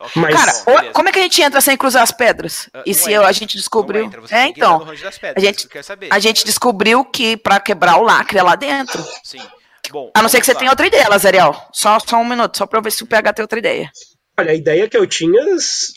Ok, 0.00 0.22
Mas- 0.22 0.32
Cara, 0.34 0.52
bom, 0.64 0.92
como 0.92 1.08
é 1.08 1.12
que 1.12 1.18
a 1.18 1.22
gente 1.22 1.42
entra 1.42 1.60
sem 1.60 1.76
cruzar 1.76 2.04
as 2.04 2.12
pedras? 2.12 2.70
Ah, 2.72 2.82
E 2.86 2.94
se 2.94 3.12
entra, 3.12 3.26
a 3.26 3.32
gente 3.32 3.56
descobriu? 3.56 4.04
Entra, 4.04 4.22
é, 4.30 4.46
então. 4.46 4.78
pedras, 4.78 5.34
a 5.36 5.40
gente- 5.40 5.66
que. 5.68 5.78
A 6.10 6.18
gente 6.20 6.44
descobriu 6.44 7.04
que 7.04 7.36
pra 7.36 7.58
quebrar 7.58 7.96
o 7.98 8.02
lacre 8.04 8.38
é 8.38 8.42
lá 8.44 8.54
dentro. 8.54 9.04
Sim. 9.24 9.42
Bom, 9.90 10.10
A 10.14 10.22
não 10.22 10.28
ser 10.28 10.38
que 10.38 10.46
você 10.46 10.52
lá. 10.52 10.58
tenha 10.60 10.70
outra 10.70 10.86
ideia, 10.86 11.08
Lazariel. 11.08 11.52
Só, 11.72 11.98
só 11.98 12.16
um 12.18 12.24
minuto, 12.24 12.56
só 12.58 12.64
pra 12.66 12.80
ver 12.80 12.92
se 12.92 13.02
o 13.02 13.06
PH 13.06 13.32
tem 13.32 13.42
outra 13.42 13.58
ideia. 13.58 13.90
Olha, 14.38 14.52
a 14.52 14.54
ideia 14.54 14.88
que 14.88 14.96
eu 14.96 15.04
tinha, 15.06 15.42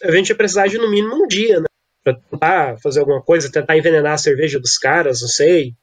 a 0.03 0.11
gente 0.11 0.29
ia 0.29 0.35
precisar 0.35 0.65
de 0.67 0.79
no 0.79 0.89
mínimo 0.89 1.13
um 1.23 1.27
dia, 1.27 1.59
né? 1.59 1.65
Pra 2.03 2.13
tentar 2.13 2.77
fazer 2.81 2.99
alguma 2.99 3.21
coisa, 3.21 3.51
tentar 3.51 3.77
envenenar 3.77 4.13
a 4.13 4.17
cerveja 4.17 4.59
dos 4.59 4.77
caras, 4.77 5.21
não 5.21 5.27
sei. 5.27 5.73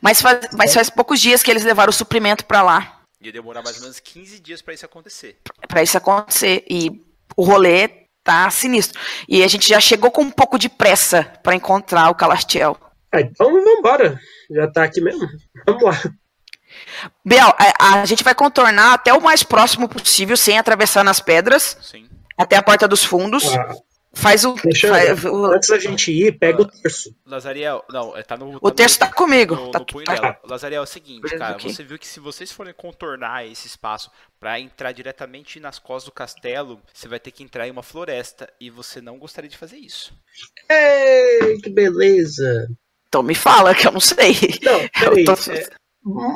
Mas 0.00 0.20
faz, 0.20 0.48
mas 0.52 0.74
faz 0.74 0.90
poucos 0.90 1.20
dias 1.20 1.42
que 1.42 1.50
eles 1.50 1.64
levaram 1.64 1.90
o 1.90 1.94
suprimento 1.94 2.44
pra 2.44 2.62
lá, 2.62 3.02
Ia 3.22 3.30
demorar 3.30 3.62
mais 3.62 3.76
ou 3.76 3.82
menos 3.82 4.00
15 4.00 4.40
dias 4.40 4.60
pra 4.60 4.74
isso 4.74 4.84
acontecer. 4.84 5.38
Pra 5.68 5.80
isso 5.80 5.96
acontecer. 5.96 6.64
E 6.68 6.90
o 7.36 7.44
rolê 7.44 7.88
tá 8.24 8.50
sinistro. 8.50 9.00
E 9.28 9.44
a 9.44 9.48
gente 9.48 9.68
já 9.68 9.78
chegou 9.78 10.10
com 10.10 10.22
um 10.22 10.30
pouco 10.30 10.58
de 10.58 10.68
pressa 10.68 11.22
pra 11.40 11.54
encontrar 11.54 12.10
o 12.10 12.16
Calastiel. 12.16 12.76
Ah, 13.12 13.20
então 13.20 13.52
vambora. 13.64 14.18
Já 14.50 14.66
tá 14.68 14.82
aqui 14.82 15.00
mesmo. 15.00 15.28
Vamos 15.64 15.84
lá. 15.84 16.02
Biel, 17.24 17.54
a, 17.78 18.00
a 18.00 18.04
gente 18.06 18.24
vai 18.24 18.34
contornar 18.34 18.94
até 18.94 19.12
o 19.14 19.20
mais 19.20 19.44
próximo 19.44 19.88
possível, 19.88 20.36
sem 20.36 20.58
atravessar 20.58 21.04
nas 21.04 21.20
pedras, 21.20 21.76
Sim. 21.80 22.08
até 22.36 22.56
a 22.56 22.62
porta 22.62 22.88
dos 22.88 23.04
fundos. 23.04 23.44
Ah, 23.56 23.72
Faz 24.14 24.44
o. 24.44 24.54
deixa 24.62 24.88
eu 24.88 24.94
faz 24.94 25.24
o, 25.24 25.46
Antes 25.46 25.68
da 25.70 25.78
gente 25.78 26.12
ir, 26.12 26.38
pega 26.38 26.62
o 26.62 26.66
terço. 26.66 27.14
Lazariel, 27.26 27.82
não, 27.90 28.16
é, 28.16 28.22
tá 28.22 28.36
no. 28.36 28.58
o 28.60 28.70
texto 28.70 28.98
tá 28.98 29.10
comigo. 29.10 29.54
no, 29.56 29.70
tá, 29.70 29.78
no 29.78 30.04
tá-. 30.04 30.40
Lazariel, 30.44 30.82
é 30.82 30.84
o 30.84 30.86
seguinte, 30.86 31.22
Beleza, 31.22 31.38
cara, 31.38 31.54
ok. 31.56 31.72
você 31.72 31.82
viu 31.82 31.98
que 31.98 32.06
se 32.06 32.20
vocês 32.20 32.52
forem 32.52 32.74
contornar 32.74 33.46
esse 33.46 33.66
espaço 33.66 34.10
pra 34.38 34.60
entrar 34.60 34.92
diretamente 34.92 35.58
nas 35.58 35.78
costas 35.78 36.04
do 36.04 36.12
castelo, 36.12 36.80
você 36.92 37.08
vai 37.08 37.18
ter 37.18 37.30
que 37.30 37.42
entrar 37.42 37.66
em 37.66 37.70
uma 37.70 37.82
floresta 37.82 38.52
e 38.60 38.68
você 38.68 39.00
não 39.00 39.18
gostaria 39.18 39.48
de 39.48 39.56
fazer 39.56 39.78
isso. 39.78 40.12
Ei, 40.70 41.58
que 41.62 41.70
beleza. 41.70 42.68
Então 43.08 43.22
me 43.22 43.34
fala 43.34 43.74
que 43.74 43.86
eu 43.86 43.92
não 43.92 44.00
sei. 44.00 44.34
Não, 44.62 44.88
peraí. 45.00 45.24
Tô- 45.24 45.32
é, 45.52 45.68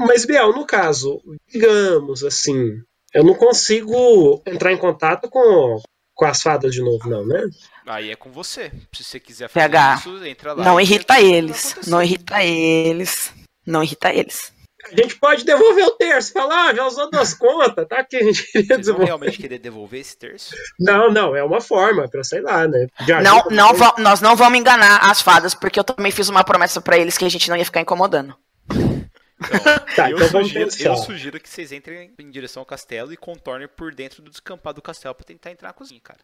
mas, 0.07 0.25
Biel, 0.25 0.53
no 0.53 0.65
caso, 0.65 1.21
digamos 1.49 2.23
assim, 2.23 2.71
eu 3.13 3.25
não 3.25 3.35
consigo 3.35 4.43
entrar 4.47 4.73
em 4.73 4.79
contato 4.79 5.29
com, 5.29 5.81
com 6.17 6.25
as 6.25 6.43
fadas 6.43 6.73
de 6.75 6.81
novo, 6.81 7.09
não, 7.09 7.25
né? 7.25 7.49
Aí 7.87 8.11
é 8.11 8.17
com 8.17 8.33
você. 8.33 8.73
Se 8.93 9.05
você 9.05 9.21
quiser 9.21 9.49
fazer 9.49 9.69
PH, 9.69 9.97
isso, 10.01 10.25
entra 10.25 10.53
lá. 10.55 10.65
Não 10.65 10.81
irrita 10.81 11.21
eles. 11.21 11.77
Não 11.87 12.03
irrita 12.03 12.43
eles. 12.43 13.33
Não 13.65 13.83
irrita 13.85 14.13
eles. 14.13 14.53
A 14.91 14.97
gente 14.97 15.17
pode 15.17 15.45
devolver 15.45 15.85
o 15.85 15.91
terço, 15.91 16.33
falar, 16.33 16.69
ah, 16.69 16.75
já 16.75 16.87
usou 16.87 17.11
duas 17.11 17.35
contas, 17.35 17.89
tá 17.89 17.99
aqui, 17.99 18.17
a 18.17 18.23
gente 18.23 18.45
queria 18.45 18.53
Vocês 18.53 18.69
vão 18.69 18.79
desenvolver. 18.79 19.05
realmente 19.07 19.39
querer 19.39 19.59
devolver 19.59 20.01
esse 20.01 20.17
terço? 20.17 20.55
Não, 20.79 21.11
não, 21.11 21.35
é 21.35 21.43
uma 21.43 21.61
forma, 21.61 22.09
pra 22.09 22.23
sei 22.23 22.41
lá, 22.41 22.69
né? 22.69 22.87
Não, 23.21 23.45
não 23.51 23.73
nós 23.99 24.21
não 24.21 24.37
vamos 24.37 24.59
enganar 24.59 24.99
as 25.11 25.21
fadas, 25.21 25.55
porque 25.55 25.81
eu 25.81 25.85
também 25.85 26.13
fiz 26.13 26.29
uma 26.29 26.45
promessa 26.45 26.81
pra 26.81 26.97
eles 26.97 27.19
que 27.19 27.25
a 27.25 27.29
gente 27.29 27.51
não 27.51 27.57
ia 27.57 27.65
ficar 27.65 27.81
incomodando. 27.81 28.37
Tá, 29.95 30.11
eu, 30.11 30.17
então 30.19 30.43
sugiro, 30.43 30.71
eu 30.81 30.97
sugiro 30.97 31.41
que 31.41 31.49
vocês 31.49 31.71
entrem 31.73 32.15
em 32.19 32.31
direção 32.31 32.63
ao 32.63 32.67
castelo 32.67 33.13
e 33.13 33.17
contornem 33.17 33.69
por 33.69 33.95
dentro 33.95 34.23
do 34.23 34.31
descampado 34.31 34.77
do 34.77 34.83
castelo 34.83 35.15
pra 35.15 35.25
tentar 35.27 35.51
entrar 35.51 35.69
na 35.69 35.75
cozinha, 35.75 36.01
cara. 36.01 36.21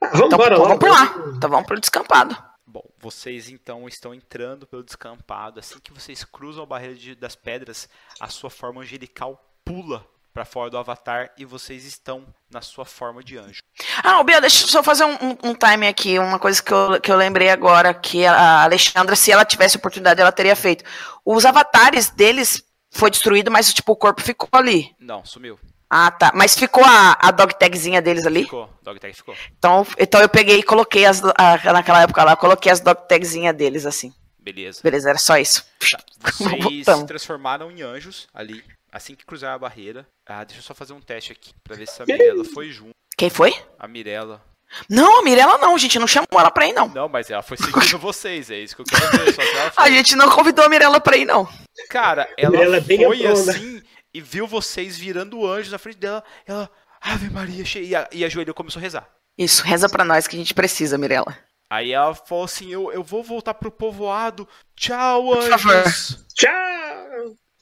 Ah, 0.00 0.08
vamos 0.12 0.26
Então, 0.26 0.38
embora 0.38 0.54
então 0.54 0.62
lá. 0.62 0.68
vamos 0.68 0.78
por 0.78 0.90
lá. 0.90 1.34
Então 1.36 1.50
vamos 1.50 1.66
pro 1.66 1.80
descampado. 1.80 2.36
Bom, 2.66 2.84
vocês 2.98 3.48
então 3.48 3.88
estão 3.88 4.12
entrando 4.14 4.66
pelo 4.66 4.82
descampado. 4.84 5.58
Assim 5.58 5.78
que 5.80 5.92
vocês 5.92 6.22
cruzam 6.22 6.62
a 6.62 6.66
barreira 6.66 6.94
de- 6.94 7.14
das 7.14 7.34
pedras, 7.34 7.88
a 8.20 8.28
sua 8.28 8.50
forma 8.50 8.82
angelical 8.82 9.42
pula 9.64 10.06
pra 10.38 10.44
fora 10.44 10.70
do 10.70 10.78
avatar 10.78 11.32
e 11.36 11.44
vocês 11.44 11.84
estão 11.84 12.24
na 12.48 12.60
sua 12.60 12.84
forma 12.84 13.24
de 13.24 13.36
anjo. 13.36 13.60
Ah, 14.04 14.22
Bia, 14.22 14.40
deixa 14.40 14.64
eu 14.64 14.68
só 14.68 14.84
fazer 14.84 15.04
um, 15.04 15.14
um, 15.14 15.50
um 15.50 15.54
time 15.54 15.88
aqui, 15.88 16.16
uma 16.16 16.38
coisa 16.38 16.62
que 16.62 16.72
eu, 16.72 17.00
que 17.00 17.10
eu 17.10 17.16
lembrei 17.16 17.50
agora, 17.50 17.92
que 17.92 18.24
a 18.24 18.62
Alexandra, 18.62 19.16
se 19.16 19.32
ela 19.32 19.44
tivesse 19.44 19.76
oportunidade, 19.76 20.20
ela 20.20 20.30
teria 20.30 20.54
feito. 20.54 20.84
Os 21.24 21.44
avatares 21.44 22.10
deles 22.10 22.62
foi 22.88 23.10
destruído, 23.10 23.50
mas 23.50 23.74
tipo, 23.74 23.90
o 23.90 23.96
corpo 23.96 24.22
ficou 24.22 24.48
ali. 24.52 24.94
Não, 25.00 25.24
sumiu. 25.24 25.58
Ah, 25.90 26.08
tá. 26.12 26.30
Mas 26.32 26.56
ficou 26.56 26.84
a, 26.84 27.18
a 27.20 27.32
dog 27.32 27.58
tagzinha 27.58 28.00
deles 28.00 28.24
ali? 28.24 28.44
Ficou. 28.44 28.70
Dog 28.80 29.00
tag 29.00 29.12
ficou. 29.14 29.34
Então, 29.58 29.84
então 29.98 30.20
eu 30.20 30.28
peguei 30.28 30.58
e 30.60 30.62
coloquei 30.62 31.04
as, 31.04 31.20
a- 31.36 31.72
naquela 31.72 32.02
época 32.02 32.22
lá, 32.22 32.36
coloquei 32.36 32.70
as 32.70 32.78
dog 32.78 33.08
tagzinha 33.08 33.52
deles 33.52 33.84
assim. 33.86 34.14
Beleza. 34.38 34.80
Beleza, 34.84 35.10
era 35.10 35.18
só 35.18 35.36
isso. 35.36 35.64
Tá. 35.90 35.98
Vocês 36.30 36.86
se 36.86 37.06
transformaram 37.06 37.72
em 37.72 37.82
anjos 37.82 38.28
ali, 38.32 38.62
assim 38.92 39.14
que 39.14 39.24
cruzaram 39.26 39.54
a 39.54 39.58
barreira. 39.58 40.06
Ah, 40.26 40.44
deixa 40.44 40.60
eu 40.60 40.64
só 40.64 40.74
fazer 40.74 40.92
um 40.92 41.00
teste 41.00 41.32
aqui, 41.32 41.52
pra 41.62 41.76
ver 41.76 41.88
se 41.88 42.02
a 42.02 42.06
Mirella 42.06 42.44
foi 42.44 42.70
junto. 42.70 42.90
Quem 43.16 43.30
foi? 43.30 43.54
A 43.78 43.88
Mirella. 43.88 44.42
Não, 44.88 45.20
a 45.20 45.22
Mirella 45.22 45.58
não, 45.58 45.74
a 45.74 45.78
gente 45.78 45.98
não 45.98 46.06
chamou 46.06 46.28
ela 46.38 46.50
pra 46.50 46.66
ir, 46.66 46.72
não. 46.72 46.88
Não, 46.88 47.08
mas 47.08 47.30
ela 47.30 47.42
foi 47.42 47.56
seguindo 47.56 47.98
vocês, 47.98 48.50
é 48.50 48.58
isso 48.58 48.76
que 48.76 48.82
eu 48.82 48.86
quero 48.86 49.24
ver. 49.24 49.34
Só 49.34 49.42
ela 49.42 49.72
A 49.76 49.90
gente 49.90 50.14
não 50.14 50.30
convidou 50.30 50.64
a 50.64 50.68
Mirella 50.68 51.00
pra 51.00 51.16
ir, 51.16 51.24
não. 51.24 51.48
Cara, 51.88 52.28
ela 52.36 52.50
Mirella 52.50 52.76
é 52.76 52.80
bem 52.80 53.04
foi 53.04 53.26
assim 53.26 53.82
e 54.12 54.20
viu 54.20 54.46
vocês 54.46 54.98
virando 54.98 55.46
anjos 55.46 55.72
na 55.72 55.78
frente 55.78 55.98
dela. 55.98 56.22
Ela, 56.46 56.70
Ave 57.00 57.30
Maria, 57.30 57.64
cheia. 57.64 57.84
E 57.84 57.94
a, 57.94 58.08
e 58.12 58.24
a 58.24 58.28
joelha 58.28 58.52
começou 58.52 58.80
a 58.80 58.82
rezar. 58.82 59.08
Isso, 59.38 59.62
reza 59.62 59.88
pra 59.88 60.04
nós 60.04 60.26
que 60.26 60.36
a 60.36 60.38
gente 60.38 60.52
precisa, 60.52 60.98
Mirella. 60.98 61.36
Aí 61.70 61.92
ela 61.92 62.14
falou 62.14 62.44
assim: 62.44 62.70
Eu, 62.72 62.90
eu 62.92 63.02
vou 63.02 63.22
voltar 63.22 63.54
pro 63.54 63.70
povoado. 63.70 64.48
Tchau, 64.76 65.32
anjos. 65.34 66.24
Tchau! 66.34 66.67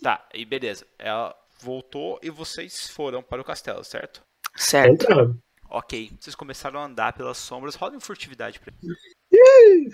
Tá, 0.03 0.27
e 0.35 0.45
beleza. 0.45 0.87
Ela 0.99 1.35
voltou 1.61 2.19
e 2.23 2.31
vocês 2.31 2.89
foram 2.91 3.23
para 3.23 3.41
o 3.41 3.45
castelo, 3.45 3.83
certo? 3.85 4.23
Certo. 4.55 4.93
Entrando. 5.05 5.39
Ok, 5.69 6.13
vocês 6.21 6.37
começaram 6.37 6.79
a 6.81 6.85
andar 6.85 7.13
pelas 7.15 7.39
sombras. 7.39 7.75
Roda 7.75 7.97
em 7.97 8.01
furtividade 8.01 8.61
pra 8.61 8.73
mim. 8.83 8.95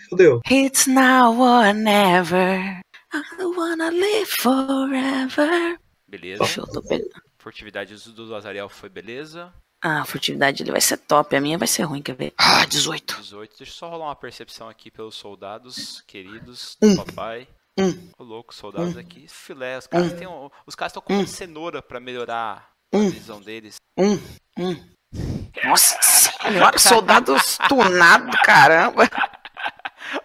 Fudeu. 0.09 0.41
It's 0.51 0.87
now 0.87 1.39
or 1.41 1.73
never. 1.75 2.81
I 3.15 3.45
wanna 3.45 3.91
live 3.91 4.27
forever. 4.31 5.79
Beleza. 6.07 6.39
Deixa 6.45 6.61
eu 6.61 6.67
tô 6.67 6.83
pe- 6.83 7.09
Furtividade 7.39 7.95
do 8.13 8.27
do 8.27 8.35
Azariel 8.37 8.69
foi 8.69 8.89
beleza. 8.89 9.53
Ah, 9.83 10.03
a 10.03 10.05
furtividade 10.05 10.63
ele 10.63 10.71
vai 10.71 10.81
ser 10.81 10.97
top. 10.99 11.35
A 11.35 11.41
minha 11.41 11.59
vai 11.59 11.67
ser 11.67 11.83
ruim, 11.83 12.01
quer 12.03 12.15
ver? 12.15 12.33
Ah, 12.39 12.65
18. 12.67 13.17
18. 13.21 13.57
Deixa 13.59 13.73
eu 13.73 13.77
só 13.77 13.89
rolar 13.89 14.07
uma 14.07 14.15
percepção 14.17 14.69
aqui 14.69 14.91
pelos 14.91 15.17
soldados 15.17 16.03
queridos 16.07 16.77
Um. 16.81 16.95
do 16.95 17.05
papai. 17.05 17.49
Um. 17.78 18.10
Ô, 18.18 18.25
louco, 18.25 18.55
soldados 18.55 18.97
aqui. 18.97 19.26
Filé, 19.28 19.78
os 19.78 19.86
caras 19.86 20.12
têm 20.12 20.26
um- 20.26 20.51
caras 20.75 20.91
estão 20.91 21.02
comendo 21.02 21.28
cenoura 21.28 21.81
pra 21.81 22.01
melhorar 22.01 22.68
a 22.92 22.97
Um. 22.97 23.09
visão 23.10 23.41
deles. 23.41 23.76
Um, 23.97 24.15
um. 24.59 24.92
Nossa 25.65 26.01
senhora, 26.02 26.78
soldado 26.78 27.34
tunado, 27.68 28.31
caramba. 28.44 29.09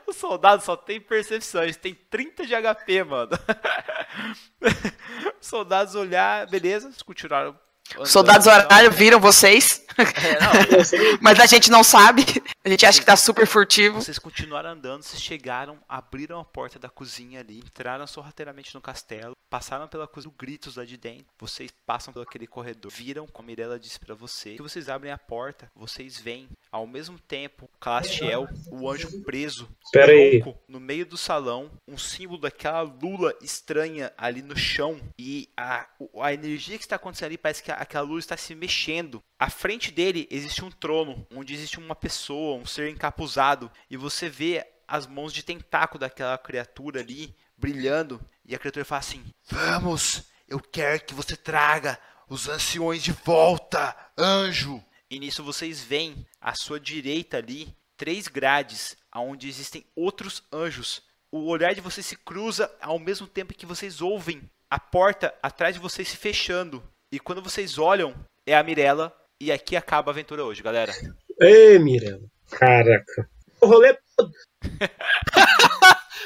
Os 0.06 0.16
soldados 0.18 0.66
só 0.66 0.76
tem 0.76 1.00
percepções, 1.00 1.78
tem 1.78 1.94
30 1.94 2.46
de 2.46 2.54
HP, 2.56 3.04
mano. 3.04 3.32
Os 5.40 5.48
soldados 5.48 5.96
olhar, 5.96 6.48
beleza, 6.48 6.88
eles 6.88 7.02
continuaram. 7.02 7.58
Andando, 7.96 8.06
Soldados 8.08 8.46
não. 8.48 8.54
horário 8.54 8.92
viram 8.92 9.20
vocês, 9.20 9.84
É, 9.98 10.40
não, 10.40 11.18
mas 11.22 11.40
a 11.40 11.46
gente 11.46 11.72
não 11.72 11.84
sabe. 11.84 12.24
A 12.64 12.70
gente 12.70 12.86
acha 12.86 13.00
que 13.00 13.06
tá 13.06 13.16
super 13.16 13.48
furtivo. 13.48 14.02
Vocês 14.02 14.20
continuaram 14.20 14.70
andando, 14.72 15.02
vocês 15.04 15.22
chegaram, 15.22 15.80
abriram 15.90 16.40
a 16.40 16.46
porta 16.46 16.78
da 16.78 16.90
cozinha 16.90 17.40
ali, 17.40 17.60
entraram 17.60 18.06
sorrateiramente 18.06 18.76
no 18.76 18.82
castelo, 18.82 19.32
passaram 19.50 19.88
pela 19.88 20.08
cozinha, 20.08 20.34
gritos 20.38 20.76
lá 20.76 20.86
de 20.86 20.98
dentro. 20.98 21.26
Vocês 21.40 21.72
passam 21.86 22.14
pelo 22.14 22.24
aquele 22.26 22.46
corredor, 22.46 22.92
viram, 22.92 23.26
como 23.26 23.48
a 23.48 23.50
Mirella 23.50 23.80
disse 23.80 24.00
pra 24.00 24.14
você, 24.14 24.56
que 24.56 24.62
vocês 24.62 24.88
abrem 24.90 25.12
a 25.12 25.18
porta, 25.18 25.72
vocês 25.76 26.20
veem, 26.20 26.48
ao 26.72 26.86
mesmo 26.86 27.18
tempo, 27.18 27.68
Calastiel, 27.80 28.48
o 28.70 28.88
anjo 28.90 29.24
preso, 29.24 29.68
Pera 29.92 30.12
aí. 30.12 30.42
louco, 30.44 30.60
no 30.68 30.80
meio 30.80 31.06
do 31.06 31.18
salão, 31.18 31.72
um 31.88 31.98
símbolo 31.98 32.42
daquela 32.42 32.82
lula 32.82 33.34
estranha 33.42 34.12
ali 34.18 34.42
no 34.42 34.56
chão, 34.58 35.00
e 35.18 35.50
a, 35.58 35.88
a 36.22 36.34
energia 36.34 36.78
que 36.78 36.84
está 36.84 36.98
acontecendo 36.98 37.28
ali 37.28 37.38
parece 37.38 37.64
que 37.64 37.72
a- 37.72 37.77
aquela 37.78 38.06
luz 38.06 38.26
está 38.26 38.36
se 38.36 38.54
mexendo. 38.56 39.24
À 39.40 39.50
frente 39.50 39.92
dele 39.92 40.28
existe 40.30 40.64
um 40.64 40.72
trono, 40.72 41.26
onde 41.32 41.54
existe 41.54 41.80
uma 41.80 41.96
pessoa, 41.96 42.58
um 42.58 42.66
ser 42.66 42.90
encapuzado, 42.90 43.72
e 43.90 43.96
você 43.96 44.28
vê 44.28 44.66
as 44.88 45.06
mãos 45.06 45.34
de 45.34 45.44
tentáculo 45.44 46.00
daquela 46.00 46.38
criatura 46.38 47.02
ali 47.02 47.36
brilhando, 47.58 48.22
e 48.46 48.56
a 48.56 48.60
criatura 48.60 48.86
fala 48.86 49.00
assim: 49.00 49.24
Vamos, 49.50 50.24
eu 50.48 50.60
quero 50.60 51.04
que 51.04 51.14
você 51.14 51.36
traga 51.36 52.00
os 52.30 52.48
anciões 52.48 53.04
de 53.04 53.12
volta, 53.12 53.96
anjo. 54.18 54.84
E 55.10 55.20
nisso 55.20 55.44
vocês 55.44 55.82
veem 55.82 56.26
à 56.42 56.54
sua 56.54 56.80
direita 56.80 57.38
ali 57.38 57.74
três 57.96 58.28
grades, 58.28 58.98
onde 59.16 59.48
existem 59.48 59.86
outros 59.96 60.44
anjos. 60.52 61.02
O 61.32 61.48
olhar 61.48 61.74
de 61.74 61.82
vocês 61.82 62.06
se 62.06 62.16
cruza 62.16 62.72
ao 62.82 63.00
mesmo 63.00 63.28
tempo 63.28 63.54
que 63.54 63.66
vocês 63.66 64.02
ouvem 64.02 64.50
a 64.70 64.80
porta 64.80 65.34
atrás 65.42 65.76
de 65.76 65.82
vocês 65.82 66.08
se 66.08 66.18
fechando. 66.18 66.84
E 67.12 67.20
quando 67.20 67.42
vocês 67.42 67.78
olham, 67.78 68.14
é 68.46 68.56
a 68.56 68.64
Mirella. 68.64 69.14
E 69.40 69.52
aqui 69.52 69.76
acaba 69.76 70.12
a 70.12 70.14
aventura 70.14 70.44
hoje, 70.44 70.64
galera. 70.64 70.92
Ei, 71.40 71.78
Mirella. 71.80 72.26
Caraca. 72.52 73.30
O 73.62 73.68
rolê 73.68 73.98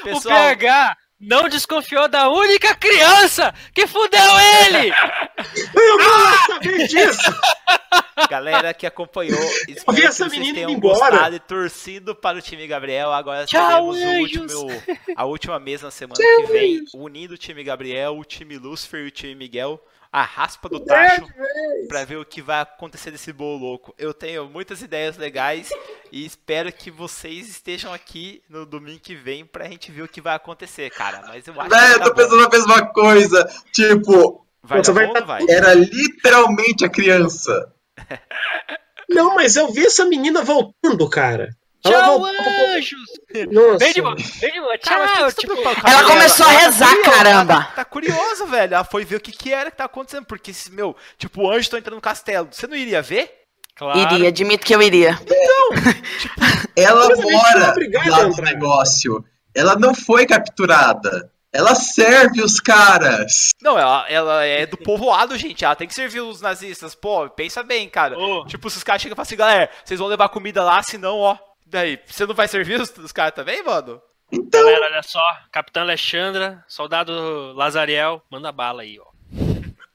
O 0.00 0.04
Pessoal, 0.04 0.36
PH 0.36 0.96
não 1.20 1.48
desconfiou 1.48 2.08
da 2.08 2.28
única 2.28 2.74
criança 2.74 3.54
que 3.72 3.86
fudeu 3.86 4.20
ele! 4.66 4.92
Eu 5.74 5.98
não 5.98 6.46
sabia 6.46 6.88
disso! 6.88 7.32
galera 8.28 8.74
que 8.74 8.86
acompanhou, 8.86 9.38
espero 9.68 9.92
vi 9.94 10.00
que 10.00 10.06
essa 10.08 10.24
vocês 10.28 10.32
menina 10.32 10.54
tenham 10.54 10.70
embora. 10.70 11.10
gostado 11.10 11.36
e 11.36 11.38
torcido 11.38 12.16
para 12.16 12.38
o 12.38 12.42
time 12.42 12.66
Gabriel. 12.66 13.12
Agora 13.12 13.46
Tchau, 13.46 13.92
teremos 13.92 13.96
o 13.98 14.02
anjos. 14.02 14.54
último, 14.54 14.82
a 15.14 15.24
última 15.24 15.60
mesa 15.60 15.86
na 15.86 15.90
semana 15.92 16.16
que 16.18 16.46
vem, 16.52 16.84
unindo 16.94 17.34
o 17.34 17.38
time 17.38 17.62
Gabriel, 17.62 18.18
o 18.18 18.24
time 18.24 18.58
Lucifer 18.58 19.04
e 19.04 19.08
o 19.08 19.10
time 19.10 19.34
Miguel. 19.36 19.80
A 20.12 20.22
raspa 20.24 20.68
do 20.68 20.78
tacho 20.78 21.26
para 21.88 22.04
ver 22.04 22.16
o 22.18 22.24
que 22.24 22.42
vai 22.42 22.60
acontecer 22.60 23.10
desse 23.10 23.32
bolo 23.32 23.56
louco. 23.58 23.94
Eu 23.96 24.12
tenho 24.12 24.44
muitas 24.46 24.82
ideias 24.82 25.16
legais 25.16 25.70
e 26.12 26.26
espero 26.26 26.70
que 26.70 26.90
vocês 26.90 27.48
estejam 27.48 27.90
aqui 27.94 28.42
no 28.46 28.66
domingo 28.66 29.00
que 29.00 29.14
vem 29.14 29.46
pra 29.46 29.64
gente 29.68 29.90
ver 29.90 30.02
o 30.02 30.08
que 30.08 30.20
vai 30.20 30.34
acontecer, 30.36 30.90
cara. 30.90 31.22
Mas 31.26 31.46
eu 31.46 31.58
acho 31.58 31.70
que 31.70 31.74
eu 31.74 31.98
dar 31.98 31.98
tô 32.04 32.10
bom. 32.10 32.16
pensando 32.16 32.44
a 32.44 32.48
mesma 32.50 32.86
coisa. 32.92 33.48
Tipo, 33.72 34.46
Vai 34.62 34.78
Você 34.84 34.92
vai 34.92 35.06
bom 35.06 35.12
tá- 35.14 35.20
vai? 35.22 35.42
era 35.48 35.72
literalmente 35.74 36.84
a 36.84 36.88
criança. 36.90 37.72
Não, 39.08 39.34
mas 39.34 39.56
eu 39.56 39.72
vi 39.72 39.86
essa 39.86 40.04
menina 40.04 40.42
voltando, 40.42 41.08
cara. 41.08 41.48
Ela 41.84 41.98
Tchau, 42.00 42.18
voltou- 42.20 42.42
anjos! 42.76 43.00
Nossa. 43.50 43.78
Vem 43.78 43.92
de 43.92 44.02
boa, 44.02 44.14
vem 44.14 44.52
de 44.52 44.60
boa, 44.60 44.78
tchau! 44.78 45.00
que 45.00 45.22
você 45.24 45.40
Tipo, 45.40 45.52
Ela 45.54 45.74
Mirella? 45.74 46.04
começou 46.04 46.46
a 46.46 46.50
Ela 46.52 46.58
tá 46.60 46.66
rezar, 46.66 46.88
curiosa, 46.94 47.10
caramba. 47.10 47.52
Ela 47.54 47.64
tá, 47.64 47.84
curiosa, 47.84 48.46
velho. 48.46 48.74
Ela 48.74 48.84
foi 48.84 49.04
ver 49.04 49.16
o 49.16 49.20
que 49.20 49.32
que 49.32 49.52
era 49.52 49.70
que 49.70 49.76
tá 49.76 49.84
acontecendo. 49.86 50.24
Porque, 50.24 50.52
meu, 50.70 50.96
tipo, 51.18 51.42
o 51.42 51.50
anjo 51.50 51.70
tá 51.70 51.78
entrando 51.78 51.96
no 51.96 52.00
castelo. 52.00 52.48
Você 52.50 52.66
não 52.66 52.76
iria 52.76 53.02
ver? 53.02 53.38
claro. 53.74 53.98
Iria, 53.98 54.28
admito 54.28 54.64
que 54.64 54.74
eu 54.74 54.80
iria. 54.82 55.18
Ela 56.76 57.08
Mas 57.08 57.18
a 57.18 57.22
gente 57.22 57.32
não 57.32 57.40
é 57.40 58.04
mora 58.04 58.10
lá 58.10 58.24
no 58.28 58.36
negócio. 58.36 59.24
Ela 59.54 59.76
não 59.76 59.94
foi 59.94 60.26
capturada. 60.26 61.30
Ela 61.52 61.74
serve 61.74 62.40
os 62.42 62.58
caras. 62.60 63.50
Não, 63.60 63.78
ela, 63.78 64.06
ela 64.08 64.44
é 64.44 64.64
do 64.64 64.78
povoado, 64.78 65.36
gente. 65.36 65.64
Ela 65.64 65.74
tem 65.76 65.86
que 65.86 65.94
servir 65.94 66.20
os 66.20 66.40
nazistas. 66.40 66.94
Pô, 66.94 67.28
pensa 67.28 67.62
bem, 67.62 67.88
cara. 67.90 68.18
Ô. 68.18 68.46
Tipo, 68.46 68.70
se 68.70 68.78
os 68.78 68.82
caras 68.84 69.02
chegam 69.02 69.12
e 69.14 69.16
falam 69.16 69.26
assim, 69.26 69.36
galera, 69.36 69.70
vocês 69.84 70.00
vão 70.00 70.08
levar 70.08 70.30
comida 70.30 70.62
lá, 70.64 70.82
senão, 70.82 71.18
ó. 71.18 71.36
Daí, 71.72 71.98
você 72.06 72.26
não 72.26 72.34
vai 72.34 72.46
servir 72.46 72.78
os, 72.78 72.90
os 72.98 73.12
caras 73.12 73.34
também, 73.34 73.62
mano? 73.64 73.98
Então, 74.30 74.62
Galera, 74.62 74.86
olha 74.92 75.02
só, 75.02 75.22
Capitã 75.50 75.80
Alexandra, 75.80 76.62
Soldado 76.68 77.52
Lazariel, 77.54 78.22
manda 78.30 78.52
bala 78.52 78.82
aí, 78.82 78.98
ó. 79.00 79.06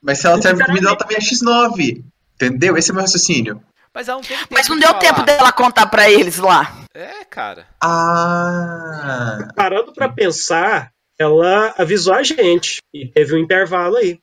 mas 0.01 0.17
se 0.19 0.25
ela 0.27 0.41
serve 0.41 0.65
comida, 0.65 0.87
ela 0.87 0.97
também 0.97 1.17
é 1.17 1.19
X9. 1.19 2.03
Entendeu? 2.35 2.75
Esse 2.77 2.89
é 2.89 2.91
o 2.91 2.95
meu 2.95 3.03
raciocínio. 3.03 3.63
Mas 3.93 4.07
ela 4.07 4.17
não 4.17 4.23
teve 4.23 4.39
tempo 4.41 4.53
Mas 4.53 4.67
não 4.67 4.75
de 4.75 4.81
deu 4.81 4.89
falar. 4.89 4.99
tempo 5.01 5.23
dela 5.23 5.51
contar 5.51 5.87
pra 5.87 6.09
eles 6.09 6.37
lá. 6.37 6.83
É, 6.95 7.23
cara. 7.25 7.67
Ah. 7.81 9.47
Parando 9.55 9.93
pra 9.93 10.09
pensar, 10.09 10.91
ela 11.17 11.73
avisou 11.77 12.13
a 12.13 12.23
gente. 12.23 12.77
E 12.93 13.07
teve 13.07 13.35
um 13.35 13.39
intervalo 13.39 13.97
aí. 13.97 14.19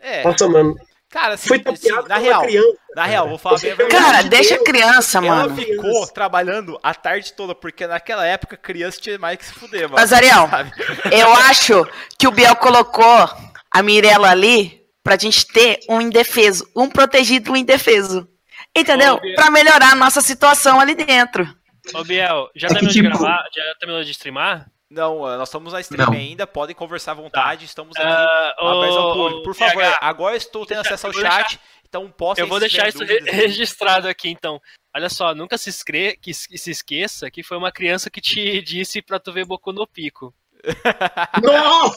É. 0.00 0.24
Nossa, 0.24 0.48
mano. 0.48 0.76
Cara, 1.12 1.34
assim, 1.34 1.48
Foi 1.48 1.58
assim, 1.58 1.88
tapeado 1.88 2.08
na 2.08 2.14
pela 2.14 2.18
real, 2.26 2.42
criança. 2.42 2.78
na 2.96 3.04
real, 3.04 3.28
vou 3.28 3.36
falar 3.38 3.58
bem 3.60 3.70
a 3.72 3.76
tem 3.76 3.86
verdade. 3.86 4.04
Cara, 4.04 4.22
de 4.22 4.28
deixa 4.30 4.54
a 4.54 4.64
criança, 4.64 5.18
Ela 5.18 5.26
mano. 5.46 5.56
ficou 5.56 6.06
trabalhando 6.08 6.78
a 6.82 6.94
tarde 6.94 7.34
toda, 7.34 7.54
porque 7.54 7.86
naquela 7.86 8.26
época 8.26 8.56
criança 8.56 8.98
tinha 8.98 9.18
mais 9.18 9.36
que 9.36 9.44
se 9.44 9.52
fuder, 9.52 9.90
mano. 9.90 10.02
Azariel, 10.02 10.48
Sabe? 10.48 10.72
eu 11.12 11.30
acho 11.34 11.86
que 12.18 12.26
o 12.26 12.30
Biel 12.30 12.56
colocou 12.56 13.28
a 13.70 13.82
Mirella 13.82 14.30
ali 14.30 14.80
pra 15.04 15.18
gente 15.18 15.46
ter 15.46 15.80
um 15.88 16.00
indefeso, 16.00 16.66
um 16.74 16.88
protegido 16.88 17.50
e 17.50 17.52
um 17.52 17.56
indefeso. 17.56 18.26
Entendeu? 18.74 19.16
Ô. 19.16 19.34
Pra 19.34 19.50
melhorar 19.50 19.92
a 19.92 19.96
nossa 19.96 20.22
situação 20.22 20.80
ali 20.80 20.94
dentro. 20.94 21.46
Ô, 21.94 22.02
Biel, 22.04 22.48
já 22.56 22.68
É 22.68 22.70
terminou 22.70 22.92
de 22.94 23.02
tipo- 23.02 23.08
gravar? 23.18 23.44
Já 23.54 23.62
terminou 23.78 24.02
de 24.02 24.10
streamar? 24.12 24.66
Não, 24.92 25.26
eh, 25.26 25.38
nós 25.38 25.48
estamos 25.48 25.72
na 25.72 25.80
stream 25.80 26.04
Não. 26.06 26.12
ainda, 26.12 26.46
podem 26.46 26.76
conversar 26.76 27.12
à 27.12 27.14
vontade, 27.14 27.64
estamos 27.64 27.96
aqui 27.96 28.06
Ah, 28.06 28.54
abertos 28.58 28.96
ao 28.96 29.14
público. 29.14 29.42
Por 29.42 29.54
favor, 29.54 29.82
PH, 29.82 29.98
agora 30.02 30.34
eu 30.34 30.38
estou 30.38 30.66
tendo 30.66 30.82
acesso 30.82 31.06
ao 31.06 31.12
chat, 31.14 31.58
então 31.88 32.10
posso 32.10 32.40
Eu 32.40 32.46
vou 32.46 32.60
deixar 32.60 32.88
isso 32.88 33.02
re- 33.02 33.20
registrado 33.20 34.06
aqui, 34.06 34.28
então. 34.28 34.60
Olha 34.94 35.08
só, 35.08 35.34
nunca 35.34 35.56
se, 35.56 35.70
escre... 35.70 36.18
que 36.20 36.34
se 36.34 36.58
se 36.58 36.70
esqueça 36.70 37.30
que 37.30 37.42
foi 37.42 37.56
uma 37.56 37.72
criança 37.72 38.10
que 38.10 38.20
te 38.20 38.60
disse 38.66 39.00
pra 39.00 39.18
tu 39.18 39.32
ver 39.32 39.46
Boku 39.46 39.72
no 39.72 39.86
Pico. 39.86 40.34
Não! 41.42 41.90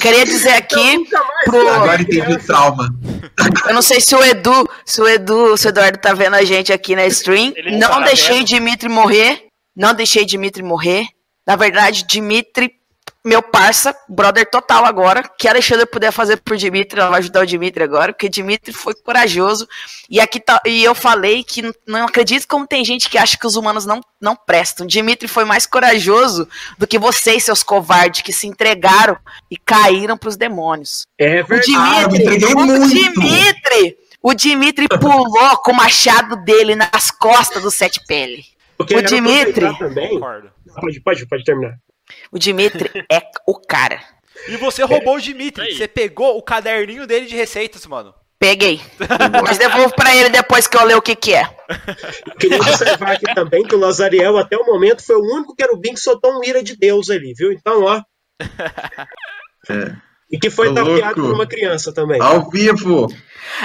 Queria 0.00 0.24
dizer 0.24 0.50
aqui 0.54 0.98
Nunca 0.98 1.18
mais 1.18 1.44
pro. 1.44 1.68
Agora 1.68 2.02
entendi 2.02 2.32
o 2.32 2.38
trauma. 2.38 2.94
Eu 3.66 3.74
não 3.74 3.82
sei 3.82 4.00
se 4.00 4.14
o 4.14 4.22
Edu, 4.22 4.68
se 4.84 5.00
o 5.00 5.08
Edu, 5.08 5.56
se 5.56 5.66
o 5.66 5.70
Eduardo 5.70 5.98
tá 5.98 6.12
vendo 6.12 6.34
a 6.34 6.44
gente 6.44 6.72
aqui 6.72 6.94
na 6.94 7.06
stream. 7.06 7.52
Ele 7.56 7.76
não 7.78 7.88
tá 7.88 8.00
deixei 8.00 8.38
vendo. 8.38 8.46
Dimitri 8.46 8.88
morrer. 8.88 9.46
Não 9.76 9.94
deixei 9.94 10.24
Dimitri 10.24 10.62
morrer. 10.62 11.06
Na 11.46 11.56
verdade, 11.56 12.04
Dimitri, 12.06 12.72
meu 13.24 13.42
parça, 13.42 13.96
brother 14.08 14.48
total 14.50 14.84
agora. 14.84 15.22
Que 15.38 15.48
a 15.48 15.52
Alexandre 15.52 15.86
puder 15.86 16.12
fazer 16.12 16.36
por 16.36 16.56
Dimitri, 16.56 17.00
ela 17.00 17.10
vai 17.10 17.20
ajudar 17.20 17.42
o 17.42 17.46
Dimitri 17.46 17.82
agora, 17.82 18.12
porque 18.12 18.28
Dimitri 18.28 18.72
foi 18.72 18.94
corajoso. 18.94 19.66
E 20.10 20.20
aqui 20.20 20.38
tá, 20.38 20.60
e 20.66 20.84
eu 20.84 20.94
falei 20.94 21.42
que 21.42 21.62
não 21.86 22.04
acredito 22.04 22.46
como 22.46 22.66
tem 22.66 22.84
gente 22.84 23.08
que 23.08 23.16
acha 23.16 23.38
que 23.38 23.46
os 23.46 23.56
humanos 23.56 23.86
não, 23.86 24.00
não 24.20 24.36
prestam. 24.36 24.86
Dimitri 24.86 25.26
foi 25.26 25.44
mais 25.44 25.66
corajoso 25.66 26.46
do 26.76 26.86
que 26.86 26.98
vocês, 26.98 27.44
seus 27.44 27.62
covardes, 27.62 28.20
que 28.20 28.32
se 28.32 28.46
entregaram 28.46 29.16
e 29.50 29.56
caíram 29.56 30.18
pros 30.18 30.36
demônios. 30.36 31.06
É 31.18 31.42
O 31.42 31.46
verdade. 31.46 31.74
Ah, 31.76 32.08
me 32.08 32.18
Dimitri, 32.18 32.54
o 32.54 32.58
muito. 32.60 32.88
Dimitri, 32.88 33.96
o 34.22 34.34
Dimitri 34.34 34.86
pulou 34.88 35.56
com 35.58 35.72
o 35.72 35.76
machado 35.76 36.36
dele 36.44 36.74
nas 36.74 37.10
costas 37.10 37.62
do 37.62 37.70
Sete 37.70 38.00
Pele. 38.06 38.44
Porque 38.76 38.96
o 38.96 39.02
Dimitri. 39.02 39.76
Também. 39.78 40.20
Pode, 40.20 41.00
pode, 41.00 41.26
pode 41.26 41.44
terminar. 41.44 41.78
O 42.30 42.38
Dimitri 42.38 42.90
é 43.10 43.22
o 43.46 43.54
cara. 43.58 44.00
E 44.48 44.56
você 44.56 44.82
roubou 44.82 45.16
o 45.16 45.20
Dimitri, 45.20 45.64
Aí. 45.64 45.74
você 45.76 45.88
pegou 45.88 46.36
o 46.36 46.42
caderninho 46.42 47.06
dele 47.06 47.26
de 47.26 47.36
receitas, 47.36 47.86
mano. 47.86 48.14
Peguei. 48.38 48.80
Mas 49.42 49.56
devolvo 49.56 49.94
pra 49.94 50.14
ele 50.14 50.28
depois 50.28 50.66
que 50.66 50.76
eu 50.76 50.84
ler 50.84 50.96
o 50.96 51.02
que 51.02 51.16
que 51.16 51.34
é. 51.34 51.48
Queria 52.38 52.60
observar 52.60 53.12
aqui 53.12 53.32
também 53.34 53.62
que 53.62 53.74
o 53.74 53.78
Lazariel, 53.78 54.36
até 54.36 54.56
o 54.56 54.66
momento, 54.66 55.02
foi 55.04 55.16
o 55.16 55.34
único 55.34 55.54
querubim 55.54 55.94
que 55.94 56.00
soltou 56.00 56.38
um 56.38 56.44
ira 56.44 56.62
de 56.62 56.76
Deus 56.76 57.08
ali, 57.08 57.32
viu? 57.34 57.52
Então, 57.52 57.82
ó. 57.84 58.02
É. 59.70 59.96
E 60.30 60.38
que 60.38 60.50
foi 60.50 60.68
Ô, 60.68 60.74
tapeado 60.74 61.00
louco. 61.00 61.22
por 61.22 61.32
uma 61.32 61.46
criança 61.46 61.90
também. 61.90 62.20
Ao 62.20 62.50
vivo. 62.50 63.06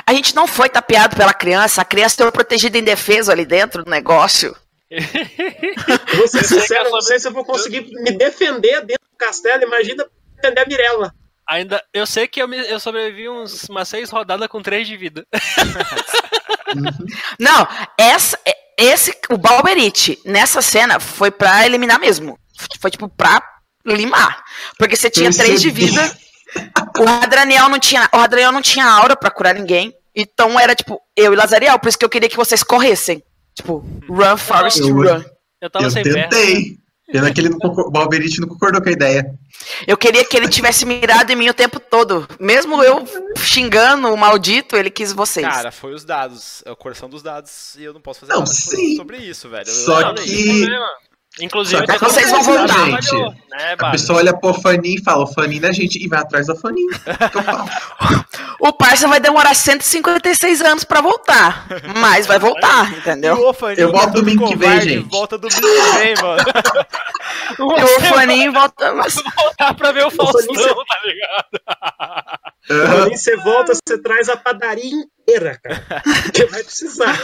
A 0.05 0.13
gente 0.13 0.33
não 0.33 0.47
foi 0.47 0.69
tapeado 0.69 1.15
pela 1.15 1.33
criança, 1.33 1.81
a 1.81 1.85
criança 1.85 2.15
foi 2.23 2.31
protegida 2.31 2.77
em 2.77 2.83
defesa 2.83 3.33
ali 3.33 3.45
dentro 3.45 3.83
do 3.83 3.91
negócio. 3.91 4.55
Vou 6.17 6.27
ser 6.27 6.43
sincero, 6.43 6.89
não 6.89 7.01
sei 7.01 7.19
se 7.19 7.27
eu 7.27 7.31
vou 7.33 7.45
conseguir 7.45 7.81
me 8.03 8.11
defender 8.11 8.81
dentro 8.85 9.05
do 9.11 9.17
castelo. 9.17 9.63
Imagina 9.63 10.05
defender 10.35 10.61
a 10.61 10.65
Mirella. 10.65 11.13
Ainda, 11.47 11.83
eu 11.93 12.05
sei 12.05 12.27
que 12.27 12.41
eu, 12.41 12.47
me- 12.47 12.67
eu 12.69 12.79
sobrevivi 12.79 13.29
uns, 13.29 13.63
umas 13.69 13.87
seis 13.87 14.09
rodadas 14.09 14.47
com 14.47 14.61
três 14.61 14.87
de 14.87 14.97
vida. 14.97 15.25
Não, 17.39 17.67
essa, 17.97 18.39
é- 18.45 18.55
esse, 18.77 19.15
o 19.29 19.37
Balberite, 19.37 20.19
nessa 20.25 20.61
cena, 20.61 20.99
foi 20.99 21.31
pra 21.31 21.65
eliminar 21.65 21.99
mesmo. 21.99 22.37
Foi 22.79 22.91
tipo 22.91 23.09
pra 23.09 23.41
limar. 23.85 24.43
Porque 24.77 24.95
você 24.95 25.09
tinha 25.09 25.31
três 25.31 25.61
de 25.61 25.71
Percebi. 25.71 25.97
vida. 25.97 26.17
O 26.99 27.05
Radraniel 27.05 27.69
não 27.69 27.79
tinha. 27.79 28.07
O 28.13 28.17
Radraniel 28.17 28.51
não 28.51 28.61
tinha 28.61 28.85
aura 28.85 29.15
pra 29.15 29.31
curar 29.31 29.53
ninguém. 29.55 29.93
Então 30.15 30.59
era 30.59 30.75
tipo, 30.75 30.99
eu 31.15 31.33
e 31.33 31.35
Lazariel, 31.35 31.79
por 31.79 31.87
isso 31.89 31.97
que 31.97 32.05
eu 32.05 32.09
queria 32.09 32.29
que 32.29 32.35
vocês 32.35 32.63
corressem. 32.63 33.23
Tipo, 33.61 33.83
run, 34.07 34.37
Forest, 34.37 34.79
Eu- 34.79 34.95
run. 34.95 35.23
Eu 35.61 35.69
tava 35.69 35.85
eu 35.85 35.91
sem 35.91 36.03
perna. 36.03 36.29
tentei. 36.29 36.77
Pena 37.11 37.33
que 37.33 37.41
ele 37.41 37.49
não 37.49 37.57
concor- 37.57 37.87
o 37.87 37.91
Balberite 37.91 38.39
não 38.39 38.47
concordou 38.47 38.81
com 38.81 38.87
a 38.87 38.91
ideia. 38.91 39.25
Eu 39.87 39.97
queria 39.97 40.23
que 40.23 40.37
ele 40.37 40.47
tivesse 40.47 40.85
mirado 40.85 41.31
em 41.31 41.35
mim 41.35 41.49
o 41.49 41.53
tempo 41.55 41.79
todo. 41.79 42.27
Mesmo 42.39 42.83
eu 42.83 43.03
xingando 43.35 44.13
o 44.13 44.17
maldito, 44.17 44.77
ele 44.77 44.91
quis 44.91 45.11
vocês. 45.11 45.45
Cara, 45.45 45.71
foi 45.71 45.93
os 45.93 46.05
dados, 46.05 46.61
é 46.65 46.71
o 46.71 46.75
coração 46.75 47.09
dos 47.09 47.23
dados, 47.23 47.75
e 47.77 47.83
eu 47.83 47.93
não 47.93 47.99
posso 47.99 48.19
fazer 48.21 48.33
Não, 48.33 48.39
nada 48.41 48.51
sim. 48.53 48.95
sobre 48.95 49.17
isso, 49.17 49.49
velho. 49.49 49.67
Eu 49.67 49.73
Só 49.73 49.99
falei. 50.01 50.23
que- 50.23 50.67
Inclusive, 51.41 51.85
Só 51.85 51.93
que 51.93 51.99
vocês 51.99 52.31
vão 52.31 52.43
voltar. 52.43 52.85
gente. 53.01 53.15
Né, 53.49 53.75
A 53.79 53.91
pessoa 53.91 54.19
olha 54.19 54.37
pro 54.37 54.53
Fanin 54.53 54.95
e 54.95 55.03
fala, 55.03 55.23
o 55.23 55.27
Fanin 55.27 55.59
é 55.63 55.73
gente, 55.73 56.03
e 56.03 56.07
vai 56.07 56.19
atrás 56.19 56.47
do 56.47 56.55
Fanin. 56.55 56.85
O 58.61 58.73
parça 58.73 59.07
vai 59.07 59.21
demorar 59.21 59.53
156 59.53 60.61
anos 60.61 60.83
pra 60.83 60.99
voltar. 60.99 61.65
Mas 61.95 62.27
vai 62.27 62.37
voltar, 62.37 62.91
entendeu? 62.91 63.47
O 63.47 63.53
Faninho, 63.53 63.79
Eu 63.87 63.91
volto 63.91 64.11
domingo 64.15 64.47
que 64.49 64.55
vem, 64.57 64.81
gente. 64.81 65.09
Volta 65.09 65.37
domingo 65.37 65.61
que 65.61 65.97
vem, 65.97 66.15
mano. 66.21 66.43
O 67.57 68.01
Faninho 68.01 68.51
volta. 68.51 68.93
Mas... 68.93 69.15
Dá 69.57 69.73
pra 69.73 69.91
ver 69.91 70.05
o 70.05 70.11
Faustão, 70.11 70.45
tá 70.45 70.97
ligado? 71.05 71.61
Quando 72.67 73.17
você 73.17 73.35
volta, 73.37 73.73
você 73.73 73.97
traz 74.01 74.27
a 74.29 74.35
padaria 74.37 75.05
inteira, 75.29 75.59
cara. 75.63 76.01
Porque 76.23 76.45
vai 76.45 76.63
precisar. 76.63 77.17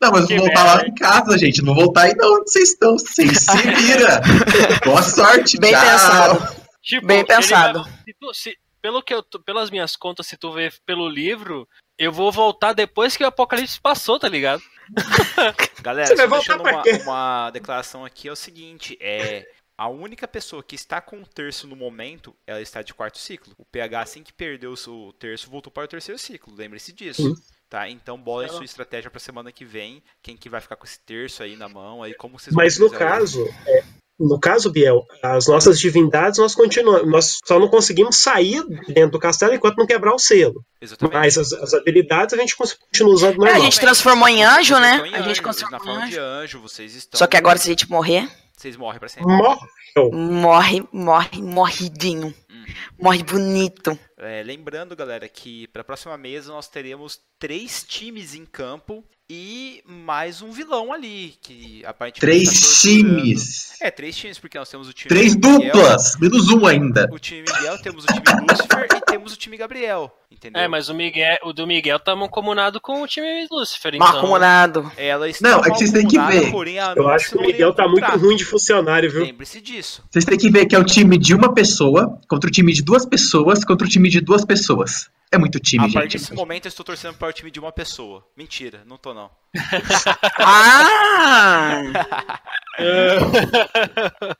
Não, 0.00 0.10
mas 0.12 0.26
Que 0.26 0.36
vou 0.36 0.46
voltar 0.46 0.64
lá 0.64 0.76
merda. 0.76 0.88
em 0.90 0.94
casa, 0.94 1.38
gente. 1.38 1.62
Não 1.62 1.74
vou 1.74 1.84
voltar 1.84 2.02
aí 2.02 2.14
não 2.16 2.34
onde 2.40 2.50
vocês 2.50 2.70
estão. 2.70 2.98
Vocês 2.98 3.38
se 3.38 3.56
vira. 3.56 4.20
Boa 4.84 5.02
sorte, 5.02 5.58
Bem 5.58 5.72
tchau. 5.72 5.80
pensado. 5.82 6.56
Tipo, 6.82 7.06
Bem 7.06 7.24
pensado. 7.24 7.82
vai- 7.82 7.92
se 8.04 8.14
tu- 8.20 8.34
se- 8.34 8.58
pelo 8.82 9.02
que 9.02 9.14
eu, 9.14 9.22
pelas 9.44 9.70
minhas 9.70 9.96
contas, 9.96 10.26
se 10.26 10.36
tu 10.36 10.52
ver 10.52 10.74
pelo 10.84 11.08
livro, 11.08 11.66
eu 11.98 12.12
vou 12.12 12.30
voltar 12.30 12.72
depois 12.74 13.16
que 13.16 13.24
o 13.24 13.26
apocalipse 13.26 13.80
passou, 13.80 14.18
tá 14.18 14.28
ligado? 14.28 14.62
Galera, 15.82 16.08
Você 16.08 16.14
vai 16.26 16.26
só 16.42 16.56
voltar 16.58 16.58
deixando 16.58 16.74
uma, 16.76 16.82
quê? 16.82 17.02
uma 17.04 17.50
declaração 17.50 18.04
aqui, 18.04 18.28
é 18.28 18.32
o 18.32 18.36
seguinte, 18.36 18.96
é... 19.00 19.46
A 19.76 19.88
única 19.88 20.28
pessoa 20.28 20.62
que 20.62 20.76
está 20.76 21.00
com 21.00 21.16
o 21.16 21.26
terço 21.26 21.66
no 21.66 21.74
momento, 21.74 22.34
ela 22.46 22.60
está 22.60 22.80
de 22.80 22.94
quarto 22.94 23.18
ciclo. 23.18 23.52
O 23.58 23.64
PH, 23.64 24.00
assim 24.00 24.22
que 24.22 24.32
perdeu 24.32 24.74
o 24.86 25.12
terço, 25.12 25.50
voltou 25.50 25.72
para 25.72 25.84
o 25.84 25.88
terceiro 25.88 26.18
ciclo. 26.18 26.54
Lembre-se 26.54 26.92
disso. 26.92 27.26
Uhum. 27.26 27.34
Tá? 27.68 27.88
Então, 27.88 28.16
bolem 28.16 28.48
sua 28.48 28.64
estratégia 28.64 29.10
para 29.10 29.18
semana 29.18 29.50
que 29.50 29.64
vem. 29.64 30.00
Quem 30.22 30.36
que 30.36 30.48
vai 30.48 30.60
ficar 30.60 30.76
com 30.76 30.84
esse 30.84 31.00
terço 31.00 31.42
aí 31.42 31.56
na 31.56 31.68
mão, 31.68 32.04
aí 32.04 32.14
como 32.14 32.38
vocês 32.38 32.54
vão 32.54 32.62
Mas 32.62 32.78
no 32.78 32.88
caso, 32.88 33.44
é, 33.66 33.82
no 34.16 34.38
caso, 34.38 34.70
Biel, 34.70 35.04
as 35.20 35.48
nossas 35.48 35.80
divindades 35.80 36.38
nós 36.38 36.54
continuamos, 36.54 37.10
nós 37.10 37.38
só 37.44 37.58
não 37.58 37.66
conseguimos 37.66 38.14
sair 38.14 38.62
dentro 38.86 39.10
do 39.10 39.18
castelo 39.18 39.54
enquanto 39.54 39.76
não 39.76 39.86
quebrar 39.86 40.14
o 40.14 40.20
selo. 40.20 40.64
Exatamente. 40.80 41.14
Mas 41.14 41.36
as, 41.36 41.52
as 41.52 41.74
habilidades 41.74 42.32
a 42.32 42.40
gente 42.40 42.54
continua 42.56 43.12
usando 43.12 43.32
É, 43.32 43.48
a 43.48 43.52
normal. 43.54 43.62
gente 43.62 43.80
transformou 43.80 44.28
em 44.28 44.44
anjo, 44.44 44.78
né? 44.78 44.98
Em 45.08 45.14
A 45.14 45.22
gente 45.22 45.30
anjo, 45.30 45.42
transformou 45.42 45.70
na 45.72 45.76
em 45.78 45.80
forma 45.80 46.08
de 46.08 46.16
anjo. 46.18 46.20
anjo, 46.44 46.60
vocês 46.60 46.94
estão. 46.94 47.18
Só 47.18 47.26
que 47.26 47.36
agora, 47.36 47.58
se 47.58 47.66
a 47.66 47.70
gente 47.70 47.90
morrer, 47.90 48.30
Vocês 48.64 48.78
morrem 48.78 48.98
para 48.98 49.10
sempre. 49.10 49.30
Morreu. 49.30 50.10
morre, 50.10 50.82
morre, 50.90 51.42
morridinho. 51.42 52.34
Uhum. 52.48 52.64
Morre 52.98 53.22
bonito. 53.22 53.98
É, 54.16 54.42
lembrando, 54.42 54.96
galera, 54.96 55.28
que 55.28 55.66
para 55.68 55.82
a 55.82 55.84
próxima 55.84 56.16
mesa 56.16 56.50
nós 56.50 56.66
teremos 56.66 57.20
três 57.38 57.84
times 57.84 58.34
em 58.34 58.46
campo 58.46 59.04
e 59.28 59.82
mais 59.86 60.42
um 60.42 60.52
vilão 60.52 60.92
ali, 60.92 61.34
que 61.40 61.82
aparentemente 61.86 62.20
Três 62.20 62.60
tá 62.60 62.80
times. 62.82 63.80
É, 63.80 63.90
três 63.90 64.14
times, 64.14 64.38
porque 64.38 64.58
nós 64.58 64.68
temos 64.68 64.86
o 64.86 64.92
time 64.92 65.08
Três 65.08 65.34
Miguel, 65.34 65.60
duplas. 65.60 66.16
Menos 66.20 66.50
um 66.50 66.66
ainda. 66.66 67.08
o 67.10 67.18
time 67.18 67.42
Miguel, 67.42 67.78
temos 67.78 68.04
o 68.04 68.06
time 68.06 68.22
Lucifer 68.50 68.86
e 68.94 69.00
temos 69.00 69.32
o 69.32 69.36
time 69.36 69.56
Gabriel, 69.56 70.14
entendeu? 70.30 70.60
É, 70.60 70.68
mas 70.68 70.90
o 70.90 70.94
Miguel, 70.94 71.38
o 71.42 71.52
do 71.54 71.66
Miguel 71.66 71.98
tá 71.98 72.14
mancomunado 72.14 72.80
com 72.80 73.02
o 73.02 73.06
time 73.06 73.46
Lucifer, 73.50 73.94
então. 73.94 74.06
acumulado. 74.06 74.92
Ela 74.96 75.28
está 75.28 75.48
Não, 75.48 75.60
é 75.60 75.70
que 75.70 75.78
vocês 75.78 75.92
têm 75.92 76.06
que 76.06 76.18
ver. 76.18 76.50
porém 76.50 76.76
Eu 76.94 77.08
acho 77.08 77.30
que 77.30 77.38
o 77.38 77.40
Miguel 77.40 77.58
nenhum 77.58 77.72
tá 77.72 77.88
muito 77.88 78.10
ruim 78.18 78.36
de 78.36 78.44
funcionário, 78.44 79.10
viu? 79.10 79.22
Lembre-se 79.24 79.60
disso. 79.60 80.02
Vocês 80.10 80.26
têm 80.26 80.36
que 80.36 80.50
ver 80.50 80.66
que 80.66 80.76
é 80.76 80.78
o 80.78 80.84
time 80.84 81.16
de 81.16 81.34
uma 81.34 81.54
pessoa 81.54 82.20
contra 82.28 82.48
o 82.48 82.52
time 82.52 82.72
de 82.74 82.82
duas 82.82 83.06
pessoas 83.06 83.64
contra 83.64 83.86
o 83.86 83.90
time 83.90 84.10
de 84.10 84.20
duas 84.20 84.44
pessoas. 84.44 85.08
É 85.32 85.38
muito 85.38 85.58
time, 85.58 85.84
a 85.84 85.88
partir 85.92 86.18
gente. 86.18 86.20
desse 86.20 86.34
momento 86.34 86.66
eu 86.66 86.68
estou 86.68 86.84
torcendo 86.84 87.16
para 87.16 87.28
o 87.28 87.32
time 87.32 87.50
de 87.50 87.58
uma 87.58 87.72
pessoa. 87.72 88.24
Mentira, 88.36 88.82
não 88.86 88.96
tô 88.96 89.12
não. 89.14 89.30
Ah! 90.38 91.82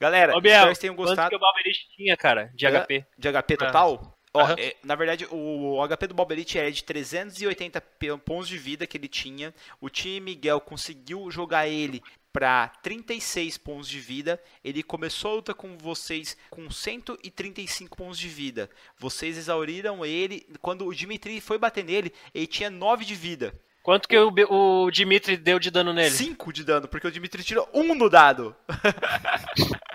Galera, 0.00 0.36
Ô, 0.36 0.40
Biel, 0.40 0.54
espero 0.54 0.74
que 0.74 0.80
tenham 0.80 0.94
gostado. 0.96 1.30
que 1.30 1.36
o 1.36 1.38
Balberite 1.38 1.88
tinha, 1.96 2.16
cara, 2.16 2.50
de 2.54 2.66
É. 2.66 2.70
HP? 2.70 3.06
De 3.16 3.28
HP 3.28 3.56
total? 3.56 4.18
Ó, 4.34 4.40
Aham. 4.40 4.56
é, 4.58 4.74
na 4.82 4.94
verdade, 4.94 5.26
o 5.30 5.78
HP 5.86 6.06
do 6.08 6.14
Balberite 6.14 6.58
era 6.58 6.72
de 6.72 6.82
380 6.82 7.80
p- 7.80 8.16
pontos 8.18 8.48
de 8.48 8.56
vida 8.58 8.86
que 8.86 8.96
ele 8.96 9.06
tinha. 9.08 9.54
O 9.80 9.88
time 9.90 10.20
Miguel 10.20 10.58
conseguiu 10.60 11.30
jogar 11.30 11.68
ele 11.68 12.02
para 12.32 12.68
36 12.82 13.58
pontos 13.58 13.86
de 13.88 14.00
vida. 14.00 14.42
Ele 14.64 14.82
começou 14.82 15.32
a 15.32 15.34
luta 15.34 15.54
com 15.54 15.76
vocês 15.76 16.34
com 16.50 16.70
135 16.70 17.94
pontos 17.94 18.18
de 18.18 18.28
vida. 18.28 18.70
Vocês 18.98 19.36
exauriram 19.36 20.02
ele. 20.04 20.46
Quando 20.62 20.86
o 20.86 20.94
Dimitri 20.94 21.38
foi 21.40 21.58
bater 21.58 21.84
nele, 21.84 22.10
ele 22.34 22.46
tinha 22.46 22.70
9 22.70 23.04
de 23.04 23.14
vida. 23.14 23.54
Quanto 23.82 24.08
que 24.08 24.16
o, 24.16 24.32
o 24.48 24.90
Dimitri 24.90 25.36
deu 25.36 25.58
de 25.58 25.70
dano 25.70 25.92
nele? 25.92 26.10
5 26.10 26.52
de 26.52 26.64
dano, 26.64 26.86
porque 26.86 27.06
o 27.06 27.10
Dimitri 27.10 27.42
tirou 27.42 27.68
1 27.74 27.94
no 27.94 28.08
dado. 28.08 28.54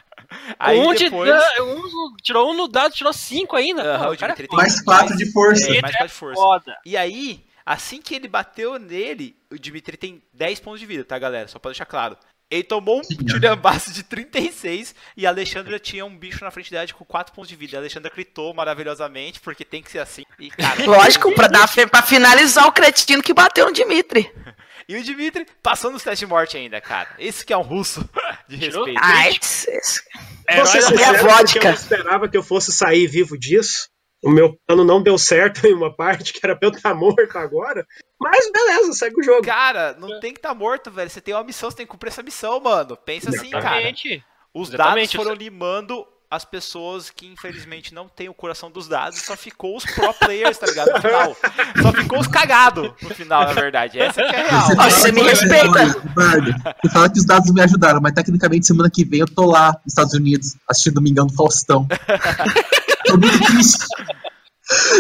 Aí 0.60 0.80
um 0.80 0.94
depois... 0.94 1.32
de 1.32 1.38
dano, 1.40 1.76
um 1.76 2.16
tirou 2.22 2.52
um 2.52 2.54
no 2.54 2.68
dado, 2.68 2.94
tirou 2.94 3.14
cinco 3.14 3.56
ainda. 3.56 3.82
Aham, 3.82 4.04
Pô, 4.04 4.10
o 4.10 4.14
é 4.14 4.18
Dimitri 4.18 4.48
tem 4.48 4.58
Mais 4.58 4.82
quatro 4.82 5.16
de 5.16 5.32
força. 5.32 5.74
É, 5.74 5.82
mais 5.82 5.96
4 5.96 6.08
de 6.08 6.14
força. 6.14 6.42
foda. 6.42 6.78
E 6.86 6.98
aí, 6.98 7.46
assim 7.66 8.02
que 8.02 8.14
ele 8.14 8.28
bateu 8.28 8.78
nele, 8.78 9.38
o 9.50 9.58
Dimitri 9.58 9.96
tem 9.96 10.22
10 10.34 10.60
pontos 10.60 10.80
de 10.80 10.86
vida, 10.86 11.06
tá, 11.06 11.18
galera? 11.18 11.48
Só 11.48 11.60
pra 11.60 11.72
deixar 11.72 11.86
claro. 11.86 12.18
Ele 12.50 12.64
tomou 12.64 13.00
um. 13.00 13.26
Tchulhambaço 13.26 13.92
de 13.92 14.04
36 14.04 14.96
e 15.18 15.26
a 15.26 15.30
Alexandra 15.30 15.78
tinha 15.80 16.06
um 16.06 16.18
bicho 16.18 16.44
na 16.44 16.52
frente 16.52 16.72
dela 16.72 16.88
com 16.94 17.04
4 17.04 17.34
pontos 17.34 17.50
de 17.50 17.56
vida. 17.56 17.76
A 17.78 17.82
Alexandra 17.82 18.10
gritou 18.14 18.54
maravilhosamente, 18.54 19.40
porque 19.42 19.66
tem 19.66 19.82
que 19.84 19.92
ser 19.92 20.00
assim. 20.00 20.24
E, 20.40 20.50
cara, 20.50 20.84
Lógico, 20.88 21.34
pra, 21.34 21.48
dar, 21.48 21.68
pra 21.92 22.02
finalizar 22.02 22.66
o 22.66 22.72
cretino 22.72 23.22
que 23.22 23.34
bateu 23.34 23.66
no 23.66 23.74
Dimitri. 23.74 24.32
E 24.90 24.96
o 24.96 25.04
Dimitri 25.04 25.46
passou 25.62 25.92
nos 25.92 26.02
testes 26.02 26.20
de 26.20 26.26
morte 26.26 26.56
ainda, 26.56 26.80
cara. 26.80 27.10
Esse 27.20 27.46
que 27.46 27.52
é 27.52 27.58
um 27.58 27.62
russo 27.62 28.10
de 28.48 28.56
respeito. 28.56 28.98
Ai, 29.02 29.36
esse- 29.42 30.02
da 30.48 30.54
minha 30.54 30.66
sincero, 30.66 31.18
porque 31.18 31.60
vodka. 31.60 31.68
eu 31.68 31.74
esperava 31.74 32.30
que 32.30 32.38
eu 32.38 32.44
fosse 32.44 32.72
sair 32.72 33.06
vivo 33.06 33.38
disso. 33.38 33.90
O 34.24 34.32
meu 34.32 34.58
plano 34.66 34.84
não 34.84 35.02
deu 35.02 35.18
certo 35.18 35.66
em 35.68 35.74
uma 35.74 35.94
parte, 35.94 36.34
que 36.34 36.40
era 36.44 36.56
pra 36.56 36.70
eu 36.70 36.74
estar 36.74 36.94
morto 36.94 37.38
agora. 37.38 37.86
Mas 38.20 38.52
beleza, 38.52 38.94
segue 38.94 39.20
o 39.20 39.24
jogo. 39.24 39.44
Cara, 39.44 39.96
não 40.00 40.20
tem 40.20 40.34
que 40.34 40.40
estar 40.40 40.54
morto, 40.56 40.90
velho. 40.90 41.10
Você 41.10 41.22
tem 41.22 41.34
uma 41.34 41.44
missão, 41.44 41.70
você 41.70 41.78
tem 41.78 41.86
que 41.86 41.92
cumprir 41.92 42.10
essa 42.10 42.24
missão, 42.24 42.60
mano. 42.60 42.98
Pensa 42.98 43.30
assim, 43.30 43.52
cara. 43.52 43.78
Exatamente. 43.78 44.24
Os 44.54 44.70
Exatamente, 44.70 45.14
dados 45.14 45.14
foram 45.14 45.34
limando 45.36 46.08
as 46.30 46.44
pessoas 46.44 47.10
que 47.10 47.26
infelizmente 47.26 47.94
não 47.94 48.10
têm 48.10 48.28
o 48.28 48.34
coração 48.34 48.70
dos 48.70 48.88
dados, 48.88 49.20
só 49.22 49.38
ficou 49.38 49.78
os 49.78 49.86
pro 49.86 50.14
players, 50.14 50.58
tá 50.58 50.68
ligado? 50.68 50.92
No 50.92 51.02
final. 51.02 51.38
Só 51.82 51.94
ficou 51.94 52.20
os 52.20 52.28
cagados 52.28 52.92
no 53.02 53.10
final, 53.10 53.46
na 53.46 53.54
verdade. 53.54 54.00
Essa 54.00 54.22
que 54.24 54.36
é 54.36 54.42
a 54.42 54.50
real. 54.50 54.68
Ó, 54.78 54.90
você 54.90 55.12
me 55.12 55.22
respeita. 55.22 56.02
Bardo, 56.14 56.52
Você 56.84 56.92
fala 56.92 57.10
que 57.10 57.20
os 57.20 57.26
dados 57.26 57.54
me 57.54 57.62
ajudaram, 57.62 58.02
mas 58.02 58.14
tecnicamente 58.14 58.66
semana 58.66 58.90
que 58.90 59.06
vem 59.06 59.22
eu 59.22 59.28
tô 59.28 59.46
lá 59.46 59.72
nos 59.86 59.94
Estados 59.94 60.14
Unidos 60.14 60.58
assistindo 60.68 60.96
Domingão 60.96 61.28
do 61.28 61.34
Faustão. 61.34 61.88
tô 63.08 63.18
muito 63.18 63.46
triste. 63.46 63.86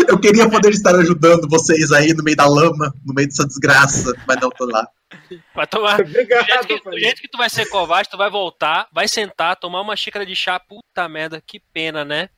Eu 0.07 0.17
queria 0.17 0.49
poder 0.49 0.69
estar 0.69 0.95
ajudando 0.95 1.47
vocês 1.49 1.91
aí 1.91 2.13
no 2.13 2.23
meio 2.23 2.37
da 2.37 2.47
lama, 2.47 2.93
no 3.05 3.13
meio 3.13 3.27
dessa 3.27 3.45
desgraça, 3.45 4.13
mas 4.25 4.39
não 4.39 4.49
tô 4.49 4.65
lá. 4.65 4.87
Vai 5.53 5.67
tomar. 5.67 5.97
Do 5.97 6.03
Obrigado, 6.03 6.45
jeito, 6.45 6.67
que, 6.67 6.89
do 6.89 6.99
jeito 6.99 7.21
que 7.21 7.27
tu 7.27 7.37
vai 7.37 7.49
ser 7.49 7.65
covarde, 7.67 8.09
tu 8.09 8.17
vai 8.17 8.29
voltar, 8.29 8.87
vai 8.93 9.07
sentar, 9.07 9.57
tomar 9.57 9.81
uma 9.81 9.95
xícara 9.95 10.25
de 10.25 10.35
chá. 10.35 10.59
Puta 10.59 11.09
merda, 11.09 11.41
que 11.45 11.59
pena, 11.73 12.05
né? 12.05 12.29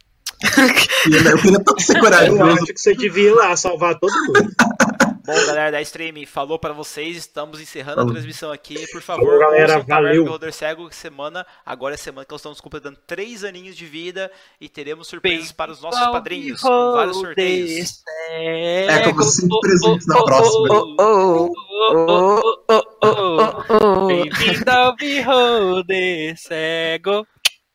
Eu 1.05 1.37
queria 1.37 1.63
tanto 1.63 1.81
ser 1.81 1.97
Eu 1.97 2.01
corajoso. 2.01 2.43
acho 2.43 2.65
que 2.65 2.79
você 2.79 2.95
devia 2.95 3.29
ir 3.29 3.33
lá 3.33 3.55
salvar 3.55 3.97
todo 3.99 4.11
mundo. 4.25 4.51
Bom, 5.29 5.45
galera 5.45 5.71
da 5.71 5.81
stream, 5.83 6.25
falou 6.25 6.57
pra 6.57 6.73
vocês, 6.73 7.15
estamos 7.15 7.61
encerrando 7.61 8.01
a 8.01 8.05
transmissão 8.07 8.51
aqui. 8.51 8.87
Por 8.91 8.99
favor, 8.99 9.25
Falou, 9.25 9.39
galera, 9.39 9.73
ouçam 9.75 9.87
valeu. 9.87 10.23
do 10.25 10.31
Roder 10.31 10.51
Cego 10.51 10.91
semana. 10.91 11.45
Agora 11.63 11.93
é 11.93 11.97
semana 11.97 12.25
que 12.25 12.31
nós 12.31 12.41
estamos 12.41 12.59
completando 12.59 12.97
três 13.05 13.43
aninhos 13.43 13.77
de 13.77 13.85
vida 13.85 14.31
e 14.59 14.67
teremos 14.67 15.07
surpresas 15.07 15.51
para 15.51 15.71
os 15.71 15.81
nossos 15.81 15.99
padrinhos 16.07 16.59
com 16.61 16.93
vários 16.93 17.17
sorteios. 17.17 18.01
É, 18.31 19.03
como 19.03 19.21
cinco 19.21 19.59
presentes 19.59 20.07
na 20.07 20.23
próxima. 20.23 20.73
Oh, 20.73 20.95
oh, 20.99 21.51
oh, 21.91 22.41
oh, 22.67 22.83
oh, 23.03 23.03
oh, 23.03 23.63
oh. 23.69 24.07
Bem-vindo 24.07 24.71
ao 24.71 24.95
Beholder 24.95 26.35
Cego. 26.39 27.27